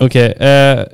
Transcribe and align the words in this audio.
Okej. 0.00 0.32
eh, 0.32 0.84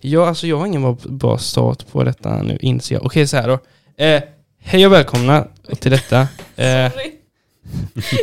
ja, 0.00 0.26
alltså 0.28 0.46
jag 0.46 0.56
har 0.58 0.66
ingen 0.66 0.96
bra, 1.04 1.38
start 1.38 1.86
på 1.92 2.04
detta 2.04 2.42
nu, 2.42 2.58
inser 2.60 2.94
jag. 2.94 3.06
Okej, 3.06 3.26
så 3.26 3.36
här 3.36 3.48
då. 3.48 3.58
Eh, 4.04 4.22
hej 4.58 4.86
och 4.86 4.92
välkomna 4.92 5.48
till 5.80 5.90
detta. 5.90 6.28
Eh, 6.56 6.90
Sorry. 6.92 7.12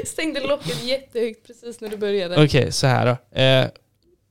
Stängde 0.06 0.40
locket 0.48 0.84
jättehögt 0.84 1.48
precis 1.48 1.82
när 1.82 1.90
du 1.90 1.98
började. 1.98 2.44
Okej, 2.44 2.72
så 2.72 2.88
här 2.88 3.06
då. 3.06 3.40
Eh, 3.42 3.66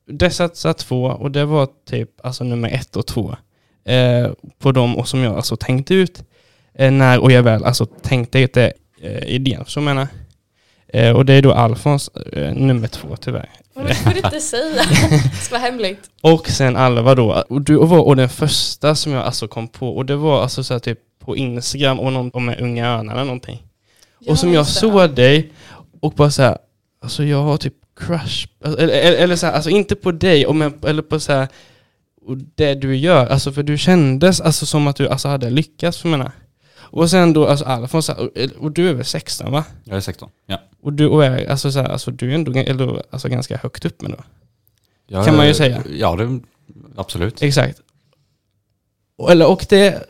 det 0.06 0.30
två 0.78 1.04
och 1.04 1.30
det 1.30 1.44
var 1.44 1.68
typ 1.86 2.10
alltså 2.26 2.44
nummer 2.44 2.68
ett 2.70 2.96
och 2.96 3.06
två. 3.06 3.36
Eh, 3.84 4.30
på 4.58 4.72
dem 4.72 4.96
och 4.96 5.08
som 5.08 5.20
jag 5.20 5.36
alltså 5.36 5.56
tänkte 5.56 5.94
ut 5.94 6.24
eh, 6.74 6.90
när 6.90 7.18
och 7.18 7.32
jag 7.32 7.42
väl 7.42 7.64
alltså 7.64 7.86
tänkte 7.86 8.38
ut 8.38 8.54
det, 8.54 8.72
eh, 9.02 9.24
idén. 9.24 9.64
Så 9.66 9.80
menar. 9.80 10.08
Eh, 10.88 11.16
och 11.16 11.26
det 11.26 11.34
är 11.34 11.42
då 11.42 11.52
Alfons 11.52 12.08
eh, 12.08 12.54
nummer 12.54 12.88
två 12.88 13.16
tyvärr. 13.16 13.48
Men 13.82 13.88
det 13.88 13.94
får 13.94 14.10
du 14.10 14.16
inte 14.16 14.40
säga. 14.40 14.82
Det 15.10 15.36
ska 15.44 15.54
vara 15.54 15.62
hemligt. 15.62 16.10
Och 16.20 16.48
sen 16.48 16.76
Alva 16.76 17.14
då. 17.14 17.44
Och 17.48 17.62
du 17.62 17.74
var 17.76 17.98
och 17.98 18.16
den 18.16 18.28
första 18.28 18.94
som 18.94 19.12
jag 19.12 19.24
alltså 19.24 19.48
kom 19.48 19.68
på 19.68 19.96
och 19.96 20.06
det 20.06 20.16
var 20.16 20.42
alltså 20.42 20.64
så 20.64 20.74
här 20.74 20.78
typ 20.78 20.98
på 21.24 21.36
Instagram 21.36 22.00
och 22.00 22.12
någon, 22.12 22.30
om 22.34 22.54
Unga 22.60 22.88
Örnar 22.88 23.14
eller 23.14 23.24
någonting. 23.24 23.62
och 24.26 24.38
som 24.38 24.52
jag 24.52 24.66
såg 24.66 25.10
dig 25.10 25.52
och 26.00 26.12
bara 26.12 26.30
så 26.30 26.42
här, 26.42 26.58
alltså 27.02 27.24
jag 27.24 27.42
har 27.42 27.56
typ 27.56 27.74
crush, 28.00 28.46
alltså, 28.64 28.80
eller, 28.80 28.94
eller, 28.94 29.18
eller 29.18 29.36
så 29.36 29.46
här, 29.46 29.52
alltså 29.52 29.70
inte 29.70 29.94
på 29.94 30.12
dig, 30.12 30.46
och 30.46 30.56
men, 30.56 30.74
eller 30.86 31.02
på 31.02 31.20
så 31.20 31.32
här, 31.32 31.48
det 32.54 32.74
du 32.74 32.96
gör, 32.96 33.26
alltså 33.26 33.52
för 33.52 33.62
du 33.62 33.78
kändes 33.78 34.40
alltså 34.40 34.66
som 34.66 34.86
att 34.86 34.96
du 34.96 35.08
alltså 35.08 35.28
hade 35.28 35.50
lyckats 35.50 35.98
för 35.98 36.08
mina. 36.08 36.32
Och 36.90 37.10
sen 37.10 37.32
då, 37.32 37.46
alltså 37.46 37.64
Alfons, 37.64 38.08
här, 38.08 38.20
och, 38.20 38.30
och 38.58 38.72
du 38.72 38.88
är 38.88 38.94
väl 38.94 39.04
16 39.04 39.52
va? 39.52 39.64
Jag 39.84 39.96
är 39.96 40.00
16. 40.00 40.30
Ja. 40.46 40.58
Och 40.82 40.92
du 40.92 41.06
och 41.06 41.24
är, 41.24 41.50
alltså, 41.50 41.72
så 41.72 41.78
här, 41.78 41.88
alltså 41.88 42.10
du 42.10 42.30
är 42.30 42.34
ändå 42.34 42.52
eller, 42.52 43.02
alltså, 43.10 43.28
ganska 43.28 43.56
högt 43.56 43.84
upp 43.84 44.02
med 44.02 44.10
då. 44.10 44.18
Jag 45.06 45.24
Kan 45.24 45.36
man 45.36 45.46
ju 45.46 45.54
säga. 45.54 45.82
Ja, 45.98 46.16
det, 46.16 46.40
absolut. 46.96 47.42
Exakt. 47.42 47.80
Och, 49.16 49.30
eller, 49.30 49.50
och 49.50 49.66
det 49.68 50.08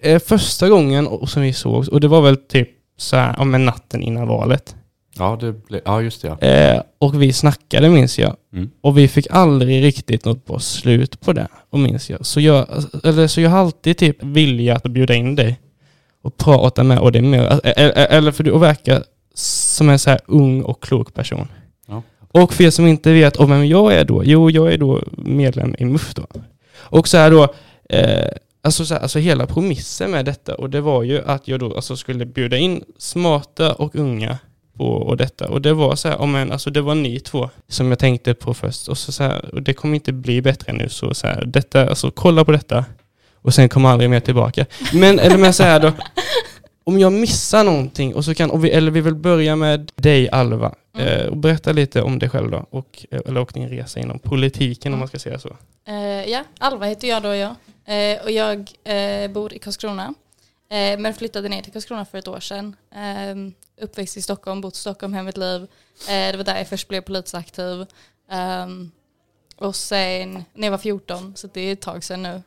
är 0.00 0.18
första 0.18 0.68
gången 0.68 1.26
som 1.26 1.42
vi 1.42 1.52
sågs, 1.52 1.88
och 1.88 2.00
det 2.00 2.08
var 2.08 2.22
väl 2.22 2.36
typ 2.36 2.68
så 2.96 3.16
här, 3.16 3.40
om 3.40 3.64
natten 3.64 4.02
innan 4.02 4.28
valet. 4.28 4.76
Ja, 5.18 5.38
det 5.40 5.52
ble, 5.52 5.80
ja 5.84 6.02
just 6.02 6.22
det. 6.22 6.36
Ja. 6.40 6.48
Eh, 6.48 6.82
och 6.98 7.22
vi 7.22 7.32
snackade 7.32 7.90
minns 7.90 8.18
jag. 8.18 8.36
Mm. 8.52 8.70
Och 8.80 8.98
vi 8.98 9.08
fick 9.08 9.26
aldrig 9.30 9.84
riktigt 9.84 10.24
något 10.24 10.46
bra 10.46 10.58
slut 10.58 11.20
på 11.20 11.32
det, 11.32 11.48
och 11.70 11.78
minns 11.78 12.10
jag. 12.10 12.26
Så 12.26 12.40
jag, 12.40 12.66
eller, 13.04 13.26
så 13.26 13.40
jag 13.40 13.50
har 13.50 13.58
alltid 13.58 13.98
typ 13.98 14.22
vilja 14.22 14.76
att 14.76 14.82
bjuda 14.82 15.14
in 15.14 15.36
dig 15.36 15.60
och 16.26 16.36
prata 16.36 16.82
med 16.82 16.98
och 16.98 17.12
det 17.12 17.22
mer, 17.22 17.60
eller, 17.64 18.06
eller 18.06 18.32
för 18.32 18.44
du 18.44 18.58
verkar 18.58 19.04
som 19.34 19.88
en 19.88 19.98
så 19.98 20.10
här 20.10 20.20
ung 20.26 20.62
och 20.62 20.82
klok 20.82 21.14
person. 21.14 21.48
Ja. 21.86 22.02
Och 22.32 22.54
för 22.54 22.64
er 22.64 22.70
som 22.70 22.86
inte 22.86 23.12
vet 23.12 23.36
om 23.36 23.50
vem 23.50 23.66
jag 23.66 23.94
är 23.94 24.04
då, 24.04 24.24
jo 24.24 24.50
jag 24.50 24.72
är 24.72 24.78
då 24.78 25.02
medlem 25.16 25.74
i 25.78 25.84
MUF 25.84 26.14
då. 26.14 26.26
Och 26.76 27.08
så 27.08 27.16
här 27.16 27.30
då, 27.30 27.54
eh, 27.88 28.28
alltså, 28.62 28.84
så 28.84 28.94
här, 28.94 29.00
alltså 29.00 29.18
hela 29.18 29.46
promissen 29.46 30.10
med 30.10 30.24
detta, 30.24 30.54
och 30.54 30.70
det 30.70 30.80
var 30.80 31.02
ju 31.02 31.22
att 31.24 31.48
jag 31.48 31.60
då 31.60 31.74
alltså 31.74 31.96
skulle 31.96 32.26
bjuda 32.26 32.56
in 32.56 32.84
smarta 32.98 33.72
och 33.72 33.96
unga 33.96 34.38
på 34.76 34.84
och 34.84 35.16
detta. 35.16 35.48
Och 35.48 35.62
det 35.62 35.74
var 35.74 35.96
så 35.96 36.08
här, 36.08 36.20
om 36.20 36.34
en, 36.34 36.52
alltså 36.52 36.70
det 36.70 36.80
var 36.80 36.94
ni 36.94 37.20
två 37.20 37.50
som 37.68 37.88
jag 37.88 37.98
tänkte 37.98 38.34
på 38.34 38.54
först. 38.54 38.88
Och, 38.88 38.98
så 38.98 39.12
så 39.12 39.22
här, 39.22 39.54
och 39.54 39.62
det 39.62 39.74
kommer 39.74 39.94
inte 39.94 40.12
bli 40.12 40.42
bättre 40.42 40.72
nu. 40.72 40.88
Så, 40.88 41.14
så 41.14 41.26
här, 41.26 41.44
detta, 41.44 41.88
alltså 41.88 42.10
kolla 42.10 42.44
på 42.44 42.52
detta. 42.52 42.84
Och 43.46 43.54
sen 43.54 43.68
kommer 43.68 43.88
aldrig 43.88 44.10
mer 44.10 44.20
tillbaka. 44.20 44.66
Men, 44.92 45.18
eller 45.18 45.38
men 45.38 45.54
så 45.54 45.62
här 45.62 45.80
då. 45.80 45.92
Om 46.84 46.98
jag 46.98 47.12
missar 47.12 47.64
någonting, 47.64 48.14
och 48.14 48.24
så 48.24 48.34
kan, 48.34 48.50
och 48.50 48.64
vi, 48.64 48.70
eller 48.70 48.90
vi 48.90 49.00
vill 49.00 49.14
börja 49.14 49.56
med 49.56 49.92
dig 49.94 50.30
Alva. 50.30 50.74
Mm. 50.94 51.08
Eh, 51.08 51.26
och 51.26 51.36
berätta 51.36 51.72
lite 51.72 52.02
om 52.02 52.18
dig 52.18 52.28
själv 52.28 52.50
då. 52.50 52.66
Och, 52.70 53.06
eller 53.10 53.40
och 53.40 53.50
din 53.54 53.68
resa 53.68 54.00
inom 54.00 54.18
politiken 54.18 54.92
om 54.92 54.98
man 54.98 55.08
ska 55.08 55.18
säga 55.18 55.38
så. 55.38 55.56
Eh, 55.88 56.30
ja, 56.30 56.44
Alva 56.58 56.86
heter 56.86 57.08
jag 57.08 57.22
då 57.22 57.28
och 57.28 57.36
jag. 57.36 57.54
Eh, 57.84 58.22
och 58.24 58.30
jag 58.30 58.70
eh, 58.84 59.30
bor 59.30 59.54
i 59.54 59.58
Karlskrona. 59.58 60.14
Eh, 60.70 60.98
men 60.98 61.14
flyttade 61.14 61.48
ner 61.48 61.62
till 61.62 61.72
Karlskrona 61.72 62.04
för 62.04 62.18
ett 62.18 62.28
år 62.28 62.40
sedan. 62.40 62.76
Eh, 62.94 63.84
uppväxt 63.84 64.16
i 64.16 64.22
Stockholm, 64.22 64.60
bott 64.60 64.74
i 64.74 64.78
Stockholm 64.78 65.14
hela 65.14 65.24
mitt 65.24 65.36
liv. 65.36 65.62
Eh, 66.08 66.30
det 66.30 66.36
var 66.36 66.44
där 66.44 66.58
jag 66.58 66.68
först 66.68 66.88
blev 66.88 67.00
politiskt 67.00 67.34
aktiv. 67.34 67.86
Ehm, 68.30 68.90
och 69.56 69.76
sen 69.76 70.44
när 70.54 70.66
jag 70.66 70.70
var 70.70 70.78
14, 70.78 71.36
så 71.36 71.48
det 71.52 71.60
är 71.60 71.72
ett 71.72 71.80
tag 71.80 72.04
sedan 72.04 72.22
nu. 72.22 72.42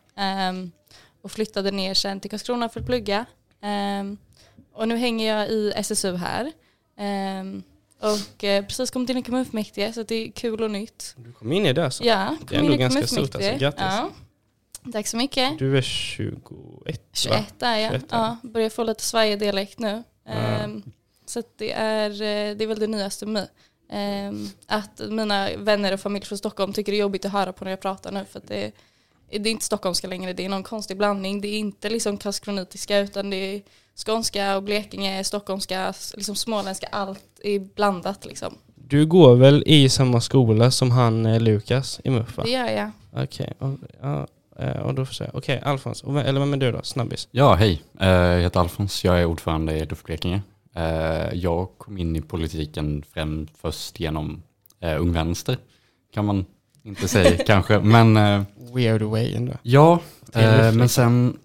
Och 1.22 1.32
flyttade 1.32 1.72
ner 1.72 1.94
sen 1.94 2.20
till 2.20 2.30
Karlskrona 2.32 2.70
för 2.70 2.80
att 2.80 2.86
plugga. 2.86 3.26
Ehm, 3.62 4.18
och 4.74 4.88
nu 4.88 4.98
hänger 4.98 5.36
jag 5.36 5.50
i 5.50 5.72
SSU 5.76 6.16
här. 6.16 6.52
Ehm, 6.98 7.64
och 8.00 8.44
eh, 8.44 8.66
precis 8.66 8.92
kommit 8.92 9.10
in 9.10 9.18
i 9.18 9.24
kommunfullmäktige 9.24 9.94
så 9.94 10.04
det 10.04 10.16
är 10.16 10.32
kul 10.32 10.64
och 10.64 10.72
nytt. 10.72 11.14
Du 11.18 11.34
kom 11.34 11.52
in 11.52 11.66
i 11.66 11.74
det 11.74 11.86
alltså. 11.86 12.04
Ja, 12.04 12.36
Det 12.40 12.46
är 12.46 12.48
kom 12.48 12.58
ändå 12.58 12.74
in 12.74 12.80
i 12.80 12.84
ganska 12.84 13.08
stort, 13.08 13.36
alltså. 13.36 13.52
Grattis. 13.58 13.82
Ja. 13.82 14.12
Tack 14.94 15.08
så 15.08 15.18
mycket. 15.18 15.60
Du 15.60 15.78
är 15.78 15.82
21 15.82 16.44
va? 16.86 16.92
21 17.14 17.64
är 17.64 17.78
jag. 17.78 17.92
21 17.92 18.12
är 18.12 18.18
Ja, 18.18 18.38
börjar 18.44 18.70
få 18.70 18.84
lite 18.84 19.04
Sverige-dialekt 19.04 19.80
nu. 19.80 20.04
Ja. 20.26 20.32
Ehm, 20.32 20.84
så 21.26 21.44
det, 21.58 21.72
är, 21.72 22.10
eh, 22.12 22.56
det 22.56 22.64
är 22.64 22.68
väl 22.68 22.80
det 22.80 22.88
nyaste 22.88 23.26
med 23.26 23.34
mig. 23.34 23.48
Ehm, 23.92 24.48
att 24.68 25.02
mina 25.10 25.50
vänner 25.58 25.94
och 25.94 26.00
familj 26.00 26.26
från 26.26 26.38
Stockholm 26.38 26.74
tycker 26.74 26.92
det 26.92 26.98
är 26.98 27.00
jobbigt 27.00 27.26
att 27.26 27.32
höra 27.32 27.54
på 27.54 27.64
när 27.64 27.72
jag 27.72 27.80
pratar 27.80 28.12
nu. 28.12 28.26
För 28.26 28.42
det, 28.48 28.72
det 29.32 29.50
är 29.50 29.52
inte 29.52 29.66
stockholmska 29.66 30.08
längre, 30.08 30.34
det 30.34 30.46
är 30.46 30.50
någon 30.50 30.64
konstig 30.64 30.98
blandning. 30.98 31.42
Det 31.42 31.48
är 31.48 31.60
inte 31.60 31.90
liksom 31.90 32.18
karlskronitiska 32.18 33.00
utan 33.00 33.30
det 33.30 33.36
är 33.56 33.62
skånska 34.06 34.58
och 34.58 34.64
blekinge, 34.64 35.24
stockholmska, 35.24 35.94
liksom 36.16 36.36
småländska, 36.36 36.88
allt 36.92 37.24
är 37.44 37.60
blandat 37.60 38.26
liksom. 38.26 38.56
Du 38.76 39.06
går 39.06 39.36
väl 39.36 39.64
i 39.66 39.90
samma 39.90 40.22
skola 40.22 40.72
som 40.72 40.92
han 40.92 41.26
eh, 41.26 41.40
Lukas 41.40 42.00
i 42.04 42.10
MUF? 42.10 42.40
Det 42.44 42.50
gör 42.50 42.70
jag. 42.70 42.92
Okej, 43.24 43.54
och, 43.60 43.74
ja, 44.02 44.28
eh, 44.60 44.78
och 44.80 44.94
då 44.94 45.06
får 45.06 45.26
jag 45.26 45.36
Okej, 45.36 45.60
Alfons. 45.66 46.04
Och, 46.04 46.16
vem- 46.16 46.26
eller 46.26 46.40
vem 46.40 46.54
är 46.54 46.58
du 46.58 46.72
då? 46.72 46.80
Snabbis. 46.84 47.28
Ja, 47.32 47.54
hej. 47.56 47.82
Eh, 48.00 48.08
Jag 48.10 48.42
heter 48.42 48.60
Alfons. 48.60 49.04
Jag 49.04 49.20
är 49.20 49.26
ordförande 49.26 49.74
i 49.78 49.86
LUF 49.86 50.04
Blekinge. 50.04 50.42
Jag 51.34 51.68
kom 51.78 51.98
in 51.98 52.16
i 52.16 52.22
politiken 52.22 53.04
främst 53.14 53.58
först 53.58 54.00
genom 54.00 54.44
Ung 55.00 55.14
Vänster. 55.14 55.58
Kan 56.14 56.26
man 56.26 56.46
inte 56.90 57.08
säga 57.08 57.44
kanske. 57.46 57.80
Men 57.80 58.18
eh, 58.18 58.42
Weird 58.74 59.02
way 59.02 59.34
ändå. 59.36 59.54
ja, 59.64 60.00
eh, 60.34 60.72
men 60.72 60.90
sen 60.90 61.38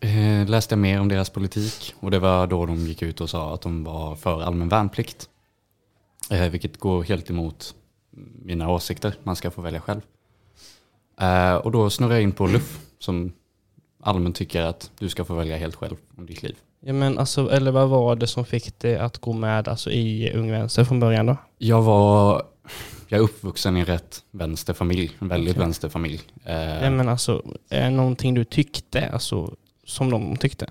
eh, 0.00 0.48
läste 0.48 0.72
jag 0.72 0.78
mer 0.78 1.00
om 1.00 1.08
deras 1.08 1.30
politik. 1.30 1.94
Och 2.00 2.10
det 2.10 2.18
var 2.18 2.46
då 2.46 2.66
de 2.66 2.76
gick 2.86 3.02
ut 3.02 3.20
och 3.20 3.30
sa 3.30 3.54
att 3.54 3.60
de 3.62 3.84
var 3.84 4.16
för 4.16 4.42
allmän 4.42 4.68
värnplikt. 4.68 5.28
Eh, 6.30 6.48
Vilket 6.48 6.78
går 6.80 7.02
helt 7.02 7.30
emot 7.30 7.74
mina 8.42 8.68
åsikter. 8.70 9.14
Man 9.22 9.36
ska 9.36 9.50
få 9.50 9.62
välja 9.62 9.80
själv. 9.80 10.00
Eh, 11.20 11.54
Och 11.54 11.70
då 11.72 11.90
snurrade 11.90 12.14
jag 12.14 12.22
in 12.22 12.32
på 12.32 12.46
LUF 12.46 12.78
som 12.98 13.32
allmänt 14.02 14.36
tycker 14.36 14.62
att 14.62 14.90
du 14.98 15.08
ska 15.08 15.24
få 15.24 15.34
välja 15.34 15.56
helt 15.56 15.74
själv 15.74 15.96
om 16.18 16.26
ditt 16.26 16.42
liv. 16.42 16.56
Ja 16.86 16.92
men 16.92 17.18
alltså, 17.18 17.50
eller 17.50 17.70
vad 17.70 17.88
var 17.88 18.16
det 18.16 18.26
som 18.26 18.44
fick 18.44 18.78
dig 18.78 18.96
att 18.98 19.18
gå 19.18 19.32
med 19.32 19.68
alltså, 19.68 19.90
i 19.90 20.32
Ung 20.34 20.50
Vänster 20.50 20.84
från 20.84 21.00
början 21.00 21.26
då? 21.26 21.36
Jag 21.58 21.82
var, 21.82 22.42
jag 23.14 23.20
är 23.20 23.24
uppvuxen 23.24 23.76
i 23.76 23.80
en 23.80 23.86
rätt 23.86 24.24
vänsterfamilj, 24.30 25.10
en 25.18 25.28
väldigt 25.28 25.54
Okej. 25.54 25.64
vänsterfamilj. 25.64 26.20
Eh, 26.44 26.54
Ja 26.54 26.90
men 26.90 27.08
alltså, 27.08 27.42
är 27.68 27.80
det 27.84 27.90
någonting 27.90 28.34
du 28.34 28.44
tyckte, 28.44 29.08
alltså, 29.08 29.54
som 29.84 30.10
de 30.10 30.36
tyckte? 30.36 30.66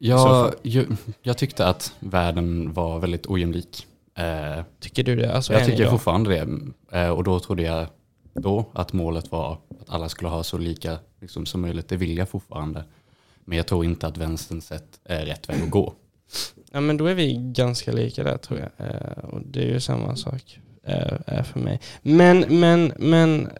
så 0.00 0.52
jag, 0.62 0.86
jag, 1.22 1.38
tyckte 1.38 1.66
att 1.66 1.92
världen 2.00 2.72
var 2.72 2.98
väldigt 2.98 3.26
ojämlik. 3.26 3.86
Eh, 4.14 4.64
Tycker 4.80 5.04
du 5.04 5.16
det? 5.16 5.34
Alltså, 5.34 5.52
jag 5.52 5.64
tycker 5.64 5.80
idag? 5.80 5.90
fortfarande 5.90 6.30
det. 6.30 6.98
Eh, 6.98 7.10
och 7.10 7.24
då 7.24 7.40
trodde 7.40 7.62
jag 7.62 7.86
då 8.34 8.64
att 8.72 8.92
målet 8.92 9.32
var 9.32 9.52
att 9.52 9.88
alla 9.88 10.08
skulle 10.08 10.28
ha 10.28 10.42
så 10.42 10.58
lika 10.58 10.98
liksom, 11.20 11.46
som 11.46 11.60
möjligt. 11.60 11.88
Det 11.88 11.96
vill 11.96 12.18
jag 12.18 12.28
fortfarande. 12.28 12.84
Men 13.44 13.56
jag 13.56 13.66
tror 13.66 13.84
inte 13.84 14.06
att 14.06 14.16
vänsterns 14.16 14.66
sätt 14.66 15.00
är 15.04 15.26
rätt 15.26 15.48
väg 15.48 15.62
att 15.62 15.70
gå. 15.70 15.94
Ja 16.72 16.80
men 16.80 16.96
då 16.96 17.06
är 17.06 17.14
vi 17.14 17.34
ganska 17.38 17.92
lika 17.92 18.22
där 18.24 18.36
tror 18.38 18.60
jag. 18.60 18.86
Eh, 18.86 19.24
och 19.24 19.42
det 19.42 19.62
är 19.62 19.66
ju 19.72 19.80
samma 19.80 20.16
sak 20.16 20.58
eh, 20.58 20.67
är 21.26 21.42
för 21.42 21.60
mig. 21.60 21.80
Men, 22.02 22.40
men, 22.60 22.92
men, 22.96 23.50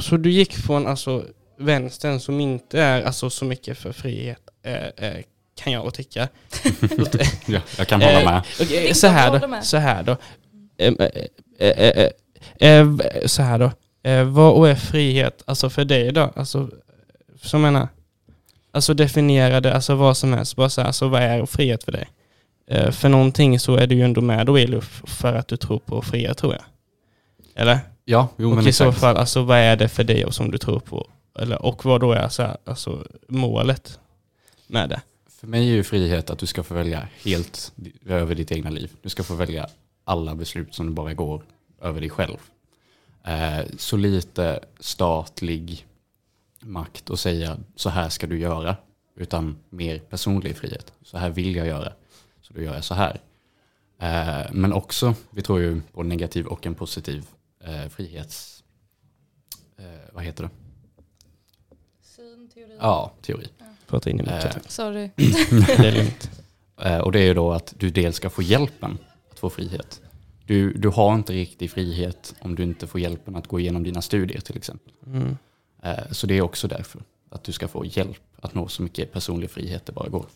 så 0.00 0.16
du 0.16 0.30
gick 0.30 0.52
från 0.52 0.86
alltså 0.86 1.24
vänstern 1.58 2.20
som 2.20 2.40
inte 2.40 2.80
är 2.82 3.02
alltså 3.02 3.30
så 3.30 3.44
mycket 3.44 3.78
för 3.78 3.92
frihet, 3.92 4.40
eh, 4.64 5.06
eh, 5.06 5.22
kan 5.54 5.72
jag 5.72 5.94
tycka. 5.94 6.28
Ja, 7.46 7.60
jag 7.78 7.88
kan 7.88 8.02
hålla 8.02 8.20
Eh, 8.20 8.24
med. 8.24 8.42
Inte 8.60 8.94
så 8.94 9.06
här 9.06 9.40
då. 9.40 9.62
Så 9.62 9.76
här 9.76 10.02
då. 10.02 10.16
Eh, 10.78 10.92
eh, 11.58 11.68
eh, 11.68 12.08
eh, 12.60 12.78
eh, 12.78 13.26
så 13.26 13.42
här 13.42 13.58
då. 13.58 13.72
Eh, 14.02 14.24
vad 14.24 14.70
är 14.70 14.74
frihet 14.74 15.42
alltså 15.46 15.70
för 15.70 15.84
dig 15.84 16.12
då? 16.12 16.32
Alltså, 16.36 16.70
som 17.42 17.62
menar, 17.62 17.88
alltså 18.72 18.94
definiera 18.94 19.60
det, 19.60 19.74
alltså 19.74 19.94
vad 19.94 20.16
som 20.16 20.32
helst. 20.32 20.56
Bara 20.56 20.70
så 20.70 20.80
här, 20.80 20.88
alltså 20.88 21.08
vad 21.08 21.22
är 21.22 21.46
frihet 21.46 21.84
för 21.84 21.92
dig? 21.92 22.08
Eh, 22.70 22.90
för 22.90 23.08
någonting 23.08 23.60
så 23.60 23.76
är 23.76 23.86
du 23.86 23.94
ju 23.94 24.02
ändå 24.02 24.20
med 24.20 24.46
då 24.46 24.58
i 24.58 24.66
LUF 24.66 25.02
för 25.06 25.34
att 25.34 25.48
du 25.48 25.56
tror 25.56 25.78
på 25.78 26.02
frihet 26.02 26.38
tror 26.38 26.52
jag. 26.52 26.62
Eller? 27.54 27.78
Ja, 28.04 28.28
jo 28.36 28.50
och 28.50 28.56
men 28.56 28.66
i 28.66 28.72
så 28.72 28.84
exakt. 28.84 29.00
fall, 29.00 29.16
alltså 29.16 29.42
vad 29.42 29.58
är 29.58 29.76
det 29.76 29.88
för 29.88 30.04
dig 30.04 30.24
och 30.24 30.34
som 30.34 30.50
du 30.50 30.58
tror 30.58 30.80
på? 30.80 31.10
Eller, 31.38 31.62
och 31.62 31.84
vad 31.84 32.00
då 32.00 32.12
är 32.12 32.28
så 32.28 32.42
här, 32.42 32.56
alltså, 32.64 33.06
målet 33.28 33.98
med 34.66 34.88
det? 34.88 35.00
För 35.40 35.46
mig 35.46 35.68
är 35.68 35.72
ju 35.72 35.82
frihet 35.82 36.30
att 36.30 36.38
du 36.38 36.46
ska 36.46 36.62
få 36.62 36.74
välja 36.74 37.08
helt 37.24 37.72
över 38.06 38.34
ditt 38.34 38.52
egna 38.52 38.70
liv. 38.70 38.92
Du 39.02 39.08
ska 39.08 39.22
få 39.22 39.34
välja 39.34 39.68
alla 40.04 40.34
beslut 40.34 40.74
som 40.74 40.86
du 40.86 40.92
bara 40.92 41.14
går 41.14 41.42
över 41.82 42.00
dig 42.00 42.10
själv. 42.10 42.38
Eh, 43.24 43.60
så 43.78 43.96
lite 43.96 44.60
statlig 44.80 45.86
makt 46.60 47.10
att 47.10 47.20
säga 47.20 47.56
så 47.76 47.90
här 47.90 48.08
ska 48.08 48.26
du 48.26 48.38
göra, 48.38 48.76
utan 49.16 49.56
mer 49.70 49.98
personlig 49.98 50.56
frihet. 50.56 50.92
Så 51.02 51.18
här 51.18 51.30
vill 51.30 51.56
jag 51.56 51.66
göra, 51.66 51.92
så 52.50 52.54
då 52.54 52.62
gör 52.62 52.74
jag 52.74 52.84
så 52.84 52.94
här. 52.94 53.20
Eh, 53.98 54.52
men 54.52 54.72
också, 54.72 55.14
vi 55.30 55.42
tror 55.42 55.60
ju 55.60 55.80
på 55.92 56.02
negativ 56.02 56.46
och 56.46 56.66
en 56.66 56.74
positiv 56.74 57.24
eh, 57.64 57.88
frihets... 57.88 58.64
Eh, 59.78 59.84
vad 60.12 60.24
heter 60.24 60.44
det? 60.44 60.50
Syn, 62.02 62.50
teori. 62.54 62.76
Ja, 62.80 63.12
teori. 63.22 63.46
Prata 63.86 64.10
in 64.10 64.20
i 64.20 64.22
micken. 64.22 64.50
Sorry. 64.66 65.10
Det 65.16 65.86
är 65.86 65.92
lugnt. 65.92 66.30
Och 67.04 67.12
det 67.12 67.20
är 67.20 67.24
ju 67.24 67.34
då 67.34 67.52
att 67.52 67.74
du 67.78 67.90
dels 67.90 68.16
ska 68.16 68.30
få 68.30 68.42
hjälpen 68.42 68.98
att 69.30 69.38
få 69.38 69.50
frihet. 69.50 70.00
Du, 70.46 70.72
du 70.72 70.88
har 70.88 71.14
inte 71.14 71.32
riktig 71.32 71.70
frihet 71.70 72.34
om 72.40 72.54
du 72.54 72.62
inte 72.62 72.86
får 72.86 73.00
hjälpen 73.00 73.36
att 73.36 73.46
gå 73.46 73.60
igenom 73.60 73.82
dina 73.82 74.02
studier 74.02 74.40
till 74.40 74.56
exempel. 74.56 74.92
Mm. 75.06 75.36
Så 76.10 76.26
det 76.26 76.34
är 76.34 76.42
också 76.42 76.68
därför, 76.68 77.02
att 77.28 77.44
du 77.44 77.52
ska 77.52 77.68
få 77.68 77.84
hjälp 77.84 78.22
att 78.36 78.54
nå 78.54 78.68
så 78.68 78.82
mycket 78.82 79.12
personlig 79.12 79.50
frihet 79.50 79.86
det 79.86 79.92
bara 79.92 80.08
går. 80.08 80.26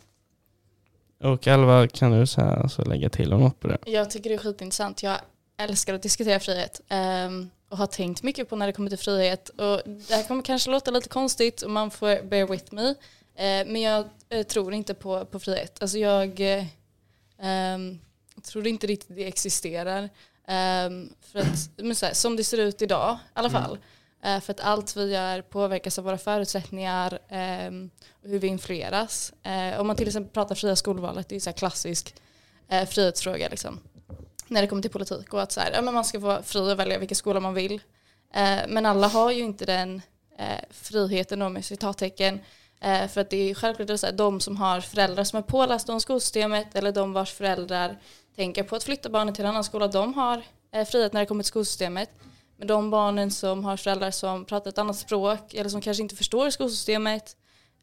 Och 1.25 1.47
Alva, 1.47 1.89
kan 1.89 2.13
du 2.13 2.27
så 2.27 2.41
här, 2.41 2.57
alltså, 2.57 2.85
lägga 2.85 3.11
till 3.11 3.31
något 3.31 3.61
på 3.61 3.69
det? 3.69 3.79
Jag 3.87 4.11
tycker 4.11 4.31
det 4.31 4.37
är 4.37 4.39
skitintressant. 4.39 5.03
Jag 5.03 5.19
älskar 5.57 5.95
att 5.95 6.03
diskutera 6.03 6.41
frihet. 6.41 6.81
ehm, 6.89 7.51
och 7.69 7.79
har 7.79 7.87
tänkt 7.87 8.23
mycket 8.23 8.49
på 8.49 8.57
när 8.57 8.67
det 8.67 8.73
kommer 8.73 8.91
till 8.91 8.99
frihet. 8.99 9.49
Och 9.49 9.81
det 9.85 10.15
här 10.15 10.29
kommer 10.29 10.43
kanske 10.43 10.71
låta 10.71 10.91
lite 10.91 11.09
konstigt 11.09 11.63
och 11.63 11.71
man 11.71 11.91
får 11.91 12.23
bear 12.23 12.47
with 12.47 12.75
me. 12.75 12.89
Eh, 13.37 13.67
men 13.67 13.81
jag 13.81 14.05
eh, 14.29 14.43
tror 14.43 14.75
inte 14.75 14.95
på, 14.95 15.25
på 15.25 15.39
frihet. 15.41 15.79
Alltså 15.81 15.99
jag 15.99 16.41
ehm, 17.39 17.99
tror 18.43 18.67
inte 18.67 18.87
riktigt 18.87 19.17
det 19.17 19.27
existerar. 19.27 20.09
Ehm, 20.49 21.09
för 21.33 21.39
att, 21.39 21.71
men 21.77 21.95
så 21.97 22.07
här, 22.07 22.15
som 22.15 22.37
det 22.37 22.45
ser 22.45 22.59
ut 22.59 22.83
idag 22.83 23.19
i 23.25 23.29
alla 23.33 23.51
fall. 23.51 23.73
Eh, 23.73 23.79
Eh, 24.25 24.41
för 24.41 24.53
att 24.53 24.61
allt 24.61 24.97
vi 24.97 25.13
gör 25.13 25.43
påverkas 25.43 25.99
av 25.99 26.05
våra 26.05 26.19
förutsättningar 26.19 27.19
ehm, 27.29 27.91
och 28.23 28.29
hur 28.29 28.39
vi 28.39 28.47
influeras. 28.47 29.33
Eh, 29.43 29.81
om 29.81 29.87
man 29.87 29.97
till 29.97 30.07
exempel 30.07 30.33
pratar 30.33 30.55
fria 30.55 30.77
skolvalet, 30.77 31.29
det 31.29 31.35
är 31.35 31.49
ju 31.49 31.53
klassisk 31.53 32.15
eh, 32.69 32.89
frihetsfråga 32.89 33.49
liksom. 33.49 33.81
När 34.49 34.63
det 34.63 34.69
kommer 34.69 34.83
till 34.83 34.91
politik 34.91 35.35
och 35.35 35.43
att 35.43 35.53
så 35.53 35.61
här, 35.61 35.73
ja, 35.73 35.83
men 35.83 35.95
man 35.95 36.05
ska 36.05 36.19
vara 36.19 36.43
fri 36.43 36.73
att 36.73 36.79
välja 36.79 36.99
vilken 36.99 37.17
skola 37.17 37.41
man 37.41 37.55
vill. 37.55 37.81
Men 38.69 38.87
alla 38.87 39.09
har 39.09 39.31
ju 39.31 39.43
inte 39.43 39.65
den 39.65 40.03
friheten 40.71 41.39
då 41.39 41.49
med 41.49 41.65
citattecken. 41.65 42.41
För 42.81 43.19
att 43.19 43.31
det 43.31 43.51
är 43.51 43.55
självklart 43.55 44.01
så 44.01 44.07
här, 44.07 44.13
de 44.13 44.41
som 44.41 44.57
har 44.57 44.81
föräldrar 44.81 45.25
som 45.25 45.39
är 45.39 45.43
pålästa 45.43 45.93
om 45.93 46.01
skolsystemet 46.01 46.75
eller 46.75 46.93
de 46.93 47.13
vars 47.13 47.33
föräldrar 47.33 47.99
tänker 48.37 48.63
på 48.63 48.77
att 48.77 48.85
flytta 48.85 49.09
barnen 49.09 49.35
till 49.35 49.45
en 49.45 49.51
annan 49.51 49.65
skola, 49.65 49.89
de 49.89 50.15
har 50.15 50.43
frihet 50.85 51.13
när 51.13 51.21
det 51.21 51.27
kommer 51.27 51.43
till 51.43 51.49
skolsystemet. 51.49 52.11
Men 52.57 52.69
de 52.69 52.91
barnen 52.91 53.31
som 53.31 53.65
har 53.65 53.77
föräldrar 53.77 54.11
som 54.11 54.45
pratar 54.45 54.71
ett 54.71 54.79
annat 54.79 54.97
språk 54.97 55.55
eller 55.55 55.71
som 55.71 55.81
kanske 55.81 56.03
inte 56.03 56.17
förstår 56.17 56.51
skolsystemet 56.51 57.37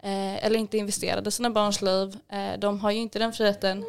eh, 0.04 0.46
eller 0.46 0.60
inte 0.60 0.78
investerade 0.78 1.28
i 1.28 1.32
sina 1.32 1.50
barns 1.50 1.82
liv, 1.82 2.18
eh, 2.30 2.60
de 2.60 2.80
har 2.80 2.92
ju 2.92 3.00
inte 3.00 3.20
den 3.20 3.34
friheten. 3.34 3.86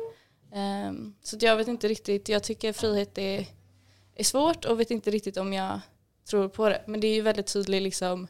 Eh, 0.52 0.92
så 1.22 1.36
att 1.36 1.42
jag 1.42 1.56
vet 1.56 1.68
inte 1.68 1.88
riktigt, 1.88 2.28
jag 2.28 2.42
tycker 2.42 2.72
frihet 2.72 3.18
är, 3.18 3.46
är 4.14 4.24
svårt 4.24 4.64
och 4.64 4.80
vet 4.80 4.90
inte 4.90 5.10
riktigt 5.10 5.36
om 5.36 5.52
jag 5.52 5.80
tror 6.30 6.48
på 6.48 6.68
det. 6.68 6.82
Men 6.86 7.00
det 7.00 7.06
är 7.06 7.14
ju 7.14 7.22
väldigt 7.22 7.52
tydligt 7.52 7.82
liksom 7.82 8.28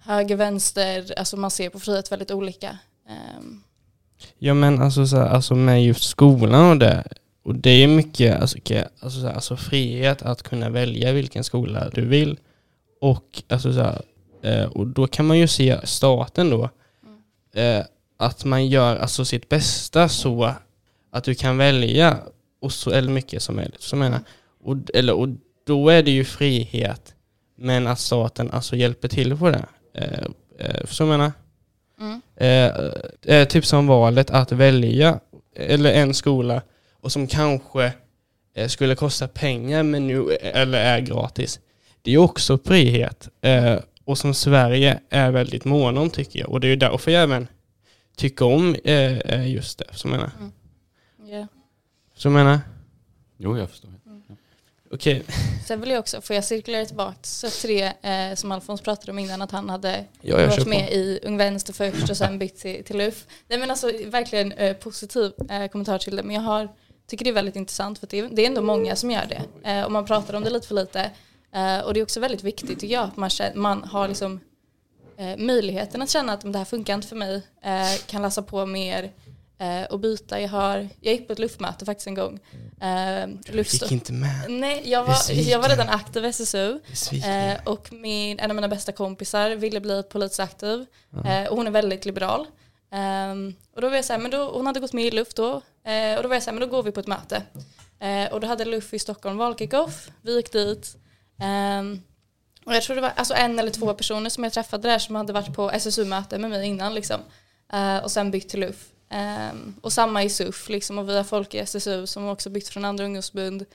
höger, 0.00 0.36
vänster, 0.36 1.18
alltså 1.18 1.36
man 1.36 1.50
ser 1.50 1.70
på 1.70 1.80
frihet 1.80 2.12
väldigt 2.12 2.30
olika. 2.30 2.78
Ehm. 3.08 3.62
Ja 4.38 4.54
men 4.54 4.82
alltså, 4.82 5.06
så 5.06 5.16
här, 5.16 5.26
alltså 5.28 5.54
med 5.54 5.84
just 5.84 6.04
skolan 6.04 6.70
och 6.70 6.76
det. 6.76 7.04
Och 7.46 7.54
det 7.54 7.70
är 7.70 7.88
mycket 7.88 8.40
alltså, 8.40 8.58
alltså, 9.00 9.20
så 9.20 9.26
här, 9.26 9.34
alltså 9.34 9.56
frihet 9.56 10.22
att 10.22 10.42
kunna 10.42 10.70
välja 10.70 11.12
vilken 11.12 11.44
skola 11.44 11.90
du 11.94 12.06
vill. 12.06 12.38
Och, 13.00 13.42
alltså, 13.48 13.72
så 13.72 13.80
här, 13.80 14.02
eh, 14.42 14.64
och 14.64 14.86
då 14.86 15.06
kan 15.06 15.26
man 15.26 15.38
ju 15.38 15.48
se 15.48 15.86
staten 15.86 16.50
då. 16.50 16.70
Eh, 17.54 17.84
att 18.16 18.44
man 18.44 18.66
gör 18.66 18.96
alltså, 18.96 19.24
sitt 19.24 19.48
bästa 19.48 20.08
så 20.08 20.54
att 21.10 21.24
du 21.24 21.34
kan 21.34 21.58
välja 21.58 22.18
och 22.60 22.72
så, 22.72 22.90
eller 22.90 23.10
mycket 23.10 23.42
som 23.42 23.56
möjligt. 23.56 23.82
Så 23.82 23.96
menar, 23.96 24.20
och, 24.64 24.76
eller, 24.94 25.12
och 25.12 25.28
då 25.66 25.88
är 25.88 26.02
det 26.02 26.10
ju 26.10 26.24
frihet. 26.24 27.14
Men 27.56 27.86
att 27.86 28.00
staten 28.00 28.50
alltså 28.50 28.76
hjälper 28.76 29.08
till 29.08 29.36
på 29.36 29.50
det. 29.50 29.66
Eh, 29.94 30.26
eh, 30.58 30.86
så 30.86 31.06
menar. 31.06 31.32
mm. 32.00 32.20
Eh, 32.36 32.90
eh, 33.36 33.48
typ 33.48 33.66
som 33.66 33.86
valet 33.86 34.30
att 34.30 34.52
välja 34.52 35.20
eller 35.56 35.92
en 35.92 36.14
skola 36.14 36.62
och 37.06 37.12
som 37.12 37.26
kanske 37.26 37.92
eh, 38.54 38.68
skulle 38.68 38.94
kosta 38.94 39.28
pengar 39.28 39.82
men 39.82 40.06
nu 40.06 40.30
eller 40.32 40.78
är 40.78 41.00
gratis. 41.00 41.60
Det 42.02 42.14
är 42.14 42.18
också 42.18 42.58
frihet 42.58 43.28
eh, 43.40 43.76
och 44.04 44.18
som 44.18 44.34
Sverige 44.34 45.00
är 45.10 45.30
väldigt 45.30 45.64
måna 45.64 46.00
om 46.00 46.10
tycker 46.10 46.40
jag 46.40 46.48
och 46.48 46.60
det 46.60 46.66
är 46.66 46.68
ju 46.68 46.76
därför 46.76 47.10
jag 47.10 47.22
även 47.22 47.48
tycker 48.16 48.44
om 48.44 48.76
eh, 48.84 49.18
eh, 49.18 49.52
just 49.52 49.78
det. 49.78 49.84
Så 49.92 50.08
jag 50.08 50.12
menar. 50.12 50.30
Ja. 51.26 51.46
Så 52.14 52.28
jag 52.28 52.32
menar. 52.32 52.60
Jo, 53.36 53.58
jag 53.58 53.70
förstår. 53.70 53.90
Okej, 54.90 55.24
Sen 55.66 55.80
vill 55.80 55.90
jag 55.90 55.98
också, 55.98 56.20
får 56.20 56.36
jag 56.36 56.44
cirkulera 56.44 56.84
tillbaka 56.84 57.16
så 57.22 57.50
till 57.50 57.70
det 57.70 58.08
eh, 58.08 58.34
som 58.34 58.52
Alfons 58.52 58.80
pratade 58.80 59.12
om 59.12 59.18
innan 59.18 59.42
att 59.42 59.50
han 59.50 59.68
hade 59.68 60.04
ja, 60.20 60.36
varit 60.36 60.64
på. 60.64 60.68
med 60.68 60.92
i 60.92 61.20
Ung 61.22 61.36
Vänster 61.36 61.72
först 61.72 62.10
och 62.10 62.16
sen 62.16 62.38
bytt 62.38 62.56
till, 62.56 62.84
till 62.84 62.98
LUF. 62.98 63.26
Nej 63.48 63.58
men 63.58 63.70
alltså 63.70 63.90
verkligen 64.06 64.52
eh, 64.52 64.76
positiv 64.76 65.32
eh, 65.50 65.66
kommentar 65.66 65.98
till 65.98 66.16
det. 66.16 66.22
Men 66.22 66.34
jag 66.34 66.42
har, 66.42 66.68
tycker 67.06 67.24
det 67.24 67.30
är 67.30 67.34
väldigt 67.34 67.56
intressant 67.56 67.98
för 67.98 68.06
det 68.06 68.18
är, 68.18 68.28
det 68.32 68.42
är 68.42 68.46
ändå 68.46 68.62
många 68.62 68.96
som 68.96 69.10
gör 69.10 69.26
det. 69.28 69.70
Eh, 69.70 69.84
och 69.84 69.92
man 69.92 70.06
pratar 70.06 70.34
om 70.34 70.44
det 70.44 70.50
lite 70.50 70.66
för 70.68 70.74
lite. 70.74 71.10
Eh, 71.54 71.78
och 71.78 71.94
det 71.94 72.00
är 72.00 72.02
också 72.02 72.20
väldigt 72.20 72.42
viktigt 72.42 72.80
tycker 72.80 72.94
jag 72.94 73.04
att 73.04 73.16
man, 73.16 73.30
känner, 73.30 73.54
man 73.56 73.82
har 73.84 74.08
liksom 74.08 74.40
eh, 75.18 75.36
möjligheten 75.36 76.02
att 76.02 76.10
känna 76.10 76.32
att 76.32 76.42
"Men 76.42 76.52
det 76.52 76.58
här 76.58 76.64
funkar 76.64 76.94
inte 76.94 77.08
för 77.08 77.16
mig. 77.16 77.42
Kan 78.06 78.22
läsa 78.22 78.42
på 78.42 78.66
mer 78.66 79.12
och 79.90 80.00
byta. 80.00 80.40
Jag, 80.40 80.48
har, 80.48 80.88
jag 81.00 81.14
gick 81.14 81.26
på 81.26 81.32
ett 81.32 81.38
luftmöte 81.38 81.84
faktiskt 81.84 82.06
en 82.06 82.14
gång. 82.14 82.38
Eh, 82.80 83.26
Du 83.52 83.64
fick 83.64 83.92
inte 83.92 84.12
med. 84.12 84.50
Nej, 84.50 84.82
jag 84.84 85.04
var, 85.04 85.16
jag 85.30 85.58
var 85.58 85.68
redan 85.68 85.88
aktiv 85.88 86.24
i 86.24 86.28
SSU. 86.28 86.78
Och 87.64 87.92
min, 87.92 88.38
en 88.38 88.50
av 88.50 88.54
mina 88.54 88.68
bästa 88.68 88.92
kompisar 88.92 89.50
ville 89.50 89.80
bli 89.80 90.02
politiskt 90.02 90.40
aktiv. 90.40 90.86
Och 91.50 91.56
hon 91.56 91.66
är 91.66 91.70
väldigt 91.70 92.04
liberal. 92.04 92.46
Ehm, 92.92 93.54
och 93.74 93.80
då 93.80 93.88
var 93.88 93.96
jag 93.96 94.04
så 94.04 94.12
här, 94.12 94.20
men 94.20 94.30
då, 94.30 94.50
hon 94.50 94.66
hade 94.66 94.80
gått 94.80 94.92
med 94.92 95.04
i 95.04 95.10
LUF 95.10 95.34
då. 95.34 95.62
Eh, 95.86 96.16
och 96.16 96.22
då 96.22 96.28
var 96.28 96.36
jag 96.36 96.42
så 96.42 96.50
här, 96.50 96.58
men 96.58 96.68
då 96.68 96.76
går 96.76 96.82
vi 96.82 96.92
på 96.92 97.00
ett 97.00 97.06
möte. 97.06 97.42
Eh, 97.98 98.32
och 98.32 98.40
då 98.40 98.46
hade 98.46 98.64
LUF 98.64 98.94
i 98.94 98.98
Stockholm 98.98 99.36
valkickoff. 99.36 100.10
Vi 100.22 100.36
gick 100.36 100.52
dit. 100.52 100.96
Eh, 101.40 101.82
och 102.66 102.74
jag 102.74 102.82
tror 102.82 102.96
det 102.96 103.02
var 103.02 103.12
alltså 103.16 103.34
en 103.34 103.58
eller 103.58 103.70
två 103.70 103.94
personer 103.94 104.30
som 104.30 104.44
jag 104.44 104.52
träffade 104.52 104.88
där 104.88 104.98
som 104.98 105.14
hade 105.14 105.32
varit 105.32 105.54
på 105.54 105.70
SSU-möte 105.70 106.38
med 106.38 106.50
mig 106.50 106.66
innan. 106.66 106.94
Liksom. 106.94 107.20
Eh, 107.72 107.98
och 107.98 108.10
sen 108.10 108.30
bytt 108.30 108.48
till 108.48 108.60
LUF. 108.60 108.92
Ehm, 109.08 109.74
och 109.80 109.92
samma 109.92 110.22
i 110.22 110.30
SUF 110.30 110.68
liksom, 110.68 110.98
och 110.98 111.08
vi 111.08 111.16
har 111.16 111.24
folk 111.24 111.54
i 111.54 111.58
SSU 111.58 112.06
som 112.06 112.28
också 112.28 112.50
bytt 112.50 112.68
från 112.68 112.84
andra 112.84 113.04
ungdomsförbund. 113.04 113.66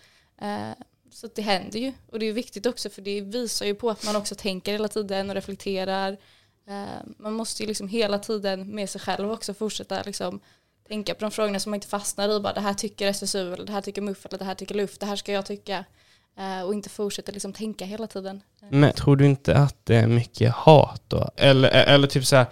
Eh, 0.41 0.71
så 1.11 1.25
att 1.25 1.35
det 1.35 1.41
händer 1.41 1.79
ju. 1.79 1.93
Och 2.11 2.19
det 2.19 2.25
är 2.25 2.33
viktigt 2.33 2.65
också 2.65 2.89
för 2.89 3.01
det 3.01 3.21
visar 3.21 3.65
ju 3.65 3.75
på 3.75 3.89
att 3.89 4.05
man 4.05 4.15
också 4.15 4.35
tänker 4.35 4.71
hela 4.71 4.87
tiden 4.87 5.29
och 5.29 5.35
reflekterar. 5.35 6.17
Ehm, 6.67 7.15
man 7.17 7.33
måste 7.33 7.63
ju 7.63 7.67
liksom 7.67 7.87
hela 7.87 8.19
tiden 8.19 8.75
med 8.75 8.89
sig 8.89 9.01
själv 9.01 9.31
också 9.31 9.53
fortsätta 9.53 10.03
liksom 10.05 10.39
tänka 10.91 11.13
på 11.15 11.21
de 11.21 11.31
frågorna 11.31 11.59
som 11.59 11.69
man 11.69 11.75
inte 11.77 11.87
fastnar 11.87 12.29
i. 12.29 12.39
Bara 12.39 12.53
det 12.53 12.61
här 12.61 12.73
tycker 12.73 13.07
SSU 13.07 13.53
eller 13.53 13.65
det 13.65 13.71
här 13.71 13.81
tycker 13.81 14.01
MUF 14.01 14.25
eller 14.25 14.37
det 14.39 14.45
här 14.45 14.55
tycker 14.55 14.75
LUF. 14.75 14.97
Det 14.97 15.05
här 15.05 15.15
ska 15.15 15.31
jag 15.31 15.45
tycka. 15.45 15.85
Eh, 16.39 16.61
och 16.65 16.73
inte 16.73 16.89
fortsätta 16.89 17.31
liksom 17.31 17.53
tänka 17.53 17.85
hela 17.85 18.07
tiden. 18.07 18.41
Eh, 18.61 18.67
Men 18.71 18.93
tror 18.93 19.15
du 19.15 19.25
inte 19.25 19.55
att 19.55 19.75
det 19.83 19.95
är 19.95 20.07
mycket 20.07 20.51
hat 20.51 21.01
då? 21.07 21.29
Eller, 21.35 21.69
eller 21.69 22.07
typ 22.07 22.25
så 22.25 22.35
här, 22.35 22.45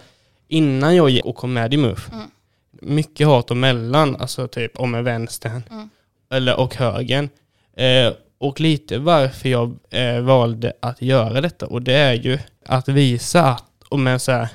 innan 0.48 0.96
jag 0.96 1.10
gick 1.10 1.24
och 1.24 1.36
kom 1.36 1.52
med 1.52 1.74
i 1.74 1.76
MUF, 1.76 2.08
Mm. 2.12 2.30
mycket 2.72 3.26
hat 3.26 3.50
och 3.50 3.56
mellan, 3.56 4.16
alltså 4.16 4.48
typ 4.48 4.78
om 4.78 5.04
vänstern 5.04 5.62
Mm. 5.70 5.90
eller 6.30 6.60
och 6.60 6.74
högern. 6.76 7.28
Eh, 7.76 8.12
och 8.38 8.60
lite 8.60 8.98
varför 8.98 9.48
jag 9.48 9.76
eh, 9.90 10.20
valde 10.20 10.72
att 10.80 11.02
göra 11.02 11.40
detta 11.40 11.66
och 11.66 11.82
det 11.82 11.94
är 11.94 12.14
ju 12.14 12.38
att 12.66 12.88
visa 12.88 13.44
att, 13.44 13.64
om 13.88 14.06
en 14.06 14.20
så 14.20 14.32
här, 14.32 14.48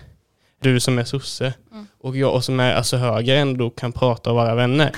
du 0.65 0.79
som 0.79 0.99
är 0.99 1.03
sosse 1.03 1.53
Mm. 1.71 1.87
och 1.99 2.17
jag 2.17 2.43
som 2.43 2.59
är 2.59 2.73
alltså 2.73 2.97
höger 2.97 3.35
ändå 3.35 3.69
kan 3.69 3.91
prata 3.91 4.29
och 4.29 4.35
vara 4.35 4.55
vänner. 4.55 4.91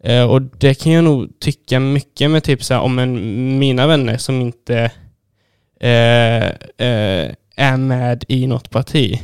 Eh, 0.00 0.30
och 0.30 0.42
det 0.42 0.74
kan 0.74 0.92
jag 0.92 1.04
nog 1.04 1.40
tycka 1.40 1.80
mycket 1.80 2.30
med 2.30 2.44
typ 2.44 2.64
så 2.64 2.74
här, 2.74 2.80
om 2.80 2.98
en, 2.98 3.58
mina 3.58 3.86
vänner 3.86 4.16
som 4.18 4.40
inte 4.40 4.92
eh, 5.80 6.46
eh, 6.86 7.34
är 7.56 7.76
med 7.76 8.24
i 8.28 8.46
något 8.46 8.70
parti. 8.70 9.20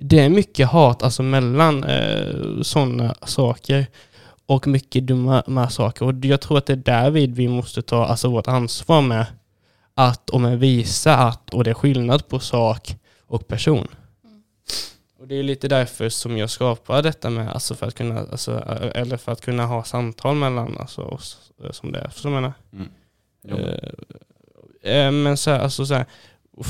Det 0.00 0.18
är 0.18 0.28
mycket 0.28 0.68
hat 0.68 1.02
alltså 1.02 1.22
mellan 1.22 1.84
eh, 1.84 2.62
sådana 2.62 3.14
saker 3.26 3.86
och 4.46 4.66
mycket 4.66 5.06
dumma 5.06 5.70
saker. 5.70 6.06
Och 6.06 6.24
jag 6.24 6.40
tror 6.40 6.58
att 6.58 6.66
det 6.66 6.72
är 6.72 6.76
därvid 6.76 7.34
vi 7.34 7.48
måste 7.48 7.82
ta 7.82 8.04
alltså, 8.06 8.28
vårt 8.28 8.48
ansvar 8.48 9.02
med 9.02 9.26
att 9.94 10.30
om 10.30 10.58
visa 10.58 11.16
att, 11.16 11.54
och 11.54 11.64
det 11.64 11.70
är 11.70 11.74
skillnad 11.74 12.28
på 12.28 12.38
sak 12.38 12.96
och 13.26 13.48
person. 13.48 13.88
Och 15.22 15.28
det 15.28 15.34
är 15.34 15.42
lite 15.42 15.68
därför 15.68 16.08
som 16.08 16.38
jag 16.38 16.50
skapar 16.50 17.02
detta 17.02 17.30
med, 17.30 17.48
alltså 17.48 17.74
för 17.74 17.86
att 17.86 17.94
kunna, 17.94 18.20
alltså, 18.20 18.58
eller 18.94 19.16
för 19.16 19.32
att 19.32 19.40
kunna 19.40 19.66
ha 19.66 19.84
samtal 19.84 20.36
mellan 20.36 20.78
alltså, 20.78 21.02
oss 21.02 21.52
eh, 21.64 21.70
som 21.70 21.92
det 21.92 21.98
är. 21.98 22.10
Så 22.10 22.28
jag 22.28 22.32
menar, 22.32 22.52
Mm. 22.72 22.88
Eh, 23.48 23.88
Eh, 24.82 25.12
men 25.12 25.36
så 25.36 25.50
här, 25.50 25.58
alltså 25.58 25.86
så 25.86 25.94
här, 25.94 26.06
och, 26.52 26.66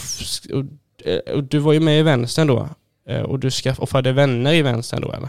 och, 0.52 0.64
eh, 1.06 1.35
och 1.35 1.44
du 1.44 1.59
var 1.59 1.73
ju 1.73 1.80
med 1.80 1.99
i 1.99 2.02
vänstern 2.02 2.47
då. 2.47 2.68
Eh, 3.06 3.21
och 3.21 3.38
du 3.38 3.50
skaff, 3.50 3.80
och 3.80 3.90
hade 3.90 4.12
vänner 4.12 4.54
i 4.54 4.62
vänstern 4.62 5.00
då 5.00 5.12
eller? 5.12 5.28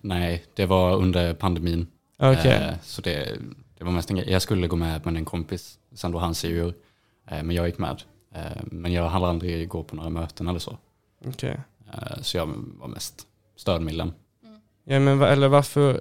Nej, 0.00 0.44
det 0.54 0.66
var 0.66 0.96
under 0.96 1.34
pandemin. 1.34 1.86
Okej. 2.18 2.52
Eh, 2.52 2.74
så 2.82 3.02
det, 3.02 3.38
det 3.78 3.84
var 3.84 3.92
mest 3.92 4.10
en 4.10 4.16
grej. 4.16 4.30
Jag 4.30 4.42
skulle 4.42 4.66
gå 4.66 4.76
med 4.76 5.06
med 5.06 5.16
en 5.16 5.24
kompis, 5.24 5.78
sen 5.94 6.12
då 6.12 6.18
han 6.18 6.34
sig 6.34 6.50
ur. 6.50 6.74
Eh, 7.30 7.42
men 7.42 7.56
jag 7.56 7.66
gick 7.66 7.78
med. 7.78 8.02
Eh, 8.34 8.62
men 8.64 8.92
jag 8.92 9.08
hann 9.08 9.24
aldrig 9.24 9.68
gå 9.68 9.82
på 9.82 9.96
några 9.96 10.10
möten 10.10 10.48
eller 10.48 10.58
så. 10.58 10.78
okej. 11.26 11.50
Eh, 11.50 11.60
så 12.22 12.36
jag 12.36 12.46
var 12.56 12.88
mest 12.88 13.26
stödmedlem. 13.56 14.12
Ja 14.84 15.00
men 15.00 15.22
eller 15.22 15.48
varför 15.48 16.00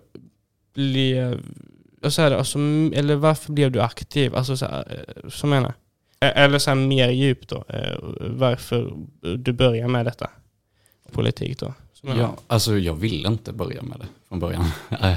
blev, 0.73 1.41
så 2.03 2.21
här, 2.21 2.31
alltså, 2.31 2.59
eller 2.93 3.15
varför 3.15 3.53
blev 3.53 3.71
du 3.71 3.81
aktiv? 3.81 4.35
Alltså 4.35 4.57
så 4.57 4.65
här, 4.65 5.05
eh, 5.23 5.29
så 5.29 5.47
menar. 5.47 5.73
Eh, 6.21 6.37
Eller 6.43 6.59
så 6.59 6.69
här 6.69 6.75
mer 6.75 7.09
djupt 7.09 7.49
då, 7.49 7.63
eh, 7.69 7.97
varför 8.19 8.93
du 9.37 9.53
börjar 9.53 9.87
med 9.87 10.05
detta? 10.05 10.29
Politik 11.11 11.59
då? 11.59 11.73
Ja, 12.01 12.35
alltså 12.47 12.77
jag 12.77 12.93
ville 12.93 13.27
inte 13.27 13.53
börja 13.53 13.81
med 13.81 13.99
det 13.99 14.07
från 14.27 14.39
början. 14.39 14.65
Eh, 15.01 15.15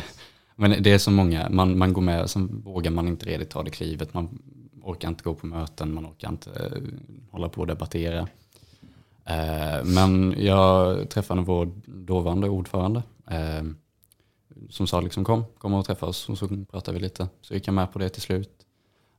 Men 0.57 0.83
det 0.83 0.93
är 0.93 0.99
så 0.99 1.11
många, 1.11 1.49
man, 1.51 1.79
man 1.79 1.93
går 1.93 2.03
med, 2.03 2.31
sen 2.31 2.63
vågar 2.65 2.91
man 2.91 3.09
inte 3.09 3.27
redigt 3.27 3.51
ta 3.51 3.63
det 3.63 3.71
klivet. 3.71 4.15
Man 4.15 4.43
orkar 4.83 5.09
inte 5.09 5.25
gå 5.25 5.35
på 5.35 5.47
möten, 5.47 5.95
man 5.95 6.07
orkar 6.07 6.29
inte 6.29 6.51
eh, 6.51 6.83
hålla 7.31 7.49
på 7.49 7.61
och 7.61 7.67
debattera. 7.67 8.29
Eh, 9.25 9.85
Men 9.85 10.35
jag 10.39 11.11
träffade 11.11 11.41
vår 11.41 11.67
dåvarande 11.87 12.49
ordförande 12.49 13.03
eh, 13.31 13.63
som 14.71 14.87
sa 14.87 15.01
liksom 15.01 15.25
kom, 15.25 15.45
kom 15.59 15.75
och 15.75 15.85
träffa 15.87 16.07
oss 16.07 16.29
och 16.29 16.39
så 16.39 16.49
pratade 16.71 16.99
vi 16.99 17.03
lite. 17.03 17.29
Så 17.41 17.55
gick 17.55 17.67
jag 17.67 17.75
med 17.75 17.93
på 17.93 17.99
det 17.99 18.09
till 18.09 18.23
slut. 18.23 18.67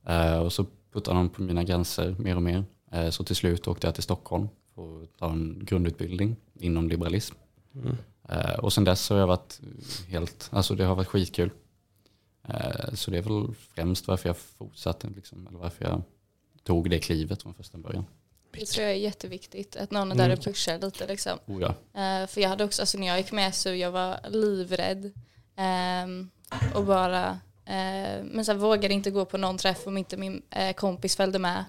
Eh, 0.06 0.38
Och 0.38 0.52
så 0.52 0.66
puttade 0.92 1.18
de 1.18 1.28
på 1.28 1.42
mina 1.42 1.64
gränser 1.64 2.16
mer 2.18 2.36
och 2.36 2.42
mer. 2.42 2.64
Så 3.10 3.24
till 3.24 3.36
slut 3.36 3.68
åkte 3.68 3.86
jag 3.86 3.94
till 3.94 4.02
Stockholm 4.02 4.48
för 4.74 5.02
att 5.02 5.18
ta 5.18 5.30
en 5.30 5.58
grundutbildning 5.64 6.36
inom 6.54 6.88
liberalism. 6.88 7.34
Mm. 7.74 7.96
Och 8.58 8.72
sen 8.72 8.84
dess 8.84 9.10
har 9.10 9.16
jag 9.16 9.26
varit 9.26 9.60
helt, 10.08 10.48
alltså 10.52 10.74
det 10.74 10.84
har 10.84 10.94
varit 10.94 11.08
skitkul. 11.08 11.50
Så 12.92 13.10
det 13.10 13.18
är 13.18 13.22
väl 13.22 13.54
främst 13.54 14.08
varför 14.08 14.28
jag 14.28 14.36
fortsatte, 14.36 15.08
liksom, 15.16 15.46
eller 15.46 15.58
varför 15.58 15.84
jag 15.84 16.02
tog 16.62 16.90
det 16.90 16.98
klivet 16.98 17.42
från 17.42 17.54
första 17.54 17.78
början. 17.78 18.04
Det 18.60 18.66
tror 18.66 18.84
jag 18.86 18.92
är 18.94 18.98
jätteviktigt, 18.98 19.76
att 19.76 19.90
någon 19.90 20.12
är 20.12 20.16
där 20.16 20.24
Mm. 20.24 20.38
och 20.38 20.44
pushar 20.44 20.78
lite 20.78 21.06
liksom. 21.06 21.38
Oh 21.46 21.62
ja. 21.62 21.68
Eh, 22.00 22.26
för 22.26 22.40
jag 22.40 22.48
hade 22.48 22.64
också, 22.64 22.82
alltså 22.82 22.98
när 22.98 23.06
jag 23.06 23.18
gick 23.18 23.32
med 23.32 23.54
så 23.54 23.68
jag 23.74 23.90
var 23.90 24.18
livrädd. 24.28 25.12
ehm, 25.56 26.30
och 26.74 26.84
bara, 26.84 27.40
eh, 27.66 28.22
men 28.24 28.44
sen 28.44 28.58
vågade 28.58 28.94
inte 28.94 29.10
gå 29.10 29.24
på 29.24 29.38
någon 29.38 29.58
träff 29.58 29.86
om 29.86 29.96
inte 29.96 30.16
min 30.16 30.42
eh, 30.50 30.72
kompis 30.72 31.16
följde 31.16 31.38
med. 31.38 31.64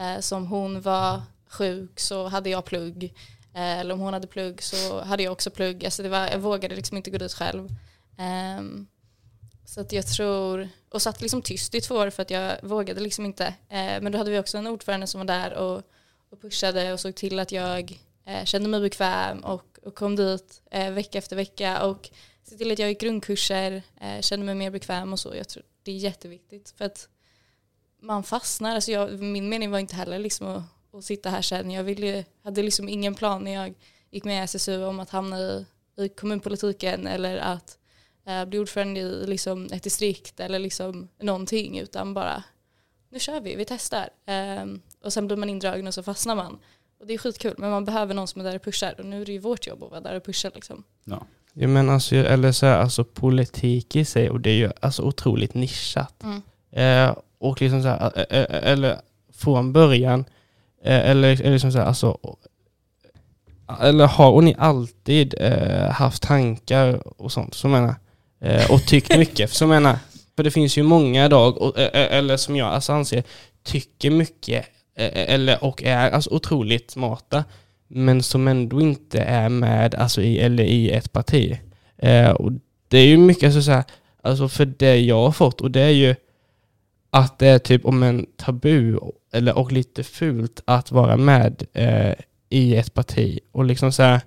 Uh, 0.00 0.20
så 0.20 0.36
om 0.36 0.46
hon 0.46 0.80
var 0.80 1.22
sjuk 1.48 2.00
så 2.00 2.26
hade 2.28 2.50
jag 2.50 2.64
plugg. 2.64 3.14
Eller 3.54 3.94
om 3.94 4.00
hon 4.00 4.12
hade 4.12 4.26
plugg 4.26 4.62
så 4.62 5.00
hade 5.00 5.22
jag 5.22 5.32
också 5.32 5.50
plugg. 5.50 5.84
Alltså 5.84 6.02
det 6.02 6.08
var, 6.08 6.28
jag 6.28 6.38
vågade 6.38 6.74
liksom 6.74 6.96
inte 6.96 7.10
gå 7.10 7.18
dit 7.18 7.32
själv. 7.32 7.68
Ehm, 8.18 8.86
så 9.64 9.80
att 9.80 9.92
jag 9.92 10.06
tror, 10.06 10.68
och 10.88 11.02
satt 11.02 11.20
liksom 11.20 11.42
tyst 11.42 11.74
i 11.74 11.80
två 11.80 11.94
år 11.94 12.10
för 12.10 12.22
att 12.22 12.30
jag 12.30 12.56
vågade 12.62 13.00
liksom 13.00 13.24
inte. 13.24 13.46
Eh, 13.46 14.00
men 14.00 14.12
då 14.12 14.18
hade 14.18 14.30
vi 14.30 14.38
också 14.38 14.58
en 14.58 14.66
ordförande 14.66 15.06
som 15.06 15.20
var 15.20 15.26
där 15.26 15.54
och, 15.54 15.82
och 16.30 16.40
pushade 16.40 16.92
och 16.92 17.00
såg 17.00 17.14
till 17.14 17.38
att 17.38 17.52
jag 17.52 17.98
eh, 18.24 18.44
kände 18.44 18.68
mig 18.68 18.80
bekväm 18.80 19.40
och, 19.40 19.78
och 19.82 19.94
kom 19.94 20.16
dit 20.16 20.62
eh, 20.70 20.90
vecka 20.92 21.18
efter 21.18 21.36
vecka 21.36 21.86
och 21.86 22.10
se 22.42 22.56
till 22.56 22.72
att 22.72 22.78
jag 22.78 22.88
gick 22.88 23.00
grundkurser, 23.00 23.82
eh, 24.00 24.20
kände 24.20 24.46
mig 24.46 24.54
mer 24.54 24.70
bekväm 24.70 25.12
och 25.12 25.20
så. 25.20 25.34
Jag 25.34 25.48
tror 25.48 25.62
det 25.82 25.90
är 25.90 25.96
jätteviktigt 25.96 26.74
för 26.76 26.84
att 26.84 27.08
man 28.00 28.22
fastnar. 28.22 28.74
Alltså 28.74 28.92
jag, 28.92 29.22
min 29.22 29.48
mening 29.48 29.70
var 29.70 29.78
inte 29.78 29.96
heller 29.96 30.18
liksom 30.18 30.46
att, 30.46 30.94
att 30.94 31.04
sitta 31.04 31.30
här 31.30 31.42
sen. 31.42 31.70
Jag 31.70 31.84
ville, 31.84 32.24
hade 32.42 32.62
liksom 32.62 32.88
ingen 32.88 33.14
plan 33.14 33.44
när 33.44 33.54
jag 33.54 33.74
gick 34.10 34.24
med 34.24 34.42
i 34.42 34.44
SSU 34.44 34.84
om 34.84 35.00
att 35.00 35.10
hamna 35.10 35.38
i, 35.38 35.66
i 35.96 36.08
kommunpolitiken 36.08 37.06
eller 37.06 37.36
att 37.36 37.78
eh, 38.26 38.44
bli 38.44 38.58
ordförande 38.58 39.00
i 39.00 39.26
liksom 39.26 39.68
ett 39.72 39.82
distrikt 39.82 40.40
eller 40.40 40.58
liksom 40.58 41.08
någonting 41.18 41.78
utan 41.78 42.14
bara 42.14 42.42
nu 43.08 43.18
kör 43.18 43.40
vi, 43.40 43.54
vi 43.54 43.64
testar. 43.64 44.10
Ehm, 44.26 44.82
och 45.04 45.12
sen 45.12 45.26
blir 45.26 45.36
man 45.36 45.50
indragen 45.50 45.86
och 45.86 45.94
så 45.94 46.02
fastnar 46.02 46.36
man. 46.36 46.58
Och 47.00 47.06
det 47.06 47.14
är 47.14 47.18
skitkul 47.18 47.54
men 47.58 47.70
man 47.70 47.84
behöver 47.84 48.14
någon 48.14 48.28
som 48.28 48.40
är 48.40 48.44
där 48.44 48.56
och 48.56 48.62
pushar 48.62 48.94
och 48.98 49.04
nu 49.04 49.22
är 49.22 49.26
det 49.26 49.32
ju 49.32 49.38
vårt 49.38 49.66
jobb 49.66 49.82
att 49.82 49.90
vara 49.90 50.00
där 50.00 50.16
och 50.16 50.24
pusha 50.24 50.50
liksom. 50.54 50.84
ja. 51.04 51.26
Ja 51.52 51.68
men 51.68 51.90
alltså, 51.90 52.16
eller 52.16 52.52
så 52.52 52.66
här, 52.66 52.78
alltså 52.78 53.04
politik 53.04 53.96
i 53.96 54.04
sig, 54.04 54.30
och 54.30 54.40
det 54.40 54.50
är 54.50 54.54
ju 54.54 54.70
alltså 54.80 55.02
otroligt 55.02 55.54
nischat. 55.54 56.22
Mm. 56.22 56.42
Eh, 56.72 57.16
och 57.38 57.62
liksom 57.62 57.82
så 57.82 57.88
här, 57.88 58.12
eh, 58.16 58.38
eh, 58.38 58.70
eller 58.72 59.00
från 59.34 59.72
början, 59.72 60.24
eh, 60.84 61.10
eller, 61.10 61.40
eller 61.40 61.52
liksom 61.52 61.72
så 61.72 61.78
här, 61.78 61.84
alltså, 61.84 62.18
eller 63.80 64.06
har 64.06 64.42
ni 64.42 64.54
alltid 64.58 65.34
eh, 65.38 65.90
haft 65.90 66.22
tankar 66.22 67.20
och 67.22 67.32
sånt, 67.32 67.54
så 67.54 67.68
menar 67.68 67.94
eh, 68.40 68.70
och 68.70 68.86
tyckt 68.86 69.16
mycket, 69.16 69.50
så 69.54 69.66
menar 69.66 69.98
för 70.36 70.42
det 70.42 70.50
finns 70.50 70.78
ju 70.78 70.82
många 70.82 71.24
idag, 71.24 71.58
och, 71.58 71.78
eh, 71.78 72.02
eh, 72.02 72.18
eller 72.18 72.36
som 72.36 72.56
jag 72.56 72.68
alltså 72.68 72.92
anser, 72.92 73.22
tycker 73.62 74.10
mycket, 74.10 74.66
eh, 74.66 74.79
Eh, 75.00 75.06
eh, 75.06 75.34
eller, 75.34 75.64
och 75.64 75.82
är 75.82 76.10
alltså 76.10 76.30
otroligt 76.30 76.90
smarta, 76.90 77.44
men 77.88 78.22
som 78.22 78.48
ändå 78.48 78.80
inte 78.80 79.20
är 79.20 79.48
med 79.48 79.94
alltså 79.94 80.22
i, 80.22 80.38
eller 80.38 80.64
i 80.64 80.90
ett 80.90 81.12
parti. 81.12 81.58
Eh, 81.96 82.30
och 82.30 82.52
det 82.88 82.98
är 82.98 83.06
ju 83.06 83.16
mycket 83.16 83.44
alltså, 83.44 83.62
så 83.62 83.70
här, 83.70 83.84
alltså 84.22 84.48
för 84.48 84.64
det 84.64 84.96
jag 84.96 85.22
har 85.24 85.32
fått, 85.32 85.60
och 85.60 85.70
det 85.70 85.80
är 85.80 85.90
ju 85.90 86.14
att 87.10 87.38
det 87.38 87.46
är 87.46 87.58
typ 87.58 87.84
om 87.84 88.02
en 88.02 88.26
tabu 88.36 88.98
eller, 89.32 89.58
och 89.58 89.72
lite 89.72 90.04
fult 90.04 90.62
att 90.64 90.92
vara 90.92 91.16
med 91.16 91.62
eh, 91.72 92.14
i 92.48 92.76
ett 92.76 92.94
parti. 92.94 93.38
Och 93.52 93.64
liksom 93.64 93.92
så 93.92 94.02
här, 94.02 94.20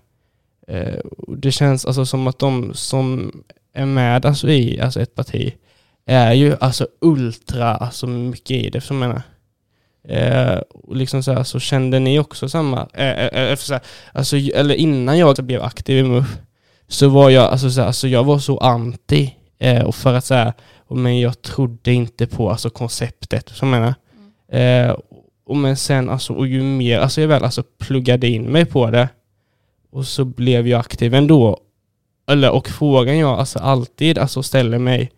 eh, 0.68 1.00
det 1.38 1.52
känns 1.52 1.86
alltså 1.86 2.06
som 2.06 2.28
att 2.28 2.40
de 2.40 2.74
som 2.74 3.32
är 3.74 3.86
med 3.86 4.26
alltså 4.26 4.50
i 4.50 4.82
alltså 4.82 5.02
ett 5.02 5.16
parti 5.16 5.54
är 6.06 6.34
ju 6.34 6.56
alltså 6.60 6.88
ultra 7.02 7.76
alltså 7.76 8.08
mycket 8.08 8.52
i 8.52 8.70
det, 8.70 8.82
som 8.82 9.02
jag 9.02 9.08
menar. 9.10 9.24
Eh, 10.08 10.58
och 10.74 10.96
liksom 10.96 11.24
så, 11.24 11.34
här, 11.34 11.44
så 11.44 11.60
kände 11.60 12.00
ni 12.00 12.20
också 12.20 12.50
samma, 12.50 12.88
eh, 12.94 13.26
eh, 13.26 13.52
eh, 13.52 13.56
så 13.56 13.74
här, 13.74 13.82
alltså, 14.12 14.38
eller 14.38 14.76
innan 14.76 15.18
jag 15.18 15.36
blev 15.36 15.64
aktiv 15.64 15.98
i 15.98 16.04
MUF 16.04 16.38
så 16.88 17.10
var 17.10 17.30
jag, 17.30 17.44
alltså, 17.52 17.70
så 17.72 17.80
här, 17.82 17.88
alltså, 17.88 18.08
jag 18.08 18.24
var 18.24 18.40
så 18.40 18.58
anti, 18.58 19.36
eh, 19.60 19.84
och 19.84 19.96
för 19.96 20.14
att 20.14 20.26
säga, 20.26 20.54
men 20.90 21.20
jag 21.20 21.42
trodde 21.42 21.94
inte 21.94 22.28
på 22.28 22.52
alltså, 22.52 22.70
konceptet, 22.70 23.50
som 23.50 23.74
jag 23.74 23.82
menar. 23.82 23.96
Eh, 24.52 24.96
och 25.46 25.58
men 25.58 25.78
sen, 25.78 26.10
alltså, 26.10 26.34
och 26.34 26.48
ju 26.48 26.64
mer 26.64 27.00
alltså, 27.00 27.22
jag 27.22 27.28
väl 27.28 27.44
alltså, 27.44 27.64
pluggade 27.80 28.28
in 28.28 28.44
mig 28.44 28.66
på 28.66 28.90
det, 28.90 29.10
och 29.92 30.06
så 30.06 30.26
blev 30.26 30.68
jag 30.68 30.80
aktiv 30.80 31.14
ändå. 31.14 31.60
Eller, 32.28 32.52
och 32.52 32.70
frågan 32.70 33.18
jag 33.18 33.40
alltså, 33.40 33.60
alltid 33.60 34.18
alltså, 34.18 34.44
ställer 34.44 34.78
mig, 34.78 35.12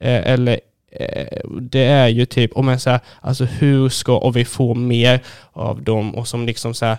eller 0.00 0.60
Eh, 1.00 1.40
det 1.60 1.84
är 1.84 2.08
ju 2.08 2.26
typ, 2.26 2.52
om 2.52 2.66
man 2.66 2.80
säger, 2.80 3.00
alltså 3.20 3.44
hur 3.44 3.88
ska 3.88 4.30
vi 4.30 4.44
få 4.44 4.74
mer 4.74 5.22
av 5.52 5.82
dem 5.82 6.14
och 6.14 6.28
som 6.28 6.46
liksom 6.46 6.74
så 6.74 6.86
här, 6.86 6.98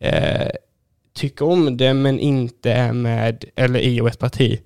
eh, 0.00 0.50
tycker 1.14 1.44
om 1.44 1.76
det 1.76 1.94
men 1.94 2.18
inte 2.18 2.72
är 2.72 2.92
med, 2.92 3.44
eller 3.56 3.80
i 3.80 4.00
och 4.00 4.08
ett 4.08 4.18
parti, 4.18 4.60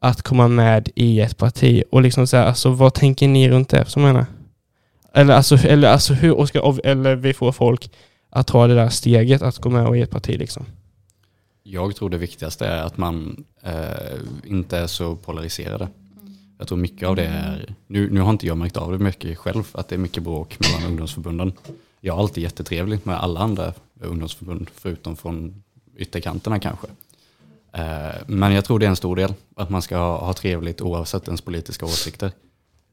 att 0.00 0.22
komma 0.22 0.48
med 0.48 0.88
i 0.94 1.20
ett 1.20 1.36
parti 1.36 1.82
och 1.90 2.02
liksom 2.02 2.26
så 2.26 2.36
här, 2.36 2.46
alltså 2.46 2.70
vad 2.70 2.94
tänker 2.94 3.28
ni 3.28 3.50
runt 3.50 3.68
det? 3.68 3.84
Som 3.84 4.02
jag 4.02 4.12
menar? 4.12 4.26
Eller 5.12 5.34
alltså, 5.34 5.56
eller 5.56 5.88
alltså 5.88 6.14
hur, 6.14 6.32
och 6.32 6.48
ska, 6.48 6.78
eller 6.84 7.16
vi 7.16 7.34
får 7.34 7.52
folk 7.52 7.90
att 8.30 8.46
ta 8.46 8.66
det 8.66 8.74
där 8.74 8.88
steget 8.88 9.42
att 9.42 9.58
gå 9.58 9.70
med 9.70 9.86
och 9.86 9.96
i 9.96 10.02
ett 10.02 10.10
parti 10.10 10.38
liksom. 10.38 10.66
Jag 11.62 11.96
tror 11.96 12.10
det 12.10 12.18
viktigaste 12.18 12.66
är 12.66 12.82
att 12.82 12.96
man 12.96 13.44
eh, 13.62 14.18
inte 14.44 14.78
är 14.78 14.86
så 14.86 15.16
polariserade. 15.16 15.88
Jag 16.64 16.68
tror 16.68 16.78
mycket 16.78 17.08
av 17.08 17.16
det 17.16 17.24
är, 17.26 17.74
nu, 17.86 18.10
nu 18.10 18.20
har 18.20 18.30
inte 18.30 18.46
jag 18.46 18.58
märkt 18.58 18.76
av 18.76 18.92
det 18.92 18.98
mycket 18.98 19.38
själv, 19.38 19.64
att 19.72 19.88
det 19.88 19.94
är 19.94 19.98
mycket 19.98 20.22
bråk 20.22 20.56
mellan 20.60 20.90
ungdomsförbunden. 20.90 21.52
Jag 22.00 22.16
är 22.16 22.20
alltid 22.20 22.42
jättetrevlig 22.42 22.98
med 23.02 23.20
alla 23.20 23.40
andra 23.40 23.72
ungdomsförbund, 24.00 24.70
förutom 24.74 25.16
från 25.16 25.62
ytterkanterna 25.96 26.58
kanske. 26.58 26.86
Eh, 27.72 28.14
men 28.26 28.52
jag 28.52 28.64
tror 28.64 28.78
det 28.78 28.86
är 28.86 28.90
en 28.90 28.96
stor 28.96 29.16
del, 29.16 29.34
att 29.56 29.70
man 29.70 29.82
ska 29.82 29.96
ha, 29.96 30.26
ha 30.26 30.32
trevligt 30.32 30.80
oavsett 30.80 31.28
ens 31.28 31.40
politiska 31.40 31.86
åsikter. 31.86 32.32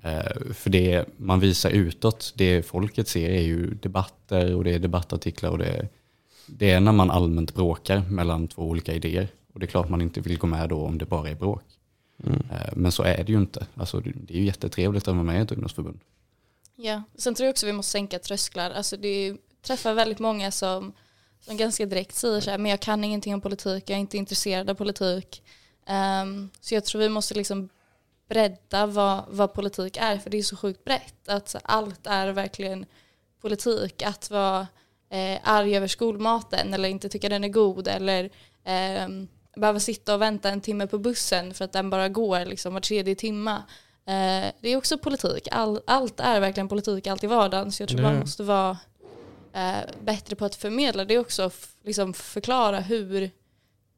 Eh, 0.03 0.53
för 0.53 0.69
det 0.69 1.05
man 1.17 1.39
visar 1.39 1.69
utåt, 1.69 2.33
det 2.35 2.65
folket 2.65 3.07
ser 3.07 3.29
är 3.29 3.41
ju 3.41 3.73
debatter 3.73 4.55
och 4.55 4.63
det 4.63 4.73
är 4.73 4.79
debattartiklar 4.79 5.49
och 5.49 5.57
det 5.57 5.65
är, 5.65 5.89
det 6.45 6.71
är 6.71 6.79
när 6.79 6.91
man 6.91 7.11
allmänt 7.11 7.55
bråkar 7.55 8.01
mellan 8.09 8.47
två 8.47 8.61
olika 8.61 8.93
idéer. 8.93 9.27
Och 9.53 9.59
det 9.59 9.65
är 9.65 9.67
klart 9.67 9.89
man 9.89 10.01
inte 10.01 10.21
vill 10.21 10.37
gå 10.37 10.47
med 10.47 10.69
då 10.69 10.85
om 10.85 10.97
det 10.97 11.05
bara 11.05 11.29
är 11.29 11.35
bråk. 11.35 11.63
Mm. 12.23 12.43
Eh, 12.51 12.73
Men 12.75 12.91
så 12.91 13.03
är 13.03 13.23
det 13.23 13.31
ju 13.31 13.37
inte. 13.37 13.67
Alltså, 13.75 13.99
det 13.99 14.33
är 14.33 14.37
ju 14.37 14.45
jättetrevligt 14.45 15.07
att 15.07 15.13
vara 15.13 15.23
med 15.23 15.39
i 15.39 15.43
ett 15.43 15.51
ungdomsförbund. 15.51 15.99
Ja, 16.75 17.03
sen 17.15 17.35
tror 17.35 17.45
jag 17.45 17.53
också 17.53 17.65
vi 17.65 17.73
måste 17.73 17.91
sänka 17.91 18.19
trösklar. 18.19 18.71
Alltså 18.71 18.97
det 18.97 19.37
träffar 19.61 19.93
väldigt 19.93 20.19
många 20.19 20.51
som, 20.51 20.93
som 21.39 21.57
ganska 21.57 21.85
direkt 21.85 22.15
säger 22.15 22.41
så 22.41 22.51
här, 22.51 22.57
men 22.57 22.71
jag 22.71 22.79
kan 22.79 23.03
ingenting 23.03 23.33
om 23.33 23.41
politik, 23.41 23.89
jag 23.89 23.95
är 23.95 23.99
inte 23.99 24.17
intresserad 24.17 24.69
av 24.69 24.75
politik. 24.75 25.43
Ehm, 25.87 26.49
så 26.61 26.75
jag 26.75 26.85
tror 26.85 27.01
vi 27.01 27.09
måste 27.09 27.33
liksom 27.33 27.69
bredda 28.29 28.85
vad, 28.85 29.23
vad 29.29 29.53
politik 29.53 29.97
är, 29.97 30.17
för 30.17 30.29
det 30.29 30.37
är 30.37 30.43
så 30.43 30.55
sjukt 30.55 30.83
brett. 30.83 31.29
Att 31.29 31.55
allt 31.63 32.07
är 32.07 32.31
verkligen 32.31 32.85
politik 33.41 34.01
att 34.01 34.31
vara 34.31 34.67
eh, 35.09 35.39
arg 35.43 35.75
över 35.77 35.87
skolmaten 35.87 36.73
eller 36.73 36.89
inte 36.89 37.09
tycka 37.09 37.29
den 37.29 37.43
är 37.43 37.49
god 37.49 37.87
eller 37.87 38.23
eh, 38.63 39.07
behöva 39.55 39.79
sitta 39.79 40.13
och 40.13 40.21
vänta 40.21 40.49
en 40.49 40.61
timme 40.61 40.87
på 40.87 40.97
bussen 40.97 41.53
för 41.53 41.65
att 41.65 41.73
den 41.73 41.89
bara 41.89 42.09
går 42.09 42.45
liksom 42.45 42.73
var 42.73 42.81
tredje 42.81 43.15
timma. 43.15 43.55
Eh, 44.05 44.53
det 44.61 44.69
är 44.69 44.75
också 44.77 44.97
politik. 44.97 45.47
All, 45.51 45.81
allt 45.87 46.19
är 46.19 46.39
verkligen 46.39 46.67
politik, 46.67 47.07
allt 47.07 47.23
i 47.23 47.27
vardagen. 47.27 47.71
Så 47.71 47.83
jag 47.83 47.89
tror 47.89 47.99
är 47.99 48.03
man 48.03 48.19
måste 48.19 48.43
vara 48.43 48.77
eh, 49.53 49.79
bättre 50.01 50.35
på 50.35 50.45
att 50.45 50.55
förmedla 50.55 51.05
det 51.05 51.17
också. 51.17 51.51
Liksom 51.83 52.13
förklara 52.13 52.79
hur, 52.79 53.31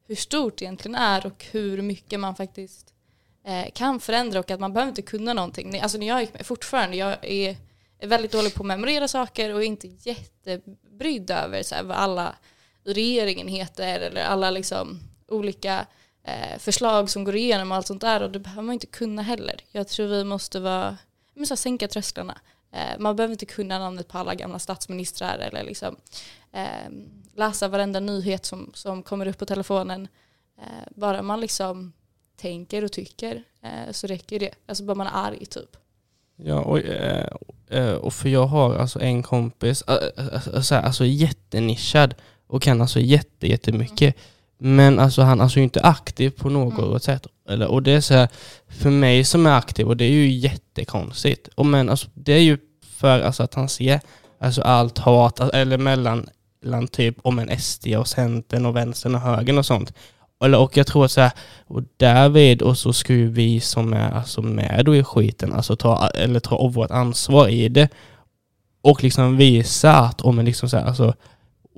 hur 0.08 0.16
stort 0.16 0.58
det 0.58 0.66
egentligen 0.66 0.96
är 0.96 1.26
och 1.26 1.46
hur 1.52 1.82
mycket 1.82 2.20
man 2.20 2.36
faktiskt 2.36 2.94
eh, 3.46 3.72
kan 3.74 4.00
förändra 4.00 4.40
och 4.40 4.52
att 4.52 4.60
man 4.60 4.74
behöver 4.74 4.90
inte 4.90 5.02
kunna 5.02 5.34
någonting. 5.34 5.80
Alltså 5.80 5.98
när 5.98 6.08
jag 6.08 6.22
gick 6.22 6.34
med, 6.34 6.46
fortfarande, 6.46 6.98
jag 6.98 7.18
är, 7.22 7.58
väldigt 8.02 8.32
dålig 8.32 8.54
på 8.54 8.64
att 8.64 8.68
memorera 8.68 9.08
saker 9.08 9.54
och 9.54 9.62
är 9.62 9.68
inte 9.68 9.88
jättebrydd 9.88 11.32
över 11.32 11.64
så 11.64 11.76
här, 11.76 11.84
vad 11.84 11.98
alla 11.98 12.36
regeringen 12.86 13.48
heter 13.48 14.00
eller 14.00 14.24
alla 14.24 14.52
liksom 14.52 15.00
olika 15.34 15.86
eh, 16.24 16.60
förslag 16.60 17.10
som 17.10 17.24
går 17.24 17.36
igenom 17.36 17.72
och 17.72 17.78
allt 17.78 17.88
sånt 17.88 18.02
där 18.02 18.24
och 18.24 18.32
det 18.32 18.40
behöver 18.40 18.62
man 18.62 18.74
inte 18.74 18.88
kunna 18.88 19.22
heller. 19.22 19.56
Jag 19.72 19.88
tror 19.88 20.08
vi 20.08 20.24
måste 20.24 20.60
vara, 20.60 20.98
men 21.34 21.46
så 21.46 21.52
här, 21.52 21.58
sänka 21.58 21.88
trösklarna. 21.88 22.38
Eh, 22.72 23.00
man 23.00 23.16
behöver 23.16 23.32
inte 23.32 23.46
kunna 23.46 23.80
namnet 23.80 24.08
på 24.08 24.18
alla 24.18 24.36
gamla 24.36 24.60
statsministrar 24.60 25.38
eller 25.38 25.64
liksom 25.64 25.96
eh, 26.52 26.92
läsa 27.36 27.68
varenda 27.68 28.00
nyhet 28.00 28.46
som, 28.46 28.72
som 28.74 29.04
kommer 29.04 29.28
upp 29.28 29.38
på 29.38 29.46
telefonen. 29.46 30.08
Eh, 30.58 30.88
bara 30.96 31.22
man 31.22 31.42
liksom 31.42 31.94
tänker 32.36 32.84
och 32.84 32.92
tycker 32.92 33.44
eh, 33.62 33.92
så 33.92 34.08
räcker 34.08 34.40
det. 34.40 34.52
Alltså 34.66 34.84
bara 34.84 34.96
man 34.96 35.08
är 35.08 35.28
arg 35.28 35.46
typ. 35.46 35.78
Ja, 36.36 36.60
och, 36.60 36.80
eh, 36.80 37.28
eh, 37.70 37.94
och 37.94 38.14
för 38.14 38.30
jag 38.30 38.46
har 38.46 38.76
alltså 38.76 39.02
en 39.02 39.24
kompis, 39.24 39.84
alltså, 39.84 40.76
alltså 40.76 41.06
jättenischad 41.06 42.16
och 42.48 42.62
kan 42.62 42.82
alltså 42.82 43.00
jätte, 43.00 43.48
jättemycket. 43.48 44.16
Men 44.66 45.00
alltså 45.00 45.22
han 45.22 45.42
alltså 45.42 45.60
inte 45.60 45.82
aktiv 45.82 46.30
på 46.30 46.50
något 46.50 46.88
Mm. 46.88 47.00
sätt. 47.00 47.28
Eller, 47.50 47.68
och 47.68 47.84
det 47.84 47.92
är 47.92 48.02
så 48.02 48.14
här, 48.14 48.28
för 48.70 48.90
mig 48.90 49.24
som 49.24 49.46
är 49.46 49.58
aktiv, 49.58 49.88
och 49.88 49.98
det 49.98 50.06
är 50.06 50.12
ju 50.12 50.30
jättekonstigt. 50.30 51.48
Och 51.56 51.66
men 51.66 51.90
alltså, 51.90 52.08
det 52.14 52.34
är 52.34 52.40
ju 52.40 52.58
för 52.98 53.22
alltså, 53.22 53.44
att 53.44 53.54
han 53.54 53.70
ser 53.70 54.00
alltså, 54.40 54.62
allt 54.62 54.98
hat, 54.98 55.40
alltså, 55.40 55.58
eller 55.58 55.78
mellan, 55.78 56.30
mellan 56.62 56.88
typ 56.88 57.18
om 57.22 57.40
en 57.40 57.60
SD 57.60 57.88
och 57.88 58.08
Centern 58.08 58.66
och 58.66 58.76
Vänstern 58.76 59.16
och 59.16 59.22
Högern 59.22 59.58
och 59.58 59.66
sånt. 59.66 59.94
Eller, 60.44 60.60
och 60.60 60.78
jag 60.78 60.88
tror 60.88 61.08
så 61.08 61.22
här, 61.22 61.32
och 61.68 61.82
därvid 61.98 62.62
och 62.62 62.78
så 62.78 62.94
ska 62.94 63.14
ju 63.14 63.30
vi 63.30 63.60
som 63.60 63.94
är 63.94 64.12
alltså 64.12 64.42
med 64.42 64.84
då 64.86 64.96
i 64.96 65.04
skiten, 65.04 65.54
alltså 65.54 65.76
ta, 65.76 66.08
eller 66.08 66.40
ta 66.40 66.68
vårt 66.68 66.92
ansvar 66.92 67.48
i 67.48 67.70
det. 67.70 67.90
Och 68.82 69.04
liksom 69.04 69.38
visa 69.38 69.94
att, 69.94 70.22
om 70.22 70.40
liksom 70.40 70.70
så 70.70 70.78
här, 70.78 70.86
alltså, 70.86 71.14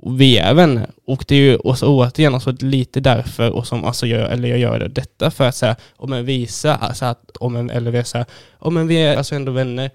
vi 0.02 0.38
är 0.38 0.54
vänner. 0.54 0.90
Och 1.06 1.24
det 1.28 1.34
är 1.34 1.40
ju 1.40 1.56
och 1.56 1.76
återigen 1.82 2.34
alltså, 2.34 2.52
lite 2.60 3.00
därför, 3.00 3.50
och 3.50 3.66
som 3.66 3.84
alltså 3.84 4.06
jag, 4.06 4.32
eller 4.32 4.48
jag 4.48 4.58
gör 4.58 4.78
det, 4.78 4.88
detta 4.88 5.30
för 5.30 5.48
att 5.48 5.54
så 5.54 5.66
här, 5.66 5.76
om 5.96 6.12
en 6.12 6.24
visa, 6.24 6.74
alltså 6.74 7.04
att, 7.04 7.36
om 7.36 7.56
en, 7.56 7.70
eller 7.70 7.90
vi 7.90 7.98
är 7.98 8.02
så 8.02 8.18
här, 8.18 8.26
om 8.58 8.76
en 8.76 8.86
vi 8.86 8.96
är 8.96 9.16
alltså 9.16 9.34
ändå 9.34 9.52
vänner. 9.52 9.90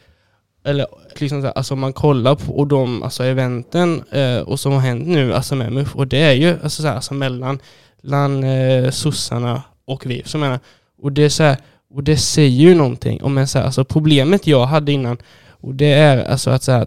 Eller 0.63 0.85
liksom 1.19 1.41
så 1.41 1.47
här, 1.47 1.57
alltså 1.57 1.75
man 1.75 1.93
kollar 1.93 2.35
på 2.35 2.53
och 2.53 2.67
de 2.67 3.03
alltså 3.03 3.23
eventen 3.23 4.03
eh, 4.11 4.37
och 4.37 4.59
som 4.59 4.73
har 4.73 4.79
hänt 4.79 5.07
nu, 5.07 5.33
alltså 5.33 5.55
med 5.55 5.71
MUF, 5.71 5.95
och 5.95 6.07
det 6.07 6.21
är 6.21 6.33
ju 6.33 6.49
alltså 6.63 6.81
så 6.81 6.87
här, 6.87 6.95
alltså 6.95 7.13
mellan 7.13 7.59
bland 8.01 8.45
eh, 8.45 8.89
sossarna 8.89 9.63
och 9.85 10.05
vi. 10.05 10.21
Så 10.25 10.37
menar, 10.37 10.59
och, 11.01 11.11
det 11.11 11.23
är 11.23 11.29
så 11.29 11.43
här, 11.43 11.57
och 11.93 12.03
det 12.03 12.17
säger 12.17 12.49
ju 12.49 12.75
någonting. 12.75 13.23
Om 13.23 13.37
en 13.37 13.47
så 13.47 13.59
här, 13.59 13.65
alltså 13.65 13.83
problemet 13.83 14.47
jag 14.47 14.65
hade 14.65 14.91
innan, 14.91 15.17
och 15.49 15.75
det 15.75 15.93
är 15.93 16.25
alltså 16.25 16.49
att 16.49 16.63
så 16.63 16.71
här, 16.71 16.85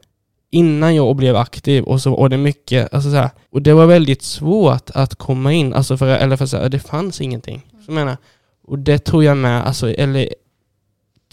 innan 0.54 0.94
jag 0.94 1.16
blev 1.16 1.36
aktiv 1.36 1.84
och 1.84 2.00
så 2.00 2.16
var 2.16 2.28
det 2.28 2.36
mycket, 2.36 2.94
alltså 2.94 3.10
så 3.10 3.16
här, 3.16 3.30
och 3.50 3.62
det 3.62 3.72
var 3.72 3.86
väldigt 3.86 4.22
svårt 4.22 4.90
att 4.94 5.14
komma 5.14 5.52
in, 5.52 5.74
alltså 5.74 5.96
för, 5.96 6.06
eller 6.06 6.36
för 6.36 6.46
så 6.46 6.56
här, 6.56 6.68
det 6.68 6.78
fanns 6.78 7.20
ingenting. 7.20 7.66
Så 7.70 7.84
jag 7.86 7.94
menar, 7.94 8.16
och 8.66 8.78
det 8.78 8.98
tror 8.98 9.24
jag 9.24 9.36
med, 9.36 9.66
alltså, 9.66 9.90
eller, 9.90 10.28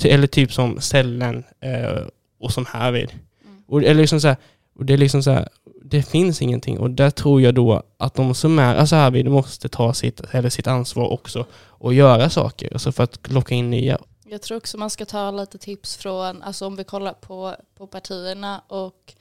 eller 0.03 0.27
typ 0.27 0.53
som 0.53 0.81
Sällen 0.81 1.43
eh, 1.59 2.01
och 2.39 2.51
som 2.51 2.65
härvid. 2.65 3.09
Mm. 3.11 3.63
Och, 3.67 3.83
eller 3.83 4.01
liksom 4.01 4.21
så 4.21 4.27
här, 4.27 4.37
och 4.75 4.85
det 4.85 4.93
är 4.93 4.97
liksom 4.97 5.23
så 5.23 5.31
här, 5.31 5.47
det 5.83 6.03
finns 6.03 6.41
ingenting 6.41 6.79
och 6.79 6.89
där 6.89 7.09
tror 7.09 7.41
jag 7.41 7.55
då 7.55 7.83
att 7.97 8.15
de 8.15 8.33
som 8.35 8.59
är 8.59 8.75
alltså 8.75 8.95
härvid 8.95 9.25
måste 9.25 9.69
ta 9.69 9.93
sitt, 9.93 10.21
eller 10.31 10.49
sitt 10.49 10.67
ansvar 10.67 11.11
också 11.13 11.45
och 11.53 11.93
göra 11.93 12.29
saker 12.29 12.73
alltså 12.73 12.91
för 12.91 13.03
att 13.03 13.31
locka 13.31 13.55
in 13.55 13.69
nya. 13.69 13.97
Jag 14.31 14.41
tror 14.41 14.57
också 14.57 14.77
man 14.77 14.89
ska 14.89 15.05
ta 15.05 15.31
lite 15.31 15.57
tips 15.57 15.95
från, 15.95 16.43
alltså 16.43 16.67
om 16.67 16.75
vi 16.75 16.83
kollar 16.83 17.13
på, 17.13 17.55
på 17.75 17.87
partierna 17.87 18.61
och 18.67 19.13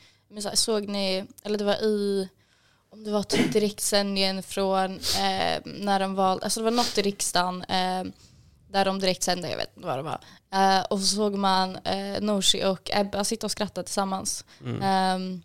så 0.43 0.51
såg 0.55 0.89
ni, 0.89 1.25
eller 1.43 1.59
det 1.59 1.65
var 1.65 1.75
i, 1.75 2.29
om 2.91 3.05
det 3.05 3.11
var 3.11 3.23
typ 3.23 3.53
direktsändningen 3.53 4.43
från 4.43 4.91
eh, 4.97 5.61
när 5.65 6.01
de 6.01 6.15
valde, 6.15 6.45
alltså 6.45 6.61
det 6.61 6.65
var 6.65 6.71
något 6.71 6.99
i 6.99 7.03
riksdagen 7.03 7.63
eh, 7.63 8.05
där 8.69 8.85
de 8.85 8.99
direktsände, 8.99 9.51
jag 9.51 9.57
vet 9.57 9.77
inte 9.77 9.87
vad 9.87 9.99
det 9.99 10.03
var. 10.03 10.21
Eh, 10.53 10.85
och 10.85 11.01
så 11.01 11.07
såg 11.17 11.35
man 11.35 11.77
eh, 11.77 12.21
Nooshi 12.21 12.65
och 12.65 12.91
Ebba 12.93 13.25
sitta 13.25 13.47
och 13.47 13.51
skratta 13.53 13.83
tillsammans. 13.83 14.45
Mm. 14.65 14.83
Ehm, 14.83 15.43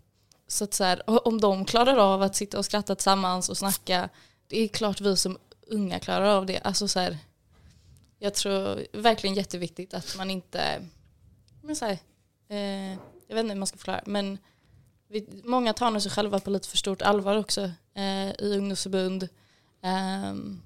så 0.48 0.64
att 0.64 0.74
så 0.74 0.84
här, 0.84 1.26
om 1.28 1.40
de 1.40 1.64
klarar 1.64 1.96
av 1.96 2.22
att 2.22 2.36
sitta 2.36 2.58
och 2.58 2.64
skratta 2.64 2.94
tillsammans 2.94 3.48
och 3.48 3.58
snacka, 3.58 4.08
det 4.48 4.60
är 4.64 4.68
klart 4.68 5.00
vi 5.00 5.16
som 5.16 5.38
unga 5.66 5.98
klarar 5.98 6.26
av 6.26 6.46
det. 6.46 6.60
Alltså 6.60 6.88
så 6.88 7.00
här, 7.00 7.18
jag 8.18 8.34
tror 8.34 8.86
verkligen 8.92 9.36
jätteviktigt 9.36 9.94
att 9.94 10.16
man 10.16 10.30
inte, 10.30 10.86
men 11.62 11.76
så 11.76 11.84
här, 11.84 11.98
eh, 12.48 12.90
jag 13.28 13.34
vet 13.34 13.38
inte 13.38 13.52
hur 13.52 13.58
man 13.58 13.66
ska 13.66 13.78
förklara, 13.78 14.02
men 14.06 14.38
vi, 15.08 15.28
många 15.44 15.72
tar 15.72 15.90
nog 15.90 16.02
sig 16.02 16.10
själva 16.10 16.40
på 16.40 16.50
lite 16.50 16.68
för 16.68 16.76
stort 16.76 17.02
allvar 17.02 17.36
också 17.36 17.70
eh, 17.94 18.30
i 18.30 18.56
ungdomsförbund 18.56 19.28
ehm, 19.82 20.62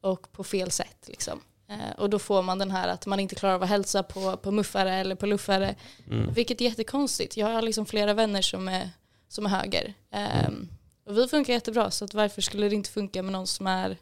och 0.00 0.32
på 0.32 0.44
fel 0.44 0.70
sätt. 0.70 1.08
Liksom. 1.08 1.40
Eh, 1.68 1.98
och 1.98 2.10
då 2.10 2.18
får 2.18 2.42
man 2.42 2.58
den 2.58 2.70
här 2.70 2.88
att 2.88 3.06
man 3.06 3.20
inte 3.20 3.34
klarar 3.34 3.54
av 3.54 3.62
att 3.62 3.68
hälsa 3.68 4.02
på, 4.02 4.36
på 4.36 4.50
muffare 4.50 4.94
eller 4.94 5.14
på 5.14 5.26
luffare. 5.26 5.74
Mm. 6.10 6.32
Vilket 6.32 6.60
är 6.60 6.64
jättekonstigt. 6.64 7.36
Jag 7.36 7.46
har 7.46 7.62
liksom 7.62 7.86
flera 7.86 8.14
vänner 8.14 8.42
som 8.42 8.68
är, 8.68 8.90
som 9.28 9.46
är 9.46 9.50
höger. 9.50 9.94
Ehm, 10.10 10.68
och 11.06 11.18
vi 11.18 11.28
funkar 11.28 11.52
jättebra 11.52 11.90
så 11.90 12.04
att 12.04 12.14
varför 12.14 12.42
skulle 12.42 12.68
det 12.68 12.74
inte 12.74 12.90
funka 12.90 13.22
med 13.22 13.32
någon 13.32 13.46
som 13.46 13.66
är 13.66 13.96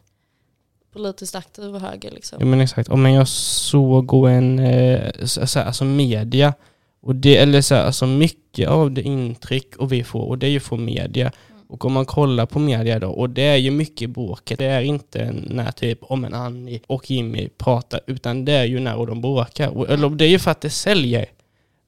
politiskt 0.93 1.35
aktiv 1.35 1.75
och 1.75 1.81
höger 1.81 2.11
liksom. 2.11 2.37
Ja 2.39 2.45
men 2.45 2.61
exakt, 2.61 2.89
om 2.89 3.05
jag 3.05 3.27
såg 3.27 4.13
och 4.13 4.31
en, 4.31 4.59
eh, 4.59 5.11
så, 5.23 5.59
alltså 5.59 5.85
media, 5.85 6.53
och 7.01 7.15
det, 7.15 7.37
eller 7.37 7.61
så 7.61 7.75
alltså 7.75 8.07
mycket 8.07 8.69
av 8.69 8.91
det 8.91 9.01
intryck 9.01 9.75
och 9.75 9.91
vi 9.91 10.03
får, 10.03 10.21
och 10.21 10.37
det 10.37 10.47
är 10.47 10.51
ju 10.51 10.59
från 10.59 10.85
media. 10.85 11.31
Och 11.67 11.85
om 11.85 11.93
man 11.93 12.05
kollar 12.05 12.45
på 12.45 12.59
media 12.59 12.99
då, 12.99 13.09
och 13.09 13.29
det 13.29 13.41
är 13.41 13.55
ju 13.55 13.71
mycket 13.71 14.09
bråket, 14.09 14.59
det 14.59 14.65
är 14.65 14.81
inte 14.81 15.31
när 15.31 15.71
typ 15.71 15.99
om 16.03 16.25
en 16.25 16.33
Annie 16.33 16.81
och 16.87 17.11
Jimmy 17.11 17.49
pratar, 17.57 17.99
utan 18.07 18.45
det 18.45 18.53
är 18.53 18.65
ju 18.65 18.79
när 18.79 19.05
de 19.05 19.21
bråkar. 19.21 19.69
Och, 19.69 19.89
eller 19.89 20.09
det 20.09 20.25
är 20.25 20.29
ju 20.29 20.39
för 20.39 20.51
att 20.51 20.61
det 20.61 20.69
säljer. 20.69 21.25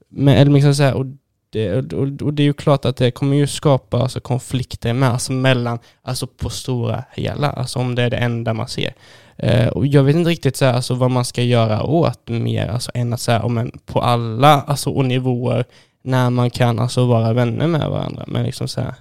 Men, 0.09 0.37
eller 0.37 0.51
liksom 0.51 0.75
så 0.75 0.83
här, 0.83 0.93
och, 0.93 1.05
det, 1.53 1.93
och, 1.93 2.21
och 2.21 2.33
det 2.33 2.43
är 2.43 2.45
ju 2.45 2.53
klart 2.53 2.85
att 2.85 2.97
det 2.97 3.11
kommer 3.11 3.37
ju 3.37 3.47
skapa 3.47 3.97
alltså, 3.97 4.19
konflikter 4.19 4.93
med, 4.93 5.09
alltså 5.09 5.31
mellan, 5.31 5.79
alltså 6.01 6.27
på 6.27 6.49
stora 6.49 7.03
hela, 7.11 7.51
alltså 7.51 7.79
om 7.79 7.95
det 7.95 8.03
är 8.03 8.09
det 8.09 8.17
enda 8.17 8.53
man 8.53 8.67
ser. 8.67 8.93
Eh, 9.37 9.67
och 9.67 9.87
jag 9.87 10.03
vet 10.03 10.15
inte 10.15 10.29
riktigt 10.29 10.57
så 10.57 10.65
här, 10.65 10.73
alltså, 10.73 10.93
vad 10.93 11.11
man 11.11 11.25
ska 11.25 11.41
göra 11.41 11.83
åt 11.83 12.27
mer, 12.27 12.67
alltså, 12.67 12.91
än 12.93 13.13
att 13.13 13.21
säga 13.21 13.69
på 13.85 14.01
alla 14.01 14.61
alltså, 14.61 14.89
och 14.89 15.05
nivåer 15.05 15.65
när 16.01 16.29
man 16.29 16.49
kan 16.49 16.79
alltså, 16.79 17.05
vara 17.05 17.33
vänner 17.33 17.67
med 17.67 17.89
varandra. 17.89 18.23
Men 18.27 18.43
liksom 18.43 18.67
så 18.67 18.81
här, 18.81 18.95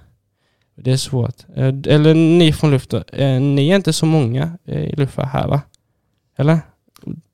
det 0.75 0.91
är 0.91 0.97
svårt. 0.97 1.35
Eh, 1.55 1.67
eller 1.67 2.13
ni 2.13 2.53
från 2.53 2.71
luften, 2.71 3.03
eh, 3.13 3.41
ni 3.41 3.69
är 3.69 3.75
inte 3.75 3.93
så 3.93 4.05
många 4.05 4.57
eh, 4.65 4.83
i 4.83 4.95
Luffa 4.95 5.23
här 5.23 5.47
va? 5.47 5.61
Eller? 6.37 6.59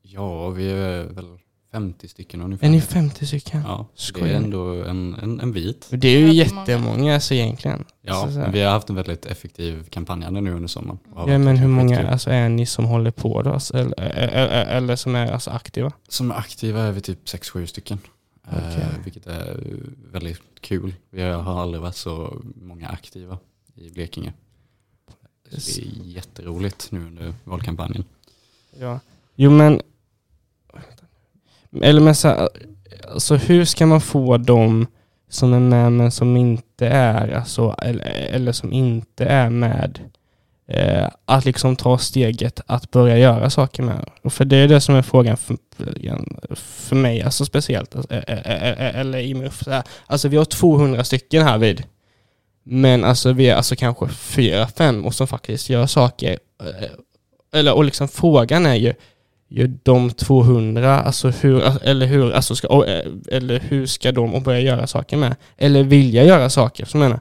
Ja, 0.02 0.50
vi 0.50 0.72
är 0.72 1.04
väl 1.04 1.39
50 1.72 2.08
stycken 2.08 2.42
ungefär. 2.42 2.68
Är 2.68 2.72
ni 2.72 2.82
50 2.82 3.26
stycken? 3.26 3.62
Ja, 3.62 3.88
det 3.96 4.02
Skojar 4.02 4.28
är 4.36 4.40
ni? 4.40 4.46
ändå 4.46 4.84
en, 4.84 5.16
en, 5.16 5.40
en 5.40 5.52
bit. 5.52 5.88
Det 5.92 6.08
är 6.08 6.20
ju 6.20 6.34
Jättemånga. 6.34 7.14
alltså, 7.14 7.34
egentligen. 7.34 7.86
Ja, 8.02 8.26
Så, 8.26 8.32
så 8.32 8.40
men 8.40 8.52
vi 8.52 8.62
har 8.62 8.72
haft 8.72 8.90
en 8.90 8.96
väldigt 8.96 9.26
effektiv 9.26 9.84
kampanjande 9.90 10.42
nu 10.42 10.54
under 10.54 10.68
sommaren. 10.68 11.00
Ja, 11.16 11.26
men 11.38 11.58
hur 11.58 11.68
många 11.68 12.10
alltså, 12.12 12.30
är 12.30 12.50
ni 12.50 12.66
som 12.66 12.86
håller 12.86 13.12
på 13.12 13.42
då? 13.42 13.54
Alltså, 13.54 13.78
Eller, 13.78 14.00
eller, 14.02 14.66
eller 14.66 14.96
som 14.96 15.16
är 15.16 15.32
alltså, 15.32 15.50
aktiva? 15.52 15.92
Som 16.08 16.32
är 16.32 16.36
aktiva 16.36 16.82
är 16.82 16.92
vi 16.92 17.02
typ 17.02 17.26
6-7 17.26 17.66
stycken. 17.66 18.00
Eh, 18.52 18.58
Okej. 18.58 18.86
vilket 19.04 19.28
är 19.28 19.60
väldigt 20.12 20.42
kul. 20.62 20.94
Vi 21.10 21.22
har 21.22 21.62
aldrig 21.62 21.82
varit 21.82 21.96
så 21.96 22.42
många 22.56 22.88
aktiva 22.90 23.38
i 23.76 23.90
Blekinge. 23.90 24.34
Så 25.58 25.82
det 25.82 25.88
är 25.88 26.04
jätteroligt 26.06 26.92
nu 26.92 27.00
under 27.08 27.34
valkampanjen. 27.44 28.04
Ja. 28.80 29.00
Jo 29.36 29.52
men... 29.52 29.82
Eller 31.82 32.02
men 32.02 32.16
så 32.16 32.28
här, 32.28 32.50
alltså 33.14 33.36
hur 33.36 33.66
ska 33.66 33.86
man 33.86 34.02
få 34.02 34.38
dem 34.38 34.88
som 35.30 35.54
är 35.54 35.60
med 35.60 35.92
men 35.92 36.12
som 36.12 36.38
inte 36.38 36.88
är, 36.88 37.32
alltså, 37.32 37.76
eller, 37.82 38.06
eller 38.06 38.52
som 38.52 38.74
inte 38.74 39.26
är 39.26 39.50
med 39.50 40.00
eh, 40.68 41.08
att 41.26 41.46
liksom 41.46 41.76
ta 41.76 41.98
steget 41.98 42.62
att 42.66 42.92
börja 42.92 43.18
göra 43.18 43.50
saker 43.50 43.84
med. 43.84 44.10
Och 44.22 44.34
för 44.34 44.46
det 44.46 44.58
är 44.58 44.68
det 44.68 44.82
som 44.82 44.96
är 44.96 45.02
frågan 45.02 45.38
för, 45.38 45.58
för 46.56 46.96
mig, 46.96 47.22
alltså 47.22 47.46
speciellt, 47.46 47.96
alltså, 47.96 48.14
eh, 48.14 48.38
eh, 48.38 48.70
eh, 48.70 49.00
eller 49.00 49.20
i 49.20 49.34
MUF. 49.34 49.64
Alltså 50.06 50.28
vi 50.28 50.38
har 50.38 50.46
200 50.46 51.04
stycken 51.04 51.44
här 51.44 51.58
vid. 51.58 51.84
Men 52.64 53.04
alltså 53.04 53.34
vi 53.34 53.50
är 53.50 53.56
alltså 53.56 53.76
kanske 53.76 54.08
fyra, 54.08 54.68
fem 54.68 55.06
och 55.06 55.16
som 55.16 55.28
faktiskt 55.28 55.70
gör 55.70 55.86
saker. 55.86 56.40
Eller, 57.54 57.74
och 57.74 57.84
liksom 57.84 58.08
frågan 58.08 58.66
är 58.66 58.76
ju 58.76 58.94
de 59.84 60.10
200, 60.12 61.00
alltså 61.00 61.30
hur, 61.30 61.62
eller 61.84 62.06
hur, 62.06 62.32
alltså 62.32 62.56
ska, 62.56 62.86
eh, 62.88 63.12
eller 63.32 63.60
hur 63.60 63.86
ska 63.86 64.12
de 64.12 64.44
börja 64.44 64.60
göra 64.60 64.88
saker 64.88 65.18
med? 65.18 65.36
Eller 65.58 65.84
vilja 65.84 66.24
göra 66.24 66.50
saker, 66.50 66.86
som 66.86 67.02
jag 67.02 67.10
menar. 67.10 67.20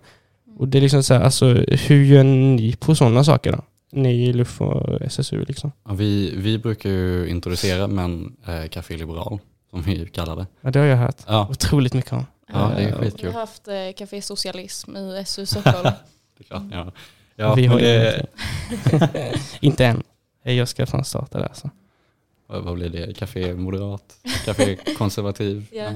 Och 0.59 0.69
det 0.69 0.79
är 0.79 0.83
liksom 0.83 1.03
så 1.03 1.15
här, 1.15 1.21
alltså 1.21 1.47
hur 1.87 2.05
gör 2.05 2.25
ni 2.25 2.77
på 2.77 2.95
sådana 2.95 3.25
saker 3.25 3.53
då? 3.53 3.63
Ni 3.93 4.25
i 4.29 4.33
LUF 4.33 4.61
och 4.61 5.03
SSU 5.03 5.45
liksom. 5.49 5.73
Ja, 5.89 5.95
vi, 5.95 6.33
vi 6.37 6.59
brukar 6.59 6.91
ju 6.91 7.29
introducera 7.29 7.87
men 7.87 8.37
eh, 8.47 8.69
Café 8.69 8.97
Liberal, 8.97 9.39
som 9.71 9.83
vi 9.83 10.07
kallar 10.07 10.37
det. 10.37 10.47
Ja, 10.61 10.71
det 10.71 10.79
har 10.79 10.87
jag 10.87 10.97
hört 10.97 11.17
Ja, 11.27 11.49
otroligt 11.51 11.95
mycket 11.95 12.13
om. 12.13 12.27
Ja, 12.53 12.73
det 12.77 12.83
är 12.83 12.89
Eh, 12.89 12.99
Vi 13.01 13.05
skitkul. 13.11 13.33
har 13.33 13.41
haft 13.41 13.69
eh, 13.69 13.75
Café 13.97 14.23
Socialism 14.23 14.97
i 14.97 15.23
SU 15.27 15.47
Stockholm. 15.47 15.85
Det 16.39 16.45
klart, 16.45 16.63
ja. 16.73 16.93
Ja, 17.37 17.55
vi 17.55 17.67
har 17.67 17.79
det. 17.81 18.27
Inte 19.61 19.87
än. 19.87 20.03
Jag 20.43 20.69
ska 20.69 20.87
fan 20.87 21.05
starta 21.05 21.39
där 21.39 21.51
så. 21.55 21.71
Vad 22.49 22.63
vad 22.65 22.75
blir 22.75 22.89
det? 22.89 23.15
Café 23.15 23.55
Moderat? 23.55 24.19
Café 24.45 24.77
Konservativ? 24.99 25.67
Ja. 25.73 25.91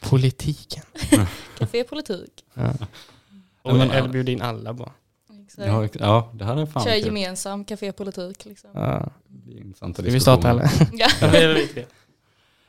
Politiken. 0.00 0.82
Café 1.58 1.84
Politik. 1.84 2.44
Ja. 2.54 2.72
Och, 3.62 3.74
men- 3.76 3.90
eller 3.90 4.08
bjuda 4.08 4.32
in 4.32 4.42
alla 4.42 4.72
bara. 4.72 4.92
Ja, 5.56 5.88
ja, 5.92 6.30
det 6.34 6.44
hade 6.44 6.66
fan 6.66 6.84
Kör 6.84 6.92
kul. 6.94 7.04
gemensam 7.06 7.64
Café 7.64 7.92
Politik. 7.92 8.44
Liksom. 8.44 8.70
Ja. 8.74 9.10
Det 9.28 9.52
är 9.52 9.60
intressanta 9.60 10.02
Ska 10.02 10.10
vi 10.12 10.20
starta 10.20 10.50
eller? 10.50 10.70
Ja. 10.92 11.08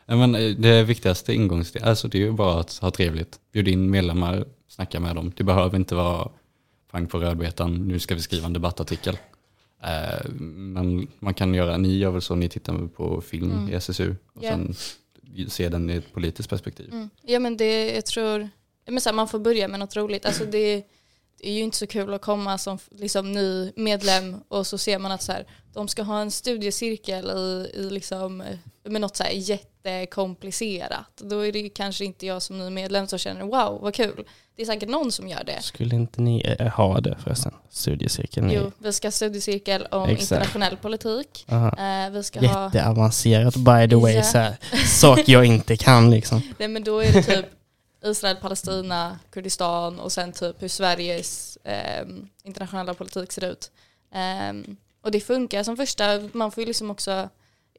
Ja, 0.05 0.15
men 0.15 0.35
eh, 0.35 0.49
det 0.55 0.83
viktigaste 0.83 1.33
ingångssteget, 1.33 1.87
alltså 1.87 2.07
det 2.07 2.17
är 2.17 2.19
ju 2.21 2.31
bara 2.31 2.59
att 2.59 2.77
ha 2.77 2.91
trevligt. 2.91 3.39
Bjud 3.51 3.67
in 3.67 3.89
medlemmar, 3.89 4.45
snacka 4.67 4.99
med 4.99 5.15
dem. 5.15 5.31
Det 5.35 5.43
behöver 5.43 5.75
inte 5.77 5.95
vara 5.95 6.29
pang 6.91 7.07
på 7.07 7.17
rödbetan, 7.19 7.87
nu 7.87 7.99
ska 7.99 8.15
vi 8.15 8.21
skriva 8.21 8.45
en 8.45 8.53
debattartikel. 8.53 9.17
Eh, 9.83 10.29
men 10.41 11.07
man 11.19 11.33
kan 11.33 11.53
göra, 11.53 11.77
ni 11.77 11.97
gör 11.97 12.11
väl 12.11 12.21
så, 12.21 12.35
ni 12.35 12.49
tittar 12.49 12.87
på 12.87 13.21
film 13.21 13.51
Mm. 13.51 13.69
i 13.69 13.73
SSU 13.73 14.15
och 14.33 14.43
Ja. 14.43 14.49
sen 14.51 14.75
se 15.49 15.69
den 15.69 15.89
i 15.89 15.95
ett 15.95 16.13
politiskt 16.13 16.49
perspektiv. 16.49 16.89
Mm. 16.91 17.09
Ja 17.21 17.39
men 17.39 17.57
det, 17.57 17.95
jag 17.95 18.05
tror, 18.05 18.49
men 18.87 19.01
så 19.01 19.09
här, 19.09 19.15
man 19.15 19.27
får 19.27 19.39
börja 19.39 19.67
med 19.67 19.79
något 19.79 19.95
roligt. 19.95 20.25
Alltså 20.25 20.45
det, 20.45 20.83
det 21.41 21.49
är 21.49 21.53
ju 21.53 21.59
inte 21.63 21.77
så 21.77 21.87
kul 21.87 22.13
att 22.13 22.21
komma 22.21 22.57
som 22.57 22.77
liksom, 22.91 23.31
ny 23.31 23.71
medlem 23.75 24.35
och 24.47 24.67
så 24.67 24.77
ser 24.77 24.99
man 24.99 25.11
att 25.11 25.21
så 25.21 25.31
här, 25.31 25.45
de 25.73 25.87
ska 25.87 26.03
ha 26.03 26.21
en 26.21 26.31
studiecirkel 26.31 27.25
i, 27.29 27.71
i 27.79 27.89
liksom, 27.89 28.41
eh, 28.41 28.57
med 28.83 29.01
något 29.01 29.15
så 29.17 29.23
här 29.23 29.31
jättekomplicerat. 29.83 31.17
Då 31.17 31.39
är 31.45 31.51
det 31.51 31.59
ju 31.59 31.69
kanske 31.69 32.05
inte 32.05 32.25
jag 32.25 32.41
som 32.41 32.57
ny 32.59 32.69
medlem 32.69 33.07
som 33.07 33.19
känner 33.19 33.41
wow 33.41 33.79
vad 33.81 33.93
kul. 33.95 34.25
Det 34.55 34.61
är 34.61 34.65
säkert 34.65 34.89
någon 34.89 35.11
som 35.11 35.27
gör 35.27 35.43
det. 35.43 35.61
Skulle 35.61 35.95
inte 35.95 36.21
ni 36.21 36.55
eh, 36.59 36.67
ha 36.67 37.01
det 37.01 37.17
förresten? 37.23 37.53
Studiecirkeln? 37.69 38.51
Jo, 38.51 38.71
vi 38.77 38.93
ska 38.93 39.07
ha 39.07 39.11
studiecirkel 39.11 39.87
om 39.91 40.09
Exakt. 40.09 40.21
internationell 40.21 40.77
politik. 40.77 41.45
Eh, 41.49 42.09
vi 42.11 42.23
ska 42.23 42.41
Jätteavancerat 42.41 43.55
by 43.55 43.89
the 43.89 43.95
way, 43.95 44.13
Ja. 44.13 44.23
så 44.23 44.37
här, 44.37 44.57
saker 44.87 45.31
jag 45.33 45.45
inte 45.45 45.77
kan 45.77 46.11
liksom. 46.11 46.41
nej 46.57 46.67
men 46.67 46.83
då 46.83 46.99
är 46.99 47.13
det 47.13 47.23
typ 47.23 47.45
Israel, 48.03 48.35
Palestina, 48.35 49.19
Kurdistan 49.31 49.99
och 49.99 50.11
sen 50.11 50.31
typ 50.31 50.61
hur 50.61 50.67
Sveriges 50.67 51.57
ehm, 51.63 52.27
internationella 52.43 52.93
politik 52.93 53.31
ser 53.31 53.45
ut. 53.45 53.71
Ehm, 54.13 54.77
och 55.03 55.11
det 55.11 55.19
funkar 55.19 55.63
som 55.63 55.77
första, 55.77 56.03
man 56.33 56.51
får 56.51 56.61
ju 56.61 56.67
liksom 56.67 56.91
också, 56.91 57.29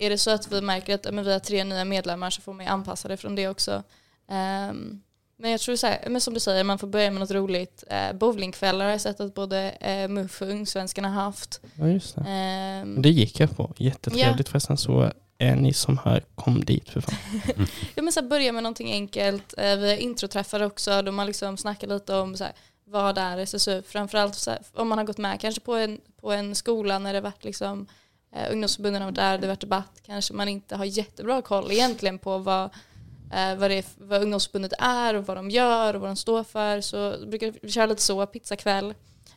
är 0.01 0.11
det 0.11 0.19
så 0.19 0.31
att 0.31 0.53
vi 0.53 0.61
märker 0.61 0.95
att 0.95 1.05
ja, 1.05 1.13
men 1.13 1.25
vi 1.25 1.33
har 1.33 1.39
tre 1.39 1.65
nya 1.65 1.85
medlemmar 1.85 2.31
så 2.31 2.43
får 2.43 2.53
man 2.53 2.67
ju 2.67 2.73
anpassa 2.73 3.09
det 3.09 3.17
från 3.17 3.35
det 3.35 3.49
också. 3.49 3.83
Ehm, 4.29 5.03
men 5.37 5.51
jag 5.51 5.61
tror 5.61 5.77
så 5.77 5.87
här, 5.87 6.05
men 6.09 6.21
som 6.21 6.35
du 6.35 6.41
säger, 6.41 6.65
man 6.65 6.79
får 6.79 6.87
börja 6.87 7.11
med 7.11 7.21
något 7.21 7.31
roligt. 7.31 7.85
Uh, 7.93 8.19
bowlingkvällar 8.19 8.85
har 8.85 8.93
jag 8.93 9.01
sett 9.01 9.21
att 9.21 9.35
både 9.35 9.75
uh, 9.87 10.09
MUF 10.09 10.43
och 10.43 10.49
Ungsvenskarna 10.49 11.09
har 11.09 11.23
haft. 11.23 11.61
Ja, 11.75 11.89
just 11.89 12.15
det. 12.15 12.25
Ehm, 12.29 13.03
Det 13.03 13.09
gick 13.11 13.41
jag 13.41 13.57
på. 13.57 13.75
Jättetrevligt 13.77 14.49
förresten. 14.49 14.77
Så 14.77 15.13
är 15.39 15.57
ni 15.57 15.73
som 15.73 15.99
hör, 15.99 16.25
kom 16.35 16.65
dit 16.65 16.89
för 16.89 17.01
fan. 17.01 17.15
Ja 17.95 18.03
men 18.03 18.13
så 18.13 18.21
här, 18.21 18.29
börja 18.29 18.53
med 18.53 18.63
någonting 18.63 18.93
enkelt. 18.93 19.55
Eh, 19.59 19.77
vi 19.77 19.89
har 19.91 19.97
introträffar 19.97 20.63
också 20.63 21.03
då 21.03 21.13
man 21.13 21.27
liksom 21.27 21.57
snackar 21.57 21.89
lite 21.89 22.15
om 22.15 22.37
så 22.37 22.45
här, 22.45 22.53
vad 22.85 23.19
är 23.19 23.39
SSU? 23.39 23.83
Framförallt 23.83 24.35
så 24.35 24.51
här, 24.51 24.61
om 24.73 24.89
man 24.89 24.99
har 24.99 25.05
gått 25.05 25.19
med 25.19 25.41
kanske 25.41 25.61
på 25.61 25.75
en, 25.75 26.01
på 26.21 26.33
en 26.33 26.55
skola 26.55 26.99
när 26.99 27.13
det 27.13 27.21
varit 27.21 27.45
liksom 27.45 27.87
eh, 28.33 28.53
ungdomsförbunden 28.53 29.03
har 29.03 29.09
varit 29.09 29.17
där, 29.17 29.39
det 29.39 29.47
har 29.47 29.53
varit 29.53 29.61
debatt. 29.61 30.01
Kanske 30.07 30.35
man 30.35 30.49
inte 30.49 30.77
har 30.77 30.85
jättebra 30.85 31.43
koll 31.43 31.73
egentligen 31.73 32.19
på 32.19 32.39
vad, 32.39 32.65
eh, 33.33 33.57
vad, 33.57 33.71
det 33.71 33.75
är, 33.75 33.85
vad 33.97 34.23
ungdomsförbundet 34.23 34.73
är 34.79 35.15
och 35.15 35.27
vad 35.27 35.37
de 35.37 35.51
gör 35.51 35.95
och 35.95 36.01
vad 36.01 36.11
de 36.11 36.17
står 36.17 36.45
för. 36.45 36.81
Så 36.81 37.27
brukar 37.27 37.55
vi 37.63 37.71
köra 37.71 37.87
lite 37.87 38.03
så, 38.03 38.27
pizzakväll. 38.27 38.95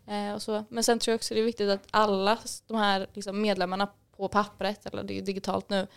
Eh, 0.08 0.34
och 0.34 0.42
så. 0.42 0.66
Men 0.70 0.84
sen 0.84 1.00
tror 1.00 1.12
jag 1.12 1.18
också 1.18 1.34
det 1.34 1.40
är 1.40 1.46
viktigt 1.46 1.70
att 1.70 1.88
alla 1.92 2.38
de 2.68 2.78
här 2.78 3.08
liksom, 3.14 3.42
medlemmarna 3.42 3.88
på 4.18 4.28
pappret, 4.28 4.86
eller 4.86 5.04
det 5.04 5.14
är 5.14 5.16
ju 5.16 5.22
digitalt 5.22 5.70
nu, 5.70 5.88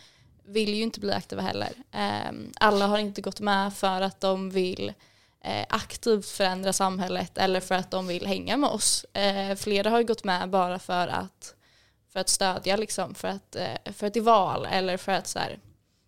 vill 0.44 0.74
ju 0.74 0.82
inte 0.82 1.00
bli 1.00 1.12
aktiva 1.12 1.42
heller. 1.42 1.72
Eh, 1.92 2.32
alla 2.60 2.86
har 2.86 2.98
inte 2.98 3.20
gått 3.20 3.40
med 3.40 3.74
för 3.74 4.00
att 4.00 4.20
de 4.20 4.50
vill 4.50 4.92
eh, 5.44 5.66
aktivt 5.68 6.26
förändra 6.26 6.72
samhället 6.72 7.38
eller 7.38 7.60
för 7.60 7.74
att 7.74 7.90
de 7.90 8.06
vill 8.06 8.26
hänga 8.26 8.56
med 8.56 8.70
oss. 8.70 9.04
Eh, 9.04 9.56
flera 9.56 9.90
har 9.90 9.98
ju 9.98 10.06
gått 10.06 10.24
med 10.24 10.50
bara 10.50 10.78
för 10.78 11.08
att, 11.08 11.54
för 12.16 12.20
att 12.20 12.28
stödja, 12.28 12.76
liksom, 12.76 13.14
för, 13.14 13.28
att, 13.28 13.56
eh, 13.56 13.92
för 13.92 14.06
är 14.16 14.20
val 14.20 14.66
eller 14.70 14.96
för 14.96 15.12
att 15.12 15.26
så 15.26 15.38
här, 15.38 15.58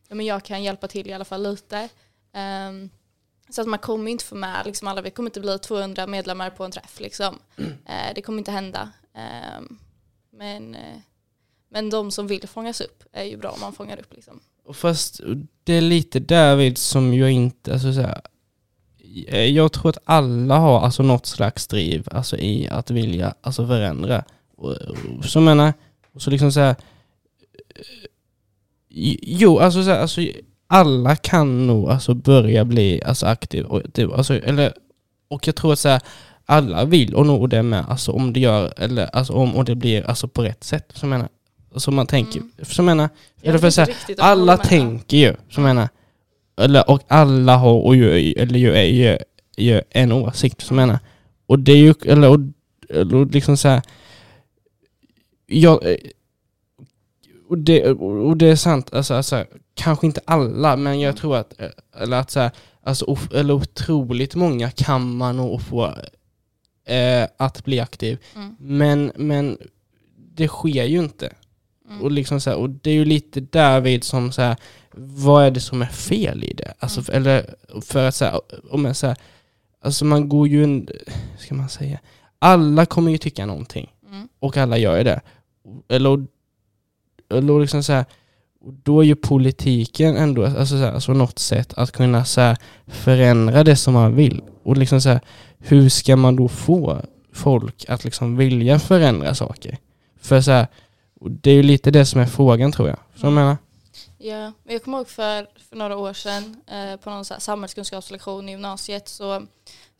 ja, 0.08 0.14
men 0.14 0.26
jag 0.26 0.42
kan 0.42 0.62
hjälpa 0.62 0.88
till 0.88 1.06
i 1.06 1.12
alla 1.12 1.24
fall 1.24 1.42
lite. 1.42 1.88
Ehm, 2.32 2.90
så 3.48 3.60
att 3.60 3.66
man 3.66 3.78
kommer 3.78 4.10
inte 4.10 4.24
få 4.24 4.34
med 4.34 4.66
liksom 4.66 4.88
alla, 4.88 5.02
vi 5.02 5.10
kommer 5.10 5.30
inte 5.30 5.40
bli 5.40 5.58
200 5.58 6.06
medlemmar 6.06 6.50
på 6.50 6.64
en 6.64 6.70
träff. 6.70 7.00
Liksom. 7.00 7.38
Eh, 7.86 8.14
det 8.14 8.22
kommer 8.22 8.38
inte 8.38 8.50
hända. 8.50 8.90
Ehm, 9.14 9.78
men, 10.30 10.74
eh, 10.74 10.98
men 11.70 11.90
de 11.90 12.10
som 12.10 12.26
vill 12.26 12.48
fångas 12.48 12.80
upp 12.80 13.04
är 13.12 13.24
ju 13.24 13.36
bra 13.36 13.50
om 13.50 13.60
man 13.60 13.72
fångar 13.72 13.98
upp. 14.00 14.14
Liksom. 14.14 14.40
Och 14.64 14.76
Fast 14.76 15.20
det 15.64 15.72
är 15.72 15.80
lite 15.80 16.20
därvid 16.20 16.78
som 16.78 17.14
jag 17.14 17.30
inte, 17.30 17.72
alltså 17.72 17.92
så 17.92 18.00
här, 18.00 18.20
jag 19.46 19.72
tror 19.72 19.88
att 19.88 20.02
alla 20.04 20.56
har 20.56 20.80
alltså 20.80 21.02
något 21.02 21.26
slags 21.26 21.66
driv 21.66 22.08
alltså 22.10 22.36
i 22.36 22.68
att 22.68 22.90
vilja 22.90 23.34
alltså 23.40 23.66
förändra. 23.66 24.24
Och, 24.58 24.76
och, 25.18 25.24
så 25.24 25.40
menar, 25.40 25.72
och 26.18 26.22
så 26.22 26.30
liksom 26.30 26.52
så 26.52 26.60
här, 26.60 26.76
eh, 27.74 29.16
jo 29.22 29.58
alltså, 29.58 29.84
så 29.84 29.90
här, 29.90 30.00
alltså 30.00 30.20
alla 30.66 31.16
kan 31.16 31.66
nog 31.66 31.90
alltså 31.90 32.14
börja 32.14 32.64
bli 32.64 33.02
alltså 33.02 33.26
aktiv. 33.26 33.64
Och, 33.64 33.82
det, 33.94 34.04
alltså, 34.12 34.34
eller, 34.34 34.72
och 35.28 35.46
jag 35.46 35.56
tror 35.56 35.72
att 35.72 35.78
så 35.78 35.88
här, 35.88 36.00
alla 36.46 36.84
vill 36.84 37.14
och 37.14 37.26
nog 37.26 37.50
det 37.50 37.62
med, 37.62 37.84
alltså 37.88 38.12
om 38.12 38.32
det 38.32 38.40
gör, 38.40 38.72
eller 38.76 39.16
alltså 39.16 39.32
om 39.32 39.56
och 39.56 39.64
det 39.64 39.74
blir 39.74 40.06
alltså 40.06 40.28
på 40.28 40.42
rätt 40.42 40.64
sätt. 40.64 40.92
Så 40.94 41.06
menar, 41.06 41.28
så 41.76 41.90
man 41.90 42.06
tänker, 42.06 42.40
Mm. 42.40 42.86
menar, 42.86 43.08
Jag 43.40 43.48
eller 43.48 43.58
för 43.58 43.70
så 43.70 43.80
här, 43.80 43.94
alla 44.18 44.56
tänker 44.56 45.16
ju, 45.16 45.34
som 45.50 45.62
menar, 45.62 45.88
eller, 46.60 46.90
och 46.90 47.02
alla 47.08 47.56
har 47.56 47.74
och 47.80 47.96
ju, 47.96 48.32
eller 48.32 48.58
ju, 48.58 48.74
ju, 48.76 49.18
ju 49.56 49.82
en 49.90 50.12
åsikt, 50.12 50.60
som 50.60 50.76
menar. 50.76 50.98
Och 51.46 51.58
det 51.58 51.72
är 51.72 51.76
ju, 51.76 51.94
eller, 52.04 52.28
och, 52.28 52.40
eller 52.88 53.32
liksom 53.32 53.56
så 53.56 53.68
här, 53.68 53.82
jag, 55.48 55.86
eh, 55.92 55.96
och 57.48 57.58
det, 57.58 57.90
och 57.92 58.36
det 58.36 58.46
är 58.46 58.56
sant, 58.56 58.92
alltså, 58.92 59.14
alltså, 59.14 59.44
kanske 59.74 60.06
inte 60.06 60.20
alla, 60.24 60.76
men 60.76 61.00
jag 61.00 61.16
tror 61.16 61.36
att, 61.36 61.60
eh, 61.60 61.68
eller 62.00 62.16
att 62.20 62.30
så 62.30 62.40
här, 62.40 62.50
alltså, 62.82 63.16
eller 63.34 63.54
otroligt 63.54 64.34
många 64.34 64.70
kan 64.70 65.16
man 65.16 65.36
nog 65.36 65.62
få 65.62 65.94
eh, 66.84 67.26
att 67.36 67.64
bli 67.64 67.80
aktiv. 67.80 68.18
Mm. 68.34 68.56
Men, 68.58 69.12
men 69.16 69.58
det 70.16 70.48
sker 70.48 70.84
ju 70.84 70.98
inte. 70.98 71.32
Mm. 71.88 72.02
Och, 72.02 72.10
liksom 72.10 72.40
så 72.40 72.50
här, 72.50 72.56
och 72.56 72.70
det 72.70 72.90
är 72.90 72.94
ju 72.94 73.04
lite 73.04 73.40
därvid 73.40 74.04
som 74.04 74.32
så 74.32 74.42
här, 74.42 74.56
vad 74.96 75.44
är 75.44 75.50
det 75.50 75.60
som 75.60 75.82
är 75.82 75.86
fel 75.86 76.44
i 76.44 76.52
det? 76.52 76.74
Alltså, 76.78 77.02
för, 77.02 77.12
eller 77.12 77.54
för 77.82 78.08
att 78.08 78.14
så 78.14 78.24
här, 78.24 78.40
om 78.70 78.84
jag 78.84 78.96
så 78.96 79.06
här, 79.06 79.16
alltså 79.82 80.04
man 80.04 80.28
går 80.28 80.48
ju 80.48 80.64
en, 80.64 80.88
ska 81.38 81.54
man 81.54 81.68
säga, 81.68 81.98
alla 82.38 82.86
kommer 82.86 83.10
ju 83.10 83.18
tycka 83.18 83.46
någonting. 83.46 83.92
Mm. 84.10 84.28
Och 84.38 84.56
alla 84.56 84.78
gör 84.78 84.98
ju 84.98 85.04
det. 85.04 85.20
Eller, 85.88 86.26
eller 87.30 87.60
liksom 87.60 87.82
så 87.82 87.92
här, 87.92 88.04
då 88.60 89.00
är 89.00 89.04
ju 89.04 89.16
politiken 89.16 90.16
ändå 90.16 90.44
alltså 90.44 90.66
så 90.66 90.76
här, 90.76 90.92
alltså 90.92 91.12
något 91.12 91.38
sätt 91.38 91.74
att 91.74 91.92
kunna 91.92 92.24
så 92.24 92.40
här, 92.40 92.56
förändra 92.86 93.64
det 93.64 93.76
som 93.76 93.94
man 93.94 94.14
vill. 94.14 94.42
Och 94.62 94.76
liksom 94.76 95.00
så 95.00 95.08
här, 95.08 95.20
hur 95.58 95.88
ska 95.88 96.16
man 96.16 96.36
då 96.36 96.48
få 96.48 97.02
folk 97.32 97.84
att 97.88 98.04
liksom 98.04 98.36
vilja 98.36 98.78
förändra 98.78 99.34
saker? 99.34 99.78
För 100.20 100.40
så 100.40 100.50
här, 100.50 100.66
det 101.20 101.50
är 101.50 101.54
ju 101.54 101.62
lite 101.62 101.90
det 101.90 102.06
som 102.06 102.20
är 102.20 102.26
frågan 102.26 102.72
tror 102.72 102.88
jag. 102.88 102.98
Så 103.14 103.26
jag 103.26 103.32
menar, 103.32 103.56
Ja, 104.18 104.52
jag 104.64 104.84
kommer 104.84 104.98
ihåg 104.98 105.08
för, 105.08 105.46
för 105.68 105.76
några 105.76 105.96
år 105.96 106.12
sedan 106.12 106.62
eh, 106.66 106.96
på 106.96 107.10
någon 107.10 107.24
så 107.24 107.34
här 107.34 107.40
samhällskunskapslektion 107.40 108.48
i 108.48 108.52
gymnasiet 108.52 109.08
så, 109.08 109.46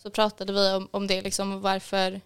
så 0.03 0.11
pratade 0.11 0.53
vi 0.53 0.73
om, 0.75 0.89
om 0.91 1.07
det, 1.07 1.23
liksom 1.23 1.61
varför 1.61 2.21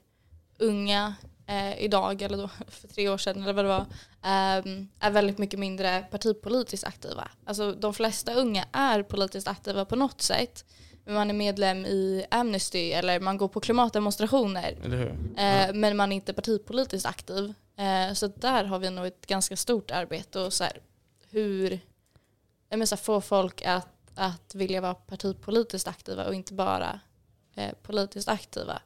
unga 0.58 1.14
eh, 1.46 1.82
idag, 1.84 2.22
eller 2.22 2.38
då 2.38 2.48
för 2.68 2.88
tre 2.88 3.08
år 3.08 3.18
sedan 3.18 3.42
eller 3.42 3.52
vad 3.52 3.64
det 3.64 3.68
var, 3.68 3.86
ehm, 4.22 4.88
är 5.00 5.10
väldigt 5.10 5.38
mycket 5.38 5.58
mindre 5.58 6.04
partipolitiskt 6.10 6.86
aktiva. 6.86 7.28
Alltså 7.44 7.72
de 7.72 7.94
flesta 7.94 8.34
unga 8.34 8.64
är 8.72 9.02
politiskt 9.02 9.48
aktiva 9.48 9.84
på 9.84 9.96
något 9.96 10.22
sätt. 10.22 10.64
Man 11.06 11.30
är 11.30 11.34
medlem 11.34 11.86
i 11.86 12.26
Amnesty 12.30 12.92
eller 12.92 13.20
man 13.20 13.36
går 13.36 13.48
på 13.48 13.60
klimatdemonstrationer. 13.60 14.76
Eh, 15.36 15.74
men 15.74 15.96
man 15.96 16.12
är 16.12 16.16
inte 16.16 16.32
partipolitiskt 16.32 17.06
aktiv. 17.06 17.54
Eh, 17.76 18.14
så 18.14 18.26
där 18.26 18.64
har 18.64 18.78
vi 18.78 18.90
nog 18.90 19.06
ett 19.06 19.26
ganska 19.26 19.56
stort 19.56 19.90
arbete 19.90 20.40
och 20.40 20.52
så 20.52 20.64
här, 20.64 20.80
hur 21.30 21.80
menar, 22.70 22.86
så 22.86 22.94
här, 22.94 23.02
få 23.02 23.20
folk 23.20 23.62
att, 23.62 23.88
att 24.14 24.54
vilja 24.54 24.80
vara 24.80 24.94
partipolitiskt 24.94 25.88
aktiva 25.88 26.26
och 26.26 26.34
inte 26.34 26.54
bara 26.54 27.00
eh, 27.54 27.72
politiskt 27.82 28.28
aktiva. 28.28 28.82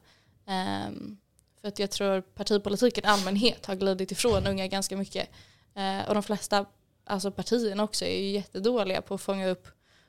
Ehm, 0.47 1.17
för 1.61 1.67
att 1.67 1.79
jag 1.79 1.91
tror 1.91 2.21
partipolitiken 2.21 3.03
i 3.05 3.07
allmänhet 3.07 3.65
har 3.65 3.75
glidit 3.75 4.11
ifrån 4.11 4.47
unga 4.47 4.67
ganska 4.67 4.97
mycket. 4.97 5.29
Eh, 5.75 6.07
och 6.07 6.13
de 6.13 6.23
flesta 6.23 6.65
alltså 7.05 7.31
partierna 7.31 7.83
också 7.83 8.05
är 8.05 8.19
ju 8.21 8.29
jättedåliga 8.29 9.01
på 9.01 9.13
att 9.13 9.21
fånga 9.21 9.47
upp 9.47 9.67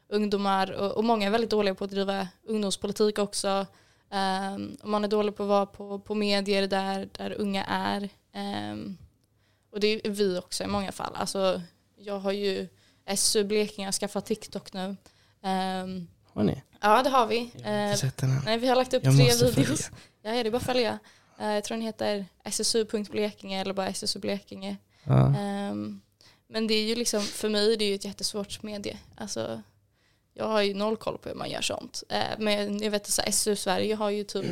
ungdomar 0.09 0.71
och, 0.71 0.93
och 0.93 1.05
många 1.05 1.27
är 1.27 1.31
väldigt 1.31 1.51
dåliga 1.51 1.75
på 1.75 1.85
att 1.85 1.91
driva 1.91 2.29
ungdomspolitik 2.47 3.19
också. 3.19 3.67
Um, 4.11 4.77
och 4.83 4.89
man 4.89 5.05
är 5.05 5.09
dålig 5.09 5.37
på 5.37 5.43
att 5.43 5.49
vara 5.49 5.67
på, 5.67 5.99
på 5.99 6.15
medier 6.15 6.67
där, 6.67 7.09
där 7.13 7.33
unga 7.39 7.65
är. 7.65 8.09
Um, 8.73 8.99
och 9.73 9.81
det 9.81 10.07
är 10.07 10.11
vi 10.11 10.39
också 10.39 10.65
i 10.65 10.67
många 10.67 10.93
fall. 10.93 11.13
Alltså, 11.15 11.63
jag 11.97 12.19
har 12.19 12.33
ju 12.33 12.69
SU 13.17 13.45
Blekinge 13.45 13.87
har 13.87 13.93
skaffat 13.93 14.27
TikTok 14.27 14.73
nu. 14.73 14.83
Um, 15.43 16.09
Har 16.33 16.43
ni? 16.43 16.63
ja 16.81 17.03
det 17.03 17.11
har 17.11 17.27
vi. 17.27 17.51
Jag 17.55 17.71
har 17.71 17.83
inte 17.89 17.91
Uh, 17.93 17.97
sett 18.11 18.17
den 18.17 18.31
än. 18.31 18.43
nej, 18.45 18.59
vi 18.59 18.69
har 18.69 18.77
lagt 18.77 18.95
upp 18.95 19.05
Jag 19.05 19.17
tre 19.17 19.25
videos. 19.25 19.55
följa. 19.55 19.77
Ja, 20.23 20.31
det 20.31 20.49
är 20.49 20.51
bara 20.51 20.57
att 20.57 20.63
följa. 20.63 20.99
Uh, 21.41 21.55
jag 21.55 21.65
tror 21.65 21.77
den 21.77 21.87
heter 21.87 22.27
ssu.blekinge 22.51 23.61
eller 23.61 23.73
bara 23.73 23.93
ssu 23.93 24.19
Blekinge. 24.19 24.77
Ja. 25.05 25.35
Ehm, 25.37 26.01
men 26.49 26.67
det 26.67 26.75
är 26.75 26.85
ju 26.85 26.95
liksom, 26.95 27.23
för 27.23 27.49
mig 27.49 27.73
är 27.73 27.77
det 27.77 27.85
ju 27.85 27.95
ett 27.95 28.05
jättesvårt 28.05 28.63
medie. 28.63 28.99
Alltså, 29.17 29.63
jag 30.35 30.49
har 30.49 30.63
ju 30.63 30.75
noll 30.75 30.97
koll 30.97 31.19
på 31.19 31.29
hur 31.29 31.37
man 31.37 31.51
gör 31.51 31.61
sånt. 31.61 32.03
Eh, 32.09 32.39
men 32.39 32.83
jag 32.83 32.91
vet 32.91 33.03
att 33.03 33.09
så 33.09 33.23
här, 33.23 33.31
SU 33.31 33.57
Sverige 33.57 33.95
har 33.95 34.11
ju 34.11 34.25
typ, 34.25 34.47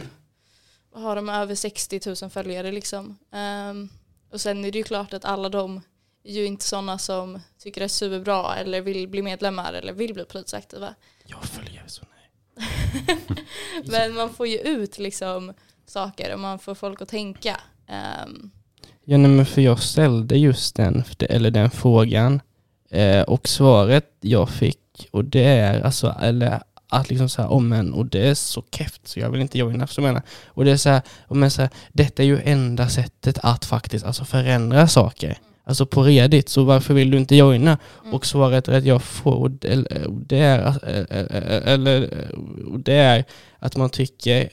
vad 0.90 1.02
har 1.02 1.16
de 1.16 1.28
över 1.28 1.54
60 1.54 2.00
000 2.22 2.30
följare 2.30 2.72
liksom. 2.72 3.18
Ehm, 3.32 3.88
och 4.30 4.40
sen 4.40 4.64
är 4.64 4.72
det 4.72 4.78
ju 4.78 4.84
klart 4.84 5.12
att 5.12 5.24
alla 5.24 5.48
de 5.48 5.80
är 6.24 6.32
ju 6.32 6.44
inte 6.44 6.64
sådana 6.64 6.98
som 6.98 7.40
tycker 7.58 7.88
SU 7.88 8.14
är 8.14 8.20
bra 8.20 8.54
eller 8.54 8.80
vill 8.80 9.08
bli 9.08 9.22
medlemmar 9.22 9.72
eller 9.72 9.92
vill 9.92 10.14
bli 10.14 10.24
politiskt 10.24 10.54
aktiva. 10.54 10.94
Jag 11.24 11.44
följer 11.44 11.84
så 11.86 12.04
nej. 12.10 12.56
Men 13.84 14.14
man 14.14 14.34
får 14.34 14.46
ju 14.46 14.58
ut 14.58 14.98
liksom 14.98 15.54
saker 15.86 16.34
och 16.34 16.40
man 16.40 16.58
får 16.58 16.74
folk 16.74 17.02
att 17.02 17.08
tänka. 17.08 17.60
Ehm, 17.86 18.50
Ja, 19.08 19.16
nej, 19.16 19.30
men 19.30 19.46
för 19.46 19.62
jag 19.62 19.82
ställde 19.82 20.38
just 20.38 20.76
den, 20.76 21.04
eller 21.18 21.50
den 21.50 21.70
frågan 21.70 22.40
eh, 22.90 23.22
och 23.22 23.48
svaret 23.48 24.10
jag 24.20 24.50
fick 24.50 25.08
och 25.10 25.24
det 25.24 25.44
är 25.44 25.80
alltså, 25.80 26.14
eller 26.22 26.62
att 26.88 27.10
liksom 27.10 27.28
så 27.28 27.42
här, 27.42 27.48
om 27.52 27.72
en, 27.72 27.92
och 27.92 28.06
det 28.06 28.28
är 28.28 28.34
så 28.34 28.62
keft 28.70 29.08
så 29.08 29.20
jag 29.20 29.30
vill 29.30 29.40
inte 29.40 29.58
joina, 29.58 29.86
förstår 29.86 30.12
du? 30.12 30.20
Och 30.46 30.64
det 30.64 30.70
är 30.70 30.76
så 30.76 30.88
här, 30.88 31.02
om 31.26 31.42
en 31.42 31.50
så 31.50 31.62
här, 31.62 31.70
detta 31.92 32.22
är 32.22 32.26
ju 32.26 32.40
enda 32.44 32.88
sättet 32.88 33.38
att 33.42 33.64
faktiskt 33.64 34.06
alltså 34.06 34.24
förändra 34.24 34.88
saker. 34.88 35.38
Alltså 35.64 35.86
på 35.86 36.02
redigt, 36.02 36.48
så 36.48 36.64
varför 36.64 36.94
vill 36.94 37.10
du 37.10 37.18
inte 37.18 37.36
joina? 37.36 37.78
Mm. 38.02 38.14
Och 38.14 38.26
svaret 38.26 38.68
är 38.68 38.78
att 38.78 38.84
jag 38.84 39.02
får, 39.02 39.48
det, 39.48 40.06
och 40.06 40.20
det 40.20 40.38
är, 40.38 40.84
eller, 41.68 42.28
och 42.72 42.80
det 42.80 42.94
är 42.94 43.24
att 43.58 43.76
man 43.76 43.90
tycker, 43.90 44.48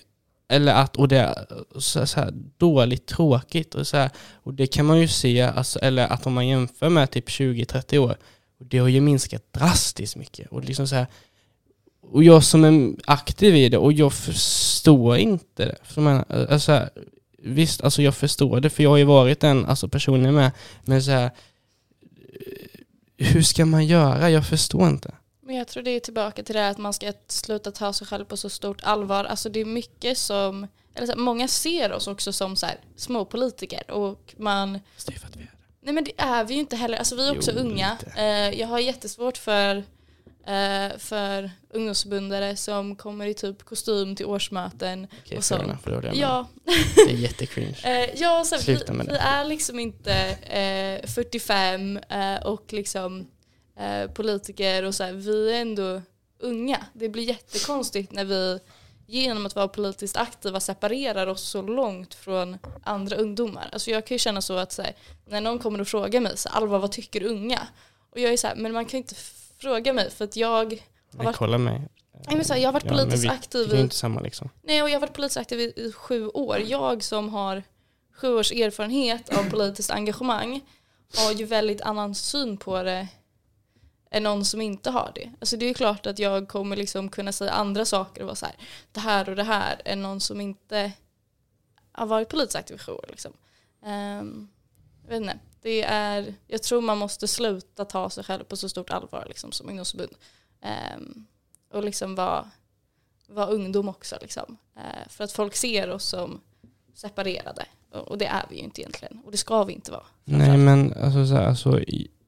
eller 0.48 0.74
att, 0.74 0.96
och 0.96 1.08
det 1.08 1.18
är 1.18 1.48
så, 1.80 2.06
så 2.06 2.20
här 2.20 2.32
dåligt 2.58 3.06
tråkigt 3.06 3.76
och 3.76 3.88
så 3.88 3.98
här, 3.98 4.10
och 4.34 4.54
det 4.54 4.68
kan 4.68 4.86
man 4.86 5.00
ju 5.00 5.08
se, 5.08 5.42
alltså, 5.42 5.80
eller 5.80 6.08
att 6.08 6.28
om 6.28 6.34
man 6.34 6.48
jämför 6.48 6.90
med 6.90 7.12
typ 7.12 7.30
20-30 7.30 7.98
år, 7.98 8.18
och 8.60 8.66
det 8.66 8.78
har 8.78 8.88
ju 8.88 9.02
minskat 9.02 9.54
drastiskt 9.54 10.16
mycket. 10.16 10.52
Och 10.52 10.64
liksom 10.64 10.88
så 10.88 10.96
här, 10.96 11.08
och 12.02 12.24
jag 12.24 12.44
som 12.44 12.64
är 12.64 12.96
aktiv 13.06 13.56
i 13.56 13.70
det, 13.70 13.78
och 13.78 13.94
jag 13.94 14.14
förstår 14.14 15.18
inte 15.18 15.66
det. 15.66 15.76
För 15.84 16.02
man, 16.02 16.24
alltså, 16.50 16.90
visst, 17.38 17.82
alltså 17.82 18.02
jag 18.02 18.16
förstår 18.16 18.60
det, 18.60 18.70
för 18.70 18.84
jag 18.84 18.90
har 18.90 18.98
ju 18.98 19.04
varit 19.04 19.40
den 19.40 19.66
alltså, 19.66 19.88
personen 19.88 20.34
med, 20.34 20.52
men 20.86 21.04
så 21.04 21.12
här, 21.12 21.32
hur 23.18 23.42
ska 23.42 23.66
man 23.66 23.86
göra? 23.86 24.30
Jag 24.30 24.46
förstår 24.46 24.88
inte. 24.88 25.14
Men 25.54 25.58
jag 25.60 25.68
tror 25.68 25.84
det 25.84 25.92
är 25.92 26.00
tillbaka 26.00 26.44
till 26.44 26.56
det 26.56 26.62
här 26.62 26.72
att 26.72 26.78
man 26.78 26.94
ska 26.94 27.14
sluta 27.28 27.72
ta 27.72 27.94
sig 27.94 28.08
själv 28.08 28.26
på 28.26 28.38
så 28.38 28.50
stort 28.50 28.84
allvar. 28.84 29.26
Alltså 29.26 29.50
det 29.50 29.60
är 29.62 29.66
mycket 29.66 30.18
som, 30.18 30.68
eller 30.96 31.08
så 31.08 31.14
här, 31.14 31.20
många 31.20 31.48
ser 31.48 31.92
oss 31.94 32.08
också 32.08 32.34
som 32.34 32.56
så 32.56 32.66
här, 32.66 32.76
små 32.96 33.26
politiker 33.26 33.92
och 33.92 34.36
man, 34.38 34.74
det 34.74 35.16
är 35.16 35.20
för 35.20 35.28
att 35.28 35.36
vi 35.36 35.42
är 35.42 35.46
det. 35.46 35.52
nej 35.82 35.94
men 35.94 36.04
det 36.04 36.12
är 36.18 36.44
vi 36.44 36.54
ju 36.54 36.60
inte 36.60 36.76
heller, 36.76 36.98
alltså 36.98 37.16
vi 37.16 37.28
är 37.28 37.38
också 37.38 37.52
Jo, 37.56 37.60
unga. 37.60 37.98
lite. 38.06 38.22
Eh, 38.22 38.60
jag 38.60 38.68
har 38.68 38.80
jättesvårt 38.80 39.38
för, 39.38 39.76
eh, 40.48 40.98
för 40.98 41.52
ungdomsförbundare 41.74 42.56
som 42.56 42.96
kommer 42.96 43.26
i 43.26 43.34
typ 43.34 43.64
kostym 43.64 44.16
till 44.16 44.26
årsmöten. 44.26 45.08
Okej, 45.24 45.38
Och 45.38 45.44
så- 45.44 45.56
fair 45.56 45.64
enough, 45.66 45.80
för 45.82 45.90
det 45.90 45.96
var 45.96 46.02
det 46.02 46.08
jag. 46.08 46.18
Ja, 46.18 46.48
Det 46.96 47.12
är 47.12 47.18
jättecringe. 47.18 47.76
Eh, 47.84 48.10
ja, 48.22 48.44
så 48.46 48.58
Sluta 48.58 48.94
med 48.94 49.06
vi, 49.06 49.12
det. 49.12 49.20
vi 49.20 49.26
är 49.28 49.46
liksom 49.46 49.80
inte 49.80 50.14
eh, 51.04 51.10
45 51.10 51.98
eh, 52.10 52.36
och 52.44 52.74
liksom 52.74 53.28
eh, 53.80 54.12
politiker 54.12 54.84
och 54.84 54.96
så 54.96 55.04
här, 55.04 55.12
vi 55.14 55.52
är 55.54 55.62
ändå 55.62 56.02
unga. 56.40 56.86
Det 56.94 57.10
blir 57.10 57.24
jättekonstigt 57.24 58.12
när 58.12 58.26
vi 58.26 58.60
genom 59.08 59.46
att 59.46 59.56
vara 59.56 59.68
politiskt 59.68 60.18
aktiva 60.18 60.60
separerar 60.60 61.28
oss 61.28 61.42
så 61.42 61.62
långt 61.62 62.14
från 62.14 62.58
andra 62.84 63.16
ungdomar. 63.16 63.70
Alltså 63.72 63.92
jag 63.92 64.08
kan 64.08 64.16
ju 64.16 64.20
känna 64.20 64.42
så 64.42 64.58
att 64.58 64.72
så 64.72 64.82
här, 64.82 64.96
när 65.26 65.42
någon 65.42 65.60
kommer 65.60 65.82
och 65.82 65.88
frågar 65.88 66.22
mig 66.22 66.38
så 66.38 66.50
Alva 66.50 66.78
vad 66.78 66.92
tycker 66.92 67.24
unga? 67.24 67.68
Och 68.12 68.20
jag 68.20 68.34
är 68.34 68.38
så 68.38 68.48
här, 68.48 68.56
men 68.56 68.74
man 68.74 68.86
kan 68.86 68.98
inte 68.98 69.16
fråga 69.58 69.94
mig 69.94 70.10
för 70.12 70.26
att 70.26 70.36
jag, 70.36 70.84
Men 71.12 71.26
varit- 71.26 71.36
kolla 71.36 71.58
mig. 71.58 71.82
nej, 72.28 72.36
men 72.36 72.46
så 72.46 72.54
här, 72.54 72.60
jag 72.62 72.68
har 72.68 72.74
varit 72.74 72.86
Ja, 72.86 72.92
politiskt 72.92 73.24
vi- 73.24 73.30
aktiv 73.30 73.74
i 73.74 73.80
inte 73.80 73.96
samma 73.96 74.22
liksom. 74.22 74.50
Nej, 74.62 74.84
och 74.84 74.90
jag 74.90 74.96
har 74.96 75.02
varit 75.02 75.14
politiskt 75.14 75.38
aktiv 75.38 75.60
i, 75.60 75.74
i 75.76 75.92
sju 75.92 76.28
år. 76.28 76.60
Jag 76.66 77.04
som 77.04 77.30
har 77.30 77.64
sju 78.16 78.34
års 78.36 78.52
erfarenhet 78.52 79.38
av 79.38 79.50
politiskt 79.50 79.92
engagemang 79.92 80.62
har 81.18 81.32
ju 81.32 81.46
väldigt 81.46 81.82
annan 81.82 82.16
syn 82.16 82.58
på 82.58 82.84
det 82.84 83.08
än 84.14 84.24
någon 84.24 84.46
som 84.46 84.62
inte 84.62 84.90
har 84.90 85.12
det. 85.16 85.32
Alltså 85.40 85.58
det 85.58 85.66
är 85.66 85.68
ju 85.68 85.74
klart 85.74 86.06
att 86.06 86.20
jag 86.20 86.48
kommer 86.48 86.76
liksom 86.76 87.10
kunna 87.10 87.32
säga 87.32 87.52
andra 87.52 87.86
saker 87.86 88.22
och 88.22 88.28
vara 88.28 88.36
så 88.36 88.46
här, 88.46 88.56
det 88.92 89.00
här 89.00 89.30
och 89.30 89.36
det 89.36 89.44
här, 89.44 89.82
än 89.86 90.02
någon 90.02 90.20
som 90.20 90.42
inte 90.42 90.92
har 91.92 92.06
varit 92.06 92.30
politiskt 92.30 92.56
aktiv 92.56 92.76
i 92.76 92.80
sju 92.80 92.92
år. 92.92 93.06
Liksom. 93.10 93.34
Um, 93.86 94.50
jag 95.04 95.10
vet 95.10 95.22
inte. 95.22 95.40
Det 95.62 95.84
är, 95.84 96.34
jag 96.48 96.64
tror 96.64 96.82
man 96.82 96.98
måste 96.98 97.28
sluta 97.28 97.86
ta 97.86 98.10
sig 98.10 98.24
själv 98.24 98.44
på 98.44 98.58
så 98.58 98.70
stort 98.70 98.90
allvar 98.90 99.26
liksom, 99.28 99.52
som 99.52 99.70
ungdomsförbund. 99.70 100.16
Um, 100.98 101.28
och 101.72 101.84
liksom 101.84 102.16
vara 102.16 102.52
vara 103.28 103.48
ungdom 103.48 103.90
också. 103.90 104.18
Liksom. 104.22 104.58
Uh, 104.78 105.10
för 105.10 105.24
att 105.24 105.32
folk 105.32 105.56
ser 105.56 105.90
oss 105.90 106.06
som 106.06 106.42
separerade. 106.94 107.66
Och, 107.92 108.08
och 108.08 108.18
det 108.18 108.26
är 108.26 108.46
vi 108.50 108.56
ju 108.56 108.62
inte 108.62 108.82
egentligen. 108.82 109.22
Och 109.26 109.32
det 109.32 109.38
ska 109.38 109.64
vi 109.64 109.74
inte 109.74 109.92
vara. 109.92 110.06
Nej 110.24 110.58
men 110.58 110.94
alltså, 110.94 111.26
så 111.26 111.34
här, 111.34 111.48
alltså 111.48 111.80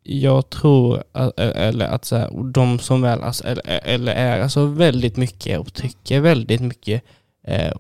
jag 0.07 0.49
tror 0.49 1.03
att, 1.11 1.39
eller 1.39 1.85
att 1.85 2.05
så 2.05 2.15
här, 2.15 2.51
de 2.51 2.79
som 2.79 3.01
väl 3.01 3.21
alltså, 3.21 3.43
eller, 3.43 3.63
eller 3.83 4.13
är 4.13 4.41
alltså 4.41 4.65
väldigt 4.65 5.17
mycket 5.17 5.59
och 5.59 5.73
tycker 5.73 6.19
väldigt 6.19 6.61
mycket 6.61 7.03
eh, 7.47 7.71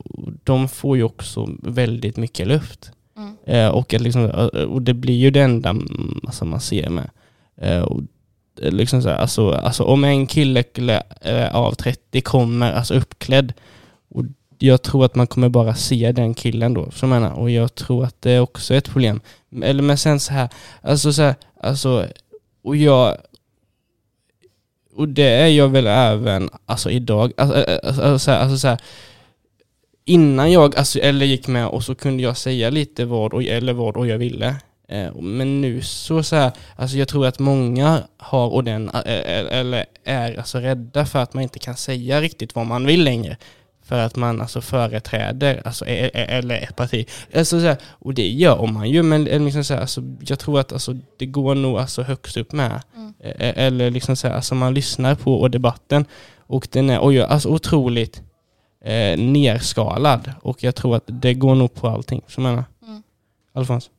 de 0.43 0.67
får 0.67 0.97
ju 0.97 1.03
också 1.03 1.49
väldigt 1.61 2.17
mycket 2.17 2.47
luft. 2.47 2.91
Mm. 3.17 3.35
Eh, 3.45 3.67
och, 3.67 3.93
liksom, 3.93 4.29
och 4.69 4.81
det 4.81 4.93
blir 4.93 5.13
ju 5.13 5.31
det 5.31 5.41
enda 5.41 5.75
alltså, 6.25 6.45
man 6.45 6.59
ser 6.59 6.89
med. 6.89 7.09
Eh, 7.61 7.81
och, 7.81 8.01
liksom 8.55 9.01
så 9.01 9.09
här, 9.09 9.17
alltså, 9.17 9.51
alltså, 9.51 9.83
om 9.83 10.03
en 10.03 10.27
kille 10.27 10.63
av 11.51 11.73
30 11.73 12.21
kommer 12.21 12.73
alltså, 12.73 12.93
uppklädd 12.93 13.53
jag 14.57 14.81
tror 14.81 15.05
att 15.05 15.15
man 15.15 15.27
kommer 15.27 15.49
bara 15.49 15.75
se 15.75 16.11
den 16.11 16.33
killen 16.33 16.73
då, 16.73 16.91
som 16.91 17.11
jag 17.11 17.21
menar. 17.21 17.35
Och 17.35 17.51
jag 17.51 17.75
tror 17.75 18.03
att 18.03 18.21
det 18.21 18.31
är 18.31 18.39
också 18.39 18.73
ett 18.73 18.89
problem. 18.89 19.21
Eller 19.63 19.83
men 19.83 19.97
sen 19.97 20.19
så 20.19 20.33
här, 20.33 20.49
alltså 20.81 21.13
så 21.13 21.21
här, 21.21 21.35
alltså, 21.59 22.07
och 22.63 22.75
jag, 22.75 23.17
och 24.95 25.09
det 25.09 25.29
är 25.29 25.47
jag 25.47 25.69
väl 25.69 25.87
även, 25.87 26.49
alltså 26.65 26.89
idag, 26.89 27.31
alltså, 27.37 27.57
eh, 27.57 27.73
eh, 27.73 27.79
alltså, 27.83 28.01
alltså, 28.01 28.19
så 28.19 28.31
här, 28.31 28.39
alltså 28.39 28.57
så 28.57 28.67
här, 28.67 28.81
innan 30.05 30.51
jag, 30.51 30.75
alltså, 30.75 30.99
eller 30.99 31.25
gick 31.25 31.47
med 31.47 31.67
och 31.67 31.83
så 31.83 31.95
kunde 31.95 32.23
jag 32.23 32.37
säga 32.37 32.69
lite 32.69 33.05
vad, 33.05 33.33
och, 33.33 33.43
eller 33.43 33.73
vad 33.73 33.97
och 33.97 34.07
jag 34.07 34.17
ville. 34.17 34.55
Eh, 34.87 35.15
men 35.15 35.61
nu 35.61 35.81
så, 35.81 36.23
så 36.23 36.35
här, 36.35 36.51
alltså 36.75 36.97
jag 36.97 37.07
tror 37.07 37.27
att 37.27 37.39
många 37.39 38.03
har 38.17 38.49
och 38.49 38.63
den, 38.63 38.89
eller 38.89 39.85
är 40.03 40.37
alltså 40.37 40.57
rädda 40.57 41.05
för 41.05 41.19
att 41.19 41.33
man 41.33 41.43
inte 41.43 41.59
kan 41.59 41.75
säga 41.75 42.21
riktigt 42.21 42.55
vad 42.55 42.65
man 42.65 42.85
vill 42.85 43.03
längre. 43.03 43.37
För 43.85 43.99
att 43.99 44.15
man 44.15 44.41
alltså 44.41 44.61
företräder, 44.61 45.61
alltså, 45.65 45.85
e- 45.85 46.11
e- 46.13 46.25
eller 46.29 46.61
ett 46.61 46.75
parti. 46.75 47.07
Alltså, 47.33 47.59
så 47.59 47.65
här, 47.65 47.77
och 47.83 48.13
det 48.13 48.27
gör 48.27 48.67
man 48.67 48.89
ju, 48.89 49.03
men 49.03 49.27
eh, 49.27 49.41
liksom 49.41 49.63
så 49.63 49.73
här, 49.73 49.81
alltså, 49.81 50.01
jag 50.21 50.39
tror 50.39 50.59
att 50.59 50.73
alltså, 50.73 50.95
det 51.17 51.25
går 51.25 51.55
nog 51.55 51.77
alltså, 51.77 52.01
högst 52.01 52.37
upp 52.37 52.51
med. 52.51 52.81
Mm. 52.95 53.13
Eh, 53.19 53.65
Eller 53.65 53.91
liksom 53.91 54.15
så 54.15 54.27
här, 54.27 54.35
alltså, 54.35 54.55
man 54.55 54.73
lyssnar 54.73 55.15
på 55.15 55.35
och 55.41 55.51
debatten 55.51 56.05
och 56.37 56.67
den 56.71 56.89
är 56.89 56.99
oj, 57.01 57.21
alltså, 57.21 57.49
otroligt 57.49 58.21
eh, 58.85 59.17
nerskalad. 59.19 60.31
Och 60.41 60.63
jag 60.63 60.75
tror 60.75 60.95
att 60.95 61.03
det 61.05 61.33
går 61.33 61.55
nog 61.55 61.73
på 61.73 61.87
allting. 61.87 62.21
Så 62.27 62.41
jag 62.41 62.43
menar. 62.43 62.65
Mm. 62.87 63.03
Alfons? 63.53 63.89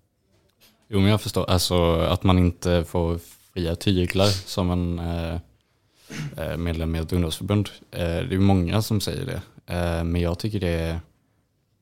Jo 0.89 1.01
men 1.01 1.11
jag 1.11 1.21
förstår, 1.21 1.51
alltså 1.51 1.93
att 2.01 2.23
man 2.23 2.39
inte 2.39 2.85
får 2.85 3.19
fria 3.55 3.77
tyglar 3.77 4.27
som 4.27 4.71
en 4.71 4.99
eh, 4.99 5.35
eh 6.37 6.57
medlem 6.57 6.97
i 6.97 6.99
ett 6.99 7.13
ungdomsförbund. 7.13 7.69
Eh, 7.91 8.01
det 8.01 8.35
är 8.35 8.39
många 8.39 8.83
som 8.83 9.01
säger 9.01 9.27
det. 9.27 9.43
Eh, 9.67 10.05
men 10.05 10.21
jag 10.21 10.39
tycker 10.39 10.61
det 10.61 10.69
är, 10.69 11.01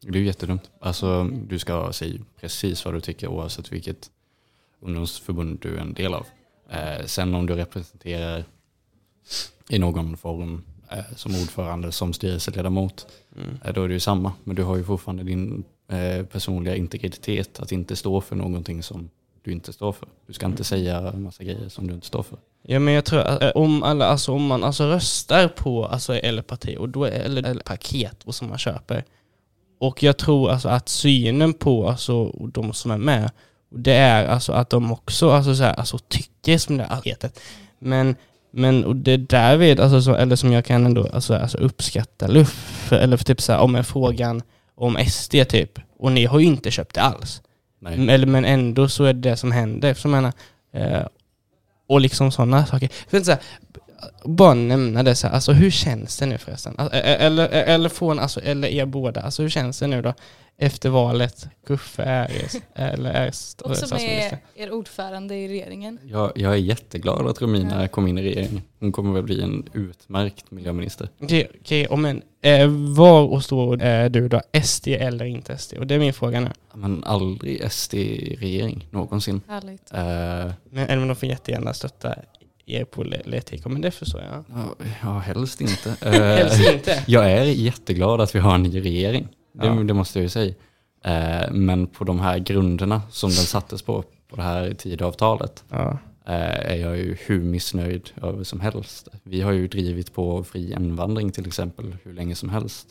det 0.00 0.18
är 0.18 0.22
jättedumt. 0.22 0.70
Alltså 0.80 1.24
du 1.24 1.58
ska 1.58 1.92
säga 1.92 2.20
precis 2.40 2.84
vad 2.84 2.94
du 2.94 3.00
tycker 3.00 3.28
oavsett 3.28 3.72
vilket 3.72 4.10
ungdomsförbund 4.80 5.58
du 5.62 5.76
är 5.76 5.80
en 5.80 5.94
del 5.94 6.14
av. 6.14 6.26
Eh, 6.70 7.04
sen 7.06 7.34
om 7.34 7.46
du 7.46 7.54
representerar 7.54 8.44
i 9.68 9.78
någon 9.78 10.16
form 10.16 10.62
eh, 10.90 11.04
som 11.16 11.32
ordförande, 11.34 11.92
som 11.92 12.12
styrelseledamot, 12.12 13.06
Mm. 13.36 13.74
då 13.74 13.82
är 13.82 13.88
det 13.88 13.94
ju 13.94 14.00
samma. 14.00 14.32
Men 14.44 14.56
du 14.56 14.62
har 14.62 14.76
ju 14.76 14.84
fortfarande 14.84 15.22
din 15.22 15.64
personliga 16.30 16.76
integritet 16.76 17.60
att 17.60 17.72
inte 17.72 17.96
stå 17.96 18.20
för 18.20 18.36
någonting 18.36 18.82
som 18.82 19.10
du 19.42 19.52
inte 19.52 19.72
står 19.72 19.92
för. 19.92 20.08
Du 20.26 20.32
ska 20.32 20.46
inte 20.46 20.64
säga 20.64 20.98
en 20.98 21.22
massa 21.22 21.44
grejer 21.44 21.68
som 21.68 21.86
du 21.86 21.94
inte 21.94 22.06
står 22.06 22.22
för. 22.22 22.38
Ja 22.66 22.78
men 22.78 22.94
jag 22.94 23.04
tror 23.04 23.20
att 23.20 23.42
eh, 23.42 23.50
om, 23.54 23.82
alla, 23.82 24.06
alltså, 24.06 24.32
om 24.32 24.46
man 24.46 24.64
alltså 24.64 24.84
röstar 24.84 25.48
på 25.48 25.86
alltså, 25.86 26.14
eller 26.14 26.42
parti 26.42 26.76
och 26.78 26.88
då 26.88 27.04
eller, 27.04 27.42
eller 27.42 27.62
paket 27.62 28.22
och 28.24 28.34
som 28.34 28.48
man 28.48 28.58
köper 28.58 29.04
och 29.80 30.02
jag 30.02 30.16
tror 30.16 30.50
alltså 30.50 30.68
att 30.68 30.88
synen 30.88 31.52
på 31.52 31.88
alltså, 31.88 32.24
de 32.52 32.72
som 32.72 32.90
är 32.90 32.98
med 32.98 33.30
det 33.70 33.94
är 33.94 34.26
alltså 34.26 34.52
att 34.52 34.70
de 34.70 34.92
också 34.92 35.30
alltså, 35.30 35.54
så 35.54 35.62
här, 35.62 35.74
alltså, 35.74 35.98
tycker 35.98 36.58
som 36.58 36.76
det 36.76 36.82
här 36.82 36.96
paketet 36.96 37.40
men 37.78 38.16
men 38.56 38.84
och 38.84 38.96
det 38.96 39.12
är 39.12 39.18
därvid, 39.18 39.80
alltså, 39.80 40.02
så, 40.02 40.14
eller 40.14 40.36
som 40.36 40.52
jag 40.52 40.64
kan 40.64 40.86
ändå 40.86 41.08
alltså, 41.12 41.34
alltså 41.34 41.58
uppskatta 41.58 42.26
luff, 42.26 42.92
eller 42.92 43.16
för 43.16 43.24
typ 43.24 43.40
så 43.40 43.52
här, 43.52 43.60
om 43.60 43.76
en 43.76 43.84
frågan 43.84 44.42
om 44.74 44.98
SD 45.10 45.34
typ, 45.48 45.80
och 45.98 46.12
ni 46.12 46.24
har 46.24 46.38
ju 46.38 46.46
inte 46.46 46.70
köpt 46.70 46.94
det 46.94 47.00
alls. 47.00 47.42
Nej. 47.78 48.08
Eller, 48.08 48.26
men 48.26 48.44
ändå 48.44 48.88
så 48.88 49.04
är 49.04 49.12
det 49.12 49.30
det 49.30 49.36
som 49.36 49.52
händer. 49.52 49.94
För 49.94 50.08
jag 50.08 50.14
menar, 50.14 50.32
eh, 50.72 51.06
och 51.86 52.00
liksom 52.00 52.32
sådana 52.32 52.66
saker. 52.66 52.88
För 53.08 53.20
så 53.20 53.30
här, 53.30 53.40
bara 54.24 54.54
nämna 54.54 55.02
det 55.02 55.14
så 55.14 55.26
här, 55.26 55.34
alltså 55.34 55.52
hur 55.52 55.70
känns 55.70 56.18
det 56.18 56.26
nu 56.26 56.38
förresten? 56.38 56.74
Alltså, 56.78 56.96
eller, 56.98 57.48
eller 57.48 57.88
från, 57.88 58.18
alltså, 58.18 58.40
eller 58.40 58.68
er 58.68 58.86
båda, 58.86 59.20
alltså 59.20 59.42
hur 59.42 59.48
känns 59.50 59.78
det 59.78 59.86
nu 59.86 60.02
då? 60.02 60.14
Efter 60.58 60.90
valet, 60.90 61.46
Guffe 61.66 62.02
är, 62.02 62.30
eller 62.74 63.10
är 63.10 63.28
st- 63.28 63.64
Och 63.64 63.76
som 63.76 63.86
statsminister? 63.88 64.38
är 64.54 64.62
er 64.66 64.72
ordförande 64.72 65.34
i 65.34 65.48
regeringen. 65.48 65.98
Jag, 66.04 66.32
jag 66.34 66.52
är 66.52 66.56
jätteglad 66.56 67.26
att 67.26 67.42
Romina 67.42 67.82
Ja. 67.82 67.88
kom 67.88 68.06
in 68.08 68.18
i 68.18 68.22
regeringen. 68.22 68.62
Hon 68.80 68.92
kommer 68.92 69.12
väl 69.14 69.22
bli 69.22 69.42
en 69.42 69.68
utmärkt 69.72 70.50
miljöminister. 70.50 71.08
Okej, 71.22 71.48
okej, 71.60 71.86
om 71.86 72.04
en, 72.04 72.22
eh, 72.42 72.68
var 72.96 73.22
och 73.22 73.44
står 73.44 73.82
eh, 73.84 74.04
du 74.10 74.28
då? 74.28 74.40
SD 74.62 74.88
eller 74.88 75.24
inte 75.24 75.58
SD? 75.58 75.74
Och 75.78 75.86
det 75.86 75.94
är 75.94 75.98
min 75.98 76.14
fråga 76.14 76.40
nu. 76.40 76.50
Men 76.74 77.04
aldrig 77.04 77.72
SD 77.72 77.94
i 77.94 78.36
regering, 78.40 78.88
någonsin. 78.90 79.40
Härligt. 79.48 79.92
Eh, 79.92 79.98
Men, 80.70 80.88
eller 80.88 80.96
men 80.98 81.08
de 81.08 81.16
får 81.16 81.28
jättegärna 81.28 81.74
stötta 81.74 82.14
er 82.66 82.84
politik, 82.84 83.66
men 83.66 83.80
det 83.80 83.90
förstår 83.90 84.20
jag. 84.20 84.44
ja, 84.54 84.74
ja, 85.02 85.18
helst 85.18 85.60
inte. 85.60 85.96
Eh, 86.06 86.12
Helst 86.12 86.70
inte. 86.72 87.04
Jag 87.06 87.32
är 87.32 87.44
jätteglad 87.44 88.20
att 88.20 88.34
vi 88.34 88.38
har 88.38 88.54
en 88.54 88.62
ny 88.62 88.80
regering. 88.84 89.28
Det, 89.52 89.66
Ja. 89.66 89.72
det 89.72 89.94
måste 89.94 90.18
jag 90.18 90.22
ju 90.22 90.28
säga. 90.28 90.54
Eh, 91.04 91.50
men 91.52 91.86
på 91.86 92.04
de 92.04 92.20
här 92.20 92.38
grunderna 92.38 93.02
som 93.10 93.30
den 93.30 93.36
sattes 93.44 93.82
på, 93.82 94.04
på 94.28 94.36
det 94.36 94.42
här 94.42 94.74
Tidöavtalet, 94.74 95.64
Ja. 95.70 95.98
eh, 96.26 96.70
är 96.72 96.76
jag 96.76 96.96
ju 96.96 97.16
hur 97.26 97.40
missnöjd 97.40 98.10
över 98.22 98.44
som 98.44 98.60
helst. 98.60 99.08
Vi 99.22 99.40
har 99.40 99.52
ju 99.52 99.68
drivit 99.68 100.12
på 100.14 100.44
fri 100.44 100.72
invandring 100.72 101.32
till 101.32 101.46
exempel 101.46 101.96
hur 102.02 102.12
länge 102.14 102.34
som 102.34 102.48
helst. 102.48 102.86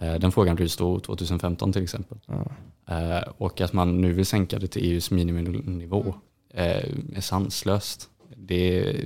Eh, 0.00 0.14
den 0.14 0.32
frågan 0.32 0.56
blev 0.56 0.68
stor 0.68 1.00
2015 1.00 1.72
till 1.72 1.82
exempel. 1.82 2.18
Ja. 2.26 2.44
Och 3.38 3.60
att 3.60 3.72
man 3.72 4.00
nu 4.00 4.12
vill 4.12 4.26
sänka 4.26 4.58
det 4.58 4.66
till 4.66 4.82
EUs 4.92 5.10
miniminivå 5.10 6.14
är 6.54 7.20
sanslöst. 7.20 8.08
Det 8.46 8.78
är 8.78 8.96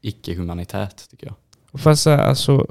icke-humanitärt 0.00 1.10
tycker 1.10 1.26
jag. 1.26 1.36
Fast 1.80 2.06
alltså, 2.06 2.66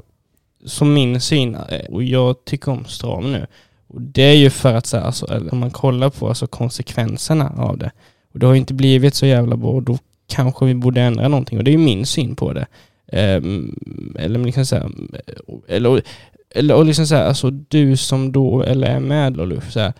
som 0.64 0.94
min 0.94 1.20
syn, 1.20 1.54
eh, 1.54 1.86
och 1.90 2.02
jag 2.02 2.44
tycker 2.44 2.72
om 2.72 2.84
stram 2.84 3.32
nu, 3.32 3.46
och 3.86 4.02
det 4.02 4.22
är 4.22 4.36
ju 4.36 4.50
för 4.50 4.74
att 4.74 4.86
så 4.86 4.96
här, 4.96 5.04
alltså, 5.04 5.26
om 5.52 5.58
man 5.58 5.70
kollar 5.70 6.10
på 6.10 6.28
alltså, 6.28 6.46
konsekvenserna 6.46 7.52
av 7.56 7.78
det, 7.78 7.90
och 8.32 8.38
det 8.38 8.46
har 8.46 8.52
ju 8.52 8.58
inte 8.58 8.74
blivit 8.74 9.14
så 9.14 9.26
jävla 9.26 9.56
bra, 9.56 9.70
och 9.70 9.82
då 9.82 9.98
kanske 10.26 10.64
vi 10.64 10.74
borde 10.74 11.00
ändra 11.00 11.28
någonting, 11.28 11.58
och 11.58 11.64
det 11.64 11.70
är 11.70 11.72
ju 11.72 11.78
min 11.78 12.06
syn 12.06 12.36
på 12.36 12.52
det. 12.52 12.66
Um, 13.12 14.14
eller 14.18 14.38
liksom 14.38 14.66
så 14.66 14.76
här, 14.76 14.90
eh, 15.26 15.76
eller, 15.76 16.02
eller 16.50 16.74
och 16.74 16.84
liksom 16.84 17.06
så 17.06 17.14
här, 17.14 17.24
alltså 17.24 17.50
du 17.50 17.96
som 17.96 18.32
då, 18.32 18.62
eller 18.62 18.86
är 18.86 19.00
med 19.00 19.32
då, 19.32 19.60
så 19.60 19.80
här, 19.80 19.92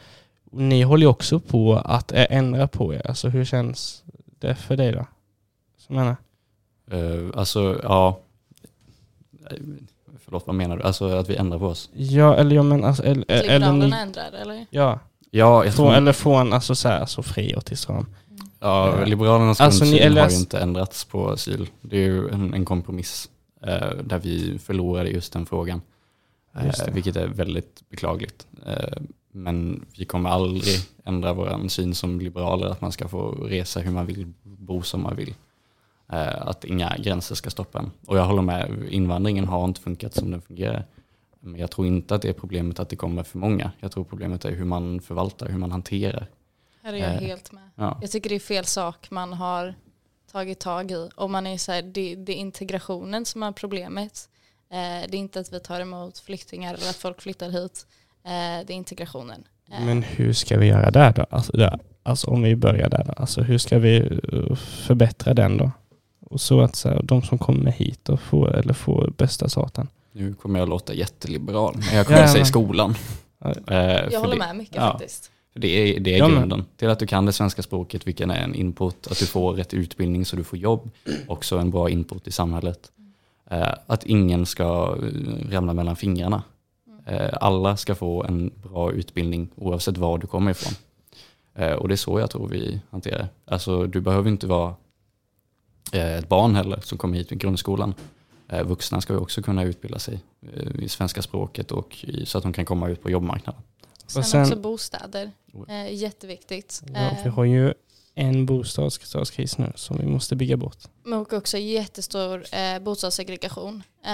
ni 0.53 0.83
håller 0.83 1.03
ju 1.03 1.11
också 1.11 1.41
på 1.41 1.77
att 1.77 2.13
eh, 2.13 2.27
ändra 2.31 2.69
på 2.69 2.95
er, 2.95 3.07
alltså 3.07 3.29
hur 3.29 3.45
känns 3.45 4.03
det 4.39 4.55
för 4.55 4.77
dig 4.77 4.93
då? 4.93 5.07
Som 5.91 5.97
menar? 5.97 6.17
Eh, 6.91 7.29
alltså, 7.35 7.81
ja. 7.83 8.19
Eh, 9.51 9.57
Förlåt, 10.25 10.47
vad 10.47 10.55
menar 10.57 10.77
du? 10.77 10.83
Alltså 10.83 11.09
att 11.09 11.29
vi 11.31 11.37
ändrar 11.37 11.59
på 11.59 11.67
oss? 11.67 11.91
Ja, 11.93 12.35
eller 12.37 12.57
jag 12.57 12.65
men 12.65 12.85
alltså, 12.85 13.03
eller, 13.03 13.25
eller 13.31 13.73
ni, 13.73 13.91
ändrar 13.97 14.33
eller? 14.33 14.67
ja, 14.71 14.99
Ja, 15.31 15.65
jag 15.65 15.75
från, 15.75 15.87
tror, 15.87 15.97
eller 15.97 16.13
från 16.13 16.53
alltså 16.53 16.75
så 16.75 16.89
här, 16.89 17.07
så 17.07 17.23
fri 17.23 17.55
och 17.57 17.65
till 17.65 17.77
stram. 17.77 18.07
ja 18.61 19.05
Liberalernas 19.05 19.61
Alltså, 19.61 19.85
grundsyn 19.85 20.03
eller- 20.07 20.23
har 20.23 20.31
ju 20.31 20.37
inte 20.37 20.59
ändrats 20.59 21.05
på 21.05 21.31
asyl. 21.31 21.69
Det 21.81 21.97
är 21.97 22.01
ju 22.01 22.29
en, 22.29 22.55
en 22.55 22.65
kompromiss 22.65 23.31
eh, 23.63 23.91
där 24.05 24.19
vi 24.19 24.59
förlorade 24.59 25.11
just 25.11 25.33
den 25.33 25.47
frågan. 25.47 25.83
Just. 26.65 26.87
Eh, 26.89 26.95
vilket 26.95 27.17
är 27.17 27.27
väldigt 27.27 27.89
beklagligt. 27.89 28.47
Eh, 28.67 28.99
men 29.33 29.87
vi 29.99 30.05
kommer 30.05 30.31
aldrig 30.31 30.79
ändra 31.05 31.33
vår 31.33 31.69
syn 31.69 31.95
som 31.95 32.21
liberaler 32.21 32.67
att 32.67 32.81
man 32.81 32.93
ska 32.93 33.09
få 33.09 33.31
resa 33.31 33.81
hur 33.81 33.91
man 33.93 34.07
vill, 34.07 34.33
bo 34.43 34.83
som 34.83 35.03
man 35.03 35.17
vill. 35.17 35.35
Eh, 36.13 36.47
att 36.47 36.65
inga 36.65 36.97
gränser 36.99 37.35
ska 37.35 37.51
stoppa 37.51 37.79
en. 37.79 37.91
Och 38.07 38.19
jag 38.19 38.25
håller 38.25 38.43
med, 38.43 38.89
invandringen 38.91 39.49
har 39.49 39.65
inte 39.65 39.81
funkat 39.81 40.15
som 40.15 40.31
den 40.31 40.43
fungerar. 40.43 40.87
Men 41.41 41.61
jag 41.61 41.71
tror 41.71 41.87
inte 41.87 42.15
att 42.15 42.23
det 42.23 42.29
är 42.29 42.33
problemet 42.33 42.81
att 42.81 42.89
det 42.89 42.97
kommer 42.97 43.23
för 43.23 43.39
många. 43.39 43.73
Jag 43.81 43.93
tror 43.93 44.05
problemet 44.05 44.45
är 44.45 44.51
hur 44.51 44.65
man 44.65 45.01
förvaltar, 45.01 45.49
hur 45.49 45.59
man 45.59 45.71
hanterar. 45.71 46.27
Här 46.83 46.93
är 46.93 46.97
jag 46.97 47.15
Eh, 47.15 47.21
helt 47.21 47.53
med. 47.53 47.71
Ja. 47.75 47.99
Jag 48.01 48.11
tycker 48.11 48.31
det 48.31 48.35
är 48.35 48.41
fel 48.41 48.65
sak 48.65 49.11
man 49.11 49.33
har 49.33 49.75
tagit 50.33 50.61
tag 50.61 50.91
i. 50.91 51.09
Om 51.15 51.33
man 51.33 51.47
är 51.47 51.59
så 51.59 51.73
här, 51.73 51.83
det, 51.83 52.15
det 52.15 52.33
är 52.33 52.37
integrationen 52.37 53.25
som 53.25 53.43
är 53.43 53.53
problemet. 53.53 54.29
Eh, 54.71 55.11
det 55.11 55.17
är 55.17 55.21
inte 55.21 55.41
att 55.41 55.53
vi 55.53 55.61
tar 55.61 55.81
emot 55.81 56.19
flyktingar 56.19 56.75
eller 56.75 56.91
att 56.91 56.97
folk 56.97 57.21
flyttar 57.21 57.51
hit. 57.51 57.87
Eh, 58.25 58.67
det 58.67 58.73
är 58.73 58.77
integrationen. 58.77 59.45
Eh, 59.73 59.85
Men 59.85 60.03
hur 60.03 60.33
ska 60.33 60.59
vi 60.59 60.67
göra 60.67 60.91
där 60.91 61.13
då? 61.13 61.27
Alltså, 61.31 61.53
där, 61.57 61.79
alltså 62.03 62.31
om 62.31 62.43
vi 62.43 62.57
börjar 62.57 62.89
där 62.89 63.05
då. 63.05 63.13
Alltså 63.13 63.43
hur 63.43 63.59
ska 63.59 63.79
vi 63.79 64.01
uh, 64.01 64.55
förbättra 64.57 65.35
den 65.35 65.57
då? 65.57 65.71
Och 66.31 66.41
så 66.41 66.61
att 66.61 66.77
så 66.77 66.89
här, 66.89 67.01
de 67.05 67.23
som 67.23 67.39
kommer 67.39 67.71
hit 67.71 68.09
och 68.09 68.21
får, 68.21 68.55
eller 68.57 68.73
får 68.73 69.13
bästa 69.17 69.49
satan. 69.49 69.89
Nu 70.13 70.35
kommer 70.35 70.59
jag 70.59 70.69
låta 70.69 70.95
jätteliberal, 70.95 71.75
men 71.77 71.97
jag 71.97 72.07
kommer 72.07 72.21
Ja, 72.21 72.29
säga 72.29 72.45
skolan. 72.45 72.95
Ja. 73.39 73.55
Eh, 73.67 73.77
jag 74.13 74.21
håller 74.21 74.33
det- 74.33 74.39
med 74.39 74.57
mycket 74.57 74.77
ja. 74.77 74.93
faktiskt. 74.93 75.31
För 75.53 75.61
det 75.61 75.69
är, 75.69 76.01
det 76.01 76.15
är 76.19 76.29
grunden 76.29 76.65
till 76.77 76.89
att 76.89 76.99
du 76.99 77.07
kan 77.07 77.27
det 77.27 77.33
svenska 77.33 77.63
språket, 77.63 78.07
vilken 78.07 78.31
är 78.31 78.43
en 78.45 78.55
input, 78.55 79.07
att 79.07 79.19
du 79.19 79.27
får 79.27 79.53
rätt 79.53 79.75
utbildning 79.75 80.25
så 80.25 80.37
du 80.37 80.45
får 80.45 80.59
jobb, 80.59 80.91
också 81.29 81.59
en 81.59 81.71
bra 81.71 81.91
input 81.91 82.27
i 82.27 82.33
samhället. 82.33 82.91
Eh, 83.51 83.69
att 83.87 84.07
ingen 84.07 84.47
ska 84.47 84.97
eh, 85.03 85.51
ramla 85.51 85.75
mellan 85.75 85.97
fingrarna. 85.97 86.43
Eh, 87.07 87.31
alla 87.41 87.77
ska 87.77 87.95
få 87.95 88.23
en 88.25 88.51
bra 88.63 88.93
utbildning 88.93 89.49
oavsett 89.57 89.97
var 89.99 90.19
du 90.19 90.27
kommer 90.27 90.51
ifrån. 90.51 90.73
Och 91.79 91.89
det 91.89 91.95
är 91.95 91.97
så 91.97 92.21
jag 92.21 92.31
tror 92.31 92.49
vi 92.49 92.81
hanterar 92.91 93.19
det. 93.19 93.29
Alltså 93.55 93.87
du 93.87 94.01
behöver 94.01 94.29
inte 94.31 94.47
vara 94.47 94.75
ett 95.93 96.29
barn 96.29 96.55
heller 96.57 96.81
som 96.81 96.99
kommer 96.99 97.17
hit 97.19 97.33
i 97.33 97.37
grundskolan. 97.37 97.95
Eh, 98.49 98.63
vuxna 98.65 99.01
ska 99.01 99.13
ju 99.13 99.19
också 99.19 99.43
kunna 99.43 99.65
utbilda 99.65 99.99
sig 99.99 100.19
eh, 100.57 100.83
i 100.85 100.89
svenska 100.89 101.23
språket 101.23 101.73
och 101.73 102.05
i, 102.05 102.27
så 102.27 102.39
att 102.39 102.43
de 102.45 102.53
kan 102.53 102.65
komma 102.65 102.89
ut 102.89 103.03
på 103.03 103.11
jobbmarknaden. 103.11 103.63
Sen, 104.07 104.25
sen- 104.25 104.43
också 104.43 104.57
bostäder. 104.57 105.31
Oh. 105.53 105.71
Eh, 105.73 105.95
jätteviktigt. 105.95 106.83
Ja, 106.95 107.01
Eh, 107.01 107.25
vi 107.25 107.31
har 107.31 107.45
ju 107.45 107.75
en 108.15 108.47
bostadskris 108.47 109.59
nu 109.59 109.73
som 109.77 109.97
vi 109.97 110.07
måste 110.07 110.37
bygga 110.37 110.57
bort. 110.57 110.79
Men 111.03 111.19
också 111.33 111.59
jättestor 111.59 112.45
eh, 112.53 112.79
bostadssegregation. 112.79 113.83
Eh, 114.05 114.11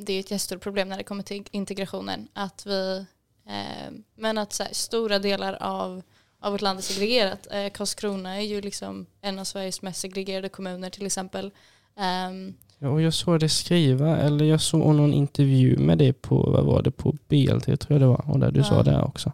det 0.00 0.12
är 0.12 0.20
ett 0.20 0.30
jättestort 0.30 0.60
problem 0.62 0.88
när 0.88 0.96
det 0.96 1.04
kommer 1.04 1.22
till 1.22 1.44
integrationen. 1.50 2.28
Att 2.32 2.66
vi, 2.66 3.06
eh, 3.46 3.92
men 4.16 4.38
att 4.38 4.52
så 4.52 4.62
här, 4.62 4.72
stora 4.74 5.18
delar 5.18 5.54
av, 5.60 6.02
av 6.40 6.52
vårt 6.52 6.60
land 6.60 6.78
är 6.78 6.82
segregerat. 6.82 7.46
Eh, 7.50 7.68
Karlskrona 7.70 8.36
är 8.36 8.40
ju 8.40 8.60
liksom 8.60 9.06
en 9.20 9.38
av 9.38 9.44
Sveriges 9.44 9.82
mest 9.82 10.00
segregerade 10.00 10.48
kommuner 10.48 10.90
till 10.90 11.06
exempel. 11.06 11.50
Ehm, 11.96 12.54
Ja, 12.82 12.88
och 12.88 13.02
jag 13.02 13.14
såg 13.14 13.40
det 13.40 13.48
skriva, 13.48 14.16
eller 14.18 14.44
jag 14.44 14.60
såg 14.60 14.94
någon 14.94 15.14
intervju 15.14 15.76
med 15.78 15.98
dig 15.98 16.12
på, 16.12 16.50
vad 16.50 16.64
var 16.64 16.82
det, 16.82 16.90
på 16.90 17.16
BLT 17.28 17.64
tror 17.64 17.86
jag 17.88 18.00
det 18.00 18.06
var, 18.06 18.30
och 18.30 18.38
där 18.38 18.50
du 18.50 18.60
Ja. 18.60 18.64
sa 18.64 18.82
det 18.82 19.02
också. 19.02 19.32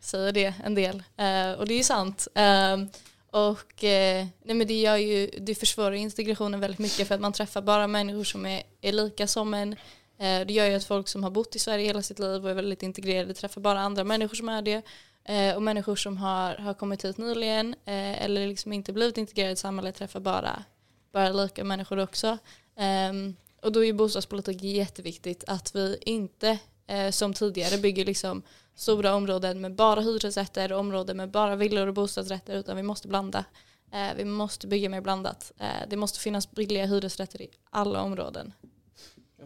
säger 0.00 0.32
det 0.32 0.54
en 0.64 0.74
del. 0.74 0.96
Eh, 1.16 1.52
och 1.58 1.66
det 1.66 1.74
är 1.74 1.76
ju 1.78 1.82
sant. 1.82 2.28
Ehm, 2.34 2.88
och 3.30 3.84
eh, 3.84 4.26
nej 4.44 4.56
men 4.56 4.66
det, 4.66 4.80
gör 4.80 4.96
ju, 4.96 5.30
det 5.40 5.54
försvårar 5.54 5.92
integrationen 5.92 6.60
väldigt 6.60 6.78
mycket 6.78 7.08
för 7.08 7.14
att 7.14 7.20
man 7.20 7.32
träffar 7.32 7.62
bara 7.62 7.86
människor 7.86 8.24
som 8.24 8.46
är, 8.46 8.62
är 8.80 8.92
lika 8.92 9.26
som 9.26 9.54
en. 9.54 9.72
Eh, 10.18 10.46
det 10.46 10.52
gör 10.52 10.66
ju 10.66 10.74
att 10.74 10.84
folk 10.84 11.08
som 11.08 11.22
har 11.24 11.30
bott 11.30 11.56
i 11.56 11.58
Sverige 11.58 11.86
hela 11.86 12.02
sitt 12.02 12.18
liv 12.18 12.44
och 12.44 12.50
är 12.50 12.54
väldigt 12.54 12.82
integrerade 12.82 13.34
träffar 13.34 13.60
bara 13.60 13.80
andra 13.80 14.04
människor 14.04 14.34
som 14.34 14.48
är 14.48 14.62
det. 14.62 14.82
Eh, 15.28 15.56
och 15.56 15.62
människor 15.62 15.96
som 15.96 16.16
har, 16.16 16.54
har 16.54 16.74
kommit 16.74 17.04
hit 17.04 17.18
nyligen 17.18 17.74
eh, 17.84 18.24
eller 18.24 18.46
liksom 18.46 18.72
inte 18.72 18.92
blivit 18.92 19.18
integrerade 19.18 19.52
i 19.52 19.56
samhället 19.56 19.94
träffar 19.94 20.20
bara, 20.20 20.64
bara 21.12 21.32
lika 21.32 21.64
människor 21.64 21.98
också. 21.98 22.38
Ehm, 22.76 23.36
och 23.62 23.72
då 23.72 23.80
är 23.80 23.84
ju 23.84 23.92
bostadspolitik 23.92 24.62
jätteviktigt 24.62 25.44
att 25.46 25.74
vi 25.74 25.98
inte 26.00 26.58
eh, 26.86 27.10
som 27.10 27.34
tidigare 27.34 27.78
bygger 27.78 28.04
liksom 28.04 28.42
stora 28.74 29.14
områden 29.14 29.60
med 29.60 29.74
bara 29.74 30.00
hyresrätter, 30.00 30.72
och 30.72 30.80
områden 30.80 31.16
med 31.16 31.30
bara 31.30 31.56
villor 31.56 31.86
och 31.86 31.94
bostadsrätter 31.94 32.56
utan 32.56 32.76
vi 32.76 32.82
måste 32.82 33.08
blanda. 33.08 33.44
Eh, 33.92 34.14
vi 34.16 34.24
måste 34.24 34.66
bygga 34.66 34.88
mer 34.88 35.00
blandat. 35.00 35.52
Eh, 35.58 35.88
det 35.88 35.96
måste 35.96 36.20
finnas 36.20 36.50
billiga 36.50 36.86
hyresrätter 36.86 37.42
i 37.42 37.48
alla 37.70 38.02
områden. 38.02 38.52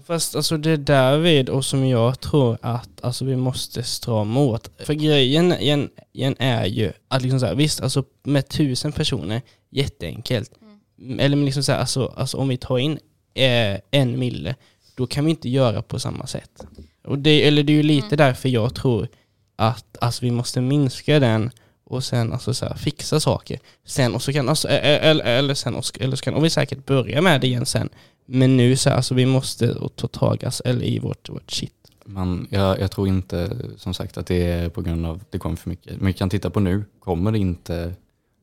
Fast 0.07 0.37
alltså 0.37 0.57
det 0.57 0.71
är 0.71 0.77
därvid 0.77 1.49
och 1.49 1.65
som 1.65 1.87
jag 1.87 2.21
tror 2.21 2.59
att 2.63 3.05
alltså, 3.05 3.25
vi 3.25 3.37
måste 3.37 3.83
strama 3.83 4.41
åt. 4.41 4.71
För 4.79 4.95
grejen 4.95 5.53
igen, 5.53 5.91
igen 6.13 6.37
är 6.39 6.65
ju 6.65 6.93
att 7.09 7.23
liksom 7.23 7.41
så 7.41 7.47
här, 7.47 7.55
visst 7.55 7.81
alltså 7.81 8.05
med 8.23 8.49
tusen 8.49 8.93
personer, 8.93 9.43
jätteenkelt. 9.71 10.51
Mm. 10.99 11.21
Eller 11.21 11.37
liksom 11.37 11.63
så 11.63 11.73
här, 11.73 11.79
alltså, 11.79 12.15
alltså 12.17 12.37
om 12.37 12.49
vi 12.49 12.57
tar 12.57 12.79
in 12.79 12.99
eh, 13.35 13.81
en 13.91 14.19
mille, 14.19 14.55
då 14.95 15.07
kan 15.07 15.25
vi 15.25 15.31
inte 15.31 15.49
göra 15.49 15.83
på 15.83 15.99
samma 15.99 16.27
sätt. 16.27 16.67
Och 17.05 17.19
det, 17.19 17.47
eller 17.47 17.63
det 17.63 17.73
är 17.73 17.77
ju 17.77 17.83
lite 17.83 18.07
mm. 18.07 18.17
därför 18.17 18.49
jag 18.49 18.75
tror 18.75 19.09
att 19.57 19.97
alltså, 20.01 20.25
vi 20.25 20.31
måste 20.31 20.61
minska 20.61 21.19
den 21.19 21.51
och 21.85 22.05
sen 22.05 22.33
alltså 22.33 22.55
så 22.55 22.67
här, 22.67 22.75
fixa 22.75 23.21
saker. 23.21 23.59
Sen 23.85 24.15
och 24.15 24.23
så 24.23 24.33
kan, 24.33 24.49
alltså, 24.49 24.69
eller, 24.69 25.25
eller, 25.25 25.55
sen, 25.55 25.83
eller 26.01 26.17
så 26.17 26.25
kan 26.25 26.43
vi 26.43 26.51
säkert 26.51 26.87
börja 26.87 27.23
med 27.23 27.41
det 27.41 27.47
igen 27.47 27.67
sen. 27.67 27.89
Men 28.27 28.57
nu 28.57 28.77
så 28.77 28.91
alltså 28.91 29.15
vi 29.15 29.27
måste 29.27 29.75
ta 29.97 30.09
tag 30.09 30.45
alltså, 30.45 30.63
eller 30.65 30.85
i 30.85 30.99
vårt, 30.99 31.29
vårt 31.29 31.51
shit. 31.51 31.75
Man, 32.05 32.47
jag, 32.51 32.81
jag 32.81 32.91
tror 32.91 33.09
inte 33.09 33.57
som 33.77 33.95
sagt 33.95 34.19
att 34.19 34.27
det 34.27 34.43
är 34.43 34.69
på 34.69 34.83
grund 34.83 35.07
av 35.07 35.17
att 35.17 35.33
det 35.33 35.39
kommer 35.39 35.57
för 35.57 35.71
mycket. 35.71 35.97
Men 35.97 36.07
vi 36.07 36.13
kan 36.13 36.31
titta 36.31 36.51
på 36.51 36.61
nu, 36.61 36.85
kommer 36.99 37.33
det 37.33 37.39
inte 37.39 37.95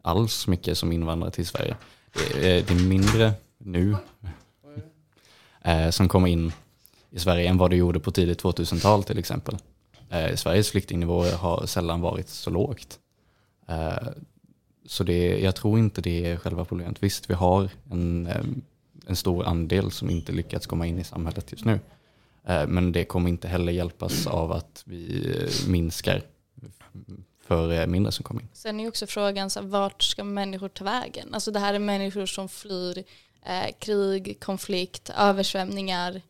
alls 0.01 0.47
mycket 0.47 0.77
som 0.77 0.91
invandrar 0.91 1.29
till 1.29 1.47
Sverige. 1.47 1.75
Det 2.13 2.51
är, 2.51 2.63
det 2.63 2.73
är 2.73 2.87
mindre 2.87 3.33
nu 3.57 3.95
eh, 5.61 5.89
som 5.89 6.09
kommer 6.09 6.27
in 6.27 6.51
i 7.09 7.19
Sverige 7.19 7.49
än 7.49 7.57
vad 7.57 7.69
det 7.69 7.75
gjorde 7.75 7.99
på 7.99 8.11
tidigt 8.11 8.43
2000-tal 8.43 9.03
till 9.03 9.19
exempel. 9.19 9.57
Eh, 10.09 10.35
Sveriges 10.35 10.71
flyktingnivå 10.71 11.23
har 11.23 11.65
sällan 11.65 12.01
varit 12.01 12.29
så 12.29 12.49
lågt. 12.49 12.99
Eh, 13.67 14.07
så 14.85 15.03
det, 15.03 15.39
jag 15.39 15.55
tror 15.55 15.79
inte 15.79 16.01
det 16.01 16.25
är 16.25 16.37
själva 16.37 16.65
problemet. 16.65 17.03
Visst, 17.03 17.29
vi 17.29 17.33
har 17.33 17.69
en, 17.91 18.27
ehm, 18.27 18.61
en 19.07 19.15
stor 19.15 19.45
andel 19.45 19.91
som 19.91 20.09
inte 20.09 20.31
lyckats 20.31 20.67
komma 20.67 20.87
in 20.87 20.99
i 20.99 21.03
samhället 21.03 21.51
just 21.51 21.65
nu. 21.65 21.79
Eh, 22.47 22.67
men 22.67 22.91
det 22.91 23.05
kommer 23.05 23.29
inte 23.29 23.47
heller 23.47 23.71
hjälpas 23.71 24.27
av 24.27 24.51
att 24.51 24.83
vi 24.85 25.31
eh, 25.35 25.69
minskar 25.69 26.21
för 27.47 27.71
eh, 27.71 27.87
mindre 27.87 28.11
som 28.11 28.23
kommer 28.23 28.41
in. 28.41 28.47
Sen 28.53 28.79
är 28.79 28.87
också 28.87 29.07
frågan, 29.07 29.49
så 29.49 29.59
här, 29.59 29.67
vart 29.67 30.03
ska 30.03 30.23
människor 30.23 30.69
ta 30.69 30.83
vägen? 30.83 31.33
Alltså 31.33 31.51
det 31.51 31.59
här 31.59 31.73
är 31.73 31.79
människor 31.79 32.25
som 32.25 32.49
flyr 32.49 33.03
eh, 33.45 33.75
krig, 33.79 34.39
konflikt, 34.39 35.11
översvämningar, 35.17 36.21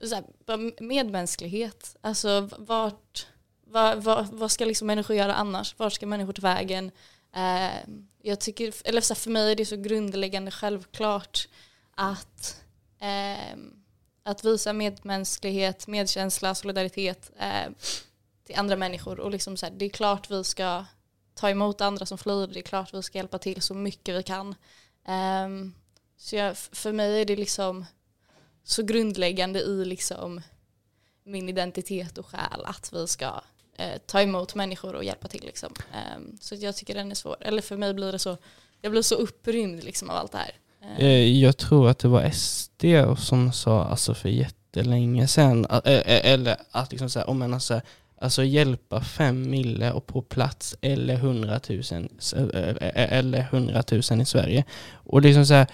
så 0.00 0.14
här, 0.14 0.82
medmänsklighet. 0.82 1.96
Alltså 2.00 2.48
vart, 2.58 3.26
vad, 3.64 4.02
vad, 4.02 4.28
vad 4.32 4.50
ska 4.50 4.64
liksom 4.64 4.86
människor 4.86 5.16
göra 5.16 5.34
annars? 5.34 5.74
Vart 5.78 5.92
ska 5.92 6.06
människor 6.06 6.32
ta 6.32 6.42
vägen? 6.42 6.90
Eh, 7.36 7.92
jag 8.22 8.40
tycker, 8.40 8.74
eller 8.84 9.00
så 9.00 9.14
här, 9.14 9.20
för 9.20 9.30
mig 9.30 9.52
är 9.52 9.56
det 9.56 9.66
så 9.66 9.76
grundläggande 9.76 10.50
självklart 10.50 11.48
att, 12.00 12.62
eh, 12.98 13.56
att 14.22 14.44
visa 14.44 14.72
medmänsklighet, 14.72 15.86
medkänsla, 15.86 16.54
solidaritet 16.54 17.30
eh, 17.38 17.72
till 18.44 18.56
andra 18.56 18.76
människor. 18.76 19.20
Och 19.20 19.30
liksom 19.30 19.56
så 19.56 19.66
här, 19.66 19.72
det 19.72 19.84
är 19.84 19.90
klart 19.90 20.30
vi 20.30 20.44
ska 20.44 20.84
ta 21.34 21.50
emot 21.50 21.80
andra 21.80 22.06
som 22.06 22.18
flyr, 22.18 22.46
det 22.46 22.60
är 22.60 22.62
klart 22.62 22.94
vi 22.94 23.02
ska 23.02 23.18
hjälpa 23.18 23.38
till 23.38 23.62
så 23.62 23.74
mycket 23.74 24.14
vi 24.14 24.22
kan. 24.22 24.54
Eh, 25.06 25.48
så 26.16 26.36
jag, 26.36 26.56
för 26.56 26.92
mig 26.92 27.20
är 27.20 27.24
det 27.24 27.36
liksom 27.36 27.86
så 28.64 28.82
grundläggande 28.82 29.60
i 29.60 29.84
liksom 29.84 30.40
min 31.24 31.48
identitet 31.48 32.18
och 32.18 32.26
själ 32.26 32.64
att 32.64 32.92
vi 32.92 33.06
ska 33.06 33.40
eh, 33.76 33.98
ta 34.06 34.22
emot 34.22 34.54
människor 34.54 34.94
och 34.94 35.04
hjälpa 35.04 35.28
till. 35.28 35.44
Liksom. 35.44 35.74
Ehm, 35.92 36.38
så 36.40 36.54
jag 36.54 36.76
tycker 36.76 36.94
den 36.94 37.10
är 37.10 37.14
svår. 37.14 37.36
Eller 37.40 37.62
för 37.62 37.76
mig 37.76 37.94
blir 37.94 38.12
det 38.12 38.18
så, 38.18 38.36
jag 38.80 38.92
blir 38.92 39.02
så 39.02 39.14
upprymd 39.14 39.84
liksom 39.84 40.10
av 40.10 40.16
allt 40.16 40.32
det 40.32 40.38
här. 40.38 40.60
Um. 40.98 41.40
Jag 41.40 41.56
tror 41.56 41.88
att 41.88 41.98
det 41.98 42.08
var 42.08 42.30
SD 42.30 42.84
som 43.18 43.52
sa 43.52 43.84
alltså 43.84 44.14
för 44.14 44.28
jättelänge 44.28 45.26
sedan, 45.26 45.66
eller 46.04 46.56
att 46.70 46.90
liksom 46.90 47.10
så 47.10 47.18
här, 47.18 47.30
om 47.30 47.38
man 47.38 47.54
alltså, 47.54 47.80
alltså 48.20 48.44
hjälpa 48.44 49.00
fem 49.00 49.50
mille 49.50 49.92
och 49.92 50.06
på 50.06 50.22
plats 50.22 50.76
eller 50.80 51.16
hundratusen 51.16 52.08
eller 52.94 53.42
hundratusen 53.42 54.20
i 54.20 54.24
Sverige. 54.24 54.64
Och 54.92 55.22
liksom 55.22 55.46
så 55.46 55.54
här, 55.54 55.66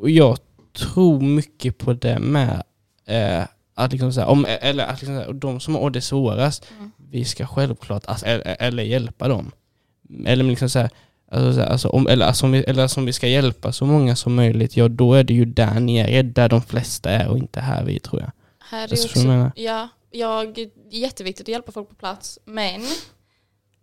och 0.00 0.10
jag 0.10 0.38
tror 0.72 1.20
mycket 1.20 1.78
på 1.78 1.92
det 1.92 2.18
med. 2.18 2.62
Eh, 3.06 3.44
att 3.74 3.92
liksom 3.92 4.12
så 4.12 4.20
här, 4.20 4.28
om, 4.28 4.46
eller 4.60 4.84
att 4.84 5.00
liksom 5.00 5.16
så 5.16 5.22
här, 5.22 5.32
de 5.32 5.60
som 5.60 5.74
har 5.74 5.90
det 5.90 6.00
svårast, 6.00 6.70
mm. 6.78 6.90
vi 7.10 7.24
ska 7.24 7.46
självklart, 7.46 8.02
alltså, 8.06 8.26
eller, 8.26 8.56
eller, 8.60 8.82
hjälpa 8.82 9.28
dem. 9.28 9.52
Eller 10.26 10.44
liksom 10.44 10.68
så 10.68 10.78
här, 10.78 10.90
alltså, 11.30 11.62
alltså, 11.62 11.88
om, 11.88 12.06
eller, 12.06 12.26
alltså, 12.26 12.46
om 12.46 12.52
vi, 12.52 12.58
eller 12.58 12.82
alltså, 12.82 13.00
om 13.00 13.06
vi 13.06 13.12
ska 13.12 13.26
hjälpa 13.26 13.72
så 13.72 13.86
många 13.86 14.16
som 14.16 14.34
möjligt, 14.34 14.76
ja 14.76 14.88
då 14.88 15.14
är 15.14 15.24
det 15.24 15.34
ju 15.34 15.44
där 15.44 15.80
nere, 15.80 16.22
där 16.22 16.48
de 16.48 16.62
flesta 16.62 17.10
är 17.10 17.28
och 17.28 17.38
inte 17.38 17.60
här 17.60 17.84
vi 17.84 18.00
tror 18.00 18.20
jag. 18.20 18.30
Här 18.58 18.84
är 18.84 18.90
alltså, 18.90 19.08
också, 19.08 19.50
ja, 19.56 19.88
jag, 20.10 20.54
det 20.54 20.62
är 20.62 20.70
jätteviktigt 20.90 21.44
att 21.44 21.48
hjälpa 21.48 21.72
folk 21.72 21.88
på 21.88 21.94
plats, 21.94 22.38
men 22.44 22.80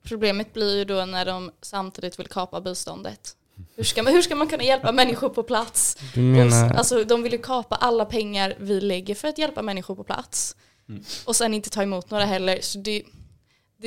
problemet 0.03 0.53
blir 0.53 0.77
ju 0.77 0.85
då 0.85 1.05
när 1.05 1.25
de 1.25 1.51
samtidigt 1.61 2.19
vill 2.19 2.27
kapa 2.27 2.61
biståndet. 2.61 3.35
Hur 3.75 3.83
ska, 3.83 4.03
man, 4.03 4.13
hur 4.13 4.21
ska 4.21 4.35
man 4.35 4.47
kunna 4.47 4.63
hjälpa 4.63 4.91
människor 4.91 5.29
på 5.29 5.43
plats? 5.43 5.97
Du 6.13 6.21
menar... 6.21 6.73
Alltså, 6.73 7.03
de 7.03 7.23
vill 7.23 7.31
ju 7.31 7.37
kapa 7.37 7.75
alla 7.75 8.05
pengar 8.05 8.53
vi 8.59 8.81
lägger 8.81 9.15
för 9.15 9.27
att 9.27 9.37
hjälpa 9.37 9.61
människor 9.61 9.95
på 9.95 10.03
plats. 10.03 10.55
Mm. 10.89 11.03
Och 11.25 11.35
sen 11.35 11.53
inte 11.53 11.69
ta 11.69 11.83
emot 11.83 12.09
några 12.09 12.25
heller. 12.25 12.59
Så 12.61 12.79
det, 12.79 13.03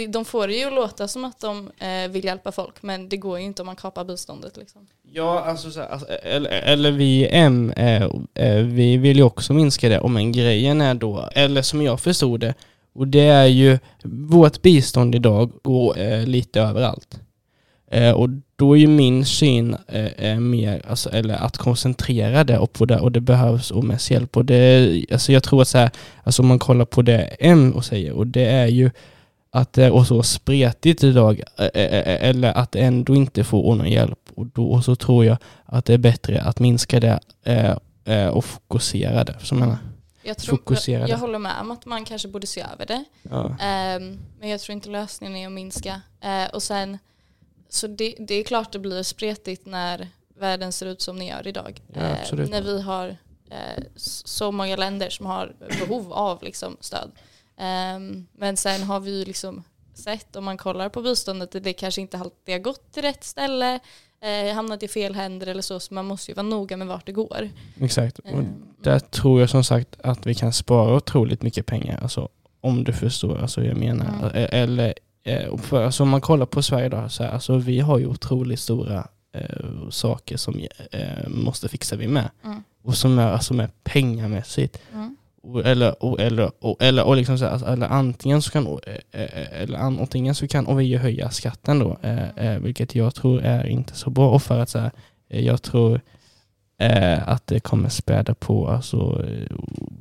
de 0.08 0.24
får 0.24 0.48
det 0.48 0.54
ju 0.54 0.64
att 0.64 0.72
låta 0.72 1.08
som 1.08 1.24
att 1.24 1.40
de 1.40 1.70
eh, 1.78 2.10
vill 2.10 2.24
hjälpa 2.24 2.52
folk, 2.52 2.82
men 2.82 3.08
det 3.08 3.16
går 3.16 3.38
ju 3.38 3.44
inte 3.44 3.62
om 3.62 3.66
man 3.66 3.76
kapar 3.76 4.04
biståndet. 4.04 4.56
Liksom. 4.56 4.86
Ja, 5.12 5.40
alltså, 5.40 5.70
så 5.70 5.80
här, 5.80 5.88
alltså 5.88 6.08
eh, 6.08 6.36
eller, 6.36 6.50
eller, 6.50 6.90
vi 6.90 7.04
i 7.04 7.28
M, 7.30 7.72
eh, 7.76 8.02
eh, 8.34 8.56
vi 8.64 8.96
vill 8.96 9.16
ju 9.16 9.22
också 9.22 9.52
minska 9.52 9.88
det, 9.88 10.00
Och 10.00 10.10
men 10.10 10.32
grejen 10.32 10.80
är 10.80 10.94
då, 10.94 11.28
eller 11.32 11.62
som 11.62 11.82
jag 11.82 12.00
förstod 12.00 12.40
det, 12.40 12.54
och 12.94 13.08
det 13.08 13.26
är 13.26 13.46
ju, 13.46 13.78
vårt 14.04 14.62
bistånd 14.62 15.14
idag 15.14 15.52
går 15.62 15.98
eh, 15.98 16.26
lite 16.26 16.60
överallt. 16.60 17.20
Eh, 17.90 18.10
och 18.12 18.28
då 18.56 18.72
är 18.72 18.78
ju 18.80 18.86
min 18.86 19.24
syn 19.24 19.76
eh, 20.16 20.38
mer, 20.38 20.82
alltså, 20.88 21.10
eller 21.10 21.34
att 21.34 21.56
koncentrera 21.56 22.44
det 22.44 22.58
och 22.58 22.72
på 22.72 22.84
det, 22.84 22.98
och 22.98 23.12
det 23.12 23.20
behövs 23.20 23.70
och 23.70 23.84
mest 23.84 24.10
hjälp. 24.10 24.36
Och 24.36 24.44
det, 24.44 25.04
alltså 25.12 25.32
jag 25.32 25.42
tror 25.42 25.62
att 25.62 25.68
så 25.68 25.78
här, 25.78 25.90
alltså 26.22 26.42
om 26.42 26.48
man 26.48 26.58
kollar 26.58 26.84
på 26.84 27.02
det 27.02 27.20
M 27.40 27.72
och 27.72 27.84
säger, 27.84 28.12
och 28.12 28.26
det 28.26 28.44
är 28.44 28.66
ju 28.66 28.90
att 29.50 29.72
det 29.72 29.84
är 29.84 30.04
så 30.04 30.22
spretigt 30.22 31.04
idag, 31.04 31.42
eller 31.74 32.52
att 32.52 32.76
ändå 32.76 33.14
inte 33.14 33.44
får 33.44 33.74
någon 33.74 33.90
hjälp. 33.90 34.18
Och 34.34 34.46
då 34.46 34.82
så 34.82 34.96
tror 34.96 35.24
jag 35.24 35.36
att 35.64 35.84
det 35.84 35.94
är 35.94 35.98
bättre 35.98 36.40
att 36.42 36.60
minska 36.60 37.00
det 37.00 37.20
och 38.32 38.44
fokusera 38.44 39.24
det. 39.24 39.36
Som 39.40 39.58
jag 39.58 39.76
jag, 40.22 40.38
tror, 40.38 40.60
jag, 40.86 41.08
jag, 41.08 41.18
håller 41.18 41.38
med 41.38 41.60
om 41.60 41.70
att 41.70 41.86
man 41.86 42.04
kanske 42.04 42.28
borde 42.28 42.46
se 42.46 42.64
över 42.72 42.86
det. 42.86 43.04
Ja. 43.22 43.44
Um, 43.44 44.18
men 44.40 44.48
jag 44.48 44.60
tror 44.60 44.72
inte 44.72 44.90
lösningen 44.90 45.36
är 45.36 45.46
att 45.46 45.52
minska. 45.52 46.00
Och 46.52 46.62
sen 46.62 46.98
så 47.68 47.86
det, 47.86 48.14
det, 48.18 48.34
är 48.34 48.44
klart 48.44 48.72
det 48.72 48.78
blir 48.78 49.02
spretigt 49.02 49.66
när 49.66 50.08
världen 50.38 50.72
ser 50.72 50.86
ut 50.86 51.00
som 51.00 51.16
den 51.18 51.26
gör 51.26 51.46
idag. 51.46 51.82
Ja, 51.94 52.00
när 52.32 52.62
vi 52.62 52.82
har 52.82 53.16
så 53.96 54.52
många 54.52 54.76
länder 54.76 55.10
som 55.10 55.26
har 55.26 55.54
behov 55.78 56.12
av 56.12 56.42
liksom, 56.42 56.76
stöd. 56.80 57.10
Eh, 57.58 58.24
men 58.38 58.56
sen 58.56 58.82
har 58.82 59.00
vi 59.00 59.18
ju 59.18 59.24
liksom 59.24 59.62
sett, 59.94 60.36
om 60.36 60.44
man 60.44 60.56
kollar 60.56 60.88
på 60.88 61.02
biståndet, 61.02 61.54
att 61.54 61.64
det 61.64 61.72
kanske 61.72 62.00
inte 62.00 62.18
alltid 62.18 62.54
har 62.54 62.58
gått 62.58 62.92
till 62.92 63.02
rätt 63.02 63.24
ställe, 63.24 63.80
eh, 64.20 64.54
hamnat 64.54 64.82
i 64.82 64.88
fel 64.88 65.14
händer 65.14 65.46
eller 65.46 65.62
så, 65.62 65.80
så 65.80 65.94
man 65.94 66.06
måste 66.06 66.30
ju 66.30 66.34
vara 66.34 66.46
noga 66.46 66.76
med 66.76 66.86
vart 66.86 67.06
det 67.06 67.12
går. 67.12 67.50
Exakt, 67.80 68.18
och 68.18 68.26
ehm, 68.26 68.64
där 68.82 68.98
tror 68.98 69.40
jag 69.40 69.50
som 69.50 69.64
sagt 69.64 69.96
att 70.00 70.26
vi 70.26 70.34
kan 70.34 70.52
spara 70.52 70.96
otroligt 70.96 71.42
mycket 71.42 71.66
pengar, 71.66 71.98
alltså, 72.02 72.28
om 72.60 72.84
du 72.84 72.92
förstår 72.92 73.38
alltså, 73.38 73.64
jag 73.64 73.76
menar. 73.76 74.06
Mm. 74.06 74.30
E-, 74.34 74.48
eller 74.52 74.94
Eh, 75.28 75.56
för, 75.56 75.84
alltså 75.84 76.02
om 76.02 76.08
man 76.08 76.20
kollar 76.20 76.46
på 76.46 76.62
Sverige 76.62 76.88
då, 76.88 77.08
så 77.08 77.22
här, 77.22 77.30
alltså 77.30 77.56
vi 77.56 77.80
har 77.80 77.98
ju 77.98 78.06
otroligt 78.06 78.60
stora 78.60 79.08
eh, 79.32 79.88
saker 79.90 80.36
som 80.36 80.60
eh, 80.90 81.28
måste 81.28 81.68
fixa 81.68 81.96
vi 81.96 82.08
med. 82.08 82.30
Mm. 82.44 82.62
Och 82.82 82.94
som 82.94 83.18
är, 83.18 83.32
alltså 83.32 83.54
är 83.54 83.70
pengamässigt. 83.84 84.78
Mm. 84.94 85.16
Och, 85.48 85.66
eller, 85.66 86.04
och, 86.04 86.20
eller, 86.20 86.50
och, 86.60 86.82
eller, 86.82 87.04
och 87.04 87.16
liksom 87.16 87.38
så 87.38 87.44
här, 87.44 87.52
alltså, 87.52 87.66
eller 87.66 87.86
antingen 87.86 88.42
så 88.42 88.50
kan, 88.50 88.66
eh, 88.66 89.22
eh, 89.22 89.62
eller 89.62 89.78
antingen 89.78 90.34
så 90.34 90.48
kan 90.48 90.66
och 90.66 90.80
vi 90.80 90.96
höja 90.96 91.30
skatten 91.30 91.78
då, 91.78 91.98
mm. 92.02 92.62
vilket 92.62 92.94
jag 92.94 93.14
tror 93.14 93.42
är 93.42 93.66
inte 93.66 93.94
så 93.94 94.10
bra. 94.10 94.30
Och 94.30 94.42
för 94.42 94.58
att 94.58 94.68
så 94.68 94.78
här, 94.78 94.90
jag 95.28 95.62
tror 95.62 96.00
att 97.24 97.46
det 97.46 97.60
kommer 97.60 97.88
späda 97.88 98.34
på 98.34 98.68
alltså, 98.68 99.24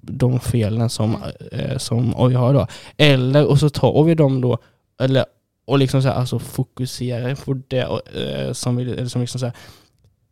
de 0.01 0.39
felen 0.39 0.89
som, 0.89 1.17
mm. 1.51 1.79
som 1.79 2.13
oj 2.17 2.33
har 2.33 2.53
då. 2.53 2.67
Eller, 2.97 3.47
och 3.47 3.59
så 3.59 3.69
tar 3.69 4.03
vi 4.03 4.15
dem 4.15 4.41
då 4.41 4.57
eller 4.99 5.25
och 5.67 5.79
liksom 5.79 6.01
så 6.01 6.07
här, 6.07 6.15
alltså 6.15 6.39
fokusera 6.39 7.35
på 7.35 7.61
det 7.67 7.85
och, 7.85 8.15
eh, 8.15 8.53
som, 8.53 8.75
vi, 8.75 8.91
eller 8.91 9.05
som 9.05 9.21
liksom 9.21 9.39
så 9.39 9.45
här, 9.45 9.55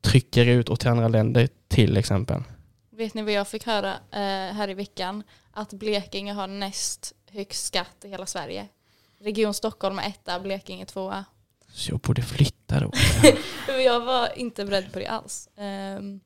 trycker 0.02 0.46
ut 0.46 0.70
åt 0.70 0.86
andra 0.86 1.08
länder 1.08 1.48
till 1.68 1.98
exempel. 1.98 2.42
Vet 2.98 3.14
ni 3.14 3.22
vad 3.22 3.34
jag 3.34 3.48
fick 3.48 3.66
höra 3.66 3.94
eh, 3.94 4.56
här 4.56 4.70
i 4.70 4.74
veckan? 4.74 5.24
Att 5.52 5.74
Blekinge 5.74 6.34
har 6.34 6.48
näst 6.48 7.14
högst 7.32 7.66
skatt 7.66 8.06
i 8.06 8.10
hela 8.10 8.26
Sverige. 8.26 8.68
Region 9.20 9.54
Stockholm 9.54 10.00
är 10.00 10.08
etta, 10.08 10.40
Blekinge 10.40 10.86
tvåa. 10.86 11.26
Så 11.74 11.92
jag 11.92 12.00
borde 12.00 12.22
flytta 12.22 12.80
då. 12.80 12.92
jag 13.68 14.06
var 14.06 14.40
inte 14.40 14.66
beredd 14.66 14.94
på 14.94 15.00
det 15.00 15.08
alls. 15.08 15.50
Um, 15.56 16.20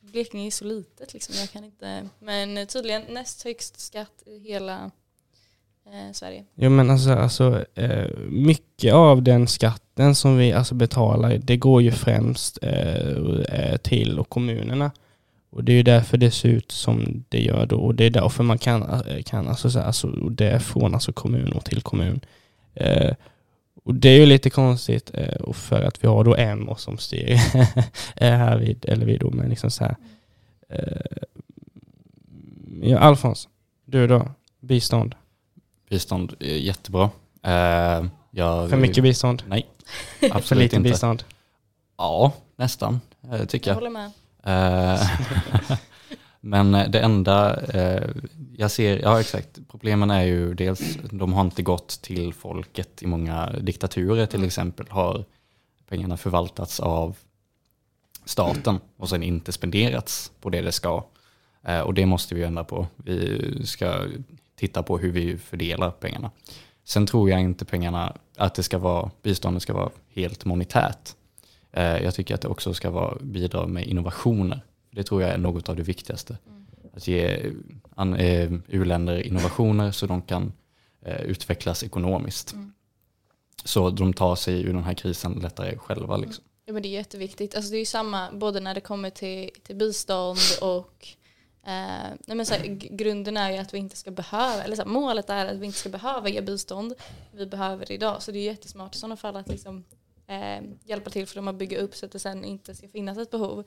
Blekinge 0.00 0.46
är 0.46 0.50
så 0.50 0.64
litet 0.64 1.14
liksom, 1.14 1.34
jag 1.38 1.50
kan 1.50 1.64
inte. 1.64 2.08
Men 2.18 2.66
tydligen 2.66 3.02
näst 3.08 3.44
högst 3.44 3.80
skatt 3.80 4.22
i 4.26 4.38
hela 4.38 4.90
eh, 5.86 6.12
Sverige. 6.12 6.44
Jo 6.54 6.70
men 6.70 6.90
alltså, 6.90 7.10
alltså 7.10 7.64
eh, 7.74 8.18
mycket 8.28 8.94
av 8.94 9.22
den 9.22 9.48
skatten 9.48 10.14
som 10.14 10.36
vi 10.36 10.52
alltså 10.52 10.74
betalar, 10.74 11.38
det 11.38 11.56
går 11.56 11.82
ju 11.82 11.92
främst 11.92 12.58
eh, 12.62 13.76
till 13.82 14.24
kommunerna. 14.28 14.90
Och 15.54 15.64
det 15.64 15.72
är 15.72 15.76
ju 15.76 15.82
därför 15.82 16.16
det 16.16 16.30
ser 16.30 16.48
ut 16.48 16.72
som 16.72 17.24
det 17.28 17.40
gör 17.40 17.66
då. 17.66 17.76
Och 17.76 17.94
det 17.94 18.04
är 18.04 18.10
därför 18.10 18.44
man 18.44 18.58
kan, 18.58 18.82
eh, 18.82 19.22
kan 19.22 19.48
alltså, 19.48 19.70
så 19.70 19.80
alltså, 19.80 20.08
det 20.08 20.50
är 20.50 20.58
från 20.58 20.94
alltså 20.94 21.12
kommun 21.12 21.52
och 21.52 21.64
till 21.64 21.82
kommun. 21.82 22.20
Eh, 22.74 23.14
och 23.84 23.94
det 23.94 24.08
är 24.08 24.18
ju 24.18 24.26
lite 24.26 24.50
konstigt 24.50 25.10
eh, 25.14 25.36
och 25.36 25.56
för 25.56 25.82
att 25.82 26.04
vi 26.04 26.08
har 26.08 26.24
då 26.24 26.36
M 26.36 26.68
som 26.76 26.98
styr 26.98 27.34
här 28.16 28.58
vid, 28.58 28.84
eller 28.88 29.06
vi 29.06 29.16
då, 29.16 29.30
men 29.30 29.48
liksom 29.48 29.70
så 29.70 29.84
här. 29.84 29.96
Eh, 30.68 31.22
ja, 32.82 32.98
Alfons, 32.98 33.48
du 33.84 34.06
då? 34.06 34.30
Bistånd? 34.60 35.14
Bistånd 35.90 36.34
är 36.40 36.56
jättebra. 36.56 37.10
Eh, 37.42 38.04
jag, 38.30 38.70
för 38.70 38.76
mycket 38.76 39.02
bistånd? 39.02 39.42
Nej, 39.46 39.66
absolut 40.20 40.44
För 40.46 40.56
lite 40.56 40.76
inte. 40.76 40.88
bistånd? 40.90 41.24
Ja, 41.98 42.32
nästan, 42.56 43.00
eh, 43.32 43.44
tycker 43.44 43.70
jag. 43.70 43.76
Jag 43.76 43.80
håller 43.80 43.90
med. 43.90 44.10
Eh, 44.46 45.10
men 46.40 46.72
det 46.72 47.00
enda 47.00 47.62
eh, 47.62 48.10
jag 48.56 48.70
ser, 48.70 48.98
ja 48.98 49.20
exakt, 49.20 49.58
problemen 49.70 50.10
är 50.10 50.22
ju 50.22 50.54
dels, 50.54 50.98
de 51.10 51.32
har 51.32 51.40
inte 51.40 51.62
gått 51.62 51.88
till 51.88 52.34
folket 52.34 53.02
i 53.02 53.06
många 53.06 53.50
diktaturer 53.60 54.26
till 54.26 54.38
mm. 54.38 54.46
exempel, 54.46 54.86
har 54.90 55.24
pengarna 55.88 56.16
förvaltats 56.16 56.80
av 56.80 57.16
staten 58.24 58.80
och 58.96 59.08
sen 59.08 59.22
inte 59.22 59.52
spenderats 59.52 60.32
på 60.40 60.50
det 60.50 60.60
det 60.60 60.72
ska. 60.72 61.04
Eh, 61.62 61.80
och 61.80 61.94
det 61.94 62.06
måste 62.06 62.34
vi 62.34 62.42
ändra 62.42 62.64
på. 62.64 62.86
Vi 62.96 63.66
ska 63.66 64.06
titta 64.56 64.82
på 64.82 64.98
hur 64.98 65.12
vi 65.12 65.38
fördelar 65.38 65.90
pengarna. 65.90 66.30
Sen 66.84 67.06
tror 67.06 67.30
jag 67.30 67.40
inte 67.40 67.64
pengarna, 67.64 68.16
att 68.36 68.54
det 68.54 68.62
ska 68.62 68.78
vara, 68.78 69.10
biståndet 69.22 69.62
ska 69.62 69.72
vara 69.72 69.90
helt 70.14 70.44
monetärt. 70.44 71.14
Eh, 71.76 72.02
jag 72.02 72.14
tycker 72.14 72.34
att 72.34 72.40
det 72.40 72.48
också 72.48 72.74
ska 72.74 72.90
vara, 72.90 73.18
bidra 73.20 73.66
med 73.66 73.86
innovationer. 73.86 74.60
Det 74.90 75.02
tror 75.02 75.22
jag 75.22 75.30
är 75.30 75.38
något 75.38 75.68
av 75.68 75.76
det 75.76 75.82
viktigaste. 75.82 76.38
Mm. 76.46 76.66
Att 76.92 77.08
ge 77.08 77.24
eh, 78.18 78.52
u-länder 78.68 79.26
innovationer 79.26 79.90
så 79.90 80.06
de 80.06 80.22
kan 80.22 80.52
eh, 81.02 81.20
utvecklas 81.20 81.84
ekonomiskt. 81.84 82.52
Mm. 82.52 82.72
Så 83.64 83.90
de 83.90 84.12
tar 84.12 84.36
sig 84.36 84.62
ur 84.62 84.72
den 84.72 84.82
här 84.82 84.94
krisen 84.94 85.32
lättare 85.32 85.76
själva. 85.76 86.16
Liksom. 86.16 86.44
Ja, 86.66 86.72
men 86.72 86.82
det 86.82 86.88
är 86.88 86.90
jätteviktigt. 86.90 87.54
Alltså, 87.54 87.70
det 87.70 87.76
är 87.76 87.78
ju 87.78 87.84
samma 87.86 88.32
både 88.32 88.60
när 88.60 88.74
det 88.74 88.80
kommer 88.80 89.10
till, 89.10 89.50
till 89.62 89.76
bistånd 89.76 90.38
och 90.60 91.08
eh, 91.66 92.12
nej, 92.26 92.36
men 92.36 92.46
så 92.46 92.54
här, 92.54 92.64
grunden 92.96 93.36
är 93.36 93.50
ju 93.50 93.58
att 93.58 93.74
vi 93.74 93.78
inte 93.78 93.96
ska 93.96 94.10
behöva, 94.10 94.62
eller 94.64 94.76
så 94.76 94.82
här, 94.82 94.88
målet 94.88 95.30
är 95.30 95.46
att 95.46 95.56
vi 95.56 95.66
inte 95.66 95.78
ska 95.78 95.88
behöva 95.88 96.28
ge 96.28 96.40
bistånd. 96.40 96.94
Vi 97.32 97.46
behöver 97.46 97.86
det 97.86 97.94
idag. 97.94 98.22
Så 98.22 98.32
det 98.32 98.38
är 98.38 98.44
jättesmart 98.44 98.94
i 98.94 98.98
sådana 98.98 99.16
fall 99.16 99.36
att 99.36 99.48
liksom, 99.48 99.84
eh, 100.26 100.62
hjälpa 100.84 101.10
till 101.10 101.26
för 101.26 101.36
dem 101.36 101.48
att 101.48 101.54
bygga 101.54 101.78
upp 101.78 101.94
så 101.94 102.06
att 102.06 102.12
det 102.12 102.18
sen 102.18 102.44
inte 102.44 102.74
ska 102.74 102.88
finnas 102.88 103.18
ett 103.18 103.30
behov. 103.30 103.60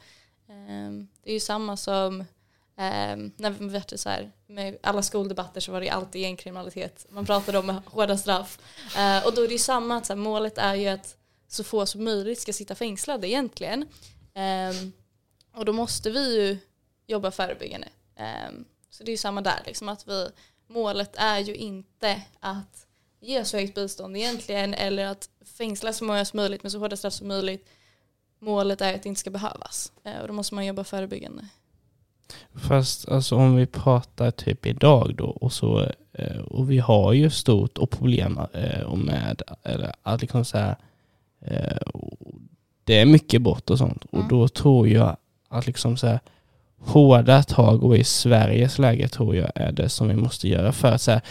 Eh, 0.50 0.92
det 1.24 1.30
är 1.30 1.34
ju 1.34 1.40
samma 1.40 1.78
som 1.78 2.22
eh, 2.78 3.18
när 3.36 3.50
vi 3.50 3.68
var 3.68 3.98
så 3.98 4.10
här, 4.10 4.32
med 4.48 4.78
alla 4.84 5.02
skoldebatter 5.02 5.62
så 5.62 5.72
var 5.72 5.82
det 5.82 5.90
alltid 5.90 6.22
gängkriminalitet. 6.22 7.06
Man 7.10 7.26
pratade 7.26 7.58
om 7.58 7.82
hårda 7.86 8.18
straff. 8.18 8.60
Eh, 8.98 9.26
och 9.26 9.36
då 9.36 9.42
är 9.44 9.48
det 9.48 9.54
ju 9.54 9.60
samma, 9.60 9.98
att 9.98 10.06
så 10.06 10.14
här, 10.14 10.22
målet 10.22 10.58
är 10.58 10.76
ju 10.76 10.88
att 10.88 11.18
så 11.48 11.64
få 11.64 11.86
som 11.86 12.04
möjligt 12.04 12.40
ska 12.40 12.54
sitta 12.54 12.76
fängslade 12.76 13.30
egentligen. 13.30 13.86
Eh, 14.34 14.90
och 15.54 15.66
då 15.66 15.74
måste 15.74 16.10
vi 16.10 16.36
ju 16.36 16.58
jobba 17.08 17.32
förebyggande. 17.32 17.88
Ehm, 18.16 18.66
så 18.90 19.04
det 19.04 19.10
är 19.10 19.14
ju 19.14 19.18
samma 19.18 19.42
där, 19.42 19.62
liksom, 19.66 19.90
att 19.90 20.08
vi, 20.08 20.30
målet 20.68 21.16
är 21.16 21.40
ju 21.40 21.56
inte 21.56 22.22
att 22.40 22.87
ge 23.20 23.46
så 23.46 23.58
högt 23.58 23.76
bistånd 23.76 24.18
egentligen 24.18 24.74
eller 24.74 25.06
att 25.06 25.30
fängsla 25.58 25.94
så 25.94 26.06
många 26.06 26.26
som 26.26 26.38
möjligt 26.38 26.64
med 26.64 26.72
så 26.72 26.80
hårda 26.80 26.96
straff 26.96 27.14
som 27.14 27.28
möjligt. 27.28 27.68
Målet 28.40 28.82
är 28.82 28.96
att 28.96 29.04
det 29.04 29.10
inte 29.10 29.22
ska 29.22 29.30
behövas 29.30 29.92
eh, 30.04 30.22
och 30.22 30.28
då 30.28 30.34
måste 30.34 30.56
man 30.56 30.66
jobba 30.66 30.84
förebyggande. 30.84 31.48
Fast 32.56 33.10
alltså 33.10 33.36
om 33.36 33.56
vi 33.56 33.66
pratar 33.66 34.32
typ 34.32 34.66
idag 34.66 35.16
då 35.16 35.26
och 35.26 35.54
så 35.54 35.92
eh, 36.14 36.38
och 36.38 36.72
vi 36.72 36.80
har 36.80 37.14
ju 37.14 37.30
stort 37.30 37.78
och 37.78 37.90
problem 37.90 38.40
eh, 38.54 38.96
med 38.96 39.42
eller 39.64 39.96
att 40.04 40.22
liksom 40.22 40.46
så 40.46 40.58
här, 40.58 40.76
det 42.84 43.00
är 43.00 43.06
mycket 43.06 43.42
brott 43.42 43.70
och 43.70 43.78
sånt 43.78 44.06
och 44.06 44.18
mm. 44.18 44.28
då 44.28 44.48
tror 44.48 44.88
jag 44.88 45.18
att 45.50 45.68
liksom 45.68 45.98
så 45.98 46.08
här, 46.08 46.20
hårda 46.80 47.44
tag 47.44 47.84
och 47.84 47.98
i 47.98 48.04
Sveriges 48.04 48.80
läge 48.80 49.08
tror 49.08 49.36
jag 49.36 49.52
är 49.56 49.72
det 49.72 49.90
som 49.90 50.08
vi 50.08 50.16
måste 50.16 50.48
göra 50.48 50.72
för 50.72 50.88
att 50.88 51.02
så 51.02 51.12
här, 51.12 51.22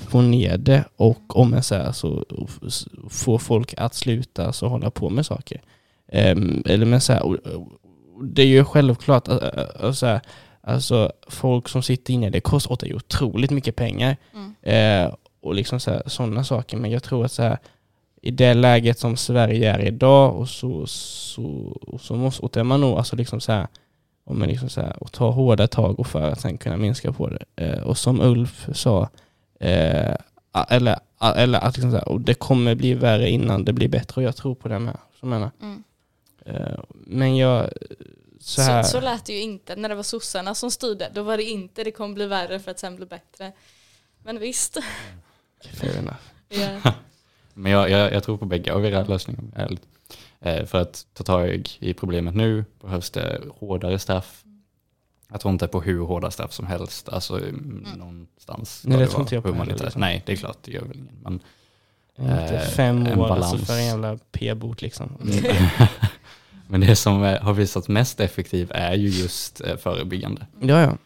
få 0.00 0.20
ner 0.20 0.58
det 0.58 0.84
och 0.96 1.36
om 1.36 1.50
man 1.50 1.62
säger 1.62 1.92
så 1.92 2.24
få 3.08 3.38
folk 3.38 3.74
att 3.76 3.94
sluta 3.94 4.52
så 4.52 4.68
hålla 4.68 4.90
på 4.90 5.10
med 5.10 5.26
saker. 5.26 5.60
Ähm, 6.08 6.62
eller 6.66 6.86
men 6.86 7.00
så 7.00 7.12
här, 7.12 7.22
och, 7.22 7.36
och 8.16 8.24
det 8.24 8.42
är 8.42 8.46
ju 8.46 8.64
självklart 8.64 9.28
att 9.28 9.96
så 9.96 10.06
här, 10.06 10.20
alltså 10.60 11.12
folk 11.28 11.68
som 11.68 11.82
sitter 11.82 12.14
inne, 12.14 12.30
det 12.30 12.40
kostar 12.40 12.86
ju 12.86 12.94
otroligt 12.94 13.50
mycket 13.50 13.76
pengar. 13.76 14.16
Mm. 14.34 14.54
Eh, 14.62 15.14
och 15.42 15.54
liksom 15.54 15.80
sådana 16.06 16.44
saker. 16.44 16.76
Men 16.76 16.90
jag 16.90 17.02
tror 17.02 17.24
att 17.24 17.32
så 17.32 17.42
här, 17.42 17.58
i 18.22 18.30
det 18.30 18.54
läget 18.54 18.98
som 18.98 19.16
Sverige 19.16 19.72
är 19.72 19.84
idag 19.84 20.36
och 20.36 20.48
så, 20.48 20.86
så, 20.86 21.76
så 22.00 22.14
måste 22.14 22.42
och 22.42 22.66
man 22.66 22.80
nog 22.80 22.98
alltså 22.98 23.16
liksom 23.16 23.40
så 23.40 23.52
här, 23.52 23.66
om 24.30 24.38
man 24.38 24.48
liksom 24.48 24.68
så 24.68 24.80
här, 24.80 25.02
och 25.02 25.12
ta 25.12 25.30
hårda 25.30 25.66
tag 25.66 26.00
och 26.00 26.06
för 26.06 26.30
att 26.30 26.40
sen 26.40 26.58
kunna 26.58 26.76
minska 26.76 27.12
på 27.12 27.28
det. 27.28 27.44
Eh, 27.56 27.82
och 27.82 27.98
som 27.98 28.20
Ulf 28.20 28.68
sa, 28.74 29.08
eh, 29.60 30.14
eller, 30.68 30.98
eller 31.20 31.58
att 31.58 31.76
liksom 31.76 31.90
så 31.90 31.96
här, 31.96 32.08
och 32.08 32.20
det 32.20 32.34
kommer 32.34 32.74
bli 32.74 32.94
värre 32.94 33.30
innan 33.30 33.64
det 33.64 33.72
blir 33.72 33.88
bättre 33.88 34.20
och 34.20 34.22
jag 34.22 34.36
tror 34.36 34.54
på 34.54 34.68
det 34.68 34.78
med. 34.78 34.96
Så 35.20 35.26
menar. 35.26 35.50
Mm. 35.62 35.82
Eh, 36.46 36.78
men 36.90 37.36
jag, 37.36 37.70
så, 38.40 38.62
här. 38.62 38.82
Så, 38.82 38.90
så 38.90 39.00
lät 39.00 39.24
det 39.24 39.32
ju 39.32 39.40
inte 39.40 39.76
när 39.76 39.88
det 39.88 39.94
var 39.94 40.02
sossarna 40.02 40.54
som 40.54 40.70
styrde. 40.70 41.10
Då 41.14 41.22
var 41.22 41.36
det 41.36 41.44
inte 41.44 41.84
det 41.84 41.90
kommer 41.90 42.14
bli 42.14 42.26
värre 42.26 42.58
för 42.58 42.70
att 42.70 42.78
sen 42.78 42.96
bli 42.96 43.06
bättre. 43.06 43.52
Men 44.22 44.38
visst. 44.38 44.78
Fair 45.74 45.98
enough. 45.98 46.16
yeah. 46.50 46.86
Men 47.54 47.72
jag, 47.72 47.90
jag, 47.90 48.12
jag 48.12 48.22
tror 48.22 48.36
på 48.36 48.44
bägge 48.44 48.72
av 48.72 48.86
era 48.86 49.04
lösningar. 49.04 49.78
För 50.42 50.74
att 50.74 51.06
ta 51.12 51.24
tag 51.24 51.68
i 51.78 51.94
problemet 51.94 52.34
nu 52.34 52.64
behövs 52.80 53.10
det 53.10 53.40
hårdare 53.58 53.98
straff. 53.98 54.44
Jag 55.30 55.40
tror 55.40 55.52
inte 55.52 55.68
på 55.68 55.80
hur 55.80 56.00
hårda 56.00 56.30
straff 56.30 56.52
som 56.52 56.66
helst. 56.66 57.08
Alltså 57.08 57.38
mm. 57.38 57.86
någonstans. 57.96 58.82
Nej, 58.86 58.98
det 58.98 59.06
tror 59.06 59.20
inte 59.20 59.34
jag 59.34 59.44
på 59.44 59.52
heller, 59.52 59.76
liksom. 59.78 60.00
Nej, 60.00 60.22
det 60.26 60.32
är 60.32 60.36
klart, 60.36 60.58
det 60.62 60.72
gör 60.72 60.84
väl 60.84 60.96
ingen. 60.96 61.18
Men, 61.22 61.40
eh, 62.30 62.60
fem 62.60 63.06
år 63.18 63.30
alltså 63.30 63.58
för 63.58 63.74
en 63.74 63.84
jävla 63.84 64.18
p-bot 64.32 64.82
liksom. 64.82 65.12
Men 66.68 66.80
det 66.80 66.96
som 66.96 67.24
eh, 67.24 67.42
har 67.42 67.52
visat 67.52 67.88
mest 67.88 68.20
effektiv 68.20 68.72
är 68.74 68.94
ju 68.94 69.08
just 69.08 69.60
eh, 69.60 69.76
förebyggande. 69.76 70.46
Ja, 70.60 70.80
ja. 70.80 70.96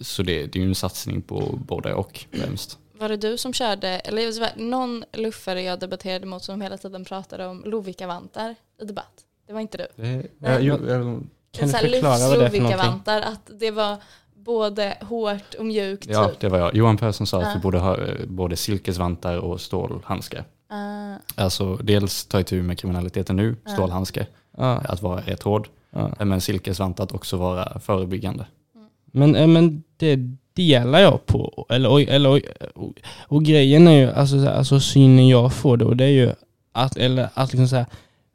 Så 0.00 0.22
det, 0.22 0.46
det 0.46 0.58
är 0.58 0.62
ju 0.62 0.68
en 0.68 0.74
satsning 0.74 1.22
på 1.22 1.58
både 1.66 1.94
och 1.94 2.24
främst. 2.32 2.78
Var 3.00 3.08
det 3.08 3.16
du 3.16 3.36
som 3.36 3.52
körde, 3.52 3.88
eller 3.88 4.58
någon 4.58 5.04
luffare 5.12 5.62
jag 5.62 5.80
debatterade 5.80 6.26
mot 6.26 6.42
som 6.42 6.60
hela 6.60 6.78
tiden 6.78 7.04
pratade 7.04 7.46
om 7.46 7.62
Lovikkavantar 7.66 8.54
i 8.82 8.84
debatt? 8.84 9.24
Det 9.46 9.52
var 9.52 9.60
inte 9.60 9.78
du? 9.78 10.02
Det, 10.02 10.26
jag, 10.38 10.62
jag, 10.62 10.88
jag, 10.88 11.26
kan 11.50 11.68
du 11.68 11.74
förklara 11.74 12.28
vad 12.28 12.38
det 12.38 12.46
är 12.46 12.50
för 12.50 12.60
någonting? 12.60 13.02
att 13.06 13.50
det 13.60 13.70
var 13.70 13.96
både 14.34 14.96
hårt 15.00 15.54
och 15.58 15.66
mjukt. 15.66 16.06
Ja, 16.10 16.28
typ. 16.28 16.40
det 16.40 16.48
var 16.48 16.58
jag. 16.58 16.74
Johan 16.74 16.96
Persson 16.96 17.26
sa 17.26 17.40
uh. 17.40 17.48
att 17.48 17.56
vi 17.56 17.60
borde 17.60 17.78
ha 17.78 17.96
eh, 17.96 18.26
både 18.26 18.56
silkesvantar 18.56 19.38
och 19.38 19.60
stålhandskar. 19.60 20.44
Uh. 20.72 21.16
Alltså 21.34 21.76
dels 21.76 22.26
ta 22.26 22.40
itu 22.40 22.62
med 22.62 22.78
kriminaliteten 22.78 23.36
nu, 23.36 23.48
uh. 23.48 23.74
stålhandske, 23.74 24.26
uh. 24.58 24.80
att 24.84 25.02
vara 25.02 25.20
rätt 25.20 25.42
hård. 25.42 25.68
Uh. 25.96 26.24
Men 26.24 26.40
silkesvantar 26.40 27.04
att 27.04 27.12
också 27.12 27.36
vara 27.36 27.80
förebyggande. 27.80 28.46
Mm. 28.74 28.88
Men, 29.04 29.36
eh, 29.36 29.46
men 29.46 29.82
det 29.96 30.18
delar 30.54 30.98
jag 31.00 31.26
på. 31.26 31.66
Eller, 31.68 32.10
eller, 32.10 32.30
och, 32.30 32.40
och, 32.74 32.92
och 33.20 33.44
grejen 33.44 33.88
är 33.88 34.00
ju, 34.00 34.10
alltså, 34.10 34.48
alltså 34.48 34.80
synen 34.80 35.28
jag 35.28 35.52
får 35.52 35.76
då, 35.76 35.94
det 35.94 36.04
är 36.04 36.08
ju 36.08 36.32
att, 36.72 36.96
eller 36.96 37.28
att 37.34 37.52
liksom 37.52 37.68
så 37.68 37.84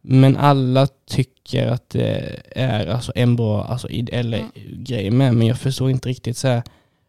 men 0.07 0.37
alla 0.37 0.87
tycker 1.07 1.67
att 1.67 1.89
det 1.89 2.41
är 2.51 2.87
alltså 2.87 3.11
en 3.15 3.35
bra 3.35 3.63
alltså, 3.63 3.87
eller 3.89 4.37
mm. 4.37 4.51
grej 4.83 5.11
med, 5.11 5.35
men 5.35 5.47
jag 5.47 5.59
förstår 5.59 5.89
inte 5.89 6.09
riktigt 6.09 6.37
så 6.37 6.47
här, 6.47 6.63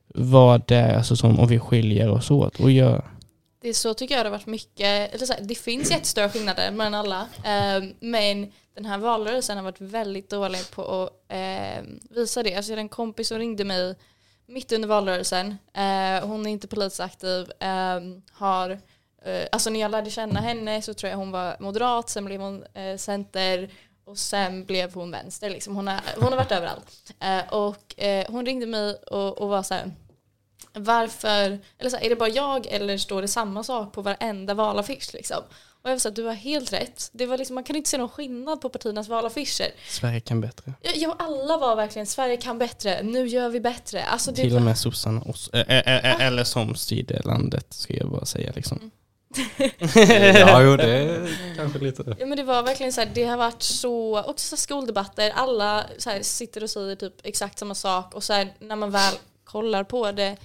vad 0.06 0.62
det 0.66 0.76
är 0.76 0.96
alltså, 0.96 1.16
som 1.16 1.40
om 1.40 1.48
vi 1.48 1.58
skiljer 1.58 2.10
oss 2.10 2.30
åt. 2.30 2.60
Och 2.60 2.70
jag... 2.70 3.02
det 3.62 3.68
är 3.68 3.72
så 3.72 3.94
tycker 3.94 4.16
jag 4.16 4.24
det 4.24 4.28
har 4.30 4.38
varit 4.38 4.46
mycket, 4.46 5.14
eller 5.14 5.26
så 5.26 5.32
här, 5.32 5.40
det 5.42 5.54
finns 5.54 5.90
jättestora 5.90 6.28
skillnader 6.28 6.70
mellan 6.70 6.94
alla, 6.94 7.20
eh, 7.44 7.84
men 8.00 8.52
den 8.74 8.84
här 8.84 8.98
valrörelsen 8.98 9.56
har 9.56 9.64
varit 9.64 9.80
väldigt 9.80 10.30
dålig 10.30 10.70
på 10.70 10.82
att 10.82 11.32
eh, 11.32 11.84
visa 12.10 12.42
det. 12.42 12.54
Alltså 12.54 12.72
jag 12.72 12.76
hade 12.76 12.82
en 12.82 12.88
kompis 12.88 13.28
som 13.28 13.38
ringde 13.38 13.64
mig 13.64 13.94
mitt 14.46 14.72
under 14.72 14.88
valrörelsen, 14.88 15.58
eh, 15.74 16.26
hon 16.28 16.46
är 16.46 16.50
inte 16.50 16.68
politiskt 16.68 17.00
aktiv, 17.00 17.50
eh, 17.60 18.00
har 18.32 18.70
eh, 19.24 19.46
Alltså 19.52 19.70
när 19.70 19.80
jag 19.80 19.90
lärde 19.90 20.10
känna 20.10 20.40
henne 20.40 20.82
så 20.82 20.94
tror 20.94 21.10
jag 21.10 21.18
hon 21.18 21.30
var 21.30 21.56
moderat, 21.60 22.08
sen 22.08 22.24
blev 22.24 22.40
hon 22.40 22.64
eh, 22.74 22.96
center 22.96 23.70
och 24.04 24.18
sen 24.18 24.64
blev 24.64 24.94
hon 24.94 25.10
vänster. 25.10 25.50
Liksom. 25.50 25.76
Hon, 25.76 25.86
har, 25.86 26.00
hon 26.14 26.28
har 26.28 26.36
varit 26.36 26.52
överallt. 26.52 27.12
Eh, 27.20 27.54
och 27.54 28.00
eh, 28.00 28.26
hon 28.30 28.46
ringde 28.46 28.66
mig 28.66 28.94
och, 28.94 29.38
och 29.38 29.48
var 29.48 29.62
så 29.62 29.74
här, 29.74 29.90
varför, 30.76 31.58
eller 31.78 31.90
så 31.90 31.96
här, 31.96 32.04
är 32.04 32.08
det 32.08 32.16
bara 32.16 32.28
jag 32.28 32.66
eller 32.66 32.98
står 32.98 33.22
det 33.22 33.28
samma 33.28 33.62
sak 33.64 33.92
på 33.92 34.02
varenda 34.02 34.54
valaffisch 34.54 35.10
liksom? 35.14 35.38
Och 35.82 35.90
jag 35.90 35.94
var 35.94 35.98
så 35.98 36.08
att 36.08 36.16
du 36.16 36.24
har 36.24 36.32
helt 36.34 36.72
rätt. 36.72 37.10
Det 37.12 37.26
var 37.26 37.38
liksom, 37.38 37.54
man 37.54 37.64
kan 37.64 37.76
inte 37.76 37.90
se 37.90 37.98
någon 37.98 38.08
skillnad 38.08 38.60
på 38.60 38.68
partiernas 38.68 39.08
valaffischer. 39.08 39.66
Sverige 39.88 40.20
kan 40.20 40.40
bättre. 40.40 40.72
Ja, 40.94 41.16
alla 41.18 41.56
var 41.56 41.76
verkligen 41.76 42.06
Sverige 42.06 42.36
kan 42.36 42.58
bättre, 42.58 43.02
nu 43.02 43.26
gör 43.28 43.48
vi 43.48 43.60
bättre. 43.60 44.04
Alltså, 44.04 44.30
det 44.30 44.36
Till 44.42 44.50
var- 44.52 44.58
och 44.58 44.64
med 44.64 44.78
sossarna, 44.78 45.20
oss- 45.20 45.50
ä- 45.52 45.64
ä- 45.68 45.82
ä- 45.86 46.16
eller 46.20 46.44
som 46.44 46.74
styrde 46.74 47.20
landet 47.24 47.66
ska 47.70 47.94
jag 47.96 48.10
bara 48.10 48.24
säga 48.24 48.52
liksom. 48.54 48.90
ja, 50.34 50.62
jo, 50.62 50.76
det 50.76 51.28
kanske 51.56 51.78
lite... 51.78 52.16
Ja 52.18 52.26
men 52.26 52.36
det 52.36 52.44
var 52.44 52.62
verkligen 52.62 52.92
så 52.92 53.00
här, 53.00 53.10
det 53.14 53.24
har 53.24 53.36
varit 53.36 53.62
så, 53.62 54.22
också 54.22 54.46
så 54.48 54.56
skoldebatter, 54.56 55.30
alla 55.34 55.86
så 55.98 56.10
här, 56.10 56.22
sitter 56.22 56.62
och 56.62 56.70
säger 56.70 56.96
typ 56.96 57.14
exakt 57.22 57.58
samma 57.58 57.74
sak 57.74 58.14
och 58.14 58.24
så 58.24 58.32
här, 58.32 58.54
när 58.58 58.76
man 58.76 58.90
väl 58.90 59.14
kollar 59.44 59.84
på 59.84 60.12
det 60.12 60.36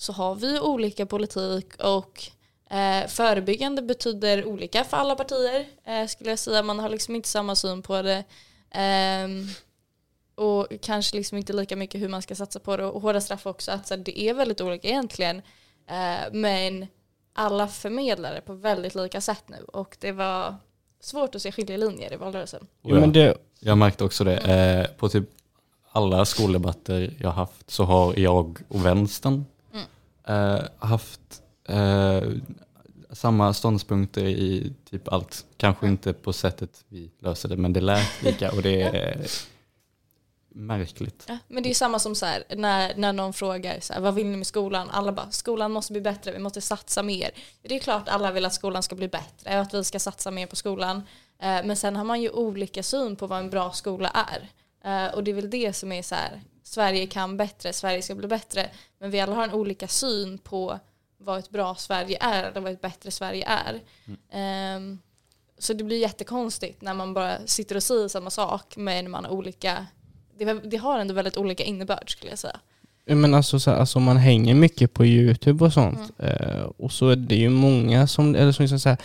så 0.00 0.12
har 0.12 0.34
vi 0.34 0.52
ju 0.52 0.60
olika 0.60 1.06
politik 1.06 1.66
och 1.78 2.22
eh, 2.70 3.06
förebyggande 3.08 3.82
betyder 3.82 4.44
olika 4.44 4.84
för 4.84 4.96
alla 4.96 5.14
partier 5.14 5.66
eh, 5.84 6.06
skulle 6.06 6.30
jag 6.30 6.38
säga. 6.38 6.62
Man 6.62 6.78
har 6.78 6.88
liksom 6.88 7.14
inte 7.14 7.28
samma 7.28 7.54
syn 7.54 7.82
på 7.82 8.02
det. 8.02 8.24
Ehm, 8.70 9.46
och 10.34 10.66
kanske 10.82 11.16
liksom 11.16 11.38
inte 11.38 11.52
lika 11.52 11.76
mycket 11.76 12.00
hur 12.00 12.08
man 12.08 12.22
ska 12.22 12.34
satsa 12.34 12.60
på 12.60 12.76
det 12.76 12.84
och 12.84 13.02
hårda 13.02 13.20
straff 13.20 13.46
också. 13.46 13.72
Att 13.72 13.86
så 13.86 13.94
här, 13.94 14.02
det 14.02 14.20
är 14.20 14.34
väldigt 14.34 14.60
olika 14.60 14.88
egentligen. 14.88 15.42
Eh, 15.86 16.32
men 16.32 16.86
alla 17.32 17.68
förmedlar 17.68 18.34
det 18.34 18.40
på 18.40 18.54
väldigt 18.54 18.94
lika 18.94 19.20
sätt 19.20 19.44
nu 19.46 19.64
och 19.72 19.96
det 20.00 20.12
var 20.12 20.54
svårt 21.00 21.34
att 21.34 21.42
se 21.42 21.52
skiljelinjer 21.52 22.12
i 22.12 22.16
valrörelsen. 22.16 22.66
Jo, 22.82 23.00
men 23.00 23.12
det, 23.12 23.36
Jag 23.58 23.78
märkte 23.78 24.04
också 24.04 24.24
det. 24.24 24.36
Eh, 24.36 24.96
på 24.96 25.08
typ 25.08 25.24
alla 25.92 26.24
skoldebatter 26.24 27.16
jag 27.20 27.30
haft 27.30 27.70
så 27.70 27.84
har 27.84 28.18
jag 28.18 28.58
och 28.68 28.86
vänstern 28.86 29.34
eh, 29.34 29.44
haft 30.78 31.42
eh, 31.68 32.22
samma 33.12 33.54
ståndpunkter 33.54 34.24
i 34.24 34.72
typ 34.90 35.08
allt. 35.08 35.44
Kanske 35.56 35.86
inte 35.86 36.12
på 36.12 36.32
sättet 36.32 36.84
vi 36.88 37.10
löser 37.18 37.48
det, 37.48 37.56
men 37.56 37.72
det 37.72 37.80
lät 37.80 38.22
lika 38.22 38.52
och 38.52 38.62
det 38.62 38.82
är 38.82 39.26
märkligt. 40.54 41.24
Ja, 41.28 41.38
men 41.48 41.62
det 41.62 41.70
är 41.70 41.74
samma 41.74 41.98
som 41.98 42.14
så 42.14 42.26
här, 42.26 42.44
när, 42.56 42.94
när 42.96 43.12
någon 43.12 43.32
frågar 43.32 43.80
så 43.80 43.92
här, 43.92 44.00
vad 44.00 44.14
vill 44.14 44.26
ni 44.26 44.36
med 44.36 44.46
skolan? 44.46 44.90
Alla 44.90 45.12
bara 45.12 45.30
skolan 45.30 45.72
måste 45.72 45.92
bli 45.92 46.00
bättre, 46.00 46.32
vi 46.32 46.38
måste 46.38 46.60
satsa 46.60 47.02
mer. 47.02 47.30
Det 47.62 47.76
är 47.76 47.78
klart 47.78 48.08
alla 48.08 48.32
vill 48.32 48.44
att 48.44 48.54
skolan 48.54 48.82
ska 48.82 48.94
bli 48.94 49.08
bättre 49.08 49.54
och 49.54 49.62
att 49.62 49.74
vi 49.74 49.84
ska 49.84 49.98
satsa 49.98 50.30
mer 50.30 50.46
på 50.46 50.56
skolan. 50.56 51.02
Eh, 51.38 51.64
men 51.64 51.76
sen 51.76 51.96
har 51.96 52.04
man 52.04 52.22
ju 52.22 52.30
olika 52.30 52.82
syn 52.82 53.16
på 53.16 53.26
vad 53.26 53.38
en 53.38 53.50
bra 53.50 53.72
skola 53.72 54.08
är. 54.08 54.48
Eh, 54.84 55.14
och 55.14 55.24
det 55.24 55.30
är 55.30 55.34
väl 55.34 55.50
det 55.50 55.72
som 55.72 55.92
är 55.92 56.02
så 56.02 56.14
här, 56.14 56.40
Sverige 56.70 57.06
kan 57.06 57.36
bättre, 57.36 57.72
Sverige 57.72 58.02
ska 58.02 58.14
bli 58.14 58.28
bättre. 58.28 58.70
Men 58.98 59.10
vi 59.10 59.20
alla 59.20 59.34
har 59.34 59.44
en 59.44 59.52
olika 59.52 59.88
syn 59.88 60.38
på 60.38 60.78
vad 61.18 61.38
ett 61.38 61.50
bra 61.50 61.74
Sverige 61.74 62.18
är 62.20 62.44
eller 62.44 62.60
vad 62.60 62.72
ett 62.72 62.80
bättre 62.80 63.10
Sverige 63.10 63.44
är. 63.46 63.80
Ehm, 64.32 64.98
så 65.58 65.72
det 65.72 65.84
blir 65.84 65.98
jättekonstigt 65.98 66.82
när 66.82 66.94
man 66.94 67.14
bara 67.14 67.46
sitter 67.46 67.76
och 67.76 67.82
säger 67.82 68.08
samma 68.08 68.30
sak 68.30 68.76
men 68.76 69.10
man 69.10 69.24
har 69.24 69.32
olika 69.32 69.86
det, 70.38 70.60
det 70.70 70.76
har 70.76 70.98
ändå 70.98 71.14
väldigt 71.14 71.36
olika 71.36 71.64
innebörd 71.64 72.12
skulle 72.12 72.32
jag 72.32 72.38
säga. 72.38 72.60
men 73.06 73.34
alltså, 73.34 73.60
så 73.60 73.70
här, 73.70 73.78
alltså 73.78 74.00
man 74.00 74.16
hänger 74.16 74.54
mycket 74.54 74.94
på 74.94 75.06
Youtube 75.06 75.64
och 75.64 75.72
sånt. 75.72 76.12
Eh, 76.18 76.62
och 76.76 76.92
så 76.92 77.08
är 77.08 77.16
det 77.16 77.36
ju 77.36 77.48
många 77.48 78.06
som, 78.06 78.34
eller 78.34 78.52
som 78.52 78.62
liksom 78.62 78.80
så 78.80 78.88
här, 78.88 78.98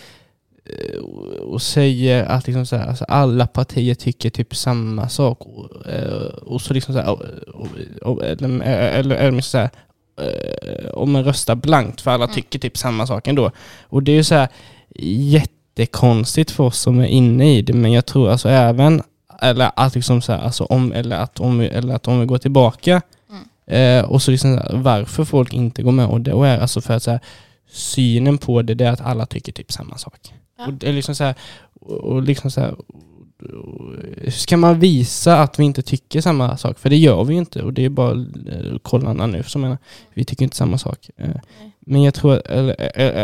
och 1.42 1.62
säger 1.62 2.26
att 2.26 2.48
liksom 2.48 2.66
så 2.66 2.76
här, 2.76 2.88
alltså 2.88 3.06
alla 3.06 3.48
partier 3.48 3.96
tycker 3.96 4.30
typ 4.30 4.56
samma 4.56 5.10
sak. 5.10 5.42
Och, 5.42 5.88
eh, 5.88 6.28
och 6.28 6.62
så 6.62 6.74
liksom 6.74 6.94
så 6.94 7.02
här, 7.02 7.10
och, 7.10 7.68
och, 8.02 8.26
eller, 8.26 8.62
eller, 8.62 9.16
eller 9.16 9.42
så 9.42 9.58
här, 9.58 9.70
eh, 10.22 10.90
om 10.94 11.12
man 11.12 11.24
röstar 11.24 11.56
blankt 11.56 12.02
för 12.02 12.12
alla 12.12 12.24
Mm. 12.24 12.36
tycker 12.36 12.60
typ 12.60 12.78
samma 12.78 13.08
sak 13.08 13.28
ändå. 13.28 13.52
Och 13.84 14.04
det 14.04 14.12
är 14.12 14.16
ju 14.16 14.24
så 14.24 14.36
här 14.36 14.48
jättekonstigt 15.00 16.52
för 16.52 16.64
oss 16.64 16.80
som 16.80 17.00
är 17.00 17.08
inne 17.08 17.58
i 17.58 17.62
det, 17.62 17.74
men 17.74 17.92
jag 17.92 18.06
tror 18.06 18.30
alltså 18.30 18.50
även, 18.50 19.04
eller 19.42 19.72
att 19.76 19.96
liksom 19.96 20.22
så 20.22 20.32
här, 20.32 20.40
alltså 20.40 20.64
om, 20.64 20.92
eller 20.94 21.16
att 21.16 21.40
om, 21.40 21.62
eller 21.62 21.96
att 21.96 22.08
om 22.08 22.20
vi 22.20 22.26
går 22.26 22.38
tillbaka 22.38 23.02
eh, 23.68 24.06
och 24.06 24.22
så 24.22 24.32
liksom 24.32 24.62
varför 24.72 25.26
folk 25.26 25.54
inte 25.54 25.84
går 25.84 25.92
med 25.92 26.08
och 26.08 26.22
det 26.22 26.34
och 26.34 26.48
är 26.48 26.60
alltså 26.60 26.82
för 26.82 26.94
att 26.94 27.04
så 27.04 27.12
här, 27.12 27.20
synen 27.72 28.38
på 28.38 28.62
det, 28.62 28.74
det 28.74 28.86
är 28.86 28.92
att 28.92 29.02
alla 29.02 29.26
tycker 29.26 29.52
typ 29.52 29.72
samma 29.72 29.98
sak. 29.98 30.34
Ja. 30.58 30.68
Och 30.68 30.74
det 30.74 30.90
är 30.90 30.94
liksom 30.94 31.16
så 31.16 31.24
här, 31.24 31.36
och, 31.82 31.98
och 31.98 32.22
liksom 32.22 32.52
så 32.52 32.62
här, 32.62 32.72
och- 32.74 32.86
ska 34.30 34.58
man 34.58 34.80
visa 34.80 35.38
att 35.38 35.60
vi 35.60 35.64
inte 35.64 35.82
tycker 35.82 36.22
samma 36.22 36.58
sak? 36.58 36.80
För 36.80 36.90
det 36.90 36.96
gör 36.98 37.24
vi 37.24 37.34
ju 37.34 37.40
inte 37.40 37.62
och 37.62 37.74
det 37.74 37.86
är 37.86 37.90
bara 37.90 38.12
eh, 38.12 38.78
kolla 38.82 39.14
nu 39.28 39.44
som 39.44 39.62
menar, 39.62 39.78
vi 40.14 40.26
tycker 40.26 40.44
inte 40.44 40.56
samma 40.58 40.78
sak. 40.78 41.10
Eh, 41.18 41.36
men 41.80 42.04
jag 42.04 42.14
tror, 42.14 42.48
eller, 42.48 42.76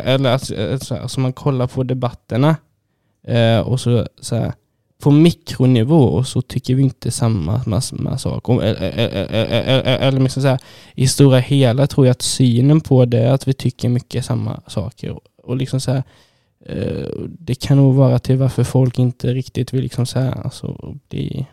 eller, 0.07 0.29
att 0.31 0.45
så 0.83 0.95
här, 0.95 1.01
alltså 1.01 1.19
man 1.19 1.33
kollar 1.33 1.67
på 1.67 1.83
debatterna 1.83 2.55
eh, 3.27 3.59
och 3.59 3.79
så, 3.79 4.07
så 4.19 4.35
här, 4.35 4.53
på 5.01 5.11
mikronivå 5.11 6.03
och 6.03 6.27
så 6.27 6.41
tycker 6.41 6.75
vi 6.75 6.83
inte 6.83 7.11
samma, 7.11 7.81
samma, 7.81 8.17
sak. 8.17 8.49
Och, 8.49 8.63
eller, 8.63 10.19
liksom 10.19 10.41
så 10.41 10.47
här, 10.47 10.59
i 10.95 11.07
stora 11.07 11.39
hela 11.39 11.87
tror 11.87 12.05
jag 12.05 12.11
att 12.11 12.21
synen 12.21 12.81
på 12.81 13.05
det 13.05 13.19
är 13.19 13.31
att 13.31 13.47
vi 13.47 13.53
tycker 13.53 13.89
mycket 13.89 14.25
samma 14.25 14.61
saker. 14.67 15.09
Och, 15.09 15.21
och 15.43 15.55
liksom 15.55 15.79
så 15.81 15.91
här, 15.91 16.03
Eh, 16.65 17.09
det 17.27 17.55
kan 17.55 17.77
nog 17.77 17.95
vara 17.95 18.19
till 18.19 18.37
varför 18.37 18.63
folk 18.63 18.99
inte 18.99 19.33
riktigt 19.33 19.73
vill 19.73 19.83
liksom 19.83 20.05
så 20.05 20.19
här, 20.19 20.41
alltså, 20.43 20.95
bli 21.09 21.45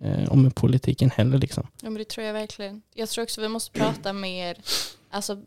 eh, 0.00 0.32
om 0.32 0.42
med 0.42 0.54
politiken 0.54 1.10
heller. 1.10 1.38
Liksom. 1.38 1.66
Ja 1.82 1.90
men 1.90 1.94
det 1.94 2.08
tror 2.08 2.26
jag 2.26 2.32
verkligen. 2.32 2.82
Jag 2.94 3.08
tror 3.08 3.22
också 3.22 3.40
vi 3.40 3.48
måste 3.48 3.78
prata 3.78 4.12
mer, 4.12 4.56
alltså 5.10 5.38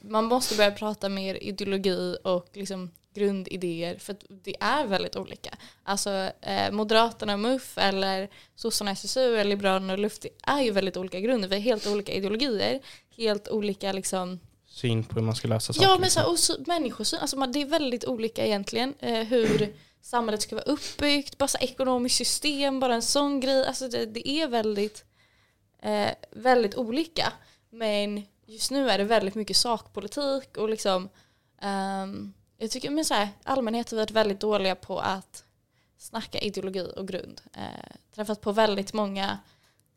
man 0.00 0.24
måste 0.24 0.56
börja 0.56 0.70
prata 0.70 1.08
mer 1.08 1.34
ideologi 1.34 2.16
och 2.24 2.48
liksom 2.52 2.90
grundidéer 3.14 3.98
för 3.98 4.12
att 4.12 4.24
det 4.28 4.56
är 4.60 4.86
väldigt 4.86 5.16
olika. 5.16 5.50
Alltså 5.82 6.30
eh, 6.40 6.70
Moderaterna 6.70 7.32
och 7.32 7.40
MUF 7.40 7.78
eller 7.78 8.28
sossarna 8.54 8.90
SSU 8.90 9.34
eller 9.36 9.50
Liberalerna 9.50 9.92
och 9.92 9.98
Luft 9.98 10.22
det 10.22 10.28
är 10.42 10.62
ju 10.62 10.70
väldigt 10.70 10.96
olika 10.96 11.20
grunder. 11.20 11.48
Vi 11.48 11.54
har 11.54 11.62
helt 11.62 11.86
olika 11.86 12.12
ideologier, 12.12 12.80
helt 13.16 13.48
olika 13.48 13.92
liksom 13.92 14.40
Syn 14.78 15.04
på 15.04 15.14
hur 15.14 15.22
man 15.22 15.34
ska 15.34 15.48
lösa 15.48 15.72
saker. 15.72 15.88
Ja, 15.88 15.94
men 15.94 16.02
liksom. 16.02 16.22
så 16.22 16.26
här, 16.26 16.30
och 16.32 16.38
så, 16.38 16.56
människosyn, 16.66 17.20
alltså 17.20 17.36
man, 17.36 17.52
det 17.52 17.62
är 17.62 17.66
väldigt 17.66 18.04
olika 18.04 18.46
egentligen 18.46 18.94
eh, 19.00 19.26
hur 19.26 19.74
samhället 20.02 20.42
ska 20.42 20.56
vara 20.56 20.64
uppbyggt, 20.64 21.38
bara 21.38 21.48
så 21.48 21.58
här, 21.58 21.64
ekonomiskt 21.64 22.16
system, 22.16 22.80
bara 22.80 22.94
en 22.94 23.02
sån 23.02 23.40
grej. 23.40 23.66
Alltså 23.66 23.88
det, 23.88 24.06
det 24.06 24.28
är 24.28 24.48
väldigt, 24.48 25.04
eh, 25.82 26.10
väldigt 26.30 26.74
olika. 26.74 27.32
Men 27.70 28.22
just 28.46 28.70
nu 28.70 28.90
är 28.90 28.98
det 28.98 29.04
väldigt 29.04 29.34
mycket 29.34 29.56
sakpolitik 29.56 30.56
och 30.56 30.68
liksom 30.68 31.08
ehm, 31.62 32.32
jag 32.58 32.70
tycker 32.70 32.90
men 32.90 33.04
så 33.04 33.14
här, 33.14 33.28
allmänhet 33.42 33.90
har 33.90 33.98
varit 33.98 34.10
väldigt 34.10 34.40
dåliga 34.40 34.74
på 34.74 34.98
att 34.98 35.44
snacka 35.98 36.38
ideologi 36.38 36.92
och 36.96 37.08
grund. 37.08 37.40
Eh, 37.54 37.96
träffat 38.14 38.40
på 38.40 38.52
väldigt 38.52 38.92
många 38.92 39.38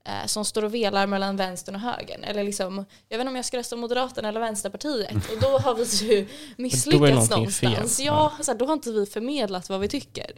eh, 0.05 0.25
som 0.25 0.45
står 0.45 0.63
och 0.63 0.73
velar 0.73 1.07
mellan 1.07 1.35
vänstern 1.35 1.75
och 1.75 1.81
högern. 1.81 2.23
Eller 2.23 2.43
liksom, 2.43 2.85
jag 3.09 3.17
vet 3.17 3.21
inte 3.21 3.29
om 3.29 3.35
jag 3.35 3.45
ska 3.45 3.57
rösta 3.57 3.75
Moderaterna 3.75 4.29
eller 4.29 4.39
Vänsterpartiet. 4.39 5.15
Och 5.15 5.41
då 5.41 5.47
har 5.57 5.75
vi 5.75 5.83
ju 5.83 6.27
misslyckats 6.57 7.29
någonting 7.29 7.51
fel. 7.51 7.69
någonstans. 7.71 7.99
Ja, 7.99 8.31
så 8.41 8.51
här, 8.51 8.59
då 8.59 8.65
har 8.65 8.73
inte 8.73 8.91
vi 8.91 9.05
förmedlat 9.05 9.69
vad 9.69 9.79
vi 9.79 9.87
tycker. 9.87 10.31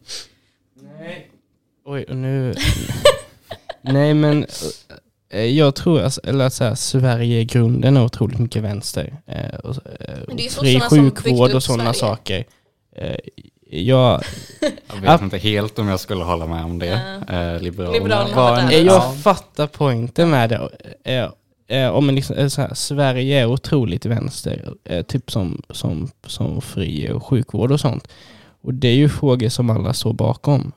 Nej. 0.99 1.31
Oj, 1.85 2.03
och 2.03 2.15
nu... 2.15 2.55
Nej 3.81 4.13
men 4.13 4.45
eh, 5.29 5.45
jag 5.45 5.75
tror 5.75 6.01
alltså, 6.01 6.21
eller 6.23 6.45
att 6.45 6.53
så 6.53 6.63
här, 6.63 6.75
Sverige 6.75 7.39
i 7.39 7.45
grunden 7.45 7.97
är 7.97 8.05
otroligt 8.05 8.39
mycket 8.39 8.63
vänster. 8.63 9.17
Eh, 9.25 9.55
och, 9.59 9.75
eh, 9.75 10.17
Men 10.27 10.37
det 10.37 10.43
är 10.43 10.43
ju 10.43 10.49
fri 10.49 10.79
sjukvård 10.79 11.51
och 11.51 11.63
sådana 11.63 11.93
saker. 11.93 12.45
Eh, 12.95 13.15
jag, 13.81 14.23
Jag 14.87 15.01
vet 15.01 15.21
inte 15.21 15.37
helt 15.37 15.79
om 15.79 15.87
jag 15.87 15.99
skulle 15.99 16.23
hålla 16.23 16.47
med 16.47 16.65
om 16.65 16.79
det. 16.79 16.91
Eh, 17.29 17.61
Liberalerna, 17.61 17.93
Liberalerna 17.93 18.35
var 18.35 18.57
en, 18.57 18.69
eh, 18.69 18.77
jag 18.77 19.17
fattar 19.17 19.67
poängen 19.67 20.29
med 20.29 20.49
det. 20.49 20.69
Eh, 21.03 21.29
eh, 21.77 21.89
om 21.89 22.05
man 22.05 22.15
liksom, 22.15 22.35
eh, 22.35 22.47
så 22.47 22.61
här, 22.61 22.73
Sverige 22.73 23.41
är 23.41 23.45
otroligt 23.45 24.05
vänster, 24.05 24.73
eh, 24.83 25.01
typ 25.01 25.31
som, 25.31 25.61
som, 25.69 26.09
som 26.27 26.61
fri 26.61 27.11
och 27.11 27.25
sjukvård 27.25 27.71
och 27.71 27.79
sånt. 27.79 28.07
Och 28.61 28.73
det 28.73 28.87
är 28.87 28.95
ju 28.95 29.09
frågor 29.09 29.49
som 29.49 29.69
alla 29.69 29.93
står 29.93 30.13
bakom. 30.13 30.71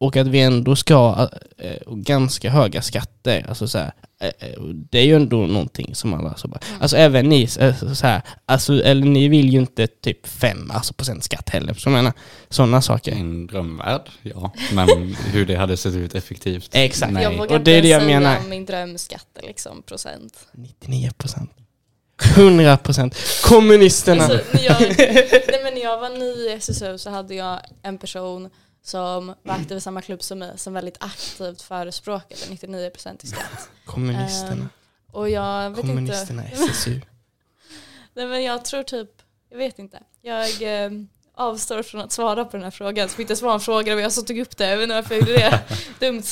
Och 0.00 0.16
att 0.16 0.26
vi 0.26 0.40
ändå 0.40 0.76
ska 0.76 0.94
ha 0.94 1.28
eh, 1.58 1.94
ganska 1.94 2.50
höga 2.50 2.82
skatter. 2.82 3.46
Alltså 3.48 3.68
så 3.68 3.78
här, 3.78 3.92
eh, 4.20 4.28
eh, 4.48 4.60
det 4.62 4.98
är 4.98 5.04
ju 5.04 5.16
ändå 5.16 5.36
någonting 5.36 5.94
som 5.94 6.14
alla 6.14 6.34
så 6.36 6.48
bara, 6.48 6.60
Mm. 6.68 6.82
alltså 6.82 6.96
även 6.96 7.28
ni, 7.28 7.46
så 7.46 7.60
här, 8.02 8.22
alltså, 8.46 8.82
eller 8.82 9.06
ni 9.06 9.28
vill 9.28 9.48
ju 9.52 9.58
inte 9.58 9.86
typ 9.86 10.26
5 10.26 10.70
alltså, 10.70 10.94
procent 10.94 11.24
skatt 11.24 11.48
heller. 11.50 11.74
Så 11.74 11.88
jag 11.88 11.92
menar, 11.92 12.12
sådana 12.48 12.82
saker. 12.82 13.12
En 13.12 13.46
drömvärld, 13.46 14.10
ja. 14.22 14.52
Men 14.72 14.88
hur 15.32 15.46
det 15.46 15.54
hade 15.56 15.76
sett 15.76 15.94
ut 15.94 16.14
effektivt. 16.14 16.68
Exakt. 16.72 17.12
Nej. 17.12 17.22
Jag 17.22 17.36
vågar 17.36 17.56
Och 17.56 17.64
det 17.64 17.70
är 17.72 17.82
det 17.82 17.88
jag 17.88 18.06
menar. 18.06 18.36
min 18.48 18.64
drömskatt 18.66 19.26
liksom 19.42 19.82
procent. 19.82 20.46
99 20.52 21.10
procent. 21.18 21.50
100 22.36 22.76
procent. 22.76 23.14
Kommunisterna. 23.44 24.24
Alltså, 24.24 24.40
när, 24.52 24.64
jag, 24.64 24.80
nej, 24.98 25.60
men 25.64 25.74
när 25.74 25.82
jag 25.82 26.00
var 26.00 26.08
ny 26.18 26.24
i 26.50 26.52
SSU 26.58 26.98
så 26.98 27.10
hade 27.10 27.34
jag 27.34 27.60
en 27.82 27.98
person 27.98 28.50
som 28.82 29.34
var 29.42 29.54
aktiv 29.54 29.76
i 29.76 29.80
samma 29.80 30.02
klubb 30.02 30.22
som 30.22 30.38
mig 30.38 30.58
som 30.58 30.72
väldigt 30.74 30.96
aktivt 31.00 31.62
förespråkade 31.62 32.40
99% 32.40 33.24
i 33.24 33.26
skatt. 33.26 33.70
Kommunisterna. 33.84 34.52
Ehm, 34.52 34.68
och 35.12 35.30
jag 35.30 35.70
vet 35.70 35.78
inte. 35.78 35.88
Kommunisterna, 35.88 36.44
SSU. 36.44 37.00
Nej 38.14 38.26
men 38.26 38.42
jag 38.42 38.64
tror 38.64 38.82
typ, 38.82 39.10
jag 39.50 39.58
vet 39.58 39.78
inte. 39.78 40.02
Jag 40.22 40.62
eh, 40.84 40.90
avstår 41.34 41.82
från 41.82 42.00
att 42.00 42.12
svara 42.12 42.44
på 42.44 42.56
den 42.56 42.64
här 42.64 42.70
frågan. 42.70 43.08
Så 43.08 43.20
inte 43.20 43.30
ens 43.30 43.42
var 43.42 43.54
en 43.54 43.60
fråga 43.60 43.94
men 43.94 44.02
jag 44.02 44.12
så 44.12 44.22
tog 44.22 44.38
upp 44.38 44.56
det. 44.56 44.68
Jag 44.68 44.76
vet 44.76 44.82
inte 44.82 44.94
varför 44.94 45.14
jag 45.14 45.20
gjorde 45.20 45.32
det. 45.32 45.62
Dumt. 46.06 46.22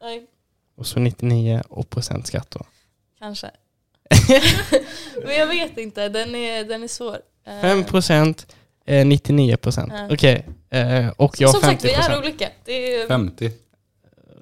Nej, 0.00 0.26
Och 0.76 0.86
så 0.86 1.00
99 1.00 1.62
och 1.68 1.90
procent 1.90 2.26
skatt 2.26 2.50
då. 2.50 2.66
kanske. 3.18 3.50
men 5.24 5.36
jag 5.36 5.46
vet 5.46 5.78
inte, 5.78 6.08
den 6.08 6.34
är, 6.34 6.64
den 6.64 6.82
är 6.82 6.88
svår. 6.88 7.20
Eh, 7.44 7.60
5 7.60 7.84
procent, 7.84 8.56
eh, 8.86 9.06
99 9.06 9.56
procent. 9.56 9.92
Ja. 9.96 10.08
Okej. 10.14 10.46
Eh, 10.70 11.08
och 11.16 11.40
jag 11.40 11.50
Som 11.50 11.60
sagt, 11.60 11.70
50 11.82 11.86
vi 11.86 11.92
är 11.92 11.96
procent. 11.96 12.24
olika. 12.24 12.48
Det 12.64 12.94
är, 12.94 13.06
50. 13.08 13.50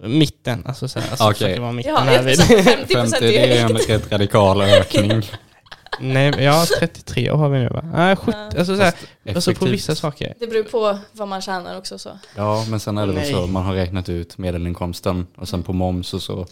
Mitten, 0.02 0.62
alltså 0.66 0.88
så 0.88 0.98
här, 1.00 1.10
alltså 1.10 1.24
Okej. 1.24 1.36
för 1.38 1.48
att 1.48 1.54
det 1.56 1.60
var 1.60 1.72
mitten 1.72 1.94
ja, 1.94 2.00
här 2.00 2.22
vid. 2.22 2.40
50 2.64 2.94
50 2.94 3.20
det 3.20 3.58
är 3.58 3.64
en 3.64 3.76
rätt 3.76 4.12
radikal 4.12 4.62
ökning. 4.62 5.10
Nej, 6.00 6.30
men 6.30 6.44
ja 6.44 6.64
33 6.78 7.28
har 7.30 7.48
vi 7.48 7.58
nu 7.58 7.68
va? 7.68 7.84
Nej, 7.94 8.16
70, 8.16 8.32
Ja. 8.32 8.58
alltså, 8.58 8.76
så 8.76 8.82
här, 8.82 8.94
alltså 9.28 9.50
på 9.50 9.50
effektivt. 9.50 9.68
vissa 9.72 9.94
saker. 9.94 10.34
Det 10.40 10.46
beror 10.46 10.62
på 10.62 10.98
vad 11.12 11.28
man 11.28 11.40
tjänar 11.42 11.78
också 11.78 11.98
så. 11.98 12.18
Ja, 12.36 12.64
men 12.70 12.80
sen 12.80 12.98
är 12.98 13.06
det 13.06 13.12
väl 13.12 13.22
Nej. 13.22 13.32
så, 13.32 13.46
man 13.46 13.64
har 13.64 13.74
räknat 13.74 14.08
ut 14.08 14.38
medelinkomsten 14.38 15.26
och 15.36 15.48
sen 15.48 15.62
på 15.62 15.72
moms 15.72 16.14
och 16.14 16.22
så. 16.22 16.46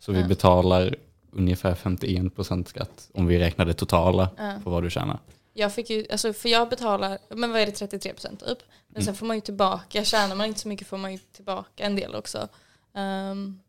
Så 0.00 0.12
vi 0.12 0.20
Ja. 0.20 0.26
betalar 0.26 0.96
ungefär 1.32 1.74
51% 1.74 2.68
skatt 2.68 3.08
om 3.14 3.26
vi 3.26 3.38
räknar 3.38 3.64
det 3.64 3.74
totala 3.74 4.28
Ja. 4.38 4.52
på 4.64 4.70
vad 4.70 4.82
du 4.82 4.90
tjänar. 4.90 5.18
Jag 5.58 5.72
fick 5.72 5.90
ju, 5.90 6.06
alltså 6.10 6.32
för 6.32 6.48
jag 6.48 6.68
betalar, 6.68 7.18
men 7.28 7.52
vad 7.52 7.60
är 7.60 7.66
det 7.66 7.72
33% 7.72 8.46
typ? 8.46 8.58
Men 8.88 9.02
sen 9.04 9.14
får 9.14 9.26
man 9.26 9.36
ju 9.36 9.40
tillbaka, 9.40 10.04
tjänar 10.04 10.34
man 10.34 10.46
inte 10.46 10.60
så 10.60 10.68
mycket 10.68 10.86
får 10.86 10.96
man 10.98 11.12
ju 11.12 11.18
tillbaka 11.18 11.84
en 11.84 11.96
del 11.96 12.14
också. 12.14 12.48
Um, 12.94 13.60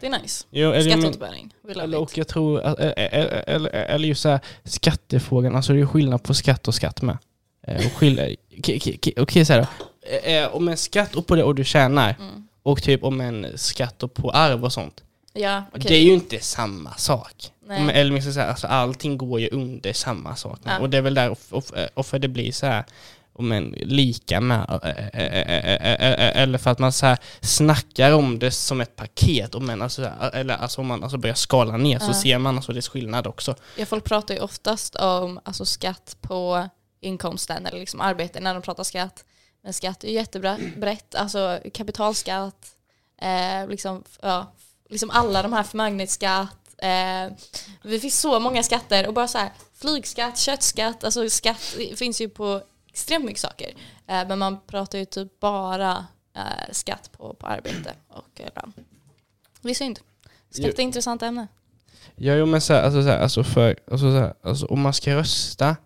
det 0.00 0.06
är 0.06 0.10
nice. 0.22 0.44
Jo, 0.50 0.70
eller, 0.72 0.90
Skatteåterbäring, 0.90 1.54
eller, 1.68 1.98
och 1.98 2.18
jag 2.18 2.28
tror, 2.28 2.60
att- 2.60 2.80
eh, 2.80 2.92
eller, 2.96 3.44
eller, 3.48 3.70
eller 3.70 4.08
just 4.08 4.22
så 4.22 4.28
här, 4.28 4.40
skattefrågan, 4.64 5.56
alltså 5.56 5.72
det 5.72 5.80
är 5.80 5.86
skillnad 5.86 6.22
på 6.22 6.34
skatt 6.34 6.68
och 6.68 6.74
skatt 6.74 7.02
med. 7.02 7.18
Eh, 7.66 7.86
och 7.86 7.92
skill- 7.92 8.36
Okej, 8.58 8.98
okej, 9.16 9.44
så 9.44 9.52
här 9.52 9.60
då. 9.60 9.66
Eh, 10.10 10.34
eh, 10.42 10.54
Om 10.56 10.68
en 10.68 10.76
skatt 10.76 11.14
och 11.16 11.26
på 11.26 11.36
det 11.36 11.42
och 11.42 11.54
du 11.54 11.64
tjänar, 11.64 12.16
Mm. 12.18 12.48
och 12.62 12.82
typ 12.82 13.04
om 13.04 13.20
en 13.20 13.46
skatt 13.58 14.02
och 14.02 14.14
på 14.14 14.30
arv 14.30 14.64
och 14.64 14.72
sånt. 14.72 15.02
Ja, 15.32 15.64
okej. 15.72 15.84
Det 15.88 15.94
är 15.94 16.02
ju 16.02 16.12
inte 16.14 16.40
samma 16.40 16.94
sak. 16.94 17.52
Nej. 17.66 17.90
Eller 17.94 18.14
liksom 18.14 18.32
så 18.32 18.40
här, 18.40 18.48
alltså 18.48 18.66
allting 18.66 19.18
går 19.18 19.40
ju 19.40 19.48
under 19.48 19.92
samma 19.92 20.36
sak. 20.36 20.58
Ja. 20.64 20.78
Och 20.78 20.90
det 20.90 20.96
är 20.96 21.02
väl 21.02 21.14
där 21.14 21.30
och, 21.30 21.38
och, 21.50 21.64
och 21.94 22.06
för 22.06 22.18
det 22.18 22.28
blir 22.28 22.52
så 22.52 22.66
här 22.66 22.84
om 23.32 23.52
en 23.52 23.74
lika 23.78 24.40
med, 24.40 24.80
eh, 24.82 24.90
eh, 24.90 25.06
eh, 25.20 25.48
eh, 25.48 25.92
eh, 25.92 26.26
eh, 26.28 26.42
eller 26.42 26.58
för 26.58 26.70
att 26.70 26.78
man 26.78 26.92
så 26.92 27.06
här 27.06 27.18
snackar 27.40 28.12
om 28.12 28.38
det 28.38 28.50
som 28.50 28.80
ett 28.80 28.96
paket, 28.96 29.54
om 29.54 29.66
man, 29.66 29.82
alltså, 29.82 30.10
eller 30.32 30.54
alltså 30.56 30.80
om 30.80 30.86
man 30.86 31.02
alltså 31.02 31.18
börjar 31.18 31.34
skala 31.34 31.76
ner 31.76 31.98
så 31.98 32.06
Ja. 32.10 32.14
ser 32.14 32.38
man 32.38 32.56
alltså 32.56 32.72
dess 32.72 32.88
skillnad 32.88 33.26
också. 33.26 33.54
Ja, 33.76 33.86
folk 33.86 34.04
pratar 34.04 34.34
ju 34.34 34.40
oftast 34.40 34.96
om 34.96 35.40
alltså, 35.44 35.64
skatt 35.64 36.16
på 36.20 36.68
inkomsten 37.00 37.66
eller 37.66 37.78
liksom 37.80 38.00
arbete 38.00 38.40
när 38.40 38.54
de 38.54 38.62
pratar 38.62 38.84
skatt. 38.84 39.24
Men 39.62 39.72
skatt 39.72 40.04
är 40.04 40.08
ju 40.08 40.14
jättebrett, 40.14 41.14
alltså 41.14 41.58
kapitalskatt, 41.74 42.66
eh, 43.22 43.68
liksom, 43.68 44.04
ja, 44.22 44.52
liksom 44.90 45.10
alla 45.10 45.42
de 45.42 45.52
här 45.52 45.62
förmögenhetsskatt. 45.62 46.65
Eh, 46.78 47.32
det 47.82 47.98
finns 48.00 48.20
så 48.20 48.40
många 48.40 48.62
skatter 48.62 49.06
och 49.06 49.14
bara 49.14 49.28
så 49.28 49.38
här 49.38 49.50
flygskatt, 49.74 50.38
köttskatt, 50.38 51.04
alltså 51.04 51.28
skatt 51.28 51.76
finns 51.96 52.20
ju 52.20 52.28
på 52.28 52.62
extremt 52.88 53.24
mycket 53.24 53.40
saker. 53.40 53.68
Eh, 54.06 54.28
men 54.28 54.38
man 54.38 54.60
pratar 54.66 54.98
ju 54.98 55.04
typ 55.04 55.40
bara 55.40 56.06
eh, 56.36 56.72
skatt 56.72 57.10
på, 57.12 57.34
på 57.34 57.46
arbete 57.46 57.92
och 58.08 58.40
eh, 58.40 58.48
lön. 58.56 58.72
Det 59.60 59.70
är 59.70 59.74
synd. 59.74 60.00
Skatt 60.50 60.78
är 60.78 60.82
intressant 60.82 61.22
ämne. 61.22 61.48
Ja, 62.16 62.34
jo, 62.34 62.46
men 62.46 62.60
så 62.60 62.72
här, 62.72 62.82
alltså, 62.82 63.02
så 63.02 63.08
här, 63.08 63.18
alltså, 63.18 63.44
för, 63.44 63.76
alltså, 63.90 64.10
så 64.10 64.18
här, 64.18 64.34
alltså 64.42 64.66
om 64.66 64.80
man 64.80 64.92
ska 64.92 65.16
rösta, 65.16 65.76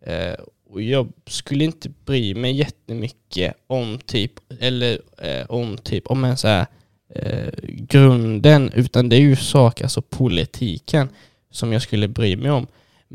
eh, 0.00 0.34
och 0.70 0.82
jag 0.82 1.12
skulle 1.26 1.64
inte 1.64 1.88
bry 1.88 2.34
mig 2.34 2.52
jättemycket 2.52 3.54
om 3.66 3.98
typ, 3.98 4.32
eller 4.60 5.00
eh, 5.18 5.50
om 5.50 5.78
typ, 5.78 6.06
om 6.06 6.24
en 6.24 6.36
så 6.36 6.48
här, 6.48 6.66
eh, 7.08 7.52
grunden, 7.88 8.70
utan 8.74 9.08
det 9.08 9.16
är 9.16 9.20
ju 9.20 9.36
saker, 9.36 9.84
alltså 9.84 10.02
politiken, 10.02 11.08
som 11.50 11.72
jag 11.72 11.82
skulle 11.82 12.08
bry 12.08 12.36
mig 12.36 12.50
om. 12.50 12.66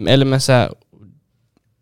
Eller 0.07 0.25
men 0.25 0.41
så 0.41 0.51
här, 0.51 0.73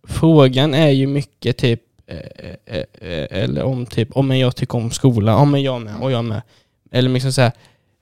frågan 0.07 0.73
är 0.73 0.89
ju 0.89 1.07
mycket 1.07 1.57
typ, 1.57 1.81
eh, 2.07 2.17
eh, 2.65 2.83
eh, 2.93 3.27
eller 3.43 3.63
om 3.63 3.85
typ, 3.85 4.15
om 4.15 4.37
jag 4.37 4.55
tycker 4.55 4.77
om 4.77 4.91
skola, 4.91 5.35
om 5.35 5.61
jag 5.61 5.81
med, 5.81 5.95
och 6.01 6.11
jag 6.11 6.25
med. 6.25 6.41
Eller 6.91 7.09
liksom 7.09 7.33
så 7.33 7.41
här, 7.41 7.51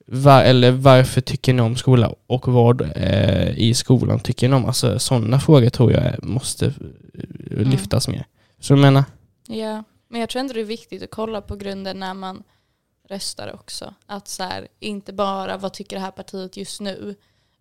var, 0.06 0.44
eller 0.44 0.72
varför 0.72 1.22
tycker 1.22 1.54
ni 1.54 1.62
om 1.62 1.76
skola 1.76 2.14
och 2.28 2.48
vad 2.48 2.82
eh, 2.82 3.60
i 3.60 3.74
skolan 3.74 4.20
tycker 4.20 4.50
ni 4.50 4.56
om? 4.56 4.66
Alltså 4.66 5.00
sådana 5.00 5.40
frågor 5.40 5.70
tror 5.70 5.92
jag 5.92 6.24
måste 6.24 6.66
eh, 6.66 7.58
lyftas 7.58 8.08
mer. 8.08 8.26
Så 8.60 8.74
jag 8.74 8.80
menar, 8.80 9.04
Ja, 9.48 9.84
men 10.10 10.22
jag 10.22 10.30
tror 10.30 10.40
ändå 10.40 10.54
det 10.54 10.62
är 10.62 10.66
viktigt 10.66 11.04
att 11.04 11.12
kolla 11.12 11.42
på 11.42 11.56
grunden 11.56 12.00
när 12.00 12.14
man 12.14 12.44
röstar 13.08 13.54
också. 13.54 13.94
Att 14.06 14.28
så 14.28 14.44
här, 14.44 14.68
inte 14.80 15.14
bara 15.14 15.58
vad 15.58 15.74
tycker 15.74 15.96
det 15.96 16.02
här 16.02 16.12
partiet 16.12 16.58
just 16.58 16.82
nu, 16.82 17.16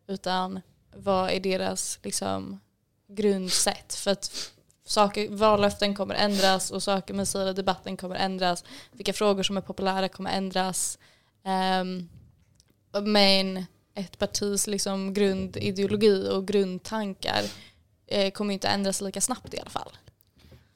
utan 0.06 0.60
vad 0.96 1.30
är 1.30 1.40
deras 1.40 1.98
liksom, 2.02 2.60
grundsätt. 3.08 3.94
För 3.94 4.10
att 4.10 4.52
saker, 4.84 5.28
vallöften 5.28 5.94
kommer 5.94 6.14
ändras 6.14 6.70
och 6.70 6.82
saker 6.82 7.14
man 7.14 7.26
säger 7.26 7.50
i 7.50 7.52
debatten 7.52 7.96
kommer 7.96 8.16
ändras. 8.16 8.64
Vilka 8.92 9.12
frågor 9.12 9.42
som 9.42 9.56
är 9.56 9.60
populära 9.60 10.08
kommer 10.08 10.30
ändras. 10.30 10.98
Um, 11.44 12.08
men 13.04 13.66
ett 13.94 14.18
partis 14.18 14.66
liksom, 14.66 15.14
grundideologi 15.14 16.28
och 16.32 16.46
grundtankar 16.46 17.44
eh, 18.06 18.30
kommer 18.30 18.54
inte 18.54 18.68
ändras 18.68 19.00
lika 19.00 19.20
snabbt 19.20 19.54
i 19.54 19.60
alla 19.60 19.70
fall. 19.70 19.92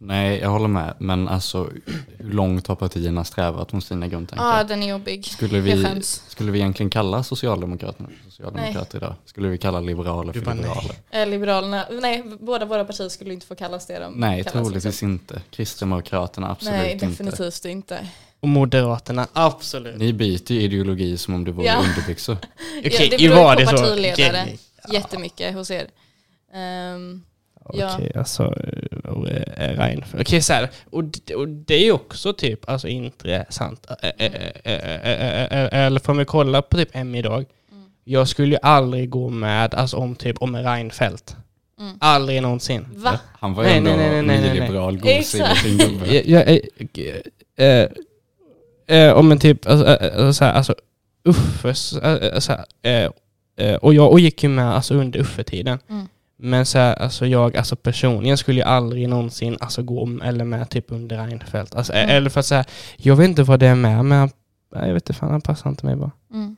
Nej, 0.03 0.39
jag 0.39 0.49
håller 0.51 0.69
med. 0.69 0.95
Men 0.99 1.29
alltså, 1.29 1.71
hur 2.19 2.33
långt 2.33 2.67
har 2.67 2.77
partierna 2.77 3.25
strävat 3.25 3.73
mot 3.73 3.85
sina 3.85 4.09
grundtankar? 4.09 4.57
Ja, 4.59 4.65
den 4.65 4.83
är 4.83 4.89
jobbig. 4.89 5.25
Skulle 5.27 5.61
vi, 5.61 6.03
skulle 6.29 6.51
vi 6.53 6.59
egentligen 6.59 6.91
kalla 6.91 7.23
Socialdemokraterna 7.23 8.09
för 8.09 8.31
socialdemokrater 8.31 8.99
idag? 8.99 9.15
Skulle 9.25 9.49
vi 9.49 9.59
kalla 9.59 9.81
liberaler 9.81 10.33
för 10.33 10.41
bara, 10.41 10.55
nej. 10.55 10.65
liberaler? 10.65 10.95
Eh, 11.11 11.27
Liberalerna, 11.29 11.87
nej 12.03 12.25
båda 12.41 12.65
våra 12.65 12.85
partier 12.85 13.09
skulle 13.09 13.35
inte 13.35 13.47
få 13.47 13.55
kallas 13.55 13.87
det 13.87 13.99
de 13.99 14.13
Nej, 14.13 14.45
troligtvis 14.45 14.85
liksom. 14.85 15.11
inte. 15.11 15.43
Kristdemokraterna 15.51 16.51
absolut 16.51 16.79
Nej, 16.79 16.93
inte. 16.93 17.07
definitivt 17.07 17.65
inte. 17.65 18.07
och 18.41 18.49
Moderaterna, 18.49 19.27
absolut. 19.33 19.97
Ni 19.99 20.13
byter 20.13 20.53
ju 20.53 20.61
ideologi 20.61 21.19
som 21.19 21.35
om 21.35 21.45
det 21.45 21.53
vore 21.53 21.67
Ja. 21.67 21.77
underbyxor. 21.89 22.37
Okej, 22.79 23.09
det 23.11 23.21
i 23.23 23.29
beror 23.29 23.55
på 23.55 23.61
det 23.61 23.67
så? 23.67 23.77
partiledare. 23.77 24.43
Okej, 24.43 24.59
Jättemycket 24.93 25.55
hos 25.55 25.71
er. 25.71 25.87
Ehm, 26.55 27.23
Ja. 27.73 27.95
Okej, 27.95 28.13
alltså 28.15 28.43
eh, 28.43 29.11
och, 29.11 29.29
eh, 29.29 29.77
Reinfeldt. 29.79 30.29
Okej, 30.29 30.43
så 30.43 30.53
här. 30.53 30.71
Och, 30.91 31.05
och 31.37 31.49
det 31.49 31.75
är 31.75 31.85
ju 31.85 31.93
också 31.93 32.33
typ 32.33 32.69
alltså 32.69 32.89
intressant. 32.89 33.87
Eh, 34.03 34.09
eh, 34.19 34.33
eh, 34.35 34.51
eh, 34.65 34.75
eh, 34.75 35.43
eh, 35.43 35.65
eh, 35.65 35.87
Eller 35.87 36.01
får 36.01 36.15
vi 36.15 36.25
kolla 36.25 36.63
på 36.63 36.77
typ 36.77 36.89
M 36.93 37.15
idag. 37.15 37.45
Mm. 37.73 37.85
Jag 38.05 38.29
skulle 38.29 38.55
ju 38.55 38.59
aldrig 38.63 39.11
gå 39.11 39.29
med 39.29 39.75
alltså, 39.75 39.97
om 39.97 40.15
typ 40.15 40.37
om 40.39 40.55
en 40.55 40.65
Reinfeldt. 40.65 41.37
Mm. 41.81 41.97
Aldrig 42.01 42.43
någonsin. 42.43 42.87
Va? 42.95 43.21
Han 43.39 43.55
var 43.55 43.63
Nej, 43.63 43.77
ändå 43.77 43.91
nej, 43.91 43.99
nej, 43.99 44.11
nej, 44.11 44.23
nej, 44.23 44.41
nej. 44.41 44.53
nyliberal, 44.55 44.99
gosig 44.99 45.43
liten 45.65 45.89
gubbe. 45.89 46.19
Eh, 47.57 47.67
eh, 47.67 47.89
eh, 48.99 49.13
om 49.13 49.33
en 49.33 49.39
typ, 49.39 49.67
alltså, 49.67 49.87
eh, 49.87 50.25
eh, 50.27 50.31
så 50.31 50.45
här, 50.45 50.53
alltså 50.53 50.75
eh, 52.83 52.93
eh, 52.93 52.93
eh, 52.93 53.11
eh, 53.57 53.75
och 53.75 53.95
jag 53.95 54.11
och 54.11 54.21
gick 54.21 54.43
ju 54.43 54.49
med 54.49 54.75
alltså, 54.75 54.95
under 54.95 55.21
Uffe-tiden. 55.21 55.79
Mm. 55.89 56.09
Men 56.43 56.67
så 56.67 56.79
här, 56.79 56.95
alltså 56.95 57.27
jag 57.27 57.57
alltså 57.57 57.77
personligen 57.77 58.37
skulle 58.39 58.61
ju 58.61 58.65
aldrig 58.65 59.09
någonsin 59.09 59.57
alltså, 59.61 59.83
gå 59.83 60.03
om 60.03 60.23
eller 60.23 60.45
med 60.45 60.71
typ 60.71 60.85
under 60.89 61.27
Reinfeldt. 61.27 61.75
Alltså, 61.75 61.93
eh, 61.93 62.03
Mm. 62.05 62.17
Eller 62.17 62.31
för 62.31 62.41
att 62.41 62.47
säga, 62.47 62.65
jag 62.97 63.17
vet 63.17 63.29
inte 63.29 63.43
vad 63.43 63.61
det 63.61 63.67
är 63.67 63.75
med, 63.75 64.05
men 64.05 64.19
han- 64.19 64.31
jag 64.87 64.95
vet 64.95 65.03
inte 65.03 65.13
fan, 65.13 65.31
han 65.31 65.41
passar 65.41 65.71
inte 65.71 65.87
mig 65.87 65.97
bara. 65.97 66.11
Mm. 66.33 66.57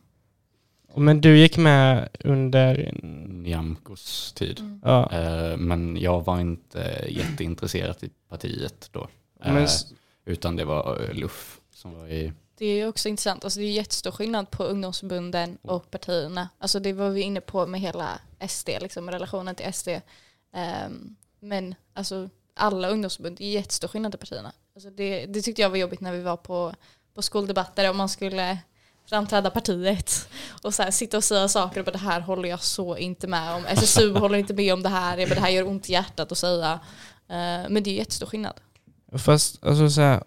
Men 0.97 1.21
du 1.21 1.39
gick 1.39 1.57
med 1.57 2.09
under, 2.25 2.91
Nyamkos 3.29 4.33
tid. 4.33 4.61
Mm. 4.61 4.81
ja. 4.85 5.11
Eh, 5.13 5.57
Men 5.57 5.97
jag 5.97 6.25
var 6.25 6.41
inte 6.41 7.05
jätteintresserad 7.09 7.97
i 8.01 8.11
partiet 8.29 8.89
då. 8.93 9.09
Eh, 9.45 9.53
Men, 9.53 9.63
s- 9.65 9.87
Utan 10.25 10.57
det 10.57 10.65
var 10.65 11.01
eh, 11.09 11.15
Luff 11.17 11.59
som 11.75 11.95
var 11.95 12.07
i... 12.09 12.33
det 12.63 12.81
är 12.81 12.89
också 12.89 13.09
intressant. 13.09 13.45
Alltså 13.45 13.61
det 13.61 13.67
är 13.67 13.71
jättestor 13.71 14.11
skillnad 14.11 14.51
på 14.51 14.65
ungdomsförbunden 14.65 15.59
och 15.63 15.91
partierna. 15.91 16.49
Alltså 16.59 16.81
det 16.81 16.93
var 16.93 17.11
vi 17.11 17.21
inne 17.21 17.41
på 17.41 17.67
med 17.67 17.81
hela 17.81 18.21
SD, 18.49 18.69
liksom, 18.81 19.11
relationen 19.11 19.55
till 19.55 19.73
SD. 19.73 19.89
Um, 19.89 21.17
men 21.41 21.75
alltså 21.95 22.29
alla 22.55 22.89
ungdomsförbund, 22.89 23.37
det 23.39 23.45
är 23.45 23.53
jättestor 23.53 23.89
skillnad 23.89 24.15
i 24.15 24.19
partierna. 24.19 24.53
Alltså 24.75 24.91
det, 24.91 25.27
det 25.27 25.43
tyckte 25.43 25.63
jag 25.63 25.71
var 25.71 25.77
jobbigt 25.77 26.01
när 26.01 26.13
vi 26.13 26.23
var 26.23 26.37
på, 26.37 26.75
på 27.15 27.23
skoldebatter 27.23 27.91
och 27.91 27.97
man 27.97 28.09
skulle 28.09 28.59
framträda 29.07 29.51
partiet 29.51 30.29
och 30.63 30.75
så 30.75 30.83
här, 30.83 30.91
sitta 30.91 31.17
och 31.17 31.25
säga 31.25 31.49
saker 31.49 31.81
och 31.81 31.87
bara, 31.87 31.93
det 31.93 31.99
här 31.99 32.21
håller 32.21 32.49
jag 32.49 32.63
så 32.63 32.97
inte 32.97 33.27
med 33.27 33.55
om. 33.55 33.67
SSU 33.67 34.15
håller 34.19 34.39
inte 34.39 34.55
med 34.55 34.73
om 34.73 34.83
det 34.83 34.89
här, 34.89 35.19
jag 35.19 35.29
bara, 35.29 35.35
det 35.35 35.41
här 35.41 35.51
gör 35.51 35.67
ont 35.67 35.89
i 35.89 35.93
hjärtat 35.93 36.33
att 36.33 36.39
säga. 36.39 36.73
Uh, 36.73 37.71
men 37.71 37.83
det 37.83 37.91
är 37.91 37.95
jättestor 37.95 38.27
skillnad. 38.27 38.61
Fast 39.19 39.65
alltså 39.65 39.91
så 39.91 40.01
här, 40.01 40.23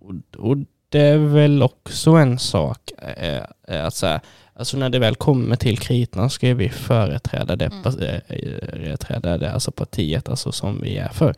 och, 0.00 0.14
och 0.50 0.56
det 0.88 1.00
är 1.00 1.18
väl 1.18 1.62
också 1.62 2.10
en 2.10 2.38
sak 2.38 2.90
eh, 3.16 3.84
att 3.86 3.94
säga, 3.94 4.20
alltså 4.54 4.76
när 4.76 4.90
det 4.90 4.98
väl 4.98 5.14
kommer 5.14 5.56
till 5.56 5.78
kritan 5.78 6.30
ska 6.30 6.54
vi 6.54 6.68
företräda 6.68 7.56
det, 7.56 7.64
mm. 7.64 7.82
företräda 7.82 9.38
det 9.38 9.52
alltså 9.52 9.70
partiet 9.70 10.28
alltså 10.28 10.52
som 10.52 10.80
vi 10.80 10.96
är 10.96 11.08
för. 11.08 11.34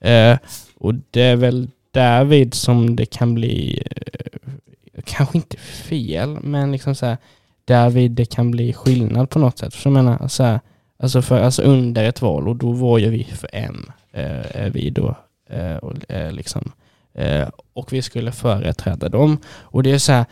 Eh, 0.00 0.38
och 0.74 0.94
det 1.10 1.22
är 1.22 1.36
väl 1.36 1.68
därvid 1.90 2.54
som 2.54 2.96
det 2.96 3.06
kan 3.06 3.34
bli, 3.34 3.82
eh, 3.90 5.02
kanske 5.04 5.38
inte 5.38 5.56
fel, 5.56 6.38
men 6.42 6.72
liksom 6.72 6.94
så 6.94 7.06
här, 7.06 7.16
därvid 7.64 8.10
det 8.10 8.24
kan 8.24 8.50
bli 8.50 8.72
skillnad 8.72 9.30
på 9.30 9.38
något 9.38 9.58
sätt. 9.58 9.74
För 9.74 9.90
jag 9.90 10.04
menar, 10.04 10.28
så 10.28 10.42
här, 10.42 10.60
alltså, 10.98 11.22
för, 11.22 11.40
alltså 11.40 11.62
under 11.62 12.04
ett 12.04 12.22
val 12.22 12.48
och 12.48 12.56
då 12.56 12.72
var 12.72 12.98
ju 12.98 13.10
vi 13.10 13.24
för 13.24 13.50
M, 13.52 13.92
eh, 14.12 14.70
vi 14.72 14.90
då, 14.90 15.16
eh, 15.50 15.76
och, 15.76 16.10
eh, 16.10 16.32
liksom 16.32 16.72
Eh, 16.72 16.81
Eh, 17.14 17.48
och 17.72 17.92
vi 17.92 18.02
skulle 18.02 18.32
företräda 18.32 19.08
dem. 19.08 19.38
Och 19.46 19.82
det 19.82 19.90
är 19.90 19.98
så 19.98 20.12
här, 20.12 20.24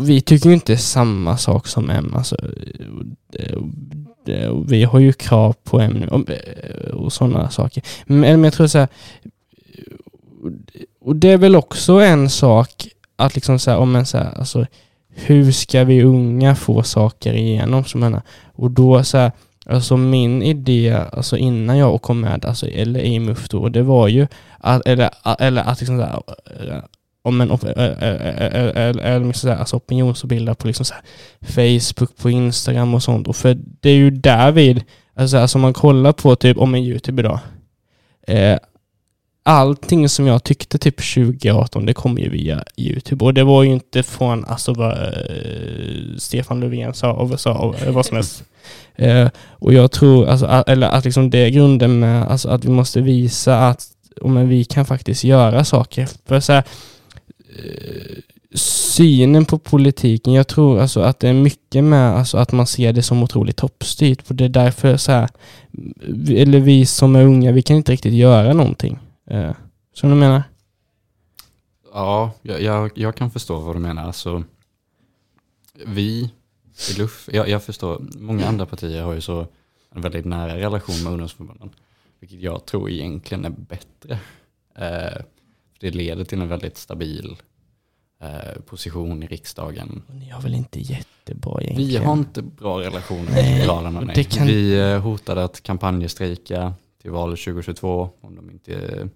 vi 0.00 0.20
tycker 0.20 0.48
ju 0.48 0.54
inte 0.54 0.76
samma 0.76 1.36
sak 1.36 1.66
som 1.66 1.90
M. 1.90 2.12
Alltså, 2.16 2.36
eh, 3.38 3.54
eh, 4.26 4.54
vi 4.66 4.84
har 4.84 4.98
ju 4.98 5.12
krav 5.12 5.56
på 5.64 5.80
M 5.80 6.04
och, 6.10 6.30
och 6.92 7.12
sådana 7.12 7.50
saker. 7.50 7.82
Men, 8.04 8.44
jag 8.44 8.52
tror 8.52 8.66
så 8.66 8.78
här, 8.78 8.88
och 11.00 11.16
det 11.16 11.28
är 11.28 11.38
väl 11.38 11.56
också 11.56 11.92
en 11.92 12.30
sak 12.30 12.88
att 13.16 13.34
liksom 13.34 13.58
så 13.58 13.70
här, 13.70 13.78
om 13.78 13.96
en 13.96 14.06
så 14.06 14.18
här, 14.18 14.38
alltså, 14.38 14.66
hur 15.08 15.52
ska 15.52 15.84
vi 15.84 16.02
unga 16.02 16.54
få 16.54 16.82
saker 16.82 17.32
igenom? 17.32 17.84
Som 17.84 18.20
och 18.52 18.70
då 18.70 19.04
så 19.04 19.18
här, 19.18 19.32
Alltså 19.66 19.96
min 19.96 20.42
idé, 20.42 21.04
alltså 21.12 21.36
innan 21.36 21.78
jag 21.78 22.02
kom 22.02 22.20
med, 22.20 22.44
alltså, 22.44 22.66
eller 22.66 23.00
i 23.00 23.18
MUF 23.18 23.48
då, 23.48 23.68
det 23.68 23.82
var 23.82 24.08
ju 24.08 24.26
att, 24.58 24.86
eller, 24.86 25.10
eller 25.38 25.62
att 25.62 25.80
liksom 25.80 25.98
såhär, 25.98 26.22
eh, 26.46 26.82
om 27.22 27.40
en 27.40 27.50
eh, 27.50 27.58
eh, 27.58 28.76
eller 28.76 29.18
liksom 29.18 29.32
såhär, 29.32 29.56
alltså 29.56 29.76
opinionsbilda 29.76 30.54
på 30.54 30.66
liksom 30.66 30.84
så 30.84 30.94
här, 30.94 31.02
Facebook, 31.40 32.16
på 32.16 32.30
Instagram 32.30 32.94
och 32.94 33.02
sånt. 33.02 33.28
Och 33.28 33.36
för 33.36 33.58
det 33.80 33.90
är 33.90 33.96
ju 33.96 34.10
därvid, 34.10 34.84
alltså, 35.14 35.38
alltså 35.38 35.58
om 35.58 35.62
man 35.62 35.72
kollar 35.72 36.12
på 36.12 36.36
typ 36.36 36.56
om 36.56 36.74
en 36.74 36.82
YouTube 36.82 37.22
idag, 37.22 37.38
eh, 38.26 38.58
allting 39.50 40.08
som 40.08 40.26
jag 40.26 40.44
tyckte 40.44 40.78
typ 40.78 40.96
2018, 41.14 41.86
det 41.86 41.94
kom 41.94 42.18
ju 42.18 42.28
via 42.28 42.64
YouTube. 42.76 43.24
Och 43.24 43.34
det 43.34 43.44
var 43.44 43.62
ju 43.62 43.72
inte 43.72 44.02
från 44.02 44.44
alltså, 44.44 44.74
vad 44.74 44.98
uh, 44.98 46.16
Stefan 46.18 46.60
Löfven 46.60 46.94
sa 46.94 47.12
och 47.12 47.40
sa 47.40 47.74
vad 47.88 48.06
som 48.06 48.16
helst. 48.16 48.44
Uh, 49.02 49.28
och 49.48 49.72
jag 49.72 49.90
tror, 49.90 50.26
alltså, 50.26 50.46
eller 50.66 50.88
att 50.88 51.04
liksom 51.04 51.30
det 51.30 51.38
är 51.38 51.48
grunden 51.48 52.00
med 52.00 52.26
alltså, 52.26 52.48
att 52.48 52.64
vi 52.64 52.68
måste 52.68 53.00
visa 53.00 53.68
att 53.68 53.86
oh, 54.20 54.30
men 54.30 54.48
vi 54.48 54.64
kan 54.64 54.86
faktiskt 54.86 55.24
göra 55.24 55.64
saker. 55.64 56.08
För 56.26 56.40
så 56.40 56.52
här, 56.52 56.64
uh, 57.58 58.18
synen 58.54 59.44
på 59.44 59.58
politiken, 59.58 60.32
jag 60.32 60.48
tror 60.48 60.80
alltså 60.80 61.00
att 61.00 61.20
det 61.20 61.28
är 61.28 61.32
mycket 61.32 61.84
med 61.84 62.16
alltså 62.16 62.38
att 62.38 62.52
man 62.52 62.66
ser 62.66 62.92
det 62.92 63.02
som 63.02 63.22
otroligt 63.22 63.56
toppstyrt. 63.56 64.30
Och 64.30 64.34
det 64.34 64.44
är 64.44 64.48
därför 64.48 64.96
så 64.96 65.12
här, 65.12 65.28
eller 66.28 66.60
vi 66.60 66.86
som 66.86 67.16
är 67.16 67.24
unga, 67.24 67.52
vi 67.52 67.62
kan 67.62 67.76
inte 67.76 67.92
riktigt 67.92 68.14
göra 68.14 68.52
någonting. 68.52 68.98
Eh, 69.30 69.52
som 69.92 70.10
du 70.10 70.16
menar? 70.16 70.42
Ja, 71.92 72.32
jag, 72.42 72.62
jag, 72.62 72.90
jag, 72.94 73.16
kan 73.16 73.30
förstå 73.30 73.58
vad 73.58 73.76
du 73.76 73.80
menar. 73.80 74.04
Alltså, 74.04 74.44
vi 75.86 76.32
i 76.90 76.98
LUF, 76.98 77.28
jag, 77.32 77.48
jag 77.48 77.62
förstår, 77.62 78.06
många 78.18 78.46
andra 78.46 78.66
partier 78.66 79.02
har 79.02 79.12
ju 79.12 79.20
så 79.20 79.46
en 79.90 80.00
väldigt 80.00 80.24
nära 80.24 80.56
relation 80.56 81.02
med 81.02 81.12
ungdomsförbunden. 81.12 81.70
Vilket 82.20 82.40
jag 82.40 82.66
tror 82.66 82.90
egentligen 82.90 83.44
är 83.44 83.50
bättre. 83.50 84.18
Eh, 84.74 85.22
det 85.80 85.90
leder 85.90 86.24
till 86.24 86.40
en 86.40 86.48
väldigt 86.48 86.76
stabil 86.76 87.36
eh, 88.20 88.60
position 88.66 89.22
i 89.22 89.26
riksdagen. 89.26 90.02
Ni 90.12 90.28
har 90.28 90.42
väl 90.42 90.54
inte 90.54 90.80
jättebra 90.80 91.62
egentligen? 91.62 91.88
Vi 91.88 91.96
har 91.96 92.12
inte 92.12 92.42
bra 92.42 92.80
relationer 92.80 93.30
med 93.30 93.54
Liberalerna. 93.54 94.14
Kan... 94.14 94.46
Vi 94.46 94.78
eh, 94.78 95.00
hotade 95.00 95.44
att 95.44 95.62
kampanjstrejka 95.62 96.74
till 97.02 97.10
valet 97.10 97.40
2022 97.40 98.10
om 98.20 98.36
de 98.36 98.50
inte 98.50 99.08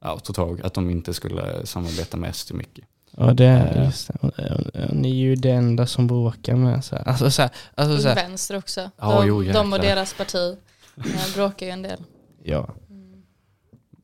ja, 0.00 0.18
tog 0.18 0.36
tag, 0.36 0.60
att 0.62 0.74
de 0.74 0.90
inte 0.90 1.14
skulle 1.14 1.66
samarbeta 1.66 2.16
med 2.16 2.34
SD 2.34 2.52
mycket. 2.54 2.84
Ja, 3.10 3.32
det 3.32 3.44
är 3.44 3.84
just 3.84 4.10
det. 4.22 4.88
Ni 4.92 5.10
är 5.10 5.14
ju 5.14 5.34
det 5.34 5.50
enda 5.50 5.86
som 5.86 6.06
bråkar 6.06 6.56
med 6.56 6.84
så 6.84 6.96
här. 6.96 7.08
Alltså, 7.08 7.30
så 7.30 7.42
här, 7.42 7.50
alltså, 7.74 7.98
så 8.02 8.08
här. 8.08 8.14
Vänster 8.14 8.56
också. 8.56 8.90
Ja, 8.96 9.20
de, 9.20 9.26
jo, 9.26 9.42
de 9.42 9.72
och 9.72 9.80
deras 9.80 10.14
parti 10.14 10.56
eh, 10.96 11.34
bråkar 11.34 11.66
ju 11.66 11.72
en 11.72 11.82
del. 11.82 12.02
Ja. 12.42 12.68
Mm. 12.90 13.22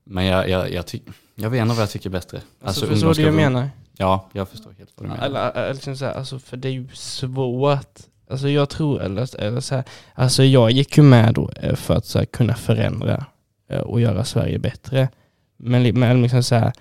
Men 0.05 0.25
jag, 0.25 0.49
jag, 0.49 0.73
jag, 0.73 0.87
tyck, 0.87 1.03
jag 1.35 1.51
vet 1.51 1.61
ändå 1.61 1.75
vad 1.75 1.83
jag 1.83 1.91
tycker 1.91 2.11
är 2.11 2.13
bättre. 2.13 2.37
Alltså, 2.37 2.67
alltså 2.67 2.87
förstår 2.87 3.15
du 3.15 3.23
vad 3.23 3.33
jag 3.33 3.53
menar? 3.53 3.71
Ja, 3.97 4.29
jag 4.33 4.49
förstår 4.49 4.75
helt 4.79 4.93
vad 4.95 5.05
du 5.07 5.09
menar. 5.09 5.27
Eller, 5.27 5.51
eller, 5.51 5.75
liksom 5.75 6.13
alltså, 6.17 6.39
för 6.39 6.57
det 6.57 6.69
är 6.69 6.73
ju 6.73 6.89
svårt 6.93 8.01
Alltså 8.29 8.49
jag 8.49 8.69
tror, 8.69 9.03
eller, 9.03 9.41
eller 9.41 9.61
så 9.61 9.75
här, 9.75 9.85
alltså 10.15 10.45
jag 10.45 10.71
gick 10.71 10.97
ju 10.97 11.03
med 11.03 11.35
då 11.35 11.51
för 11.75 11.95
att 11.95 12.07
så 12.07 12.19
här, 12.19 12.25
kunna 12.27 12.55
förändra 12.55 13.25
eh, 13.71 13.81
och 13.81 14.01
göra 14.01 14.25
Sverige 14.25 14.59
bättre. 14.59 15.09
Men, 15.57 16.01
men 16.01 16.23
liksom 16.23 16.43
så 16.43 16.55
här, 16.55 16.73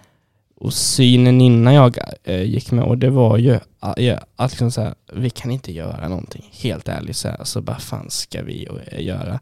och 0.56 0.74
synen 0.74 1.42
innan 1.42 1.74
jag 1.74 1.98
äh, 2.24 2.44
gick 2.44 2.72
med, 2.72 2.84
och 2.84 2.98
det 2.98 3.10
var 3.10 3.38
ju 3.38 3.60
att, 3.80 4.00
att 4.36 4.52
liksom 4.52 4.72
så 4.72 4.82
här, 4.82 4.94
vi 5.14 5.30
kan 5.30 5.52
inte 5.52 5.72
göra 5.74 6.08
någonting, 6.08 6.50
helt 6.52 6.88
ärligt. 6.88 7.18
Så 7.18 7.28
här, 7.28 7.38
alltså 7.38 7.62
vad 7.62 7.82
fan 7.82 8.10
ska 8.10 8.44
vi 8.44 8.68
äh, 8.92 9.04
göra? 9.04 9.40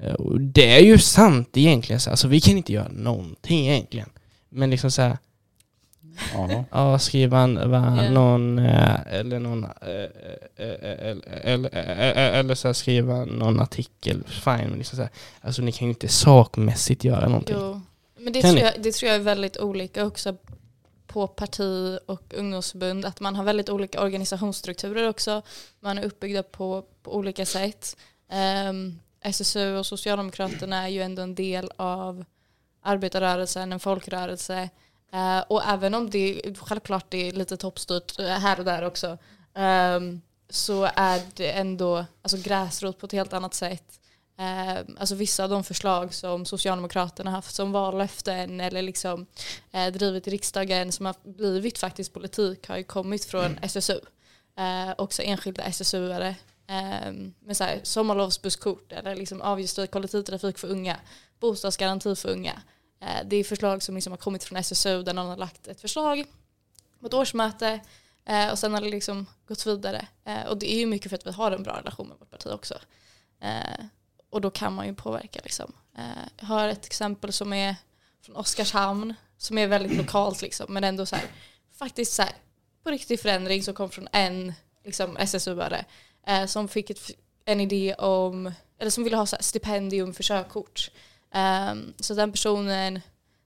Äh, 0.00 0.12
och 0.12 0.40
det 0.40 0.76
är 0.76 0.82
ju 0.84 0.98
sant 0.98 1.56
egentligen, 1.56 2.00
så 2.00 2.10
här, 2.10 2.12
alltså 2.12 2.28
vi 2.28 2.40
kan 2.40 2.56
inte 2.56 2.72
göra 2.72 2.88
någonting 2.88 3.68
egentligen. 3.68 4.08
Men 4.48 4.70
liksom 4.70 4.90
så 4.90 5.02
här, 5.02 5.18
Ja, 6.70 6.98
skriva 6.98 7.38
en, 7.38 7.54
någon, 8.14 8.58
eller 8.58 9.38
någon, 9.38 9.66
eller, 11.26 11.70
eller 11.74 12.54
så 12.54 12.74
skriva 12.74 13.24
någon 13.24 13.60
artikel, 13.60 14.24
fine. 14.26 14.74
Liksom 14.76 14.96
så 14.96 15.02
här. 15.02 15.10
Alltså 15.40 15.62
ni 15.62 15.72
kan 15.72 15.86
ju 15.86 15.92
inte 15.92 16.08
sakmässigt 16.08 17.04
göra 17.04 17.28
någonting. 17.28 17.56
Jo. 17.58 17.80
Men 18.18 18.32
det 18.32 18.42
tror, 18.42 18.58
jag, 18.58 18.72
det 18.78 18.92
tror 18.92 19.08
jag 19.08 19.16
är 19.20 19.24
väldigt 19.24 19.56
olika 19.56 20.06
också 20.06 20.36
på 21.06 21.26
parti 21.26 21.98
och 22.06 22.34
ungdomsförbund. 22.34 23.04
Att 23.04 23.20
man 23.20 23.36
har 23.36 23.44
väldigt 23.44 23.70
olika 23.70 24.02
organisationsstrukturer 24.02 25.08
också. 25.08 25.42
Man 25.80 25.98
är 25.98 26.04
uppbyggda 26.04 26.42
på, 26.42 26.84
på 27.02 27.16
olika 27.16 27.46
sätt. 27.46 27.96
Um, 28.30 28.38
ehm, 28.38 28.98
SSU 29.20 29.76
och 29.76 29.86
Socialdemokraterna 29.86 30.82
är 30.82 30.88
ju 30.88 31.02
ändå 31.02 31.22
en 31.22 31.34
del 31.34 31.70
av 31.76 32.24
arbetarrörelsen, 32.82 33.72
en 33.72 33.80
folkrörelse. 33.80 34.68
Uh, 35.14 35.40
och 35.48 35.64
även 35.64 35.94
om 35.94 36.10
det 36.10 36.42
självklart 36.58 37.06
det 37.08 37.28
är 37.28 37.32
lite 37.32 37.56
toppstyrt 37.56 38.18
eh, 38.18 38.26
här 38.26 38.58
och 38.58 38.64
där 38.64 38.84
också 38.84 39.18
um, 39.54 40.22
så 40.48 40.90
är 40.94 41.22
det 41.34 41.52
ändå 41.52 42.04
alltså 42.22 42.36
gräsrot 42.36 42.98
på 42.98 43.06
ett 43.06 43.12
helt 43.12 43.32
annat 43.32 43.54
sätt. 43.54 44.00
Uh, 44.40 44.94
alltså 44.98 45.14
vissa 45.14 45.44
av 45.44 45.50
de 45.50 45.64
förslag 45.64 46.14
som 46.14 46.44
Socialdemokraterna 46.44 47.30
haft 47.30 47.54
som 47.54 47.72
vallöften 47.72 48.60
eller 48.60 48.82
liksom 48.82 49.26
uh, 49.74 49.86
drivit 49.86 50.28
i 50.28 50.30
riksdagen 50.30 50.92
som 50.92 51.06
har 51.06 51.14
blivit 51.24 51.78
faktiskt 51.78 52.12
politik 52.12 52.68
har 52.68 52.76
ju 52.76 52.84
kommit 52.84 53.24
från 53.24 53.58
SSU. 53.62 54.00
Uh, 54.58 54.94
också 54.98 55.22
enskilda 55.22 55.62
SSU-are. 55.62 56.34
Um, 56.68 57.34
med 57.40 57.56
så 57.56 57.64
här, 57.64 57.80
sommarlovsbusskort 57.82 58.92
eller 58.92 59.16
liksom 59.16 59.42
avgiftsfri 59.42 59.86
kollektivtrafik 59.86 60.58
för 60.58 60.68
unga, 60.68 60.96
bostadsgaranti 61.40 62.16
för 62.16 62.28
unga. 62.28 62.62
Eh, 63.02 63.24
det 63.24 63.36
är 63.36 63.44
förslag 63.44 63.82
som 63.82 63.94
liksom 63.94 64.12
har 64.12 64.18
kommit 64.18 64.44
från 64.44 64.58
SSU 64.58 65.02
där 65.02 65.14
någon 65.14 65.26
har 65.26 65.36
lagt 65.36 65.68
ett 65.68 65.80
förslag 65.80 66.24
på 67.00 67.06
ett 67.06 67.14
årsmöte 67.14 67.80
eh, 68.24 68.50
och 68.50 68.58
sen 68.58 68.74
har 68.74 68.80
det 68.80 68.88
liksom 68.88 69.26
gått 69.46 69.66
vidare. 69.66 70.06
Eh, 70.24 70.42
och 70.42 70.58
det 70.58 70.72
är 70.72 70.78
ju 70.78 70.86
mycket 70.86 71.08
för 71.08 71.16
att 71.16 71.26
vi 71.26 71.32
har 71.32 71.52
en 71.52 71.62
bra 71.62 71.78
relation 71.78 72.08
med 72.08 72.18
vårt 72.18 72.30
parti 72.30 72.46
också. 72.52 72.74
Och 74.30 74.40
då 74.40 74.50
kan 74.50 74.72
man 74.72 74.86
ju 74.86 74.94
påverka. 74.94 75.40
Liksom. 75.42 75.72
Jag 76.36 76.46
har 76.46 76.68
ett 76.68 76.86
exempel 76.86 77.32
som 77.32 77.52
är 77.52 77.76
från 78.20 78.36
Oskarshamn 78.36 79.14
som 79.36 79.58
är 79.58 79.66
väldigt 79.66 79.96
lokalt 79.96 80.42
liksom, 80.42 80.74
men 80.74 80.84
ändå 80.84 81.06
så 81.06 81.16
här, 81.16 81.24
faktiskt 81.78 82.12
så 82.12 82.22
här, 82.22 82.32
på 82.82 82.90
riktig 82.90 83.20
förändring 83.20 83.62
som 83.62 83.74
kom 83.74 83.90
från 83.90 84.08
en 84.12 84.52
liksom, 84.84 85.16
SSU-are 85.16 85.84
som 86.46 86.68
fick 86.68 86.90
ett, 86.90 87.10
en 87.44 87.60
idé 87.60 87.94
om, 87.94 88.52
eller 88.78 88.90
som 88.90 89.04
ville 89.04 89.16
ha 89.16 89.26
så 89.26 89.36
stipendium 89.40 90.14
för 90.14 90.22
körkort. 90.22 90.90
Um, 91.34 91.94
så 91.98 92.14
den 92.14 92.32
personen 92.32 93.00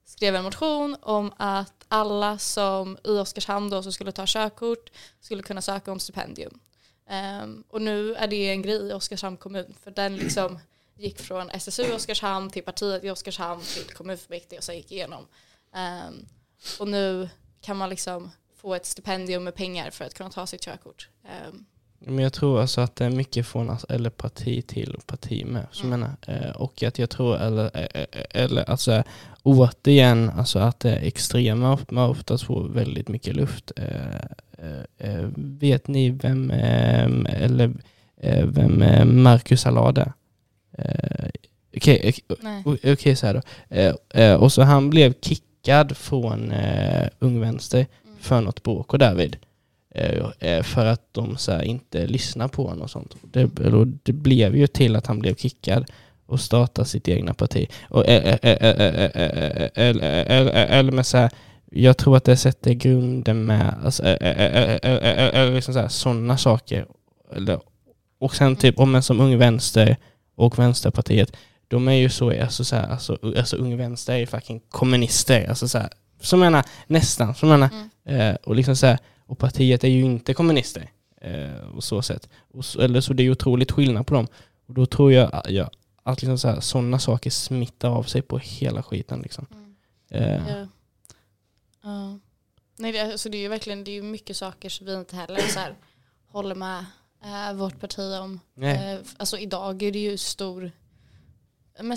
skrev 0.05 0.34
en 0.34 0.45
motion 0.45 0.97
om 1.03 1.32
att 1.37 1.84
alla 1.89 2.39
som 2.39 2.99
i 3.05 3.11
Oskarshamn 3.11 3.70
då 3.70 3.82
som 3.82 3.93
skulle 3.93 4.12
ta 4.12 4.24
körkort 4.26 4.91
skulle 5.20 5.43
kunna 5.43 5.62
söka 5.62 5.93
om 5.93 6.01
stipendium. 6.01 6.61
Um, 7.43 7.64
och 7.68 7.82
nu 7.82 8.14
är 8.14 8.26
det 8.26 8.51
en 8.51 8.62
grej 8.62 8.89
i 8.89 8.93
Oskarshamn 8.93 9.37
kommun 9.37 9.74
för 9.82 9.91
den 9.91 10.16
liksom 10.16 10.59
gick 10.97 11.20
från 11.20 11.51
SSU 11.51 11.82
i 11.82 11.93
Oskarshamn 11.93 12.51
till 12.51 12.62
partiet 12.62 13.05
i 13.05 13.11
Oskarshamn 13.11 13.62
till 13.62 13.95
kommunfullmäktige 13.95 14.59
och 14.59 14.64
sen 14.64 14.76
gick 14.76 14.93
igenom. 14.93 15.26
Um, 16.09 16.28
och 16.78 16.89
nu 16.89 17.28
kan 17.61 17.76
man 17.76 17.91
liksom 17.91 18.30
få 18.57 18.74
ett 18.74 18.87
stipendium 18.87 19.45
med 19.45 19.55
pengar 19.55 19.91
för 19.91 20.05
att 20.05 20.14
kunna 20.14 20.30
ta 20.30 20.47
sitt 20.47 20.64
körkort. 20.64 21.09
Um, 21.22 21.66
men 22.09 22.19
jag 22.19 22.33
tror 22.33 22.61
alltså 22.61 22.81
att 22.81 22.97
det 22.97 23.05
är 23.05 23.11
mycket 23.11 23.47
från 23.47 23.77
eller 23.89 24.11
parti 24.11 24.67
till 24.67 24.95
och 24.95 25.07
parti 25.07 25.45
med. 25.47 25.67
Så 25.71 25.87
mm. 25.87 26.01
menar, 26.01 26.17
eh, 26.27 26.51
och 26.51 26.83
att 26.83 26.99
jag 26.99 27.11
tror, 27.11 27.37
eller, 27.37 27.71
eh, 27.75 27.87
eh, 27.95 28.25
eller 28.31 28.71
alltså 28.71 29.03
återigen, 29.43 30.31
alltså 30.31 30.59
att 30.59 30.81
det 30.81 30.91
är 30.91 31.07
extrema 31.07 31.79
man 31.89 32.11
oftast 32.11 32.45
får 32.45 32.69
väldigt 32.69 33.09
mycket 33.09 33.37
luft. 33.37 33.73
vet 35.35 35.89
ni 35.89 36.11
vem, 36.11 36.51
eller 36.51 37.73
vem 38.45 39.23
Marcus 39.23 39.67
Allard 39.67 39.99
är? 39.99 40.13
Okej, 41.77 42.15
okay, 42.29 42.93
okay, 42.93 43.17
så 43.17 43.27
här 43.27 43.43
då. 44.15 44.37
och 44.37 44.53
så 44.53 44.63
han 44.63 44.91
blev 44.91 45.15
kickad 45.21 45.97
från 45.97 46.53
Ung 47.19 47.41
Vänster 47.41 47.87
mm. 48.05 48.17
för 48.21 48.41
något 48.41 48.63
bråk 48.63 48.93
och 48.93 48.99
därvid. 48.99 49.37
Eh, 49.97 50.26
eh, 50.38 50.62
för 50.62 50.86
att 50.86 51.03
de 51.12 51.36
så 51.36 51.62
inte 51.62 52.07
lyssnar 52.07 52.49
på 52.49 52.68
honom 52.68 52.82
och 52.82 52.90
sånt. 52.90 53.16
Det, 53.22 53.51
det 54.03 54.12
blev 54.12 54.57
ju 54.57 54.66
till 54.66 54.97
att 54.97 55.07
han 55.07 55.18
blev 55.18 55.34
kickad 55.34 55.90
och 56.26 56.40
startade 56.40 56.88
sitt 56.88 57.09
egna 57.09 57.34
parti. 57.34 57.68
Och, 57.88 58.05
eller 58.07 58.51
med 60.90 61.07
så 61.07 61.16
här, 61.16 61.30
jag 61.70 61.97
tror 61.97 62.16
att 62.16 62.24
det 62.24 62.36
sätter 62.36 62.72
grunden 62.72 63.44
med 63.44 63.74
alltså, 63.84 64.03
eller 64.05 65.55
liksom 65.55 65.88
sådana 65.88 66.36
saker. 66.36 66.86
Och 68.18 68.36
sen 68.36 68.57
typ 68.57 68.78
om 68.78 68.94
en 68.94 69.03
som 69.03 69.20
Ung 69.20 69.38
Vänster 69.38 69.97
och 70.34 70.59
Vänsterpartiet, 70.59 71.36
de 71.68 71.88
är 71.88 71.92
ju 71.92 72.09
så, 72.09 72.40
alltså, 72.42 72.64
så 72.64 72.76
här, 72.76 72.88
alltså, 72.88 73.18
alltså 73.36 73.57
Ung 73.57 73.76
Vänster 73.76 74.12
är 74.12 74.18
ju 74.18 74.26
fucking 74.26 74.61
kommunister, 74.68 75.49
alltså 75.49 75.68
så 75.68 75.78
här, 75.78 75.88
så 76.20 76.36
menar 76.36 76.64
nästan, 76.86 77.34
så 77.34 77.47
menar, 77.47 77.68
mm. 78.07 78.36
och 78.44 78.55
liksom 78.55 78.76
så 78.76 78.86
här, 78.86 78.99
och 79.27 79.39
partiet 79.39 79.85
är 79.85 79.89
ju 79.89 80.03
inte 80.03 80.35
kommunister. 80.35 80.91
Eh, 81.20 81.68
och 81.74 81.85
så 81.85 82.03
sätt. 82.03 82.29
Och 82.49 82.64
så, 82.64 82.81
eller 82.81 83.01
så 83.01 83.12
det 83.12 83.22
är 83.22 83.24
ju 83.24 83.31
otroligt 83.31 83.72
skillnad 83.72 84.07
på 84.07 84.14
dem. 84.14 84.27
Och 84.66 84.74
då 84.74 84.87
tror 84.87 85.12
jag, 85.12 85.43
ja, 85.49 85.70
att 86.03 86.22
liksom 86.22 86.39
så 86.39 86.49
här, 86.49 86.61
sådana 86.61 86.99
saker 86.99 87.31
smittar 87.31 87.89
av 87.89 88.03
sig 88.03 88.22
på 88.22 88.39
hela 88.39 88.83
skiten. 88.83 89.20
Liksom. 89.20 89.47
Mm. 89.51 89.74
Eh. 90.09 90.49
Ja. 90.49 90.66
Uh. 91.91 92.16
Nej, 92.79 92.93
det, 92.93 93.01
alltså 93.01 93.29
det 93.29 93.39
är 93.39 93.41
ju 93.41 93.49
verkligen 93.49 93.85
det 93.85 93.91
är 93.91 94.03
mycket 94.03 94.37
saker 94.37 94.68
som 94.68 94.87
vi 94.87 94.95
inte 94.95 95.16
heller 95.16 95.41
så 95.41 95.61
här, 95.61 95.74
håller 96.27 96.55
med 96.55 96.85
eh, 97.24 97.53
vårt 97.55 97.81
parti 97.81 98.18
om. 98.20 98.41
Eh, 98.62 98.99
alltså 99.16 99.39
idag 99.39 99.83
är 99.83 99.93
det 99.93 99.99
ju 99.99 100.16
stor, 100.16 100.70
men 101.81 101.97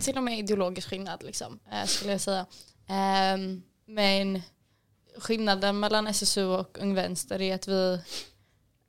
till 0.00 0.16
och 0.16 0.22
med 0.22 0.38
ideologisk 0.38 0.88
skillnad 0.88 1.22
liksom, 1.22 1.58
eh, 1.72 1.84
skulle 1.84 2.12
jag 2.12 2.20
säga. 2.20 2.46
Ehm, 2.86 3.62
men 3.86 4.42
skillnaden 5.16 5.80
mellan 5.80 6.06
SSU 6.06 6.44
och 6.44 6.78
Ung 6.80 6.94
Vänster 6.94 7.40
är 7.40 7.54
att 7.54 7.68
vi 7.68 8.00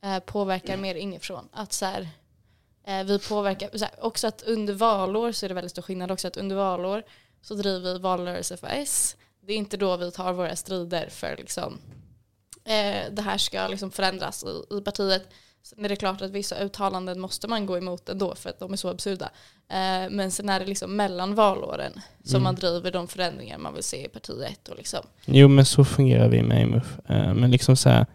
eh, 0.02 0.18
påverkar 0.18 0.76
mer 0.76 0.94
inifrån. 0.94 1.48
Att 1.52 1.72
så 1.72 1.86
här, 1.86 2.08
eh, 2.86 3.04
vi 3.04 3.18
påverkar, 3.18 3.78
så 3.78 3.84
här, 3.84 4.04
också 4.04 4.26
att 4.26 4.42
under 4.42 4.74
valår 4.74 5.32
så 5.32 5.46
är 5.46 5.48
det 5.48 5.54
väldigt 5.54 5.72
stor 5.72 5.82
skillnad 5.82 6.10
också 6.10 6.28
att 6.28 6.36
under 6.36 6.56
valår 6.56 7.02
så 7.42 7.54
driver 7.54 7.92
vi 7.92 7.98
valrörelse 7.98 8.56
för 8.56 8.66
S. 8.66 9.16
Det 9.40 9.52
är 9.52 9.56
inte 9.56 9.76
då 9.76 9.96
vi 9.96 10.10
tar 10.10 10.32
våra 10.32 10.56
strider 10.56 11.08
för 11.08 11.36
liksom, 11.36 11.78
eh, 12.64 13.12
det 13.12 13.22
här 13.22 13.38
ska 13.38 13.68
liksom 13.68 13.90
förändras 13.90 14.44
i, 14.44 14.76
i 14.76 14.80
partiet. 14.80 15.28
Sen 15.62 15.84
är 15.84 15.88
det 15.88 15.96
klart 15.96 16.22
att 16.22 16.30
vissa 16.30 16.58
uttalanden 16.58 17.20
måste 17.20 17.48
man 17.48 17.66
gå 17.66 17.78
emot 17.78 18.08
ändå 18.08 18.34
för 18.34 18.50
att 18.50 18.58
de 18.58 18.72
är 18.72 18.76
så 18.76 18.88
absurda. 18.88 19.30
Eh, 19.68 20.10
men 20.10 20.30
sen 20.30 20.48
är 20.48 20.60
det 20.60 20.66
liksom 20.66 20.96
mellan 20.96 21.34
valåren 21.34 21.92
som 22.24 22.36
mm. 22.36 22.42
man 22.42 22.54
driver 22.54 22.90
de 22.90 23.08
förändringar 23.08 23.58
man 23.58 23.74
vill 23.74 23.82
se 23.82 24.04
i 24.04 24.08
partiet. 24.08 24.68
Och 24.68 24.76
liksom. 24.76 25.00
Jo 25.24 25.48
men 25.48 25.64
så 25.64 25.84
fungerar 25.84 26.28
vi 26.28 26.42
med 26.42 26.62
IMUF. 26.62 26.98
Eh, 27.08 27.34
men 27.34 27.50
liksom 27.50 27.76
så 27.76 27.88
här, 27.88 28.06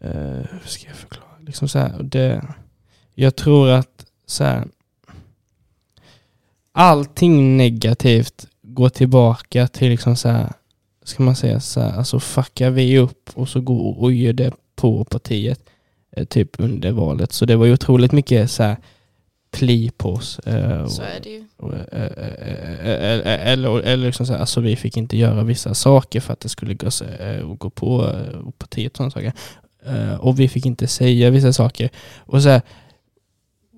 eh, 0.00 0.10
hur 0.50 0.66
ska 0.66 0.86
jag 0.86 0.96
förklara? 0.96 1.28
Liksom 1.40 1.68
så 1.68 1.78
här, 1.78 2.02
det, 2.02 2.46
jag 3.14 3.36
tror 3.36 3.70
att 3.70 4.06
så 4.26 4.44
här, 4.44 4.68
allting 6.72 7.56
negativt 7.56 8.46
går 8.62 8.88
tillbaka 8.88 9.68
till 9.68 9.90
liksom 9.90 10.16
så 10.16 10.28
här, 10.28 10.52
ska 11.02 11.22
man 11.22 11.36
säga 11.36 11.60
så 11.60 11.80
här, 11.80 11.98
alltså 11.98 12.20
fuckar 12.20 12.70
vi 12.70 12.98
upp 12.98 13.30
och 13.34 13.48
så 13.48 13.60
går 13.60 13.98
och 13.98 14.12
gör 14.12 14.32
det 14.32 14.52
på 14.76 15.04
partiet 15.04 15.60
typ 16.28 16.50
under 16.58 16.92
valet. 16.92 17.32
Så 17.32 17.44
det 17.44 17.56
var 17.56 17.66
ju 17.66 17.72
otroligt 17.72 18.12
mycket 18.12 18.50
så 18.50 18.62
här 18.62 18.76
pli 19.50 19.90
på 19.96 20.12
oss. 20.12 20.38
Eh, 20.38 20.86
så 20.86 21.02
är 21.02 21.20
det 21.22 21.30
ju. 21.30 21.44
Eh, 21.92 23.52
eller, 23.52 23.80
eller 23.80 24.06
liksom 24.06 24.26
så 24.26 24.32
här, 24.32 24.40
alltså 24.40 24.60
vi 24.60 24.76
fick 24.76 24.96
inte 24.96 25.16
göra 25.16 25.42
vissa 25.42 25.74
saker 25.74 26.20
för 26.20 26.32
att 26.32 26.40
det 26.40 26.48
skulle 26.48 26.74
gå, 26.74 26.90
gå 27.58 27.70
på 27.70 28.14
partiet 28.58 28.92
och 28.92 28.96
sådana 28.96 29.10
saker. 29.10 29.32
Och 30.20 30.40
vi 30.40 30.48
fick 30.48 30.66
inte 30.66 30.86
säga 30.86 31.30
vissa 31.30 31.52
saker. 31.52 31.90
Och 32.18 32.42
så 32.42 32.48
här, 32.48 32.62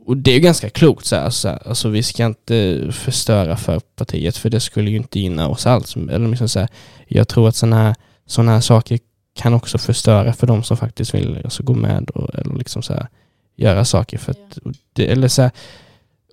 och 0.06 0.16
det 0.16 0.30
är 0.30 0.34
ju 0.34 0.40
ganska 0.40 0.70
klokt 0.70 1.06
så 1.06 1.16
här, 1.16 1.24
alltså, 1.24 1.48
alltså 1.48 1.88
vi 1.88 2.02
ska 2.02 2.26
inte 2.26 2.88
förstöra 2.92 3.56
för 3.56 3.80
partiet 3.80 4.36
för 4.36 4.50
det 4.50 4.60
skulle 4.60 4.90
ju 4.90 4.96
inte 4.96 5.20
gynna 5.20 5.48
oss 5.48 5.66
alls. 5.66 5.96
Eller 5.96 6.28
liksom 6.28 6.48
så 6.48 6.60
här, 6.60 6.68
jag 7.08 7.28
tror 7.28 7.48
att 7.48 7.56
sådana 7.56 7.76
här, 7.76 7.94
såna 8.26 8.52
här 8.52 8.60
saker 8.60 8.98
kan 9.41 9.55
också 9.55 9.78
förstöra 9.78 10.32
för 10.32 10.47
de 10.47 10.62
som 10.62 10.76
faktiskt 10.76 11.14
vill 11.14 11.41
alltså, 11.45 11.62
gå 11.62 11.74
med 11.74 12.11
och 12.11 12.34
eller 12.34 12.55
liksom 12.55 12.82
så 12.82 12.93
här, 12.93 13.09
göra 13.57 13.84
saker. 13.84 14.18
För 14.18 14.30
att, 14.30 14.59
det, 14.93 15.12
eller 15.12 15.28
så 15.28 15.43
här, 15.43 15.51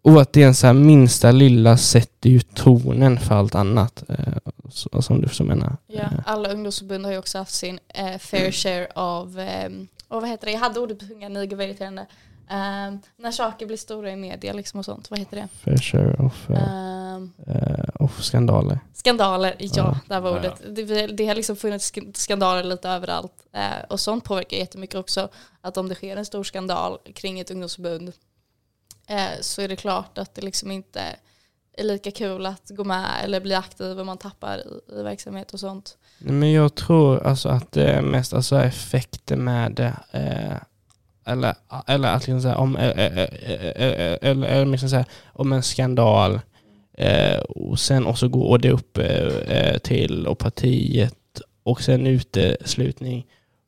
återigen, 0.01 0.55
så 0.55 0.67
här, 0.67 0.73
minsta 0.73 1.31
lilla 1.31 1.77
sätter 1.77 2.29
ju 2.29 2.39
tonen 2.39 3.19
för 3.19 3.35
allt 3.35 3.55
annat. 3.55 4.03
Eh, 4.09 5.01
som 5.01 5.21
du 5.21 5.29
så 5.29 5.43
menar. 5.43 5.77
Ja, 5.87 6.01
eh. 6.01 6.11
alla 6.25 6.49
ungdomsförbund 6.49 7.05
har 7.05 7.11
ju 7.11 7.17
också 7.17 7.37
haft 7.37 7.53
sin 7.53 7.79
eh, 7.87 8.17
fair 8.17 8.51
share 8.51 8.87
av, 8.95 9.39
eh, 9.39 9.69
och 10.07 10.21
vad 10.21 10.29
heter 10.29 10.45
det, 10.45 10.51
jag 10.51 10.59
hade 10.59 10.79
ordet 10.79 10.99
på 10.99 11.05
tungan, 11.05 11.35
är 11.35 11.39
väldigt 11.39 11.59
irriterande. 11.59 12.05
Um, 12.49 13.01
när 13.17 13.31
saker 13.31 13.65
blir 13.65 13.77
stora 13.77 14.11
i 14.11 14.15
media 14.15 14.53
liksom 14.53 14.79
och 14.79 14.85
sånt, 14.85 15.09
vad 15.11 15.19
heter 15.19 15.37
det? 15.37 15.47
Fair 15.63 15.77
share 15.77 16.15
of, 16.25 16.49
um, 16.49 17.33
uh, 17.47 17.85
of 17.99 18.23
skandaler. 18.23 18.79
Skandaler, 18.93 19.55
ja, 19.59 19.83
uh, 19.83 19.97
där 20.07 20.19
var 20.19 20.31
ordet. 20.31 20.65
Uh, 20.65 20.73
det, 20.73 21.07
det 21.07 21.27
har 21.27 21.35
liksom 21.35 21.55
funnits 21.55 21.93
skandaler 22.13 22.63
lite 22.63 22.89
överallt. 22.89 23.33
Uh, 23.55 23.85
och 23.89 23.99
sånt 23.99 24.23
påverkar 24.23 24.57
jättemycket 24.57 24.95
också. 24.95 25.29
Att 25.61 25.77
om 25.77 25.89
det 25.89 25.95
sker 25.95 26.17
en 26.17 26.25
stor 26.25 26.43
skandal 26.43 26.97
kring 27.15 27.39
ett 27.39 27.51
ungdomsförbund 27.51 28.07
uh, 28.07 29.41
så 29.41 29.61
är 29.61 29.67
det 29.67 29.75
klart 29.75 30.17
att 30.17 30.35
det 30.35 30.41
liksom 30.41 30.71
inte 30.71 31.01
är 31.77 31.83
lika 31.83 32.11
kul 32.11 32.45
att 32.45 32.69
gå 32.69 32.83
med 32.83 33.11
eller 33.23 33.39
bli 33.39 33.55
aktiv 33.55 33.99
och 33.99 34.05
man 34.05 34.17
tappar 34.17 34.57
i, 34.57 34.99
i 34.99 35.03
verksamhet 35.03 35.53
och 35.53 35.59
sånt. 35.59 35.97
Men 36.17 36.51
jag 36.51 36.75
tror 36.75 37.27
alltså 37.27 37.49
att 37.49 37.71
det 37.71 37.85
är 37.85 38.01
mest 38.01 38.33
alltså 38.33 38.59
effekten 38.59 39.43
med 39.43 39.71
det 39.71 39.93
eller, 41.27 41.55
eller 41.87 42.07
att 42.09 42.27
liksom 42.27 42.41
så 42.41 42.47
här, 42.47 42.57
om, 42.57 42.75
eller, 42.75 43.27
eller 44.21 44.65
liksom 44.65 44.89
så 44.89 44.95
här, 44.95 45.05
om 45.33 45.53
en 45.53 45.63
skandal 45.63 46.39
eh, 46.97 47.37
och 47.37 47.79
sen 47.79 48.05
och 48.05 48.17
så 48.17 48.27
går 48.27 48.57
det 48.57 48.71
upp 48.71 48.97
eh, 48.97 49.77
till 49.77 50.27
och 50.27 50.37
partiet 50.37 51.13
och 51.63 51.81
sen 51.81 52.07
uteslutning 52.07 53.25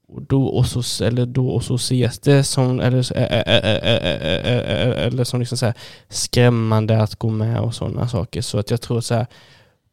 och 0.07 0.22
då 0.22 0.47
och 0.47 0.66
så, 0.66 1.03
eller 1.03 1.26
då 1.26 1.49
och 1.49 1.64
så 1.64 1.76
ses 1.76 2.20
det 2.20 2.43
som, 2.43 2.80
eller, 2.80 3.14
eller 4.97 5.24
som 5.24 5.39
liksom 5.39 5.57
så 5.57 5.66
här 5.66 5.76
skrämmande 6.10 7.01
att 7.01 7.16
gå 7.16 7.30
med 7.30 7.60
och 7.60 7.76
sådana 7.76 8.07
saker. 8.07 8.41
Så 8.41 8.60
att 8.60 8.72
jag 8.72 8.82
tror 8.82 9.01
så 9.01 9.16
här, 9.16 9.28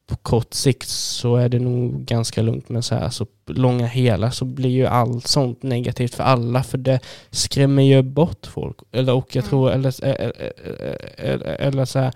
på 0.06 0.16
kort 0.16 0.54
sikt 0.54 0.88
så 0.88 1.36
är 1.36 1.48
det 1.48 1.58
nog 1.58 2.04
ganska 2.04 2.42
lugnt 2.42 2.68
men 2.68 2.82
så 2.82 2.94
här 2.94 3.10
så 3.10 3.26
långa 3.46 3.86
hela 3.86 4.30
så 4.30 4.44
blir 4.44 4.70
ju 4.70 4.86
allt 4.86 5.26
sånt 5.26 5.62
negativt 5.62 6.14
för 6.14 6.24
alla 6.24 6.62
för 6.62 6.78
det 6.78 7.00
skrämmer 7.30 7.82
ju 7.82 8.02
bort 8.02 8.46
folk. 8.46 8.76
Eller 8.92 9.14
och 9.14 9.36
jag 9.36 9.42
mm. 9.42 9.48
tror, 9.48 9.70
eller, 9.70 10.04
eller, 11.18 11.46
eller 11.46 11.84
så 11.84 11.98
här, 11.98 12.14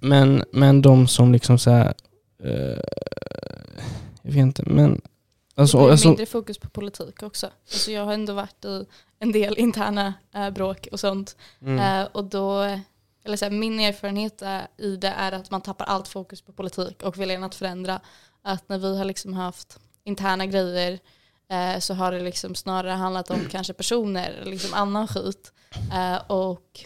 men, 0.00 0.44
men 0.52 0.82
de 0.82 1.08
som 1.08 1.32
liksom 1.32 1.58
så 1.58 1.70
här, 1.70 1.94
uh, 2.44 2.80
jag 4.22 4.32
vet 4.32 4.36
inte, 4.36 4.62
men 4.66 5.00
Alltså, 5.58 5.76
det 5.76 5.82
blir 5.82 5.92
alltså, 5.92 6.08
mindre 6.08 6.26
fokus 6.26 6.58
på 6.58 6.68
politik 6.68 7.22
också. 7.22 7.46
Alltså 7.46 7.90
jag 7.90 8.04
har 8.04 8.12
ändå 8.12 8.32
varit 8.32 8.64
i 8.64 8.84
en 9.18 9.32
del 9.32 9.58
interna 9.58 10.14
äh, 10.34 10.50
bråk 10.50 10.88
och 10.92 11.00
sånt. 11.00 11.36
Mm. 11.62 12.00
Äh, 12.00 12.08
och 12.12 12.24
då 12.24 12.78
eller 13.28 13.36
så 13.36 13.44
här, 13.44 13.52
min 13.52 13.80
erfarenhet 13.80 14.42
i 14.76 14.96
det 14.96 15.08
är 15.08 15.32
att 15.32 15.50
man 15.50 15.60
tappar 15.60 15.84
allt 15.84 16.08
fokus 16.08 16.40
på 16.40 16.52
politik 16.52 17.02
och 17.02 17.20
viljan 17.20 17.44
att 17.44 17.54
förändra. 17.54 18.00
Att 18.42 18.68
när 18.68 18.78
vi 18.78 18.98
har 18.98 19.04
liksom 19.04 19.34
haft 19.34 19.78
interna 20.04 20.46
grejer 20.46 20.98
eh, 21.48 21.78
så 21.78 21.94
har 21.94 22.12
det 22.12 22.20
liksom 22.20 22.54
snarare 22.54 22.92
handlat 22.92 23.30
om 23.30 23.40
kanske 23.50 23.72
personer, 23.72 24.42
liksom 24.44 24.74
annan 24.74 25.08
skit. 25.08 25.52
Eh, 25.92 26.30
och 26.30 26.80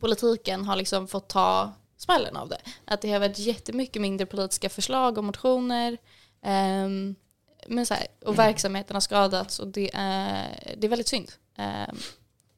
politiken 0.00 0.64
har 0.64 0.76
liksom 0.76 1.08
fått 1.08 1.28
ta 1.28 1.72
smällen 1.96 2.36
av 2.36 2.48
det. 2.48 2.60
Att 2.84 3.00
det 3.00 3.12
har 3.12 3.20
varit 3.20 3.38
jättemycket 3.38 4.02
mindre 4.02 4.26
politiska 4.26 4.68
förslag 4.68 5.18
och 5.18 5.24
motioner. 5.24 5.92
Eh, 6.42 6.88
men 7.66 7.86
så 7.86 7.94
här, 7.94 8.06
och 8.24 8.38
verksamheten 8.38 8.96
har 8.96 9.00
skadats 9.00 9.58
och 9.58 9.68
det 9.68 9.90
är, 9.94 10.74
det 10.76 10.86
är 10.86 10.88
väldigt 10.88 11.08
synd 11.08 11.32
ehm, 11.56 11.96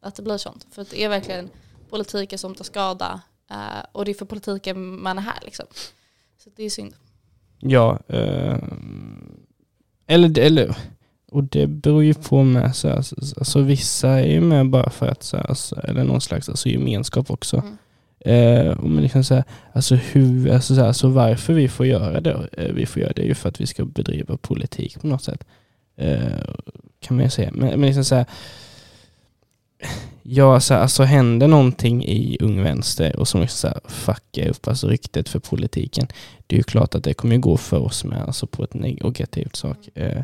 att 0.01 0.15
det 0.15 0.23
blir 0.23 0.39
sånt. 0.39 0.67
För 0.71 0.87
det 0.91 1.05
är 1.05 1.09
verkligen 1.09 1.51
politiken 1.95 2.39
som 2.39 2.55
tar 2.55 2.65
skada 2.65 3.21
uh, 3.51 3.85
och 3.93 4.05
det 4.05 4.11
är 4.11 4.15
för 4.15 4.25
politiken 4.27 5.03
man 5.03 5.19
är 5.19 5.23
här 5.23 5.39
liksom. 5.43 5.67
Så 6.39 6.51
det 6.57 6.65
är 6.65 6.71
synd. 6.71 6.95
Ja, 7.61 7.99
uh, 8.13 8.59
eller, 10.07 10.39
eller 10.39 10.77
och 11.35 11.45
det 11.45 11.67
beror 11.67 12.05
ju 12.05 12.15
på 12.15 12.43
med, 12.45 12.77
så 12.77 12.91
alltså, 12.91 13.17
alltså, 13.39 13.61
vissa 13.61 14.09
är 14.09 14.27
ju 14.27 14.41
med 14.41 14.71
bara 14.71 14.91
för 14.91 15.07
att, 15.07 15.23
så 15.23 15.37
alltså, 15.37 15.81
eller 15.81 16.05
någon 16.05 16.21
slags 16.21 16.49
alltså, 16.49 16.69
gemenskap 16.69 17.31
också. 17.31 17.57
Mm. 17.57 17.77
Eh, 18.25 18.81
men 18.81 19.03
liksom 19.03 19.25
så 19.25 19.35
här, 19.35 19.45
alltså, 19.73 19.95
hur, 19.95 20.51
alltså, 20.51 20.75
så 20.75 20.81
här, 20.81 20.89
alltså 20.89 21.09
varför 21.09 21.53
vi 21.53 21.69
får 21.69 21.87
göra 21.87 22.21
det, 22.21 22.49
eh, 22.53 22.73
vi 22.73 22.87
får 22.87 23.03
göra 23.03 23.13
det 23.13 23.23
ju 23.23 23.35
för 23.35 23.49
att 23.49 23.61
vi 23.61 23.67
ska 23.67 23.85
bedriva 23.85 24.37
politik 24.37 25.01
på 25.01 25.07
något 25.07 25.23
sätt. 25.23 25.45
Eh, 25.97 26.39
kan 27.01 27.17
man 27.17 27.25
ju 27.25 27.31
säga. 27.31 27.51
Men, 27.53 27.69
men 27.69 27.87
liksom 27.87 28.05
så 28.05 28.15
här, 28.15 28.27
ja, 30.23 30.61
så 30.61 30.75
här, 30.75 30.81
alltså 30.81 31.03
händer 31.03 31.49
någonting 31.49 32.05
i 32.05 32.39
Ung 32.41 32.63
Vänster 32.63 33.17
och 33.17 33.29
som 33.29 33.41
liksom 33.41 33.59
så 33.59 33.69
här, 33.69 33.81
fuckar 33.85 34.49
upp 34.49 34.69
alltså 34.69 34.89
ryktet 34.89 35.29
för 35.29 35.39
politiken, 35.39 36.07
det 36.47 36.57
är 36.57 36.59
ju 36.59 36.63
klart 36.63 36.95
att 36.95 37.05
det 37.05 37.15
kommer 37.15 37.37
gå 37.37 37.57
för 37.57 37.79
oss 37.79 38.05
med, 38.05 38.23
alltså 38.23 38.47
på 38.47 38.65
ett 38.65 38.75
negativt 38.75 39.57
sak. 39.57 39.79
Eh, 39.95 40.23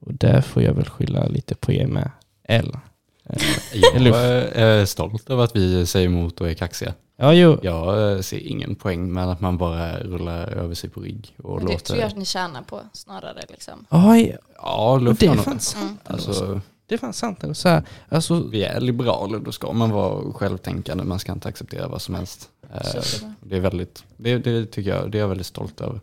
och 0.00 0.14
där 0.14 0.40
får 0.40 0.62
jag 0.62 0.74
väl 0.74 0.88
skylla 0.88 1.26
lite 1.26 1.54
på 1.54 1.72
er 1.72 1.86
med, 1.86 2.10
L. 2.44 2.76
Eh, 3.24 3.42
jag 3.72 4.06
är 4.06 4.84
stolt 4.84 5.30
över 5.30 5.44
att 5.44 5.56
vi 5.56 5.86
säger 5.86 6.06
emot 6.06 6.40
och 6.40 6.50
är 6.50 6.54
kaxiga. 6.54 6.94
Ja, 7.16 7.32
jo. 7.32 7.58
Jag 7.62 8.12
eh, 8.12 8.20
ser 8.20 8.38
ingen 8.38 8.74
poäng 8.74 9.12
med 9.12 9.28
att 9.28 9.40
man 9.40 9.58
bara 9.58 9.98
rullar 9.98 10.48
över 10.48 10.74
sig 10.74 10.90
på 10.90 11.00
rygg. 11.00 11.34
Och 11.42 11.60
det 11.60 11.66
låter... 11.66 11.78
tror 11.78 11.98
jag 11.98 12.06
att 12.06 12.16
ni 12.16 12.24
tjänar 12.24 12.62
på 12.62 12.80
snarare. 12.92 13.42
Liksom. 13.48 13.86
Oj. 13.90 14.36
Ja, 14.56 14.98
luft 14.98 15.20
det 15.20 15.26
är 15.26 15.34
fan 15.34 15.60
sant. 15.60 15.84
Mm. 15.84 15.96
Alltså, 16.04 16.60
det 16.86 16.94
är 16.94 16.98
fan 16.98 17.12
sant. 17.12 17.44
Så 17.52 17.68
här, 17.68 17.82
alltså... 18.08 18.40
Vi 18.40 18.64
är 18.64 18.80
liberaler, 18.80 19.38
då 19.38 19.52
ska 19.52 19.72
man 19.72 19.90
vara 19.90 20.32
självtänkande. 20.32 21.04
Man 21.04 21.18
ska 21.18 21.32
inte 21.32 21.48
acceptera 21.48 21.88
vad 21.88 22.02
som 22.02 22.14
helst. 22.14 22.50
Så 22.84 22.98
eh, 22.98 23.30
det 23.40 23.56
är 23.56 23.60
väldigt, 23.60 24.04
det, 24.16 24.38
det 24.38 24.66
tycker 24.66 24.90
jag, 24.90 25.10
det 25.10 25.18
är 25.18 25.20
jag 25.20 25.28
väldigt 25.28 25.46
stolt 25.46 25.80
över. 25.80 26.00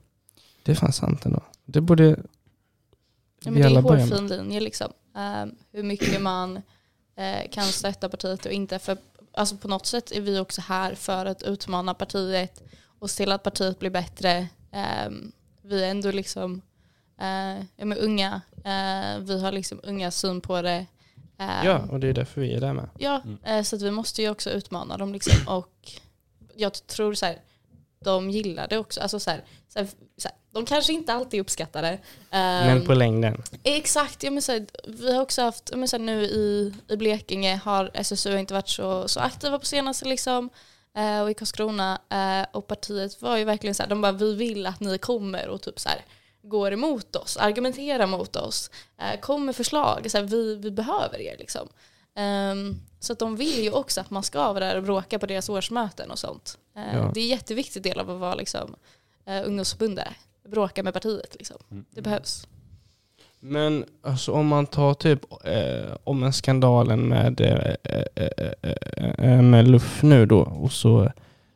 Det 0.63 0.71
är 0.71 0.75
fan 0.75 0.93
sant 0.93 1.25
ändå. 1.25 1.41
Det 1.65 1.81
borde 1.81 2.03
ja, 2.03 2.15
men 3.43 3.53
Det 3.53 3.61
är 3.61 3.77
en 3.77 3.83
hårfin 3.83 4.27
linje 4.27 4.59
liksom. 4.59 4.91
Um, 5.15 5.55
hur 5.71 5.83
mycket 5.83 6.21
man 6.21 6.57
uh, 6.57 7.51
kan 7.51 7.65
stötta 7.65 8.09
partiet 8.09 8.45
och 8.45 8.51
inte. 8.51 8.79
För 8.79 8.97
alltså 9.33 9.57
på 9.57 9.67
något 9.67 9.85
sätt 9.85 10.11
är 10.11 10.21
vi 10.21 10.39
också 10.39 10.61
här 10.61 10.95
för 10.95 11.25
att 11.25 11.43
utmana 11.43 11.93
partiet 11.93 12.63
och 12.99 13.09
se 13.09 13.23
till 13.23 13.31
att 13.31 13.43
partiet 13.43 13.79
blir 13.79 13.89
bättre. 13.89 14.47
Um, 15.07 15.31
vi 15.61 15.83
är 15.83 15.91
ändå 15.91 16.11
liksom 16.11 16.61
ja, 17.75 17.85
men 17.85 17.97
unga, 17.97 18.41
uh, 18.57 19.25
vi 19.25 19.41
har 19.41 19.51
liksom 19.51 19.79
unga 19.83 20.11
syn 20.11 20.41
på 20.41 20.61
det. 20.61 20.85
Um, 21.37 21.65
ja, 21.65 21.85
och 21.89 21.99
det 21.99 22.07
är 22.07 22.13
därför 22.13 22.41
vi 22.41 22.53
är 22.53 22.61
där 22.61 22.73
med. 22.73 22.89
Ja, 22.97 23.21
mm. 23.25 23.57
uh, 23.57 23.63
så 23.63 23.75
att 23.75 23.81
vi 23.81 23.91
måste 23.91 24.21
ju 24.21 24.29
också 24.29 24.49
utmana 24.49 24.97
dem 24.97 25.13
liksom. 25.13 25.47
Och 25.47 25.91
jag 26.55 26.87
tror 26.87 27.13
så 27.13 27.25
här, 27.25 27.37
de 28.03 28.29
gillar 28.29 28.67
det 28.67 28.77
också. 28.77 29.01
Alltså 29.01 29.19
så 29.19 29.29
här, 29.29 29.43
så 29.69 29.79
här, 29.79 29.87
så 30.17 30.27
här, 30.27 30.37
de 30.51 30.65
kanske 30.65 30.93
inte 30.93 31.13
alltid 31.13 31.41
uppskattar 31.41 31.81
det. 31.81 31.93
Um, 31.93 32.67
men 32.67 32.85
på 32.85 32.93
längden? 32.93 33.43
Exakt. 33.63 34.23
Ja, 34.23 34.31
men 34.31 34.41
så 34.41 34.51
här, 34.51 34.65
vi 34.87 35.15
har 35.15 35.21
också 35.21 35.41
haft, 35.41 35.71
men 35.75 35.87
så 35.87 35.97
nu 35.97 36.23
i, 36.23 36.73
i 36.87 36.97
Blekinge 36.97 37.61
har 37.63 37.91
SSU 37.93 38.37
inte 38.37 38.53
varit 38.53 38.69
så, 38.69 39.07
så 39.07 39.19
aktiva 39.19 39.59
på 39.59 39.65
senaste 39.65 40.05
liksom. 40.05 40.49
Uh, 40.97 41.21
och 41.21 41.31
i 41.31 41.33
Karlskrona. 41.33 41.99
Och 42.51 42.67
partiet 42.67 43.21
var 43.21 43.37
ju 43.37 43.43
verkligen 43.43 43.75
så 43.75 43.83
här, 43.83 43.89
de 43.89 44.01
bara 44.01 44.11
vi 44.11 44.35
vill 44.35 44.65
att 44.65 44.79
ni 44.79 44.97
kommer 44.97 45.47
och 45.47 45.61
typ 45.61 45.79
så 45.79 45.89
här 45.89 46.05
går 46.43 46.73
emot 46.73 47.15
oss, 47.15 47.37
argumenterar 47.37 48.07
mot 48.07 48.35
oss, 48.35 48.71
uh, 49.01 49.19
kommer 49.19 49.45
med 49.45 49.55
förslag, 49.55 50.11
så 50.11 50.17
här, 50.17 50.25
vi, 50.25 50.55
vi 50.55 50.71
behöver 50.71 51.21
er 51.21 51.37
liksom. 51.39 51.67
Um, 52.51 52.81
så 52.99 53.13
att 53.13 53.19
de 53.19 53.35
vill 53.35 53.63
ju 53.63 53.71
också 53.71 54.01
att 54.01 54.09
man 54.09 54.23
ska 54.23 54.53
vara 54.53 54.59
där 54.59 54.77
och 54.77 54.83
bråka 54.83 55.19
på 55.19 55.25
deras 55.25 55.49
årsmöten 55.49 56.11
och 56.11 56.19
sånt. 56.19 56.57
Uh, 56.77 56.95
ja. 56.95 57.11
Det 57.13 57.19
är 57.19 57.23
en 57.23 57.29
jätteviktig 57.29 57.83
del 57.83 57.99
av 57.99 58.09
att 58.09 58.19
vara 58.19 58.35
liksom, 58.35 58.75
uh, 59.29 59.47
ungdomsförbundet. 59.47 60.07
Bråka 60.47 60.83
med 60.83 60.93
partiet 60.93 61.35
liksom. 61.39 61.57
Mm. 61.71 61.85
Det 61.91 62.01
behövs. 62.01 62.47
Men 63.45 63.85
alltså 64.01 64.31
om 64.31 64.47
man 64.47 64.65
tar 64.65 64.93
typ 64.93 65.19
eh, 65.45 65.95
om 66.03 66.23
en 66.23 66.33
skandalen 66.33 67.07
med, 67.07 67.41
eh, 67.41 67.75
eh, 68.13 68.51
eh 69.17 69.41
med 69.41 69.67
Luff 69.67 70.03
nu 70.03 70.25
då 70.25 70.41
och 70.41 70.71
så... 70.71 71.11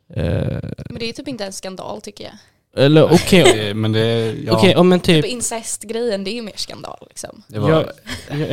men 0.06 0.98
det 0.98 1.08
är 1.08 1.12
typ 1.12 1.28
inte 1.28 1.44
en 1.44 1.52
skandal 1.52 2.00
tycker 2.00 2.24
jag. 2.24 2.32
Eller 2.78 3.04
okej. 3.12 3.42
Okay. 3.42 3.74
men 3.74 3.92
det, 3.92 4.36
ja. 4.46 4.56
okay, 4.56 4.74
om 4.74 4.92
en 4.92 5.00
typ... 5.00 5.24
typ 5.24 5.32
incestgrejen, 5.32 6.24
det 6.24 6.30
är 6.30 6.34
ju 6.34 6.42
mer 6.42 6.56
skandal 6.56 7.06
liksom. 7.08 7.42
Det 7.48 7.58
var, 7.58 7.70
jag, 7.70 7.84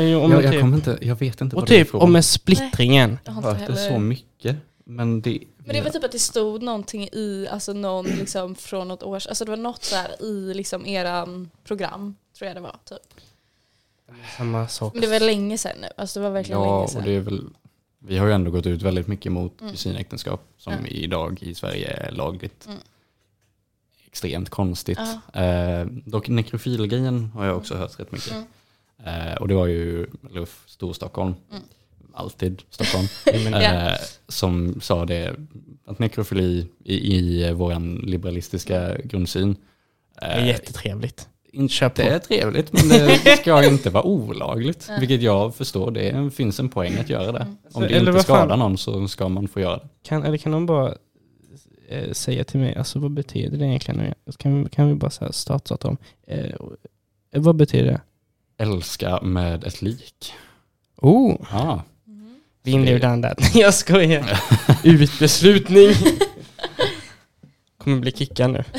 jag, 0.10 0.24
om 0.24 0.32
jag, 0.32 0.44
jag, 0.44 0.52
typ, 0.52 0.64
inte, 0.64 0.98
jag 1.02 1.20
vet 1.20 1.42
inte 1.42 1.56
och 1.56 1.62
vad 1.62 1.70
typ, 1.70 1.92
det 1.92 1.98
är 1.98 2.04
om 2.04 2.16
en 2.16 2.24
splittringen. 2.24 3.10
Nej, 3.10 3.20
jag 3.26 3.32
har 3.32 3.42
hört 3.42 3.68
det 3.68 3.76
så 3.76 4.00
mycket. 4.00 4.56
Men 4.86 5.22
det, 5.22 5.40
men 5.58 5.76
det 5.76 5.82
var 5.82 5.90
typ 5.90 6.04
att 6.04 6.12
det 6.12 6.20
stod 6.20 6.64
någonting 6.64 7.04
i, 7.04 7.48
alltså 7.52 7.74
någon 7.74 8.06
liksom 8.06 8.56
från 8.56 8.88
något 8.88 9.04
år 9.04 9.16
alltså 9.16 9.46
det 9.46 9.52
var 9.52 9.58
något 9.58 9.84
så 9.84 9.96
här 9.96 10.24
i 10.24 10.54
liksom 10.54 10.86
eran 10.86 11.50
program, 11.64 12.16
tror 12.38 12.48
jag 12.48 12.58
det 12.58 12.62
var 12.62 12.76
typ. 12.86 13.22
Samma 14.38 14.68
sak. 14.68 14.94
Men 14.94 15.02
det 15.02 15.08
var 15.08 15.20
länge 15.20 15.58
sedan 15.58 15.78
nu, 15.82 15.88
alltså 15.98 16.20
det 16.20 16.24
var 16.24 16.34
verkligen 16.34 16.62
ja, 16.62 16.76
länge 16.76 16.88
sedan. 16.88 17.02
Och 17.02 17.08
det 17.08 17.16
är 17.16 17.20
väl, 17.20 17.44
vi 18.00 18.18
har 18.18 18.28
ju 18.28 18.34
ändå 18.34 18.52
gått 18.52 18.66
ut 18.66 18.82
väldigt 18.82 19.08
mycket 19.08 19.32
mot 19.32 19.62
mm. 19.62 19.72
kusinäktenskap 19.72 20.42
som 20.58 20.74
mm. 20.74 20.86
idag 20.86 21.44
i 21.44 21.56
Sverige 21.56 21.88
är 21.88 22.12
lagligt. 22.12 22.66
Mm 22.68 22.80
extremt 24.16 24.50
konstigt. 24.50 25.00
Uh. 25.00 25.44
Eh, 25.44 25.86
dock 26.06 26.28
nekrofilgrejen 26.28 27.32
har 27.34 27.46
jag 27.46 27.58
också 27.58 27.74
mm. 27.74 27.82
hört 27.82 28.00
rätt 28.00 28.12
mycket. 28.12 28.34
Mm. 28.34 29.32
Eh, 29.32 29.36
och 29.36 29.48
det 29.48 29.56
var 29.56 29.68
ju 29.68 30.08
Luff 30.32 30.64
Storstockholm, 30.66 31.34
mm. 31.52 31.64
alltid 32.14 32.62
Stockholm, 32.70 33.08
eh, 33.54 33.92
som 34.28 34.82
sa 34.82 35.06
det, 35.06 35.36
att 35.86 36.00
nekrofili 36.00 36.68
i, 36.84 37.16
i 37.16 37.52
vår 37.52 38.06
liberalistiska 38.06 38.98
grundsyn 39.04 39.56
det 40.20 40.26
är 40.26 40.46
jättetrevligt. 40.46 41.28
Inte 41.52 41.92
det 41.96 42.04
är 42.04 42.20
trevligt 42.20 42.74
men 42.74 42.90
det 42.90 43.38
ska 43.38 43.66
inte 43.66 43.90
vara 43.90 44.04
olagligt. 44.04 44.90
Vilket 45.00 45.22
jag 45.22 45.56
förstår, 45.56 45.92
det 45.92 46.32
finns 46.32 46.60
en 46.60 46.70
poäng 46.70 46.98
att 47.00 47.10
göra 47.10 47.32
det. 47.32 47.40
Mm. 47.40 47.58
Om 47.74 47.82
det 47.82 47.88
eller 47.88 48.12
inte 48.12 48.24
skadar 48.24 48.58
någon 48.58 48.78
så 48.78 49.08
ska 49.08 49.30
man 49.30 49.48
få 49.48 49.60
göra 49.60 49.78
det. 49.78 49.88
Kan, 50.04 50.24
eller 50.24 50.38
kan 50.38 50.52
de 50.52 50.66
bara 50.66 50.96
eh, 51.90 52.12
säga 52.12 52.44
till 52.44 52.60
mig, 52.60 52.76
alltså 52.76 53.00
vad 53.00 53.12
betyder 53.12 53.58
det 53.58 53.66
egentligen? 53.66 54.14
Kan, 54.38 54.64
vi, 54.64 54.70
kan 54.70 54.88
vi 54.88 54.96
bara 54.96 55.12
så 55.12 55.34
starta 55.34 55.88
om, 55.88 55.98
eh, 56.28 56.56
vad 57.32 57.56
betyder 57.56 57.86
det? 57.86 58.02
Älska 58.58 59.22
med 59.22 59.64
ett 59.64 59.82
lik. 59.82 60.34
Oh! 60.98 61.36
Ah. 61.52 61.80
Mm. 62.08 62.40
Been 62.64 62.86
there, 62.86 63.00
done 63.00 63.30
that. 63.30 63.56
Jag 63.56 63.74
skojar. 63.74 64.40
Utbeslutning. 64.84 65.90
Kommer 67.78 68.00
bli 68.00 68.12
kickad 68.12 68.52
nu. 68.52 68.64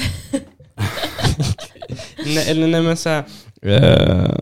nej, 2.24 2.50
eller 2.50 2.66
nej 2.66 2.82
men 2.82 2.96
såhär. 2.96 3.24
Uh, 3.66 4.38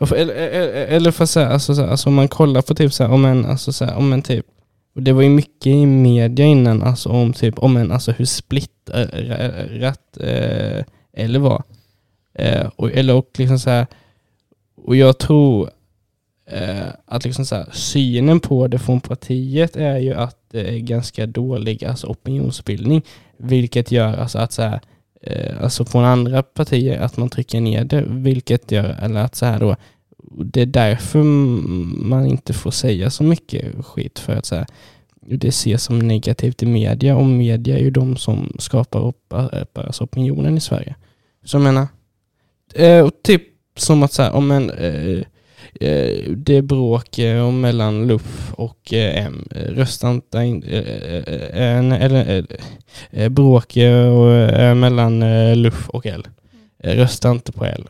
eller, 0.00 0.34
eller, 0.34 0.86
eller 0.86 1.10
för 1.10 1.26
så 1.26 1.40
här, 1.40 1.46
alltså, 1.46 1.74
så 1.74 1.82
här, 1.82 1.88
alltså 1.88 2.08
om 2.08 2.14
man 2.14 2.28
kollar 2.28 2.62
på 2.62 2.74
typ 2.74 2.92
så 2.92 3.04
här, 3.04 3.10
om 3.10 3.24
en, 3.24 3.46
alltså 3.46 3.72
så 3.72 3.84
här, 3.84 3.96
om 3.96 4.12
en 4.12 4.22
typ 4.22 4.46
och 4.96 5.02
det 5.02 5.12
var 5.12 5.22
ju 5.22 5.28
mycket 5.28 5.66
i 5.66 5.86
media 5.86 6.46
innan 6.46 6.82
alltså 6.82 7.08
om 7.08 7.32
typ 7.32 7.58
om 7.58 7.76
en, 7.76 7.92
alltså 7.92 8.12
hur 8.12 8.24
splittrat 8.24 10.16
eh, 10.20 10.84
eller 11.12 11.38
eh, 11.38 11.42
var. 11.42 11.62
Eh, 12.34 12.70
och, 12.76 12.92
eller 12.92 13.14
och 13.14 13.30
liksom 13.38 13.58
så 13.58 13.70
här, 13.70 13.86
och 14.76 14.96
jag 14.96 15.18
tror 15.18 15.70
eh, 16.50 16.88
att 17.06 17.24
liksom 17.24 17.46
så 17.46 17.56
här, 17.56 17.68
synen 17.72 18.40
på 18.40 18.66
det 18.66 18.78
från 18.78 19.00
partiet 19.00 19.76
är 19.76 19.98
ju 19.98 20.14
att 20.14 20.36
det 20.50 20.76
är 20.76 20.78
ganska 20.78 21.26
dålig 21.26 21.84
alltså 21.84 22.06
opinionsbildning. 22.06 23.02
Vilket 23.36 23.90
gör 23.90 24.16
alltså 24.16 24.38
att 24.38 24.52
så 24.52 24.62
här, 24.62 24.80
eh, 25.22 25.62
alltså 25.62 25.84
från 25.84 26.04
andra 26.04 26.42
partier 26.42 27.00
att 27.00 27.16
man 27.16 27.28
trycker 27.28 27.60
ner 27.60 27.84
det. 27.84 28.04
Vilket 28.06 28.70
gör, 28.70 28.96
eller 29.02 29.20
att 29.20 29.34
så 29.34 29.46
här 29.46 29.60
då, 29.60 29.76
det 30.30 30.62
är 30.62 30.66
därför 30.66 31.22
man 32.02 32.26
inte 32.26 32.52
får 32.52 32.70
säga 32.70 33.10
så 33.10 33.24
mycket 33.24 33.84
skit. 33.84 34.18
För 34.18 34.32
att 34.32 34.46
så 34.46 34.54
här, 34.54 34.66
det 35.20 35.48
ses 35.48 35.84
som 35.84 35.98
negativt 35.98 36.62
i 36.62 36.66
media 36.66 37.16
och 37.16 37.26
media 37.26 37.78
är 37.78 37.82
ju 37.82 37.90
de 37.90 38.16
som 38.16 38.52
skapar 38.58 39.06
upp, 39.06 39.32
alltså 39.74 40.04
opinionen 40.04 40.56
i 40.56 40.60
Sverige. 40.60 40.94
Så 41.44 41.56
jag 41.56 41.62
menar, 41.62 41.86
eh, 42.74 43.08
typ 43.22 43.42
som 43.76 44.02
att 44.02 44.12
så 44.12 44.22
här, 44.22 44.32
om 44.32 44.50
en 44.50 44.70
eh, 44.70 45.22
eh 45.80 46.30
det 46.36 46.56
är 46.56 46.62
bråk 46.62 47.18
eh, 47.18 47.50
mellan 47.50 48.06
LUF 48.06 48.52
och 48.54 48.92
eh, 48.92 49.26
M. 49.26 49.48
Rösta 49.50 50.10
inte 50.10 50.38
in, 50.38 50.62
eller 51.92 52.46
bråk 53.28 53.76
mellan 54.76 55.20
LUF 55.62 55.88
och 55.88 56.06
L. 56.06 56.28
Rösta 56.78 57.30
inte 57.30 57.52
på 57.52 57.64
L. 57.64 57.88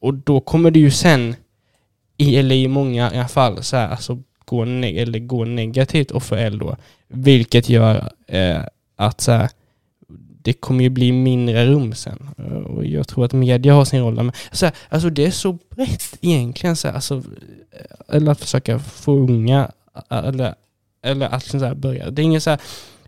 Och 0.00 0.14
då 0.14 0.40
kommer 0.40 0.70
det 0.70 0.80
ju 0.80 0.90
sen, 0.90 1.34
i, 2.20 2.36
eller 2.36 2.54
i 2.54 2.68
många 2.68 3.28
fall, 3.28 3.62
så 3.62 3.76
här, 3.76 3.88
alltså 3.88 4.18
går, 4.44 4.66
neg 4.66 4.96
eller 4.96 5.18
går 5.18 5.46
negativt 5.46 6.10
och 6.10 6.22
för 6.22 6.36
L 6.36 6.58
då. 6.58 6.76
Vilket 7.08 7.68
gör 7.68 8.12
eh, 8.26 8.60
att 8.96 9.20
så 9.20 9.32
här, 9.32 9.48
det 10.42 10.52
kommer 10.52 10.84
ju 10.84 10.90
bli 10.90 11.12
mindre 11.12 11.66
rum 11.66 11.92
sen. 11.94 12.28
Eh, 12.38 12.44
och 12.44 12.84
jag 12.84 13.08
tror 13.08 13.24
att 13.24 13.32
media 13.32 13.74
har 13.74 13.84
sin 13.84 14.00
roll 14.00 14.14
där. 14.14 14.22
Men, 14.22 14.32
så 14.52 14.66
här, 14.66 14.74
alltså 14.88 15.10
det 15.10 15.26
är 15.26 15.30
så 15.30 15.52
brett 15.52 16.18
egentligen. 16.20 16.76
Så 16.76 16.88
här, 16.88 16.94
alltså, 16.94 17.14
eh, 17.70 18.16
eller 18.16 18.32
att 18.32 18.40
försöka 18.40 18.78
få 18.78 19.12
unga, 19.12 19.70
eller, 20.10 20.54
eller 21.02 21.26
att 21.26 21.42
liksom 21.42 21.60
så 21.60 21.66
här 21.66 21.74
börja. 21.74 22.10
Det 22.10 22.22
är 22.22 22.24
inget 22.24 22.42
så 22.42 22.50
här 22.50 22.60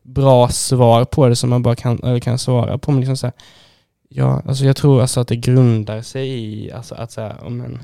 bra 0.02 0.48
svar 0.48 1.05
på 1.05 1.28
det 1.28 1.36
som 1.36 1.51
man 1.51 1.62
bara 1.62 1.76
kan, 1.76 2.01
eller 2.02 2.20
kan 2.20 2.39
svara 2.39 2.78
på. 2.78 2.90
Men 2.90 3.01
liksom 3.01 3.16
så 3.16 3.26
här, 3.26 3.34
ja, 4.09 4.43
alltså 4.47 4.64
jag 4.64 4.76
tror 4.76 5.01
alltså 5.01 5.20
att 5.20 5.28
det 5.28 5.36
grundar 5.36 6.02
sig 6.02 6.28
i 6.28 6.72
alltså 6.72 6.94
att, 6.94 7.12
så 7.12 7.20
här, 7.20 7.44
om 7.44 7.60
en, 7.60 7.78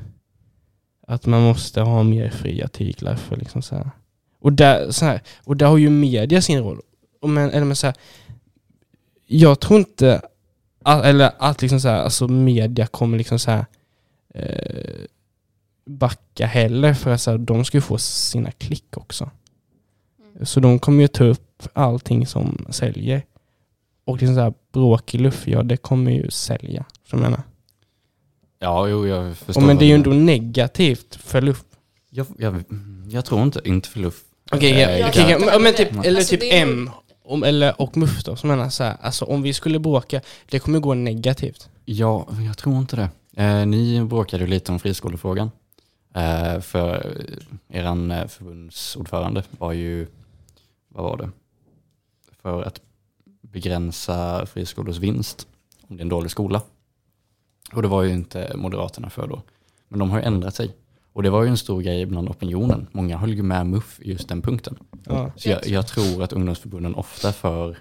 att 1.09 1.26
man 1.26 1.43
måste 1.43 1.80
ha 1.80 2.02
mer 2.02 2.30
fria 2.30 2.68
tyglar 2.68 3.16
för 3.16 3.36
liksom 3.36 3.62
så 3.62 3.74
här. 3.74 3.90
Och 4.40 4.52
där, 4.52 4.90
så 4.90 5.05
här, 5.05 5.22
och 5.44 5.56
där 5.56 5.66
har 5.66 5.78
ju 5.78 5.90
media 5.90 6.43
sin 6.43 6.59
roll. 6.59 6.80
Och 7.20 7.30
men, 7.30 7.51
eller 7.51 7.66
men 7.66 7.76
så 7.76 7.86
här, 7.86 7.97
jag 9.26 9.60
tror 9.60 9.78
inte, 9.78 10.22
att, 10.82 11.05
eller 11.05 11.32
att 11.39 11.62
liksom 11.62 11.80
så 11.80 11.89
här, 11.89 12.02
alltså 12.02 12.28
media 12.28 12.86
kommer 12.86 13.18
liksom 13.18 13.39
så 13.39 13.51
här, 13.51 13.66
eh, 14.35 15.05
backa 15.86 16.47
heller 16.47 16.94
för 16.94 17.10
att 17.10 17.20
så 17.20 17.30
här, 17.30 17.39
de 17.39 17.64
ska 17.64 17.76
ju 17.76 17.82
få 17.82 17.98
sina 17.98 18.51
klick 18.51 18.97
också. 18.97 19.30
Så 20.43 20.60
de 20.60 20.78
kommer 20.78 21.02
ju 21.02 21.09
ta 21.09 21.24
upp 21.24 21.68
allting 21.72 22.26
som 22.26 22.66
säljer. 22.70 23.22
Och 24.05 24.16
liksom 24.16 24.35
så 24.35 24.40
här, 24.40 24.55
bråk 24.72 25.14
i 25.14 25.18
luft, 25.18 25.47
ja 25.47 25.62
det 25.62 25.76
kommer 25.76 26.10
ju 26.10 26.30
sälja. 26.30 26.85
Så 27.05 27.16
jag 27.16 27.20
menar. 27.20 27.43
Ja, 28.59 28.89
jo, 28.89 29.06
jag 29.06 29.36
förstår. 29.36 29.60
Och 29.62 29.66
men 29.66 29.76
det 29.78 29.85
är 29.85 29.86
ju 29.86 29.94
ändå 29.94 30.10
negativt 30.10 31.14
för 31.16 31.40
luft. 31.43 31.66
Jag, 32.10 32.26
jag, 32.39 32.64
jag 33.09 33.24
tror 33.24 33.43
inte, 33.43 33.60
inte 33.64 33.89
för 33.89 34.01
luft. 34.01 34.24
Okej, 34.51 34.82
Eh, 34.82 34.89
okay, 34.89 35.09
okay, 35.09 35.32
kan- 35.32 35.47
men, 35.47 35.62
men 35.62 35.74
typ, 35.74 35.90
eller 36.05 36.16
Alltså, 36.18 36.30
typ 36.30 36.43
är- 36.43 36.62
M 36.62 36.90
om, 37.24 37.43
eller, 37.43 37.80
och 37.80 37.97
MUF 37.97 38.24
då, 38.24 38.36
som 38.36 38.48
menar 38.48 38.68
så 38.70 38.85
här, 38.85 38.97
alltså 39.01 39.24
om 39.24 39.43
vi 39.43 39.52
skulle 39.55 39.78
bråka, 39.78 40.20
det 40.48 40.59
kommer 40.59 40.78
gå 40.78 40.94
negativt. 40.94 41.68
Ja, 41.85 42.28
jag 42.47 42.59
tror 42.59 42.76
inte 42.78 42.97
det. 42.97 43.09
Eh, 43.43 43.66
ni 43.66 44.05
bråkade 44.05 44.44
ju 44.44 44.51
lite 44.51 44.72
om 44.72 44.78
friskolefrågan. 44.78 45.51
Eh, 46.14 46.60
för 46.60 47.16
eran 47.68 48.10
eh, 48.10 48.26
förbundsordförande 48.26 49.43
var 49.59 49.72
ju, 49.72 50.06
vad 50.89 51.05
var 51.05 51.16
det? 51.16 51.30
För 52.43 52.62
att 52.62 52.80
begränsa 53.43 54.47
friskolors 54.47 54.97
vinst 54.97 55.47
om 55.89 55.97
det 55.97 56.01
är 56.01 56.02
en 56.05 56.09
dålig 56.09 56.30
skola. 56.30 56.62
Och 57.73 57.82
det 57.82 57.89
var 57.89 58.03
ju 58.03 58.12
inte 58.15 58.53
Moderaterna 58.57 59.11
för 59.11 59.27
då. 59.27 59.43
Men 59.89 59.99
de 59.99 60.11
har 60.11 60.19
ju 60.19 60.24
ändrat 60.24 60.55
sig. 60.55 60.77
Och 61.12 61.23
det 61.23 61.31
var 61.31 61.43
ju 61.43 61.49
en 61.49 61.57
stor 61.57 61.82
grej 61.82 62.07
bland 62.07 62.28
opinionen. 62.28 62.86
Många 62.93 63.16
höll 63.16 63.35
ju 63.35 63.43
med 63.43 63.66
MUF 63.66 64.01
i 64.01 64.11
just 64.11 64.28
den 64.28 64.43
punkten. 64.43 64.78
Ja. 65.05 65.32
Så 65.36 65.49
jag, 65.49 65.66
jag 65.66 65.86
tror 65.89 66.23
att 66.23 66.32
ungdomsförbunden 66.32 66.95
ofta 66.95 67.32
för 67.32 67.78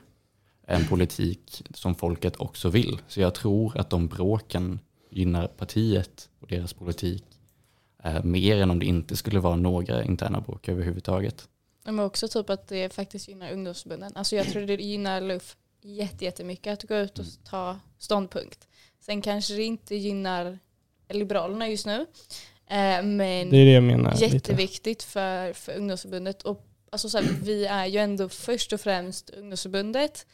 en 0.68 0.88
politik 0.88 1.64
som 1.74 1.96
folket 1.96 2.36
också 2.38 2.70
vill. 2.70 3.00
Så 3.08 3.22
jag 3.22 3.36
tror 3.36 3.78
att 3.78 3.90
de 3.90 4.08
bråken 4.08 4.80
gynnar 5.10 5.48
partiet 5.48 6.30
och 6.40 6.48
deras 6.48 6.74
politik 6.74 7.24
eh, 8.04 8.24
mer 8.24 8.58
än 8.58 8.72
om 8.72 8.80
det 8.80 8.86
inte 8.86 9.16
skulle 9.16 9.40
vara 9.40 9.56
några 9.56 10.04
interna 10.04 10.42
bråk 10.42 10.70
överhuvudtaget. 10.70 11.48
Men 11.84 12.00
också 12.00 12.28
typ 12.28 12.50
att 12.50 12.68
det 12.68 12.94
faktiskt 12.94 13.28
gynnar 13.28 13.52
ungdomsförbunden. 13.52 14.12
Alltså 14.16 14.36
jag 14.36 14.46
tror 14.48 14.62
det 14.66 14.74
gynnar 14.76 15.22
LUF 15.22 15.56
jätte- 15.82 16.26
jättemycket 16.26 16.74
att 16.74 16.90
gå 16.90 16.96
ut 16.96 17.20
och 17.20 17.26
ta 17.50 17.80
ståndpunkt. 17.98 18.68
Sen 19.10 19.22
kanske 19.22 19.54
det 19.54 19.64
inte 19.64 19.96
gynnar 19.96 20.60
Liberalerna 21.10 21.70
just 21.70 21.86
nu. 21.86 22.06
Eh, 22.70 23.04
men 23.04 23.50
Det 23.50 23.58
är 23.58 23.66
det 23.66 23.72
jag 23.72 23.84
menar. 23.84 24.14
Lite. 24.14 24.26
jätteviktigt 24.26 25.04
för, 25.04 25.54
för 25.54 25.76
ungdomsförbundet. 25.78 26.42
Och, 26.44 26.66
alltså, 26.90 27.10
så 27.10 27.18
här, 27.18 27.28
vi 27.44 27.66
är 27.66 27.86
ju 27.86 28.00
ändå 28.00 28.30
först 28.30 28.74
och 28.74 28.82
främst 28.82 29.30
ungdomsförbundet, 29.30 30.26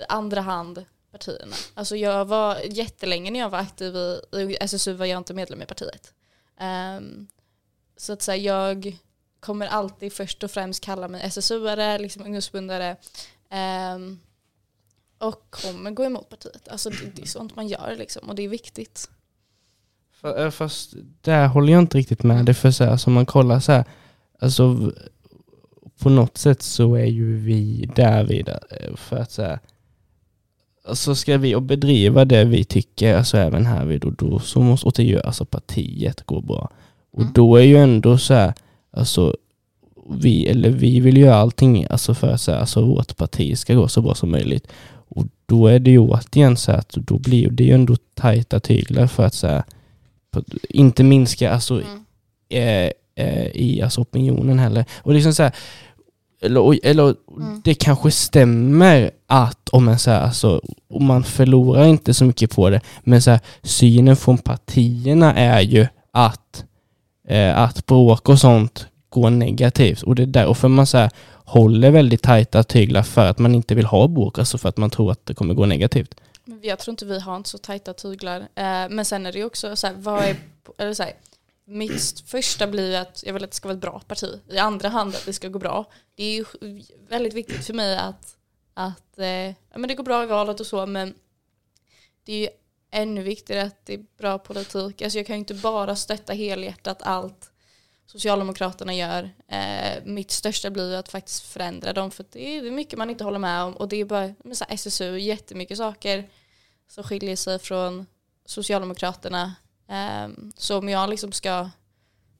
i 0.00 0.02
andra 0.08 0.40
hand 0.40 0.84
partierna. 1.12 1.56
Alltså 1.74 1.96
jag 1.96 2.24
var 2.24 2.58
jättelänge 2.64 3.30
när 3.30 3.40
jag 3.40 3.50
var 3.50 3.58
aktiv 3.58 3.96
i, 3.96 4.20
i 4.36 4.56
SSU 4.60 4.92
var 4.92 5.06
jag 5.06 5.18
inte 5.18 5.34
medlem 5.34 5.62
i 5.62 5.66
partiet. 5.66 6.14
Ehm, 6.58 7.26
så 7.96 8.12
att 8.12 8.22
säga, 8.22 8.36
jag 8.54 8.96
kommer 9.40 9.66
alltid 9.66 10.12
först 10.12 10.42
och 10.44 10.50
främst 10.50 10.84
kalla 10.84 11.08
mig 11.08 11.22
SSU-are, 11.24 11.98
liksom 11.98 12.22
ungdomsförbundare. 12.22 12.96
ehm, 13.50 14.20
och 15.18 15.50
kommer 15.50 15.90
gå 15.90 16.04
emot 16.04 16.28
partiet. 16.28 16.68
Alltså 16.68 16.90
det, 16.90 16.96
det 17.16 17.22
är 17.22 17.26
sånt 17.26 17.56
man 17.56 17.68
gör 17.68 17.94
liksom 17.98 18.28
och 18.28 18.34
det 18.34 18.42
är 18.42 18.48
viktigt. 18.48 19.10
För, 20.12 20.44
eh, 20.44 20.50
fast 20.50 20.94
där 21.20 21.46
håller 21.46 21.72
jag 21.72 21.82
inte 21.82 21.98
riktigt 21.98 22.22
med. 22.22 22.44
Det 22.44 22.54
för 22.54 22.70
så 22.70 22.84
här, 22.84 22.90
alltså, 22.90 23.10
om 23.10 23.14
man 23.14 23.26
kollar 23.26 23.60
så 23.60 23.72
här, 23.72 23.84
alltså 24.40 24.92
på 25.98 26.08
något 26.08 26.38
sätt 26.38 26.62
så 26.62 26.94
är 26.94 27.04
ju 27.06 27.36
vi 27.38 27.90
där 27.96 28.24
vidare 28.24 28.96
för 28.96 29.16
att 29.16 29.30
så 29.32 29.42
här, 29.42 29.58
alltså 30.84 31.14
ska 31.14 31.38
vi 31.38 31.60
bedriva 31.60 32.24
det 32.24 32.44
vi 32.44 32.64
tycker, 32.64 33.16
alltså 33.16 33.36
även 33.36 33.66
här 33.66 33.84
vid 33.84 34.04
och 34.04 34.12
då, 34.12 34.38
så 34.38 34.60
måste 34.60 34.86
och 34.86 34.92
det 34.96 35.04
gör 35.04 35.26
alltså 35.26 35.44
partiet 35.44 36.22
gå 36.26 36.40
bra. 36.40 36.70
Och 37.10 37.20
Mm. 37.20 37.32
då 37.32 37.56
är 37.56 37.62
ju 37.62 37.76
ändå 37.76 38.18
så 38.18 38.34
här, 38.34 38.54
alltså 38.90 39.36
vi, 40.10 40.46
eller 40.48 40.70
vi 40.70 41.00
vill 41.00 41.16
göra 41.16 41.34
allting 41.36 41.86
alltså 41.90 42.14
för 42.14 42.28
att 42.28 42.40
så 42.40 42.52
här, 42.52 42.58
alltså 42.58 42.84
vårt 42.86 43.16
parti 43.16 43.58
ska 43.58 43.74
gå 43.74 43.88
så 43.88 44.02
bra 44.02 44.14
som 44.14 44.30
möjligt. 44.30 44.68
Och 45.08 45.24
då 45.46 45.66
är 45.66 45.78
det 45.78 45.90
ju 45.90 45.98
återigen 45.98 46.56
så 46.56 46.72
att 46.72 46.88
då 46.90 47.18
blir 47.18 47.50
det 47.50 47.64
ju 47.64 47.72
ändå 47.74 47.96
tajta 48.14 48.60
tyglar 48.60 49.06
för 49.06 49.22
att 49.26 49.34
så 49.34 49.46
här, 49.46 49.62
inte 50.68 51.02
minska 51.04 51.52
alltså, 51.52 51.74
Mm. 51.82 52.04
eh, 52.48 52.90
eh, 53.26 53.46
i 53.54 53.82
alltså, 53.82 54.00
opinionen 54.00 54.58
heller. 54.58 54.84
Och 54.98 55.14
liksom 55.14 55.34
så 55.34 55.42
här, 55.42 55.52
eller, 56.42 56.86
eller 56.86 57.14
Mm. 57.36 57.60
det 57.64 57.74
kanske 57.74 58.10
stämmer 58.10 59.10
att 59.26 59.68
om 59.68 59.84
man, 59.84 59.98
så 59.98 60.10
här, 60.10 60.20
alltså, 60.20 60.60
om 60.90 61.04
man 61.04 61.24
förlorar 61.24 61.84
inte 61.84 62.14
så 62.14 62.24
mycket 62.24 62.50
på 62.50 62.70
det, 62.70 62.80
men 63.04 63.22
så 63.22 63.30
här, 63.30 63.40
synen 63.62 64.16
från 64.16 64.38
partierna 64.38 65.34
är 65.34 65.60
ju 65.60 65.86
att, 66.12 66.64
eh, 67.28 67.58
att 67.58 67.86
bråk 67.86 68.28
och 68.28 68.38
sånt 68.38 68.86
går 69.08 69.30
negativt. 69.30 70.02
Och 70.02 70.14
det 70.14 70.22
är 70.22 70.26
därför 70.26 70.68
man 70.68 70.86
så 70.86 70.98
här, 70.98 71.10
håller 71.44 71.90
väldigt 71.90 72.22
tajta 72.22 72.62
tyglar 72.62 73.02
för 73.02 73.26
att 73.26 73.38
man 73.38 73.54
inte 73.54 73.74
vill 73.74 73.86
ha 73.86 74.08
bråk, 74.08 74.38
alltså 74.38 74.58
för 74.58 74.68
att 74.68 74.76
man 74.76 74.90
tror 74.90 75.12
att 75.12 75.26
det 75.26 75.34
kommer 75.34 75.54
gå 75.54 75.66
negativt. 75.66 76.14
Men 76.44 76.60
Jag 76.62 76.78
tror 76.78 76.92
inte 76.92 77.06
vi 77.06 77.20
har 77.20 77.36
inte 77.36 77.48
så 77.48 77.58
tajta 77.58 77.92
tyglar. 77.92 78.40
Eh, 78.40 78.88
men 78.90 79.04
sen 79.04 79.26
är 79.26 79.32
det 79.32 79.38
ju 79.38 79.44
också 79.44 79.76
så 79.76 79.86
här, 79.86 79.94
vad 79.94 80.24
är, 80.24 80.36
eller 80.78 80.94
så 80.94 81.02
här, 81.02 81.12
mitt 81.64 82.22
första 82.26 82.66
blir 82.66 82.90
ju 82.90 82.96
att 82.96 83.22
jag 83.26 83.32
vill 83.32 83.44
att 83.44 83.50
det 83.50 83.56
ska 83.56 83.68
vara 83.68 83.76
ett 83.76 83.82
bra 83.82 84.02
parti. 84.08 84.40
I 84.50 84.58
andra 84.58 84.88
hand 84.88 85.14
att 85.14 85.26
det 85.26 85.32
ska 85.32 85.48
gå 85.48 85.58
bra. 85.58 85.84
Det 86.14 86.24
är 86.24 86.36
ju 86.36 86.44
väldigt 87.08 87.34
viktigt 87.34 87.66
för 87.66 87.74
mig 87.74 87.96
att, 87.96 88.36
att 88.74 89.18
eh, 89.18 89.26
ja, 89.26 89.78
men 89.78 89.88
det 89.88 89.94
går 89.94 90.04
bra 90.04 90.22
i 90.22 90.26
valet 90.26 90.60
och 90.60 90.66
så 90.66 90.86
men 90.86 91.14
det 92.24 92.32
är 92.32 92.40
ju 92.40 92.48
ännu 92.90 93.22
viktigare 93.22 93.62
att 93.62 93.86
det 93.86 93.94
är 93.94 94.04
bra 94.18 94.38
politik. 94.38 95.02
Alltså 95.02 95.18
jag 95.18 95.26
kan 95.26 95.36
ju 95.36 95.38
inte 95.38 95.54
bara 95.54 95.96
stötta 95.96 96.32
helhjärtat 96.32 97.02
allt 97.02 97.50
Socialdemokraterna 98.12 98.94
gör. 98.94 99.30
Eh, 99.48 100.04
mitt 100.04 100.30
största 100.30 100.70
blir 100.70 100.90
ju 100.90 100.96
att 100.96 101.08
faktiskt 101.08 101.42
förändra 101.42 101.92
dem 101.92 102.10
för 102.10 102.24
det 102.32 102.56
är 102.56 102.70
mycket 102.70 102.98
man 102.98 103.10
inte 103.10 103.24
håller 103.24 103.38
med 103.38 103.62
om 103.62 103.74
och 103.76 103.88
det 103.88 103.96
är 103.96 104.04
bara 104.04 104.34
med 104.44 104.56
så 104.56 104.64
här 104.68 104.74
SSU, 104.74 105.18
jättemycket 105.18 105.78
saker 105.78 106.28
som 106.88 107.04
skiljer 107.04 107.36
sig 107.36 107.58
från 107.58 108.06
Socialdemokraterna. 108.44 109.54
Eh, 109.88 110.28
så 110.56 110.78
om 110.78 110.88
jag 110.88 111.10
liksom 111.10 111.32
ska, 111.32 111.70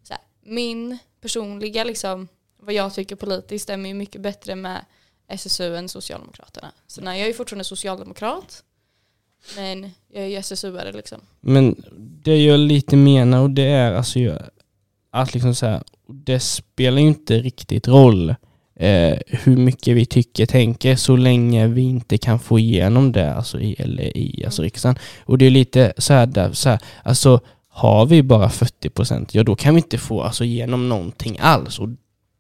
så 0.03 0.13
här, 0.13 0.23
min 0.41 0.99
personliga 1.21 1.85
liksom, 1.85 2.29
vad 2.57 2.75
jag 2.75 2.95
tycker 2.95 3.17
politiskt 3.17 3.63
stämmer 3.63 3.89
ju 3.89 3.95
mycket 3.95 4.21
bättre 4.21 4.55
med 4.55 4.85
SSU 5.29 5.77
än 5.77 5.89
Socialdemokraterna. 5.89 6.73
Så 6.87 7.01
nej, 7.01 7.21
jag 7.21 7.29
är 7.29 7.33
fortfarande 7.33 7.65
socialdemokrat, 7.65 8.65
men 9.57 9.91
jag 10.09 10.25
är 10.25 10.29
ju 10.29 10.37
SSU-are 10.37 10.93
liksom. 10.93 11.21
Men 11.41 11.85
det 11.99 12.37
jag 12.37 12.59
lite 12.59 12.97
menar 12.97 13.43
och 13.43 13.51
det 13.51 13.67
är 13.67 13.93
alltså 13.93 14.19
jag 14.19 14.51
att 15.11 15.35
liksom 15.35 15.55
så 15.55 15.67
här, 15.67 15.83
det 16.09 16.41
spelar 16.41 16.99
ju 16.99 17.09
inte 17.09 17.39
riktigt 17.39 17.89
roll 17.89 18.35
eh, 18.77 19.19
hur 19.27 19.57
mycket 19.57 19.97
vi 19.97 20.07
tycker, 20.07 20.47
tänker 20.47 20.97
så 20.97 21.17
länge 21.17 21.67
vi 21.67 21.83
inte 21.83 22.19
kan 22.19 22.39
få 22.39 22.59
igenom 22.59 23.13
det 23.13 23.35
alltså 23.35 23.61
i, 23.61 23.75
eller 23.79 24.17
i 24.17 24.43
alltså 24.45 24.63
riksdagen. 24.63 24.99
Och 25.25 25.39
det 25.39 25.47
är 25.47 25.51
lite 25.51 25.93
så 25.99 26.13
här, 26.13 26.27
där, 26.27 26.53
så 26.53 26.69
här 26.69 26.79
alltså 27.03 27.41
har 27.69 28.07
vi 28.07 28.23
bara 28.23 28.51
40 28.51 28.91
procent, 28.91 29.35
ja 29.35 29.43
då 29.43 29.57
kan 29.57 29.75
vi 29.75 29.81
inte 29.81 29.99
få 29.99 30.23
alltså 30.23 30.45
igenom 30.45 30.89
någonting 30.89 31.37
alls. 31.41 31.79
Och 31.79 31.89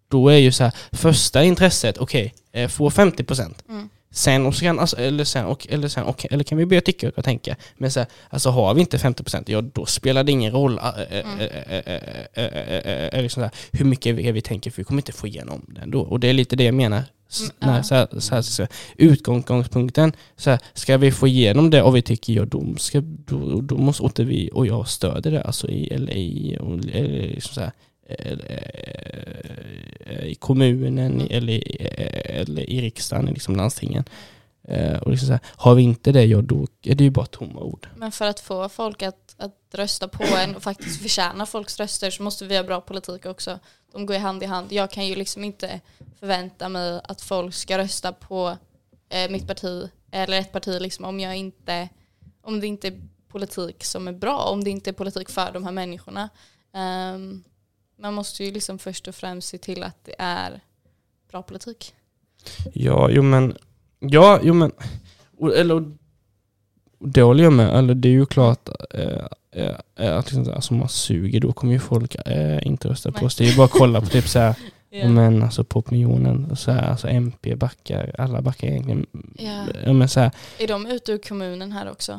då 0.08 0.28
är 0.28 0.38
ju 0.38 0.52
så 0.52 0.64
här, 0.64 0.72
första 0.92 1.44
intresset, 1.44 1.98
okej, 1.98 2.34
eh, 2.52 2.68
få 2.68 2.90
50 2.90 3.24
procent. 3.24 3.64
Mm. 3.68 3.88
Sen, 4.10 4.46
och 4.46 4.54
kan, 4.54 4.78
alltså, 4.78 4.96
eller, 4.96 5.24
sen, 5.24 5.44
och, 5.46 5.66
eller, 5.70 5.88
sen, 5.88 6.04
och, 6.04 6.26
eller 6.30 6.44
kan 6.44 6.58
vi 6.58 6.66
börja 6.66 6.80
tycka 6.80 7.10
och 7.16 7.24
tänka. 7.24 7.56
Men 7.76 7.90
så 7.90 8.00
här, 8.00 8.08
alltså 8.30 8.50
har 8.50 8.74
vi 8.74 8.80
inte 8.80 8.96
50% 8.96 9.44
ja 9.46 9.60
då 9.60 9.86
spelar 9.86 10.24
det 10.24 10.32
ingen 10.32 10.52
roll 10.52 10.78
hur 13.72 13.84
mycket 13.84 14.14
vi, 14.14 14.32
vi 14.32 14.40
tänker 14.40 14.70
för 14.70 14.76
vi 14.76 14.84
kommer 14.84 15.02
inte 15.02 15.12
få 15.12 15.26
igenom 15.26 15.64
det 15.68 15.80
ändå. 15.80 16.00
Och 16.00 16.20
det 16.20 16.28
är 16.28 16.32
lite 16.32 16.56
det 16.56 16.64
jag 16.64 16.74
menar. 16.74 17.02
S- 17.30 17.50
Mm, 17.60 17.74
när, 17.74 17.82
så 17.82 17.94
här, 17.94 18.08
så 18.20 18.34
här, 18.34 18.42
så 18.42 18.62
här, 18.62 18.68
utgångspunkten, 18.96 20.12
så 20.36 20.50
här, 20.50 20.58
ska 20.74 20.96
vi 20.96 21.12
få 21.12 21.26
igenom 21.28 21.70
det 21.70 21.82
och 21.82 21.96
vi 21.96 22.02
tycker 22.02 22.32
ja 22.32 22.44
då, 22.44 22.74
ska, 22.78 23.00
då, 23.04 23.60
då 23.60 23.76
måste 23.78 24.24
vi, 24.24 24.50
och 24.52 24.66
jag 24.66 24.88
stöder 24.88 25.30
det 25.30 25.42
alltså 25.42 25.68
i, 25.68 25.84
i, 25.94 26.56
och, 26.60 26.72
eller 26.92 27.28
liksom 27.28 27.54
så 27.54 27.60
här, 27.60 27.72
Eh, 28.08 28.38
i 30.24 30.34
kommunen 30.34 31.20
eller, 31.30 31.52
i- 31.52 31.76
eller 32.24 32.70
i 32.70 32.80
riksdagen, 32.80 33.26
liksom 33.26 33.56
landstingen. 33.56 34.04
Eh, 34.68 34.98
och 34.98 35.10
liksom 35.10 35.26
så 35.26 35.32
här, 35.32 35.40
har 35.56 35.74
vi 35.74 35.82
inte 35.82 36.12
det, 36.12 36.24
ja 36.24 36.40
då 36.42 36.66
är 36.82 36.94
det 36.94 37.04
ju 37.04 37.10
bara 37.10 37.26
tomma 37.26 37.60
ord. 37.60 37.88
Men 37.96 38.12
för 38.12 38.24
att 38.26 38.40
få 38.40 38.68
folk 38.68 39.02
att, 39.02 39.34
att 39.38 39.54
rösta 39.74 40.08
på 40.08 40.24
en 40.36 40.56
och 40.56 40.62
faktiskt 40.62 41.02
förtjäna 41.02 41.46
folks 41.46 41.80
röster 41.80 42.10
så 42.10 42.22
måste 42.22 42.46
vi 42.46 42.56
ha 42.56 42.64
bra 42.64 42.80
politik 42.80 43.26
också. 43.26 43.58
De 43.92 44.06
går 44.06 44.16
ju 44.16 44.22
hand 44.22 44.42
i 44.42 44.46
hand. 44.46 44.72
Jag 44.72 44.90
kan 44.90 45.06
ju 45.06 45.14
liksom 45.14 45.44
inte 45.44 45.80
förvänta 46.20 46.68
mig 46.68 47.00
att 47.04 47.20
folk 47.20 47.54
ska 47.54 47.78
rösta 47.78 48.12
på 48.12 48.56
eh, 49.08 49.30
mitt 49.30 49.46
parti 49.46 49.88
eller 50.10 50.38
ett 50.40 50.52
parti 50.52 50.80
liksom 50.80 51.04
om 51.04 51.20
jag 51.20 51.36
inte 51.36 51.88
om 52.42 52.60
det 52.60 52.66
inte 52.66 52.88
är 52.88 53.00
politik 53.28 53.84
som 53.84 54.08
är 54.08 54.12
bra, 54.12 54.38
om 54.52 54.64
det 54.64 54.70
inte 54.70 54.90
är 54.90 54.94
politik 54.94 55.28
för 55.30 55.52
de 55.52 55.64
här 55.64 55.72
människorna. 55.72 56.28
Um, 57.14 57.44
man 57.98 58.14
måste 58.14 58.44
ju 58.44 58.50
liksom 58.52 58.78
först 58.78 59.08
och 59.08 59.14
främst 59.14 59.48
se 59.48 59.58
till 59.58 59.82
att 59.82 60.04
det 60.04 60.14
är 60.18 60.60
bra 61.30 61.42
politik. 61.42 61.94
Ja, 62.72 63.10
jo 63.10 63.22
men, 63.22 63.56
ja, 63.98 64.40
jo 64.42 64.54
men, 64.54 64.72
eller 65.56 65.92
det 66.98 67.22
håller 67.22 67.44
jag 67.44 67.52
med, 67.52 67.68
eller 67.78 67.94
det 67.94 68.08
är 68.08 68.12
ju 68.12 68.26
klart 68.26 68.68
eh, 68.94 69.26
eh, 69.52 69.76
eh, 69.96 70.16
att 70.16 70.24
liksom, 70.26 70.44
så 70.44 70.50
här, 70.50 70.56
alltså, 70.56 70.74
man 70.74 70.88
suger 70.88 71.40
då 71.40 71.52
kommer 71.52 71.72
ju 71.72 71.78
folk 71.78 72.14
eh, 72.26 72.66
inte 72.66 72.88
rösta 72.88 73.12
på 73.12 73.26
oss. 73.26 73.36
Det 73.36 73.44
är 73.44 73.48
ju 73.50 73.56
bara 73.56 73.64
att 73.64 73.70
kolla 73.70 74.00
på 74.00 74.06
typ 74.06 74.28
så 74.28 74.38
här, 74.38 74.54
Ja. 74.90 75.08
men 75.08 75.42
alltså 75.42 75.64
på 75.64 75.78
opinionen, 75.78 76.56
så 76.56 76.70
här, 76.72 76.90
alltså 76.90 77.08
MP 77.08 77.56
backar, 77.56 78.14
alla 78.18 78.42
backar 78.42 78.68
egentligen. 78.68 79.06
Ja. 79.38 79.64
Ja, 79.84 79.92
men 79.92 80.08
så 80.08 80.20
här, 80.20 80.30
Är 80.58 80.68
de 80.68 80.86
ute 80.86 81.12
ur 81.12 81.18
kommunen 81.18 81.72
här 81.72 81.90
också? 81.90 82.12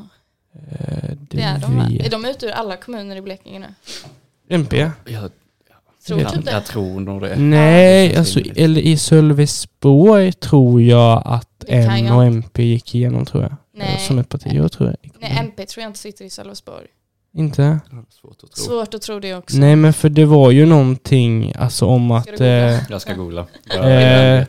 eh, 0.53 1.09
det, 1.09 1.17
Det 1.37 1.41
är 1.41 1.59
de 1.59 1.75
vet- 1.89 2.05
Är 2.05 2.09
de 2.09 2.25
ute 2.25 2.45
ur 2.45 2.51
alla 2.51 2.77
kommuner 2.77 3.15
i 3.15 3.21
Blekinge 3.21 3.59
nu? 3.59 3.67
MP? 4.49 4.91
Jag, 5.05 5.31
Tror 6.09 6.29
typ 6.29 6.45
jag, 6.45 6.55
det. 6.55 6.61
tror 6.61 6.99
nog 6.99 7.21
det. 7.21 7.35
Nej, 7.35 8.11
Ja, 8.13 8.19
alltså, 8.19 8.39
eller 8.55 8.81
i 8.81 8.97
Sölvesborg 8.97 10.31
tror 10.33 10.81
jag 10.81 11.21
att 11.25 11.63
M 11.67 12.05
jag 12.05 12.17
och. 12.17 12.23
MP 12.25 12.63
gick 12.63 12.95
igenom 12.95 13.25
tror 13.25 13.43
jag. 13.43 13.55
Nej. 13.77 13.99
Som 14.07 14.19
ett 14.19 14.29
parti, 14.29 14.47
jag 14.53 14.71
tror 14.71 14.89
jag. 14.89 15.11
Nej, 15.21 15.37
MP 15.39 15.65
tror 15.65 15.81
jag 15.81 15.89
inte 15.89 15.99
sitter 15.99 16.25
i 16.25 16.29
Sölvesborg. 16.29 16.85
Inte? 17.33 17.79
Svårt 18.21 18.31
att 18.43 18.51
tro. 18.51 18.63
Svårt 18.65 18.93
att 18.93 19.01
tro 19.01 19.19
det 19.19 19.35
också. 19.35 19.57
Nej 19.57 19.75
men 19.75 19.93
för 19.93 20.09
det 20.09 20.25
var 20.25 20.51
ju 20.51 20.65
någonting 20.65 21.53
alltså 21.59 21.85
om 21.85 22.21
Ska 22.23 22.33
att 22.33 22.39
eh, 22.41 22.47
Jag 22.91 23.01
ska 23.01 23.13
googla. 23.13 23.45
Jag, 23.75 23.85
Eh, 23.85 24.45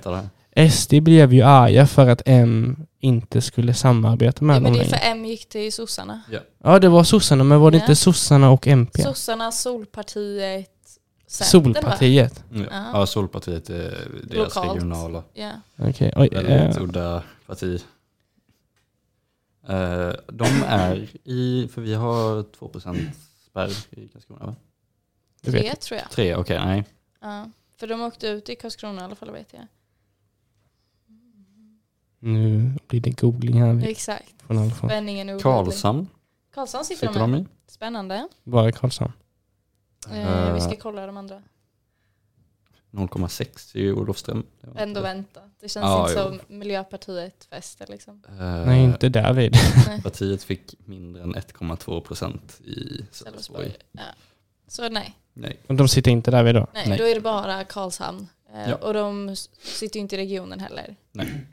jag. 0.54 0.72
SD 0.72 0.94
blev 1.02 1.32
ju 1.34 1.42
arga 1.42 1.86
för 1.86 2.08
att 2.08 2.22
M 2.26 2.76
inte 3.00 3.40
skulle 3.40 3.74
samarbeta 3.74 4.44
med 4.44 4.56
Ja, 4.56 4.60
men 4.60 4.72
dem 4.72 4.82
det 4.82 4.94
är 4.94 4.98
för. 4.98 5.10
M 5.10 5.24
gick 5.24 5.48
till 5.48 5.72
sossarna. 5.72 6.20
Ja 6.64 6.78
det 6.78 6.88
var 6.88 7.04
sossarna 7.04 7.44
men 7.44 7.60
var 7.60 7.70
det 7.70 7.76
Ja. 7.76 7.82
inte 7.82 7.96
sossarna 7.96 8.50
och 8.50 8.66
MP? 8.66 9.02
Sossarna, 9.02 9.52
Solpartiet, 9.52 10.66
Centern? 11.30 11.74
Solpartiet? 11.74 12.44
Ja. 12.50 12.60
Ja. 12.70 12.90
Ja, 12.92 13.06
Solpartiet 13.06 13.70
är 13.70 14.08
deras 14.24 14.54
Lokalt. 14.54 14.74
regionala. 14.76 15.24
Ja. 15.32 15.52
Okej, 15.76 16.12
oj. 16.16 16.28
Väldigt 16.32 16.76
eh, 16.76 16.82
udda 16.82 17.22
parti. 17.46 17.84
Eh, 19.68 20.12
de 20.28 20.62
är 20.66 21.08
i, 21.24 21.68
för 21.68 21.80
vi 21.82 21.94
har 21.94 22.42
2% 22.42 23.10
spärr 23.50 23.70
i 23.90 24.08
Karlskrona 24.08 24.46
va? 24.46 24.54
Vet. 25.42 25.52
Tre 25.62 25.74
tror 25.74 26.00
jag. 26.00 26.10
Tre, 26.10 26.36
okej, 26.36 26.58
nej. 26.58 26.84
Ja. 27.20 27.50
För 27.76 27.86
de 27.86 28.00
åkte 28.02 28.26
ut 28.28 28.48
i 28.48 28.56
Karlskrona 28.56 29.00
i 29.00 29.04
alla 29.04 29.14
fall 29.14 29.30
vet 29.30 29.52
jag. 29.52 29.66
nu 32.18 32.72
blir 32.86 33.00
det 33.00 33.20
googling 33.20 33.62
här. 33.62 33.88
Exakt. 33.88 34.42
Från. 34.42 34.70
Spänningen 34.70 35.28
är. 35.28 35.38
Karlshamn 35.38 36.08
Karlshamn 36.54 36.84
sitter, 36.84 37.06
sitter 37.06 37.20
de 37.20 37.34
i. 37.34 37.46
Spännande. 37.66 38.28
Bara 38.44 38.72
Karlshamn. 38.72 39.12
Eh, 40.10 40.54
vi 40.54 40.60
ska 40.60 40.70
Eh, 40.72 40.78
kolla 40.78 41.06
de 41.06 41.16
andra. 41.16 41.42
0,6 42.92 43.76
i 43.76 43.92
Olofström. 43.92 44.46
Ändå 44.76 45.00
vänta. 45.00 45.40
Det 45.60 45.68
känns 45.68 45.84
Ja, 45.84 46.08
inte 46.08 46.20
jo. 46.22 46.28
som 46.46 46.58
Miljöpartiet 46.58 47.44
fäster 47.50 47.86
liksom. 47.88 48.22
Eh, 48.28 48.66
Nej 48.66 48.84
inte 48.84 49.08
därvid. 49.08 49.54
Partiet 50.02 50.42
fick 50.42 50.74
mindre 50.84 51.22
än 51.22 51.34
1,2 51.34 52.00
procent 52.00 52.60
i 52.64 53.04
Sölvesborg. 53.10 53.76
Ja. 53.92 54.02
Så 54.68 54.88
nej. 54.88 55.16
Nej. 55.32 55.60
Och 55.66 55.74
de 55.74 55.88
sitter 55.88 56.10
inte 56.10 56.30
därvid 56.30 56.54
då? 56.54 56.66
nej, 56.74 56.88
Nej. 56.88 56.98
då 56.98 57.04
är 57.04 57.14
det 57.14 57.20
bara 57.20 57.64
Karlshamn. 57.64 58.28
Eh, 58.54 58.68
Ja. 58.70 58.74
Och 58.74 58.94
de 58.94 59.36
sitter 59.62 59.96
ju 59.96 60.00
inte 60.00 60.14
i 60.16 60.18
regionen 60.18 60.60
heller. 60.60 60.96
Nej, 61.12 61.46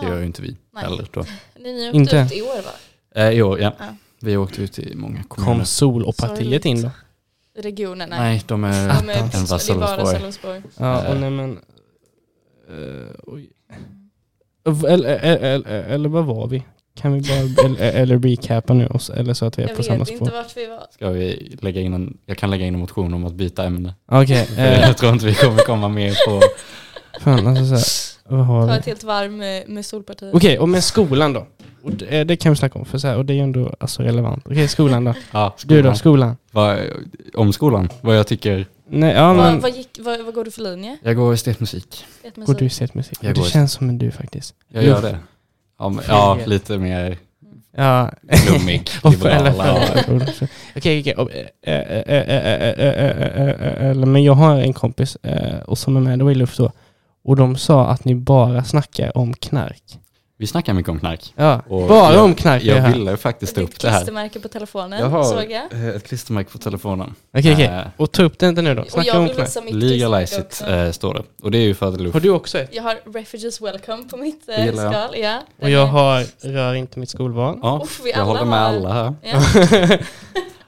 det 0.00 0.06
gör 0.06 0.18
ju 0.18 0.26
inte 0.26 0.42
vi 0.42 0.56
Nej. 0.70 0.84
heller 0.84 1.08
då. 1.12 1.24
Ni, 1.58 1.72
ni 1.72 1.88
åkte 1.88 1.96
Inte? 1.98 2.16
ut 2.16 2.32
i 2.32 2.42
år 2.42 2.62
va? 2.62 2.70
Eh, 3.14 3.30
I 3.30 3.42
år, 3.42 3.60
ja. 3.60 3.72
Ja. 3.78 3.84
Vi 4.20 4.36
åkte 4.36 4.62
ut 4.62 4.78
i 4.78 4.94
många 4.94 5.22
kommuner. 5.22 5.54
Kom 5.56 5.64
Sol 5.66 6.04
och 6.04 6.16
partiet 6.16 6.64
in 6.64 6.82
då? 6.82 6.90
Regionen? 7.58 8.08
Nej. 8.10 8.18
Nej, 8.18 8.42
de 8.46 8.64
är, 8.64 8.88
De 8.88 9.10
är, 9.10 9.14
det 9.14 9.70
är 9.70 9.78
bara 9.78 10.06
Sölvesborg. 10.06 10.62
Ja, 10.78 10.98
och 11.00 11.14
Eh. 11.14 11.20
nej 11.20 11.30
men... 11.30 11.58
eh, 12.68 13.08
oj. 13.26 13.50
Eller, 14.88 15.18
eller, 15.18 15.68
eller 15.68 16.08
vad 16.08 16.24
var 16.24 16.46
vi? 16.46 16.62
Kan 16.94 17.12
vi 17.12 17.20
bara, 17.20 17.64
eller, 17.66 17.92
eller 17.92 18.18
recapa 18.18 18.74
nu, 18.74 18.88
eller 19.16 19.34
så 19.34 19.44
att 19.46 19.58
vi 19.58 19.62
är 19.62 19.68
Jag 19.68 19.76
på 19.76 19.82
samma 19.82 19.98
vet 19.98 20.08
spår? 20.08 20.18
inte 20.28 20.36
vart 20.36 20.56
vi 20.56 20.66
var. 20.66 20.86
Ska 20.90 21.08
vi 21.08 21.56
lägga 21.60 21.80
in 21.80 21.94
en, 21.94 22.18
jag 22.26 22.38
kan 22.38 22.50
lägga 22.50 22.66
in 22.66 22.74
en 22.74 22.80
motion 22.80 23.14
om 23.14 23.24
att 23.26 23.34
byta 23.34 23.64
ämne. 23.64 23.94
Okej, 24.06 24.48
eh, 24.58 24.80
jag 24.80 24.96
tror 24.96 25.12
inte 25.12 25.26
vi 25.26 25.34
kommer 25.34 25.58
komma 25.58 25.88
mer 25.88 26.14
på... 26.28 26.40
fan 27.20 27.46
alltså 27.46 27.64
så 27.66 27.74
här, 27.74 28.36
vad 28.36 28.46
har 28.46 28.66
Ta 28.66 28.72
vi? 28.72 28.78
ett 28.78 28.86
helt 28.86 29.02
varv 29.04 29.32
med, 29.32 29.68
med 29.68 29.86
Solpartiet. 29.86 30.34
Okej, 30.34 30.58
och 30.58 30.68
med 30.68 30.84
skolan 30.84 31.32
då? 31.32 31.46
Och 31.84 31.92
det, 31.92 32.24
det 32.24 32.36
kan 32.36 32.52
vi 32.52 32.56
snacka 32.56 32.78
om, 32.78 32.84
för 32.84 32.98
så 32.98 33.08
här, 33.08 33.16
och 33.16 33.24
det 33.24 33.32
är 33.32 33.34
ju 33.34 33.40
ändå 33.42 33.74
alltså, 33.80 34.02
relevant. 34.02 34.42
Okej, 34.46 34.68
skolan 34.68 35.04
då? 35.04 35.14
Ja, 35.32 35.54
Du 35.64 35.82
då, 35.82 35.94
skolan? 35.94 36.36
Vad, 36.52 36.78
om 37.34 37.52
skolan, 37.52 37.88
vad 38.00 38.18
jag 38.18 38.26
tycker. 38.26 38.66
Nej, 38.88 39.14
ja 39.14 39.26
vad, 39.34 39.36
men... 39.36 39.60
vad, 39.60 39.70
gick, 39.76 39.98
vad, 40.00 40.24
vad 40.24 40.34
går 40.34 40.44
du 40.44 40.50
för 40.50 40.62
linje? 40.62 40.98
Jag 41.02 41.16
går 41.16 41.32
estetmusik. 41.34 42.04
Vet 42.22 42.36
Går 42.36 42.54
du 42.54 42.64
musik? 42.64 42.72
sett 42.72 42.94
musik? 42.94 43.18
Jag 43.22 43.34
Det 43.34 43.40
går- 43.40 43.46
känns 43.48 43.72
som 43.72 43.88
en 43.88 43.98
du 43.98 44.10
faktiskt. 44.10 44.54
Jag 44.68 44.84
gör 44.84 45.02
det. 45.02 45.18
Ja, 45.78 45.88
men, 45.88 46.04
ja 46.08 46.38
lite 46.46 46.78
mer 46.78 47.16
Ja. 47.76 48.10
flummig, 48.32 48.88
Och 49.02 49.14
för, 49.14 49.28
eller, 49.28 49.50
liberal. 49.50 50.26
för, 50.32 50.48
okej, 50.76 51.00
okej. 51.00 51.14
och, 51.14 51.30
eh, 51.32 51.46
eh, 51.62 51.80
eh, 51.80 52.16
eh, 52.16 52.62
eh, 52.62 52.86
eh, 52.86 53.48
eh, 53.48 53.90
eller, 53.90 54.06
Men 54.06 54.24
jag 54.24 54.32
har 54.34 54.56
en 54.56 54.72
kompis 54.72 55.16
eh, 55.16 55.58
och 55.60 55.78
som 55.78 55.96
är 55.96 56.00
med 56.00 56.18
då 56.18 56.30
i 56.30 56.34
Luft 56.34 56.58
då. 56.58 56.72
Och 57.24 57.36
de 57.36 57.56
sa 57.56 57.86
att 57.86 58.04
ni 58.04 58.14
bara 58.14 58.64
snackar 58.64 59.18
om 59.18 59.34
knark. 59.34 59.82
Vi 60.42 60.46
snackar 60.46 60.74
mycket 60.74 60.90
om 60.90 60.98
knark. 60.98 61.32
Ja, 61.36 61.62
Och 61.68 61.88
bara 61.88 62.12
jag, 62.14 62.24
om 62.24 62.34
knark 62.34 62.62
Jag 62.64 62.74
här. 62.76 62.92
ville 62.92 63.16
faktiskt 63.16 63.54
ta 63.54 63.60
upp 63.60 63.80
det 63.80 63.88
här. 63.90 63.96
klistermärke 63.98 64.40
på 64.40 64.48
telefonen, 64.48 64.98
Jag 65.00 65.06
har 65.08 65.24
såg 65.24 65.50
jag. 65.50 65.72
eh, 65.72 65.86
ett 65.88 66.06
klistermärke 66.08 66.50
på 66.50 66.58
telefonen. 66.58 67.14
Okej, 67.36 67.52
okej. 67.52 67.64
Eh, 67.66 67.80
Och 67.96 68.12
ta 68.12 68.22
upp 68.22 68.38
det 68.38 68.48
inte 68.48 68.62
nu 68.62 68.74
då. 68.74 68.84
Snacka 68.88 69.18
om 69.18 69.28
knark. 69.28 69.48
Legalize 69.70 70.40
it, 70.40 70.62
eh, 70.68 70.90
står 70.90 71.14
det. 71.14 71.22
Och 71.42 71.50
det 71.50 71.58
är 71.58 71.62
ju 71.62 71.74
för 71.74 71.86
att 71.88 71.92
Har 71.96 72.00
luft... 72.02 72.22
du 72.22 72.30
också 72.30 72.58
ett? 72.58 72.68
Jag 72.74 72.82
har 72.82 73.12
Refugees 73.14 73.60
Welcome 73.60 74.02
på 74.04 74.16
mitt 74.16 74.42
jag. 74.46 74.74
skal. 74.74 75.18
Ja, 75.20 75.40
Och 75.62 75.70
jag 75.70 75.82
är- 75.82 75.86
har 75.86 76.24
Rör 76.48 76.74
inte 76.74 76.98
mitt 76.98 77.10
skolval. 77.10 77.58
Ja, 77.62 77.80
Uff, 77.84 78.00
vi 78.04 78.10
jag 78.10 78.18
alla 78.20 78.26
håller 78.28 78.44
med 78.44 78.58
har- 78.60 78.66
alla 78.68 78.92
här. 78.92 79.14
Ja, 79.22 79.98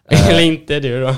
Eller 0.30 0.40
inte 0.40 0.80
du 0.80 1.00
då. 1.00 1.14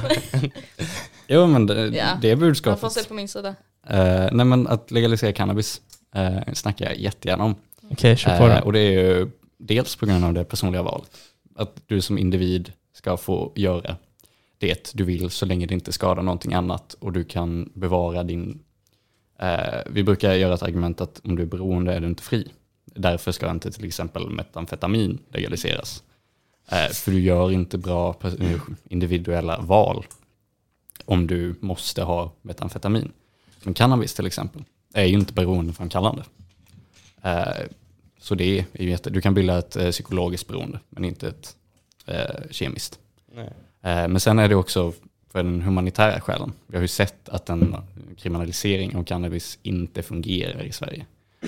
Jo 1.28 1.46
men 1.46 1.66
det, 1.66 1.74
Ja. 1.86 2.04
det 2.22 2.30
är 2.30 2.36
man 2.36 2.40
får 2.40 2.46
budskapet. 2.46 2.92
se 2.92 3.04
på 3.04 3.14
min 3.14 3.28
sida. 3.28 3.48
Eh, 3.88 4.28
nej 4.32 4.46
men 4.46 4.66
att 4.66 4.90
legalisera 4.90 5.32
cannabis 5.32 5.80
eh, 6.14 6.52
snackar 6.54 6.84
jag 6.84 6.96
jättegärna 6.96 7.44
om. 7.44 7.54
Okej, 7.90 8.16
kör 8.16 8.38
på 8.38 8.44
Eh, 8.44 8.60
då. 8.60 8.64
och 8.66 8.72
det 8.72 8.78
är 8.80 8.90
ju 8.90 9.30
dels 9.58 9.96
på 9.96 10.06
grund 10.06 10.24
av 10.24 10.34
det 10.34 10.44
personliga 10.44 10.82
valet. 10.82 11.10
Att 11.54 11.82
du 11.86 12.00
som 12.00 12.18
individ 12.18 12.72
ska 12.92 13.16
få 13.16 13.52
göra 13.54 13.96
det 14.58 14.90
du 14.94 15.04
vill 15.04 15.30
så 15.30 15.46
länge 15.46 15.66
det 15.66 15.74
inte 15.74 15.92
skadar 15.92 16.22
någonting 16.22 16.54
annat 16.54 16.96
och 17.00 17.12
du 17.12 17.24
kan 17.24 17.70
bevara 17.74 18.22
din... 18.22 18.62
Eh, 19.38 19.80
vi 19.90 20.02
brukar 20.02 20.34
göra 20.34 20.54
ett 20.54 20.62
argument 20.62 21.00
att 21.00 21.20
om 21.24 21.36
du 21.36 21.42
är 21.42 21.46
beroende 21.46 21.94
är 21.94 22.00
du 22.00 22.06
inte 22.06 22.22
fri. 22.22 22.48
Därför 22.84 23.32
ska 23.32 23.50
inte 23.50 23.72
till 23.72 23.84
exempel 23.84 24.30
metamfetamin 24.30 25.18
legaliseras. 25.28 26.02
Eh, 26.70 26.92
för 26.92 27.10
du 27.10 27.20
gör 27.20 27.50
inte 27.52 27.78
bra 27.78 28.16
individuella 28.88 29.60
val 29.60 30.06
om 31.04 31.26
du 31.26 31.54
måste 31.60 32.02
ha 32.02 32.32
metamfetamin. 32.42 33.12
Men 33.62 33.74
cannabis 33.74 34.14
till 34.14 34.26
exempel 34.26 34.64
är 34.94 35.04
ju 35.04 35.14
inte 35.14 35.32
beroendeframkallande. 35.32 36.22
Eh, 37.27 37.66
så 38.19 38.35
det 38.35 38.59
är 38.59 38.82
ju 38.82 38.90
jätte, 38.90 39.11
du 39.11 39.20
kan 39.20 39.35
bilda 39.35 39.59
ett 39.59 39.77
eh, 39.77 39.90
psykologiskt 39.90 40.48
beroende 40.48 40.81
men 40.89 41.05
inte 41.05 41.28
ett 41.28 41.57
eh, 42.07 42.51
kemiskt. 42.51 42.98
Nej. 43.35 43.53
Men 43.82 44.20
sen 44.20 44.39
är 44.39 44.48
det 44.48 44.55
också 44.55 44.93
för 45.32 45.43
den 45.43 45.62
humanitära 45.62 46.20
skälen. 46.20 46.53
Vi 46.66 46.77
har 46.77 46.82
ju 46.82 46.89
sett 46.89 47.28
att 47.28 47.48
en 47.48 47.77
kriminalisering 48.19 48.97
av 48.97 49.05
cannabis 49.05 49.59
inte 49.62 50.03
fungerar 50.03 50.62
i 50.62 50.73
Sverige. 50.73 51.07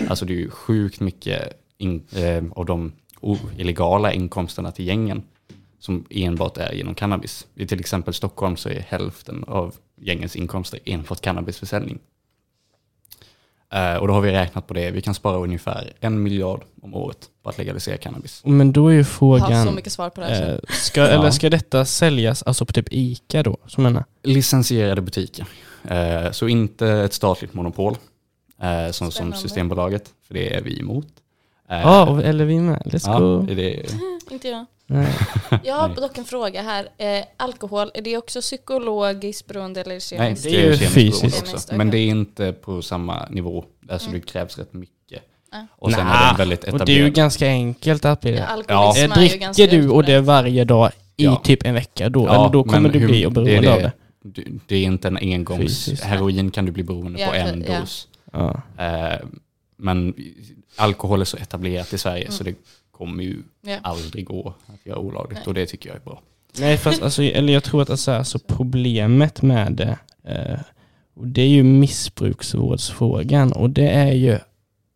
Alltså 0.08 0.24
det 0.24 0.32
är 0.32 0.36
ju 0.36 0.50
sjukt 0.50 1.00
mycket 1.00 1.52
in, 1.78 2.02
eh, 2.12 2.44
av 2.50 2.66
de 2.66 2.92
illegala 3.56 4.12
inkomsterna 4.12 4.72
till 4.72 4.86
gängen 4.86 5.22
som 5.78 6.04
enbart 6.10 6.56
är 6.56 6.72
genom 6.72 6.94
cannabis. 6.94 7.46
I 7.54 7.66
till 7.66 7.80
exempel 7.80 8.14
Stockholm 8.14 8.56
så 8.56 8.68
är 8.68 8.80
hälften 8.80 9.44
av 9.44 9.74
gängens 10.00 10.36
inkomster 10.36 10.80
enbart 10.84 11.20
cannabisförsäljning. 11.20 11.98
Eh, 13.72 13.94
och 13.94 14.08
då 14.08 14.14
har 14.14 14.20
vi 14.20 14.32
räknat 14.32 14.66
på 14.66 14.74
det. 14.74 14.90
Vi 14.90 15.00
kan 15.00 15.14
spara 15.14 15.36
ungefär 15.36 15.92
en 16.00 16.22
miljard 16.22 16.64
om 16.82 16.94
året 16.94 17.18
på 17.42 17.48
att 17.48 17.58
legalisera 17.58 17.96
cannabis. 17.96 18.42
Men 18.44 18.72
då 18.72 18.88
är 18.88 18.92
ju 18.92 18.96
Jag 18.98 19.04
har 19.04 19.04
så 19.04 19.10
frågan, 19.46 19.74
mycket 19.74 19.92
svar 19.92 20.10
på 20.10 20.20
det 20.20 20.26
här. 20.26 20.52
eh, 20.52 20.58
så. 20.68 20.72
ska, 20.72 21.00
Ja. 21.00 21.06
eller 21.06 21.30
ska 21.30 21.50
detta 21.50 21.84
säljas 21.84 22.42
alltså 22.42 22.66
på 22.66 22.72
typ 22.72 22.86
ICA 22.90 23.42
då? 23.42 23.56
Som 23.66 23.82
menar? 23.82 24.04
Licensierade 24.22 25.00
butiker. 25.00 25.46
Eh, 25.88 26.30
så 26.30 26.48
inte 26.48 26.88
ett 26.88 27.12
statligt 27.12 27.54
monopol 27.54 27.96
eh, 28.62 28.90
som, 28.90 29.10
som. 29.10 29.32
Systembolaget, 29.32 30.10
för 30.26 30.34
det 30.34 30.54
är 30.54 30.62
vi 30.62 30.80
emot. 30.80 31.06
Eh, 31.70 31.80
Ja, 31.80 32.06
och- 32.10 32.22
eller 32.22 32.44
vi 32.44 32.60
med. 32.60 32.82
Let's 32.84 33.02
ja, 33.06 33.18
go. 33.18 33.46
är 33.50 33.54
det, 33.54 33.86
Inte 34.30 34.48
jag. 34.48 34.66
Nej. 34.90 35.12
Jag 35.64 35.74
har 35.74 35.88
Nej. 35.88 35.96
dock 35.96 36.18
en 36.18 36.24
fråga 36.24 36.62
här. 36.62 36.88
Eh, 36.98 37.24
alkohol, 37.36 37.90
är 37.94 38.02
det 38.02 38.16
också 38.16 38.40
psykologiskt 38.40 39.46
beroende 39.46 39.80
eller 39.80 39.90
nej, 39.92 40.00
kemiskt? 40.00 40.44
det 40.44 40.50
är 40.50 40.52
ju 40.70 40.76
kemiskt 40.76 40.94
fysiskt. 40.94 41.20
Kemiskt, 41.36 41.54
också. 41.54 41.76
Men 41.76 41.90
det 41.90 41.98
är 41.98 42.06
inte 42.06 42.52
på 42.52 42.82
samma 42.82 43.26
nivå. 43.30 43.64
Alltså 43.90 44.08
Mm. 44.08 44.20
det 44.20 44.26
krävs 44.26 44.58
rätt 44.58 44.72
mycket. 44.72 45.22
Ja. 45.52 45.66
Och 45.76 45.90
sen 45.92 46.00
är 46.00 46.04
Nah, 46.04 46.28
den 46.28 46.36
väldigt 46.36 46.64
Och 46.64 46.86
det 46.86 46.92
är 46.92 46.96
ju 47.04 47.10
ganska 47.10 47.46
enkelt 47.46 48.04
att 48.04 48.20
bli 48.20 48.30
Ja, 48.30 48.36
det. 48.36 48.46
alkoholism 48.46 49.12
Eh, 49.12 49.18
är 49.32 49.36
ganska 49.38 49.62
dricker 49.66 49.82
du 49.82 49.88
och 49.88 50.04
det 50.04 50.20
varje 50.20 50.64
dag 50.64 50.90
i 51.16 51.24
Ja. 51.24 51.40
typ 51.44 51.66
en 51.66 51.74
vecka 51.74 52.08
då, 52.08 52.26
Ja, 52.26 52.34
eller 52.40 52.52
då 52.52 52.64
kommer 52.64 52.88
du 52.88 52.98
hur- 52.98 53.08
bli 53.08 53.18
det 53.20 53.24
är 53.26 53.30
beroende 53.30 53.60
det. 53.60 53.74
av 53.74 53.82
det. 53.82 53.92
Det 54.66 54.76
är 54.76 54.82
inte 54.82 55.08
en 55.08 55.16
engångs... 55.16 55.60
Fysiskt. 55.62 56.02
Heroin 56.04 56.50
kan 56.50 56.64
du 56.66 56.72
bli 56.72 56.82
beroende 56.82 57.20
Ja, 57.20 57.28
på 57.28 57.34
en 57.34 57.64
ja. 57.68 57.80
dos. 57.80 58.08
Ja. 58.32 58.60
Eh, 58.78 59.18
men 59.76 60.14
alkohol 60.76 61.20
är 61.20 61.24
så 61.24 61.36
etablerat 61.36 61.92
i 61.92 61.98
Sverige 61.98 62.30
så 62.30 62.44
det 62.44 62.54
kommer 62.98 63.24
ju 63.24 63.42
Ja. 63.62 63.76
aldrig 63.82 64.26
gå 64.26 64.54
att 64.66 64.86
göra 64.86 64.98
olagligt 64.98 65.38
Nej. 65.38 65.46
och 65.46 65.54
det 65.54 65.66
tycker 65.66 65.88
jag 65.88 65.96
är 65.96 66.00
bra. 66.00 66.22
Nej, 66.58 66.76
fast 66.76 67.02
alltså, 67.02 67.22
eller 67.22 67.52
jag 67.52 67.64
tror 67.64 67.82
att 67.82 67.90
alltså, 67.90 68.10
alltså, 68.12 68.38
problemet 68.38 69.42
med 69.42 69.72
det, 69.72 69.98
eh, 70.24 70.60
och 71.14 71.26
det 71.26 71.42
är 71.42 71.48
ju 71.48 71.62
missbruksvårdsfrågan 71.62 73.52
och 73.52 73.70
det 73.70 73.88
är 73.88 74.12
ju, 74.12 74.38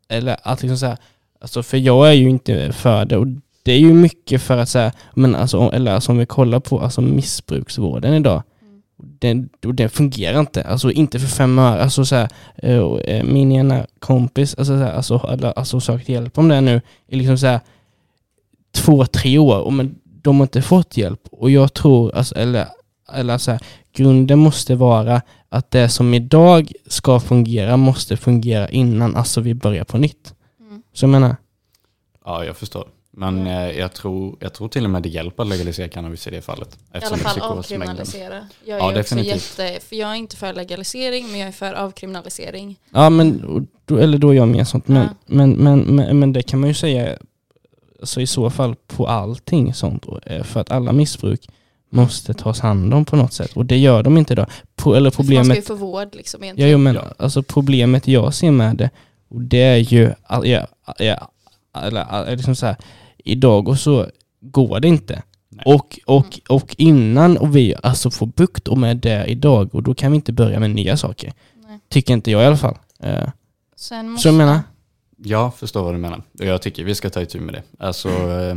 eller 0.08 0.36
att 0.42 0.62
liksom 0.62 0.78
säga, 0.78 0.96
alltså 1.40 1.62
för 1.62 1.76
jag 1.78 2.08
är 2.08 2.12
ju 2.12 2.30
inte 2.30 2.72
för 2.72 3.04
det 3.04 3.16
och 3.16 3.26
det 3.62 3.72
är 3.72 3.78
ju 3.78 3.94
mycket 3.94 4.42
för 4.42 4.58
att 4.58 4.68
säga, 4.68 4.92
men 5.14 5.34
alltså, 5.34 5.70
eller 5.72 5.92
alltså 5.92 6.12
om 6.12 6.18
vi 6.18 6.26
kollar 6.26 6.60
på 6.60 6.80
alltså 6.80 7.00
missbruksvården 7.00 8.14
idag, 8.14 8.42
den, 9.18 9.48
och 9.66 9.74
den 9.74 9.90
fungerar 9.90 10.40
inte, 10.40 10.62
alltså 10.62 10.90
inte 10.90 11.18
för 11.18 11.26
fem 11.26 11.58
öre, 11.58 11.82
alltså 11.82 12.04
så 12.04 12.16
här, 12.16 12.28
eh, 12.56 12.78
och, 12.78 13.00
eh, 13.08 13.24
min 13.24 13.52
ena 13.52 13.86
kompis, 13.98 14.54
alltså, 14.54 14.72
så 14.78 14.84
här, 14.84 14.92
alltså, 14.92 15.26
eller, 15.32 15.58
alltså 15.58 15.80
sökt 15.80 16.08
hjälp 16.08 16.38
om 16.38 16.48
det 16.48 16.60
nu, 16.60 16.80
i 17.08 17.16
liksom 17.16 17.38
så 17.38 17.46
här, 17.46 17.60
två, 18.72 19.06
tre 19.06 19.38
år, 19.38 19.58
och 19.60 19.72
men 19.72 19.94
de 20.04 20.36
har 20.36 20.44
inte 20.44 20.62
fått 20.62 20.96
hjälp. 20.96 21.20
Och 21.30 21.50
jag 21.50 21.72
tror, 21.74 22.14
alltså, 22.14 22.34
eller, 22.34 22.66
eller 23.12 23.38
så 23.38 23.50
här, 23.50 23.60
grunden 23.92 24.38
måste 24.38 24.74
vara 24.74 25.22
att 25.48 25.70
det 25.70 25.88
som 25.88 26.14
idag 26.14 26.72
ska 26.86 27.20
fungera 27.20 27.76
måste 27.76 28.16
fungera 28.16 28.68
innan 28.68 29.16
alltså 29.16 29.40
vi 29.40 29.54
börjar 29.54 29.84
på 29.84 29.98
nytt. 29.98 30.34
Mm. 30.60 30.82
Så 30.92 31.04
jag 31.04 31.10
menar, 31.10 31.36
Ja, 32.24 32.44
jag 32.44 32.56
förstår. 32.56 32.88
Men 33.14 33.46
eh, 33.46 33.70
jag, 33.70 33.92
tror, 33.92 34.36
jag 34.40 34.52
tror 34.54 34.68
till 34.68 34.84
och 34.84 34.90
med 34.90 35.02
det 35.02 35.08
hjälper 35.08 35.42
att 35.42 35.48
legalisera 35.48 35.88
cannabis 35.88 36.26
i 36.26 36.30
det 36.30 36.40
fallet. 36.42 36.78
I 36.94 37.04
alla 37.04 37.16
fall 37.16 37.40
avkriminalisera. 37.40 38.46
Jag 38.64 38.78
är 38.78 38.82
Ja, 38.82 38.90
definitivt. 38.90 39.58
jätte, 39.58 39.80
för 39.86 39.96
jag 39.96 40.10
är 40.10 40.14
inte 40.14 40.36
för 40.36 40.52
legalisering 40.52 41.26
men 41.30 41.38
jag 41.40 41.48
är 41.48 41.52
för 41.52 41.72
avkriminalisering. 41.72 42.76
ja 42.90 43.10
men, 43.10 43.66
eller 44.00 44.18
då 44.18 44.30
är 44.30 44.34
jag 44.34 44.48
med 44.48 44.68
sånt. 44.68 44.88
Men, 44.88 45.02
Ja. 45.02 45.08
men, 45.26 45.50
men, 45.52 45.80
men, 45.80 46.18
men 46.18 46.32
det 46.32 46.42
kan 46.42 46.60
man 46.60 46.68
ju 46.68 46.74
säga 46.74 47.18
alltså 48.02 48.20
i 48.20 48.26
så 48.26 48.50
fall 48.50 48.74
på 48.86 49.06
allting 49.06 49.74
sånt. 49.74 50.06
eh, 50.26 50.42
För 50.42 50.60
att 50.60 50.70
alla 50.70 50.92
missbruk 50.92 51.48
måste 51.90 52.34
tas 52.34 52.60
hand 52.60 52.94
om 52.94 53.04
på 53.04 53.16
något 53.16 53.32
sätt. 53.32 53.52
Och 53.56 53.66
det 53.66 53.78
gör 53.78 54.02
de 54.02 54.18
inte 54.18 54.32
idag. 54.32 54.46
På, 54.76 54.94
eller 54.94 55.10
För 55.10 55.22
man 55.22 55.26
ska 55.26 55.34
ju 55.34 55.40
problemet 55.40 55.66
få 55.66 55.74
vård 55.74 56.08
liksom 56.14 56.40
Ja, 56.40 56.44
egentligen. 56.44 56.70
jo, 56.70 56.78
men 56.78 56.94
Ja. 56.94 57.02
alltså 57.18 57.42
problemet 57.42 58.08
jag 58.08 58.34
ser 58.34 58.50
med 58.50 58.76
det, 58.76 58.90
och 59.28 59.40
det 59.40 59.62
är 59.62 59.76
ju, 59.76 60.12
ja, 60.28 60.46
ja, 60.98 61.28
eller, 61.82 62.36
liksom 62.36 62.54
så 62.54 62.66
här, 62.66 62.76
idag 63.24 63.68
och 63.68 63.78
så 63.78 64.06
går 64.40 64.80
det 64.80 64.88
inte. 64.88 65.22
Nej. 65.48 65.62
Och, 65.74 65.98
och, 66.06 66.40
och 66.48 66.74
innan 66.78 67.36
och 67.36 67.56
vi 67.56 67.74
alltså 67.82 68.10
får 68.10 68.26
bukt 68.26 68.68
och 68.68 68.78
med 68.78 68.96
det 68.96 69.24
idag, 69.26 69.74
och 69.74 69.82
då 69.82 69.94
kan 69.94 70.12
vi 70.12 70.16
inte 70.16 70.32
börja 70.32 70.60
med 70.60 70.70
nya 70.70 70.96
saker. 70.96 71.32
Nej. 71.68 71.78
Tycker 71.88 72.14
inte 72.14 72.30
jag 72.30 72.42
i 72.42 72.46
alla 72.46 72.56
fall. 72.56 72.78
Eh, 73.00 73.28
Sen 73.76 74.08
måste, 74.10 74.22
Så 74.22 74.28
jag 74.28 74.34
menar, 74.34 74.60
Jag 75.24 75.54
förstår 75.54 75.82
vad 75.84 75.94
du 75.94 75.98
menar. 75.98 76.22
Och 76.38 76.44
Jag 76.44 76.62
tycker 76.62 76.84
vi 76.84 76.94
ska 76.94 77.10
ta 77.10 77.22
itu 77.22 77.40
med 77.40 77.54
det. 77.54 77.62
Alltså, 77.78 78.08
eh, 78.08 78.56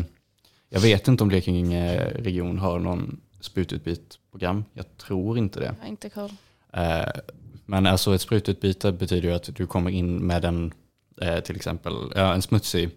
jag 0.69 0.79
vet 0.79 1.07
inte 1.07 1.23
om 1.23 1.27
Blekinge 1.29 1.97
region 2.15 2.59
har 2.59 2.79
någon 2.79 3.21
sprututbytesprogram. 3.41 4.65
Jag 4.73 4.97
tror 4.97 5.37
inte 5.37 5.59
det. 5.59 5.75
Jag 5.81 5.89
inte 5.89 6.09
koll. 6.09 6.31
Eh, 6.73 7.05
Men 7.67 7.85
alltså 7.87 8.15
ett 8.15 8.21
sprututbyte 8.21 8.91
betyder 8.91 9.29
ju 9.29 9.35
att 9.35 9.55
du 9.55 9.67
kommer 9.67 9.91
in 9.91 10.17
med 10.17 10.45
en, 10.45 10.73
eh, 11.21 11.39
till 11.39 11.55
exempel, 11.55 11.93
en 12.15 12.41
smutsig 12.41 12.89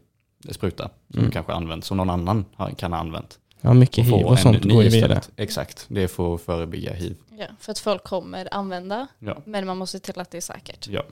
spruta 0.51 0.90
som 1.11 1.19
Mm. 1.19 1.31
kanske 1.31 1.53
används, 1.53 1.86
som 1.86 1.97
någon 1.97 2.11
annan 2.11 2.45
kan 2.77 2.93
ha 2.93 2.99
använt. 3.01 3.39
ja 3.61 3.74
mycket 3.74 3.99
Och 3.99 4.05
hiv 4.05 4.11
få 4.11 4.28
och 4.28 4.39
sånt 4.39 4.65
går 4.65 4.82
ju 4.82 4.89
vidare. 4.89 5.20
Exakt, 5.36 5.85
det 5.89 6.09
får 6.09 6.39
förebygga 6.39 6.93
hiv. 6.93 7.16
Ja, 7.39 7.47
för 7.61 7.73
att 7.73 7.78
folk 7.78 8.05
kommer 8.05 8.49
använda 8.55 9.07
Ja. 9.19 9.36
men 9.45 9.66
man 9.66 9.77
måste 9.78 9.99
se 9.99 10.05
till 10.12 10.20
att 10.20 10.31
det 10.31 10.36
är 10.36 10.40
säkert. 10.40 10.89
Ja. 10.89 11.03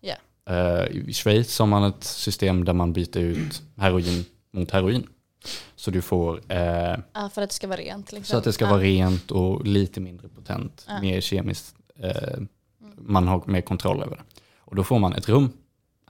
Ja. 0.00 0.14
Eh, 0.50 0.84
I 1.08 1.12
Schweiz 1.12 1.58
har 1.58 1.66
man 1.66 1.84
ett 1.84 2.04
system 2.04 2.64
där 2.64 2.72
man 2.72 2.92
byter 2.92 3.18
ut 3.18 3.62
heroin 3.76 4.24
mot 4.52 4.70
heroin. 4.70 5.06
Så 5.76 5.90
du 5.90 6.02
får, 6.02 6.40
eh, 6.48 6.96
Ja, 7.12 7.30
för 7.34 7.42
att 7.42 7.50
det 7.50 7.54
ska 7.54 7.66
vara 7.66 7.80
rent. 7.80 8.12
Liksom. 8.12 8.24
så 8.32 8.36
att 8.36 8.44
det 8.44 8.52
ska 8.52 8.64
ja. 8.64 8.70
vara 8.70 8.80
rent 8.82 9.30
och 9.30 9.66
lite 9.66 10.00
mindre 10.00 10.28
potent, 10.28 10.84
Ja. 10.88 11.00
mer 11.00 11.20
kemiskt. 11.20 11.74
Eh, 11.98 12.38
man 12.98 13.28
har 13.28 13.42
mer 13.46 13.60
kontroll 13.60 14.02
över 14.02 14.16
det. 14.16 14.22
Och 14.58 14.76
då 14.76 14.84
får 14.84 14.98
man 14.98 15.12
ett 15.12 15.28
rum 15.28 15.50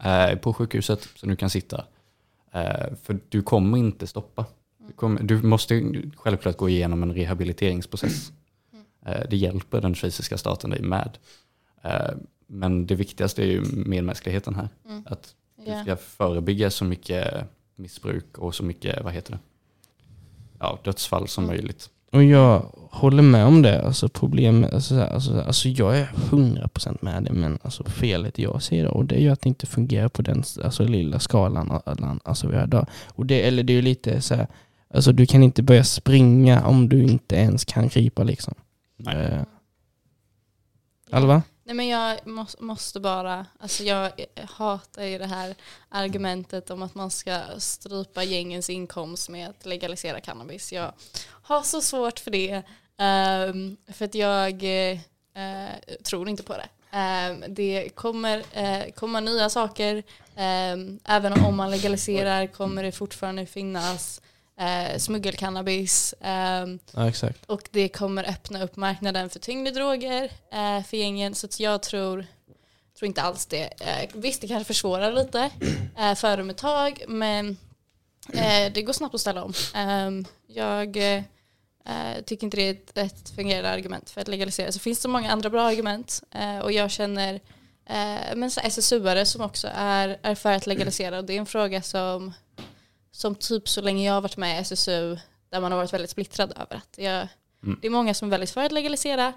eh, 0.04 0.38
på 0.38 0.54
sjukhuset 0.54 1.08
så 1.16 1.26
du 1.26 1.36
kan 1.36 1.50
sitta. 1.50 1.84
Eh, 2.52 2.86
för 3.02 3.18
du 3.28 3.42
kommer 3.42 3.78
inte 3.78 4.06
stoppa. 4.06 4.46
Du, 4.86 4.92
kommer, 4.92 5.22
du 5.22 5.42
måste 5.42 5.92
självklart 6.16 6.56
gå 6.56 6.68
igenom 6.68 7.02
en 7.02 7.14
rehabiliteringsprocess. 7.14 8.32
Eh, 9.06 9.20
det 9.30 9.36
hjälper 9.36 9.80
den 9.80 9.94
schweiziska 9.94 10.38
staten 10.38 10.70
dig 10.70 10.82
med. 10.82 11.18
Men 12.46 12.86
det 12.86 12.94
viktigaste 12.94 13.42
är 13.42 13.46
ju 13.46 13.62
medmänskligheten 13.72 14.54
här. 14.54 14.68
Mm. 14.88 15.02
Att 15.06 15.34
Ja. 15.66 15.82
ska 15.82 15.96
förebygga 15.96 16.70
så 16.70 16.84
mycket 16.84 17.34
missbruk 17.76 18.38
och 18.38 18.54
så 18.54 18.62
mycket, 18.64 19.04
vad 19.04 19.12
heter 19.12 19.32
det? 19.32 19.38
Ja, 20.58 20.78
dödsfall 20.84 21.28
som 21.28 21.44
Mm. 21.44 21.56
möjligt. 21.56 21.90
Och 22.12 22.24
jag 22.24 22.70
håller 22.90 23.22
med 23.22 23.46
om 23.46 23.62
det. 23.62 23.82
Alltså 23.82 24.08
problemet, 24.08 24.74
alltså, 24.74 25.00
alltså, 25.00 25.40
alltså 25.40 25.68
jag 25.68 25.98
är 25.98 26.04
100% 26.30 27.02
med 27.02 27.22
det 27.22 27.32
men 27.32 27.58
alltså 27.62 27.84
felet 27.84 28.38
jag 28.38 28.62
ser 28.62 28.84
då, 28.84 28.90
och 28.90 29.04
det 29.04 29.14
är 29.14 29.20
ju 29.20 29.28
att 29.28 29.40
det 29.40 29.48
inte 29.48 29.66
fungerar 29.66 30.08
på 30.08 30.22
den 30.22 30.42
alltså, 30.64 30.84
lilla 30.84 31.18
skalan 31.18 31.80
alltså, 32.24 32.48
vi 32.48 32.56
har 32.56 32.64
idag. 32.64 32.86
Och 33.06 33.26
det, 33.26 33.46
eller 33.48 33.62
det 33.62 33.72
är 33.72 33.74
ju 33.74 33.82
lite 33.82 34.20
så 34.20 34.34
här, 34.34 34.46
alltså 34.94 35.12
du 35.12 35.26
kan 35.26 35.42
inte 35.42 35.62
börja 35.62 35.84
springa 35.84 36.66
om 36.66 36.88
du 36.88 37.02
inte 37.02 37.36
ens 37.36 37.64
kan 37.64 37.88
krypa 37.88 38.22
liksom. 38.22 38.54
Nej. 38.96 39.28
Ja. 39.32 39.44
Alva? 41.16 41.42
Nej 41.66 41.74
men 41.74 41.88
jag 41.88 42.26
måste, 42.26 42.62
måste 42.62 43.00
bara, 43.00 43.46
alltså 43.58 43.82
jag 43.82 44.12
hatar 44.48 45.04
ju 45.04 45.18
det 45.18 45.26
här 45.26 45.54
argumentet 45.88 46.70
om 46.70 46.82
att 46.82 46.94
man 46.94 47.10
ska 47.10 47.40
strypa 47.58 48.24
gängens 48.24 48.70
inkomst 48.70 49.28
med 49.28 49.48
att 49.48 49.66
legalisera 49.66 50.20
cannabis. 50.20 50.72
Jag 50.72 50.92
har 51.42 51.62
så 51.62 51.80
svårt 51.80 52.18
för 52.18 52.30
det. 52.30 52.62
um, 52.98 53.76
för 53.92 54.04
att 54.04 54.14
jag 54.14 54.62
uh, 54.62 54.98
tror 56.02 56.28
inte 56.28 56.42
på 56.42 56.54
det. 56.54 56.68
Um, 56.98 57.44
det 57.54 57.88
kommer 57.94 58.38
uh, 58.38 58.92
komma 58.94 59.20
nya 59.20 59.48
saker. 59.50 60.02
um, 60.36 60.98
även 61.04 61.32
om 61.44 61.56
man 61.56 61.70
legaliserar 61.70 62.46
kommer 62.46 62.82
det 62.82 62.92
fortfarande 62.92 63.46
finnas 63.46 64.20
eh, 64.60 64.98
smuggelcannabis. 64.98 66.14
Ehm, 66.20 66.78
Ja 66.94 67.08
exakt. 67.08 67.44
och 67.46 67.62
det 67.70 67.88
kommer 67.88 68.24
öppna 68.30 68.62
upp 68.62 68.76
marknaden 68.76 69.30
för 69.30 69.38
tyngre 69.38 69.70
droger 69.70 70.24
eh, 70.52 70.82
för 70.84 70.96
gängen. 70.96 71.34
Så 71.34 71.46
att 71.46 71.60
jag 71.60 71.82
tror, 71.82 72.26
tror 72.98 73.06
inte 73.06 73.22
alls 73.22 73.46
det. 73.46 73.64
Eh, 73.80 74.08
visst, 74.14 74.40
det 74.40 74.48
kanske 74.48 74.64
försvårar 74.64 75.12
lite 75.12 75.50
eh, 75.98 76.14
för 76.14 76.36
dem 76.36 76.50
ett 76.50 76.56
tag, 76.56 77.04
men 77.08 77.56
eh, 78.32 78.72
det 78.72 78.82
går 78.82 78.92
snabbt 78.92 79.14
att 79.14 79.20
ställa 79.20 79.44
om. 79.44 79.52
Ehm, 79.74 80.24
jag 80.46 80.96
eh, 80.96 81.22
eh, 81.86 82.22
tycker 82.26 82.44
inte 82.44 82.56
det 82.56 82.62
är 82.62 82.70
ett, 82.70 82.98
ett 82.98 83.28
fungerande 83.30 83.70
argument 83.70 84.10
för 84.10 84.20
att 84.20 84.28
legalisera. 84.28 84.72
Så 84.72 84.78
finns 84.78 85.00
det 85.00 85.08
många 85.08 85.32
andra 85.32 85.50
bra 85.50 85.62
argument 85.62 86.22
eh, 86.30 86.58
och 86.58 86.72
jag 86.72 86.90
känner 86.90 87.34
eh, 87.86 88.34
men 88.36 88.50
så 88.50 88.60
SSU-are 88.60 89.24
som 89.24 89.40
också 89.40 89.68
är, 89.74 90.18
är 90.22 90.34
för 90.34 90.52
att 90.52 90.66
legalisera 90.66 91.18
och 91.18 91.24
det 91.24 91.32
är 91.34 91.38
en 91.38 91.46
fråga 91.46 91.82
som 91.82 92.32
som 93.16 93.34
typ 93.34 93.68
så 93.68 93.80
länge 93.80 94.06
jag 94.06 94.12
har 94.14 94.20
varit 94.20 94.36
med 94.36 94.58
i 94.58 94.60
SSU 94.60 95.16
där 95.50 95.60
man 95.60 95.72
har 95.72 95.78
varit 95.78 95.92
väldigt 95.92 96.10
splittrad 96.10 96.52
över 96.56 96.76
att 96.76 96.94
jag, 96.98 97.28
Mm. 97.62 97.78
det 97.82 97.86
är 97.86 97.90
många 97.90 98.14
som 98.14 98.28
är 98.28 98.30
väldigt 98.30 98.50
för 98.50 98.64
att 98.64 98.72
legalisera, 98.72 99.32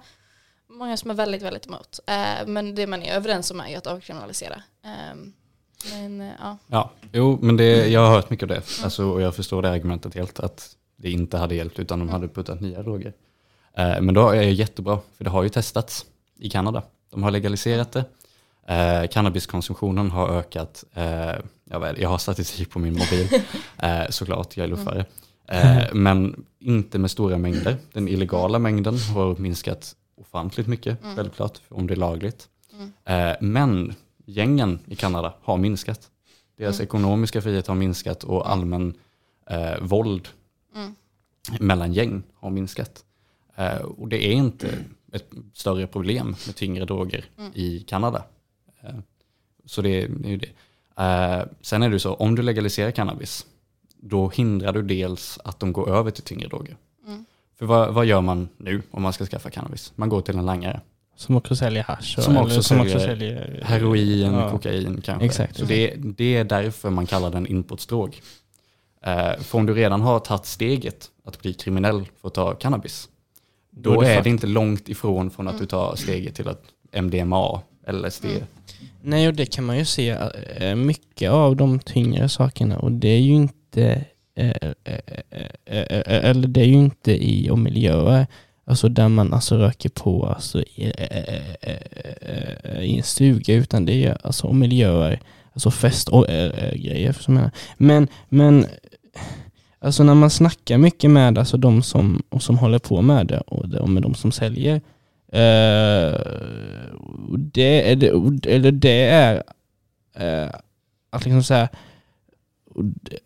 många 0.70 0.98
som 0.98 1.10
är 1.10 1.14
väldigt, 1.16 1.42
väldigt 1.42 1.66
emot. 1.68 2.00
Eh, 2.08 2.48
men 2.48 2.76
det 2.76 2.88
man 2.88 3.04
är 3.04 3.14
överens 3.16 3.52
om 3.52 3.60
är 3.60 3.68
ju 3.70 3.76
att 3.76 3.88
avkriminalisera. 3.88 4.64
Eh, 4.84 5.16
men 5.94 6.22
eh, 6.22 6.32
ja, 6.40 6.58
Ja, 6.68 6.92
jo, 7.12 7.40
men 7.42 7.58
det, 7.58 7.88
jag 7.88 8.02
har 8.02 8.10
hört 8.16 8.30
mycket 8.30 8.44
av 8.44 8.48
det. 8.50 8.84
Alltså, 8.84 9.06
och 9.06 9.22
jag 9.22 9.36
förstår 9.36 9.62
det 9.62 9.70
argumentet 9.70 10.14
helt, 10.16 10.40
att 10.40 10.76
det 10.96 11.12
inte 11.12 11.38
hade 11.38 11.56
hjälpt 11.56 11.80
utan 11.80 12.00
de 12.00 12.10
hade 12.10 12.28
puttat 12.28 12.62
nya 12.62 12.82
droger. 12.84 13.14
Eh, 13.74 14.02
men 14.02 14.14
då 14.14 14.30
är 14.30 14.36
det 14.42 14.52
jättebra, 14.52 15.00
för 15.18 15.24
det 15.24 15.30
har 15.30 15.44
ju 15.44 15.50
testats 15.50 16.06
i 16.40 16.50
Kanada. 16.50 16.84
De 17.12 17.24
har 17.24 17.32
legaliserat 17.32 17.92
det. 17.92 18.04
Eh, 18.74 19.08
cannabiskonsumtionen 19.08 20.12
har 20.12 20.30
ökat, 20.30 20.84
eh, 20.94 21.32
jag, 21.70 21.80
vet, 21.80 21.98
jag 21.98 22.10
har 22.10 22.18
statistik 22.18 22.70
på 22.70 22.80
min 22.80 22.94
mobil 22.94 23.28
eh, 23.78 24.10
såklart, 24.10 24.58
jag 24.58 24.64
är 24.64 24.68
luffare. 24.68 25.06
Eh, 25.48 25.84
men 25.94 26.46
inte 26.60 27.00
med 27.00 27.12
stora 27.12 27.38
mängder. 27.38 27.78
Den 27.94 28.08
illegala 28.08 28.60
mängden 28.60 28.98
har 28.98 29.36
minskat 29.36 29.96
ofantligt 30.16 30.68
mycket, 30.68 31.04
Mm. 31.04 31.16
självklart, 31.16 31.62
om 31.70 31.88
det 31.88 31.94
är 31.94 31.96
lagligt. 31.96 32.48
Eh, 33.06 33.32
men 33.42 33.94
gängen 34.26 34.80
i 34.88 34.96
Kanada 34.96 35.34
har 35.42 35.58
minskat. 35.58 36.10
Deras 36.58 36.76
Mm. 36.80 36.84
ekonomiska 36.86 37.42
frihet 37.42 37.68
har 37.68 37.76
minskat 37.76 38.24
och 38.24 38.52
allmän 38.52 38.94
eh, 39.50 39.80
våld 39.82 40.28
Mm. 40.76 40.96
mellan 41.60 41.94
gäng 41.94 42.24
har 42.34 42.50
minskat. 42.50 43.04
Eh, 43.56 43.76
och 43.78 44.08
det 44.08 44.28
är 44.28 44.32
inte 44.32 44.68
ett 45.12 45.30
större 45.54 45.88
problem 45.88 46.36
med 46.48 46.56
tyngre 46.56 46.86
droger 46.86 47.26
Mm. 47.38 47.52
i 47.56 47.80
Kanada. 47.80 48.24
Eh, 48.84 48.96
så 49.66 49.82
det, 49.82 50.08
det 50.08 50.28
är 50.28 50.32
ju 50.32 50.38
det. 50.38 50.50
Eh, 51.00 51.42
sen 51.62 51.84
är 51.84 51.90
det 51.90 51.94
ju 51.94 52.00
så, 52.00 52.14
om 52.14 52.36
du 52.36 52.42
legaliserar 52.42 52.92
cannabis, 52.92 53.46
då 54.02 54.30
hindrar 54.30 54.74
du 54.74 54.82
dels 54.82 55.40
att 55.44 55.60
de 55.60 55.74
går 55.74 55.90
över 55.90 56.12
till 56.12 56.24
tyngre 56.24 56.48
droger. 56.48 56.78
Mm. 57.08 57.26
För 57.60 57.66
vad, 57.66 57.94
vad 57.94 58.06
gör 58.06 58.22
man 58.22 58.50
nu 58.58 58.82
om 58.92 59.02
man 59.02 59.14
ska 59.14 59.26
skaffa 59.26 59.50
cannabis? 59.50 59.92
Man 59.96 60.10
går 60.10 60.22
till 60.22 60.38
en 60.38 60.46
langare. 60.46 60.82
Som 61.16 61.36
också 61.36 61.56
säljer 61.56 61.84
hasch. 61.84 62.16
och- 62.18 62.24
Som 62.24 62.38
också 62.38 62.52
eller 62.54 62.62
som 62.62 62.80
också 62.82 63.00
säljer 63.00 63.08
säljer 63.44 63.62
Heroin, 63.66 64.34
Ja. 64.34 64.50
kokain 64.52 65.02
kanske. 65.02 65.26
Exakt. 65.26 65.58
Så 65.58 65.66
det, 65.66 65.94
det 65.98 66.36
är 66.38 66.44
därför 66.44 66.90
man 66.90 67.06
kallar 67.06 67.32
den 67.32 67.48
inputsdrog. 67.48 68.22
Eh, 69.02 69.32
för 69.40 69.58
om 69.58 69.66
du 69.66 69.74
redan 69.74 70.02
har 70.02 70.20
tagit 70.20 70.46
steget 70.46 71.10
att 71.26 71.42
bli 71.42 71.54
kriminell 71.54 72.06
för 72.22 72.28
att 72.28 72.34
ta 72.34 72.54
cannabis, 72.56 73.10
Då 73.72 73.94
då, 73.94 74.02
är 74.02 74.06
det 74.06 74.14
är 74.14 74.24
det 74.24 74.30
inte 74.30 74.48
långt 74.48 74.90
ifrån 74.90 75.30
från 75.32 75.48
att 75.48 75.60
du 75.60 75.66
tar 75.66 75.96
steget 75.96 76.36
till 76.36 76.48
att 76.48 76.64
MDMA, 76.92 77.62
LSD. 77.88 78.26
Mm. 78.26 78.44
Nej, 79.02 79.28
och 79.28 79.34
det 79.34 79.46
kan 79.46 79.66
man 79.66 79.78
ju 79.78 79.86
se 79.86 80.18
mycket 80.76 81.32
av 81.32 81.56
de 81.56 81.80
tyngre 81.80 82.30
sakerna 82.30 82.80
och 82.80 82.92
det 82.92 83.08
är 83.10 83.20
ju 83.20 83.34
inte 83.34 84.06
eller 85.66 86.48
det 86.48 86.62
är 86.62 86.66
ju 86.66 86.74
inte 86.74 87.12
i 87.12 87.50
och 87.50 87.60
miljöer 87.60 88.28
alltså 88.70 88.90
där 88.90 89.10
man 89.10 89.34
alltså 89.34 89.58
röker 89.58 89.90
på 89.90 90.26
alltså, 90.26 90.62
i, 90.62 90.94
i 92.82 92.98
en 92.98 93.04
stuga 93.04 93.54
utan 93.54 93.86
det 93.86 94.06
är 94.06 94.18
alltså 94.24 94.48
och 94.48 94.56
miljöer, 94.56 95.22
alltså 95.54 95.72
fest 95.72 96.10
och 96.10 96.26
grejer. 96.74 97.14
Som 97.14 97.36
jag 97.36 97.42
menar. 97.42 97.52
Men, 97.78 98.08
men 98.30 98.66
alltså 99.80 100.04
när 100.04 100.16
man 100.16 100.30
snackar 100.30 100.78
mycket 100.78 101.12
med 101.12 101.38
alltså 101.38 101.58
de 101.58 101.84
som, 101.84 102.24
och 102.30 102.44
som 102.44 102.58
håller 102.58 102.80
på 102.80 103.02
med 103.02 103.28
det 103.28 103.40
och, 103.40 103.90
med 103.90 104.04
de 104.04 104.16
som 104.16 104.32
säljer 104.32 104.82
Eh, 105.32 106.20
det 107.54 107.92
är 107.92 107.96
det, 107.96 108.08
eller 108.56 108.72
det 108.72 109.02
är 109.06 109.44
eh, 110.16 110.50
att 111.10 111.26
liksom 111.26 111.44
säga 111.44 111.70
och 112.76 112.84
det, 112.86 113.18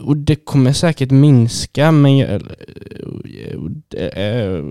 och- 0.00 0.16
det 0.16 0.36
kommer 0.36 0.72
säkert 0.72 1.10
minska 1.10 1.92
men 1.92 2.16
jag- 2.18 2.30
eh, 2.32 3.56
och 3.56 3.70
det 3.88 4.18
är 4.18 4.62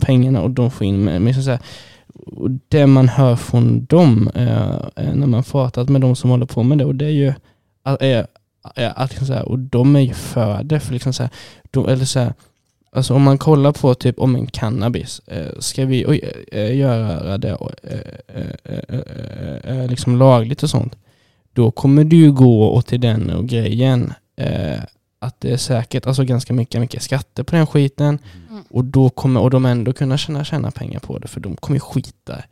pengarna 0.00 0.42
och 0.42 0.50
de 0.50 0.70
får 0.70 0.86
in 0.86 1.04
men 1.04 1.24
liksom 1.24 1.42
så 1.42 1.50
här, 1.50 1.60
och 2.14 2.50
det 2.68 2.86
man 2.86 3.08
hör 3.08 3.36
från 3.36 3.84
dem 3.84 4.30
när 4.34 5.26
man 5.26 5.42
pratat 5.42 5.88
med 5.88 6.00
de 6.00 6.16
som 6.16 6.30
håller 6.30 6.46
på 6.46 6.62
med 6.62 6.78
det 6.78 6.84
och 6.84 6.94
det 6.94 7.04
är 7.04 7.10
ju 7.10 7.32
att, 7.82 8.02
är, 8.02 8.26
är, 8.74 8.92
att 8.96 9.10
liksom 9.10 9.26
så 9.26 9.32
här, 9.32 9.48
och 9.48 9.58
de 9.58 9.96
är 9.96 10.00
ju 10.00 10.12
för 10.14 10.62
det 10.62 10.80
för 10.80 10.92
liksom 10.92 11.12
så 11.12 11.22
här, 11.22 11.32
de, 11.70 11.88
eller 11.88 12.04
så 12.04 12.18
här, 12.20 12.34
Alltså 12.94 13.14
om 13.14 13.22
man 13.22 13.38
kollar 13.38 13.72
på 13.72 13.94
typ 13.94 14.18
om 14.18 14.34
en 14.36 14.46
cannabis, 14.46 15.20
eh, 15.26 15.46
ska 15.58 15.84
vi 15.86 16.04
oj, 16.06 16.32
eh, 16.52 16.76
göra 16.76 17.38
det 17.38 17.48
eh, 17.48 17.58
eh, 18.34 18.42
eh, 18.64 19.00
eh, 19.64 19.78
eh, 19.78 19.88
liksom 19.88 20.16
lagligt 20.16 20.62
och 20.62 20.70
sånt, 20.70 20.96
då 21.52 21.70
kommer 21.70 22.04
du 22.04 22.16
ju 22.16 22.32
gå 22.32 22.64
och 22.64 22.86
till 22.86 23.00
den 23.00 23.30
och 23.30 23.46
grejen 23.46 24.12
eh, 24.36 24.80
att 25.18 25.40
det 25.40 25.50
är 25.52 25.56
säkert 25.56 26.06
alltså 26.06 26.24
ganska 26.24 26.52
mycket, 26.52 26.80
mycket 26.80 27.02
skatter 27.02 27.42
på 27.42 27.56
den 27.56 27.66
skiten 27.66 28.18
Mm. 28.50 28.64
och 28.70 28.84
då 28.84 29.10
kommer 29.10 29.40
och 29.40 29.50
de 29.50 29.66
ändå 29.66 29.92
kunna 29.92 30.18
tjäna, 30.18 30.44
tjäna 30.44 30.70
pengar 30.70 31.00
på 31.00 31.18
det 31.18 31.28
för 31.28 31.40
de 31.40 31.56
kommer 31.56 31.78
skita 31.78 32.42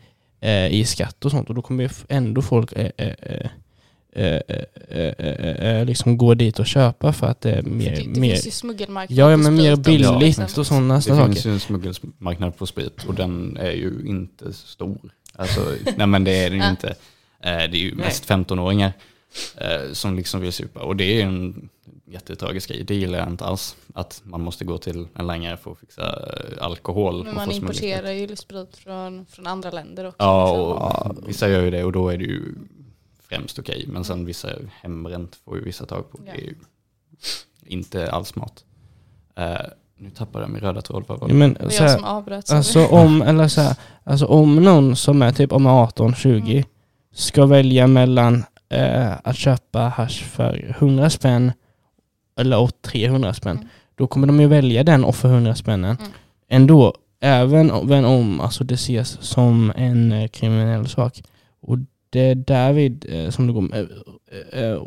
eh, 0.41 0.67
i 0.67 0.85
skatt 0.85 1.25
och 1.25 1.31
sånt 1.31 1.49
och 1.49 1.55
då 1.55 1.63
kommer 1.63 1.91
ändå 2.09 2.43
folk 2.43 2.73
eh, 4.13 4.41
eh, 4.89 5.67
eh, 5.79 5.85
liksom 5.85 6.19
gå 6.19 6.35
dit 6.35 6.59
och 6.59 6.67
köpa 6.67 7.13
för 7.13 7.27
att 7.27 7.41
det 7.41 7.51
är 7.53 7.63
mer, 7.63 7.97
det, 7.97 8.03
det 8.15 8.21
mer 8.21 8.33
finns 8.33 8.47
ju 8.47 8.51
smuggelmarknad 8.51 9.19
Ja, 9.19 9.31
ja 9.31 9.37
men 9.37 9.55
mer 9.55 9.73
också, 9.73 9.83
billigt 9.83 10.21
liksom. 10.21 10.45
och 10.61 10.67
sådana 10.67 10.95
Det 10.95 11.03
saker. 11.03 11.25
finns 11.25 11.47
ju 11.47 11.51
en 11.53 11.61
smuggelmarknad 11.61 12.57
på 12.57 12.67
sprit 12.67 13.05
och 13.05 13.15
den 13.15 13.57
är 13.57 13.73
ju 13.73 13.93
inte 14.07 14.53
stor. 14.53 14.99
Alltså, 15.35 15.61
nej 15.97 16.07
men 16.07 16.25
det 16.25 16.45
är 16.45 16.51
den 16.51 16.59
ju 16.59 16.65
Ja. 16.65 16.71
inte. 16.71 16.89
Eh, 16.89 17.71
Det 17.71 17.77
är 17.77 17.83
ju 17.83 17.95
mest 17.95 18.29
15-åringar 18.29 18.93
eh, 19.57 19.93
som 19.93 20.17
liksom 20.17 20.41
vill 20.41 20.53
supa 20.53 20.81
och 20.81 20.97
det 20.97 21.05
är 21.05 21.15
ju 21.15 21.21
en 21.21 21.69
jättetragisk 22.07 22.69
grej. 22.69 22.85
Det 22.85 22.95
gillar 22.95 23.19
jag 23.19 23.29
inte 23.29 23.45
alls. 23.45 23.77
Att 23.95 24.21
man 24.25 24.41
måste 24.41 24.65
gå 24.65 24.79
till 24.79 25.07
en 25.15 25.27
langare 25.27 25.57
för 25.57 25.73
att 25.73 25.79
fixa 25.79 26.29
alkohol. 26.61 27.25
Men 27.25 27.35
man 27.35 27.51
importerar 27.51 28.11
ju 28.11 28.37
sprit 28.37 28.77
från, 28.77 29.27
från 29.27 29.47
andra 29.47 29.71
länder 29.71 30.05
också. 30.07 30.17
Ja, 30.19 30.95
liksom. 30.99 31.17
och 31.23 31.29
vissa 31.29 31.49
gör 31.49 31.63
ju 31.63 31.71
det 31.71 31.85
och 31.85 31.93
då 31.93 32.09
är 32.09 32.19
det 32.19 32.25
ju 32.25 32.43
främst 33.31 33.59
okej. 33.59 33.85
Men 33.89 34.05
sen 34.05 34.25
vissa 34.25 34.49
hembränt 34.83 35.37
får 35.45 35.57
ju 35.59 35.65
vissa 35.65 35.87
tag 35.87 36.11
på. 36.13 36.19
Ja. 36.27 36.33
Det 36.33 36.39
är 36.41 36.45
ju 36.45 36.55
inte 37.67 38.11
alls 38.11 38.29
smart. 38.29 38.65
Eh, 39.37 39.57
nu 39.99 40.11
tappade 40.11 40.45
jag 40.45 40.51
min 40.51 40.61
röda 40.61 40.83
tråd. 40.83 41.05
Vad 41.07 41.21
var 41.21 41.29
Ja, 41.29 41.33
det? 41.35 41.39
men, 41.39 41.53
Det 41.55 41.63
var 41.63 41.71
så 41.71 41.83
jag 41.83 41.91
som 41.91 42.05
avbröt. 42.05 42.47
sorry. 42.47 42.57
alltså, 42.59 42.87
om, 42.87 43.23
eller 43.23 43.49
så 43.49 43.61
här, 43.61 43.77
alltså 44.05 44.27
om 44.27 44.57
någon 44.57 44.97
som 44.97 45.23
är 45.23 45.33
typ 45.33 45.53
om 45.53 45.67
18-20 45.67 46.51
Mm. 46.53 46.65
ska 47.15 47.47
välja 47.47 47.87
mellan 47.87 48.45
eh, 48.69 49.13
att 49.25 49.37
köpa 49.37 49.81
hash 49.81 50.25
för 50.25 50.75
100 50.79 51.11
spänn 51.11 51.53
eller 52.37 52.59
åt 52.61 52.83
300 52.83 53.35
spänn, 53.35 53.57
Mm. 53.57 53.69
då 53.95 54.07
kommer 54.07 54.27
de 54.27 54.41
ju 54.41 54.47
välja 54.47 54.85
den 54.85 55.05
och 55.05 55.17
för 55.17 55.29
100 55.29 55.55
spännen. 55.55 55.97
Mm. 56.01 56.11
Ändå, 56.49 56.95
även 57.21 57.71
om, 57.71 57.87
även 57.93 58.05
om 58.05 58.41
alltså, 58.41 58.65
det 58.65 58.75
ses 58.75 59.23
som 59.23 59.73
en 59.77 60.13
eh, 60.13 60.29
kriminell 60.29 60.89
sak. 60.89 61.23
Och 61.61 61.77
det 62.11 62.21
är 62.21 62.35
därvid 62.35 63.07
eh, 63.09 63.31
som 63.31 63.47
det 63.47 63.53
går. 63.53 63.75
Eh, 63.75 64.61
eh, 64.65 64.79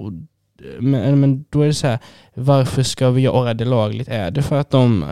men, 0.80 1.20
men 1.20 1.45
då 1.50 1.62
är 1.62 1.68
det 1.68 1.74
så 1.74 1.88
här, 1.88 2.00
varför 2.34 2.84
ska 2.84 3.10
vi 3.10 3.22
göra 3.22 3.54
det 3.54 3.66
lagligt? 3.66 4.08
Är 4.08 4.32
det 4.32 4.41
för 4.41 4.60
att 4.60 4.70
de, 4.70 5.06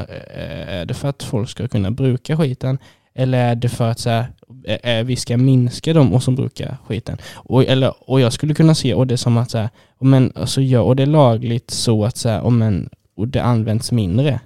är 0.67 0.85
det 0.85 0.93
för 0.93 1.07
att 1.07 1.23
folk 1.23 1.49
ska 1.49 1.67
kunna 1.67 1.91
bruka 1.91 2.37
skiten? 2.37 2.77
Eller 3.13 3.37
är 3.37 3.55
det 3.55 3.69
för 3.69 3.89
att 3.89 3.99
så 3.99 4.09
här, 4.09 5.03
vi 5.03 5.15
ska 5.15 5.37
minska 5.37 5.93
dem 5.93 6.13
och 6.13 6.23
som 6.23 6.35
brukar 6.35 6.77
skiten? 6.85 7.17
Och, 7.33 7.65
eller, 7.65 8.09
och 8.09 8.21
jag 8.21 8.33
skulle 8.33 8.53
kunna 8.53 8.75
se 8.75 8.93
och 8.93 9.07
det 9.07 9.17
som 9.17 9.37
att 9.37 9.51
så 9.51 9.57
här, 9.57 9.69
och 9.97 10.05
men, 10.05 10.31
alltså, 10.35 10.61
gör 10.61 10.95
det 10.95 11.05
lagligt 11.05 11.71
så 11.71 12.05
att 12.05 12.17
så 12.17 12.29
här, 12.29 12.41
och 12.41 12.53
men, 12.53 12.89
och 13.15 13.27
det 13.27 13.43
används 13.43 13.91
mindre. 13.91 14.39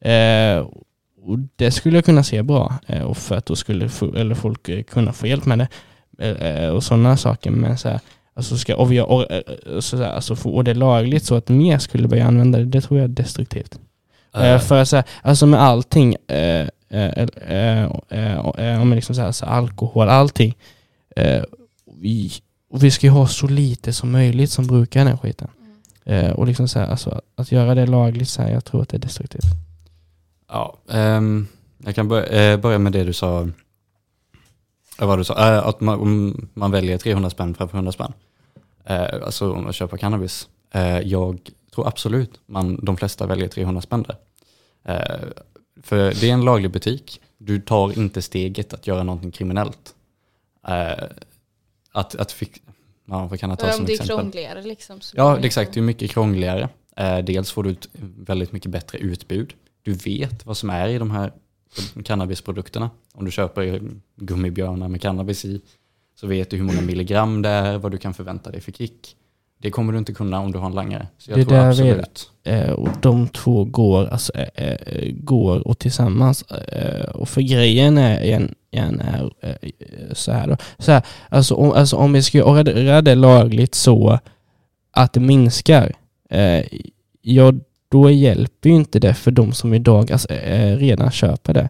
Eh, 0.00 0.66
och 1.26 1.38
det 1.56 1.70
skulle 1.70 1.96
jag 1.96 2.04
kunna 2.04 2.22
se 2.22 2.42
bra. 2.42 2.74
Eh, 2.86 3.02
och 3.02 3.16
för 3.16 3.34
att 3.34 3.46
då 3.46 3.56
skulle 3.56 3.90
eller 4.16 4.34
folk 4.34 4.88
kunna 4.90 5.12
få 5.12 5.26
hjälp 5.26 5.46
med 5.46 5.58
det. 5.58 5.68
Eh, 6.18 6.68
och 6.68 6.84
sådana 6.84 7.16
saker. 7.16 7.50
Men 7.50 7.78
så 7.78 7.88
här, 7.88 8.00
alltså 8.34 8.56
ska, 8.56 8.76
och, 8.76 8.92
vi, 8.92 9.00
och, 9.00 9.32
eh, 9.32 9.80
så 9.80 9.96
här, 9.96 10.12
alltså, 10.12 10.36
få- 10.36 10.50
och 10.54 10.64
det 10.64 10.70
är 10.70 10.74
lagligt 10.74 11.24
så 11.24 11.34
att 11.34 11.48
mer 11.48 11.78
skulle 11.78 12.08
börja 12.08 12.26
använda 12.26 12.58
det, 12.58 12.64
det 12.64 12.80
tror 12.80 12.98
jag 13.00 13.04
är 13.04 13.08
destruktivt. 13.08 13.78
Eh, 14.34 14.44
Eh, 14.52 14.60
för 14.60 14.84
så 14.84 14.96
här, 14.96 15.04
alltså 15.22 15.46
med 15.46 15.62
allting, 15.62 16.16
eh, 16.28 16.66
eh, 16.90 17.26
eh, 17.48 17.84
eh, 18.08 18.32
eh, 18.58 18.80
om 18.82 18.88
man 18.88 18.94
liksom 18.96 19.14
så 19.14 19.20
här, 19.22 19.32
så 19.32 19.46
alkohol, 19.46 20.08
allting. 20.08 20.54
Eh, 21.16 21.42
vi, 22.00 22.32
och 22.70 22.84
vi 22.84 22.90
ska 22.90 23.06
ju 23.06 23.10
ha 23.12 23.26
så 23.26 23.46
lite 23.46 23.92
som 23.92 24.12
möjligt 24.12 24.50
som 24.50 24.66
brukar 24.66 25.04
den 25.04 25.18
skiten. 25.18 25.48
Mm. 26.06 26.24
Eh, 26.26 26.32
och 26.32 26.46
liksom 26.46 26.68
så 26.68 26.78
här, 26.78 26.86
alltså, 26.86 27.20
att 27.36 27.52
göra 27.52 27.74
det 27.74 27.86
lagligt, 27.86 28.28
så 28.28 28.42
här, 28.42 28.50
jag 28.50 28.64
tror 28.64 28.82
att 28.82 28.88
det 28.88 28.96
är 28.96 29.00
destruktivt. 29.00 29.44
Ja, 30.48 30.78
ehm, 30.92 31.46
jag 31.84 31.94
kan 31.94 32.08
börja, 32.08 32.52
eh, 32.52 32.56
börja 32.60 32.78
med 32.78 32.92
det 32.92 33.04
du 33.04 33.12
sa. 33.12 33.48
Vad 34.98 35.18
du 35.18 35.24
sa, 35.24 35.54
eh, 35.54 35.66
att 35.66 35.80
man, 35.80 36.00
om 36.00 36.48
man 36.54 36.70
väljer 36.70 36.98
300 36.98 37.30
spänn 37.30 37.54
framför 37.54 37.76
100 37.76 37.92
spänn. 37.92 38.12
Eh, 38.84 39.22
alltså 39.24 39.52
om 39.52 39.64
man 39.64 39.72
köper 39.72 39.96
cannabis. 39.96 40.48
Eh, 40.70 40.98
jag 40.98 41.50
tror 41.74 41.88
absolut 41.88 42.40
man, 42.46 42.84
de 42.84 42.96
flesta 42.96 43.26
väljer 43.26 43.48
300 43.48 43.82
spänn 43.82 44.02
där. 44.02 44.16
För 45.82 45.96
det 45.96 46.30
är 46.30 46.32
en 46.32 46.44
laglig 46.44 46.70
butik. 46.70 47.20
Du 47.38 47.60
tar 47.60 47.98
inte 47.98 48.22
steget 48.22 48.74
att 48.74 48.86
göra 48.86 49.02
någonting 49.02 49.30
kriminellt. 49.30 49.94
Att, 51.92 52.14
att 52.14 52.32
fix, 52.32 52.60
ja, 53.04 53.26
vad 53.26 53.40
kan 53.40 53.50
jag 53.50 53.58
ta 53.58 53.72
som 53.72 53.80
om 53.80 53.86
det 53.86 53.92
är 53.92 53.94
exempel? 53.94 54.16
krångligare 54.16 54.62
liksom. 54.62 55.00
Ja, 55.14 55.36
det 55.40 55.46
exakt. 55.46 55.74
Det 55.74 55.80
är 55.80 55.82
mycket 55.82 56.10
krångligare. 56.10 56.68
Dels 57.24 57.52
får 57.52 57.62
du 57.62 57.70
ett 57.70 57.88
väldigt 58.18 58.52
mycket 58.52 58.70
bättre 58.70 58.98
utbud. 58.98 59.54
Du 59.82 59.92
vet 59.92 60.46
vad 60.46 60.56
som 60.56 60.70
är 60.70 60.88
i 60.88 60.98
de 60.98 61.10
här 61.10 61.32
cannabisprodukterna. 62.04 62.90
Om 63.14 63.24
du 63.24 63.30
köper 63.30 63.80
gummibjörnar 64.16 64.88
med 64.88 65.02
cannabis 65.02 65.44
i 65.44 65.60
så 66.20 66.26
vet 66.26 66.50
du 66.50 66.56
hur 66.56 66.64
många 66.64 66.80
milligram 66.80 67.42
det 67.42 67.48
är, 67.48 67.78
vad 67.78 67.92
du 67.92 67.98
kan 67.98 68.14
förvänta 68.14 68.50
dig 68.50 68.60
för 68.60 68.72
kick. 68.72 69.16
Det 69.58 69.70
kommer 69.70 69.92
du 69.92 69.98
inte 69.98 70.12
kunna 70.12 70.40
om 70.40 70.52
du 70.52 70.58
har 70.58 70.66
en 70.66 70.74
langare. 70.74 71.06
Så 71.18 71.30
jag 71.30 71.38
Det 71.38 71.44
tror 71.44 71.58
där 71.58 71.68
absolut. 71.68 72.30
Eh, 72.44 72.70
och 72.70 72.88
de 73.02 73.28
två 73.28 73.64
går, 73.64 74.06
alltså, 74.06 74.32
eh, 74.34 74.72
eh, 74.72 75.12
går 75.12 75.68
och 75.68 75.78
tillsammans. 75.78 76.44
Och 77.14 77.28
för 77.28 77.40
grejen 77.40 77.98
är, 77.98 78.22
igen, 78.22 78.54
igen 78.70 79.00
är 79.00 79.30
så 80.14 80.32
här 80.32 80.46
då. 80.46 80.56
Så 80.78 80.92
här, 80.92 81.02
alltså, 81.28 81.54
om, 81.54 81.72
alltså 81.72 81.96
om 81.96 82.12
vi 82.12 82.22
ska 82.22 82.38
göra 82.38 83.02
det 83.02 83.14
lagligt 83.14 83.74
så 83.74 84.18
att 84.90 85.12
det 85.12 85.20
minskar, 85.20 85.92
eh, 86.30 86.64
ja 87.22 87.52
då 87.94 88.10
hjälper 88.10 88.68
ju 88.70 88.74
inte 88.76 88.98
det 88.98 89.14
för 89.14 89.30
de 89.30 89.52
som 89.52 89.74
idag 89.74 90.12
alltså, 90.12 90.28
eh, 90.32 90.76
redan 90.76 91.10
köper 91.10 91.54
det. 91.54 91.68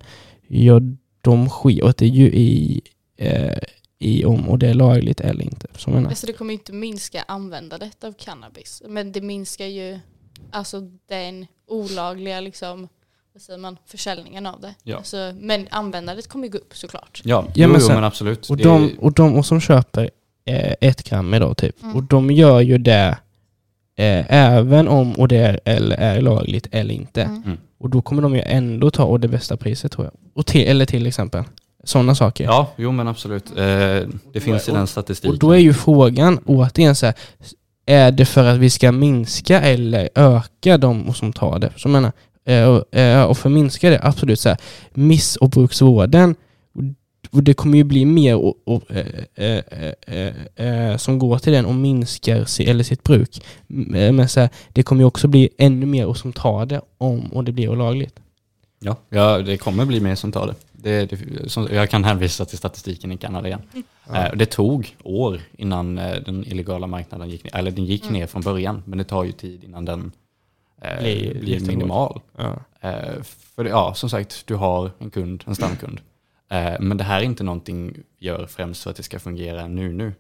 Ja, 0.49 0.81
de 1.21 1.51
skiter 1.51 2.07
ju 2.07 2.27
i, 2.27 2.81
eh, 3.19 3.59
i 3.99 4.25
om 4.25 4.49
och 4.49 4.59
det 4.59 4.69
är 4.69 4.75
lagligt 4.75 5.21
eller 5.21 5.45
inte. 5.45 5.67
Så 5.77 5.91
menar. 5.91 6.09
Alltså 6.09 6.27
det 6.27 6.33
kommer 6.33 6.55
inte 6.55 6.73
minska 6.73 7.25
användandet 7.29 8.05
av 8.05 8.13
cannabis. 8.13 8.83
Men 8.89 9.13
det 9.13 9.21
minskar 9.21 9.67
ju 9.67 9.99
alltså 10.51 10.81
den 11.09 11.47
olagliga 11.69 12.41
liksom, 12.41 12.89
vad 13.33 13.43
säger 13.43 13.59
man, 13.59 13.77
försäljningen 13.87 14.47
av 14.47 14.61
det. 14.61 14.75
Ja. 14.83 14.97
Alltså, 14.97 15.33
men 15.41 15.67
användandet 15.71 16.29
kommer 16.29 16.45
ju 16.47 16.51
gå 16.53 16.59
upp 16.59 16.77
såklart. 16.77 17.23
Ja, 17.25 17.45
Ja, 17.47 17.53
jo, 17.55 17.69
men 17.69 17.81
jo, 17.81 17.87
sen- 17.87 17.95
men 17.95 18.05
absolut. 18.05 18.51
Och 18.51 18.57
de, 18.57 18.91
och 19.01 19.13
de 19.13 19.35
och 19.35 19.47
som 19.47 19.61
köper 19.61 20.11
eh, 20.45 20.75
ett 20.81 21.03
gram 21.09 21.35
idag 21.35 21.57
typ, 21.57 21.83
Mm. 21.83 21.97
och 21.97 22.03
de 22.03 22.31
gör 22.31 22.61
ju 22.61 22.79
det 22.79 23.19
eh, 23.99 24.25
även 24.35 24.89
om 24.89 25.13
och 25.13 25.29
det 25.29 25.37
är, 25.37 25.61
eller 25.65 25.97
är 25.97 26.21
lagligt 26.21 26.69
eller 26.71 26.95
inte. 26.95 27.23
Mm. 27.23 27.43
Mm. 27.47 27.59
Och 27.79 27.91
då 27.91 28.03
kommer 28.03 28.23
de 28.23 28.35
ju 28.35 28.43
ändå 28.47 28.91
ta 28.91 29.05
och 29.05 29.21
det 29.21 29.29
bästa 29.29 29.57
priset 29.57 29.93
tror 29.93 30.05
jag. 30.07 30.15
Och 30.35 30.47
till, 30.47 30.69
eller 30.69 30.87
till 30.87 31.07
exempel. 31.07 31.45
Sådana 31.85 32.15
saker. 32.15 32.45
Ja, 32.45 32.71
jo 32.77 32.93
men 32.93 33.09
absolut. 33.09 33.51
Eh, 33.51 33.57
det 34.33 34.41
finns 34.41 34.69
i 34.69 34.71
och- 34.71 34.75
den 34.77 34.87
statistiken. 34.87 35.31
Och 35.33 35.39
då 35.39 35.51
är 35.53 35.59
ju 35.59 35.75
frågan 35.75 36.39
återigen 36.47 36.95
så 36.95 37.07
här, 37.07 37.15
är 37.87 38.11
det 38.13 38.25
för 38.25 38.45
att 38.45 38.57
vi 38.59 38.71
ska 38.71 38.93
minska 38.93 39.61
eller 39.61 40.09
öka 40.15 40.79
de 40.79 41.15
som 41.15 41.33
tar 41.33 41.59
det? 41.59 41.73
Så 41.77 41.89
jag 41.89 41.93
menar, 41.93 42.13
eh, 42.47 42.65
och, 42.69 42.95
eh, 42.99 43.23
och 43.25 43.39
för 43.39 43.49
att 43.49 43.53
minska 43.53 43.91
det, 43.91 44.01
absolut 44.03 44.41
så 44.41 44.49
här, 44.49 44.59
miss 44.95 45.37
och 45.37 45.51
bruksvården, 45.51 46.35
och 46.75 46.83
det 47.43 47.55
kommer 47.55 47.77
ju 47.79 47.85
bli 47.85 48.05
mer 48.05 48.37
och, 48.37 48.55
och, 48.65 48.91
eh, 48.91 49.07
eh, 49.35 49.63
eh, 50.07 50.33
eh, 50.57 50.91
eh, 50.91 50.97
som 50.97 51.19
går 51.19 51.39
till 51.39 51.53
den 51.53 51.67
och 51.67 51.75
minskar 51.75 52.45
si, 52.45 52.71
eller 52.71 52.85
sitt 52.85 53.03
bruk. 53.03 53.37
Eh, 53.95 54.13
Men 54.13 54.29
så 54.29 54.41
här, 54.41 54.49
det 54.73 54.83
kommer 54.83 55.03
ju 55.03 55.07
också 55.07 55.29
bli 55.29 55.49
ännu 55.59 55.87
mer 55.87 56.07
och 56.07 56.17
som 56.17 56.33
tar 56.33 56.67
det 56.67 56.81
om 56.99 57.27
och 57.33 57.45
det 57.45 57.53
blir 57.53 57.69
olagligt. 57.69 58.21
Ja, 58.81 58.97
ja, 59.09 59.39
det 59.39 59.57
kommer 59.57 59.85
bli 59.87 60.01
mer 60.01 60.15
som 60.15 60.33
tar 60.33 60.47
det. 60.47 60.55
det, 60.73 61.07
det 61.07 61.49
som, 61.51 61.69
jag 61.73 61.91
kan 61.91 62.05
hänvisa 62.05 62.45
till 62.45 62.59
statistiken 62.59 63.13
i 63.13 63.17
Kanada 63.17 63.49
igen. 63.49 63.63
Eh, 64.15 64.33
det 64.37 64.47
tog 64.47 64.97
år 65.05 65.41
innan 65.59 65.99
eh, 65.99 66.15
den 66.27 66.45
illegala 66.47 66.87
marknaden 66.87 67.31
gick 67.31 67.45
ner. 67.45 67.57
Eller 67.57 67.71
den 67.71 67.85
gick 67.85 68.03
Mm. 68.03 68.15
ner 68.15 68.27
från 68.27 68.43
början, 68.43 68.83
men 68.87 68.99
det 68.99 69.05
tar 69.05 69.25
ju 69.25 69.33
tid 69.33 69.65
innan 69.65 69.85
den 69.85 70.13
eh, 70.83 71.01
Blir 71.01 71.67
minimal. 71.67 72.21
Ja. 72.39 72.57
Eh, 72.81 73.23
för 73.57 73.65
ja, 73.65 73.95
som 73.95 74.11
sagt, 74.11 74.43
du 74.47 74.55
har 74.55 74.91
en 74.99 75.11
kund, 75.11 75.45
en 75.47 75.55
stamkund. 75.55 76.01
Eh, 76.49 76.75
men 76.81 76.97
det 76.97 77.05
här 77.05 77.21
är 77.21 77.25
inte 77.25 77.45
någonting 77.45 77.93
vi 78.19 78.27
gör 78.27 78.47
främst 78.47 78.83
för 78.83 78.91
att 78.91 78.97
det 78.97 79.03
ska 79.03 79.19
fungera 79.19 79.67
nu 79.67 79.93
nu. 79.93 80.15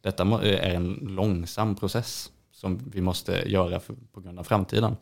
Detta 0.00 0.22
är 0.42 0.74
en 0.74 0.92
långsam 1.02 1.74
process 1.76 2.30
som 2.52 2.80
vi 2.92 3.00
måste 3.00 3.32
göra 3.50 3.80
för, 3.80 3.94
på 4.12 4.20
grund 4.20 4.38
av 4.38 4.44
framtiden. 4.44 4.96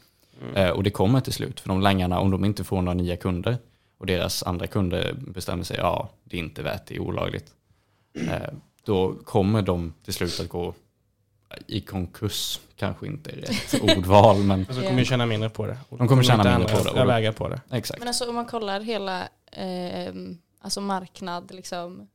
Eh, 0.55 0.71
och 0.71 0.83
det 0.83 0.91
kommer 0.91 1.21
till 1.21 1.33
slut, 1.33 1.61
för 1.61 1.69
de 1.69 1.81
langarna, 1.81 2.19
om 2.21 2.31
de 2.31 2.45
inte 2.45 2.65
får 2.65 2.83
några 2.83 2.95
nya 2.95 3.17
kunder 3.17 3.57
och 3.99 4.07
deras 4.07 4.43
andra 4.43 4.67
kunder 4.67 5.13
bestämmer 5.19 5.65
sig, 5.65 5.77
ja, 5.77 6.11
det 6.25 6.37
är 6.37 6.41
inte 6.41 6.63
värt, 6.63 6.87
det 6.87 6.95
är 6.97 7.01
olagligt. 7.01 7.53
Eh, 8.15 8.53
då 8.85 9.15
kommer 9.25 9.63
de 9.63 9.93
till 10.05 10.15
slut 10.15 10.41
att 10.41 10.49
gå 10.49 10.75
i 11.67 11.81
konkurs, 11.81 12.61
kanske 12.77 13.07
inte 13.07 13.31
är 13.31 13.37
rätt 13.37 13.83
ordval, 13.99 14.37
men 14.39 14.67
Så 14.67 14.73
de 14.73 14.87
kommer 14.87 14.99
ju 14.99 15.05
tjäna 15.05 15.27
mindre 15.27 15.51
på 15.51 15.67
det. 15.67 15.79
De 15.99 16.09
kommer 16.09 16.23
tjäna 16.23 16.45
mindre 16.59 16.77
på 16.77 16.85
det, 16.85 16.91
och 16.91 16.97
då- 16.97 17.05
väga 17.05 17.33
på 17.33 17.49
det. 17.49 17.61
exakt. 17.71 17.99
Men 17.99 18.09
alltså 18.09 18.29
om 18.29 18.35
man 18.35 18.47
kollar 18.47 18.81
hela 18.81 19.21
eh, 19.53 20.15
alltså 20.63 20.81
marknad, 20.81 21.55
liksom, 21.55 22.09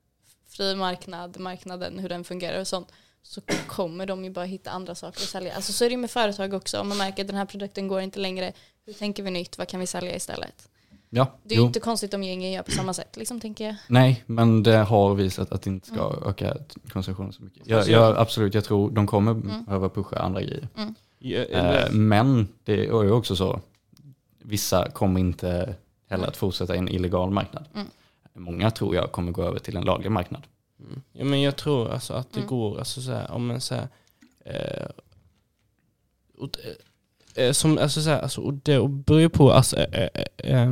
fri 0.49 0.75
marknad, 0.75 1.39
marknaden, 1.39 1.99
hur 1.99 2.09
den 2.09 2.23
fungerar 2.23 2.59
och 2.59 2.67
sånt, 2.67 2.91
så 3.23 3.41
kommer 3.67 4.05
de 4.05 4.23
ju 4.23 4.29
bara 4.29 4.45
hitta 4.45 4.71
andra 4.71 4.95
saker 4.95 5.21
att 5.21 5.29
sälja. 5.29 5.55
Alltså 5.55 5.73
så 5.73 5.85
är 5.85 5.89
det 5.89 5.93
ju 5.93 5.97
med 6.01 6.11
företag 6.11 6.53
också. 6.53 6.79
Om 6.79 6.87
man 6.89 6.97
märker 6.97 7.23
att 7.23 7.27
den 7.27 7.37
här 7.37 7.45
produkten 7.45 7.87
går 7.87 8.01
inte 8.01 8.19
längre, 8.19 8.53
hur 8.85 8.93
tänker 8.93 9.23
vi 9.23 9.31
nytt, 9.31 9.57
vad 9.57 9.67
kan 9.67 9.79
vi 9.79 9.87
sälja 9.87 10.15
istället? 10.15 10.69
Ja, 11.09 11.27
Det 11.43 11.55
är 11.55 11.59
ju 11.59 11.65
inte 11.65 11.79
konstigt 11.79 12.13
om 12.13 12.23
gängen 12.23 12.51
gör 12.51 12.63
på 12.63 12.71
samma 12.71 12.93
sätt, 12.93 13.17
liksom 13.17 13.39
tänker 13.39 13.65
jag. 13.65 13.75
Nej, 13.87 14.23
men 14.25 14.63
det 14.63 14.77
har 14.77 15.15
visat 15.15 15.51
att 15.51 15.61
det 15.61 15.69
inte 15.69 15.87
ska 15.87 16.15
öka 16.25 16.57
konsumtionen 16.89 17.33
så 17.33 17.43
mycket. 17.43 17.67
Jag, 17.67 17.77
Alltså, 17.77 17.91
jag, 17.91 18.17
absolut, 18.17 18.53
jag 18.53 18.63
tror 18.63 18.91
de 18.91 19.07
kommer 19.07 19.31
Mm. 19.31 19.65
behöva 19.65 19.89
pusha 19.89 20.19
andra 20.19 20.41
grejer. 20.41 20.67
Ja, 20.75 21.37
Eh, 21.37 21.91
men 21.91 22.47
det 22.63 22.73
är 22.73 22.77
ju 23.03 23.11
också 23.11 23.35
så, 23.35 23.59
vissa 24.39 24.89
kommer 24.91 25.19
inte 25.19 25.75
heller 26.09 26.27
att 26.27 26.37
fortsätta 26.37 26.75
i 26.75 26.77
en 26.77 26.89
illegal 26.89 27.29
marknad. 27.31 27.65
Mm. 27.75 27.87
Många 28.37 28.71
tror 28.71 28.95
jag 28.95 29.11
kommer 29.11 29.31
gå 29.31 29.43
över 29.43 29.59
till 29.59 29.77
en 29.77 29.83
laglig 29.85 30.11
marknad. 30.11 30.41
Mm. 30.79 31.01
Ja, 31.13 31.25
men 31.25 31.41
jag 31.41 31.55
tror 31.55 31.91
alltså 31.91 32.13
att 32.13 32.33
det 32.33 32.39
Mm. 32.39 32.49
går, 32.49 32.79
alltså 32.79 33.01
så 33.01 33.11
här, 33.11 33.31
om 33.31 33.51
en 33.51 33.61
så 33.61 33.75
här, 33.75 33.87
eh, 34.45 34.87
och, 36.37 36.49
eh, 37.35 37.45
eh, 37.45 37.51
som, 37.51 37.77
alltså 37.77 38.01
så 38.01 38.09
här, 38.09 38.21
alltså, 38.21 38.41
och 38.41 38.53
det 38.53 38.87
beror 38.87 39.19
ju 39.21 39.29
på 39.29 39.51
alltså, 39.51 39.77
eh, 39.77 40.71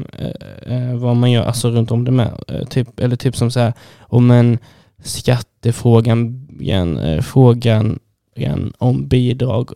eh, 0.66 0.96
vad 0.98 1.16
man 1.16 1.32
gör 1.32 1.44
alltså, 1.44 1.70
runt 1.72 1.92
om 1.92 2.04
det 2.06 2.12
med. 2.12 2.44
Typ, 2.70 3.00
eller 3.00 3.16
typ 3.16 3.36
som 3.36 3.52
så 3.52 3.60
här, 3.60 3.74
om 4.00 4.32
en 4.32 4.58
skattefrågan, 5.04 6.48
igen, 6.60 7.24
frågan 7.24 8.00
igen, 8.36 8.74
om 8.78 9.08
bidrag 9.08 9.72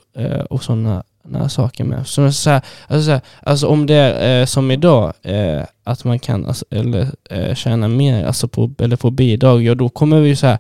och 0.50 0.64
sådana 0.64 1.04
saker 1.50 1.84
med. 1.84 2.08
Så, 2.08 2.32
så 2.32 2.50
här, 2.50 2.62
alltså, 2.88 3.06
så 3.06 3.12
här, 3.12 3.22
alltså 3.44 3.68
om 3.68 3.86
det 3.86 3.96
är 3.96 4.40
eh, 4.40 4.46
som 4.46 4.72
idag, 4.72 5.14
eh, 5.22 5.64
att 5.84 6.04
man 6.04 6.20
kan 6.20 6.46
alltså, 6.46 6.66
eller, 6.70 7.08
eh, 7.30 7.56
tjäna 7.56 7.88
mer 7.88 8.26
alltså 8.26 8.48
på, 8.48 8.72
eller 8.78 8.96
få 8.96 9.10
bidrag, 9.10 9.64
ja 9.64 9.76
då 9.76 9.90
kommer 9.90 10.22
vi 10.22 10.36
så 10.36 10.48
här, 10.48 10.58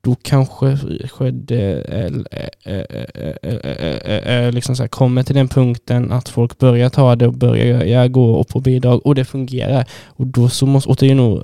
då 0.00 0.16
kanske 0.22 0.78
skedde, 1.08 1.80
eh, 4.24 4.52
liksom 4.52 4.76
så 4.76 4.82
här, 4.82 4.88
kommer 4.88 5.22
till 5.22 5.34
den 5.34 5.48
punkten 5.48 6.12
att 6.12 6.28
folk 6.28 6.58
börjar 6.58 6.88
ta 6.88 7.16
det 7.16 7.26
och 7.26 7.34
börjar 7.34 7.84
ja, 7.84 8.08
gå 8.08 8.34
och 8.34 8.48
på 8.48 8.60
bidrag 8.60 9.06
och 9.06 9.14
det 9.14 9.24
fungerar. 9.24 9.84
Och 10.06 10.26
då 10.26 10.48
så 10.48 10.66
måste, 10.66 10.90
och 10.90 10.96
det 10.96 11.10
är 11.10 11.14
nog 11.14 11.42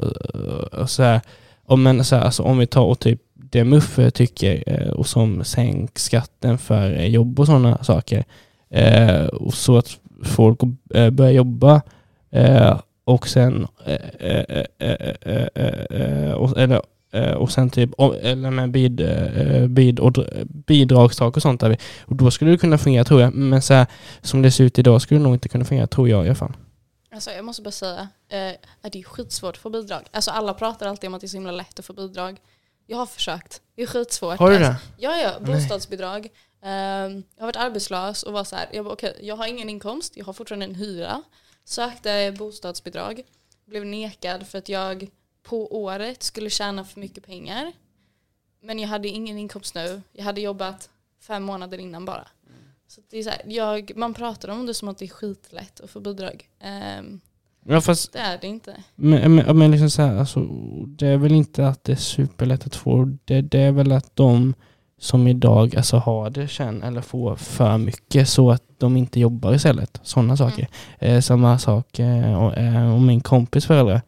så 0.86 1.02
här, 1.02 1.20
om, 1.66 1.82
men, 1.82 2.05
så 2.05 2.16
här, 2.16 2.22
alltså, 2.22 2.42
om 2.42 2.59
vi 2.59 2.66
tar 2.66 2.84
och 2.84 2.98
typ 2.98 3.20
det 3.51 3.64
Muffe 3.64 4.10
tycker 4.10 4.62
eh, 4.66 4.90
och 4.90 5.06
som 5.06 5.44
sänk 5.44 5.98
skatten 5.98 6.59
för 6.59 6.93
eh, 6.93 7.06
jobb 7.06 7.40
och 7.40 7.47
sådana 7.47 7.85
saker. 7.85 8.24
Eh, 8.70 9.24
och 9.24 9.55
så 9.55 9.77
att 9.77 9.98
folk 10.24 10.60
börjar 11.12 11.31
jobba 11.31 11.82
och 13.05 13.28
sen 13.28 13.66
och, 16.35 16.59
eller, 16.59 16.82
och 17.36 17.52
sen 17.52 17.70
typ 17.70 17.90
eller 18.22 18.51
med 18.51 18.70
bid, 18.70 19.09
bid 19.68 20.01
och 20.01 20.16
bidragstak 20.66 21.36
och 21.36 21.43
sånt 21.43 21.60
där. 21.60 21.77
Och 22.01 22.16
då 22.16 22.31
skulle 22.31 22.51
det 22.51 22.59
kunna 22.59 22.78
fungera 22.78 23.05
tror 23.05 23.20
jag. 23.20 23.35
Men 23.35 23.62
så 23.62 23.74
här, 23.74 23.86
som 24.20 24.43
det 24.43 24.51
ser 24.51 24.64
ut 24.64 24.78
idag 24.78 25.02
skulle 25.02 25.20
det 25.20 25.24
nog 25.24 25.35
inte 25.35 25.48
kunna 25.48 25.64
fungera 25.64 25.86
tror 25.86 26.09
jag 26.09 26.24
i 26.24 26.28
alla 26.28 26.35
fall. 26.35 26.52
Alltså 27.12 27.31
jag 27.31 27.44
måste 27.44 27.62
bara 27.62 27.70
säga 27.70 28.09
att 28.82 28.93
det 28.93 28.98
är 28.98 29.02
skitsvårt 29.02 29.55
att 29.55 29.62
få 29.62 29.70
bidrag. 29.70 30.02
Alltså 30.10 30.31
alla 30.31 30.55
pratar 30.55 30.86
alltid 30.86 31.09
om 31.09 31.14
att 31.14 31.20
det 31.20 31.27
är 31.27 31.28
så 31.28 31.36
himla 31.36 31.52
lätt 31.52 31.78
att 31.78 31.85
få 31.85 31.93
bidrag. 31.93 32.36
Jag 32.90 32.96
har 32.96 33.06
försökt. 33.06 33.62
Det 33.74 33.82
är 33.82 33.86
skitsvårt. 33.86 34.38
Har 34.38 34.50
du 34.50 34.56
Alltså, 34.56 34.72
det? 34.72 35.02
Ja, 35.02 35.16
ja, 35.16 35.40
bostadsbidrag. 35.40 36.28
Ehm, 36.62 37.22
jag 37.36 37.42
har 37.42 37.46
varit 37.46 37.56
arbetslös 37.56 38.22
och 38.22 38.32
var 38.32 38.44
så 38.44 38.56
här, 38.56 38.68
jag, 38.72 38.84
bara, 38.84 38.92
okej, 38.94 39.16
jag 39.22 39.36
har 39.36 39.46
ingen 39.46 39.68
inkomst, 39.68 40.16
jag 40.16 40.24
har 40.24 40.32
fortfarande 40.32 40.66
en 40.66 40.74
hyra. 40.74 41.22
Sökte 41.64 42.34
bostadsbidrag, 42.38 43.22
blev 43.64 43.86
nekad 43.86 44.46
för 44.46 44.58
att 44.58 44.68
jag 44.68 45.10
på 45.42 45.76
året 45.82 46.22
skulle 46.22 46.50
tjäna 46.50 46.84
för 46.84 47.00
mycket 47.00 47.26
pengar. 47.26 47.72
Men 48.62 48.78
jag 48.78 48.88
hade 48.88 49.08
ingen 49.08 49.38
inkomst 49.38 49.74
nu. 49.74 50.02
Jag 50.12 50.24
hade 50.24 50.40
jobbat 50.40 50.90
fem 51.20 51.42
månader 51.42 51.78
innan 51.78 52.04
bara. 52.04 52.28
Så 52.86 53.00
det 53.10 53.18
är 53.18 53.22
så 53.22 53.30
här, 53.30 53.42
jag, 53.46 53.92
man 53.96 54.14
pratar 54.14 54.48
om 54.48 54.66
det 54.66 54.74
som 54.74 54.88
att 54.88 54.98
det 54.98 55.04
är 55.04 55.08
skitlätt 55.08 55.80
att 55.80 55.90
få 55.90 56.00
bidrag. 56.00 56.48
Ehm, 56.60 57.20
Ja 57.64 57.80
fast 57.80 58.12
det 58.12 58.18
är 58.18 58.38
det 58.40 58.46
inte. 58.46 58.76
Men, 58.94 59.34
men, 59.34 59.58
men 59.58 59.70
liksom 59.70 59.90
så 59.90 60.02
här, 60.02 60.16
alltså, 60.16 60.40
det 60.86 61.06
är 61.06 61.16
väl 61.16 61.32
inte 61.32 61.68
att 61.68 61.84
det 61.84 61.92
är 61.92 61.96
superlätt 61.96 62.66
att 62.66 62.76
få. 62.76 63.16
Det, 63.24 63.40
det 63.40 63.60
är 63.60 63.72
väl 63.72 63.92
att 63.92 64.16
de 64.16 64.54
som 64.98 65.28
idag 65.28 65.76
alltså, 65.76 65.96
har 65.96 66.30
det 66.30 66.48
känner 66.48 66.86
eller 66.86 67.00
får 67.00 67.36
för 67.36 67.78
mycket 67.78 68.28
så 68.28 68.50
att 68.50 68.62
de 68.78 68.96
inte 68.96 69.20
jobbar 69.20 69.54
istället. 69.54 70.00
Sådana 70.02 70.36
saker. 70.36 70.68
Eh, 70.98 71.20
samma 71.20 71.58
sak 71.58 71.98
eh, 71.98 72.44
och, 72.44 72.56
eh, 72.56 72.94
och 72.94 73.00
min 73.00 73.20
kompis 73.20 73.66
föräldrar. 73.66 74.02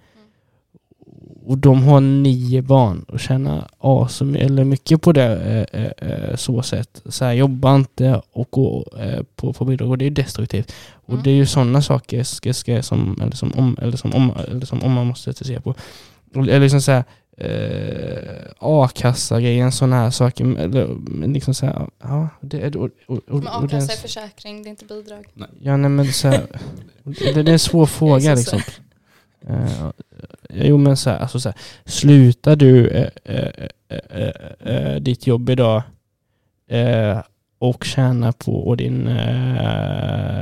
Och 1.47 1.59
de 1.59 1.82
har 1.82 2.01
nio 2.01 2.62
barn 2.62 3.05
och 3.09 3.20
tjänar 3.20 3.69
asum, 3.78 4.36
eller 4.36 4.64
mycket 4.64 5.02
på 5.02 5.12
det 5.12 5.66
eh, 5.73 5.82
eh, 5.82 6.10
eh, 6.31 6.36
så 6.36 6.62
sätt. 6.62 7.02
Så 7.06 7.24
här, 7.24 7.32
jobba 7.32 7.74
inte 7.74 8.23
och 8.32 8.48
gå 8.51 8.86
eh, 9.01 9.23
på, 9.36 9.52
på 9.52 9.64
bidrag 9.64 9.90
och 9.90 9.98
det 9.98 10.06
är 10.06 10.10
destruktivt. 10.10 10.73
Och 10.93 11.12
Mm. 11.12 11.23
det 11.23 11.31
är 11.31 11.35
ju 11.35 11.47
sådana 11.47 11.82
saker 11.82 12.23
ska, 12.23 12.55
ska, 12.55 12.82
som, 12.82 13.20
eller 13.23 13.36
som, 13.36 13.52
om, 13.56 13.77
eller 13.82 13.97
som, 13.97 14.14
om, 14.14 14.32
eller 14.48 14.66
som 14.66 14.82
om 14.82 14.93
man 14.93 15.06
måste 15.06 15.35
se 15.35 15.60
på. 15.60 15.74
Eller 16.35 16.60
liksom 16.60 16.81
såhär 16.81 17.05
eh, 17.36 18.51
a-kassa-grejen, 18.59 19.73
sådana 19.73 19.97
här 19.97 20.10
saker. 20.10 20.59
Eller, 20.59 20.89
liksom 21.27 21.55
såhär, 21.55 21.89
ja, 22.02 22.28
det 22.40 22.60
är... 22.60 22.77
Och, 22.77 22.90
och, 23.06 23.19
och, 23.28 23.43
a-kassa 23.47 23.93
är 23.93 23.97
försäkring, 23.97 24.62
det 24.62 24.69
är 24.69 24.70
inte 24.70 24.85
bidrag. 24.85 25.27
Ja, 25.60 25.77
nej 25.77 25.90
men 25.90 26.12
så 26.12 26.28
här, 26.28 26.47
det, 27.05 27.43
det 27.43 27.51
är 27.51 27.52
en 27.52 27.59
svår 27.59 27.86
fråga 27.86 28.36
så 28.36 28.56
liksom. 28.56 28.60
Eh, 29.48 29.90
jo 30.51 30.78
men 30.78 30.97
så 30.97 31.11
här, 31.11 31.19
alltså 31.19 31.40
så 31.40 31.49
här, 31.49 31.59
slutar 31.85 32.57
du 32.57 32.89
eh, 32.89 33.09
eh, 33.24 33.69
eh, 33.89 34.31
eh, 34.74 34.97
ditt 34.97 35.27
jobb 35.27 35.51
idag 35.51 35.82
eh, 36.69 37.19
och 37.59 37.85
tjänar 37.85 38.32
på 38.32 38.55
och 38.55 38.77
din, 38.77 39.07
eh, 39.07 40.40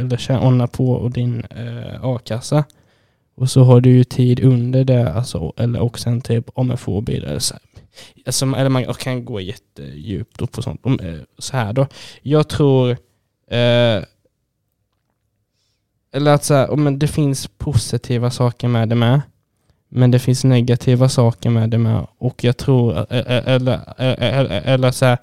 eller 0.00 0.16
tjänar 0.16 0.66
på 0.66 0.90
och 0.90 1.10
din 1.10 1.44
eh, 1.50 2.04
a-kassa 2.04 2.64
och 3.40 3.50
så 3.50 3.62
har 3.62 3.80
du 3.80 3.90
ju 3.90 4.04
tid 4.04 4.40
under 4.40 4.84
det, 4.84 5.12
alltså, 5.12 5.52
eller 5.56 5.80
och 5.80 5.98
sen 5.98 6.20
typ 6.20 6.50
om 6.54 6.70
en 6.70 6.78
får 6.78 7.02
bidrag. 7.02 7.42
Så 7.42 7.54
här. 7.54 7.62
Alltså, 8.26 8.46
eller 8.46 8.68
man 8.68 8.94
kan 8.94 9.24
gå 9.24 9.40
jättedjupt 9.40 10.42
upp 10.42 10.52
på 10.52 10.62
sånt. 10.62 10.80
Så 11.38 11.56
här 11.56 11.72
då. 11.72 11.86
Jag 12.22 12.48
tror 12.48 12.90
eh, 13.50 14.02
eller 16.12 16.34
att 16.34 16.44
så 16.44 16.54
här, 16.54 16.66
oh, 16.66 16.76
men 16.76 16.98
det 16.98 17.08
finns 17.08 17.46
positiva 17.58 18.30
saker 18.30 18.68
med 18.68 18.88
det 18.88 18.94
med. 18.94 19.20
Men 19.88 20.10
det 20.10 20.18
finns 20.18 20.44
negativa 20.44 21.08
saker 21.08 21.50
med 21.50 21.70
det 21.70 21.78
med. 21.78 22.06
Och 22.18 22.44
jag 22.44 22.56
tror, 22.56 23.06
eller, 23.12 23.80
eller, 24.08 24.60
eller 24.64 24.90
så 24.90 25.04
här, 25.04 25.18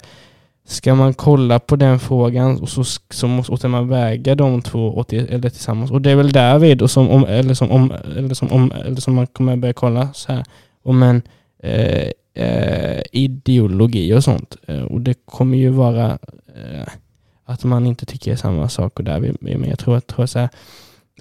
ska 0.68 0.94
man 0.94 1.14
kolla 1.14 1.58
på 1.58 1.76
den 1.76 1.98
frågan 1.98 2.60
och 2.60 2.68
så, 2.68 2.84
så 3.10 3.26
måste 3.26 3.68
man 3.68 3.88
väga 3.88 4.34
de 4.34 4.62
två 4.62 4.98
åt, 4.98 5.12
eller 5.12 5.50
tillsammans. 5.50 5.90
Och 5.90 6.02
det 6.02 6.10
är 6.10 6.16
väl 6.16 6.32
därvid, 6.32 6.82
och 6.82 6.90
som 6.90 7.10
om, 7.10 7.24
eller, 7.24 7.54
som 7.54 7.70
om, 7.70 7.92
eller, 8.16 8.34
som 8.34 8.52
om, 8.52 8.72
eller 8.84 9.00
som 9.00 9.14
man 9.14 9.26
kommer 9.26 9.56
börja 9.56 9.74
kolla 9.74 10.08
så 10.12 10.32
här, 10.32 10.44
om 10.82 11.02
en 11.02 11.22
eh, 11.62 12.08
eh, 12.34 13.02
ideologi 13.12 14.14
och 14.14 14.24
sånt. 14.24 14.56
Eh, 14.66 14.82
och 14.82 15.00
det 15.00 15.14
kommer 15.24 15.58
ju 15.58 15.70
vara 15.70 16.18
eh, 16.56 16.88
att 17.48 17.64
man 17.64 17.86
inte 17.86 18.06
tycker 18.06 18.36
samma 18.36 18.68
sak 18.68 18.98
och 18.98 19.04
där. 19.04 19.34
Men 19.40 19.68
jag 19.68 19.78
tror, 19.78 20.00
tror 20.00 20.26
så 20.26 20.38
här, 20.38 20.48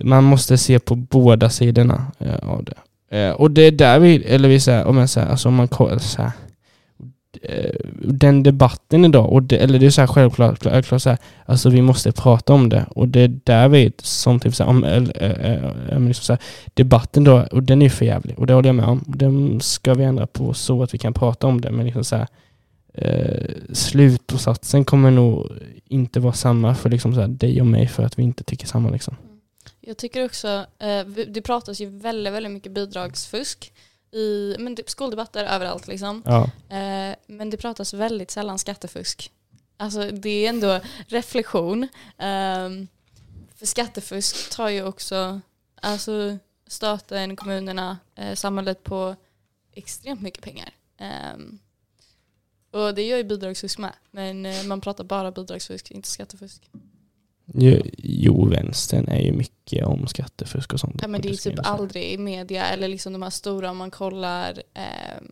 man 0.01 0.23
måste 0.23 0.57
se 0.57 0.79
på 0.79 0.95
båda 0.95 1.49
sidorna 1.49 2.05
eh, 2.19 2.49
av 2.49 2.63
det. 2.63 2.77
Eh, 3.17 3.31
och 3.31 3.51
det 3.51 3.61
är 3.61 3.71
där 3.71 3.99
vi, 3.99 4.23
eller 4.23 4.49
vi 4.49 4.59
säger, 4.59 4.85
om 4.85 4.97
jag 4.97 5.09
säger, 5.09 5.27
alltså 5.27 5.47
om 5.47 5.55
man 5.55 5.67
kollar 5.67 5.97
så 5.97 6.21
här, 6.21 6.31
eh, 7.41 7.71
den 8.01 8.43
debatten 8.43 9.05
idag, 9.05 9.33
och 9.33 9.43
det, 9.43 9.57
eller 9.57 9.79
det 9.79 9.85
är 9.85 9.89
så 9.89 10.01
här 10.01 10.07
självklart, 10.07 10.63
självklart 10.63 11.01
så 11.01 11.09
här, 11.09 11.17
alltså 11.45 11.69
vi 11.69 11.81
måste 11.81 12.11
prata 12.11 12.53
om 12.53 12.69
det 12.69 12.85
och 12.89 13.07
det 13.07 13.19
är 13.19 13.39
där 13.43 13.67
vi 13.67 13.91
som 13.97 14.39
typ 14.39 14.55
så 14.55 14.63
här, 14.63 14.69
om, 14.69 14.83
äh, 14.83 15.99
liksom 15.99 16.23
så 16.23 16.33
här, 16.33 16.41
debatten 16.73 17.23
då, 17.23 17.47
och 17.51 17.63
den 17.63 17.81
är 17.81 17.89
för 17.89 18.05
jävlig 18.05 18.39
och 18.39 18.47
det 18.47 18.53
håller 18.53 18.69
jag 18.69 18.75
med 18.75 18.85
om. 18.85 19.03
Den 19.07 19.61
ska 19.61 19.93
vi 19.93 20.03
ändra 20.03 20.27
på 20.27 20.53
så 20.53 20.83
att 20.83 20.93
vi 20.93 20.97
kan 20.97 21.13
prata 21.13 21.47
om 21.47 21.61
det, 21.61 21.71
men 21.71 21.85
liksom 21.85 22.03
så 22.03 22.15
här, 22.15 22.27
eh, 22.97 23.55
slutsatsen 23.73 24.85
kommer 24.85 25.11
nog 25.11 25.51
inte 25.85 26.19
vara 26.19 26.33
samma 26.33 26.75
för 26.75 26.89
liksom 26.89 27.13
så 27.13 27.21
här, 27.21 27.27
dig 27.27 27.61
och 27.61 27.67
mig 27.67 27.87
för 27.87 28.03
att 28.03 28.19
vi 28.19 28.23
inte 28.23 28.43
tycker 28.43 28.67
samma. 28.67 28.89
Liksom. 28.89 29.17
Jag 29.79 29.97
tycker 29.97 30.25
också, 30.25 30.65
eh, 30.79 31.05
det 31.05 31.41
pratas 31.41 31.81
ju 31.81 31.85
väldigt, 31.85 32.33
väldigt 32.33 32.51
mycket 32.51 32.71
bidragsfusk 32.71 33.73
i 34.11 34.55
men 34.59 34.75
typ 34.75 34.89
skoldebatter 34.89 35.45
överallt 35.45 35.87
liksom. 35.87 36.23
Ja. 36.25 36.43
Eh, 36.77 37.15
men 37.27 37.49
det 37.49 37.57
pratas 37.57 37.93
väldigt 37.93 38.31
sällan 38.31 38.59
skattefusk. 38.59 39.31
Alltså 39.77 40.11
det 40.11 40.29
är 40.45 40.49
ändå 40.49 40.79
reflektion. 41.07 41.83
Eh, 42.17 42.69
för 43.55 43.65
skattefusk 43.65 44.55
tar 44.55 44.69
ju 44.69 44.83
också 44.83 45.41
alltså, 45.81 46.37
staten, 46.67 47.35
kommunerna, 47.35 47.97
eh, 48.15 48.33
samhället 48.33 48.83
på 48.83 49.15
extremt 49.73 50.21
mycket 50.21 50.43
pengar. 50.43 50.69
Um, 51.35 51.59
och 52.71 52.95
det 52.95 53.01
gör 53.01 53.17
ju 53.17 53.23
bidragsfusk 53.23 53.77
med. 53.77 53.93
Men 54.11 54.45
eh, 54.45 54.63
man 54.65 54.81
pratar 54.81 55.03
bara 55.03 55.31
bidragsfusk, 55.31 55.91
inte 55.91 56.09
skattefusk. 56.09 56.69
Jo, 57.53 57.81
jo, 57.97 58.45
vänstern 58.45 59.07
är 59.07 59.19
ju 59.19 59.31
mycket 59.31 59.85
om 59.85 60.07
skattefusk 60.07 60.73
och 60.73 60.79
sånt. 60.79 60.99
Ja, 61.01 61.07
men 61.07 61.21
det 61.21 61.29
är 61.29 61.33
typ 61.33 61.59
aldrig 61.63 62.03
i 62.03 62.17
media 62.17 62.65
eller 62.65 62.87
liksom 62.87 63.13
de 63.13 63.21
här 63.21 63.29
stora 63.29 63.71
om 63.71 63.77
man 63.77 63.91
kollar 63.91 64.49
eh, 64.73 64.83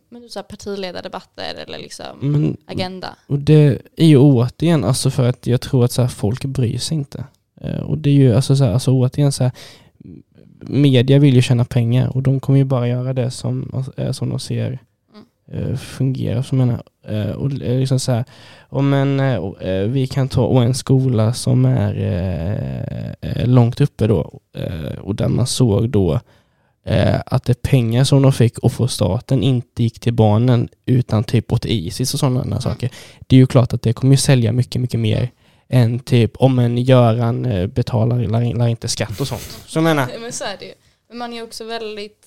men 0.08 0.28
så 0.28 0.38
här 0.38 0.44
partiledardebatter 0.44 1.54
eller 1.54 1.78
liksom 1.78 2.18
men, 2.20 2.56
agenda. 2.66 3.16
Och 3.26 3.38
det 3.38 3.82
är 3.96 4.06
ju 4.06 4.18
återigen 4.18 4.84
alltså 4.84 5.10
för 5.10 5.28
att 5.28 5.46
jag 5.46 5.60
tror 5.60 5.84
att 5.84 5.92
så 5.92 6.02
här, 6.02 6.08
folk 6.08 6.44
bryr 6.44 6.78
sig 6.78 6.96
inte. 6.96 7.24
Eh, 7.60 7.80
och 7.80 7.98
det 7.98 8.10
är 8.10 8.14
ju 8.14 8.34
alltså, 8.34 8.56
så 8.56 8.64
här, 8.64 8.72
alltså 8.72 8.90
återigen 8.90 9.32
så 9.32 9.42
här, 9.42 9.52
media 10.60 11.18
vill 11.18 11.34
ju 11.34 11.42
tjäna 11.42 11.64
pengar 11.64 12.16
och 12.16 12.22
de 12.22 12.40
kommer 12.40 12.58
ju 12.58 12.64
bara 12.64 12.88
göra 12.88 13.12
det 13.12 13.30
som, 13.30 13.70
alltså, 13.74 14.12
som 14.12 14.28
de 14.28 14.38
ser 14.38 14.72
Eh, 14.72 14.78
fungerar. 15.78 16.42
Som 16.42 16.58
menar, 16.58 16.82
eh, 17.08 17.30
och 17.30 17.52
liksom 17.52 18.00
så 18.00 18.12
här, 18.12 18.24
om 18.68 18.92
en, 18.92 19.20
eh, 19.20 19.80
vi 19.88 20.06
kan 20.06 20.28
ta 20.28 20.62
en 20.62 20.74
skola 20.74 21.32
som 21.32 21.64
är 21.64 23.46
långt 23.46 23.80
uppe 23.80 24.06
då 24.06 24.40
och 25.00 25.14
där 25.14 25.28
man 25.28 25.46
såg 25.46 25.90
då 25.90 26.20
att 27.26 27.44
det 27.44 27.62
pengar 27.62 28.04
som 28.04 28.22
de 28.22 28.32
fick 28.32 28.58
och 28.58 28.72
från 28.72 28.88
staten 28.88 29.42
inte 29.42 29.82
gick 29.82 30.00
till 30.00 30.12
barnen 30.14 30.68
utan 30.84 31.24
typ 31.24 31.52
åt 31.52 31.64
Isis 31.64 32.14
och 32.14 32.20
sådana 32.20 32.42
mm. 32.42 32.60
saker. 32.60 32.90
Det 33.26 33.36
är 33.36 33.40
ju 33.40 33.46
klart 33.46 33.72
att 33.72 33.82
det 33.82 33.92
kommer 33.92 34.12
ju 34.12 34.16
sälja 34.18 34.52
mycket, 34.52 34.80
mycket 34.80 35.00
mer 35.00 35.30
än 35.68 35.98
typ 35.98 36.36
om 36.36 36.58
en 36.58 36.78
Göran 36.78 37.42
betalar 37.74 38.18
lär, 38.18 38.66
inte 38.66 38.88
skatt 38.88 39.20
och 39.20 39.28
sånt. 39.28 39.58
Så 39.66 39.78
jag 39.78 39.84
menar. 39.84 40.08
Men 40.20 40.32
så 40.32 40.44
är 40.44 40.56
det 40.58 40.64
ju. 40.64 40.72
Men 41.08 41.18
man 41.18 41.32
är 41.32 41.42
också 41.42 41.64
väldigt... 41.64 42.25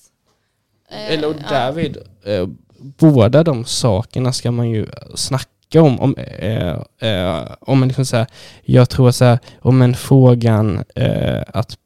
Eh, 0.90 1.14
Eller 1.14 1.34
därvid, 1.50 1.98
ja 2.24 2.48
båda 2.80 3.44
de 3.44 3.66
sakerna 3.66 4.34
ska 4.34 4.52
man 4.52 4.70
ju 4.70 4.88
snacka 5.16 5.82
om. 5.82 6.00
Om, 6.00 6.16
eh, 6.18 6.80
eh, 7.00 7.52
om 7.60 7.84
liksom 7.84 8.06
så 8.06 8.18
här, 8.18 8.28
jag 8.64 8.90
tror 8.90 9.12
så 9.12 9.26
här, 9.26 9.40
om 9.60 9.82
en 9.82 9.96
frågan 9.96 10.84
eh, 10.96 11.42
att 11.48 11.78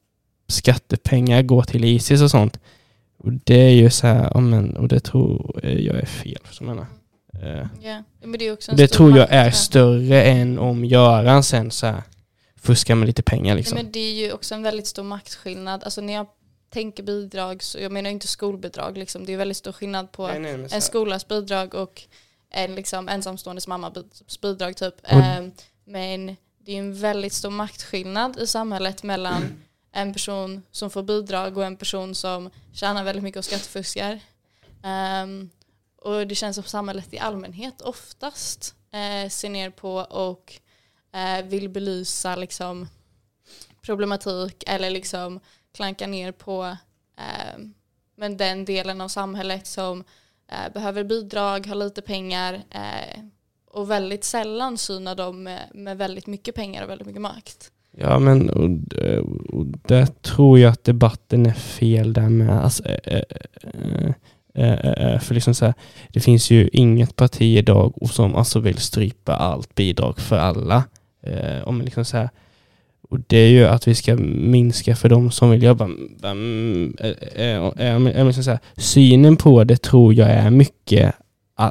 skattepengar 0.48 1.42
går 1.42 1.64
till 1.64 1.84
Isis 1.84 2.22
och 2.22 2.32
sånt. 2.32 2.60
Och 3.18 3.34
det 3.34 3.62
är 3.62 3.70
ju 3.70 3.90
så 3.90 4.08
här, 4.08 4.38
om 4.38 4.54
en, 4.54 4.78
och 4.78 4.88
det 4.88 5.00
tror 5.00 5.60
jag 5.64 5.96
är 5.96 6.06
fel. 6.06 6.42
Så 6.52 6.64
menar. 6.64 6.86
Eh, 7.34 7.86
yeah. 7.86 8.02
men 8.24 8.40
det 8.40 8.68
det 8.78 8.88
tror 8.88 9.18
jag 9.18 9.28
är 9.30 9.52
större 9.52 10.24
än 10.24 10.60
om 10.60 10.86
Göran 10.86 11.44
sen 11.44 11.72
så 11.72 11.88
här, 11.88 12.02
fuskar 12.56 12.96
med 12.96 13.08
lite 13.08 13.24
pengar. 13.24 13.56
Liksom. 13.56 13.76
Nej, 13.76 13.84
men 13.84 13.92
det 13.92 14.00
är 14.00 14.14
ju 14.14 14.32
också 14.32 14.56
en 14.56 14.64
väldigt 14.64 14.88
stor 14.88 15.04
maktskillnad. 15.04 15.84
Alltså 15.84 16.02
när 16.02 16.14
jag 16.14 16.28
tänker 16.74 17.04
bidrag, 17.04 17.64
så 17.64 17.80
jag 17.80 17.92
menar 17.92 18.10
inte 18.10 18.28
skolbidrag, 18.28 18.98
liksom. 18.98 19.26
det 19.26 19.34
är 19.34 19.38
väldigt 19.38 19.58
stor 19.58 19.72
skillnad 19.72 20.12
på 20.12 20.28
nej, 20.28 20.40
nej, 20.40 20.68
en 20.72 20.82
skolas 20.82 21.28
bidrag 21.28 21.74
och 21.74 22.02
en 22.50 22.76
liksom, 22.76 23.10
ensamståendes 23.10 23.68
mammas 23.68 23.94
bidrag. 24.42 24.76
Typ. 24.76 24.96
Mm. 25.04 25.52
men 25.86 26.36
det 26.58 26.72
är 26.72 26.80
en 26.80 26.96
väldigt 26.96 27.34
stor 27.34 27.50
maktskillnad 27.50 28.40
i 28.40 28.48
samhället 28.48 29.04
mellan 29.04 29.64
en 29.92 30.14
person 30.14 30.64
som 30.72 30.90
får 30.90 31.04
bidrag 31.04 31.58
och 31.58 31.66
en 31.66 31.78
person 31.78 32.16
som 32.16 32.50
tjänar 32.74 33.04
väldigt 33.04 33.24
mycket 33.24 33.40
och 33.40 33.46
skattefuskar. 33.46 34.20
Um, 35.24 35.50
och 35.98 36.28
det 36.28 36.36
känns 36.36 36.56
som 36.56 36.64
samhället 36.64 37.14
i 37.14 37.20
allmänhet 37.20 37.82
oftast 37.82 38.76
uh, 38.94 39.30
ser 39.30 39.50
ner 39.50 39.70
på 39.70 39.96
och 39.96 40.54
uh, 41.16 41.46
vill 41.46 41.70
belysa 41.70 42.36
liksom, 42.36 42.88
problematik 43.82 44.64
eller 44.68 44.90
liksom 44.90 45.40
klanka 45.74 46.08
ner 46.08 46.32
på 46.32 46.78
eh, 47.18 47.64
men 48.16 48.38
den 48.38 48.66
delen 48.66 49.02
av 49.02 49.08
samhället 49.08 49.68
som 49.68 50.04
eh, 50.52 50.74
behöver 50.74 51.04
bidrag, 51.04 51.68
har 51.68 51.76
lite 51.76 52.02
pengar 52.02 52.54
eh, 52.54 53.20
och 53.72 53.92
väldigt 53.92 54.24
sällan 54.24 54.78
synar 54.78 55.16
dem 55.16 55.44
med, 55.44 55.60
med, 55.74 55.98
väldigt 55.98 56.28
mycket 56.28 56.56
pengar 56.56 56.84
och 56.84 56.90
väldigt 56.90 57.08
mycket 57.08 57.22
makt. 57.22 57.72
Ja 57.98 58.20
men 58.20 58.50
och, 58.50 58.98
eh, 58.98 59.24
och 59.50 59.66
där 59.66 60.06
tror 60.06 60.60
jag 60.60 60.72
att 60.72 60.84
debatten 60.84 61.46
är 61.46 61.54
fel 61.54 62.14
där 62.14 62.30
med. 62.30 62.64
Alltså, 62.64 62.84
äh, 62.86 63.22
äh, 64.54 64.80
äh, 65.14 65.20
för 65.20 65.34
liksom 65.34 65.56
så 65.56 65.66
här, 65.66 65.74
det 66.10 66.20
finns 66.20 66.52
ju 66.52 66.70
inget 66.74 67.16
parti 67.16 67.58
idag 67.58 67.94
som 68.12 68.36
alltså 68.36 68.60
vill 68.60 68.78
strypa 68.78 69.36
allt 69.36 69.76
bidrag 69.76 70.20
för 70.20 70.38
alla. 70.38 70.84
Eh, 71.22 71.68
om 71.68 71.82
liksom 71.82 72.06
så 72.06 72.18
här, 72.18 72.30
och 73.14 73.20
det 73.28 73.38
är 73.38 73.50
ju 73.50 73.66
att 73.66 73.88
vi 73.88 73.96
ska 73.96 74.16
minska 74.16 74.96
för 74.96 75.10
de 75.10 75.32
som 75.32 75.50
vill 75.50 75.64
jobba. 75.64 75.90
Äh, 77.36 78.58
synen 78.78 79.38
på 79.38 79.64
det 79.64 79.82
tror 79.82 80.14
jag 80.14 80.30
är 80.30 80.50
mycket, 80.50 81.16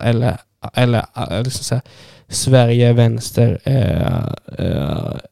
eller, 0.03 0.39
eller 0.75 1.05
liksom 1.45 1.65
så 1.65 1.75
här, 1.75 1.83
Sverige 2.29 2.93
vänster, 2.93 3.61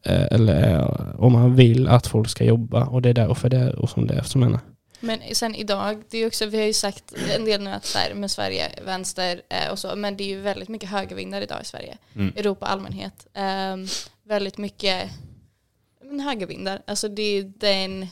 eller 0.05 0.87
om 1.21 1.33
man 1.33 1.55
vill 1.57 1.89
att 1.89 2.07
folk 2.07 2.29
ska 2.29 2.45
jobba 2.45 2.85
och 2.85 3.03
det 3.03 3.09
är 3.09 3.15
därför 3.15 3.49
det 3.49 3.57
är 3.57 3.79
och 3.79 3.91
som 3.91 4.07
det 4.07 4.15
är 4.15 4.23
som 4.23 4.41
menar. 4.41 4.61
Men 5.01 5.19
sen 5.33 5.55
idag, 5.55 6.03
det 6.11 6.19
är 6.19 6.27
också, 6.27 6.47
vi 6.47 6.59
har 6.59 6.67
ju 6.67 6.73
sagt 6.73 7.15
en 7.37 7.45
del 7.45 7.63
nu 7.63 7.71
att 7.71 7.85
så 7.85 7.99
här, 7.99 8.15
med 8.15 8.31
Sverige 8.31 8.69
vänster 8.87 9.41
och 9.71 9.79
så, 9.79 9.97
men 9.97 10.17
det 10.17 10.25
är 10.25 10.29
ju 10.29 10.41
väldigt 10.41 10.69
mycket 10.69 10.91
högervindar 10.91 11.41
idag 11.41 11.59
i 11.63 11.65
Sverige. 11.65 11.97
Mm. 12.17 12.33
Europa 12.37 12.67
allmänhet. 12.67 13.27
Um, 13.73 13.87
väldigt 14.29 14.59
mycket 14.59 15.11
men 16.11 16.21
högervindar. 16.21 16.83
Alltså 16.87 17.09
det 17.09 17.23
är 17.23 17.43
den 17.57 18.07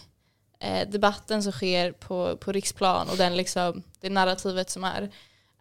eh, 0.61 0.89
debatten 0.89 1.43
som 1.43 1.53
sker 1.53 1.93
på, 1.93 2.37
på 2.37 2.53
riksplan 2.53 3.09
och 3.09 3.17
den 3.17 3.37
liksom, 3.37 3.83
det 4.01 4.11
narrativet 4.11 4.71
som 4.71 4.85
är 4.85 5.11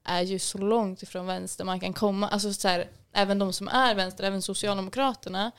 är 0.04 0.22
ju 0.22 0.40
så 0.40 0.58
långt 0.58 1.04
ifrån 1.04 1.26
vänster 1.26 1.66
man 1.66 1.80
kan 1.80 1.94
komma. 1.94 2.28
Alltså 2.28 2.54
så 2.54 2.68
här, 2.68 2.90
även 3.14 3.40
de 3.40 3.54
som 3.54 3.68
är 3.68 3.96
vänster, 3.96 4.24
även 4.24 4.42
Socialdemokraterna 4.42 5.52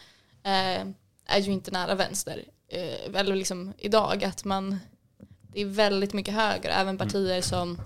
eh, 0.43 0.87
är 1.27 1.39
ju 1.41 1.53
inte 1.53 1.71
nära 1.71 1.95
vänster. 1.95 2.45
Eh, 2.69 3.21
eller 3.21 3.37
liksom 3.37 3.73
idag 3.79 4.25
att 4.25 4.45
man 4.45 4.79
det 5.53 5.61
är 5.61 5.67
väldigt 5.67 6.13
mycket 6.13 6.35
höger. 6.35 6.71
Även 6.71 6.99
partier 6.99 7.41
som 7.41 7.81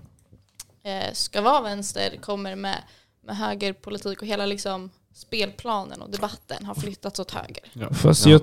eh, 0.82 1.12
ska 1.12 1.40
vara 1.40 1.60
vänster 1.62 2.16
kommer 2.20 2.54
med, 2.56 2.78
med 3.22 3.36
högerpolitik 3.36 4.22
och 4.22 4.28
hela 4.28 4.46
liksom 4.46 4.90
spelplanen 5.14 6.02
och 6.02 6.10
debatten 6.10 6.64
har 6.64 6.74
flyttats 6.74 7.20
åt 7.20 7.30
höger. 7.30 7.64
Ja. 7.72 7.94
Fast 7.94 8.26
Ja. 8.26 8.32
jag 8.32 8.40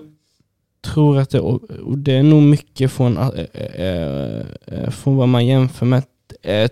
tror 0.82 1.20
att 1.20 1.30
det, 1.30 1.40
och 1.40 1.98
det 1.98 2.14
är 2.14 2.24
nog 2.24 2.42
mycket 2.44 2.92
från, 2.92 3.18
äh, 3.18 4.90
från 4.90 5.16
vad 5.16 5.30
man 5.30 5.46
jämför 5.46 5.86
med, 5.86 6.04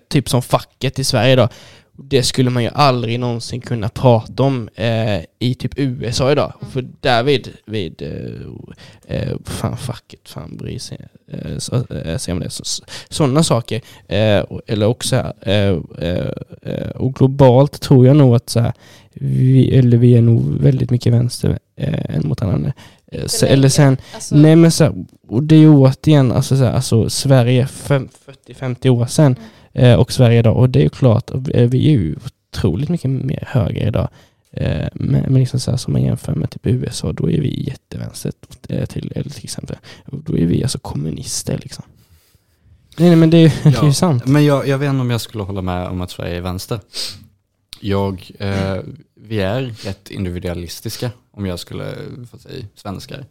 typ 0.10 0.30
som 0.30 0.42
facket 0.42 1.00
i 1.00 1.04
Sverige 1.04 1.36
då. 1.36 1.50
Det 2.00 2.24
skulle 2.24 2.50
man 2.50 2.64
ju 2.64 2.70
aldrig 2.74 3.20
någonsin 3.20 3.62
kunna 3.62 3.90
prata 3.90 4.44
om 4.44 4.70
äh, 4.76 5.22
i 5.40 5.56
typ 5.60 5.72
USA 5.80 6.32
idag. 6.32 6.54
Mm. 6.62 6.72
För 6.72 6.88
där 7.02 7.24
vid, 7.24 7.50
vid 7.66 8.02
äh, 9.08 9.36
fan 9.46 9.78
facket, 9.78 10.30
fan 10.30 10.58
bryr 10.58 10.80
sig, 10.80 10.98
äh, 11.28 11.58
så, 11.58 11.76
om 12.32 12.40
det. 12.40 12.50
Så, 12.50 12.84
sådana 13.10 13.44
saker. 13.44 13.82
Och- 14.50 14.62
eller 14.68 14.86
också, 14.86 15.16
äh, 15.42 15.78
och 16.96 17.16
globalt 17.16 17.82
tror 17.82 18.08
jag 18.08 18.16
nog 18.16 18.36
att 18.36 18.50
så 18.50 18.60
här, 18.60 18.74
vi, 19.14 19.78
eller 19.78 19.98
vi 19.98 20.16
är 20.16 20.22
nog 20.22 20.62
väldigt 20.62 20.92
mycket 20.92 21.14
vänster 21.14 21.60
än 21.76 22.28
mot 22.28 22.42
andra. 22.42 22.74
Eh, 23.12 23.18
länge. 23.42 23.54
eller 23.54 23.70
sen, 23.70 23.98
Alltså, 24.14 24.36
nej 24.36 24.56
men 24.56 24.72
så, 24.72 24.84
här, 24.84 24.94
och 25.28 25.44
det 25.44 25.56
är 25.56 25.60
ju 25.60 25.70
återigen, 25.70 26.32
alltså, 26.32 26.58
så 26.58 26.64
här, 26.64 26.74
alltså 26.74 27.10
Sverige 27.10 27.68
fem- 27.68 28.10
40-50 28.48 28.90
år 28.90 29.06
sedan 29.06 29.36
Mm. 29.74 29.92
eh, 29.92 30.00
och 30.00 30.12
Sverige 30.12 30.40
idag, 30.40 30.58
och 30.58 30.70
det 30.70 30.80
är 30.80 30.84
ju 30.84 30.90
klart, 30.90 31.32
eh, 31.32 31.40
vi 31.70 31.88
är 31.88 31.92
ju 31.92 32.16
otroligt 32.52 32.90
mycket 32.90 33.10
mer 33.12 33.44
höger 33.48 33.88
idag. 33.88 34.08
Eh, 34.52 34.88
men, 34.94 35.22
men 35.22 35.34
liksom 35.34 35.60
så 35.60 35.72
här, 35.72 35.78
som 35.78 35.94
man 35.94 36.02
jämför 36.04 36.36
med 36.36 36.50
typ 36.50 36.66
USA, 36.68 37.14
då 37.14 37.32
är 37.32 37.42
vi 37.42 37.64
jättevänster 37.68 38.32
till, 38.88 39.12
eller 39.16 39.30
till 39.30 39.44
exempel. 39.44 39.76
Och 40.06 40.24
då 40.24 40.38
är 40.38 40.46
vi 40.46 40.64
alltså 40.64 40.80
kommunister 40.80 41.60
liksom. 41.64 41.84
Nej, 42.98 43.08
nej 43.10 43.18
men 43.18 43.30
det 43.30 43.38
är, 43.38 43.42
ju- 43.42 43.52
det 43.72 43.78
är 43.78 43.86
ju 43.86 43.94
sant. 43.94 44.26
Men 44.26 44.46
jag, 44.46 44.68
jag 44.68 44.78
vet 44.78 44.90
inte 44.90 45.02
om 45.02 45.12
jag 45.12 45.22
skulle 45.22 45.44
hålla 45.44 45.62
med 45.62 45.88
om 45.88 46.02
att 46.02 46.12
Sverige 46.12 46.38
är 46.38 46.42
vänster. 46.42 46.80
Jag, 47.80 48.32
eh, 48.40 48.78
vi 49.16 49.40
är 49.40 49.62
rätt 49.64 50.12
individualistiska 50.12 51.12
om 51.32 51.46
jag 51.46 51.60
skulle 51.60 51.96
få 52.32 52.38
säga 52.38 52.66
svenskar. 52.76 53.26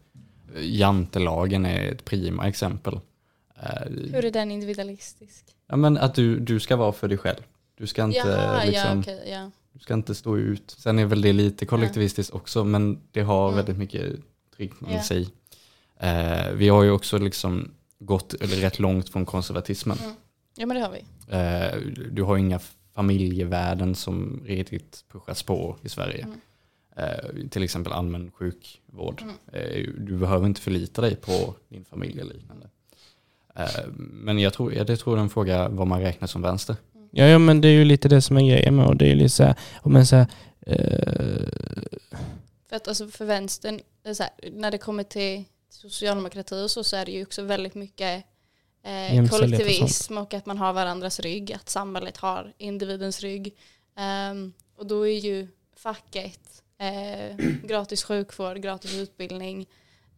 Jantelagen 0.61 1.67
är 1.67 1.93
ett 1.93 2.05
prima 2.05 2.49
exempel. 2.49 2.95
Eh, 3.63 3.91
hur 4.13 4.25
är 4.25 4.31
den 4.31 4.51
individualistisk? 4.51 5.45
ja, 5.69 5.77
men 5.77 5.97
att 5.99 6.15
du, 6.15 6.39
du 6.41 6.61
ska 6.61 6.77
vara 6.77 6.93
för 6.93 7.09
dig 7.09 7.19
själv. 7.19 7.41
Du 7.79 7.87
ska 7.87 8.05
inte, 8.05 8.19
Jaha, 8.19 8.65
liksom, 8.65 8.83
ja 8.97 9.01
okej, 9.01 9.29
ja. 9.31 9.51
du 9.73 9.79
ska 9.79 9.95
inte 9.95 10.15
stå 10.15 10.37
ut. 10.39 10.75
Sen 10.79 10.99
är 10.99 11.05
väl 11.05 11.21
det 11.23 11.33
lite 11.33 11.67
kollektivistiskt 11.67 12.35
också 12.35 12.65
men 12.65 13.01
det 13.13 13.21
har 13.23 13.45
Mm. 13.49 13.57
väldigt 13.57 13.77
mycket 13.79 14.13
tryck 14.57 14.73
Ja. 14.81 14.87
med 14.87 15.05
sig. 15.05 15.29
Eh, 16.01 16.51
vi 16.55 16.69
har 16.69 16.83
ju 16.83 16.91
också 16.91 17.19
liksom 17.19 17.71
gått 17.99 18.35
eller 18.35 18.57
rätt 18.57 18.79
långt 18.79 19.09
från 19.09 19.27
konservatismen. 19.27 19.99
Ja 20.57 20.67
men 20.67 20.77
det 20.77 20.83
har 20.83 20.91
vi. 20.91 21.05
Eh, 21.29 21.81
du 22.11 22.23
har 22.23 22.37
inga 22.37 22.61
familjevärden 22.97 23.95
som 23.95 24.43
riktigt 24.45 25.05
pushas 25.13 25.43
på 25.43 25.77
i 25.83 25.89
Sverige. 25.89 26.25
Mm. 26.25 26.41
Eh, 26.97 27.49
till 27.51 27.63
exempel 27.63 27.93
allmän 27.93 28.31
sjukvård. 28.31 29.23
Mm. 29.23 29.35
Eh, 29.53 29.93
du 29.99 30.19
behöver 30.19 30.47
inte 30.47 30.61
förlita 30.61 31.03
dig 31.03 31.17
på 31.17 31.55
din 31.69 31.85
familj 31.85 32.21
eller 32.21 32.35
liknande. 32.35 32.69
Eh, 33.55 33.87
men 33.97 34.39
jag 34.39 34.53
tror, 34.53 34.71
tror 34.71 35.17
jag 35.17 35.19
är 35.19 35.23
en 35.23 35.31
fråga 35.31 35.69
vad 35.69 35.87
man 35.87 36.01
räknar 36.01 36.29
som 36.29 36.43
vänster. 36.43 36.77
Ja, 37.11 37.25
ja, 37.25 37.39
men 37.39 37.61
det 37.61 37.69
är 37.69 37.73
ju 37.73 37.85
lite 37.85 38.09
det 38.09 38.23
som 38.23 38.37
är 38.37 38.49
grejen 38.51 38.77
med 38.77 38.87
och 38.87 38.97
det 38.97 39.05
är 39.05 39.09
ju 39.09 39.15
lite 39.15 39.29
så 39.29 39.45
här, 39.45 39.55
och 39.83 39.91
men 39.91 40.07
så 40.07 40.17
här, 40.17 40.27
eh, 40.61 41.49
För 42.69 42.77
att 42.77 42.89
alltså 42.89 43.09
för 43.09 43.25
vänstern, 43.25 43.81
här, 44.05 44.51
när 44.53 44.71
det 44.71 44.79
kommer 44.79 45.03
till 45.03 45.45
socialdemokrati 45.71 46.65
och 46.65 46.71
så, 46.71 46.85
så 46.85 46.97
är 46.97 47.05
det 47.05 47.13
ju 47.13 47.23
också 47.23 47.43
väldigt 47.43 47.75
mycket 47.75 48.25
eh, 48.87 49.15
Jämställdhet 49.15 49.33
och 49.33 49.41
kollektivism 49.41 50.19
och, 50.19 50.35
att 50.35 50.47
man 50.47 50.59
har 50.59 50.73
varandras 50.73 51.21
rygg, 51.21 51.53
att 51.53 51.69
samhället 51.69 52.17
har 52.17 52.53
individens 52.59 53.21
rygg. 53.21 53.57
Ehm, 53.97 54.53
och 54.77 54.87
då 54.87 55.07
är 55.07 55.19
ju 55.19 55.49
facket 55.77 56.63
eh, 56.79 57.37
gratis 57.65 58.05
sjukvård, 58.05 58.57
gratis 58.57 58.95
utbildning, 58.95 59.67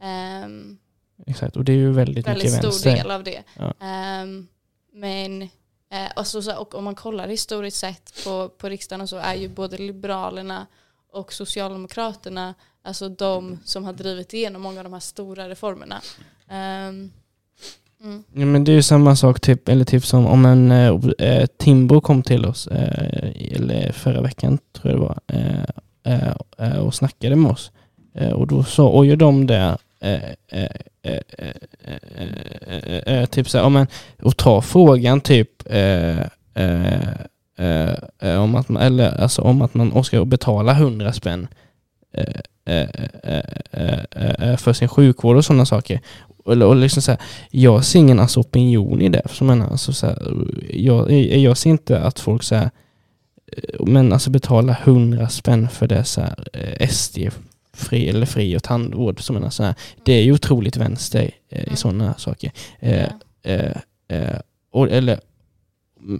ehm, 0.01 0.79
exakt, 1.27 1.57
och 1.57 1.65
det 1.65 1.73
är 1.73 1.77
ju 1.77 1.93
väldigt, 1.93 2.27
väldigt 2.27 2.45
mycket 2.45 2.59
stor 2.59 2.91
vänster. 2.91 2.97
del 2.97 3.11
av 3.11 3.25
det. 3.25 3.43
Ja. 3.57 3.75
Ehm, 3.81 4.49
men 4.93 5.43
eh, 5.91 6.11
och, 6.17 6.27
så, 6.27 6.57
och 6.57 6.75
om 6.75 6.85
man 6.85 6.95
kollar 6.95 7.29
historiskt 7.29 7.77
sett 7.77 8.25
på, 8.25 8.49
på 8.49 8.69
riksdagen 8.69 9.01
och 9.01 9.09
så 9.09 9.17
är 9.17 9.35
ju 9.35 9.49
både 9.49 9.79
Liberalerna 9.79 10.67
och 11.11 11.33
Socialdemokraterna 11.33 12.55
alltså 12.83 13.09
de 13.09 13.59
som 13.65 13.85
har 13.85 13.93
drivit 13.93 14.35
igenom 14.35 14.63
många 14.63 14.81
av 14.81 14.85
de 14.85 14.93
här 14.93 15.01
stora 15.01 15.49
reformerna. 15.49 16.03
Ehm, 16.49 17.13
mm. 18.05 18.23
Ja, 18.35 18.47
men 18.47 18.65
det 18.65 18.73
är 18.73 18.77
ju 18.77 18.83
samma 18.83 19.17
sak, 19.17 19.41
typ, 19.41 19.69
eller 19.69 19.85
typ 19.85 20.07
som 20.07 20.27
om 20.27 20.45
en 20.45 20.71
eh, 20.71 21.47
Timbo 21.59 22.01
kom 22.01 22.23
till 22.23 22.47
oss, 22.47 22.67
eh, 22.67 23.53
eller 23.57 23.93
förra 23.93 24.21
veckan 24.21 24.59
tror 24.73 24.93
jag 24.93 25.01
det 25.01 25.01
var, 25.01 25.19
eh, 26.03 26.35
eh, 26.59 26.79
och 26.79 26.95
snackade 26.95 27.37
med 27.37 27.51
oss. 27.51 27.71
Eh, 28.15 28.33
och 28.33 28.47
då 28.47 28.65
sa 28.65 28.89
och 28.89 29.07
gör 29.07 29.17
de 29.17 29.47
det, 29.47 29.79
eh, 30.01 30.13
eh, 30.49 30.69
eh, 31.03 31.03
eh, 31.03 31.21
eh, 31.85 31.97
eh, 32.67 33.15
eh, 33.15 33.27
typ 33.27 33.49
så 33.49 33.59
här, 33.59 33.69
men, 33.69 33.87
och 34.23 34.37
ta 34.37 34.63
frågan 34.63 35.21
typ 35.21 35.51
eh, 35.67 36.19
eh, 36.55 37.09
eh, 38.21 38.43
om 38.43 38.55
att 38.55 38.69
man, 38.69 38.83
eller 38.83 39.21
alltså 39.21 39.43
om 39.43 39.63
att 39.63 39.75
man 39.75 40.05
ska 40.05 40.25
betala 40.25 40.73
100 40.73 41.13
spänn 41.13 41.49
eh, 42.13 42.25
för 44.57 44.73
sin 44.73 44.89
sjukvård 44.89 45.37
och 45.37 45.45
sådana 45.45 45.67
saker. 45.67 46.01
Eller, 46.53 46.67
och 46.67 46.77
liksom 46.77 47.03
så 47.03 47.11
här, 47.11 47.21
jag 47.51 47.85
ser 47.85 47.99
ingen 47.99 48.21
alltså, 48.21 48.41
opinion 48.41 49.03
i 49.03 49.09
det. 49.09 49.23
För 49.25 49.45
menar, 49.45 49.71
alltså, 49.71 49.93
så 49.93 50.07
här, 50.07 50.19
jag, 50.71 51.13
jag, 51.13 51.39
jag 51.39 51.57
ser 51.57 51.71
inte 51.71 52.01
att 52.01 52.19
folk 52.21 52.43
så 52.43 52.55
här, 52.55 52.71
eh, 53.57 53.85
men 53.87 54.13
alltså 54.13 54.31
betala 54.31 54.77
100 54.85 55.29
spänn 55.29 55.69
för 55.69 55.87
det 55.89 56.05
så 56.05 56.21
här, 56.21 56.45
eh, 56.53 56.89
SD 56.89 57.19
fri 57.75 58.09
eller 58.09 58.27
fri 58.27 58.57
och 58.57 58.63
tandvård. 58.63 59.23
Så 59.23 59.33
menar, 59.33 59.51
så 59.51 59.63
här, 59.63 59.75
det 60.05 60.13
är 60.13 60.23
ju 60.23 60.33
otroligt 60.33 60.77
vänster 60.77 61.31
eh, 61.49 61.59
i 61.61 61.65
Mm. 61.65 61.77
sådana 61.77 62.15
saker. 62.19 62.53
Eh, 62.81 63.01
Ja. 63.43 63.51
eh, 63.51 63.77
eh, 64.09 64.39
och, 64.73 64.91
eller, 64.91 65.21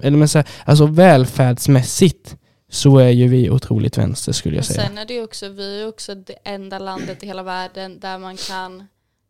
eller 0.03 0.19
men 0.19 0.29
så 0.29 0.39
här, 0.39 0.49
alltså 0.65 0.87
välfärdsmässigt 0.87 2.37
så 2.71 2.99
är 2.99 3.09
ju 3.09 3.29
vi 3.29 3.51
otroligt 3.51 3.99
vänster 3.99 4.33
skulle 4.33 4.57
jag 4.57 4.65
säga. 4.65 4.87
sen 4.89 4.99
är 4.99 5.05
det 5.05 5.15
ju 5.15 5.25
också, 5.25 5.49
vi 5.49 5.83
är 5.83 5.89
också 5.89 6.15
det 6.15 6.33
enda 6.45 6.79
landet 6.79 7.23
i 7.23 7.27
hela 7.27 7.43
världen 7.43 8.01
där 8.01 8.19
man 8.19 8.37
kan 8.37 8.87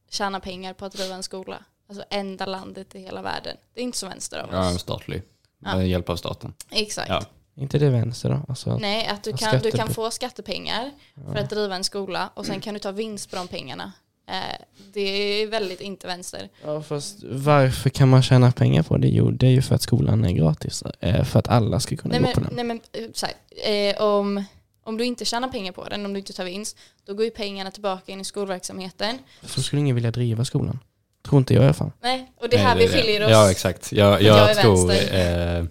tjäna 0.09 0.41
pengar 0.41 0.73
på 0.75 0.85
att 0.85 0.93
driva 0.93 1.15
en 1.15 1.23
skola. 1.23 1.65
Alltså 1.89 2.05
enda 2.11 2.47
landet 2.47 2.95
i 2.95 2.99
hela 3.01 3.23
världen. 3.23 3.57
Det 3.75 3.81
är 3.81 3.85
inte 3.85 3.99
så 3.99 4.09
vänster 4.09 4.39
av 4.39 4.49
Ja, 4.53 4.75
oss. 4.75 4.81
statlig. 4.81 5.23
Ja. 5.65 5.77
Med 5.77 5.89
hjälp 5.89 6.09
av 6.11 6.17
staten. 6.17 6.55
Exakt. 6.71 7.09
Ja. 7.09 7.23
inte 7.57 7.79
det 7.79 7.91
vänster 7.91 8.31
då? 8.31 8.41
Alltså, 8.49 8.79
Nej, 8.79 9.07
att 9.07 9.23
du 9.25 9.33
kan, 9.33 9.59
du 9.59 9.71
kan 9.71 9.89
få 9.89 10.11
skattepengar 10.11 10.91
för 11.33 11.37
att 11.37 11.51
driva 11.51 11.75
en 11.77 11.85
skola 11.85 12.31
och 12.35 12.47
sen 12.47 12.61
kan 12.61 12.75
du 12.75 12.81
ta 12.81 12.93
vinst 12.93 13.31
på 13.31 13.37
de 13.37 13.49
pengarna. 13.49 13.93
Eh, 14.31 14.35
det 14.93 15.01
är 15.01 15.47
väldigt 15.47 15.81
inte 15.81 16.07
vänster. 16.07 16.49
Ja, 16.65 16.83
fast 16.83 17.19
varför 17.29 17.91
kan 17.91 18.09
man 18.09 18.23
tjäna 18.23 18.53
pengar 18.53 18.83
på 18.83 18.97
det? 18.97 19.09
Jo, 19.09 19.31
det 19.31 19.47
är 19.47 19.51
ju 19.51 19.63
för 19.63 19.75
att 19.75 19.83
skolan 19.83 20.25
är 20.25 20.33
gratis. 20.33 20.83
Eh, 21.01 21.25
för 21.25 21.39
att 21.39 21.49
alla 21.49 21.81
ska 21.81 21.97
kunna 21.97 22.13
Nej 22.13 22.21
gå 22.21 22.27
men, 22.27 22.35
på 22.35 22.41
den. 22.41 22.55
nej, 22.55 22.65
men 22.65 22.81
eh, 22.93 23.11
så 23.15 23.27
här, 23.27 23.35
eh, 23.73 24.03
om, 24.03 24.45
om 24.89 24.97
du 24.97 25.05
inte 25.05 25.25
tjänar 25.25 25.49
pengar 25.49 25.73
på 25.73 25.89
den, 25.89 26.07
om 26.07 26.13
du 26.13 26.19
inte 26.19 26.33
tar 26.33 26.45
vinst, 26.45 26.79
då 27.05 27.15
går 27.15 27.25
ju 27.25 27.31
pengarna 27.31 27.71
tillbaka 27.71 28.13
in 28.13 28.21
i 28.21 28.25
skolverksamheten. 28.25 29.19
Så 29.43 29.63
skulle 29.63 29.81
ingen 29.81 29.95
vilja 29.95 30.11
driva 30.11 30.45
skolan. 30.45 30.79
Tror 31.23 31.39
inte 31.39 31.55
jag 31.55 31.63
i 31.63 31.65
alla 31.65 31.75
fall. 31.75 31.91
Nej, 32.01 32.33
och 32.37 32.49
det 32.49 32.57
är 32.57 32.59
Nej, 32.59 32.67
här 32.67 32.77
vi 32.77 32.89
skiljer 32.89 33.25
oss. 33.25 33.31
Ja, 33.31 33.51
exakt. 33.51 33.93
Jag, 33.93 34.23
jag, 34.23 34.51
jag 34.51 34.57
tror 34.59 34.89
vänster. 34.89 35.69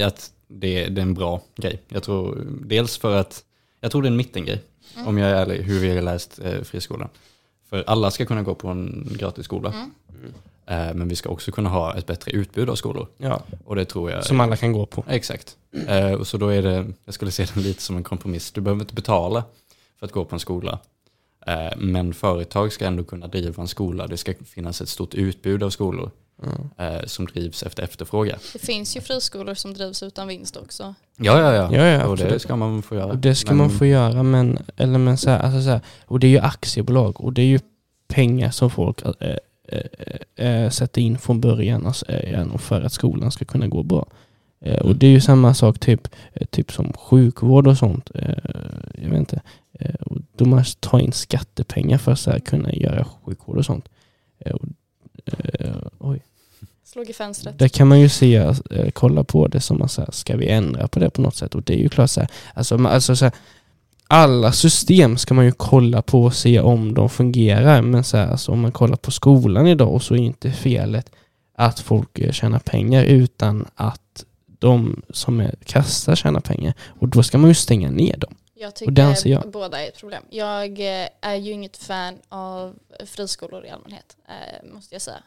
eh, 0.00 0.06
att 0.06 0.32
det, 0.48 0.86
det 0.86 1.00
är 1.00 1.02
en 1.02 1.14
bra 1.14 1.42
grej. 1.56 1.82
Jag 1.88 2.02
tror 2.02 2.46
dels 2.64 2.98
för 2.98 3.16
att, 3.16 3.44
jag 3.80 3.90
tror 3.90 4.02
det 4.02 4.06
är 4.08 4.10
en 4.10 4.16
mittengrej. 4.16 4.62
Mm. 4.94 5.08
Om 5.08 5.18
jag 5.18 5.30
är 5.30 5.34
ärlig, 5.34 5.62
hur 5.62 5.80
vi 5.80 5.94
har 5.94 6.02
läst 6.02 6.38
eh, 6.38 6.62
friskolan. 6.62 7.08
För 7.70 7.84
alla 7.86 8.10
ska 8.10 8.26
kunna 8.26 8.42
gå 8.42 8.54
på 8.54 8.68
en 8.68 9.08
gratis 9.18 9.44
skola. 9.44 9.68
Mm. 9.68 9.90
Eh, 10.68 10.94
men 10.94 11.08
vi 11.08 11.16
ska 11.16 11.28
också 11.28 11.52
kunna 11.52 11.68
ha 11.68 11.94
ett 11.96 12.06
bättre 12.06 12.30
utbud 12.32 12.70
av 12.70 12.74
skolor. 12.74 13.08
Ja. 13.16 13.42
Och 13.64 13.76
det 13.76 13.84
tror 13.84 14.10
jag 14.10 14.24
Som 14.24 14.40
alla 14.40 14.56
kan 14.56 14.72
gå 14.72 14.86
på. 14.86 15.04
Exakt. 15.08 15.56
Eh, 15.88 16.12
och 16.12 16.26
så 16.26 16.36
då 16.38 16.48
är 16.48 16.62
det, 16.62 16.86
jag 17.04 17.14
skulle 17.14 17.30
se 17.30 17.46
det 17.54 17.60
lite 17.60 17.82
som 17.82 17.96
en 17.96 18.02
kompromiss. 18.04 18.52
Du 18.52 18.60
behöver 18.60 18.80
inte 18.82 18.94
betala 18.94 19.44
för 19.98 20.06
att 20.06 20.12
gå 20.12 20.24
på 20.24 20.36
en 20.36 20.40
skola. 20.40 20.78
Eh, 21.46 21.76
men 21.76 22.14
företag 22.14 22.72
ska 22.72 22.86
ändå 22.86 23.04
kunna 23.04 23.26
driva 23.26 23.62
en 23.62 23.68
skola. 23.68 24.06
Det 24.06 24.16
ska 24.16 24.34
finnas 24.46 24.80
ett 24.80 24.88
stort 24.88 25.14
utbud 25.14 25.62
av 25.62 25.70
skolor 25.70 26.10
Mm. 26.78 27.08
som 27.08 27.26
drivs 27.26 27.62
efter 27.62 27.82
efterfrågan. 27.82 28.38
Det 28.52 28.58
finns 28.58 28.96
ju 28.96 29.00
friskolor 29.00 29.54
som 29.54 29.74
drivs 29.74 30.02
utan 30.02 30.28
vinst 30.28 30.56
också. 30.56 30.94
Ja, 31.16 31.40
ja, 31.40 31.54
ja. 31.54 31.76
Ja, 31.76 31.84
ja, 31.86 32.06
och 32.06 32.16
det 32.16 32.38
ska 32.38 32.56
man 32.56 32.82
få 32.82 32.94
göra. 32.94 33.06
Och 33.06 33.16
det 33.18 33.34
ska 33.34 33.50
Men- 33.50 33.56
man 33.58 33.70
få 33.70 33.86
göra, 33.86 34.22
men, 34.22 34.58
eller 34.76 34.98
men 34.98 35.18
så 35.18 35.30
här, 35.30 35.38
alltså 35.38 35.62
så 35.62 35.70
här, 35.70 35.80
och 36.06 36.20
det 36.20 36.26
är 36.26 36.28
ju 36.28 36.38
aktiebolag 36.38 37.20
och 37.20 37.32
det 37.32 37.42
är 37.42 37.46
ju 37.46 37.58
pengar 38.08 38.50
som 38.50 38.70
folk 38.70 39.02
äh, 39.68 39.80
äh, 40.36 40.64
äh, 40.64 40.70
sätter 40.70 41.00
in 41.00 41.18
från 41.18 41.40
början 41.40 41.86
alltså, 41.86 42.06
äh, 42.06 42.56
för 42.58 42.82
att 42.82 42.92
skolan 42.92 43.30
ska 43.32 43.44
kunna 43.44 43.66
gå 43.68 43.82
bra. 43.82 44.06
Eh, 44.60 44.78
och 44.78 44.96
det 44.96 45.06
är 45.06 45.10
ju 45.10 45.20
samma 45.20 45.54
sak 45.54 45.78
typ, 45.78 46.08
eh, 46.32 46.46
typ 46.46 46.72
som 46.72 46.92
sjukvård 46.92 47.66
och 47.66 47.78
sånt. 47.78 48.10
Eh, 48.14 48.30
jag 49.02 49.10
vet 49.10 49.18
inte. 49.18 49.40
Eh, 49.78 49.94
och 49.94 50.16
då 50.36 50.44
måste 50.44 50.88
ta 50.88 51.00
in 51.00 51.12
skattepengar 51.12 51.98
för 51.98 52.12
att 52.12 52.18
så 52.18 52.30
här, 52.30 52.38
kunna 52.38 52.72
göra 52.72 53.04
sjukvård 53.24 53.56
och 53.56 53.64
sånt. 53.64 53.88
Eh, 54.38 54.52
och, 54.54 54.64
eh, 55.60 55.74
oj. 55.98 56.22
slog 56.84 57.10
i 57.10 57.12
fönstret. 57.12 57.58
Där 57.58 57.68
kan 57.68 57.88
man 57.88 58.00
ju 58.00 58.08
se, 58.08 58.36
eh, 58.36 58.90
kolla 58.92 59.24
på 59.24 59.48
det 59.48 59.60
som 59.60 59.78
man 59.78 59.88
säger, 59.88 60.10
ska 60.10 60.36
vi 60.36 60.48
ändra 60.48 60.88
på 60.88 60.98
det 60.98 61.10
på 61.10 61.20
något 61.22 61.36
sätt? 61.36 61.54
Och 61.54 61.62
det 61.62 61.74
är 61.74 61.78
ju 61.78 61.88
klart 61.88 62.10
så 62.10 62.20
här, 62.20 62.28
alltså, 62.54 62.78
man- 62.78 62.92
alltså 62.92 63.16
så 63.16 63.24
här, 63.24 63.34
alla 64.08 64.52
system 64.52 65.16
ska 65.16 65.34
man 65.34 65.44
ju 65.44 65.52
kolla 65.52 66.02
på 66.02 66.22
och 66.22 66.34
se 66.34 66.60
om 66.60 66.94
de 66.94 67.10
fungerar. 67.10 67.82
Men 67.82 68.04
så 68.04 68.16
här, 68.16 68.28
alltså, 68.28 68.52
om 68.52 68.60
man 68.60 68.72
kollar 68.72 68.96
på 68.96 69.10
skolan 69.10 69.66
idag 69.66 69.94
och 69.94 70.02
så 70.02 70.14
är 70.14 70.18
inte 70.18 70.52
felet 70.52 71.10
att 71.54 71.80
folk 71.80 72.18
eh, 72.18 72.32
tjänar 72.32 72.58
pengar 72.58 73.04
utan 73.04 73.66
att 73.74 74.24
de 74.58 75.02
som 75.10 75.40
är 75.40 75.54
kassa 75.64 76.16
tjänar 76.16 76.40
pengar. 76.40 76.74
Och 77.00 77.08
då 77.08 77.22
ska 77.22 77.38
man 77.38 77.50
ju 77.50 77.54
stänga 77.54 77.90
ner 77.90 78.16
dem. 78.16 78.34
Jag 78.54 78.72
Och 78.86 78.92
det 78.92 79.02
anser 79.02 79.22
tycker 79.22 79.30
jag. 79.30 79.50
båda 79.50 79.84
är 79.84 79.88
ett 79.88 80.00
problem. 80.00 80.22
Jag 80.30 80.80
eh, 80.80 81.08
är 81.20 81.34
ju 81.34 81.52
inget 81.52 81.76
fan 81.76 82.18
av 82.28 82.74
friskolor 83.06 83.64
i 83.64 83.70
allmänhet, 83.70 84.16
eh, 84.28 84.74
måste 84.74 84.94
jag 84.94 85.02
säga. 85.02 85.22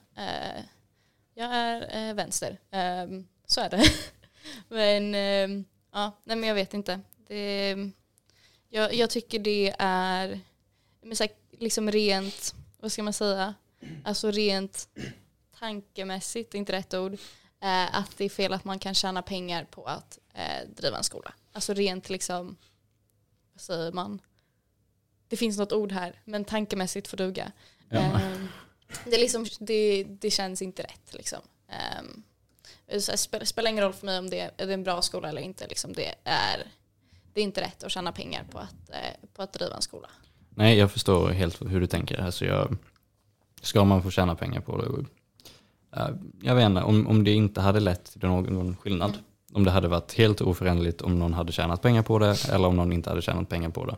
Jag 1.36 1.54
är 1.54 2.14
vänster, 2.14 2.58
eh, 2.72 3.22
så 3.48 3.62
är 3.62 3.70
det. 3.70 3.84
men 4.70 5.16
eh, 5.16 5.64
ja, 5.94 6.12
nej 6.24 6.38
men 6.38 6.44
jag 6.44 6.56
vet 6.56 6.74
inte. 6.74 7.00
Det, 7.28 7.76
jag, 8.70 8.94
jag 8.94 9.10
tycker 9.10 9.40
det 9.40 9.76
är 9.80 10.40
men 11.02 11.16
så 11.16 11.24
här, 11.24 11.32
liksom 11.52 11.92
rent, 11.92 12.56
vad 12.80 12.92
ska 12.92 13.04
man 13.04 13.14
säga, 13.14 13.54
alltså 14.04 14.32
rent 14.32 14.90
tankemässigt, 15.60 16.54
inte 16.54 16.72
rätt 16.72 16.94
ord, 16.94 17.14
eh, 17.62 17.96
att 17.96 18.18
det 18.18 18.26
är 18.26 18.30
fel 18.30 18.54
att 18.54 18.66
man 18.66 18.80
kan 18.80 18.94
tjäna 18.94 19.22
pengar 19.22 19.64
på 19.64 19.86
att 19.86 20.20
eh, 20.34 20.70
driva 20.76 20.98
en 20.98 21.04
skola. 21.04 21.34
Alltså 21.52 21.74
rent 21.74 22.10
liksom 22.10 22.58
vad 23.54 23.62
säger 23.62 23.92
man? 23.92 24.22
Det 25.28 25.38
finns 25.38 25.58
något 25.58 25.74
ord 25.74 25.92
här, 25.92 26.22
men 26.26 26.46
tankemässigt 26.46 27.08
får 27.08 27.18
duga. 27.18 27.52
Ja. 27.90 28.00
Ehm, 28.00 28.48
det, 29.06 29.18
liksom, 29.18 29.46
det, 29.60 30.04
det 30.04 30.32
känns 30.32 30.62
inte 30.62 30.84
rätt. 30.84 31.14
Liksom. 31.14 31.40
Så 33.00 33.12
här, 33.12 33.46
spelar, 33.46 33.72
ingen 33.72 33.84
roll 33.84 33.94
för 33.94 34.06
mig 34.06 34.20
om 34.20 34.30
det 34.30 34.40
är, 34.40 34.66
det 34.66 34.74
en 34.74 34.84
bra 34.84 35.02
skola 35.02 35.30
eller 35.30 35.42
inte. 35.42 35.68
Liksom. 35.68 35.94
Det, 35.94 36.16
är, 36.24 36.68
det 37.40 37.44
är 37.44 37.46
inte 37.46 37.62
rätt 37.62 37.84
att 37.84 37.92
tjäna 37.92 38.12
pengar 38.12 38.44
på 38.52 38.60
att, 38.60 38.90
eh, 38.90 39.30
på 39.36 39.42
att 39.42 39.54
driva 39.54 39.76
en 39.76 39.82
skola. 39.82 40.08
Nej, 40.50 40.78
jag 40.78 40.92
förstår 40.92 41.30
helt 41.30 41.62
hur 41.62 41.82
du 41.82 41.88
tänker. 41.88 42.22
Alltså 42.22 42.46
jag, 42.46 42.78
ska 43.62 43.84
man 43.84 44.04
få 44.04 44.12
tjäna 44.12 44.36
pengar 44.36 44.62
på 44.62 44.78
det? 44.78 44.86
eh, 46.00 46.10
jag 46.42 46.56
vet 46.56 46.66
inte, 46.66 46.82
om, 46.82 47.08
om 47.08 47.24
det 47.24 47.32
inte 47.32 47.62
hade 47.62 47.80
lett 47.80 48.06
till 48.06 48.30
någon, 48.30 48.78
skillnad. 48.78 49.10
Mm. 49.10 49.24
Om 49.54 49.64
det 49.64 49.72
hade 49.72 49.88
varit 49.88 50.14
helt 50.14 50.42
oföränderligt 50.42 51.02
om 51.02 51.20
någon 51.20 51.34
hade 51.34 51.52
tjänat 51.52 51.82
pengar 51.82 52.04
på 52.04 52.20
det 52.20 52.50
eller 52.50 52.68
om 52.68 52.76
någon 52.76 52.94
inte 52.94 53.10
hade 53.10 53.22
tjänat 53.22 53.50
pengar 53.50 53.70
på 53.70 53.86
det. 53.86 53.96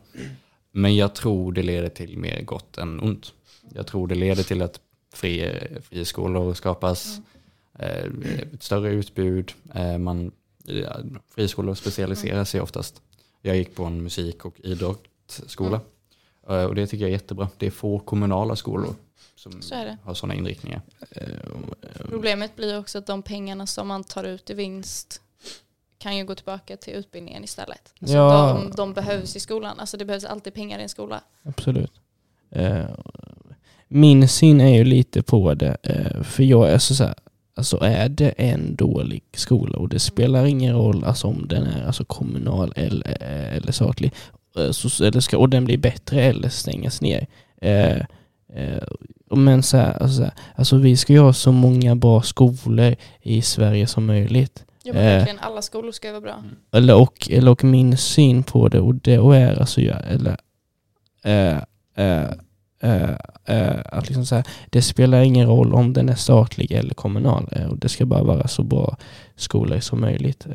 Men 0.72 0.96
jag 0.96 1.16
tror 1.16 1.52
det 1.52 1.64
leder 1.64 1.90
till 1.90 2.18
mer 2.18 2.42
gott 2.42 2.78
än 2.78 3.00
ont. 3.00 3.34
Jag 3.74 3.88
tror 3.88 4.08
det 4.08 4.16
leder 4.16 4.44
till 4.44 4.62
att 4.62 4.80
fri, 5.14 5.60
friskolor 5.84 6.54
skapas, 6.54 7.20
eh, 7.80 8.06
ett 8.54 8.64
större 8.64 8.90
utbud. 8.90 9.52
Eh, 9.76 9.98
man, 9.98 10.32
ja, 10.64 10.98
friskolor 11.36 11.76
specialiserar 11.76 12.44
sig 12.44 12.62
oftast. 12.62 13.02
Jag 13.42 13.56
gick 13.58 13.76
på 13.76 13.84
en 13.84 14.04
musik 14.04 14.46
och 14.46 14.60
idrottsskola. 14.60 15.80
Eh, 16.50 16.64
Och 16.64 16.76
det 16.76 16.88
tycker 16.88 17.04
jag 17.04 17.10
är 17.10 17.14
jättebra. 17.14 17.50
Det 17.58 17.66
är 17.68 17.72
få 17.72 18.00
kommunala 18.00 18.56
skolor 18.56 18.96
som 19.36 19.62
Så 19.62 19.96
har 20.04 20.14
sådana 20.14 20.34
inriktningar. 20.36 20.82
Problemet 22.10 22.56
blir 22.56 22.80
också 22.80 22.98
att 22.98 23.06
de 23.06 23.22
pengarna 23.22 23.68
som 23.68 23.88
man 23.88 24.04
tar 24.04 24.24
ut 24.24 24.50
i 24.50 24.54
vinst 24.54 25.22
kan 25.98 26.18
ju 26.18 26.26
gå 26.26 26.36
tillbaka 26.36 26.78
till 26.78 26.94
utbildningen 26.94 27.44
istället. 27.44 27.94
Alltså 28.02 28.16
Ja. 28.16 28.60
de, 28.70 28.72
de 28.76 28.94
behövs 28.94 29.36
i 29.36 29.40
skolan. 29.40 29.80
Alltså 29.80 29.98
det 29.98 30.06
behövs 30.06 30.24
alltid 30.24 30.54
pengar 30.54 30.80
i 30.80 30.84
en 30.84 30.90
skola. 30.90 31.24
Absolut. 31.44 31.92
Eh, 32.50 32.86
min 33.88 34.28
syn 34.28 34.62
är 34.62 34.78
ju 34.78 34.84
lite 34.84 35.24
på 35.24 35.54
det, 35.54 35.78
eh, 35.84 36.24
för 36.24 36.44
jag 36.44 36.70
är 36.70 36.78
så, 36.78 36.96
så 36.96 37.04
här, 37.04 37.16
alltså 37.56 37.78
är 37.82 38.10
det 38.10 38.30
en 38.30 38.76
dålig 38.76 39.24
skola 39.34 39.78
och 39.78 39.90
det 39.90 40.00
spelar 40.00 40.46
ingen 40.46 40.76
roll 40.76 41.04
alltså 41.04 41.28
om 41.28 41.48
den 41.48 41.64
är 41.64 41.86
alltså 41.86 42.06
kommunal 42.06 42.74
eller, 42.76 43.18
eh, 43.22 43.56
eller 43.58 43.72
statlig, 43.72 44.12
eh, 44.58 44.72
så, 44.72 45.04
eller 45.04 45.20
ska, 45.20 45.38
och 45.38 45.50
den 45.50 45.66
blir 45.66 45.78
bättre 45.78 46.22
eller 46.22 46.50
stängas 46.50 47.02
ner. 47.02 47.28
Eh, 47.62 47.98
eh, 48.54 48.84
men 49.36 49.64
så 49.64 49.78
här, 49.78 50.02
alltså, 50.02 50.18
så 50.18 50.24
här, 50.24 50.32
alltså 50.56 50.78
vi 50.78 50.98
ska 50.98 51.14
ju 51.14 51.20
ha 51.20 51.34
så 51.34 51.52
många 51.52 51.96
bra 51.96 52.22
skolor 52.22 52.96
i 53.22 53.42
Sverige 53.42 53.88
som 53.88 54.06
möjligt. 54.06 54.66
Ja, 54.84 54.94
men 54.94 55.04
Eh. 55.04 55.18
verkligen, 55.18 55.40
alla 55.40 55.62
skolor 55.62 55.92
ska 55.92 56.10
vara 56.12 56.22
bra. 56.22 56.44
Eller 56.72 56.96
och, 56.96 57.28
eller 57.32 57.52
och 57.52 57.64
min 57.64 57.98
syn 57.98 58.44
på 58.44 58.68
det 58.68 58.80
och 58.80 58.96
det 58.96 59.20
och 59.20 59.36
är 59.36 59.60
alltså 59.60 59.82
jag, 59.82 59.98
eller 60.10 60.38
eh, 61.24 61.34
eh, 61.34 61.58
eh, 61.98 62.22
eh, 62.22 62.30
Eh, 62.84 63.10
eh, 63.46 63.80
att 63.86 64.08
liksom 64.08 64.26
så 64.26 64.36
här, 64.36 64.44
det 64.70 64.82
spelar 64.82 65.22
ingen 65.22 65.48
roll 65.48 65.74
om 65.74 65.94
den 65.94 66.10
är 66.10 66.16
statlig 66.16 66.72
eller 66.72 66.94
kommunal 66.94 67.50
eh, 67.52 67.66
och 67.66 67.78
det 67.78 67.90
ska 67.90 68.06
bara 68.06 68.24
vara 68.24 68.48
så 68.48 68.64
bra 68.64 68.98
skolor 69.36 69.80
som 69.80 70.02
möjligt. 70.02 70.48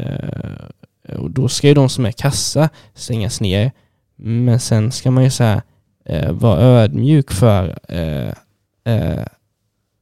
Och 1.18 1.30
då 1.30 1.48
ska 1.48 1.68
ju 1.68 1.74
de 1.74 1.88
som 1.88 2.06
är 2.06 2.12
kassa 2.12 2.68
stängas 2.94 3.40
ner 3.40 3.72
men 4.16 4.60
sen 4.60 4.92
ska 4.92 5.10
man 5.10 5.24
ju 5.24 5.30
så 5.30 5.44
här, 5.44 5.62
vara 6.32 6.60
ödmjuk 6.60 7.30
för 7.30 7.78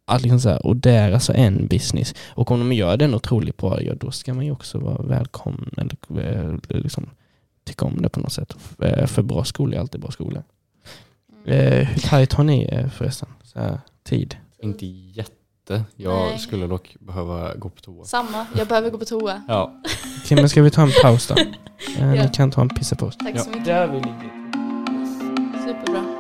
att 0.04 0.22
liksom 0.22 0.40
så 0.40 0.48
här, 0.48 0.66
och 0.66 0.76
det 0.76 0.90
är 0.90 1.12
alltså 1.12 1.32
en 1.34 1.66
business. 1.66 2.14
Och 2.28 2.50
om 2.50 2.58
de 2.58 2.72
gör 2.72 2.96
den 2.96 3.14
otroligt 3.14 3.56
bra, 3.56 3.82
ja, 3.82 3.94
då 3.94 4.10
ska 4.10 4.34
man 4.34 4.44
ju 4.44 4.52
också 4.52 4.78
vara 4.78 5.02
välkommen 5.02 5.70
eller 5.76 6.60
liksom, 6.82 7.06
tycka 7.64 7.84
om 7.84 8.02
det 8.02 8.08
på 8.08 8.20
något 8.20 8.32
sätt. 8.32 8.56
För 9.06 9.22
bra 9.22 9.44
skolor 9.44 9.74
är 9.74 9.80
alltid 9.80 10.00
bra 10.00 10.10
skolor. 10.10 10.42
Eh, 11.46 11.86
hur 11.86 12.00
tajt 12.00 12.32
har 12.32 12.44
ni 12.44 12.68
eh, 12.72 12.88
förresten? 12.88 13.28
Så 13.42 13.58
här, 13.58 13.78
tid? 14.04 14.36
Inte 14.62 14.86
jätte. 14.86 15.84
Jag 15.96 16.28
Nej. 16.28 16.38
skulle 16.38 16.66
dock 16.66 16.96
behöva 17.00 17.54
gå 17.54 17.68
på 17.68 17.80
toa. 17.80 18.04
Samma, 18.04 18.46
jag 18.56 18.66
behöver 18.68 18.90
gå 18.90 18.98
på 18.98 19.04
toa. 19.04 19.42
Ja, 19.48 19.72
Okej, 20.24 20.36
men 20.36 20.48
ska 20.48 20.62
vi 20.62 20.70
ta 20.70 20.82
en 20.82 20.90
paus 21.02 21.26
då? 21.28 21.34
Eh, 21.98 22.14
Ja. 22.14 22.22
Ni 22.22 22.28
kan 22.32 22.50
ta 22.50 22.60
en 22.60 22.68
pissepaus. 22.68 23.16
Tack 23.16 23.30
Ja. 23.34 23.38
så 23.42 23.50
mycket. 23.50 23.64
Där 23.64 23.86
vi 23.86 23.94
ligger. 23.94 24.30
Superbra. 25.66 26.13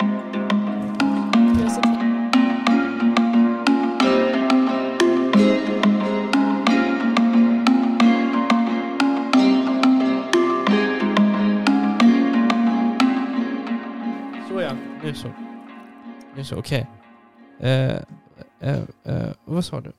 Nu 15.14 15.20
så. 15.20 15.28
Nu 16.36 16.44
så, 16.44 16.56
okej. 16.56 16.86
Eh, 17.60 17.96
eh, 18.60 18.82
eh, 19.04 19.28
vad 19.44 19.64
sa 19.64 19.80
du? 19.80 19.92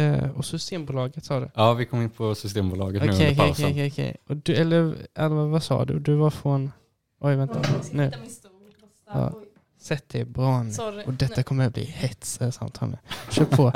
Eh, 0.00 0.30
och 0.30 0.44
Systembolaget 0.44 1.24
sa 1.24 1.40
du? 1.40 1.50
ja 1.54 1.74
vi 1.74 1.86
kom 1.86 2.02
in 2.02 2.10
på 2.10 2.34
Systembolaget 2.34 3.02
nu 3.02 3.08
Okej, 3.08 3.30
under 3.30 3.32
okej, 3.32 3.48
pausen. 3.48 3.70
okej, 3.70 3.88
okej. 3.88 4.16
Du, 4.44 4.54
eller 4.54 4.96
Alva, 5.14 5.46
vad 5.46 5.62
sa 5.62 5.84
du? 5.84 5.98
Du 5.98 6.14
var 6.14 6.30
från... 6.30 6.72
Oj, 7.20 7.36
vänta. 7.36 7.62
Nu. 7.92 8.10
Ja. 9.06 9.32
Sätt 9.78 10.08
dig 10.08 10.24
bra 10.24 10.62
nu. 10.62 10.72
Sorry. 10.72 11.04
Och 11.06 11.12
detta 11.12 11.42
kommer 11.42 11.66
att 11.66 11.74
bli 11.74 11.84
hets 11.84 12.40
eh, 12.40 12.50
samtal 12.50 12.88
nu. 12.88 12.98
Kör 13.30 13.44
på. 13.44 13.72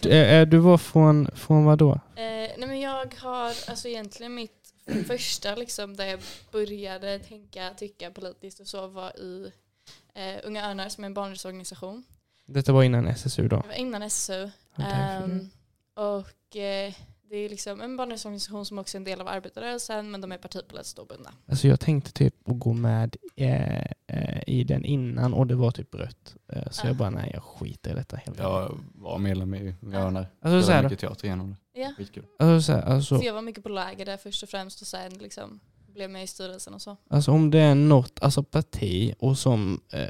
Du, 0.00 0.10
eh, 0.10 0.46
du 0.46 0.58
var 0.58 0.78
från, 0.78 1.30
från 1.34 1.64
vad 1.64 1.78
då? 1.78 1.92
Eh, 1.92 2.22
nej 2.58 2.66
men 2.66 2.80
jag 2.80 3.14
har 3.18 3.46
alltså 3.46 3.88
egentligen 3.88 4.34
mitt 4.34 4.74
första 5.06 5.54
liksom 5.54 5.96
där 5.96 6.06
jag 6.06 6.20
började 6.52 7.18
tänka, 7.18 7.70
tycka 7.76 8.10
politiskt 8.10 8.60
och 8.60 8.66
så 8.66 8.86
var 8.86 9.20
i 9.20 9.52
eh, 10.14 10.40
Unga 10.44 10.70
Örnar 10.70 10.88
som 10.88 11.04
är 11.04 11.06
en 11.06 11.14
barnrättsorganisation. 11.14 12.04
Detta 12.46 12.72
var 12.72 12.82
innan 12.82 13.06
SSU 13.06 13.48
då? 13.48 13.56
Det 13.56 13.68
var 13.68 13.74
innan 13.74 14.02
SSU. 14.02 14.50
Därför. 14.76 15.24
Ehm, 15.24 15.50
och 15.94 16.56
eh, 16.56 16.94
det 17.30 17.36
är 17.36 17.48
liksom 17.48 17.80
en 17.80 17.96
barnrättsorganisation 17.96 18.66
som 18.66 18.78
också 18.78 18.96
är 18.96 19.00
en 19.00 19.04
del 19.04 19.20
av 19.20 19.28
arbetarrörelsen 19.28 20.10
men 20.10 20.20
de 20.20 20.32
är 20.32 20.38
partipolitiskt 20.38 20.98
obundna. 20.98 21.30
Alltså 21.46 21.68
jag 21.68 21.80
tänkte 21.80 22.12
typ 22.12 22.34
att 22.48 22.58
gå 22.58 22.72
med 22.72 23.16
eh, 23.36 23.80
eh, 24.06 24.42
i 24.46 24.64
den 24.64 24.84
innan 24.84 25.34
och 25.34 25.46
det 25.46 25.54
var 25.54 25.70
typ 25.70 25.94
rött. 25.94 26.36
Eh, 26.52 26.70
så 26.70 26.82
Ah. 26.82 26.86
jag 26.86 26.96
bara, 26.96 27.10
nej 27.10 27.30
jag 27.34 27.42
skiter 27.42 27.90
i 27.90 27.94
detta 27.94 28.16
helt 28.16 28.38
Jag 28.38 28.78
var 28.94 29.18
medlem 29.18 29.54
i 29.54 29.74
Örnar. 29.82 30.26
Alltså 30.40 30.60
så 30.60 30.62
Spelade 30.62 30.72
här, 30.72 30.82
mycket 30.82 30.98
teater 30.98 31.28
genom 31.28 31.50
det. 31.50 31.80
Ja. 31.80 31.92
Skitkul. 31.96 32.24
alltså, 32.38 32.62
så 32.66 32.78
här, 32.78 32.82
alltså, 32.82 33.18
Så 33.18 33.24
jag 33.24 33.34
var 33.34 33.42
mycket 33.42 33.62
på 33.62 33.68
läger 33.68 34.06
där 34.06 34.16
först 34.16 34.42
och 34.42 34.48
främst 34.48 34.80
och 34.80 34.86
sen 34.86 35.12
liksom 35.14 35.60
blev 35.94 36.10
med 36.10 36.24
i 36.24 36.26
styrelsen 36.26 36.74
och 36.74 36.82
så. 36.82 36.96
Alltså 37.10 37.30
om 37.30 37.50
det 37.50 37.58
är 37.58 37.74
något 37.74 38.22
alltså, 38.22 38.42
parti 38.42 39.14
och 39.18 39.38
som, 39.38 39.80
eh, 39.92 40.08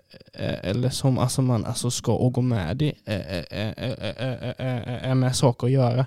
eller 0.62 0.90
som 0.90 1.18
alltså, 1.18 1.42
man 1.42 1.64
alltså, 1.64 1.90
ska 1.90 2.12
och 2.12 2.32
gå 2.32 2.40
med 2.40 2.82
i, 2.82 2.94
eh, 3.04 3.38
eh, 5.10 5.14
med 5.14 5.36
saker 5.36 5.66
att 5.66 5.72
göra, 5.72 6.06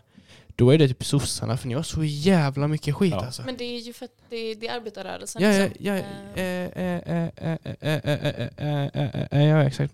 då 0.55 0.73
är 0.73 0.77
det 0.77 0.87
typ 0.87 1.05
sossarna 1.05 1.57
för 1.57 1.67
ni 1.67 1.73
har 1.73 1.83
så 1.83 2.03
jävla 2.03 2.67
mycket 2.67 2.95
skit 2.95 3.11
ja. 3.11 3.25
alltså. 3.25 3.41
Men 3.45 3.57
det 3.57 3.63
är 3.63 3.79
ju 3.79 3.93
för 3.93 4.05
att 4.05 4.11
det 4.29 4.35
är, 4.35 4.55
det 4.55 4.67
är 4.67 4.75
arbetarrörelsen. 4.75 5.41
Ja, 5.41 5.49
ja, 5.51 5.69
ja, 5.79 5.97
ja, 9.39 9.63
exakt. 9.63 9.93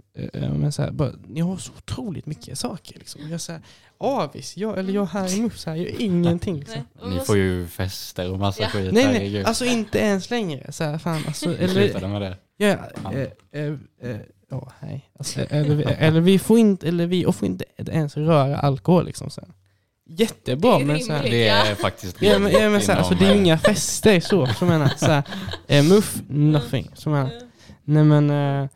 Ni 1.27 1.41
har 1.41 1.57
så 1.57 1.71
otroligt 1.77 2.25
mycket 2.25 2.59
saker 2.59 2.99
liksom. 2.99 3.29
Jag, 3.29 3.41
så 3.41 3.51
här, 3.51 3.61
avis, 3.99 4.57
jag, 4.57 4.79
eller 4.79 4.93
jag 4.93 5.05
här 5.05 5.37
i 5.37 5.41
MUF, 5.41 5.57
så 5.59 5.69
här, 5.69 5.77
gör 5.77 6.01
ingenting. 6.01 6.59
Liksom. 6.59 6.81
Och 6.99 7.09
Ni 7.09 7.19
får 7.19 7.37
ju 7.37 7.67
fester 7.67 8.31
och 8.31 8.39
massa 8.39 8.61
Ja. 8.63 8.67
skit. 8.69 8.93
Nej, 8.93 9.05
nej, 9.05 9.43
alltså 9.43 9.65
inte 9.65 9.99
ens 9.99 10.29
längre. 10.29 10.71
Så 10.71 10.83
här, 10.83 10.97
fan, 10.97 11.23
alltså, 11.27 11.55
eller, 11.57 11.67
slutade 11.67 12.07
med 12.07 12.21
det. 12.21 12.37
ja, 12.57 12.67
eh, 12.67 13.61
eh, 13.63 13.73
eh, 14.11 14.17
ja, 14.51 14.71
nej. 14.79 15.09
Alltså, 15.19 15.39
eller, 15.49 15.75
vi- 15.75 15.83
eller 15.83 16.21
vi 16.21 16.39
får 16.39 16.59
inte, 16.59 16.87
eller 16.87 17.05
vi 17.07 17.23
får 17.33 17.45
inte 17.47 17.65
ens 17.87 18.17
röra 18.17 18.57
alkohol. 18.59 19.05
Liksom, 19.05 19.29
så 19.29 19.41
här. 19.41 19.49
jättebra 20.09 20.77
Det 20.77 20.83
är 20.83 20.85
men 20.85 20.99
så 20.99 21.13
här. 21.13 21.23
Det 21.23 21.47
är 21.47 21.75
faktiskt 21.75 22.21
Ja 22.21 22.39
men, 22.39 22.51
ja, 22.51 22.69
men 22.69 22.81
så 22.81 22.91
här, 22.91 22.99
alltså, 22.99 23.13
det 23.13 23.25
är 23.25 23.35
inga 23.35 23.57
fester 23.57 24.19
så, 24.19 24.47
som 24.47 24.67
menar. 24.67 24.91
Så 24.97 25.05
här, 25.05 25.23
eh, 25.67 25.83
muff, 25.83 26.21
nothing. 26.27 26.89
Som 26.93 27.11
menar. 27.11 27.31
Nej 27.83 28.03
men, 28.03 28.29
eh, 28.29 28.69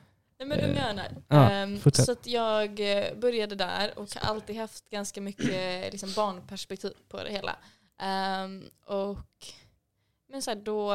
Nej 0.46 0.58
men 0.58 0.74
du 0.74 0.80
Eh, 0.80 0.86
menar. 0.88 1.08
ja, 1.28 1.50
Ehm, 1.50 1.80
fortsätt. 1.80 2.06
så 2.06 2.12
att 2.12 2.28
jag 2.28 2.80
eh, 2.80 3.16
började 3.16 3.56
där 3.56 4.00
och 4.00 4.16
har 4.16 4.30
alltid 4.30 4.56
haft 4.56 4.90
ganska 4.90 5.22
mycket 5.22 5.92
liksom, 5.92 6.14
barnperspektiv 6.16 6.94
på 7.10 7.24
det 7.24 7.32
hela. 7.32 7.56
Ehm, 8.00 8.70
och, 8.86 9.18
men 10.28 10.42
så 10.42 10.52
här, 10.52 10.56
då, 10.56 10.94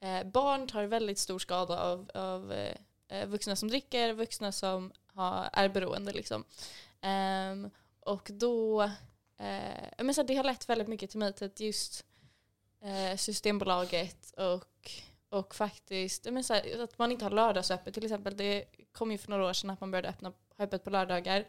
eh, 0.00 0.24
barn 0.24 0.66
tar 0.66 0.84
väldigt 0.84 1.18
stor 1.18 1.38
skada 1.38 1.80
av, 1.82 2.10
av 2.14 2.52
eh, 2.52 2.74
eh, 3.08 3.26
vuxna 3.28 3.56
som 3.56 3.68
dricker, 3.68 4.12
vuxna 4.12 4.52
som 4.52 4.92
har, 5.14 5.48
är 5.52 5.68
beroende. 5.68 6.12
Liksom. 6.12 6.44
Ehm, 7.00 7.70
och 8.00 8.30
då, 8.32 8.82
eh, 9.38 9.88
men 9.98 10.14
så 10.14 10.20
här, 10.20 10.28
det 10.28 10.34
har 10.36 10.44
lett 10.44 10.68
väldigt 10.68 10.88
mycket 10.88 11.10
till 11.10 11.18
mig 11.18 11.32
till 11.32 11.46
att 11.46 11.60
just 11.60 12.04
eh, 12.82 13.16
Systembolaget 13.16 14.30
och 14.30 14.90
och 15.34 15.54
faktiskt, 15.54 16.30
men 16.30 16.44
så 16.44 16.54
här, 16.54 16.82
att 16.82 16.98
man 16.98 17.12
inte 17.12 17.24
har 17.24 17.30
lördagsöppet 17.30 17.94
till 17.94 18.04
exempel. 18.04 18.36
Det 18.36 18.64
kom 18.92 19.12
ju 19.12 19.18
för 19.18 19.30
några 19.30 19.44
år 19.44 19.52
sedan 19.52 19.70
att 19.70 19.80
man 19.80 19.90
började 19.90 20.08
öppna 20.08 20.32
öppet 20.58 20.84
på 20.84 20.90
lördagar. 20.90 21.44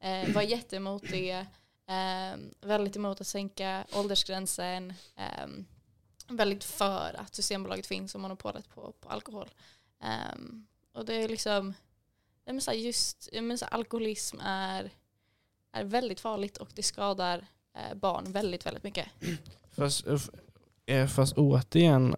Eh, 0.00 0.34
var 0.34 0.42
jätteemot 0.56 1.02
det. 1.10 1.46
Eh, 1.86 2.38
väldigt 2.60 2.96
emot 2.96 3.20
att 3.20 3.26
sänka 3.26 3.84
åldersgränsen. 3.94 4.94
Eh, 5.16 5.46
väldigt 6.28 6.64
för 6.64 7.16
att 7.18 7.34
Systembolaget 7.34 7.86
finns 7.86 8.14
och 8.14 8.20
monopolet 8.20 8.68
på, 8.68 8.92
på 9.00 9.08
alkohol. 9.08 9.48
Eh, 10.02 10.38
och 10.92 11.04
det 11.04 11.14
är 11.14 11.28
liksom, 11.28 11.74
ja, 12.44 12.52
men 12.52 12.60
så 12.60 12.70
här, 12.70 12.78
just 12.78 13.28
men 13.32 13.58
så 13.58 13.64
här, 13.64 13.74
alkoholism 13.74 14.40
är, 14.40 14.90
är 15.72 15.84
väldigt 15.84 16.20
farligt 16.20 16.56
och 16.56 16.68
det 16.74 16.82
skadar 16.82 17.46
eh, 17.74 17.94
barn 17.94 18.32
väldigt, 18.32 18.66
väldigt 18.66 18.84
mycket. 18.84 19.06
fast, 19.76 20.06
eh, 20.86 21.06
fast 21.06 21.32
återigen, 21.36 22.16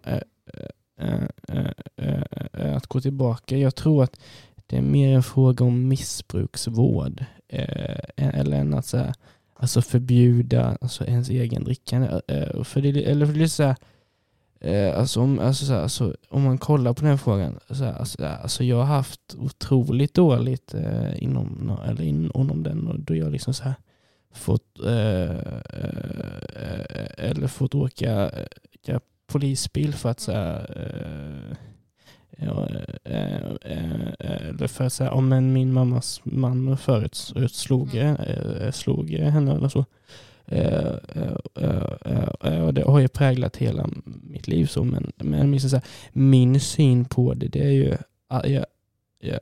Eh 1.03 1.27
eh, 1.47 1.71
eh, 1.97 2.23
eh, 2.53 2.75
att 2.75 2.87
gå 2.87 3.01
tillbaka. 3.01 3.57
Jag 3.57 3.75
tror 3.75 4.03
att 4.03 4.19
det 4.67 4.77
är 4.77 4.81
mer 4.81 5.15
en 5.15 5.23
fråga 5.23 5.65
om 5.65 5.87
missbruksvård. 5.87 7.25
Eh, 7.47 7.97
eller 8.15 8.57
än 8.57 8.73
att 8.73 8.85
så 8.85 8.97
här, 8.97 9.13
alltså 9.53 9.81
förbjuda 9.81 10.77
alltså 10.81 11.05
ens 11.05 11.29
egen 11.29 11.63
drickande. 11.63 12.21
Eh, 12.27 12.37
eh 12.37 12.63
för 12.63 12.81
det, 12.81 13.03
eller 13.03 13.25
för 13.25 13.33
det 13.33 13.43
är 13.43 13.47
så 13.47 13.63
här, 13.63 13.75
alltså, 14.93 15.21
om, 15.21 15.39
alltså, 15.39 15.65
så 15.65 15.73
här, 15.73 15.81
alltså, 15.81 16.15
om 16.29 16.43
man 16.43 16.57
kollar 16.57 16.93
på 16.93 17.05
den 17.05 17.17
frågan. 17.17 17.59
Så 17.69 17.83
här, 17.83 17.93
alltså, 17.93 18.25
alltså, 18.25 18.63
jag 18.63 18.77
har 18.77 18.95
haft 18.95 19.35
otroligt 19.37 20.13
dåligt 20.13 20.73
eh, 20.73 21.23
inom, 21.23 21.77
eller 21.85 22.03
inom 22.03 22.63
den 22.63 22.87
och 22.87 22.99
då 22.99 23.15
jag 23.15 23.31
liksom 23.31 23.53
så 23.53 23.63
här 23.63 23.75
fått, 24.33 24.79
eh, 24.79 25.37
eller 27.17 27.47
fått 27.47 27.75
åka, 27.75 28.31
åka 28.75 28.99
polisbil 29.27 29.93
för 29.93 30.09
att 30.09 30.19
så 30.19 30.31
här, 30.31 30.65
eh, 30.75 31.57
eh, 32.37 32.57
eh, 33.03 34.13
eller 34.19 34.67
för 34.67 34.85
att 34.85 34.93
säga 34.93 35.11
om 35.11 35.31
en 35.31 35.53
min 35.53 35.73
mammas 35.73 36.21
man 36.23 36.77
förut 36.77 37.15
slog, 37.51 37.95
eh, 37.95 38.71
slog 38.71 39.09
henne 39.09 39.55
eller 39.55 39.69
så. 39.69 39.85
Och 42.65 42.73
det 42.73 42.83
har 42.83 42.99
ju 42.99 43.07
präglat 43.07 43.57
hela 43.57 43.89
mitt 44.05 44.47
liv 44.47 44.65
så 44.65 44.83
men, 44.83 45.11
men 45.15 45.49
min, 45.49 45.61
så 45.61 45.75
här, 45.75 45.85
min 46.13 46.59
syn 46.59 47.05
på 47.05 47.33
det 47.33 47.47
det 47.47 47.63
är 47.63 47.71
ju 47.71 47.97
ah, 48.27 48.45
ja, 48.47 48.65
ja, 49.19 49.39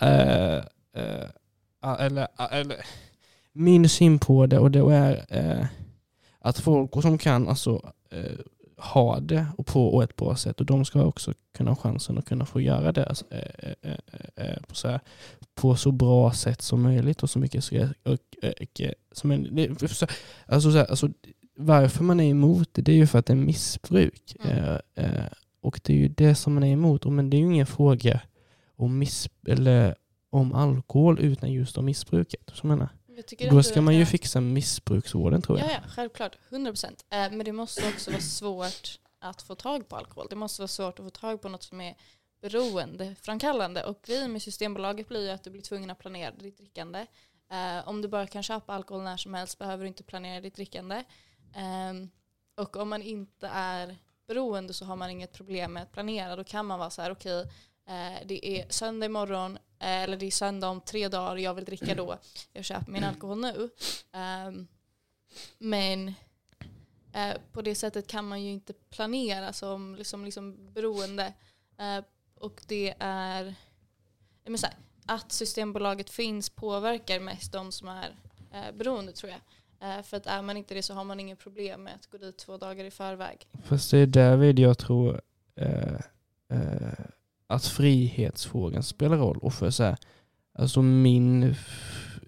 eh, 0.00 0.56
eh, 0.92 1.28
ah, 1.80 1.96
eller, 1.96 2.28
eller 2.50 2.76
min 3.52 3.88
syn 3.88 4.18
på 4.18 4.46
det 4.46 4.58
och 4.58 4.70
det 4.70 4.78
är 4.78 5.24
eh, 5.28 5.66
att 6.38 6.58
folk 6.58 7.02
som 7.02 7.18
kan 7.18 7.48
alltså 7.48 7.92
ha 8.76 9.20
det 9.20 9.46
och 9.58 9.66
på 9.66 10.02
ett 10.02 10.16
bra 10.16 10.36
sätt 10.36 10.60
och 10.60 10.66
de 10.66 10.84
ska 10.84 11.04
också 11.04 11.34
kunna 11.54 11.70
ha 11.70 11.76
chansen 11.76 12.18
att 12.18 12.28
kunna 12.28 12.46
få 12.46 12.60
göra 12.60 12.92
det 12.92 13.06
alltså, 13.06 13.24
eh, 13.30 13.72
eh, 13.82 13.96
eh, 14.36 14.62
på, 14.68 14.74
så 14.74 14.88
här, 14.88 15.00
på 15.54 15.76
så 15.76 15.92
bra 15.92 16.32
sätt 16.32 16.62
som 16.62 16.82
möjligt 16.82 17.22
och 17.22 17.30
så 17.30 17.38
mycket 17.38 17.64
som 19.12 19.34
alltså, 20.46 20.72
så 20.72 20.78
här, 20.78 20.90
alltså, 20.90 21.08
varför 21.56 22.04
man 22.04 22.20
är 22.20 22.30
emot 22.30 22.68
det, 22.72 22.82
det 22.82 22.92
är 22.92 22.96
ju 22.96 23.06
för 23.06 23.18
att 23.18 23.26
det 23.26 23.32
är 23.32 23.36
missbruk. 23.36 24.36
Mm. 24.44 24.78
Och 25.60 25.80
det 25.84 25.92
är 25.92 25.96
ju 25.96 26.08
det 26.08 26.34
som 26.34 26.54
man 26.54 26.62
är 26.62 26.72
emot. 26.72 27.06
Och, 27.06 27.12
men 27.12 27.30
det 27.30 27.36
är 27.36 27.38
ju 27.38 27.44
ingen 27.44 27.66
fråga 27.66 28.20
om, 28.76 28.98
miss, 28.98 29.28
eller 29.46 29.94
om 30.30 30.52
alkohol 30.52 31.20
utan 31.20 31.52
just 31.52 31.78
om 31.78 31.84
missbruket. 31.84 32.50
Så 32.54 32.66
menar. 32.66 32.88
Då 33.50 33.62
ska 33.62 33.80
man 33.80 33.96
ju 33.96 34.06
fixa 34.06 34.40
missbruksvården 34.40 35.42
tror 35.42 35.58
jag. 35.58 35.68
Ja, 35.68 35.72
ja, 35.72 35.88
självklart. 35.88 36.36
100 36.50 36.70
procent. 36.70 37.04
Eh, 37.10 37.18
men 37.18 37.38
det 37.38 37.52
måste 37.52 37.88
också 37.88 38.10
vara 38.10 38.20
svårt 38.20 38.98
att 39.18 39.42
få 39.42 39.54
tag 39.54 39.88
på 39.88 39.96
alkohol. 39.96 40.26
Det 40.30 40.36
måste 40.36 40.62
vara 40.62 40.68
svårt 40.68 40.98
att 40.98 41.04
få 41.04 41.10
tag 41.10 41.42
på 41.42 41.48
något 41.48 41.62
som 41.62 41.80
är 41.80 41.94
beroendeframkallande. 42.40 43.84
Och 43.84 44.02
grejen 44.06 44.32
med 44.32 44.42
Systembolaget 44.42 45.08
blir 45.08 45.24
ju 45.24 45.30
att 45.30 45.44
du 45.44 45.50
blir 45.50 45.62
tvungen 45.62 45.90
att 45.90 45.98
planera 45.98 46.30
ditt 46.30 46.56
drickande. 46.56 47.06
Eh, 47.50 47.88
om 47.88 48.02
du 48.02 48.08
bara 48.08 48.26
kan 48.26 48.42
köpa 48.42 48.74
alkohol 48.74 49.02
när 49.02 49.16
som 49.16 49.34
helst 49.34 49.58
behöver 49.58 49.84
du 49.84 49.88
inte 49.88 50.02
planera 50.02 50.40
ditt 50.40 50.54
drickande. 50.54 51.04
Ehm, 51.54 52.10
och 52.56 52.76
om 52.76 52.88
man 52.88 53.02
inte 53.02 53.50
är 53.52 53.96
beroende 54.26 54.74
så 54.74 54.84
har 54.84 54.96
man 54.96 55.10
inget 55.10 55.32
problem 55.32 55.72
med 55.72 55.82
att 55.82 55.92
planera. 55.92 56.36
Då 56.36 56.44
kan 56.44 56.66
man 56.66 56.78
vara 56.78 56.90
så 56.90 57.02
här, 57.02 57.10
okej, 57.10 57.40
eh, 57.40 57.46
Eh, 57.86 58.26
det 58.26 58.46
är 58.46 58.66
söndag 58.68 59.06
imorgon, 59.06 59.56
eh, 59.56 60.02
eller 60.02 60.16
det 60.16 60.26
är 60.26 60.30
söndag 60.30 60.68
om 60.68 60.80
tre 60.80 61.08
dagar, 61.08 61.36
jag 61.36 61.54
vill 61.54 61.64
dricka 61.64 61.94
då. 61.94 62.18
Jag 62.52 62.64
köper 62.64 62.92
min 62.92 63.04
alkohol 63.04 63.40
nu. 63.40 63.70
Ehm, 64.12 64.66
men 65.58 66.08
eh, 67.12 67.36
på 67.52 67.62
det 67.62 67.74
sättet 67.74 68.06
kan 68.06 68.28
man 68.28 68.42
ju 68.42 68.50
inte 68.50 68.72
planera 68.72 69.52
som 69.52 69.94
liksom, 69.94 70.24
liksom 70.24 70.72
beroende. 70.72 71.32
Och 72.34 72.62
det 72.66 72.94
är, 72.98 73.54
men 74.44 74.58
så 74.58 74.66
här, 74.66 74.76
att 75.06 75.32
Systembolaget 75.32 76.10
finns 76.10 76.50
påverkar 76.50 77.20
mest 77.20 77.52
de 77.52 77.72
som 77.72 77.88
är 77.88 78.16
eh, 78.52 78.74
beroende 78.74 79.12
tror 79.12 79.32
jag. 79.32 79.40
Eh, 79.80 80.02
för 80.02 80.16
att 80.16 80.26
är 80.26 80.42
man 80.42 80.56
inte 80.56 80.74
det 80.74 80.82
så 80.82 80.94
har 80.94 81.04
man 81.04 81.20
inget 81.20 81.38
problem 81.38 81.82
med 81.82 81.94
att 81.94 82.06
gå 82.06 82.18
dit 82.18 82.38
två 82.38 82.56
dagar 82.56 82.84
i 82.84 82.90
förväg. 82.90 83.46
Fast 83.64 83.90
det 83.90 83.98
är 83.98 84.06
därvid 84.06 84.58
jag 84.58 84.78
tror 84.78 85.20
eh, 85.56 86.00
eh, 86.52 87.06
att 87.46 87.64
frihetsfrågan 87.64 88.82
spelar 88.82 89.16
roll. 89.16 89.38
Och 89.38 89.54
för 89.54 89.70
så 89.70 89.82
här, 89.84 89.96
alltså 90.58 90.82
min, 90.82 91.54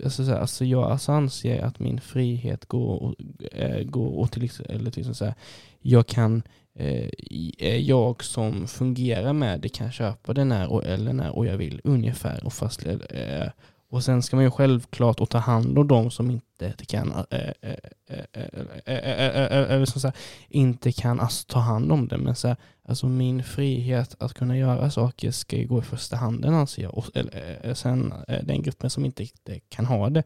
alltså 0.04 0.24
så 0.24 0.30
här, 0.30 0.38
alltså 0.40 0.64
jag 0.64 0.82
alltså 0.90 1.12
anser 1.12 1.62
att 1.62 1.78
min 1.80 2.00
frihet 2.00 2.66
går, 2.66 3.02
och- 3.02 3.14
eh, 3.52 3.82
går 3.84 4.18
och 4.18 4.32
till, 4.32 4.44
ex- 4.44 4.60
eller 4.60 4.90
till 4.90 5.00
exempel 5.00 5.14
så 5.14 5.24
här, 5.24 5.34
jag 5.80 6.06
kan, 6.06 6.42
äh, 7.58 7.76
jag 7.76 8.24
som 8.24 8.66
fungerar 8.68 9.32
med 9.32 9.60
det 9.60 9.68
kan 9.68 9.92
köpa 9.92 10.32
den 10.34 10.52
här 10.52 10.72
och, 10.72 10.84
eller 10.84 11.12
när 11.12 11.30
och 11.36 11.46
jag 11.46 11.56
vill 11.56 11.80
ungefär. 11.84 12.44
Och, 12.44 12.52
fast, 12.52 12.86
äh, 12.86 13.48
och 13.90 14.04
sen 14.04 14.22
ska 14.22 14.36
man 14.36 14.44
ju 14.44 14.50
självklart 14.50 15.30
ta 15.30 15.38
hand 15.38 15.78
om 15.78 15.88
de 15.88 16.10
som 16.10 16.30
inte 16.30 16.72
kan, 16.86 17.26
ta 21.46 21.58
hand 21.58 21.92
om 21.92 22.08
det. 22.08 22.18
Men 22.18 22.36
så 22.36 22.48
här, 22.48 22.56
alltså 22.84 23.06
min 23.06 23.44
frihet 23.44 24.16
att 24.18 24.34
kunna 24.34 24.56
göra 24.56 24.90
saker 24.90 25.30
ska 25.30 25.56
ju 25.56 25.66
gå 25.66 25.78
i 25.78 25.82
första 25.82 26.16
handen 26.16 26.54
anser 26.54 26.82
jag. 26.82 26.98
Och, 26.98 27.06
sen 27.74 28.14
den 28.42 28.62
gruppen 28.62 28.90
som 28.90 29.04
inte 29.04 29.26
kan 29.68 29.86
ha 29.86 30.10
det, 30.10 30.22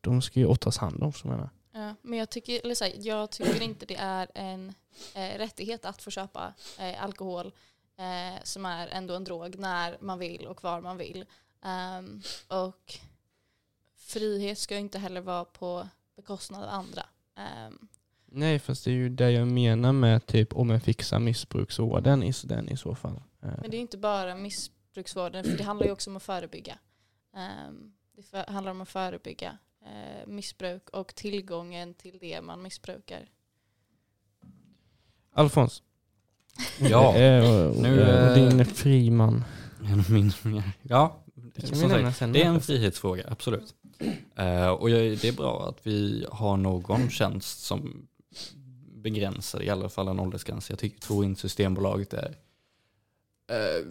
de 0.00 0.22
ska 0.22 0.40
ju 0.40 0.56
tas 0.56 0.78
hand 0.78 1.02
om 1.02 1.12
som 1.12 1.30
jag 1.30 1.36
menar. 1.36 1.50
Ja, 1.72 1.94
men 2.02 2.18
jag 2.18 2.30
tycker, 2.30 2.60
eller 2.64 2.74
så 2.74 2.84
här, 2.84 2.92
jag 2.96 3.30
tycker 3.30 3.62
inte 3.62 3.86
det 3.86 3.96
är 3.96 4.28
en 4.34 4.74
eh, 5.14 5.38
rättighet 5.38 5.84
att 5.84 6.02
få 6.02 6.10
köpa 6.10 6.54
eh, 6.78 7.04
alkohol 7.04 7.52
eh, 7.98 8.42
som 8.42 8.66
är 8.66 8.88
ändå 8.88 9.14
en 9.14 9.24
drog 9.24 9.58
när 9.58 9.96
man 10.00 10.18
vill 10.18 10.46
och 10.46 10.62
var 10.62 10.80
man 10.80 10.96
vill. 10.96 11.24
Ehm, 11.62 12.22
och 12.48 12.94
frihet 13.96 14.58
ska 14.58 14.74
ju 14.74 14.80
inte 14.80 14.98
heller 14.98 15.20
vara 15.20 15.44
på 15.44 15.88
bekostnad 16.16 16.62
av 16.62 16.68
andra. 16.68 17.06
Ehm, 17.36 17.88
Nej, 18.26 18.58
fast 18.58 18.84
det 18.84 18.90
är 18.90 18.94
ju 18.94 19.08
det 19.08 19.30
jag 19.30 19.48
menar 19.48 19.92
med 19.92 20.26
typ 20.26 20.56
om 20.56 20.70
jag 20.70 20.82
fixar 20.82 21.18
missbruksvården 21.18 22.22
i 22.22 22.32
den 22.44 22.68
i 22.68 22.76
så 22.76 22.94
fall. 22.94 23.22
Eh, 23.42 23.48
men 23.60 23.70
det 23.70 23.76
är 23.76 23.78
ju 23.78 23.80
inte 23.80 23.98
bara 23.98 24.34
missbruksvården, 24.34 25.44
för 25.44 25.56
det 25.58 25.64
handlar 25.64 25.86
ju 25.86 25.92
också 25.92 26.10
om 26.10 26.16
att 26.16 26.22
förebygga. 26.22 26.78
Ehm, 27.36 27.92
det 28.16 28.22
för, 28.22 28.44
handlar 28.52 28.70
om 28.70 28.80
att 28.80 28.88
förebygga 28.88 29.58
eh, 29.82 30.26
missbruk 30.26 30.90
och 30.90 31.14
tillgången 31.14 31.94
till 31.94 32.18
det 32.20 32.40
man 32.40 32.62
missbrukar. 32.62 33.28
Alfons, 35.32 35.82
Ja, 36.78 37.16
eh, 37.16 37.72
nu, 37.82 38.34
din 38.34 38.64
friman. 38.64 39.44
min, 40.08 40.62
ja 40.82 41.22
Det 41.56 41.70
kan 41.70 41.78
vi 41.78 41.86
nämna 41.86 42.12
sen. 42.12 42.32
det 42.32 42.42
är 42.42 42.46
en 42.46 42.60
frihetsfråga, 42.60 43.24
absolut. 43.28 43.74
Eh, 44.36 44.68
och 44.68 44.90
jag, 44.90 45.18
det 45.18 45.28
är 45.28 45.32
bra 45.32 45.68
att 45.68 45.86
vi 45.86 46.26
har 46.32 46.56
någon 46.56 47.10
tjänst 47.10 47.60
som 47.64 48.08
begränsar 48.94 49.62
i 49.62 49.70
alla 49.70 49.88
fall 49.88 50.08
en 50.08 50.20
åldersgräns. 50.20 50.70
Jag 50.70 50.78
tycker, 50.78 51.00
tror 51.00 51.24
inte 51.24 51.40
Systembolaget 51.40 52.14
är 52.14 52.36
eh, 53.50 53.86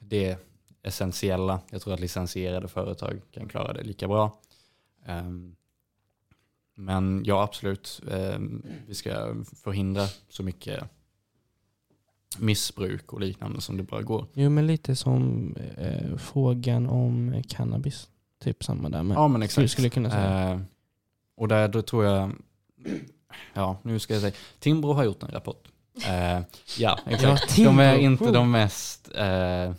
det 0.00 0.38
essentiella. 0.82 1.60
Jag 1.70 1.82
tror 1.82 1.94
att 1.94 2.00
licensierade 2.00 2.68
företag 2.68 3.20
kan 3.30 3.48
klara 3.48 3.72
det 3.72 3.82
lika 3.82 4.08
bra. 4.08 4.40
Ehm, 5.06 5.56
Men 6.74 7.22
ja, 7.26 7.42
absolut. 7.42 8.02
Eh, 8.10 8.38
vi 8.86 8.94
ska 8.94 9.34
förhindra 9.62 10.06
så 10.28 10.42
mycket 10.42 10.84
missbruk 12.38 13.12
och 13.12 13.20
liknande 13.20 13.60
som 13.60 13.76
det 13.76 13.82
bara 13.82 14.02
går. 14.02 14.26
Jo, 14.32 14.50
men 14.50 14.66
lite 14.66 14.96
som 14.96 15.48
eh, 15.76 16.16
frågan 16.16 16.86
om 16.88 17.42
cannabis. 17.48 18.08
Typ 18.44 18.64
samma 18.64 18.88
där. 18.88 19.02
Men 19.02 19.16
Ja, 19.16 19.28
men 19.28 19.42
exakt. 19.42 19.70
skulle 19.70 19.88
kunna 19.88 20.10
säga. 20.10 20.50
Eh, 20.52 20.60
och 21.36 21.48
där 21.48 21.68
då 21.68 21.82
tror 21.82 22.04
jag, 22.04 22.32
ja 23.54 23.76
nu 23.82 23.98
ska 23.98 24.12
jag 24.14 24.20
säga, 24.22 24.34
Timbro 24.58 24.92
har 24.92 25.04
gjort 25.04 25.22
en 25.22 25.28
rapport. 25.30 25.68
Eh, 26.08 26.40
ja, 26.78 26.98
exakt. 27.06 27.56
De 27.56 27.78
är 27.78 27.96
inte 27.98 28.30
de 28.30 28.50
mest, 28.50 29.10
eh, 29.14 29.24
eh, 29.26 29.72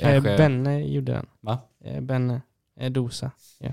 kanske- 0.00 0.36
Benne 0.36 0.84
gjorde 0.84 1.12
den. 1.12 1.26
va? 1.40 1.58
Eh, 1.84 2.00
Benne 2.00 2.40
eh, 2.80 2.92
Dosa. 2.92 3.30
Ja. 3.58 3.72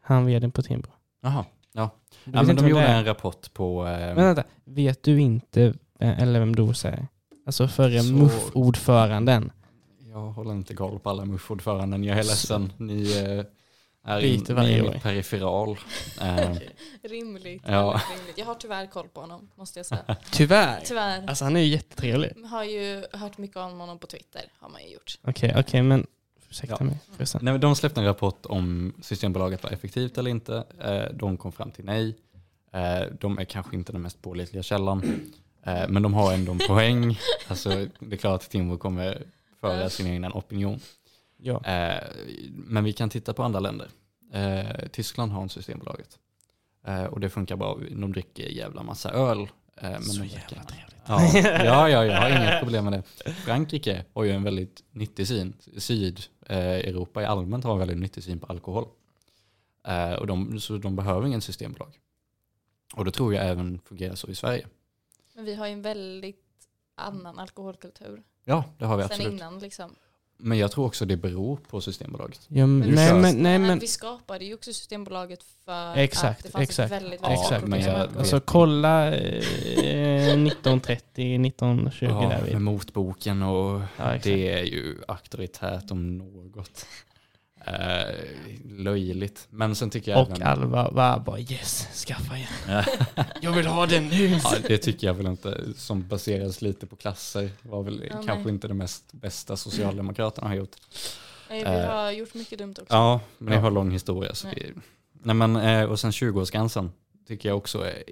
Han 0.00 0.26
vd 0.26 0.50
på 0.50 0.62
Timbro. 0.62 0.90
Jaha, 1.22 1.44
ja. 1.72 1.90
Ja 2.24 2.42
men 2.42 2.56
de 2.56 2.68
gjorde 2.68 2.86
en 2.86 3.04
rapport 3.04 3.52
på, 3.54 3.86
eh, 3.86 3.98
Men 4.14 4.14
vänta, 4.24 4.44
vet 4.64 5.02
du 5.02 5.20
inte 5.20 5.74
eller 5.98 6.40
vem 6.40 6.56
Dosa 6.56 6.90
är? 6.90 7.06
Alltså 7.46 7.68
förre 7.68 8.00
Så- 8.02 8.12
MUF-ordföranden. 8.12 9.52
jag 10.12 10.20
håller 10.20 10.52
inte 10.52 10.74
koll 10.74 10.98
på 10.98 11.10
alla 11.10 11.24
MUF-ordföranden, 11.24 12.04
jag 12.04 12.18
är 12.18 12.22
ledsen. 12.22 12.72
Ni 12.76 13.02
eh, 13.18 13.44
är 14.12 14.20
Byter 14.20 14.50
in, 14.50 14.56
varje 14.56 14.82
ni 14.82 14.88
är 14.88 14.94
år. 14.96 14.98
periferal. 15.02 15.78
Eh, 16.20 16.56
Rimligt, 17.02 17.62
Ja. 17.66 18.00
rimligt. 18.16 18.38
Jag 18.38 18.46
har 18.46 18.54
tyvärr 18.54 18.86
koll 18.86 19.08
på 19.08 19.20
honom, 19.20 19.48
måste 19.54 19.78
jag 19.78 19.86
säga. 19.86 20.16
Tyvärr. 20.32 20.80
Tyvärr. 20.84 21.28
Alltså 21.28 21.44
han 21.44 21.56
är 21.56 21.60
ju 21.60 21.66
jättetrevlig. 21.66 22.32
Har 22.50 22.64
ju 22.64 23.04
hört 23.12 23.38
mycket 23.38 23.56
om 23.56 23.80
honom 23.80 23.98
på 23.98 24.06
Twitter, 24.06 24.42
har 24.60 24.68
man 24.68 24.82
ju 24.82 24.88
gjort. 24.92 25.18
Okej, 25.24 25.54
okej 25.58 25.82
men 25.82 26.06
ursäkta 26.50 26.76
Ja. 26.80 26.84
mig 26.84 26.98
förresten. 27.16 27.40
Nej, 27.44 27.52
men 27.54 27.60
de 27.60 27.76
släppte 27.76 28.00
en 28.00 28.06
rapport 28.06 28.46
om 28.46 28.92
Systembolaget 29.02 29.62
var 29.62 29.70
effektivt 29.70 30.18
eller 30.18 30.30
inte. 30.30 30.64
Eh, 30.80 31.16
De 31.16 31.36
kom 31.36 31.52
fram 31.52 31.70
till 31.70 31.84
nej. 31.84 32.16
De 33.20 33.38
är 33.38 33.44
kanske 33.44 33.76
inte 33.76 33.92
den 33.92 34.02
mest 34.02 34.22
pålitliga 34.22 34.62
källan. 34.62 35.20
Eh, 35.62 35.88
Men 35.88 36.02
de 36.02 36.14
har 36.14 36.32
ändå 36.32 36.52
en 36.52 36.58
poäng. 36.68 37.18
Alltså, 37.48 37.86
det 37.98 38.16
är 38.16 38.18
klart 38.18 38.42
att 38.42 38.50
Timbro 38.50 38.78
kommer 38.78 39.22
föra 39.60 39.90
sin 39.90 40.06
egen 40.06 40.24
opinion. 40.32 40.80
Ja. 41.36 41.64
Eh, 41.64 42.02
Men 42.48 42.84
vi 42.84 42.92
kan 42.92 43.10
titta 43.10 43.32
på 43.32 43.42
andra 43.42 43.60
länder. 43.60 43.88
Eh, 44.32 44.88
Tyskland 44.92 45.32
har 45.32 45.42
en 45.42 45.48
Systembolaget. 45.48 46.18
Eh, 46.86 47.04
Och 47.04 47.20
det 47.20 47.30
funkar 47.30 47.56
bra. 47.56 47.78
De 47.90 48.12
dricker 48.12 48.48
jävla 48.48 48.82
massa 48.82 49.10
öl. 49.10 49.38
eh, 49.76 49.90
Men 49.90 50.02
Så 50.02 50.24
jävla 50.24 50.62
trevligt. 50.64 50.88
Ja, 51.06 51.30
ja, 51.64 51.88
ja, 51.88 52.04
jag 52.04 52.20
har 52.20 52.28
inget 52.30 52.60
problem 52.60 52.84
med 52.84 52.92
det. 52.92 53.32
Frankrike 53.32 54.04
har 54.14 54.24
ju 54.24 54.30
en 54.30 54.42
väldigt 54.42 54.82
nyttig 54.90 55.28
syn. 55.28 55.52
Syd-Europa 55.78 57.22
i 57.22 57.24
allmänt 57.24 57.64
har 57.64 57.72
en 57.72 57.78
väldigt 57.78 57.98
nyttig 57.98 58.24
syn 58.24 58.38
på 58.40 58.46
alkohol. 58.46 58.86
Och 60.18 60.26
de, 60.26 60.60
så 60.60 60.76
de 60.78 60.96
behöver 60.96 61.26
ingen 61.26 61.40
systembolag. 61.40 61.98
Och 62.94 63.04
det 63.04 63.10
tror 63.10 63.34
jag 63.34 63.46
även 63.46 63.78
fungerar 63.84 64.14
så 64.14 64.28
i 64.28 64.34
Sverige. 64.34 64.66
Men 65.42 65.46
vi 65.46 65.54
har 65.54 65.66
ju 65.66 65.72
en 65.72 65.82
väldigt 65.82 66.44
annan 66.96 67.38
alkoholkultur. 67.38 68.22
Ja, 68.44 68.64
det 68.78 68.84
har 68.84 68.96
vi 68.96 69.02
Sen 69.02 69.12
absolut. 69.12 69.32
innan 69.32 69.58
liksom. 69.58 69.94
Men 70.36 70.58
jag 70.58 70.70
tror 70.72 70.86
också 70.86 71.04
det 71.04 71.16
beror 71.16 71.56
på 71.56 71.80
Systembolaget. 71.80 72.40
Ja, 72.48 72.66
men, 72.66 72.78
nej, 72.94 73.12
men, 73.14 73.22
nej, 73.22 73.32
Men 73.58 73.62
men 73.62 73.78
vi 73.78 73.86
skapade 73.86 74.44
ju 74.44 74.54
också 74.54 74.72
Systembolaget 74.72 75.42
för 75.64 75.96
Exakt, 75.96 76.38
att 76.38 76.44
det 76.44 76.50
fanns 76.50 76.62
exakt. 76.62 76.92
ett 76.92 77.02
väldigt, 77.02 77.20
Ja, 77.22 77.28
väldigt 77.28 77.42
exakt. 77.44 77.60
stort 77.60 77.68
men 77.70 77.80
jag 77.80 77.88
konsument- 77.96 78.10
vet- 78.10 78.18
alltså 78.18 78.40
kolla 78.40 79.14
eh, 79.14 79.42
1930, 80.42 81.38
1920 81.46 82.06
Ja, 82.06 82.28
där 82.28 82.52
med 82.52 82.62
motboken 82.62 83.42
och 83.42 83.80
Ja, 83.80 84.04
exakt. 84.04 84.24
det 84.24 84.52
är 84.52 84.64
ju 84.64 84.96
auktoritärt 85.08 85.90
om 85.90 86.18
något. 86.18 86.86
Eh, 87.66 88.14
löjligt. 88.64 89.46
Men 89.50 89.74
sen 89.74 89.90
tycker 89.90 90.10
jag 90.12 90.20
Och 90.22 90.30
även... 90.40 90.42
Alva 90.46 90.90
var 90.90 91.18
bara 91.20 91.38
yes, 91.40 92.04
skaffa 92.06 92.36
igen. 92.36 92.48
Ja. 92.68 92.84
Jag 93.40 93.52
vill 93.52 93.66
ha 93.66 93.86
den 93.86 94.08
nu. 94.08 94.26
Ja, 94.44 94.54
det 94.68 94.78
tycker 94.78 95.06
jag 95.06 95.14
väl 95.14 95.26
inte, 95.26 95.60
som 95.76 96.08
baseras 96.08 96.62
lite 96.62 96.86
på 96.86 96.96
klasser, 96.96 97.50
var 97.62 97.82
väl 97.82 98.02
Ja, 98.10 98.12
kanske 98.14 98.34
nej. 98.44 98.48
inte 98.48 98.68
det 98.68 98.74
mest 98.74 99.12
bästa 99.12 99.56
Socialdemokraterna 99.56 100.48
har 100.48 100.54
gjort. 100.54 100.76
Nej, 101.50 101.64
vi 101.64 101.70
Eh. 101.70 101.86
har 101.90 102.10
gjort 102.10 102.34
mycket 102.34 102.58
dumt 102.58 102.74
också. 102.80 102.94
Ja, 102.94 103.20
men 103.38 103.48
det 103.50 103.54
Ja. 103.54 103.60
har 103.60 103.70
lång 103.70 103.90
historia. 103.90 104.34
Så 104.34 104.46
Nej. 104.46 104.56
vi, 104.74 104.80
nej 105.22 105.34
men, 105.34 105.56
eh, 105.56 105.84
och 105.84 106.00
sen 106.00 106.10
20-årsgränsen 106.10 106.90
tycker 107.28 107.48
jag 107.48 107.58
också 107.58 107.84
är 107.86 108.02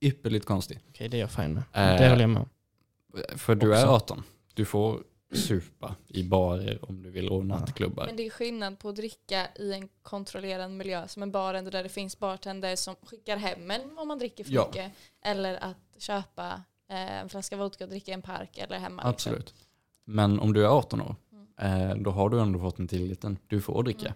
ypperligt 0.00 0.46
konstig. 0.46 0.80
Okej, 0.90 1.08
det 1.08 1.16
är 1.16 1.20
jag 1.20 1.30
fine 1.30 1.54
med. 1.54 1.62
Eh, 1.72 2.00
det 2.00 2.08
håller 2.08 2.20
jag 2.20 2.30
med 2.30 2.42
om. 2.42 2.48
För 3.38 3.54
du 3.54 3.70
Också. 3.70 3.82
är 3.82 3.86
18, 3.86 4.22
du 4.54 4.64
får 4.64 5.00
supa 5.32 5.94
i 6.08 6.22
barer 6.22 6.78
om 6.84 7.02
du 7.02 7.10
vill 7.10 7.28
och 7.28 7.46
nattklubbar. 7.46 8.06
Men 8.06 8.16
det 8.16 8.26
är 8.26 8.30
skillnad 8.30 8.78
på 8.78 8.88
att 8.88 8.96
dricka 8.96 9.48
i 9.56 9.72
en 9.72 9.88
kontrollerad 10.02 10.70
miljö 10.70 11.08
som 11.08 11.22
en 11.22 11.30
bartender 11.32 11.70
där 11.72 11.82
det 11.82 11.88
finns 11.88 12.18
bartender 12.18 12.76
som 12.76 12.96
skickar 13.02 13.36
hem 13.36 13.70
en 13.70 13.98
om 13.98 14.08
man 14.08 14.18
dricker 14.18 14.44
för 14.44 14.52
Ja. 14.52 14.66
mycket. 14.66 14.92
Eller 15.24 15.54
att 15.64 15.76
köpa 16.02 16.62
eh, 16.88 17.20
en 17.20 17.28
flaska 17.28 17.56
vodka 17.56 17.84
och 17.84 17.90
dricka 17.90 18.10
i 18.10 18.14
en 18.14 18.22
park 18.22 18.58
eller 18.58 18.78
hemma. 18.78 19.02
liksom. 19.10 19.10
Absolut. 19.10 19.54
Men 20.04 20.40
om 20.40 20.52
du 20.52 20.64
är 20.64 20.68
18 20.68 21.00
år, 21.00 21.16
eh, 21.60 21.94
då 21.96 22.10
har 22.10 22.28
du 22.30 22.40
ändå 22.40 22.58
fått 22.58 22.78
en 22.78 22.88
tilliten. 22.88 23.38
Du 23.46 23.60
får 23.60 23.82
dricka. 23.82 24.06
Mm. 24.06 24.14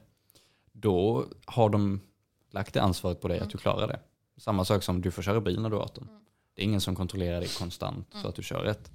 Då 0.73 1.25
har 1.45 1.69
de 1.69 2.01
lagt 2.51 2.75
det 2.75 2.83
ansvaret 2.83 3.21
på 3.21 3.29
dig 3.29 3.37
Mm. 3.37 3.47
att 3.47 3.53
du 3.53 3.59
klarar 3.59 3.89
det. 3.89 4.01
Samma 4.37 4.65
sak 4.65 4.83
som 4.83 5.01
du 5.01 5.11
får 5.11 5.23
köra 5.23 5.41
bil 5.41 5.61
när 5.61 5.71
du 5.71 5.77
är 5.77 5.81
18. 5.81 6.09
Mm. 6.09 6.21
Det 6.55 6.63
är 6.63 6.65
ingen 6.65 6.81
som 6.81 6.97
kontrollerar 6.97 7.41
dig 7.41 7.49
konstant 7.49 8.07
så 8.13 8.19
Mm. 8.19 8.29
att 8.29 8.35
du 8.35 8.43
kör 8.43 8.61
rätt. 8.63 8.91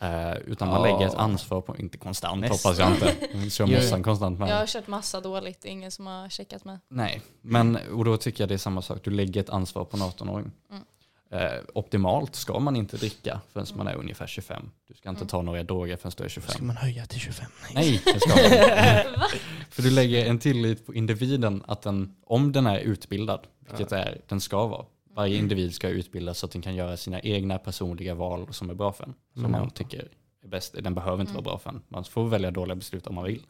Eh, 0.00 0.36
utan 0.46 0.68
man 0.68 0.80
Ja. 0.80 0.86
lägger 0.96 1.06
ett 1.12 1.14
ansvar 1.18 1.60
på, 1.60 1.76
inte 1.76 1.98
konstant 1.98 2.40
Nästan. 2.40 2.72
hoppas 2.72 2.78
jag 2.78 2.90
inte. 2.92 3.28
Jag 3.42 3.52
kör 3.52 3.66
mossan 3.66 4.02
konstant. 4.02 4.38
Men, 4.38 4.48
Jag 4.48 4.56
har 4.56 4.66
kört 4.66 4.86
massa 4.86 5.20
dåligt, 5.20 5.60
det 5.62 5.68
är 5.68 5.72
ingen 5.72 5.90
som 5.90 6.06
har 6.06 6.28
checkat 6.28 6.64
mig. 6.64 6.78
Nej, 6.88 7.22
men 7.42 7.78
och 7.92 8.04
då 8.04 8.16
tycker 8.16 8.42
jag 8.42 8.48
det 8.48 8.54
är 8.54 8.58
samma 8.58 8.82
sak. 8.82 8.98
Du 9.04 9.10
lägger 9.10 9.40
ett 9.40 9.50
ansvar 9.50 9.84
på 9.84 9.96
en 9.96 10.02
18-åring. 10.02 10.50
Mm. 10.70 10.82
Eh, 11.30 11.60
optimalt 11.74 12.34
ska 12.34 12.58
man 12.58 12.76
inte 12.76 12.96
dricka 12.96 13.40
förrän 13.52 13.66
man 13.74 13.86
är 13.86 13.94
ungefär 13.94 14.26
25. 14.26 14.70
Du 14.88 14.94
ska 14.94 15.08
inte 15.08 15.18
Mm. 15.20 15.28
ta 15.28 15.42
några 15.42 15.62
droger 15.62 15.96
förrän 15.96 16.12
du 16.16 16.24
är 16.24 16.28
Ska 16.28 16.40
25. 16.40 16.66
man 16.66 16.76
höja 16.76 17.06
till 17.06 17.20
25? 17.20 17.46
Nej, 17.74 18.02
det 18.04 18.20
ska 18.20 18.28
man 18.30 18.44
inte. 18.44 19.14
För 19.70 19.82
du 19.82 19.90
lägger 19.90 20.26
en 20.26 20.38
tillit 20.38 20.86
på 20.86 20.94
individen 20.94 21.62
att 21.68 21.82
den, 21.82 22.16
om 22.26 22.52
den 22.52 22.66
är 22.66 22.78
utbildad, 22.78 23.40
vilket 23.68 23.92
är, 23.92 24.20
den 24.28 24.40
ska 24.40 24.66
vara. 24.66 24.84
Varje 25.16 25.36
individ 25.38 25.74
ska 25.74 25.88
utbildas 25.88 26.38
så 26.38 26.46
att 26.46 26.52
den 26.52 26.62
kan 26.62 26.74
göra 26.74 26.96
sina 26.96 27.20
egna 27.20 27.58
personliga 27.58 28.14
val 28.14 28.52
som 28.54 28.70
är 28.70 28.74
bra 28.74 28.92
för 28.92 29.04
en. 29.04 29.14
Som 29.32 29.44
Mm. 29.44 29.50
man 29.60 29.70
tycker 29.70 30.08
är 30.42 30.48
bäst. 30.48 30.74
Den 30.82 30.94
behöver 30.94 31.20
inte 31.20 31.30
Mm. 31.32 31.44
vara 31.44 31.52
bra 31.52 31.58
för 31.58 31.70
en. 31.70 31.82
Man 31.88 32.04
får 32.04 32.28
välja 32.28 32.50
dåliga 32.50 32.74
beslut 32.76 33.06
om 33.06 33.14
man 33.14 33.24
vill. 33.24 33.46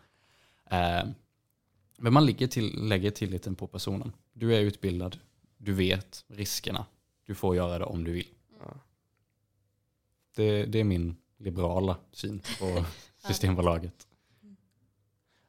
Eh, 0.71 1.05
men 1.99 2.13
man 2.13 2.27
lägger, 2.27 2.47
till, 2.47 2.89
lägger 2.89 3.11
tilliten 3.11 3.55
på 3.55 3.67
personen. 3.67 4.13
Du 4.33 4.55
är 4.57 4.61
utbildad, 4.61 5.19
du 5.59 5.73
vet 5.73 6.25
riskerna. 6.29 6.87
Du 7.27 7.35
får 7.35 7.57
göra 7.57 7.79
det 7.79 7.85
om 7.85 8.05
du 8.05 8.13
vill. 8.13 8.29
Ja. 8.61 8.75
Det, 10.37 10.65
det 10.65 10.81
är 10.81 10.85
min 10.85 11.17
liberala 11.37 11.97
syn 12.13 12.41
på 12.61 12.85
Systembolaget. 13.29 14.07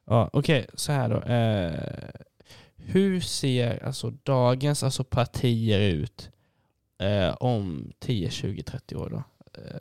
Ja, 0.04 0.30
Okej, 0.32 0.66
så 0.74 0.92
här 0.92 1.08
då. 1.08 1.16
Eh, 1.22 2.10
hur 2.88 3.20
ser 3.20 3.84
alltså 3.84 4.10
dagens 4.10 4.82
alltså 4.82 5.04
partier 5.04 5.80
ut 5.80 6.30
eh, 6.98 7.34
om 7.34 7.92
10, 7.98 8.30
20, 8.30 8.62
30 8.62 8.96
år 8.96 9.10
då? 9.10 9.22
Eh, 9.62 9.80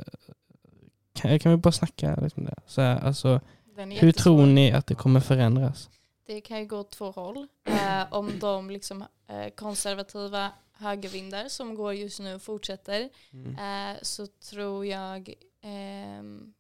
kan, 1.14 1.40
kan 1.40 1.52
vi 1.52 1.58
bara 1.58 1.72
snacka 1.72 2.16
lite 2.16 2.36
om 2.42 2.46
det? 2.46 2.56
Så 2.66 2.82
här, 2.82 3.00
alltså, 3.00 3.42
hur 3.76 4.12
tror 4.12 4.46
ni 4.46 4.72
att 4.72 4.88
det 4.88 4.96
kommer 4.96 5.20
förändras? 5.20 5.90
Det 6.26 6.42
kan 6.42 6.60
ju 6.60 6.66
gå 6.66 6.78
åt 6.78 6.92
två 6.92 7.12
håll. 7.12 7.48
Eh, 7.64 8.14
om 8.14 8.40
de 8.40 8.70
liksom, 8.70 9.02
eh, 9.28 9.50
konservativa 9.56 10.52
högervindar 10.74 11.48
som 11.48 11.76
går 11.76 11.94
just 11.94 12.20
nu 12.20 12.40
fortsätter 12.40 13.10
Mm. 13.34 13.56
eh, 13.96 13.98
så 14.02 14.28
tror 14.28 14.86
jag 14.86 15.34
ehm, 15.62 16.54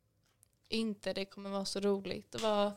inte 0.69 1.13
det 1.13 1.25
kommer 1.25 1.49
vara 1.49 1.65
så 1.65 1.79
roligt 1.79 2.35
att 2.35 2.41
vara 2.41 2.73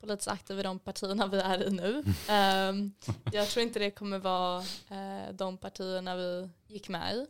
politiskt 0.00 0.28
aktiv 0.28 0.58
i 0.58 0.62
de 0.62 0.78
partierna 0.78 1.26
vi 1.26 1.38
är 1.38 1.66
i 1.68 1.70
nu. 1.70 2.04
Ehm, 2.28 2.92
jag 3.32 3.48
tror 3.48 3.62
inte 3.62 3.78
det 3.78 3.90
kommer 3.90 4.18
vara 4.18 4.58
eh, 4.90 5.32
de 5.32 5.56
partierna 5.56 6.16
vi 6.16 6.48
gick 6.66 6.88
med 6.88 7.14
i 7.14 7.26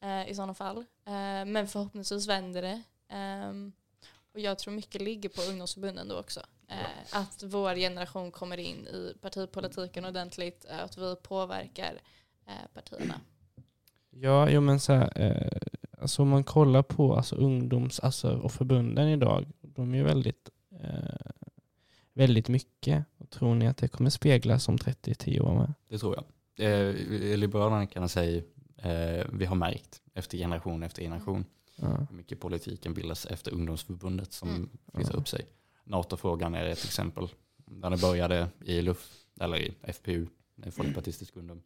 eh, 0.00 0.30
i 0.30 0.34
sådana 0.34 0.54
fall. 0.54 0.76
Eh, 1.06 1.44
men 1.46 1.68
förhoppningsvis 1.68 2.28
vänder 2.28 2.62
det. 2.62 2.82
Ehm, 3.08 3.72
och 4.34 4.40
jag 4.40 4.58
tror 4.58 4.74
mycket 4.74 5.02
ligger 5.02 5.28
på 5.28 5.42
ungdomsförbunden 5.42 6.08
då 6.08 6.18
också. 6.18 6.40
Att 7.12 7.42
vår 7.42 7.74
generation 7.74 8.30
kommer 8.30 8.56
in 8.56 8.86
i 8.86 9.14
partipolitiken 9.20 10.04
ordentligt, 10.04 10.66
att 10.68 10.98
vi 10.98 11.16
påverkar 11.16 12.00
partierna. 12.74 13.20
Ja, 14.10 14.50
jo, 14.50 14.60
men 14.60 14.80
så 14.80 14.92
här, 14.92 15.20
eh, 15.20 15.58
alltså 15.98 16.22
om 16.22 16.28
man 16.28 16.44
kollar 16.44 16.82
på 16.82 17.16
alltså, 17.16 17.36
ungdoms 17.36 18.00
alltså, 18.00 18.36
och 18.36 18.52
förbunden 18.52 19.08
idag, 19.08 19.46
de 19.60 19.94
är 19.94 19.98
ju 19.98 20.04
väldigt, 20.04 20.50
eh, 20.80 21.30
väldigt 22.14 22.48
mycket. 22.48 23.04
Och 23.18 23.30
tror 23.30 23.54
ni 23.54 23.66
att 23.68 23.76
det 23.76 23.88
kommer 23.88 24.10
speglas 24.10 24.68
om 24.68 24.76
30-10 24.78 25.40
år 25.40 25.54
med? 25.54 25.74
Det 25.88 25.98
tror 25.98 26.14
jag. 26.16 26.24
Eh, 26.88 26.94
Liberalerna 27.38 27.86
kan 27.86 28.02
jag 28.02 28.10
säga, 28.10 28.42
eh, 28.76 29.26
vi 29.32 29.44
har 29.44 29.56
märkt 29.56 30.02
efter 30.14 30.38
generation 30.38 30.82
efter 30.82 31.02
generation 31.02 31.44
Ja. 31.76 32.06
hur 32.10 32.16
mycket 32.16 32.40
politiken 32.40 32.94
bildas 32.94 33.26
efter 33.26 33.52
ungdomsförbundet 33.54 34.32
som 34.32 34.48
Mm. 34.48 34.68
flyttar 34.94 35.12
Ja. 35.14 35.18
upp 35.20 35.28
sig. 35.28 35.46
NATO-frågan 35.84 36.54
är 36.54 36.66
ett 36.66 36.84
exempel. 36.84 37.28
När 37.66 37.90
det 37.90 38.00
började 38.00 38.48
i 38.64 38.82
LUF, 38.82 39.12
eller 39.40 39.56
i 39.56 39.74
FPU, 39.82 40.26
folkpartistisk 40.70 41.36
ungdom. 41.36 41.62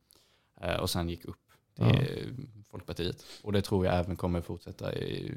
eh, 0.60 0.76
och 0.76 0.90
sen 0.90 1.08
gick 1.08 1.24
upp 1.24 1.36
till 1.76 2.64
Folkpartiet. 2.70 3.24
Och 3.42 3.52
det 3.52 3.62
tror 3.62 3.86
jag 3.86 3.94
även 3.94 4.16
kommer 4.16 4.40
fortsätta 4.40 4.94
i 4.94 5.32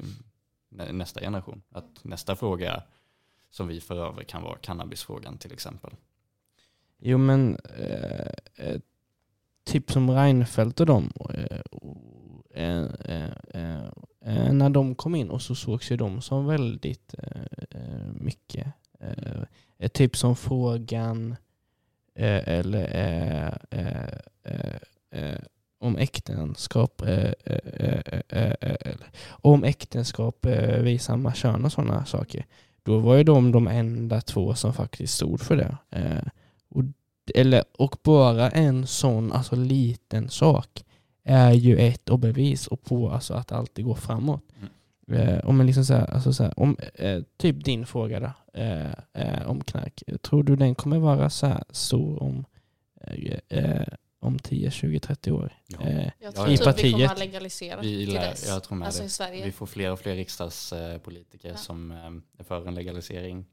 nä- 0.70 0.92
nästa 0.92 1.20
generation. 1.20 1.62
Att 1.70 2.04
nästa 2.04 2.36
fråga 2.36 2.84
som 3.50 3.68
vi 3.68 3.82
för 3.82 3.96
över 3.96 4.24
kan 4.24 4.44
vara 4.44 4.58
cannabisfrågan 4.58 5.38
till 5.38 5.54
exempel. 5.54 5.92
Jo 7.00 7.18
men 7.18 7.58
eh, 7.78 8.80
typ 9.66 9.92
som 9.92 10.12
Reinfeldt 10.12 10.80
och 10.80 10.86
dem. 10.86 11.12
Eh, 11.34 11.58
eh, 12.54 12.86
eh, 13.54 13.88
eh, 14.26 14.54
när 14.54 14.70
de 14.70 14.96
kom 14.96 15.16
in 15.16 15.30
och 15.30 15.42
så 15.42 15.56
sågs 15.56 15.92
ju 15.92 15.98
de 15.98 16.22
som 16.22 16.46
väldigt 16.46 17.16
eh, 17.18 18.12
mycket. 18.14 18.68
Eh, 19.00 19.88
typ 19.88 20.18
som 20.18 20.36
frågan 20.36 21.36
eh, 22.16 22.48
eller 22.48 22.96
eh, 22.96 23.80
eh, 23.80 24.76
eh, 25.12 25.40
om 25.80 25.98
äktenskap 25.98 27.02
eh, 27.02 27.34
eh, 27.46 27.60
eh, 27.66 28.14
eh, 28.30 28.56
eh, 28.62 28.96
om 29.30 29.64
äktenskap 29.64 30.46
eh, 30.46 30.82
vid 30.82 31.02
samma 31.02 31.34
kön 31.34 31.66
och 31.66 31.72
sådana 31.72 32.06
saker. 32.06 32.46
Då 32.88 32.98
var 32.98 33.16
ju 33.16 33.24
de 33.24 33.52
de 33.52 33.68
enda 33.68 34.22
två 34.22 34.56
som 34.56 34.74
faktiskt 34.74 35.14
stod 35.14 35.40
för 35.40 35.56
det. 35.56 35.78
Eh, 35.90 36.28
och, 36.70 36.84
eller, 37.36 37.64
och 37.78 37.96
bara 38.04 38.50
en 38.50 38.88
sån 38.88 39.32
alltså, 39.32 39.56
liten 39.56 40.30
sak 40.30 40.84
är 41.24 41.52
ju 41.52 41.78
ett 41.78 42.10
och 42.10 42.20
bevis 42.20 42.68
och 42.68 42.84
på 42.84 43.10
alltså, 43.10 43.34
att 43.34 43.52
alltid 43.52 43.86
går 43.86 43.96
framåt. 43.96 44.42
Eh, 45.12 45.40
om 45.46 45.58
man 45.58 45.66
liksom 45.66 45.86
så 45.86 45.94
här, 45.94 46.14
alltså 46.14 46.34
så 46.34 46.44
här, 46.44 46.60
om, 46.60 46.78
eh, 46.94 47.22
typ 47.38 47.66
din 47.66 47.86
fråga 47.86 48.20
då, 48.20 48.60
eh, 48.62 48.92
eh, 49.14 49.48
om 49.48 49.62
knark. 49.62 50.04
Tror 50.22 50.44
du 50.44 50.56
den 50.56 50.76
kommer 50.76 51.00
vara 51.00 51.30
så 51.30 51.48
här 51.48 51.64
stor 51.70 52.24
om, 52.24 52.46
eh, 53.02 53.40
eh, 53.50 53.88
om 54.20 54.40
10, 54.40 54.72
20, 54.72 55.00
30 55.00 55.32
år? 55.32 55.54
Ja. 55.68 55.80
Eh, 55.82 55.96
Jag 56.04 56.12
Ja, 56.20 56.32
tror 56.32 56.50
i 56.50 56.58
typ 56.58 56.84
vi 56.84 56.92
kommer 56.92 57.16
legaliserat 57.16 57.86
Vi 57.86 58.06
till 58.06 58.14
dess. 58.16 58.48
jag 58.48 58.64
tror 58.64 58.78
med 58.78 58.86
Alltså 58.86 59.02
det. 59.02 59.06
i 59.06 59.10
Sverige. 59.10 59.46
Vi 59.46 59.52
får 59.52 59.66
fler 59.66 59.92
och 59.92 60.00
fler 60.00 60.16
riksdagspolitiker 60.16 61.50
Ja. 61.50 61.56
som 61.56 61.92
eh, 61.92 62.40
är 62.40 62.44
för 62.44 62.68
en 62.68 62.76
legalisering. 62.76 63.46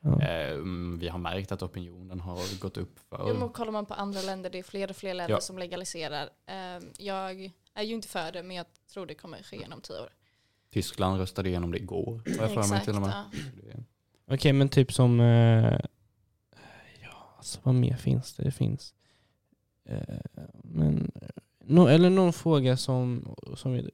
ja. 0.00 0.22
Eh, 0.22 0.52
mm, 0.52 0.98
Vi 0.98 1.08
har 1.08 1.18
märkt 1.18 1.52
att 1.52 1.62
opinionen 1.62 2.20
har 2.20 2.60
gått 2.60 2.76
upp 2.76 2.98
för. 3.08 3.24
Jo, 3.28 3.36
men 3.38 3.48
kollar 3.48 3.72
man 3.72 3.86
på 3.86 3.94
andra 3.94 4.22
länder, 4.22 4.50
det 4.50 4.58
är 4.58 4.62
fler 4.62 4.90
och 4.90 4.96
fler 4.96 5.14
länder 5.14 5.34
Ja. 5.34 5.40
som 5.40 5.58
legaliserar. 5.58 6.28
Ehm, 6.46 6.82
Jag 6.98 7.50
är 7.74 7.82
ju 7.82 7.94
inte 7.94 8.08
för 8.08 8.32
det, 8.32 8.42
men 8.42 8.56
jag 8.56 8.66
tror 8.92 9.06
det 9.06 9.14
kommer 9.14 9.42
ske 9.42 9.56
inom 9.56 9.80
tio 9.80 10.00
år. 10.00 10.08
Tyskland 10.72 11.18
röstade 11.20 11.48
igenom 11.48 11.72
det 11.72 11.78
igår, 11.78 12.22
har 12.38 12.46
jag 12.48 12.54
för 12.64 12.70
mig 12.74 12.84
till 12.84 12.94
och 12.96 13.02
med. 13.02 13.12
Okej, 14.30 14.52
men 14.52 14.68
typ 14.68 14.92
som... 14.92 15.20
Eh, 15.20 15.80
ja, 17.02 17.34
alltså 17.36 17.60
vad 17.62 17.74
mer 17.74 17.96
finns 17.96 18.32
det? 18.34 18.42
Det 18.42 18.50
finns... 18.52 18.94
Eh, 19.84 19.98
men, 20.64 21.12
no, 21.64 21.88
eller 21.88 22.10
någon 22.10 22.32
fråga 22.32 22.76
som, 22.76 23.34
som 23.56 23.72
vi 23.72 23.90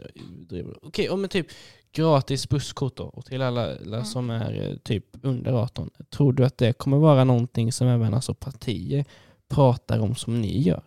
driver. 0.48 0.78
Okej, 0.82 1.10
om 1.10 1.20
men 1.20 1.30
typ 1.30 1.46
gratis 1.92 2.48
busskort 2.48 2.96
då, 2.96 3.04
och 3.04 3.26
till 3.26 3.42
alla, 3.42 3.62
alla 3.62 3.96
Mm. 3.96 4.04
som 4.06 4.30
är 4.30 4.70
eh, 4.70 4.76
typ 4.76 5.04
under 5.22 5.52
18. 5.52 5.90
Tror 6.10 6.32
du 6.32 6.44
att 6.44 6.58
det 6.58 6.72
kommer 6.72 6.96
vara 6.96 7.24
någonting 7.24 7.72
som 7.72 7.86
även 7.86 8.14
alltså 8.14 8.34
partier 8.34 9.04
pratar 9.48 9.98
om 9.98 10.14
som 10.14 10.40
ni 10.40 10.62
gör? 10.62 10.82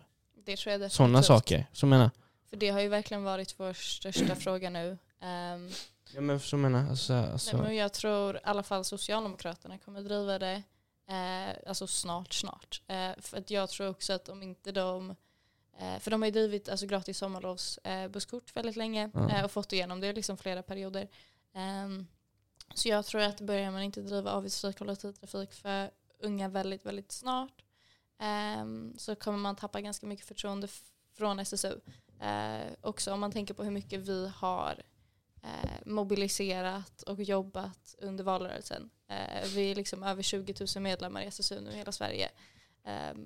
Det 0.46 0.56
tror 0.56 0.70
jag 0.72 0.80
definitivt. 0.80 0.92
Sådana 0.96 1.22
saker. 1.22 1.66
Så 1.72 1.86
menar, 1.86 2.10
För 2.50 2.56
det 2.56 2.68
har 2.68 2.80
ju 2.80 2.88
verkligen 2.88 3.22
varit 3.22 3.54
vår 3.58 3.72
största 3.72 4.34
fråga 4.34 4.70
nu. 4.70 4.98
Ehm, 5.20 5.68
ja 6.14 6.20
men 6.20 6.40
så 6.40 6.56
menar, 6.56 6.90
alltså, 6.90 7.14
alltså, 7.14 7.56
Nej, 7.56 7.66
men 7.66 7.76
jag 7.76 7.92
tror 7.92 8.36
i 8.36 8.40
alla 8.44 8.62
fall 8.62 8.84
Socialdemokraterna 8.84 9.78
kommer 9.78 10.02
driva 10.02 10.38
det 10.38 10.62
eh, 11.08 11.68
alltså 11.68 11.86
snart, 11.86 12.32
snart. 12.32 12.82
Eh, 12.86 13.12
för 13.18 13.38
att 13.38 13.50
jag 13.50 13.70
tror 13.70 13.88
också 13.88 14.12
att 14.12 14.28
om 14.28 14.42
inte 14.42 14.72
de 14.72 15.10
eh, 15.78 15.98
för 15.98 16.10
de 16.10 16.22
har 16.22 16.26
ju 16.26 16.32
drivit 16.32 16.68
alltså, 16.68 16.86
gratis 16.86 17.18
sommarlovsbusskort 17.18 18.50
eh, 18.50 18.54
väldigt 18.54 18.76
länge 18.76 19.10
eh, 19.30 19.44
och 19.44 19.50
fått 19.50 19.72
igenom 19.72 20.00
det 20.00 20.12
liksom 20.12 20.36
flera 20.36 20.62
perioder. 20.62 21.08
Ehm, 21.54 22.06
så 22.74 22.88
jag 22.88 23.06
tror 23.06 23.20
att 23.20 23.40
börjar 23.40 23.70
man 23.70 23.82
inte 23.82 24.00
driva 24.00 24.30
avgiftsfri 24.30 24.72
kollektivtrafik 24.72 25.52
för 25.52 25.90
unga 26.18 26.48
väldigt, 26.48 26.86
väldigt 26.86 27.12
snart 27.12 27.64
ehm, 28.18 28.94
så 28.98 29.14
kommer 29.14 29.38
man 29.38 29.56
tappa 29.56 29.80
ganska 29.80 30.06
mycket 30.06 30.26
förtroende 30.26 30.68
från 31.14 31.38
SSU. 31.38 31.80
Eh, 32.20 32.72
också 32.80 33.12
om 33.12 33.20
man 33.20 33.32
tänker 33.32 33.54
på 33.54 33.64
hur 33.64 33.70
mycket 33.70 34.00
vi 34.00 34.32
har 34.36 34.82
mobiliserat 35.84 37.02
och 37.02 37.22
jobbat 37.22 37.94
under 37.98 38.24
valrörelsen. 38.24 38.90
Eh, 39.12 39.48
vi 39.54 39.70
är 39.70 39.74
liksom 39.74 40.02
över 40.02 40.22
20 40.22 40.54
000 40.76 40.82
medlemmar 40.82 41.22
i 41.22 41.26
SSU 41.26 41.60
nu 41.60 41.70
i 41.70 41.76
hela 41.76 41.92
Sverige. 41.92 42.28
Eh, 42.86 43.18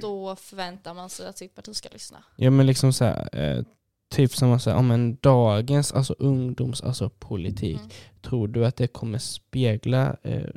då 0.00 0.36
förväntar 0.36 0.94
man 0.94 1.10
sig 1.10 1.26
att 1.28 1.38
sitt 1.38 1.54
parti 1.54 1.76
ska 1.76 1.88
lyssna. 1.92 2.24
Ja 2.36 2.50
men 2.50 2.66
liksom 2.66 2.92
så 2.92 3.04
här, 3.04 3.28
eh, 3.40 3.64
typ 4.10 4.32
som 4.36 4.48
man 4.48 4.60
säger, 4.60 4.76
om 4.76 4.90
en 4.90 5.16
dagens 5.16 5.92
alltså 5.92 6.14
ungdoms 6.18 6.82
alltså 6.82 7.10
politik. 7.10 7.76
Mm. 7.78 7.90
Tror 8.22 8.48
du 8.48 8.66
att 8.66 8.76
det 8.76 8.86
kommer 8.86 9.18
spegla 9.18 10.16
eh, 10.22 10.48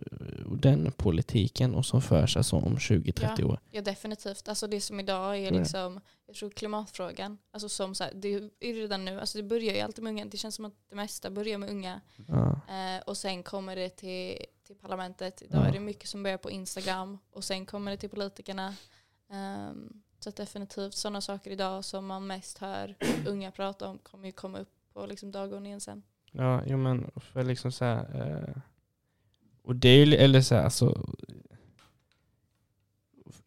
den 0.62 0.92
politiken 0.92 1.76
och 1.76 1.86
som 1.86 2.02
förs 2.02 2.38
alltså 2.38 2.56
om 2.56 2.78
20-30 2.78 3.44
år? 3.44 3.60
Ja 3.72 3.82
definitivt. 3.82 4.48
Alltså 4.48 4.68
det 4.68 4.82
som 4.82 5.00
idag 5.00 5.38
är 5.38 5.52
Ja. 5.54 5.60
liksom, 5.60 6.00
jag 6.28 6.36
tror 6.36 6.50
klimatfrågan, 6.50 7.38
alltså 7.54 7.70
som 7.70 7.96
så 7.96 8.04
här, 8.04 8.14
det 8.16 8.28
är 8.60 8.74
redan 8.74 9.06
nu, 9.06 9.20
alltså 9.20 9.38
det 9.38 9.44
börjar 9.44 9.74
ju 9.74 9.80
alltid 9.80 10.04
med 10.04 10.12
unga, 10.12 10.26
det 10.26 10.38
känns 10.38 10.56
som 10.56 10.66
att 10.66 10.74
det 10.90 10.96
mesta 10.96 11.30
börjar 11.30 11.58
med 11.58 11.70
unga. 11.70 12.02
Ja. 12.28 12.62
Eh, 12.70 13.02
och 13.06 13.18
sen 13.18 13.44
kommer 13.44 13.76
det 13.76 13.90
till, 13.90 14.38
till 14.72 14.82
parlamentet. 14.82 15.42
Idag 15.42 15.68
är 15.68 15.72
det 15.72 15.80
mycket 15.80 16.10
som 16.10 16.24
börjar 16.24 16.38
på 16.38 16.52
Instagram. 16.52 17.18
Och 17.32 17.44
sen 17.44 17.66
kommer 17.66 17.92
det 17.92 17.98
till 17.98 18.10
politikerna. 18.10 18.76
Ehm, 19.30 20.02
så 20.20 20.30
definitivt 20.30 20.94
sådana 20.94 21.22
saker 21.22 21.52
idag 21.52 21.86
som 21.86 22.06
man 22.06 22.28
mest 22.28 22.58
hör 22.58 22.96
unga 23.28 23.52
prata 23.52 23.88
om 23.88 23.98
kommer 23.98 24.26
ju 24.26 24.32
komma 24.32 24.60
upp 24.60 24.70
på 24.94 25.06
liksom 25.06 25.32
dagordningen 25.32 25.82
sen. 25.82 26.04
Ja, 26.32 26.62
jo 26.66 26.78
men 26.78 27.12
för 27.16 27.44
liksom 27.44 27.72
så 27.72 27.86
här, 27.86 28.00
eh, 28.00 28.62
och 29.64 29.76
det 29.76 29.90
är 29.90 30.06
ju, 30.06 30.16
eller 30.16 30.42
så 30.42 30.56
här, 30.56 30.64
alltså, 30.64 31.16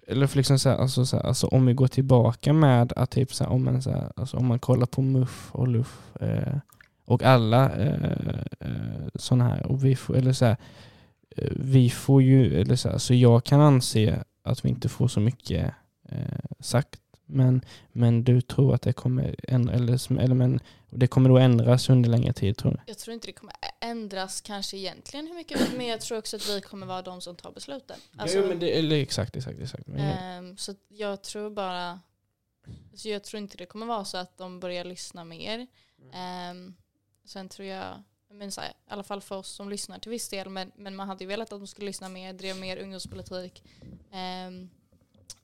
eller 0.06 0.26
för 0.26 0.36
liksom 0.36 0.58
så 0.58 0.68
här, 0.68 0.76
alltså, 0.76 1.06
så 1.06 1.16
här, 1.16 1.26
alltså 1.26 1.46
om 1.46 1.66
vi 1.66 1.74
går 1.74 1.88
tillbaka 1.88 2.52
med 2.52 2.92
att 2.92 3.10
typ 3.10 3.34
så 3.34 3.44
här, 3.44 3.50
om 3.50 3.64
man 3.64 3.82
så 3.82 3.90
här, 3.90 4.12
alltså 4.16 4.36
om 4.36 4.46
man 4.46 4.58
kollar 4.58 4.86
på 4.86 5.02
MUF 5.02 5.54
och 5.54 5.68
LUF 5.68 6.16
eh, 6.20 6.58
och 7.04 7.22
alla 7.22 7.76
eh, 7.76 8.28
eh, 8.60 9.06
sådana 9.14 9.48
här, 9.48 9.66
och 9.66 9.84
vi 9.84 9.96
eller 10.14 10.32
så 10.32 10.44
här, 10.44 10.56
vi 11.50 11.90
får 11.90 12.22
ju, 12.22 12.60
eller 12.60 12.76
så 12.76 12.88
här, 12.88 12.98
så 12.98 13.14
jag 13.14 13.44
kan 13.44 13.60
anse 13.60 14.24
att 14.42 14.64
vi 14.64 14.68
inte 14.68 14.88
får 14.88 15.08
så 15.08 15.20
mycket 15.20 15.74
eh, 16.08 16.18
sagt, 16.60 17.00
men, 17.26 17.64
men 17.92 18.24
du 18.24 18.40
tror 18.40 18.74
att 18.74 18.82
det 18.82 18.92
kommer, 18.92 19.36
ändra, 19.42 19.74
eller, 19.74 20.20
eller 20.20 20.34
men, 20.34 20.60
det 20.90 21.06
kommer 21.06 21.28
då 21.28 21.38
ändras 21.38 21.90
under 21.90 22.10
längre 22.10 22.32
tid 22.32 22.56
tror 22.56 22.72
du? 22.72 22.78
Jag 22.86 22.98
tror 22.98 23.14
inte 23.14 23.26
det 23.26 23.32
kommer 23.32 23.54
ändras 23.80 24.40
kanske 24.40 24.76
egentligen 24.76 25.26
hur 25.26 25.34
mycket, 25.34 25.76
men 25.76 25.86
jag 25.86 26.00
tror 26.00 26.18
också 26.18 26.36
att 26.36 26.48
vi 26.48 26.60
kommer 26.60 26.86
vara 26.86 27.02
de 27.02 27.20
som 27.20 27.36
tar 27.36 27.52
besluten. 27.52 27.96
Alltså, 28.16 28.38
jo, 28.38 28.48
men 28.48 28.58
det, 28.58 28.78
eller 28.78 28.96
exakt, 28.96 29.36
exakt, 29.36 29.60
exakt. 29.60 29.86
Men, 29.86 30.00
Ehm, 30.00 30.56
så 30.56 30.74
jag 30.88 31.22
tror 31.22 31.50
bara, 31.50 32.00
alltså 32.90 33.08
jag 33.08 33.24
tror 33.24 33.42
inte 33.42 33.56
det 33.56 33.66
kommer 33.66 33.86
vara 33.86 34.04
så 34.04 34.16
att 34.16 34.38
de 34.38 34.60
börjar 34.60 34.84
lyssna 34.84 35.24
mer. 35.24 35.66
Ehm, 36.12 36.74
sen 37.24 37.48
tror 37.48 37.68
jag, 37.68 38.02
men 38.34 38.52
så 38.52 38.60
här, 38.60 38.70
i 38.70 38.72
alla 38.86 39.02
fall 39.02 39.20
för 39.20 39.36
oss 39.36 39.48
som 39.48 39.68
lyssnar 39.68 39.98
till 39.98 40.10
viss 40.10 40.28
del, 40.28 40.48
men, 40.48 40.72
men 40.76 40.96
man 40.96 41.08
hade 41.08 41.24
ju 41.24 41.28
velat 41.28 41.52
att 41.52 41.60
de 41.60 41.66
skulle 41.66 41.86
lyssna 41.86 42.08
mer, 42.08 42.32
drev 42.32 42.56
mer 42.56 42.76
ungdomspolitik. 42.76 43.62
Ehm, 44.12 44.70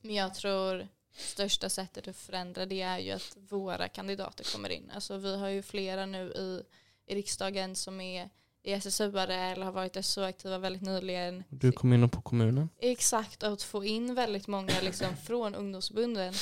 men 0.01 0.15
jag 0.15 0.33
tror 0.33 0.87
största 1.13 1.69
sättet 1.69 2.07
att 2.07 2.15
förändra 2.15 2.65
det 2.65 2.81
är 2.81 2.99
ju 2.99 3.11
att 3.11 3.37
våra 3.49 3.87
kandidater 3.87 4.53
kommer 4.53 4.69
in. 4.69 4.91
Alltså 4.95 5.17
vi 5.17 5.37
har 5.37 5.47
ju 5.47 5.61
flera 5.61 6.05
nu 6.05 6.31
i, 6.31 6.63
i 7.05 7.15
riksdagen 7.15 7.75
som 7.75 8.01
är 8.01 8.29
i 8.63 8.73
SSU-are 8.73 9.51
eller 9.51 9.65
har 9.65 9.71
varit 9.71 9.95
SSU-aktiva 9.95 10.57
väldigt 10.57 10.81
nyligen. 10.81 11.43
Du 11.49 11.71
kom 11.71 11.93
in 11.93 12.09
på 12.09 12.21
kommunen. 12.21 12.69
Exakt, 12.79 13.43
att 13.43 13.63
få 13.63 13.85
in 13.85 14.15
väldigt 14.15 14.47
många 14.47 14.73
liksom 14.81 15.17
från 15.17 15.55
ungdomsbunden 15.55 16.33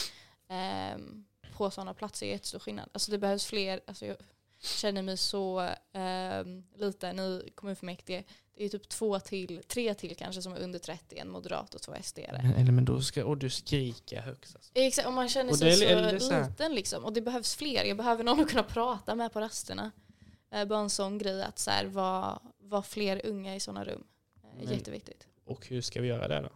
ehm, 0.50 1.26
på 1.54 1.72
sådana 1.72 1.94
platser 1.94 2.26
är 2.26 2.32
jättestor 2.32 2.60
skillnad. 2.60 2.90
Alltså 2.92 3.12
det 3.12 3.18
behövs 3.18 3.46
fler, 3.46 3.82
alltså 3.88 4.06
jag 4.06 4.18
känner 4.60 5.02
mig 5.02 5.18
så 5.18 5.69
um, 5.94 6.64
liten 6.76 7.19
i 7.19 7.52
kommunfullmäktige. 7.56 8.23
Det 8.57 8.65
är 8.65 8.69
typ 8.69 8.90
två 8.90 9.19
till, 9.19 9.61
tre 9.68 9.94
till 9.94 10.15
kanske 10.15 10.41
som 10.41 10.53
är 10.53 10.60
under 10.60 10.80
30, 10.80 11.18
en 11.18 11.30
moderat 11.30 11.76
och 11.76 11.81
två 11.81 11.94
sd 12.02 12.19
eller 12.19 12.72
men 12.72 12.86
då 12.86 13.02
ska, 13.02 13.26
och 13.26 13.38
du 13.38 13.49
skrika 13.49 14.22
högst. 14.22 14.56
Alltså. 14.56 14.72
Exakt, 14.73 15.07
och 15.07 15.14
man 15.14 15.30
känner 15.30 15.52
Och 15.52 15.57
sig 15.57 15.72
så, 15.72 16.19
så 16.19 16.41
liten 16.41 16.76
liksom. 16.76 17.06
Och 17.06 17.14
det 17.14 17.22
behövs 17.22 17.56
fler. 17.56 17.86
Jag 17.86 17.98
behöver 17.98 18.23
någon 18.23 18.40
att 18.40 18.49
kunna 18.49 18.64
prata 18.64 19.15
med 19.15 19.34
på 19.34 19.40
rasterna. 19.40 19.91
Eh, 20.52 20.65
bara 20.65 20.80
en 20.80 20.90
sån 20.90 21.18
grej 21.18 21.44
att 21.44 21.60
så 21.60 21.72
här, 21.72 21.86
vara 21.86 22.40
var 22.60 22.81
fler 22.81 23.26
unga 23.26 23.56
i 23.56 23.60
sådana 23.60 23.84
rum. 23.84 24.03
Eh, 24.44 24.49
Men- 24.57 24.73
Jätteviktigt. 24.73 25.27
Och 25.45 25.68
hur 25.68 25.81
ska 25.81 26.02
vi 26.02 26.07
göra 26.07 26.27
det 26.27 26.41
då? 26.41 26.49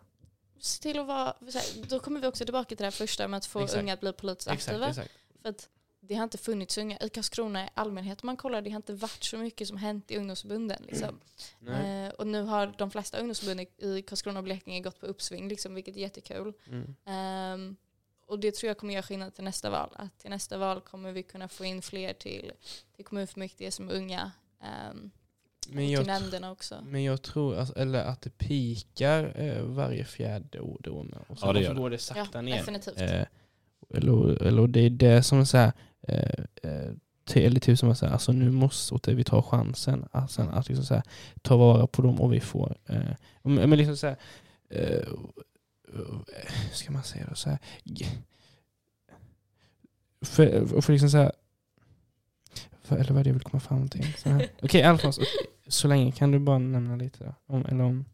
Se 0.59 0.81
till 0.81 0.99
att 0.99 1.07
vara, 1.07 1.35
här, 1.39 1.89
då 1.89 1.99
kommer 1.99 2.19
vi 2.21 2.27
också 2.27 2.45
tillbaka 2.45 2.67
till 2.67 2.77
det 2.77 2.83
här 2.83 2.91
första 2.91 3.27
med 3.27 3.37
att 3.37 3.45
få 3.45 3.59
Exakt. 3.59 3.81
unga 3.81 3.93
att 3.93 3.99
bli 3.99 4.13
politiskt 4.13 4.47
Exakt, 4.51 4.67
aktiva. 4.69 4.89
exakt. 4.89 5.11
För 5.41 5.49
att 5.49 5.69
det 6.07 6.15
har 6.15 6.23
inte 6.23 6.37
funnits 6.37 6.77
unga. 6.77 6.97
I 6.97 7.09
Karlskrona 7.09 7.65
i 7.65 7.69
allmänhet 7.73 8.23
man 8.23 8.37
kollar, 8.37 8.61
det 8.61 8.69
har 8.69 8.77
inte 8.77 8.93
varit 8.93 9.23
så 9.23 9.37
mycket 9.37 9.67
som 9.67 9.77
hänt 9.77 10.11
i 10.11 10.17
ungdomsförbunden. 10.17 10.83
Liksom. 10.87 11.19
Eh, 11.67 12.09
och 12.09 12.27
nu 12.27 12.41
har 12.43 12.73
de 12.77 12.91
flesta 12.91 13.17
ungdomsförbunden 13.17 13.67
i 13.77 14.01
Karlskrona 14.01 14.39
och 14.39 14.43
Blekinge 14.43 14.79
gått 14.81 14.99
på 14.99 15.05
uppsving, 15.05 15.47
liksom, 15.47 15.75
vilket 15.75 15.95
är 15.95 15.99
jättekul. 15.99 16.53
Mm. 16.67 16.95
Ehm, 17.05 17.75
och 18.27 18.39
det 18.39 18.55
tror 18.55 18.67
jag 18.67 18.77
kommer 18.77 18.93
göra 18.93 19.03
skillnad 19.03 19.35
till 19.35 19.43
nästa 19.43 19.69
val. 19.69 19.89
Att 19.95 20.19
till 20.19 20.29
nästa 20.29 20.57
val 20.57 20.81
kommer 20.81 21.11
vi 21.11 21.23
kunna 21.23 21.47
få 21.47 21.65
in 21.65 21.81
fler 21.81 22.13
till, 22.13 22.51
till 22.95 23.05
kommunfullmäktige 23.05 23.71
som 23.71 23.89
unga. 23.89 24.31
Um, 24.91 25.11
Men 25.67 25.77
och 25.77 25.91
jag, 25.91 25.99
till 25.99 26.07
nämnderna 26.07 26.51
också. 26.51 26.83
men 26.85 27.03
jag 27.03 27.21
tror 27.21 27.55
alltså, 27.55 27.75
eller 27.75 28.03
att 28.03 28.21
det 28.21 28.37
pikar 28.37 29.33
eh, 29.41 29.63
varje 29.63 30.05
fjärde 30.05 30.59
år. 30.59 30.87
Och 31.27 31.39
sen 31.39 31.47
Ja, 31.47 31.53
det 31.53 31.65
så 31.65 31.73
går 31.73 31.89
det 31.89 31.97
sakta 31.97 32.37
Ja, 32.37 32.41
ner. 32.41 32.57
definitivt. 32.57 33.01
Eh, 33.01 33.25
eller, 33.89 34.43
eller 34.43 34.67
det 34.67 34.79
är 34.79 34.89
det 34.89 35.23
som 35.23 35.39
är 35.39 35.45
så 35.45 35.57
här, 35.57 35.65
eh, 35.65 35.71
eh, 35.71 35.73
eller 37.35 37.59
typ 37.59 37.79
som 37.79 37.89
att 37.89 37.97
säga, 37.97 38.11
alltså 38.11 38.31
nu 38.31 38.51
måste 38.51 39.13
vi 39.13 39.23
ta 39.23 39.41
chansen 39.41 40.05
alltså, 40.11 40.41
att 40.41 40.67
liksom 40.67 40.85
så 40.85 40.93
här, 40.93 41.03
ta 41.41 41.57
vara 41.57 41.87
på 41.87 42.01
dem 42.01 42.21
och 42.21 42.33
vi 42.33 42.39
får. 42.39 42.77
Eh, 42.85 43.01
men 43.41 43.69
liksom 43.69 43.97
så 43.97 44.07
här, 44.07 44.17
eh, 44.69 45.07
ska 46.71 46.91
man 46.91 47.03
säga 47.03 47.25
då 47.29 47.35
så 47.35 47.49
här, 47.49 47.59
för, 50.21 50.81
för 50.81 50.93
liksom 50.93 51.09
så 51.09 51.17
här, 51.17 51.31
för, 52.81 52.95
eller 52.95 53.11
vad 53.11 53.19
är 53.19 53.23
det 53.23 53.29
jag 53.29 53.33
vill 53.33 53.43
komma 53.43 53.61
fram 53.61 53.89
till? 53.89 54.05
Okej, 54.61 54.83
Alfons, 54.83 55.17
okej, 55.17 55.47
så 55.67 55.87
länge 55.87 56.11
kan 56.11 56.31
du 56.31 56.39
bara 56.39 56.57
nämna 56.57 56.95
lite 56.95 57.23
då, 57.23 57.35
om, 57.55 57.65
eller 57.65 57.83
om 57.83 58.05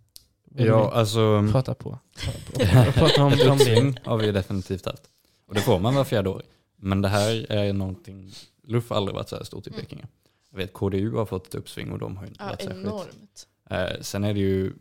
Ja, 0.56 0.92
alltså 0.92 1.50
prata 1.52 1.74
på. 1.74 2.00
Prata, 2.18 2.40
på. 2.46 2.92
prata 3.00 3.24
om, 3.24 3.32
om 3.32 3.38
det. 3.38 3.50
uppsving 3.50 3.98
har 4.04 4.18
vi 4.18 4.26
ju 4.26 4.32
definitivt 4.32 4.86
haft. 4.86 5.04
Och 5.48 5.56
det 5.56 5.62
får 5.62 5.80
man 5.80 5.96
var 5.96 6.04
fjärde 6.04 6.30
år. 6.30 6.44
Men 6.80 7.02
det 7.02 7.08
här 7.10 7.52
är 7.52 7.74
någonting, 7.74 8.32
LUF 8.64 8.90
har 8.90 8.98
aldrig 8.98 9.16
varit 9.16 9.30
så 9.30 9.36
här 9.36 9.44
stort 9.44 9.68
i. 9.68 9.70
Blekinge. 9.70 10.08
Jag 10.52 10.58
vet 10.58 10.74
KDU 10.74 11.12
har 11.16 11.26
fått 11.26 11.48
ett 11.48 11.56
uppsving 11.56 11.92
och 11.92 12.00
de 12.00 12.18
har 12.18 12.24
ju 12.24 12.30
inte 12.30 12.44
Ja, 12.44 12.48
varit 12.50 12.62
särskilt. 12.62 12.86
enormt. 12.86 13.48
Eh, 13.70 14.02
sen 14.02 14.24
är 14.24 14.34
det 14.34 14.40
ju 14.40 14.74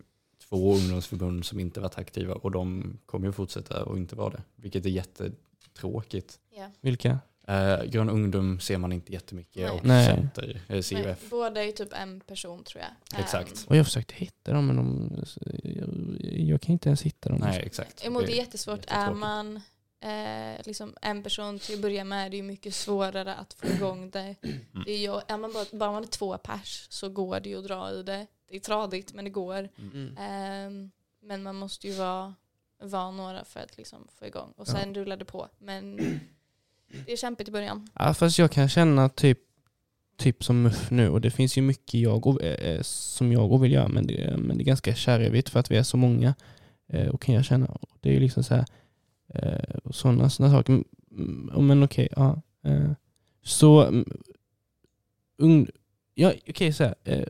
två 0.48 0.74
ungdomsförbund 0.74 1.44
som 1.44 1.60
inte 1.60 1.80
varit 1.80 1.98
aktiva 1.98 2.34
och 2.34 2.50
de 2.50 2.98
kommer 3.06 3.26
ju 3.26 3.32
fortsätta 3.32 3.84
och 3.84 3.96
inte 3.98 4.16
vara 4.16 4.30
det. 4.30 4.42
Vilket 4.56 4.86
är 4.86 4.90
jättetråkigt. 4.90 6.38
Ja. 6.56 6.70
Vilka? 6.80 7.18
Eh, 7.46 7.82
Grön 7.84 8.10
ungdom 8.10 8.60
ser 8.60 8.78
man 8.78 8.92
inte 8.92 9.12
jättemycket 9.12 9.56
Nej. 9.62 9.70
och 9.70 9.84
Nej. 9.84 10.06
Center, 10.06 10.60
eh, 10.68 10.74
Men 10.74 10.82
CUF. 10.82 11.30
båda 11.30 11.60
är 11.62 11.66
ju 11.66 11.72
typ 11.72 11.92
en 11.92 12.20
person 12.20 12.64
tror 12.64 12.82
jag. 12.82 13.20
Exakt. 13.20 13.50
Ehm, 13.50 13.56
Och 13.68 13.76
jag 13.76 13.86
försökte 13.86 14.14
hitta 14.14 14.52
dem 14.52 14.66
men 14.66 14.76
de, 14.76 15.10
jag, 15.64 15.88
jag 16.40 16.60
kan 16.60 16.72
inte 16.72 16.88
ens 16.88 17.02
hitta 17.02 17.28
dem. 17.28 17.38
Nej, 17.40 17.62
exakt. 17.66 18.04
Men 18.04 18.14
det 18.14 18.32
är 18.32 18.36
jättesvårt. 18.36 18.78
Är 18.86 18.94
jättetråkigt. 19.00 19.20
man 19.20 19.60
eh, 20.00 20.66
liksom 20.66 20.94
en 21.02 21.22
person 21.22 21.58
till 21.58 21.74
att 21.74 21.80
börja 21.80 22.04
med 22.04 22.26
är 22.26 22.30
det 22.30 22.36
ju 22.36 22.42
mycket 22.42 22.74
svårare 22.74 23.34
att 23.34 23.52
få 23.52 23.66
igång 23.66 24.10
det. 24.10 24.34
Mm. 24.42 24.84
det 24.84 24.92
är 24.92 24.98
ju, 24.98 25.20
är 25.28 25.36
man 25.36 25.52
bara, 25.52 25.64
bara 25.72 25.92
man 25.92 26.02
är 26.02 26.06
två 26.06 26.38
pers 26.38 26.86
så 26.90 27.08
går 27.08 27.40
det 27.40 27.48
ju 27.48 27.58
att 27.58 27.64
dra 27.64 27.92
i 27.92 28.02
det. 28.02 28.26
Det 28.48 28.56
är 28.56 28.60
tradigt 28.60 29.14
men 29.14 29.24
det 29.24 29.30
går. 29.30 29.68
Mm. 29.78 30.16
Ehm, 30.18 30.90
men 31.22 31.42
man 31.42 31.56
måste 31.56 31.86
ju 31.86 31.92
vara, 31.92 32.34
vara 32.82 33.10
några 33.10 33.44
för 33.44 33.60
att 33.60 33.76
liksom 33.76 34.08
få 34.18 34.26
igång. 34.26 34.52
Och 34.56 34.66
sen 34.66 34.94
rullar 34.94 35.16
det 35.16 35.24
på. 35.24 35.48
Men 35.58 35.96
det 37.06 37.12
är 37.12 37.16
kämpigt 37.16 37.48
i 37.48 37.52
början. 37.52 37.90
Ja, 37.94 38.14
fast 38.14 38.38
jag 38.38 38.52
kan 38.52 38.68
känna 38.68 39.08
typ, 39.08 39.38
typ 40.16 40.44
som 40.44 40.62
MUF 40.62 40.90
nu 40.90 41.08
och 41.08 41.20
det 41.20 41.30
finns 41.30 41.58
ju 41.58 41.62
mycket 41.62 42.00
jag 42.00 42.26
och, 42.26 42.42
eh, 42.42 42.82
som 42.82 43.32
jag 43.32 43.52
och 43.52 43.64
vill 43.64 43.72
göra 43.72 43.88
men 43.88 44.06
det, 44.06 44.36
men 44.38 44.58
det 44.58 44.62
är 44.62 44.66
ganska 44.66 44.94
kärvigt 44.94 45.48
för 45.48 45.60
att 45.60 45.70
vi 45.70 45.76
är 45.76 45.82
så 45.82 45.96
många. 45.96 46.34
Eh, 46.88 47.08
och 47.08 47.22
kan 47.22 47.34
jag 47.34 47.44
känna. 47.44 47.66
Och 47.66 47.98
Det 48.00 48.08
är 48.08 48.12
ju 48.12 48.20
liksom 48.20 48.44
så 48.44 48.54
här 48.54 48.60
eh, 48.60 48.66
och 49.84 49.94
sådana 49.94 50.30
såna 50.30 50.50
saker. 50.50 50.84
Men 51.60 51.82
okej, 51.82 52.08
ja. 52.16 52.42
Eh, 52.64 52.90
så 53.42 53.92
ung, 55.38 55.66
ja, 56.14 56.32
okej 56.48 56.72
så 56.72 56.84
här. 56.84 56.94
Eh, 57.04 57.26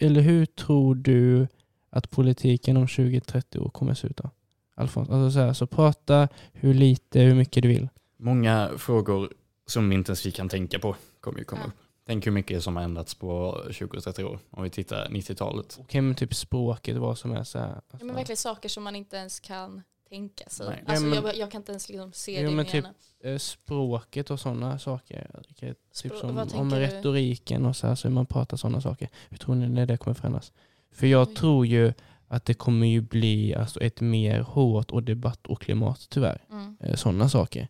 eller 0.00 0.20
hur 0.20 0.46
tror 0.46 0.94
du 0.94 1.48
att 1.90 2.10
politiken 2.10 2.76
om 2.76 2.86
20-30 2.86 3.58
år 3.58 3.68
kommer 3.68 3.94
se 3.94 4.06
ut 4.06 4.16
då? 4.16 4.30
Alfons, 4.74 5.10
alltså 5.10 5.30
så, 5.30 5.38
här, 5.40 5.52
så 5.52 5.66
prata 5.66 6.28
hur 6.52 6.74
lite, 6.74 7.20
hur 7.20 7.34
mycket 7.34 7.62
du 7.62 7.68
vill. 7.68 7.88
Många 8.16 8.70
frågor 8.78 9.32
som 9.66 9.92
inte 9.92 10.10
ens 10.10 10.26
vi 10.26 10.30
kan 10.30 10.48
tänka 10.48 10.78
på 10.78 10.96
kommer 11.20 11.38
ju 11.38 11.44
komma 11.44 11.62
Ja. 11.62 11.68
upp. 11.68 11.74
Tänk 12.06 12.26
hur 12.26 12.32
mycket 12.32 12.62
som 12.62 12.76
har 12.76 12.82
ändrats 12.82 13.14
på 13.14 13.62
20-30 13.70 14.22
år. 14.24 14.38
Om 14.50 14.62
vi 14.62 14.70
tittar 14.70 15.08
90-talet. 15.08 15.78
Okej 15.80 16.00
men 16.00 16.14
typ 16.14 16.34
språket, 16.34 16.96
vad 16.96 17.18
som 17.18 17.32
är 17.32 17.44
så 17.44 17.58
här. 17.58 17.68
Ja, 17.68 17.80
Alltså, 17.90 18.06
men 18.06 18.16
verkligen 18.16 18.36
saker 18.36 18.68
som 18.68 18.82
man 18.82 18.96
inte 18.96 19.16
ens 19.16 19.40
kan 19.40 19.82
tänka 20.10 20.48
sig. 20.48 20.66
Nej. 20.68 20.84
Alltså, 20.86 21.04
Ja, 21.06 21.10
men- 21.14 21.24
jag, 21.24 21.36
jag 21.36 21.50
kan 21.50 21.60
inte 21.60 21.72
ens 21.72 21.88
liksom 21.88 22.12
se 22.12 22.40
Jo, 22.42 22.50
det 22.50 22.56
men 22.56 22.66
typ- 22.66 22.84
eh, 23.24 23.38
språket 23.38 24.30
och 24.30 24.40
sådana 24.40 24.78
saker. 24.78 25.30
Typ 25.56 25.78
Språk- 25.92 26.20
som 26.20 26.38
om 26.38 26.48
tänker 26.48 26.76
du? 26.80 26.86
retoriken 26.86 27.66
och 27.66 27.76
så 27.76 27.86
här, 27.86 27.94
så 27.94 28.08
hur 28.08 28.14
man 28.14 28.26
pratar 28.26 28.56
sådana 28.56 28.80
saker. 28.80 29.08
Hur 29.28 29.36
tror 29.36 29.54
ni 29.54 29.68
när 29.68 29.86
det 29.86 29.96
kommer 29.96 30.14
förändras? 30.14 30.52
För 30.92 31.06
jag 31.06 31.28
Oj. 31.28 31.34
tror 31.34 31.66
ju 31.66 31.92
att 32.28 32.44
det 32.44 32.54
kommer 32.54 32.86
ju 32.86 33.00
bli 33.00 33.54
alltså, 33.54 33.80
ett 33.80 34.00
mer 34.00 34.40
hårt 34.40 34.90
och 34.90 35.02
debatt 35.02 35.46
och 35.46 35.60
klimat 35.60 36.06
tyvärr. 36.10 36.44
mm. 36.50 36.76
Sådana 36.96 37.28
saker. 37.28 37.68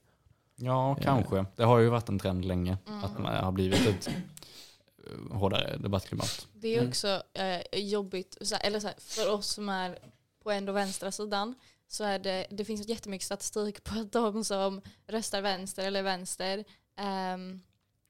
Ja, 0.56 0.90
Eh. 0.98 1.02
kanske. 1.04 1.44
Det 1.56 1.64
har 1.64 1.78
ju 1.78 1.88
varit 1.88 2.08
en 2.08 2.18
trend 2.18 2.44
länge. 2.44 2.78
Mm. 2.88 3.04
Att 3.04 3.18
man 3.18 3.44
har 3.44 3.52
blivit 3.52 3.86
ett 3.86 4.08
eh, 4.08 5.36
hårdare 5.36 5.76
debattklimat. 5.76 6.46
Det 6.52 6.68
är 6.68 6.78
Mm. 6.78 6.88
också 6.88 7.22
eh, 7.34 7.80
jobbigt, 7.80 8.36
eller 8.62 8.80
så 8.80 8.86
här, 8.86 8.96
för 8.98 9.32
oss 9.32 9.46
som 9.46 9.68
är 9.68 9.98
på 10.42 10.50
ändå 10.50 10.72
vänstra 10.72 11.12
sidan 11.12 11.54
så 11.90 12.04
är 12.04 12.18
det, 12.18 12.46
det 12.50 12.64
finns 12.64 12.88
jättemycket 12.88 13.26
statistik 13.26 13.84
på 13.84 14.00
att 14.00 14.12
de 14.12 14.44
som 14.44 14.82
röstar 15.06 15.40
vänster 15.42 15.86
eller 15.86 16.02
vänster 16.02 16.64
ehm, 16.96 17.60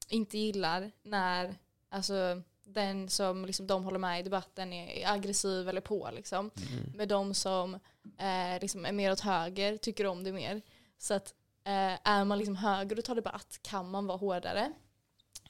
inte 0.09 0.37
gillar 0.37 0.91
när 1.03 1.55
alltså, 1.89 2.41
den 2.63 3.09
som 3.09 3.45
liksom, 3.45 3.67
de 3.67 3.83
håller 3.83 3.99
med 3.99 4.19
i 4.19 4.23
debatten 4.23 4.73
är 4.73 5.13
aggressiv 5.13 5.69
eller 5.69 5.81
på. 5.81 6.09
Liksom. 6.13 6.51
Mm. 6.57 6.91
med 6.95 7.07
de 7.07 7.33
som 7.33 7.73
eh, 8.17 8.61
liksom 8.61 8.85
är 8.85 8.91
mer 8.91 9.11
åt 9.11 9.19
höger 9.19 9.77
tycker 9.77 10.05
om 10.05 10.23
det 10.23 10.31
mer. 10.31 10.61
Så 10.97 11.13
att 11.13 11.33
eh, 11.63 12.09
är 12.09 12.25
man 12.25 12.37
liksom 12.37 12.55
höger 12.55 12.97
och 12.97 13.05
tar 13.05 13.15
debatt 13.15 13.59
kan 13.61 13.91
man 13.91 14.07
vara 14.07 14.17
hårdare 14.17 14.73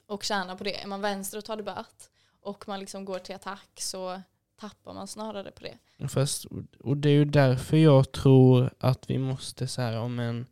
och 0.06 0.24
tjäna 0.24 0.56
på 0.56 0.64
det. 0.64 0.82
Är 0.82 0.86
man 0.86 1.00
vänster 1.00 1.38
och 1.38 1.44
tar 1.44 1.56
debatt 1.56 2.10
och 2.40 2.68
man 2.68 2.80
liksom 2.80 3.04
går 3.04 3.18
till 3.18 3.34
attack 3.34 3.80
så 3.80 4.20
tappar 4.56 4.94
man 4.94 5.06
snarare 5.06 5.50
på 5.50 5.62
det. 5.62 6.08
Fast, 6.08 6.46
och 6.80 6.96
det 6.96 7.08
är 7.08 7.14
ju 7.14 7.24
därför 7.24 7.76
jag 7.76 8.12
tror 8.12 8.70
att 8.78 9.10
vi 9.10 9.18
måste 9.18 9.66
så 9.66 9.82
här 9.82 9.98
om 9.98 10.18
en 10.18 10.46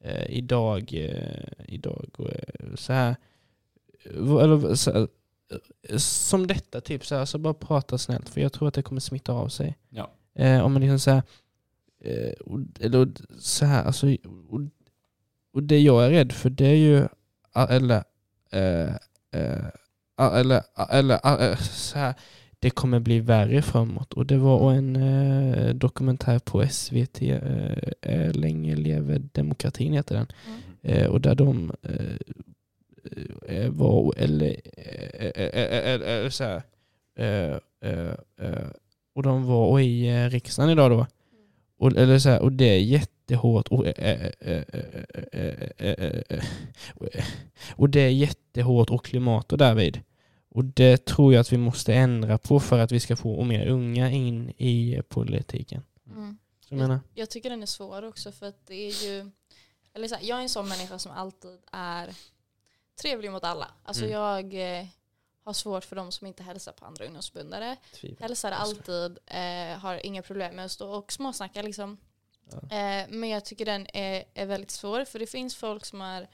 eh, 0.00 0.30
idag, 0.30 0.94
eh, 0.94 1.74
idag 1.74 2.06
eh, 2.18 2.74
så 2.74 2.92
här, 2.92 3.16
eller, 4.04 4.74
så 4.74 4.92
här 4.92 5.08
eh, 5.88 5.96
som 5.98 6.46
detta 6.46 6.80
typ 6.80 7.06
så 7.06 7.14
här, 7.14 7.24
så 7.24 7.38
bara 7.38 7.54
prata 7.54 7.98
snällt 7.98 8.28
för 8.28 8.40
jag 8.40 8.52
tror 8.52 8.68
att 8.68 8.74
det 8.74 8.82
kommer 8.82 9.00
smitta 9.00 9.32
av 9.32 9.48
sig. 9.48 9.78
Ja. 9.88 10.10
Eh, 10.34 10.60
om 10.60 10.72
man 10.72 10.82
liksom 10.82 10.98
så 10.98 11.10
här, 11.10 11.22
eh, 12.00 12.32
och, 12.32 12.60
eller 12.80 13.08
så 13.38 13.66
här, 13.66 13.84
alltså, 13.84 14.06
och, 14.48 14.60
och 15.52 15.62
det 15.62 15.78
jag 15.78 16.06
är 16.06 16.10
rädd 16.10 16.32
för 16.32 16.50
det 16.50 16.66
är 16.66 16.74
ju, 16.74 17.08
eller, 17.54 18.04
eh, 18.50 18.94
eh, 19.30 19.66
ah, 20.14 20.38
eller, 20.38 20.62
eller 20.90 21.50
eh, 21.50 21.56
så 21.56 21.98
här, 21.98 22.14
det 22.58 22.70
kommer 22.70 23.00
bli 23.00 23.20
värre 23.20 23.62
framåt. 23.62 24.12
Och 24.12 24.26
det 24.26 24.36
var 24.36 24.72
en 24.72 24.96
eh, 24.96 25.74
dokumentär 25.74 26.38
på 26.38 26.68
SVT, 26.68 27.22
eh, 27.22 28.32
Länge 28.32 28.76
leve 28.76 29.18
demokratin 29.32 29.92
heter 29.92 30.14
den. 30.14 30.26
Mm. 30.46 30.60
Eh, 30.82 31.06
och 31.06 31.20
där 31.20 31.34
de 31.34 31.72
var, 33.70 34.14
eller, 34.16 34.56
eller 35.18 36.30
så 36.30 36.44
här, 36.44 36.62
och 39.14 39.22
de 39.22 39.44
var 39.44 39.66
och 39.66 39.82
i 39.82 40.28
riksdagen 40.28 40.70
idag 40.70 40.90
då. 40.90 41.06
Och, 41.78 41.96
eller 41.96 42.18
så 42.18 42.28
här, 42.28 42.42
och 42.42 42.52
det 42.52 42.64
är 42.64 42.78
jättehårt. 42.78 43.68
Och, 43.68 43.86
och 47.70 47.90
det 47.90 48.00
är 48.00 48.08
jättehårt 48.08 48.90
och 48.90 49.04
klimat 49.04 49.52
och 49.52 49.58
därvid. 49.58 50.00
Och 50.56 50.64
det 50.64 51.04
tror 51.04 51.32
jag 51.32 51.40
att 51.40 51.52
vi 51.52 51.56
måste 51.56 51.94
ändra 51.94 52.38
på 52.38 52.60
för 52.60 52.78
att 52.78 52.92
vi 52.92 53.00
ska 53.00 53.16
få 53.16 53.44
mer 53.44 53.66
unga 53.66 54.10
in 54.10 54.50
i 54.50 55.02
politiken. 55.08 55.82
Mm. 56.06 56.38
Jag 56.68 56.78
menar, 56.78 57.00
Jag 57.14 57.30
tycker 57.30 57.50
den 57.50 57.62
är 57.62 57.66
svår 57.66 58.02
också 58.02 58.32
för 58.32 58.46
att 58.46 58.66
det 58.66 58.74
är 58.74 59.04
ju, 59.04 59.30
eller 59.94 60.08
så 60.08 60.14
här, 60.14 60.22
jag 60.24 60.38
är 60.38 60.42
en 60.42 60.48
sån 60.48 60.68
människa 60.68 60.98
som 60.98 61.12
alltid 61.12 61.58
är 61.72 62.14
trevlig 63.02 63.30
mot 63.32 63.44
alla. 63.44 63.70
Alltså 63.84 64.04
Mm. 64.04 64.12
jag 64.12 64.78
eh, 64.80 64.86
har 65.44 65.52
svårt 65.52 65.84
för 65.84 65.96
de 65.96 66.12
som 66.12 66.26
inte 66.26 66.42
hälsar 66.42 66.72
på 66.72 66.84
andra 66.84 67.04
ungdomsförbundare. 67.04 67.76
Hälsar 68.20 68.52
alltid, 68.52 69.18
eh, 69.26 69.78
har 69.78 70.06
inga 70.06 70.22
problem 70.22 70.56
med 70.56 70.64
att 70.64 70.72
stå 70.72 70.90
och 70.90 71.12
småsnacka 71.12 71.62
liksom. 71.62 71.98
Ja. 72.50 72.76
Eh, 72.76 73.06
men 73.08 73.28
jag 73.28 73.44
tycker 73.44 73.64
den 73.64 73.86
är, 73.94 74.24
är 74.34 74.46
väldigt 74.46 74.70
svår 74.70 75.04
för 75.04 75.18
det 75.18 75.26
finns 75.26 75.56
folk 75.56 75.84
som 75.84 76.00
är 76.00 76.28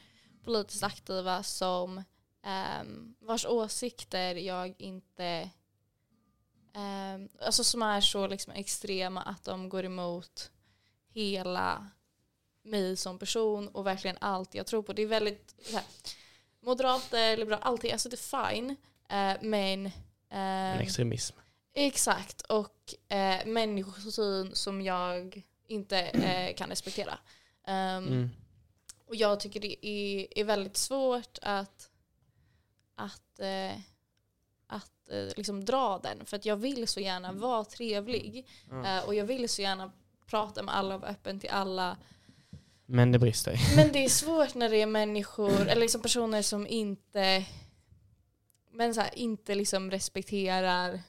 politiskt 0.44 0.82
aktiva 0.82 1.43
som 1.43 2.03
ehm, 2.43 3.14
vars 3.20 3.47
åsikter 3.47 4.35
jag 4.35 4.74
inte 4.78 5.51
ehm, 6.74 7.28
alltså 7.40 7.64
som 7.64 7.82
är 7.82 8.01
så 8.01 8.27
liksom 8.27 8.52
extrema 8.52 9.23
att 9.23 9.44
de 9.44 9.69
går 9.69 9.85
emot 9.85 10.51
hela 11.14 11.90
mig 12.62 12.97
som 12.97 13.19
person 13.19 13.69
och 13.69 13.86
verkligen 13.86 14.16
allt 14.20 14.55
jag 14.55 14.66
tror 14.66 14.82
på. 14.82 14.93
Det 14.93 15.02
är 15.02 15.06
väldigt 15.06 15.55
så 15.64 15.73
här, 15.73 15.85
moderater, 16.60 17.36
liberaler, 17.36 17.64
allting, 17.64 17.93
alltså 17.93 18.09
det 18.09 18.16
är 18.16 18.51
fine. 18.51 18.70
Eh, 19.09 19.36
men 19.40 19.86
en 19.86 19.93
ehm, 20.31 20.81
extremism. 20.81 21.36
Exakt, 21.74 22.43
och 22.43 22.94
eh, 23.09 23.47
människosyn 23.47 24.55
som 24.55 24.82
jag 24.82 25.43
inte 25.66 25.98
eh, 25.98 26.55
kan 26.55 26.69
respektera. 26.69 27.19
Um, 27.66 28.06
Mm. 28.06 28.31
Och 29.06 29.16
jag 29.16 29.40
tycker 29.40 29.60
det 29.60 29.86
är, 29.86 30.39
är 30.39 30.44
väldigt 30.44 30.77
svårt 30.77 31.39
att, 31.43 31.90
att, 33.05 33.41
eh, 33.41 33.81
att 34.66 35.11
eh, 35.11 35.37
liksom 35.37 35.65
dra 35.65 35.99
den. 35.99 36.27
För 36.27 36.37
att 36.37 36.45
jag 36.45 36.57
vill 36.57 36.89
så 36.89 37.01
gärna 37.01 37.33
vara 37.33 37.65
trevlig. 37.65 38.49
Ja. 38.70 38.99
Eh, 38.99 39.05
och 39.07 39.15
jag 39.15 39.24
vill 39.24 39.49
så 39.49 39.62
gärna 39.62 39.93
prata 40.27 40.62
med 40.62 40.77
alla 40.77 40.95
och 40.95 41.01
vara 41.01 41.11
öppen 41.11 41.41
till 41.41 41.51
alla. 41.51 41.97
Men 42.87 43.12
det 43.12 43.19
brister. 43.19 43.77
Men 43.77 43.93
det 43.93 44.05
är 44.05 44.09
svårt 44.23 44.55
när 44.55 44.69
det 44.69 44.83
är 44.83 44.87
människor, 44.87 45.69
eller 45.69 45.81
liksom 45.81 46.03
personer 46.03 46.43
som 46.43 46.66
inte, 46.66 47.47
men 48.70 48.95
så 48.95 49.01
här, 49.01 49.19
inte 49.19 49.55
liksom 49.55 49.91
respekterar 49.91 51.01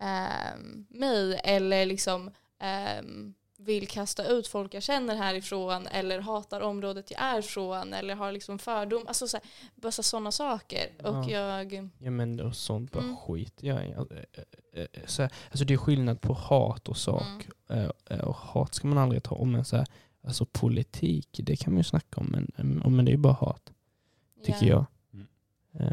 ehm, 0.00 0.86
mig 0.90 1.40
eller 1.44 1.86
liksom 1.86 2.30
ehm, 2.58 3.34
vill 3.58 3.88
kasta 3.88 4.24
ut 4.26 4.46
folk 4.46 4.74
jag 4.74 4.82
känner 4.82 5.16
härifrån 5.16 5.86
eller 5.86 6.20
hatar 6.20 6.60
området 6.60 7.10
jag 7.10 7.20
är 7.20 7.42
från 7.42 7.92
eller 7.92 8.14
har 8.14 8.32
liksom 8.32 8.58
fördom. 8.58 9.04
Alltså 9.06 9.28
så 9.28 9.36
här, 9.36 9.46
bara 9.74 9.92
sådana 9.92 10.32
saker. 10.32 10.86
Och 11.04 11.30
jag... 11.30 11.90
Ja 11.98 12.10
men 12.10 12.40
och 12.40 12.56
sånt 12.56 12.92
bara 12.92 13.04
Mm. 13.04 13.16
skit 13.16 13.54
jag. 13.60 13.92
Alltså, 13.92 14.14
eh, 14.14 14.82
eh, 14.82 14.86
så 15.06 15.22
här, 15.22 15.32
alltså 15.50 15.64
det 15.64 15.74
är 15.74 15.78
skillnad 15.78 16.20
på 16.20 16.32
hat 16.32 16.88
och 16.88 16.96
sak. 16.96 17.46
Mm. 17.68 17.84
Eh, 17.84 17.90
eh, 18.18 18.24
Och 18.24 18.36
hat 18.36 18.74
ska 18.74 18.88
man 18.88 18.98
aldrig 18.98 19.22
ta 19.22 19.34
om. 19.34 19.52
Men 19.52 19.64
så 19.64 19.76
här, 19.76 19.86
alltså 20.26 20.46
politik, 20.46 21.28
det 21.42 21.56
kan 21.56 21.72
man 21.72 21.78
ju 21.78 21.84
snacka 21.84 22.20
om. 22.20 22.26
Men, 22.26 22.52
eh, 22.84 22.90
men 22.90 23.04
det 23.04 23.10
är 23.10 23.12
ju 23.12 23.18
bara 23.18 23.32
hat, 23.32 23.72
tycker 24.44 24.66
ja. 24.66 24.68
jag. 24.68 24.86
Mm. 25.12 25.26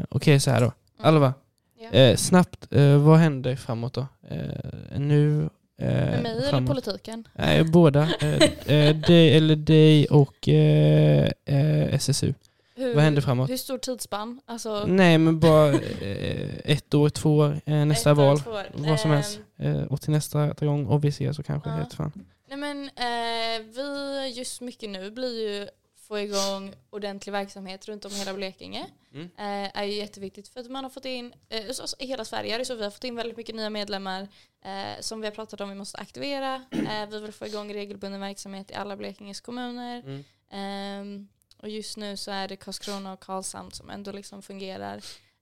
Eh, 0.00 0.04
Okej, 0.10 0.40
så 0.40 0.50
här 0.50 0.60
då. 0.60 0.66
Mm. 0.66 0.74
Alva, 1.14 1.34
Ja. 1.78 1.90
eh, 1.90 2.16
snabbt, 2.16 2.72
eh, 2.72 2.98
vad 2.98 3.18
händer 3.18 3.56
framåt 3.56 3.94
då? 3.94 4.06
Eh, 4.28 4.98
nu? 5.00 5.48
Eh, 5.78 5.86
Med 5.88 6.22
mig 6.22 6.48
eller 6.48 6.66
politiken? 6.66 7.28
Nej, 7.34 7.64
båda. 7.64 8.08
Eh, 8.20 8.42
eh, 8.74 8.96
dig, 8.96 9.36
eller 9.36 9.56
dig 9.56 10.06
och 10.06 10.48
eh, 10.48 11.30
eh, 11.44 11.94
SSU. 11.94 12.34
Hur, 12.76 12.94
Vad 12.94 13.04
händer 13.04 13.22
framåt? 13.22 13.50
Hur 13.50 13.56
stor 13.56 13.78
tidsspann? 13.78 14.40
Alltså, 14.46 14.84
Nej, 14.86 15.18
men 15.18 15.40
bara 15.40 15.68
eh, 15.72 16.48
ett 16.64 16.94
år, 16.94 17.08
två 17.08 17.36
år, 17.36 17.60
eh, 17.66 17.74
nästa 17.74 18.10
ett 18.10 18.16
val. 18.16 18.36
år. 18.36 18.66
Vad 18.74 19.00
som 19.00 19.10
Ehm, 19.10 19.16
helst. 19.16 19.38
Eh, 19.58 19.82
och 19.82 20.00
till 20.00 20.10
nästa 20.10 20.46
gång, 20.60 20.86
och 20.86 21.04
vi 21.04 21.08
ses 21.08 21.36
så 21.36 21.42
kanske 21.42 21.70
Ja. 21.70 21.86
fan. 21.96 22.12
Nej 22.48 22.58
men 22.58 22.84
eh, 22.84 23.66
vi 23.76 24.28
just 24.36 24.60
mycket 24.60 24.90
nu 24.90 25.10
blir 25.10 25.48
ju 25.48 25.68
få 26.08 26.18
igång 26.18 26.74
ordentlig 26.90 27.32
verksamhet 27.32 27.88
runt 27.88 28.04
om 28.04 28.10
hela 28.10 28.34
Blekinge. 28.34 28.86
Mm. 29.12 29.24
Eh, 29.24 29.78
är 29.78 29.84
ju 29.84 29.92
jätteviktigt 29.92 30.48
för 30.48 30.60
att 30.60 30.70
man 30.70 30.84
har 30.84 30.90
fått 30.90 31.04
in, 31.04 31.34
eh, 31.48 31.70
så, 31.70 31.86
så, 31.86 31.96
i 31.98 32.06
hela 32.06 32.24
Sverige 32.24 32.54
är 32.54 32.58
det 32.58 32.64
så, 32.64 32.74
vi 32.74 32.84
har 32.84 32.90
fått 32.90 33.04
in 33.04 33.16
väldigt 33.16 33.36
mycket 33.36 33.54
nya 33.54 33.70
medlemmar 33.70 34.28
eh, 34.64 35.00
som 35.00 35.20
vi 35.20 35.26
har 35.26 35.34
pratat 35.34 35.60
om 35.60 35.68
vi 35.68 35.74
måste 35.74 35.98
aktivera. 35.98 36.64
Eh, 36.70 37.08
vi 37.10 37.20
vill 37.20 37.32
få 37.32 37.46
igång 37.46 37.74
regelbunden 37.74 38.20
verksamhet 38.20 38.70
i 38.70 38.74
alla 38.74 38.96
Blekinges 38.96 39.40
kommuner. 39.40 40.00
Mm. 40.00 40.24
Ehm, 40.50 41.28
och 41.58 41.68
just 41.68 41.96
nu 41.96 42.16
så 42.16 42.30
är 42.30 42.48
det 42.48 42.56
Karlskrona 42.56 43.12
och 43.12 43.20
Karlshamn 43.20 43.70
som 43.70 43.90
ändå 43.90 44.12
liksom 44.12 44.42
fungerar. 44.42 45.00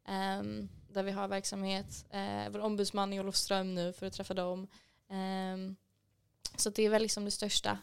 ehm, 0.09 0.69
där 0.89 1.03
vi 1.03 1.11
har 1.11 1.29
verksamhet. 1.29 2.05
Vår 2.51 2.59
ombudsman 2.59 3.13
i 3.13 3.21
Olofström 3.21 3.75
nu 3.75 3.93
för 3.93 4.07
att 4.07 4.13
träffa 4.13 4.35
dem. 4.35 4.69
Ehm, 5.11 5.77
så 6.57 6.71
det 6.71 6.83
är 6.83 6.91
väl 6.91 7.03
liksom 7.03 7.25
det 7.25 7.31
största. 7.31 7.79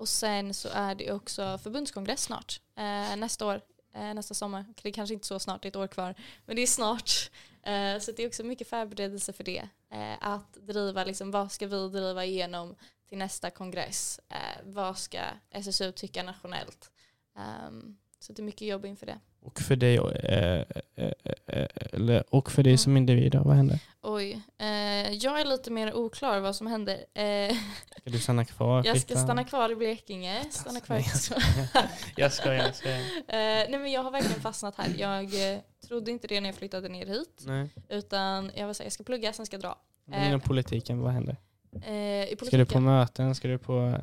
Och 0.00 0.08
sen 0.08 0.54
så 0.54 0.68
är 0.72 0.94
det 0.94 1.12
också 1.12 1.58
förbundskongress 1.58 2.22
snart. 2.22 2.60
eh, 2.76 3.16
nästa 3.16 3.46
år. 3.46 3.60
eh, 3.94 4.14
nästa 4.14 4.34
sommar. 4.34 4.64
Det 4.82 4.88
är 4.88 4.92
kanske 4.92 5.14
inte 5.14 5.26
så 5.26 5.38
snart, 5.38 5.62
det 5.62 5.66
är 5.66 5.70
ett 5.70 5.76
år 5.76 5.86
kvar. 5.86 6.14
Men 6.46 6.56
det 6.56 6.62
är 6.62 6.66
snart. 6.66 7.30
Eh, 7.62 7.98
så 7.98 8.12
det 8.12 8.22
är 8.22 8.26
också 8.26 8.42
mycket 8.44 8.68
förberedelse 8.68 9.32
för 9.32 9.44
det. 9.44 9.68
Eh, 9.92 10.14
att 10.20 10.52
driva, 10.54 11.04
liksom, 11.04 11.30
vad 11.30 11.52
ska 11.52 11.66
vi 11.66 11.88
driva 11.88 12.24
igenom 12.24 12.76
till 13.08 13.18
nästa 13.18 13.50
kongress? 13.50 14.20
Eh, 14.28 14.60
vad 14.64 14.98
ska 14.98 15.20
SSU 15.50 15.92
tycka 15.92 16.22
nationellt? 16.22 16.90
Ehm, 17.36 17.96
så 18.20 18.32
det 18.32 18.42
är 18.42 18.44
mycket 18.44 18.68
jobb 18.68 18.86
inför 18.86 19.06
det. 19.06 19.18
Och 19.42 19.60
för 19.60 19.76
dig, 19.76 19.96
eh, 19.96 20.64
eh, 20.96 21.12
eh, 21.46 21.66
eller, 21.92 22.34
och 22.34 22.50
för 22.50 22.62
dig 22.62 22.70
Mm. 22.70 22.78
som 22.78 22.96
individ, 22.96 23.34
vad 23.34 23.56
händer? 23.56 23.78
Oj, 24.02 24.40
eh, 24.58 24.66
jag 25.12 25.40
är 25.40 25.44
lite 25.44 25.70
mer 25.70 25.94
oklar 25.94 26.40
vad 26.40 26.56
som 26.56 26.66
händer. 26.66 26.94
Eh, 27.14 27.56
Ska 28.00 28.10
du 28.10 28.18
stanna 28.18 28.44
kvar? 28.44 28.82
jag 28.86 29.00
ska 29.00 29.16
stanna 29.16 29.44
kvar 29.44 29.72
i 29.72 29.76
Blekinge. 29.76 30.44
Stanna 30.50 30.80
kvar. 30.80 30.96
Jag 32.16 32.32
skojar, 32.32 32.64
jag 32.64 32.74
skojar. 32.74 32.98
Eh, 32.98 33.04
nej 33.28 33.78
men 33.78 33.92
jag 33.92 34.02
har 34.02 34.10
verkligen 34.10 34.40
fastnat 34.40 34.74
här. 34.76 34.94
Jag 34.98 35.52
eh, 35.54 35.58
trodde 35.88 36.10
inte 36.10 36.26
det 36.26 36.40
när 36.40 36.48
jag 36.48 36.56
flyttade 36.56 36.88
ner 36.88 37.06
hit. 37.06 37.42
Nej. 37.46 37.68
Utan 37.88 38.50
jag 38.56 38.66
var 38.66 38.74
säga 38.74 38.86
jag 38.86 38.92
ska 38.92 39.04
plugga, 39.04 39.32
sen 39.32 39.46
ska 39.46 39.54
jag 39.56 39.62
dra. 39.62 39.78
Men 40.04 40.28
Inom 40.28 40.40
politiken, 40.40 41.00
vad 41.00 41.12
händer? 41.12 41.36
Eh, 41.82 41.92
I 41.94 42.26
Ska 42.26 42.30
du 42.30 42.36
politiken. 42.36 42.66
på 42.66 42.80
möten? 42.80 43.34
Ska 43.34 43.48
du 43.48 43.58
på... 43.58 43.98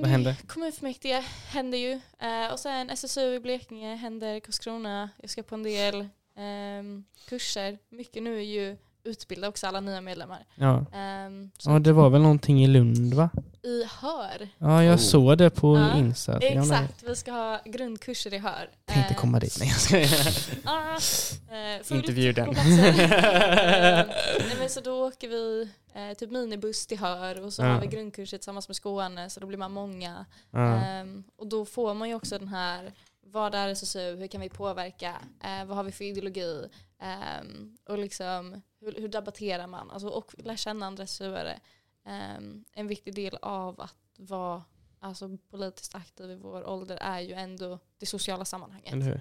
Men 0.00 0.10
vad 0.10 0.12
händer? 0.12 0.36
Kommunfullmäktige 0.46 1.24
händer 1.48 1.78
ju. 1.78 2.00
Eh, 2.18 2.52
och 2.52 2.58
sen 2.58 2.90
SSU 2.90 3.34
i 3.34 3.40
Blekinge 3.40 3.94
händer 3.94 4.40
Karlskrona. 4.40 5.10
Jag 5.20 5.30
ska 5.30 5.42
på 5.42 5.54
en 5.54 5.62
del 5.62 6.08
ehm, 6.36 7.04
kurser. 7.28 7.78
Mycket 7.88 8.22
nu 8.22 8.36
är 8.36 8.42
ju 8.42 8.76
utbilda 9.04 9.48
också 9.48 9.66
alla 9.66 9.80
nya 9.80 10.00
medlemmar. 10.00 10.44
Ja. 10.54 10.84
Ehm, 10.94 11.50
så 11.58 11.70
ja, 11.70 11.78
det 11.78 11.92
var 11.92 12.10
väl 12.10 12.20
någonting 12.22 12.64
i 12.64 12.66
Lund 12.66 13.14
va? 13.14 13.30
I 13.62 13.84
HÖR. 14.00 14.48
Ja, 14.58 14.84
jag 14.84 14.94
Oh. 14.94 14.98
såg 15.00 15.38
det 15.38 15.50
på 15.50 15.76
Ja, 15.78 15.98
Insta. 15.98 16.32
Jag 16.32 16.42
Exakt, 16.44 17.02
vi 17.06 17.16
ska 17.16 17.32
ha 17.32 17.60
grundkurser 17.64 18.34
i 18.34 18.38
HÖR. 18.38 18.70
tänkte 18.84 19.14
Eh, 19.14 19.20
komma 19.20 19.38
dit. 19.40 19.56
Nej, 19.60 19.68
jag 19.68 19.80
skojar. 19.80 20.34
Ah, 20.64 20.94
eh, 20.94 21.82
fullt 21.82 21.90
Intervjuden. 22.04 22.46
på 22.46 22.52
platsen. 22.52 22.78
Eh, 22.80 24.06
nej, 24.38 24.56
men 24.58 24.68
så 24.70 24.80
då 24.80 25.06
åker 25.08 25.28
vi 25.28 25.68
eh, 25.94 26.16
typ 26.16 26.30
minibuss 26.30 26.86
till 26.86 26.98
Hör 26.98 27.44
och 27.44 27.52
så 27.52 27.62
Ja. 27.62 27.66
har 27.68 27.80
vi 27.80 27.86
grundkurser 27.86 28.38
tillsammans 28.38 28.68
med 28.68 28.76
Skåne 28.76 29.30
så 29.30 29.40
då 29.40 29.46
blir 29.46 29.58
man 29.58 29.72
många. 29.72 30.26
Ja. 30.50 30.74
Ehm, 30.76 31.24
och 31.38 31.46
då 31.46 31.64
får 31.64 31.94
man 31.94 32.08
ju 32.08 32.14
också 32.14 32.38
den 32.38 32.48
här, 32.48 32.92
vad 33.30 33.54
är 33.54 33.68
SSU, 33.68 34.16
hur 34.16 34.26
kan 34.26 34.40
vi 34.40 34.48
påverka, 34.48 35.20
eh, 35.44 35.64
vad 35.64 35.76
har 35.76 35.84
vi 35.84 35.92
för 35.92 36.04
ideologi 36.04 36.68
Ehm, 37.00 37.76
och 37.84 37.98
liksom 37.98 38.62
hur, 38.80 38.94
hur 39.00 39.08
debatterar 39.08 39.66
man 39.66 39.90
alltså, 39.90 40.08
och 40.08 40.34
lär 40.38 40.56
känna 40.56 40.86
andra 40.86 41.04
SSU-are. 41.04 41.60
Ehm, 42.04 42.64
en 42.72 42.86
viktig 42.86 43.14
del 43.14 43.36
av 43.42 43.80
att 43.80 43.96
vara 44.16 44.64
alltså, 45.00 45.36
politiskt 45.50 45.94
aktiv 45.94 46.30
i 46.30 46.34
vår 46.34 46.68
ålder 46.68 46.96
är 46.96 47.20
ju 47.20 47.32
ändå 47.32 47.78
det 47.98 48.06
sociala 48.06 48.44
sammanhanget. 48.44 48.92
Eller 48.92 49.04
hur? 49.04 49.20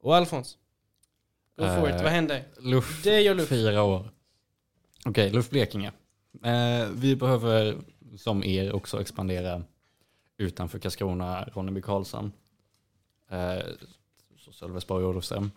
Och 0.00 0.16
Alfons? 0.16 0.58
Go 1.56 1.64
for 1.64 1.88
it, 1.88 1.94
Eh, 1.94 2.02
vad 2.02 2.12
händer? 2.12 2.44
Luff, 2.60 3.02
Det 3.04 3.20
gör 3.20 3.34
Luff. 3.34 3.48
fyra 3.48 3.82
år. 3.82 4.10
Okej, 5.04 5.30
Luff 5.30 5.50
Blekinge. 5.50 5.92
Eh, 6.44 6.88
vi 6.94 7.16
behöver 7.16 7.78
som 8.16 8.44
er 8.44 8.72
också 8.72 9.00
expandera 9.00 9.64
utanför 10.36 10.78
Karlskrona, 10.78 11.44
Ronneby, 11.44 11.82
Karlshamn. 11.82 12.32
Eh, 13.32 13.64
så 14.38 14.52
Sölvesborg 14.52 15.04
och 15.04 15.10
Olofström. 15.10 15.50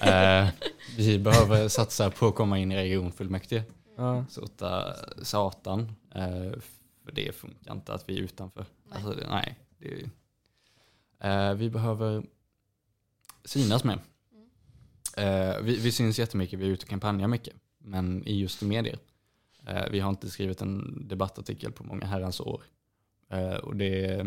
Eh, 0.00 0.48
vi 0.96 1.18
behöver 1.18 1.68
satsa 1.68 2.10
på 2.10 2.26
att 2.26 2.34
komma 2.34 2.58
in 2.58 2.72
i 2.72 2.76
regionfullmäktige. 2.76 3.62
Ja. 3.96 4.24
Sota 4.28 4.94
satan. 5.22 5.80
Eh, 6.14 6.52
för 7.04 7.12
det 7.12 7.34
funkar 7.34 7.72
inte 7.72 7.94
att 7.94 8.08
vi 8.08 8.18
är 8.18 8.22
utanför. 8.22 8.66
Nej. 8.84 8.96
Alltså, 8.96 9.28
nej. 9.30 9.58
Det, 9.78 10.10
eh, 11.28 11.54
vi 11.54 11.70
behöver 11.70 12.22
synas 13.44 13.84
med. 13.84 13.98
Eh, 15.16 15.60
vi, 15.62 15.76
vi 15.76 15.92
syns 15.92 16.18
jättemycket, 16.18 16.58
vi 16.58 16.66
är 16.66 16.70
ute 16.70 16.84
och 16.84 16.90
kampanjar 16.90 17.28
mycket. 17.28 17.54
Men 17.78 18.26
i 18.26 18.40
just 18.40 18.62
medier. 18.62 18.98
Eh, 19.66 19.90
vi 19.90 20.00
har 20.00 20.10
inte 20.10 20.30
skrivit 20.30 20.60
en 20.60 21.08
debattartikel 21.08 21.72
på 21.72 21.84
många 21.84 22.06
herrans 22.06 22.40
år. 22.40 22.62
Eh, 23.30 23.54
och 23.54 23.76
det, 23.76 24.26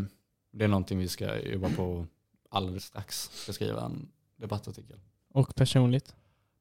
det 0.52 0.64
är 0.64 0.68
någonting 0.68 1.00
vi 1.00 1.08
ska 1.08 1.40
jobba 1.40 1.70
på 1.70 2.08
alldeles 2.52 2.84
strax. 2.86 3.30
Ska 3.34 3.54
skriva 3.54 3.82
en 3.86 4.08
debattartikel. 4.38 5.00
Och 5.34 5.56
personligt? 5.56 6.16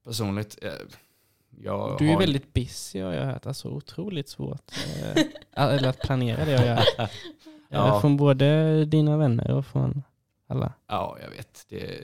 Personligt, 0.04 0.58
eh, 0.62 0.70
jag 1.62 1.98
Du 1.98 2.06
är 2.08 2.12
har 2.12 2.18
väldigt 2.20 2.52
busy 2.54 3.00
har 3.00 3.12
jag 3.12 3.24
hört. 3.26 3.46
Alltså 3.46 3.68
otroligt 3.68 4.28
svårt. 4.28 4.72
eh, 5.02 5.24
eller 5.52 5.88
att 5.88 5.98
planera 6.00 6.44
det 6.44 6.56
har 6.58 6.64
jag 6.64 6.76
hört. 6.76 7.10
Ja. 7.72 7.88
Eh, 7.88 8.00
Från 8.00 8.16
både 8.16 8.84
dina 8.84 9.16
vänner 9.16 9.50
och 9.50 9.66
från 9.66 10.02
alla. 10.46 10.72
Ja, 10.86 11.16
jag 11.22 11.30
vet. 11.30 11.66
Det, 11.68 12.00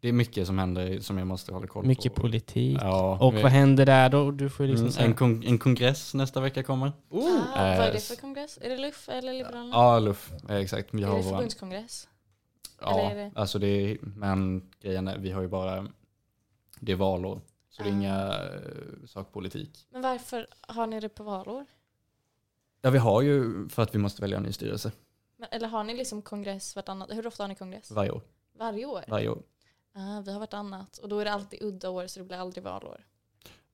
det 0.00 0.08
är 0.08 0.12
mycket 0.12 0.46
som 0.46 0.58
händer 0.58 1.00
som 1.00 1.18
jag 1.18 1.26
måste 1.26 1.52
hålla 1.54 1.66
koll 1.66 1.86
Mycket 1.86 2.14
på. 2.14 2.20
politik. 2.20 2.78
Ja, 2.82 3.18
Och 3.20 3.36
vi- 3.36 3.42
vad 3.42 3.52
händer 3.52 3.86
där 3.86 4.08
då? 4.08 4.30
Du 4.30 4.50
får 4.50 4.64
liksom 4.66 4.86
Mm, 4.88 5.04
en, 5.10 5.14
kon- 5.14 5.42
en 5.46 5.58
kongress 5.58 6.14
nästa 6.14 6.40
vecka 6.40 6.62
kommer. 6.62 6.86
Ah, 6.88 6.92
vad 7.10 7.60
är 7.60 7.92
det 7.92 8.00
för 8.00 8.16
kongress? 8.16 8.58
Är 8.62 8.70
det 8.70 8.76
LUF 8.78 9.08
eller 9.08 9.32
Liberalerna? 9.32 9.70
Ja, 9.76 9.98
Luff. 9.98 10.32
Eh, 10.48 10.56
Exakt. 10.56 10.88
Vi 10.94 11.02
är 11.02 11.06
det 11.06 11.12
våran, 11.12 11.22
förbundskongress? 11.24 12.08
Ja, 12.82 13.00
eller 13.00 13.10
är 13.10 13.24
det- 13.24 13.32
alltså 13.40 13.58
det 13.58 13.66
är, 13.66 13.98
men 14.02 14.70
grejen 14.80 15.08
är, 15.08 15.18
vi 15.18 15.30
har 15.30 15.42
ju 15.42 15.48
bara, 15.48 15.86
det 16.80 16.92
är 16.92 16.96
valår. 16.96 17.40
Så 17.70 17.82
det 17.82 17.88
är 17.88 17.92
Ah. 17.92 17.96
inga 17.96 18.38
uh, 18.44 19.06
sakpolitik. 19.06 19.86
Men 19.90 20.02
varför 20.02 20.46
har 20.60 20.86
ni 20.86 21.00
det 21.00 21.08
på 21.08 21.22
valår? 21.22 21.66
Ja, 22.80 22.90
vi 22.90 22.98
har 22.98 23.22
ju 23.22 23.68
för 23.68 23.82
att 23.82 23.94
vi 23.94 23.98
måste 23.98 24.22
välja 24.22 24.36
en 24.36 24.42
ny 24.42 24.52
styrelse 24.52 24.92
Men, 25.36 25.48
eller 25.52 25.68
har 25.68 25.84
ni 25.84 25.94
liksom 25.96 26.22
kongress 26.22 26.76
vartannat? 26.76 27.10
Hur 27.12 27.26
ofta 27.26 27.42
har 27.42 27.48
ni 27.48 27.54
kongress? 27.54 27.90
varje 27.90 28.10
år. 28.10 28.22
Varje 28.58 28.86
år? 28.86 29.04
Varje 29.08 29.28
år. 29.28 29.42
Ah, 29.94 30.20
vi 30.20 30.32
har 30.32 30.40
vartannat. 30.40 30.98
Och 30.98 31.08
då 31.08 31.18
är 31.18 31.24
det 31.24 31.32
alltid 31.32 31.62
udda 31.62 31.90
år 31.90 32.06
så 32.06 32.20
det 32.20 32.24
blir 32.26 32.36
aldrig 32.36 32.64
valår. 32.64 33.06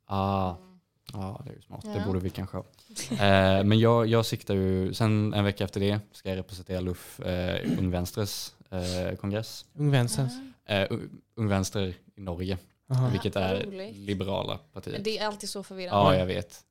Ah, 0.05 0.55
Mm. 0.57 0.79
Ja, 1.13 1.41
det 1.45 1.51
är 1.51 1.55
ju 1.55 1.61
smart. 1.63 1.85
Ja. 1.85 1.91
Det 1.93 2.05
borde 2.07 2.19
vi 2.21 2.31
kanske 2.31 2.57
ha. 2.57 2.65
Eh, 3.11 3.65
men 3.65 3.79
jag, 3.79 4.07
jag 4.07 4.27
siktar 4.27 4.55
ju, 4.55 4.95
sen 4.95 5.35
en 5.35 5.45
vecka 5.45 5.65
efter 5.65 5.81
det 5.81 6.01
ska 6.13 6.29
jag 6.29 6.37
representera 6.37 6.81
LUF 6.81 7.21
eh, 7.21 7.79
Ung 7.79 7.91
Venstres 7.91 8.55
eh, 8.71 9.17
kongress. 9.17 9.65
Ung 9.75 9.91
Vänster. 9.91 10.29
Eh, 10.65 10.87
Ung 11.35 11.49
Vänster 11.49 11.95
i 12.15 12.21
Norge, 12.21 12.59
Aha. 12.91 13.09
vilket 13.09 13.37
är 13.37 13.65
roligt. 13.65 13.97
liberala 13.97 14.55
Men 14.57 14.73
partiet. 14.73 15.05
det 15.05 15.19
är 15.19 15.27
alltid 15.27 15.49
så 15.49 15.63
förvirrande. 15.63 16.15
Ja, 16.15 16.19
jag 16.19 16.27
vet. 16.27 16.65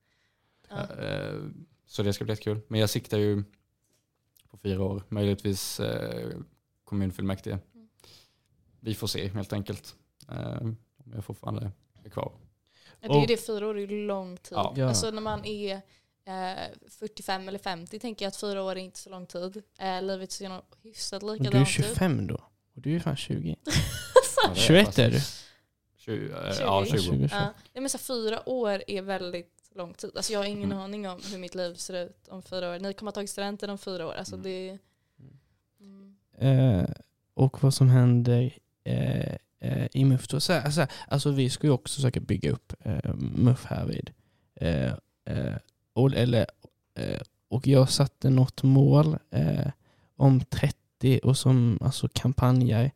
Ja. 0.69 1.03
Eh, 1.03 1.35
så 1.85 2.03
det 2.03 2.13
ska 2.13 2.23
bli 2.23 2.31
jättekul. 2.31 2.59
Men 2.67 2.79
jag 2.79 2.89
siktar 2.89 3.17
ju 3.17 3.43
på 4.49 4.57
fyra 4.57 4.83
år, 4.83 5.03
möjligtvis 5.09 5.79
eh, 5.79 6.37
kommunfullmäktige. 6.83 7.59
Mm. 7.73 7.87
Vi 8.79 8.95
får 8.95 9.07
se 9.07 9.27
helt 9.27 9.53
enkelt. 9.53 9.95
Eh, 10.29 10.61
om 10.61 10.77
jag 11.13 11.25
fortfarande 11.25 11.71
är 12.03 12.09
kvar. 12.09 12.31
Ja, 12.99 13.07
Det 13.07 13.13
är 13.15 13.19
ju 13.19 13.25
det, 13.25 13.37
fyra 13.37 13.67
år 13.67 13.77
är 13.77 13.87
ju 13.87 14.07
lång 14.07 14.37
tid. 14.37 14.57
Ja. 14.57 14.73
Ja. 14.77 14.87
Alltså 14.87 15.11
när 15.11 15.21
man 15.21 15.45
är 15.45 15.81
eh, 16.27 16.89
45 16.89 17.47
eller 17.47 17.59
50 17.59 17.99
tänker 17.99 18.25
jag 18.25 18.29
att 18.29 18.35
fyra 18.35 18.63
år 18.63 18.71
är 18.71 18.75
inte 18.75 18.99
så 18.99 19.09
lång 19.09 19.25
tid. 19.25 19.63
Eh, 19.79 20.01
livet 20.01 20.31
ser 20.31 20.49
nog 20.49 20.61
hyfsat 20.83 21.23
likadant 21.23 21.51
du 21.51 21.57
är 21.57 21.61
ut. 21.61 21.67
25 21.67 22.27
då? 22.27 22.35
Och 22.75 22.81
du 22.81 22.95
är 22.95 22.99
fan 22.99 23.15
20. 23.17 23.55
Ja, 24.43 24.49
det 24.53 24.59
21 24.59 24.85
fast- 24.85 24.99
är 24.99 25.11
du. 25.11 25.19
20, 25.97 26.33
eh, 26.33 26.55
ja, 26.59 26.85
20. 26.85 26.97
20. 26.97 27.03
20. 27.11 27.29
Ja, 27.31 27.53
ja, 27.73 27.81
men 27.81 27.89
så 27.89 27.97
här, 27.97 28.03
fyra 28.03 28.49
år 28.49 28.83
är 28.87 29.01
väldigt 29.01 29.53
lång 29.75 29.93
tid. 29.93 30.11
Alltså 30.15 30.33
jag 30.33 30.39
har 30.39 30.45
ingen 30.45 30.71
Mm. 30.71 30.77
aning 30.83 31.09
om 31.09 31.19
hur 31.31 31.37
mitt 31.37 31.55
liv 31.55 31.75
ser 31.75 32.05
ut 32.05 32.27
om 32.27 32.41
fyra 32.41 32.69
år. 32.75 32.79
Ni 32.79 32.93
kommer 32.93 33.11
ha 33.11 33.13
tagit 33.13 33.29
studenten 33.29 33.69
om 33.69 33.77
fyra 33.77 34.07
år. 34.07 34.13
Alltså 34.13 34.35
Mm. 34.35 34.43
det, 34.43 34.77
mm. 35.79 36.17
Eh, 36.81 36.89
och 37.33 37.63
vad 37.63 37.73
som 37.73 37.89
händer 37.89 38.57
eh, 38.83 39.33
eh, 39.59 39.87
i 39.93 40.05
MUF 40.05 40.27
då. 40.27 40.39
Så 40.39 40.53
här, 40.53 40.69
så 40.71 40.79
här, 40.81 40.91
alltså 41.07 41.31
vi 41.31 41.49
ska 41.49 41.67
ju 41.67 41.73
också 41.73 41.95
försöka 41.95 42.19
bygga 42.19 42.51
upp 42.51 42.73
eh, 42.79 43.13
MUF 43.15 43.65
här 43.65 43.85
vid. 43.85 44.11
Eh, 44.55 44.91
eh, 45.25 45.55
och, 45.97 46.13
eller, 46.13 46.45
eh, 46.95 47.21
och 47.49 47.67
jag 47.67 47.89
satte 47.89 48.29
något 48.29 48.63
mål 48.63 49.17
eh, 49.31 49.71
om 50.15 50.41
30 50.49 51.19
och 51.23 51.37
som 51.37 51.79
alltså 51.81 52.09
kampanjer 52.13 52.91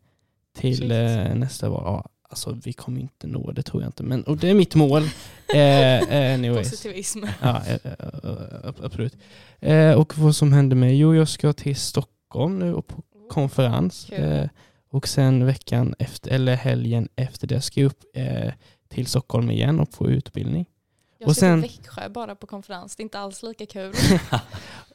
till 0.56 0.92
eh, 0.92 1.36
nästa 1.36 1.70
val. 1.70 1.84
Ja, 1.86 2.10
alltså 2.30 2.60
vi 2.64 2.74
kommer 2.74 3.02
inte 3.02 3.28
nå 3.28 3.52
det 3.52 3.64
tror 3.64 3.84
jag 3.84 3.90
inte. 3.90 4.04
Men, 4.04 4.24
och 4.24 4.38
det 4.38 4.50
är 4.50 4.54
mitt 4.54 4.76
mål. 4.76 5.04
Eh, 5.56 6.00
eh. 6.00 6.56
Positivism. 6.56 7.24
Ja, 7.42 7.62
eh, 7.68 7.92
absolut. 8.84 9.18
Och 9.98 10.18
vad 10.18 10.36
som 10.36 10.54
händer 10.54 10.76
med? 10.76 10.98
Jo, 10.98 11.16
jag 11.16 11.28
ska 11.28 11.54
till 11.54 11.76
Stockholm 11.76 12.60
nu 12.60 12.74
och 12.74 12.88
på 12.88 13.04
konferens. 13.30 14.06
Kul. 14.10 14.24
Eh, 14.24 14.48
och 14.90 15.08
sen 15.08 15.46
veckan 15.46 15.96
efter, 16.00 16.32
eller 16.32 16.56
helgen 16.56 17.10
efter 17.16 17.48
det 17.48 17.62
ska 17.62 17.82
jag 17.82 17.88
upp 17.88 18.04
till 18.90 19.08
Stockholm 19.08 19.52
igen 19.52 19.80
och 19.80 19.92
på 19.92 20.10
utbildning. 20.10 20.66
Jag 21.22 21.28
Och 21.30 21.36
ska 21.36 21.40
sen- 21.40 21.62
till 21.64 21.72
Växjö 21.82 22.10
bara 22.10 22.36
på 22.36 22.48
konferens. 22.48 22.96
Det 22.96 23.02
är 23.02 23.04
inte 23.04 23.20
alls 23.20 23.44
lika 23.44 23.66
kul. 23.66 23.94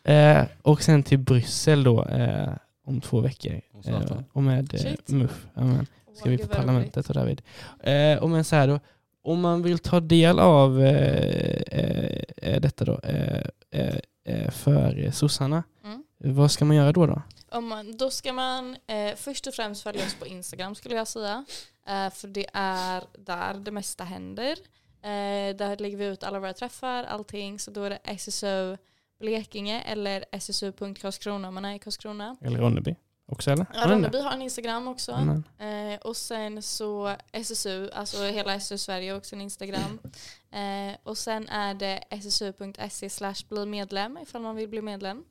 Eh, 0.04 0.44
och 0.62 0.82
sen 0.82 1.02
till 1.02 1.18
Bryssel 1.18 1.84
då 1.84 2.04
eh, 2.04 2.48
om 2.86 3.00
två 3.00 3.20
veckor. 3.20 3.60
Eh, 3.84 4.12
och 4.32 4.42
med 4.42 4.74
eh. 4.74 4.92
MUF. 5.06 5.46
Amen. 5.54 5.86
Ska 6.14 6.24
Åh, 6.24 6.30
vi 6.30 6.38
på 6.38 6.48
parlamentet 6.48 7.08
och 7.08 7.14
David. 7.14 7.42
Eh, 7.82 8.18
och 8.18 8.30
men 8.30 8.44
så 8.44 8.56
här 8.56 8.68
då, 8.68 8.80
om 9.22 9.40
man 9.40 9.62
vill 9.62 9.78
ta 9.78 10.00
del 10.00 10.38
av 10.38 10.82
eh, 10.82 12.60
detta 12.60 12.84
då 12.84 13.00
eh, 13.02 13.42
eh, 13.70 13.96
eh, 14.24 14.50
för 14.50 15.04
eh, 15.04 15.10
sossarna, 15.12 15.62
Mm. 15.84 16.04
vad 16.18 16.50
ska 16.50 16.64
man 16.64 16.76
göra 16.76 16.92
då? 16.92 17.06
då? 17.06 17.22
Om 17.50 17.66
man, 17.66 17.96
då 17.96 18.10
ska 18.10 18.32
man 18.32 18.76
eh, 18.86 19.14
först 19.16 19.46
och 19.46 19.54
främst 19.54 19.82
följa 19.82 20.04
oss 20.06 20.14
på 20.14 20.26
Instagram 20.26 20.74
skulle 20.74 20.94
jag 20.94 21.08
säga. 21.08 21.44
Eh, 21.88 22.10
för 22.10 22.28
det 22.28 22.46
är 22.52 23.02
där 23.18 23.54
det 23.54 23.70
mesta 23.70 24.04
händer. 24.04 24.56
Eh, 25.06 25.56
där 25.56 25.76
lägger 25.76 25.96
vi 25.96 26.04
ut 26.04 26.22
alla 26.22 26.40
våra 26.40 26.52
träffar, 26.52 27.04
allting. 27.04 27.58
Så 27.58 27.70
då 27.70 27.82
är 27.82 27.90
det 27.90 27.98
SSO 28.18 28.76
Blekinge 29.18 29.80
eller 29.80 30.24
SSO.Karlskrona 30.32 31.48
om 31.48 31.54
man 31.54 31.64
är 31.64 31.74
i 31.74 31.78
Karlskrona. 31.78 32.36
Eller 32.40 32.58
Ronneby 32.58 32.96
också 33.26 33.50
eller? 33.50 33.66
Ja, 33.74 33.90
Ronneby 33.90 34.18
har 34.20 34.32
en 34.32 34.42
Instagram 34.42 34.88
också. 34.88 35.12
Eh, 35.58 36.00
och 36.04 36.16
sen 36.16 36.62
så 36.62 37.16
SSU, 37.32 37.90
alltså 37.90 38.22
hela 38.22 38.54
SSU 38.54 38.78
Sverige 38.78 39.10
har 39.10 39.18
också 39.18 39.34
en 39.34 39.40
Instagram. 39.40 39.98
Eh, 40.50 40.96
och 41.02 41.18
sen 41.18 41.48
är 41.48 41.74
det 41.74 42.00
ssu.se 42.20 43.10
slash 43.10 43.34
bli 43.48 43.66
medlem 43.66 44.18
ifall 44.22 44.42
man 44.42 44.56
vill 44.56 44.68
bli 44.68 44.82
medlem. 44.82 45.24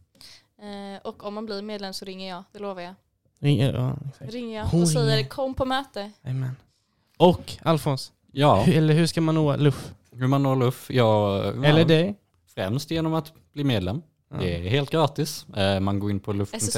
Eh, 0.61 1.01
och 1.03 1.23
om 1.23 1.33
man 1.33 1.45
blir 1.45 1.61
medlem 1.61 1.93
så 1.93 2.05
ringer 2.05 2.29
jag, 2.29 2.43
det 2.51 2.59
lovar 2.59 2.81
jag. 2.81 2.93
Ring, 3.39 3.61
ja, 3.61 3.97
exakt. 4.09 4.33
Ringer 4.33 4.57
jag 4.57 4.65
Hon 4.65 4.81
och 4.81 4.89
säger 4.89 5.15
ringer. 5.17 5.29
kom 5.29 5.53
på 5.53 5.65
möte. 5.65 6.11
Amen. 6.23 6.55
Och 7.17 7.53
Alfons, 7.61 8.11
Ja, 8.37 8.61
hur, 8.61 8.77
eller 8.77 8.93
hur 8.93 9.05
ska 9.07 9.21
man 9.21 9.35
nå 9.35 9.55
LUF? 9.55 9.91
hur 10.11 10.27
man 10.27 10.43
når 10.43 10.55
LUF? 10.55 10.91
Ja, 10.91 11.43
Eller 11.43 11.85
dig? 11.85 12.15
Främst 12.55 12.91
genom 12.91 13.13
att 13.13 13.33
bli 13.53 13.63
medlem. 13.63 14.01
Ja. 14.31 14.37
Det 14.39 14.55
är 14.55 14.69
helt 14.69 14.89
gratis. 14.89 15.45
Eh, 15.57 15.79
Man 15.79 15.99
går 15.99 16.11
in 16.11 16.19
på 16.19 16.33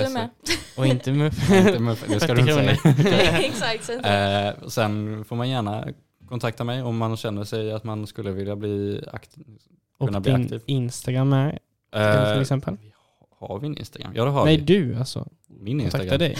med. 0.10 0.30
Och 0.78 0.86
inte 0.86 1.12
MUF? 1.12 1.52
Inte 1.68 1.80
MUF, 1.80 2.06
det 2.08 2.20
ska 2.20 2.34
du 2.34 2.42
inte 2.42 2.54
40 2.54 3.04
säga. 3.04 3.12
Nej, 3.12 3.46
Exakt. 3.54 3.90
Eh, 4.06 4.68
sen 4.70 5.26
får 5.26 5.36
man 5.36 5.50
gärna 5.50 5.88
kontakta 6.30 6.64
mig 6.64 6.84
om 6.84 6.98
man 6.98 7.18
känner 7.18 7.44
sig 7.44 7.72
att 7.72 7.84
man 7.84 8.08
skulle 8.08 8.32
vilja 8.32 8.56
bli 8.56 9.04
aktiv. 9.14 9.46
kunna 10.00 10.18
och 10.18 10.22
bli 10.24 10.32
din 10.32 10.42
aktiv. 10.44 10.62
Instagram 10.66 11.34
är 11.34 11.50
till 11.92 12.02
Eh, 12.02 12.42
exempel? 12.42 12.78
har 13.40 13.60
vi 13.60 13.68
en 13.68 13.78
Instagram? 13.78 14.12
Ja 14.16 14.26
det 14.26 14.32
har 14.32 14.46
Nej 14.46 14.58
vi. 14.58 14.64
du 14.64 14.96
alltså, 14.96 15.28
Min 15.48 15.80
kontakta 15.80 15.98
Instagram. 16.04 16.20
dig. 16.20 16.38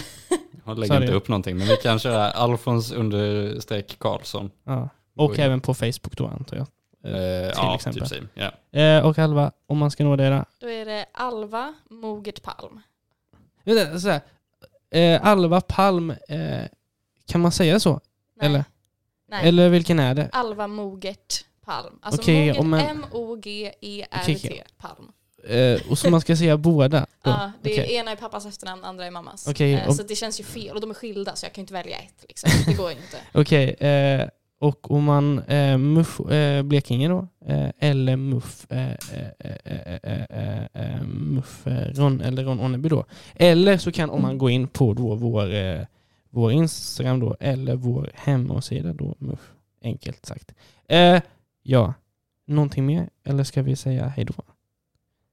Jag 0.66 0.78
lägger 0.78 0.94
du? 0.98 1.02
inte 1.02 1.14
upp 1.16 1.28
någonting 1.28 1.56
men 1.56 1.66
vi 1.66 1.76
kan 1.76 1.98
köra 1.98 2.30
Alfons 2.30 2.92
understreck 2.92 3.96
Karlsson. 3.98 4.50
Ja. 4.64 4.88
Och 5.18 5.34
in. 5.34 5.40
även 5.40 5.60
på 5.60 5.74
Facebook 5.74 6.16
då 6.16 6.26
antar 6.26 6.56
jag. 6.56 6.66
Eh, 7.04 7.50
till 7.50 7.52
ja, 7.56 7.74
exempel. 7.74 8.08
typ 8.08 8.18
same. 8.18 8.28
Ja. 8.72 8.80
Eh, 8.80 9.06
och 9.06 9.18
Alva, 9.18 9.52
om 9.66 9.78
man 9.78 9.90
ska 9.90 10.04
nå 10.04 10.16
dig 10.16 10.30
då? 10.30 10.44
Då 10.58 10.70
är 10.70 10.84
det 10.84 11.06
Alva 11.12 11.74
Mogert 11.90 12.42
Palm. 12.42 12.80
Vänta, 13.64 14.00
så 14.00 14.08
här. 14.08 14.20
Eh, 14.90 15.26
Alva 15.26 15.60
Palm, 15.60 16.10
eh, 16.10 16.64
kan 17.26 17.40
man 17.40 17.52
säga 17.52 17.80
så? 17.80 18.00
Nej. 18.36 18.46
Eller? 18.46 18.64
Nej. 19.28 19.48
Eller 19.48 19.68
vilken 19.68 19.98
är 19.98 20.14
det? 20.14 20.28
Alva 20.32 20.66
Mogert 20.66 21.44
Palm. 21.64 21.98
Alltså 22.02 22.32
om 22.58 22.70
man- 22.70 22.80
M-O-G-E-R-T 22.80 24.36
Okej, 24.36 24.64
Palm. 24.78 25.12
Eh, 25.48 25.90
och 25.90 25.98
så 25.98 26.10
man 26.10 26.20
ska 26.20 26.36
säga 26.36 26.56
båda? 26.56 27.06
Ja, 27.22 27.52
det 27.62 27.72
Okej. 27.72 27.94
ena 27.94 28.10
är 28.10 28.16
pappas 28.16 28.46
efternamn, 28.46 28.84
andra 28.84 29.06
är 29.06 29.10
mammas. 29.10 29.48
Okej, 29.48 29.74
Eh, 29.74 29.88
om- 29.88 29.94
Så 29.94 30.02
det 30.02 30.16
känns 30.16 30.40
ju 30.40 30.44
fel 30.44 30.74
och 30.74 30.80
de 30.80 30.90
är 30.90 30.94
skilda 30.94 31.36
så 31.36 31.46
jag 31.46 31.52
kan 31.52 31.62
ju 31.62 31.62
inte 31.62 31.72
välja 31.74 31.96
ett. 31.98 32.24
Liksom. 32.28 32.50
Det 32.66 32.72
går 32.74 32.90
ju 32.90 32.96
inte. 32.96 33.18
Okej, 33.32 33.70
eh, 33.88 34.28
och 34.58 34.90
om 34.90 35.04
man 35.04 35.38
eh, 35.38 35.78
MUF 35.78 36.20
eh, 36.20 36.62
Blekinge 36.62 37.08
då? 37.08 37.28
Eh, 37.46 37.70
eller 37.78 38.16
MUF, 38.16 38.66
eh, 38.70 38.90
eh, 38.90 39.28
eh, 39.38 39.56
eh, 40.02 40.24
eh, 40.30 40.64
eh, 40.72 41.02
MUF 41.06 41.66
eh, 41.66 41.92
Ron, 41.94 42.20
eller 42.20 42.44
Ron 42.44 42.60
Onneby 42.60 42.88
då? 42.88 43.04
Eller 43.34 43.76
så 43.78 43.92
kan 43.92 44.10
om 44.10 44.22
man 44.22 44.38
gå 44.38 44.50
in 44.50 44.68
på 44.68 44.94
då 44.94 45.14
vår, 45.14 45.54
eh, 45.54 45.80
vår 46.30 46.52
Instagram 46.52 47.20
då, 47.20 47.36
eller 47.40 47.76
vår 47.76 48.10
hemsida 48.14 48.92
då, 48.92 49.14
MUF, 49.18 49.52
enkelt 49.82 50.26
sagt. 50.26 50.54
Eh, 50.88 51.20
ja, 51.62 51.94
någonting 52.46 52.86
mer? 52.86 53.08
Eller 53.24 53.44
ska 53.44 53.62
vi 53.62 53.76
säga 53.76 54.06
hej 54.08 54.24
då? 54.24 54.34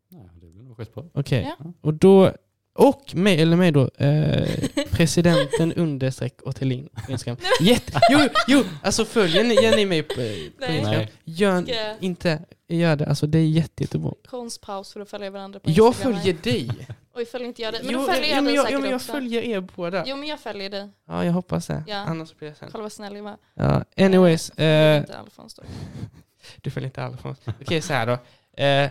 Ja, 0.09 0.19
det 0.41 0.47
blir 0.47 0.63
nog 0.63 0.77
skitbra. 0.77 1.03
Okej, 1.13 1.55
Ja. 1.59 1.65
och 1.81 1.93
då, 1.93 2.31
och 2.77 3.15
mig, 3.15 3.41
eller 3.41 3.57
mig 3.57 3.71
då, 3.71 3.89
eh, 3.97 4.47
presidenten 4.91 5.73
understreck 5.75 6.33
Ottelin 6.43 6.89
på 7.05 7.11
Instagram. 7.11 7.37
Jätte, 7.61 7.99
jo, 8.11 8.19
jo, 8.47 8.63
alltså 8.83 9.05
följer 9.05 9.43
ni, 9.43 9.53
gör 9.55 9.75
ni 9.75 9.85
mig 9.85 10.03
på, 10.03 10.13
på 10.15 10.21
Nej. 10.21 10.77
Instagram? 10.77 10.99
Nej. 11.01 11.11
Gör 11.23 11.61
Ska 11.61 11.71
jag- 11.73 11.95
inte, 12.03 12.39
gör 12.67 12.95
det, 12.95 13.05
alltså 13.05 13.27
det 13.27 13.37
är 13.39 13.45
jätte, 13.47 13.83
jättebra. 13.83 14.13
Konstpaus 14.29 14.93
för 14.93 14.99
att 14.99 15.09
följa 15.09 15.29
varandra 15.29 15.59
på 15.59 15.69
Jag 15.71 15.87
Instagram. 15.87 16.13
följer 16.19 16.33
dig! 16.43 16.87
Oj, 17.15 17.25
följer 17.25 17.47
inte 17.47 17.61
jag 17.61 17.73
dig? 17.73 17.81
Men 17.83 17.93
Jo, 17.93 17.99
då 17.99 18.05
följer 18.05 18.21
jag 18.29 18.37
ja, 18.37 18.41
men 18.41 18.45
dig 18.45 18.55
jag, 18.55 18.63
säkert 18.65 18.73
ja, 18.73 18.79
men 18.81 18.89
jag 18.89 18.95
också. 18.95 19.11
följer 19.11 19.41
er 19.41 19.59
båda. 19.75 20.03
Jo, 20.07 20.15
men 20.15 20.27
jag 20.27 20.39
följer 20.39 20.69
dig. 20.69 20.89
Ja, 21.07 21.25
jag 21.25 21.33
hoppas 21.33 21.67
det. 21.67 21.83
Ja. 21.87 21.95
Annars 21.97 22.35
blir 22.35 22.47
jag 22.47 22.57
sen. 22.57 22.69
Kolla 22.71 22.81
vad 22.81 22.91
snäll 22.91 23.15
jag 23.15 23.23
var. 23.23 23.37
Ja, 23.53 23.83
anyways. 23.97 24.51
Jag 24.55 24.91
Eh, 24.95 24.97
inte 24.97 25.17
Alfons 25.17 25.53
då. 25.53 25.63
Du 26.61 26.71
följer 26.71 26.87
inte 26.87 27.03
Alfons. 27.03 27.37
Okej, 27.61 27.81
så 27.81 27.93
här 27.93 28.05
då. 28.07 28.63
Eh, 28.63 28.89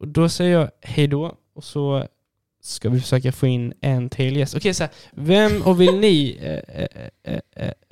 och 0.00 0.08
då 0.08 0.28
säger 0.28 0.58
jag 0.58 0.70
hej 0.80 1.06
då 1.06 1.34
och 1.54 1.64
så 1.64 2.06
ska 2.68 2.88
vi 2.88 3.00
försöka 3.00 3.32
få 3.32 3.46
in 3.46 3.72
en 3.80 4.10
till 4.10 4.36
gäst. 4.36 4.54
Okej, 4.56 4.74
så 4.74 4.82
här. 4.82 4.92
Vem 5.12 5.62
och 5.62 5.80
vill 5.80 5.98
ni 6.00 6.38
eh, 6.40 6.76
eh, 6.82 6.86
eh, 7.22 7.40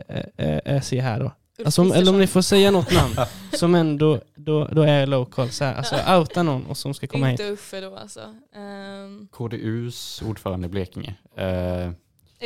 eh, 0.08 0.24
eh, 0.36 0.58
eh, 0.64 0.82
se 0.82 1.00
här 1.00 1.20
då? 1.20 1.32
Alltså, 1.64 1.82
om- 1.82 1.92
eller 1.92 2.12
om 2.12 2.18
ni 2.18 2.26
får 2.26 2.42
säga 2.42 2.70
något 2.70 2.92
namn 2.92 3.14
som 3.52 3.74
ändå 3.74 4.20
då, 4.34 4.64
då 4.72 4.82
är 4.82 5.06
local. 5.06 5.50
Så 5.50 5.64
här. 5.64 5.74
Alltså 5.74 5.96
outa 6.18 6.42
någon 6.42 6.66
och 6.66 6.76
som 6.76 6.94
ska 6.94 7.06
komma 7.06 7.26
hit. 7.26 7.40
Inte 7.40 7.52
Uffe 7.52 7.80
då 7.80 7.96
alltså. 7.96 8.34
Ehm, 8.56 9.28
KDUs 9.32 10.22
ordförande 10.22 10.66
i 10.66 10.68
Blekinge. 10.68 11.14
Eh, 11.36 11.44
är 11.46 11.94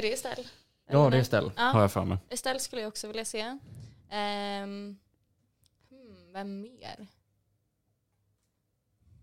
det 0.03 0.13
Estelle? 0.13 0.45
ja 0.91 1.11
det 1.11 1.17
är? 1.17 1.21
Estelle, 1.21 1.51
Ja. 1.57 1.63
har 1.63 1.81
jag 1.81 1.93
för 1.93 2.05
mig. 2.05 2.19
Estelle 2.31 2.59
skulle 2.61 2.83
jag 2.83 2.89
också 2.89 3.07
vilja 3.07 3.25
se. 3.25 3.41
Ehm, 4.11 4.97
hmm, 5.91 6.33
vem 6.33 6.61
mer? 6.61 7.07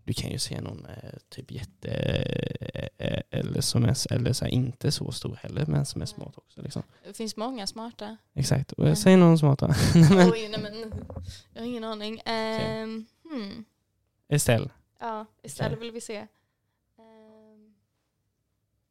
Du 0.07 0.13
kan 0.13 0.31
ju 0.31 0.39
se 0.39 0.61
någon 0.61 0.85
eh, 0.85 1.09
typ 1.29 1.51
jätte 1.51 1.89
eh, 1.89 2.87
eh, 2.97 3.21
eller 3.29 3.61
som 3.61 3.85
är, 3.85 4.13
eller 4.13 4.33
så 4.33 4.45
här, 4.45 4.51
inte 4.51 4.91
så 4.91 5.11
stor 5.11 5.35
heller 5.41 5.65
men 5.65 5.85
som 5.85 6.01
är 6.01 6.05
smart 6.05 6.37
också. 6.37 6.61
Liksom. 6.61 6.83
Det 7.03 7.13
finns 7.17 7.35
många 7.37 7.67
smarta. 7.67 8.17
Exakt. 8.33 8.71
Och 8.71 8.89
jag 8.89 8.97
säger 8.97 9.17
någon 9.17 9.37
smart 9.37 9.59
då. 9.59 9.67
Nej, 9.95 10.09
men, 10.15 10.31
Oj, 10.31 10.47
nej 10.51 10.59
men 10.61 10.93
jag 11.53 11.61
har 11.61 11.67
ingen 11.67 11.83
aning. 11.83 12.21
Ehm, 12.25 13.05
Hmm. 13.31 13.65
Estelle. 14.29 14.69
Ja, 14.99 15.25
istället 15.43 15.71
Okej. 15.71 15.81
vill 15.85 15.91
vi 15.91 16.01
se. 16.01 16.17
Ehm, 16.17 17.73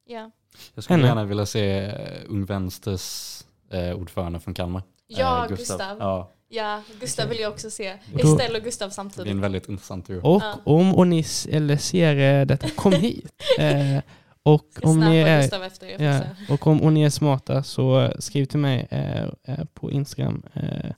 ja. 0.04 0.30
Jag 0.74 0.84
skulle 0.84 0.96
Henne. 0.96 1.08
gärna 1.08 1.24
vilja 1.24 1.46
se 1.46 1.92
Ung 2.28 2.44
Vänsters 2.44 3.40
eh, 3.70 3.92
ordförande 3.96 4.40
från 4.40 4.54
Kalmar. 4.54 4.82
Ja, 5.06 5.44
Eh, 5.44 5.48
Gustav. 5.48 5.98
Ja, 5.98 6.32
Ja, 6.48 6.82
Gustav 7.00 7.28
vill 7.28 7.38
jag 7.40 7.52
också 7.52 7.70
se. 7.70 7.96
Då- 8.12 8.32
Estelle 8.32 8.58
och 8.58 8.64
Gustav 8.64 8.88
det 8.88 8.92
är 8.92 8.94
samtidigt. 8.94 9.30
en 9.30 9.40
väldigt 9.40 9.68
intressant 9.68 10.06
duo. 10.06 10.20
Och 10.22 10.42
Ja. 10.42 10.60
om 10.64 10.94
och 10.94 11.06
ni 11.06 11.24
eller 11.50 11.76
ser 11.76 12.16
eh, 12.40 12.46
detta, 12.46 12.70
kom 12.70 12.92
hit. 13.00 13.32
Eh, 13.58 13.98
och, 14.42 14.66
om 14.82 15.00
ni 15.00 15.16
är, 15.16 15.62
efter 15.66 15.86
er. 15.86 16.02
ja, 16.02 16.20
och 16.54 16.66
om 16.66 16.82
och 16.82 16.92
ni 16.92 17.02
är 17.02 17.10
smarta 17.10 17.62
så 17.62 18.12
skriv 18.18 18.44
till 18.44 18.58
mig 18.58 18.86
eh, 18.90 19.22
eh, 19.24 19.64
på 19.74 19.90
Instagram 19.90 20.42
eh, 20.54 20.90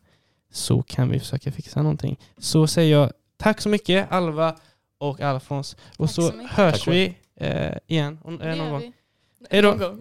så 0.53 0.83
kan 0.83 1.09
vi 1.11 1.19
försöka 1.21 1.53
fixa 1.53 1.83
någonting. 1.83 2.19
Så 2.39 2.67
säger 2.67 2.93
jag 2.99 3.13
tack 3.37 3.61
så 3.61 3.69
mycket 3.69 4.13
Alva 4.13 4.57
och 4.99 5.21
Alfons 5.21 5.77
och 5.97 6.07
Tack 6.07 6.11
så, 6.15 6.23
så 6.23 6.33
hörs 6.49 6.85
Tack 6.85 6.95
vi 6.95 7.15
eh, 7.41 7.77
igen 7.87 8.19
om- 8.25 8.39
Det 8.39 8.49
eh, 8.49 8.57
någon 8.57 8.71
gång. 8.71 8.93
Hej 9.51 9.63
då. 9.63 9.97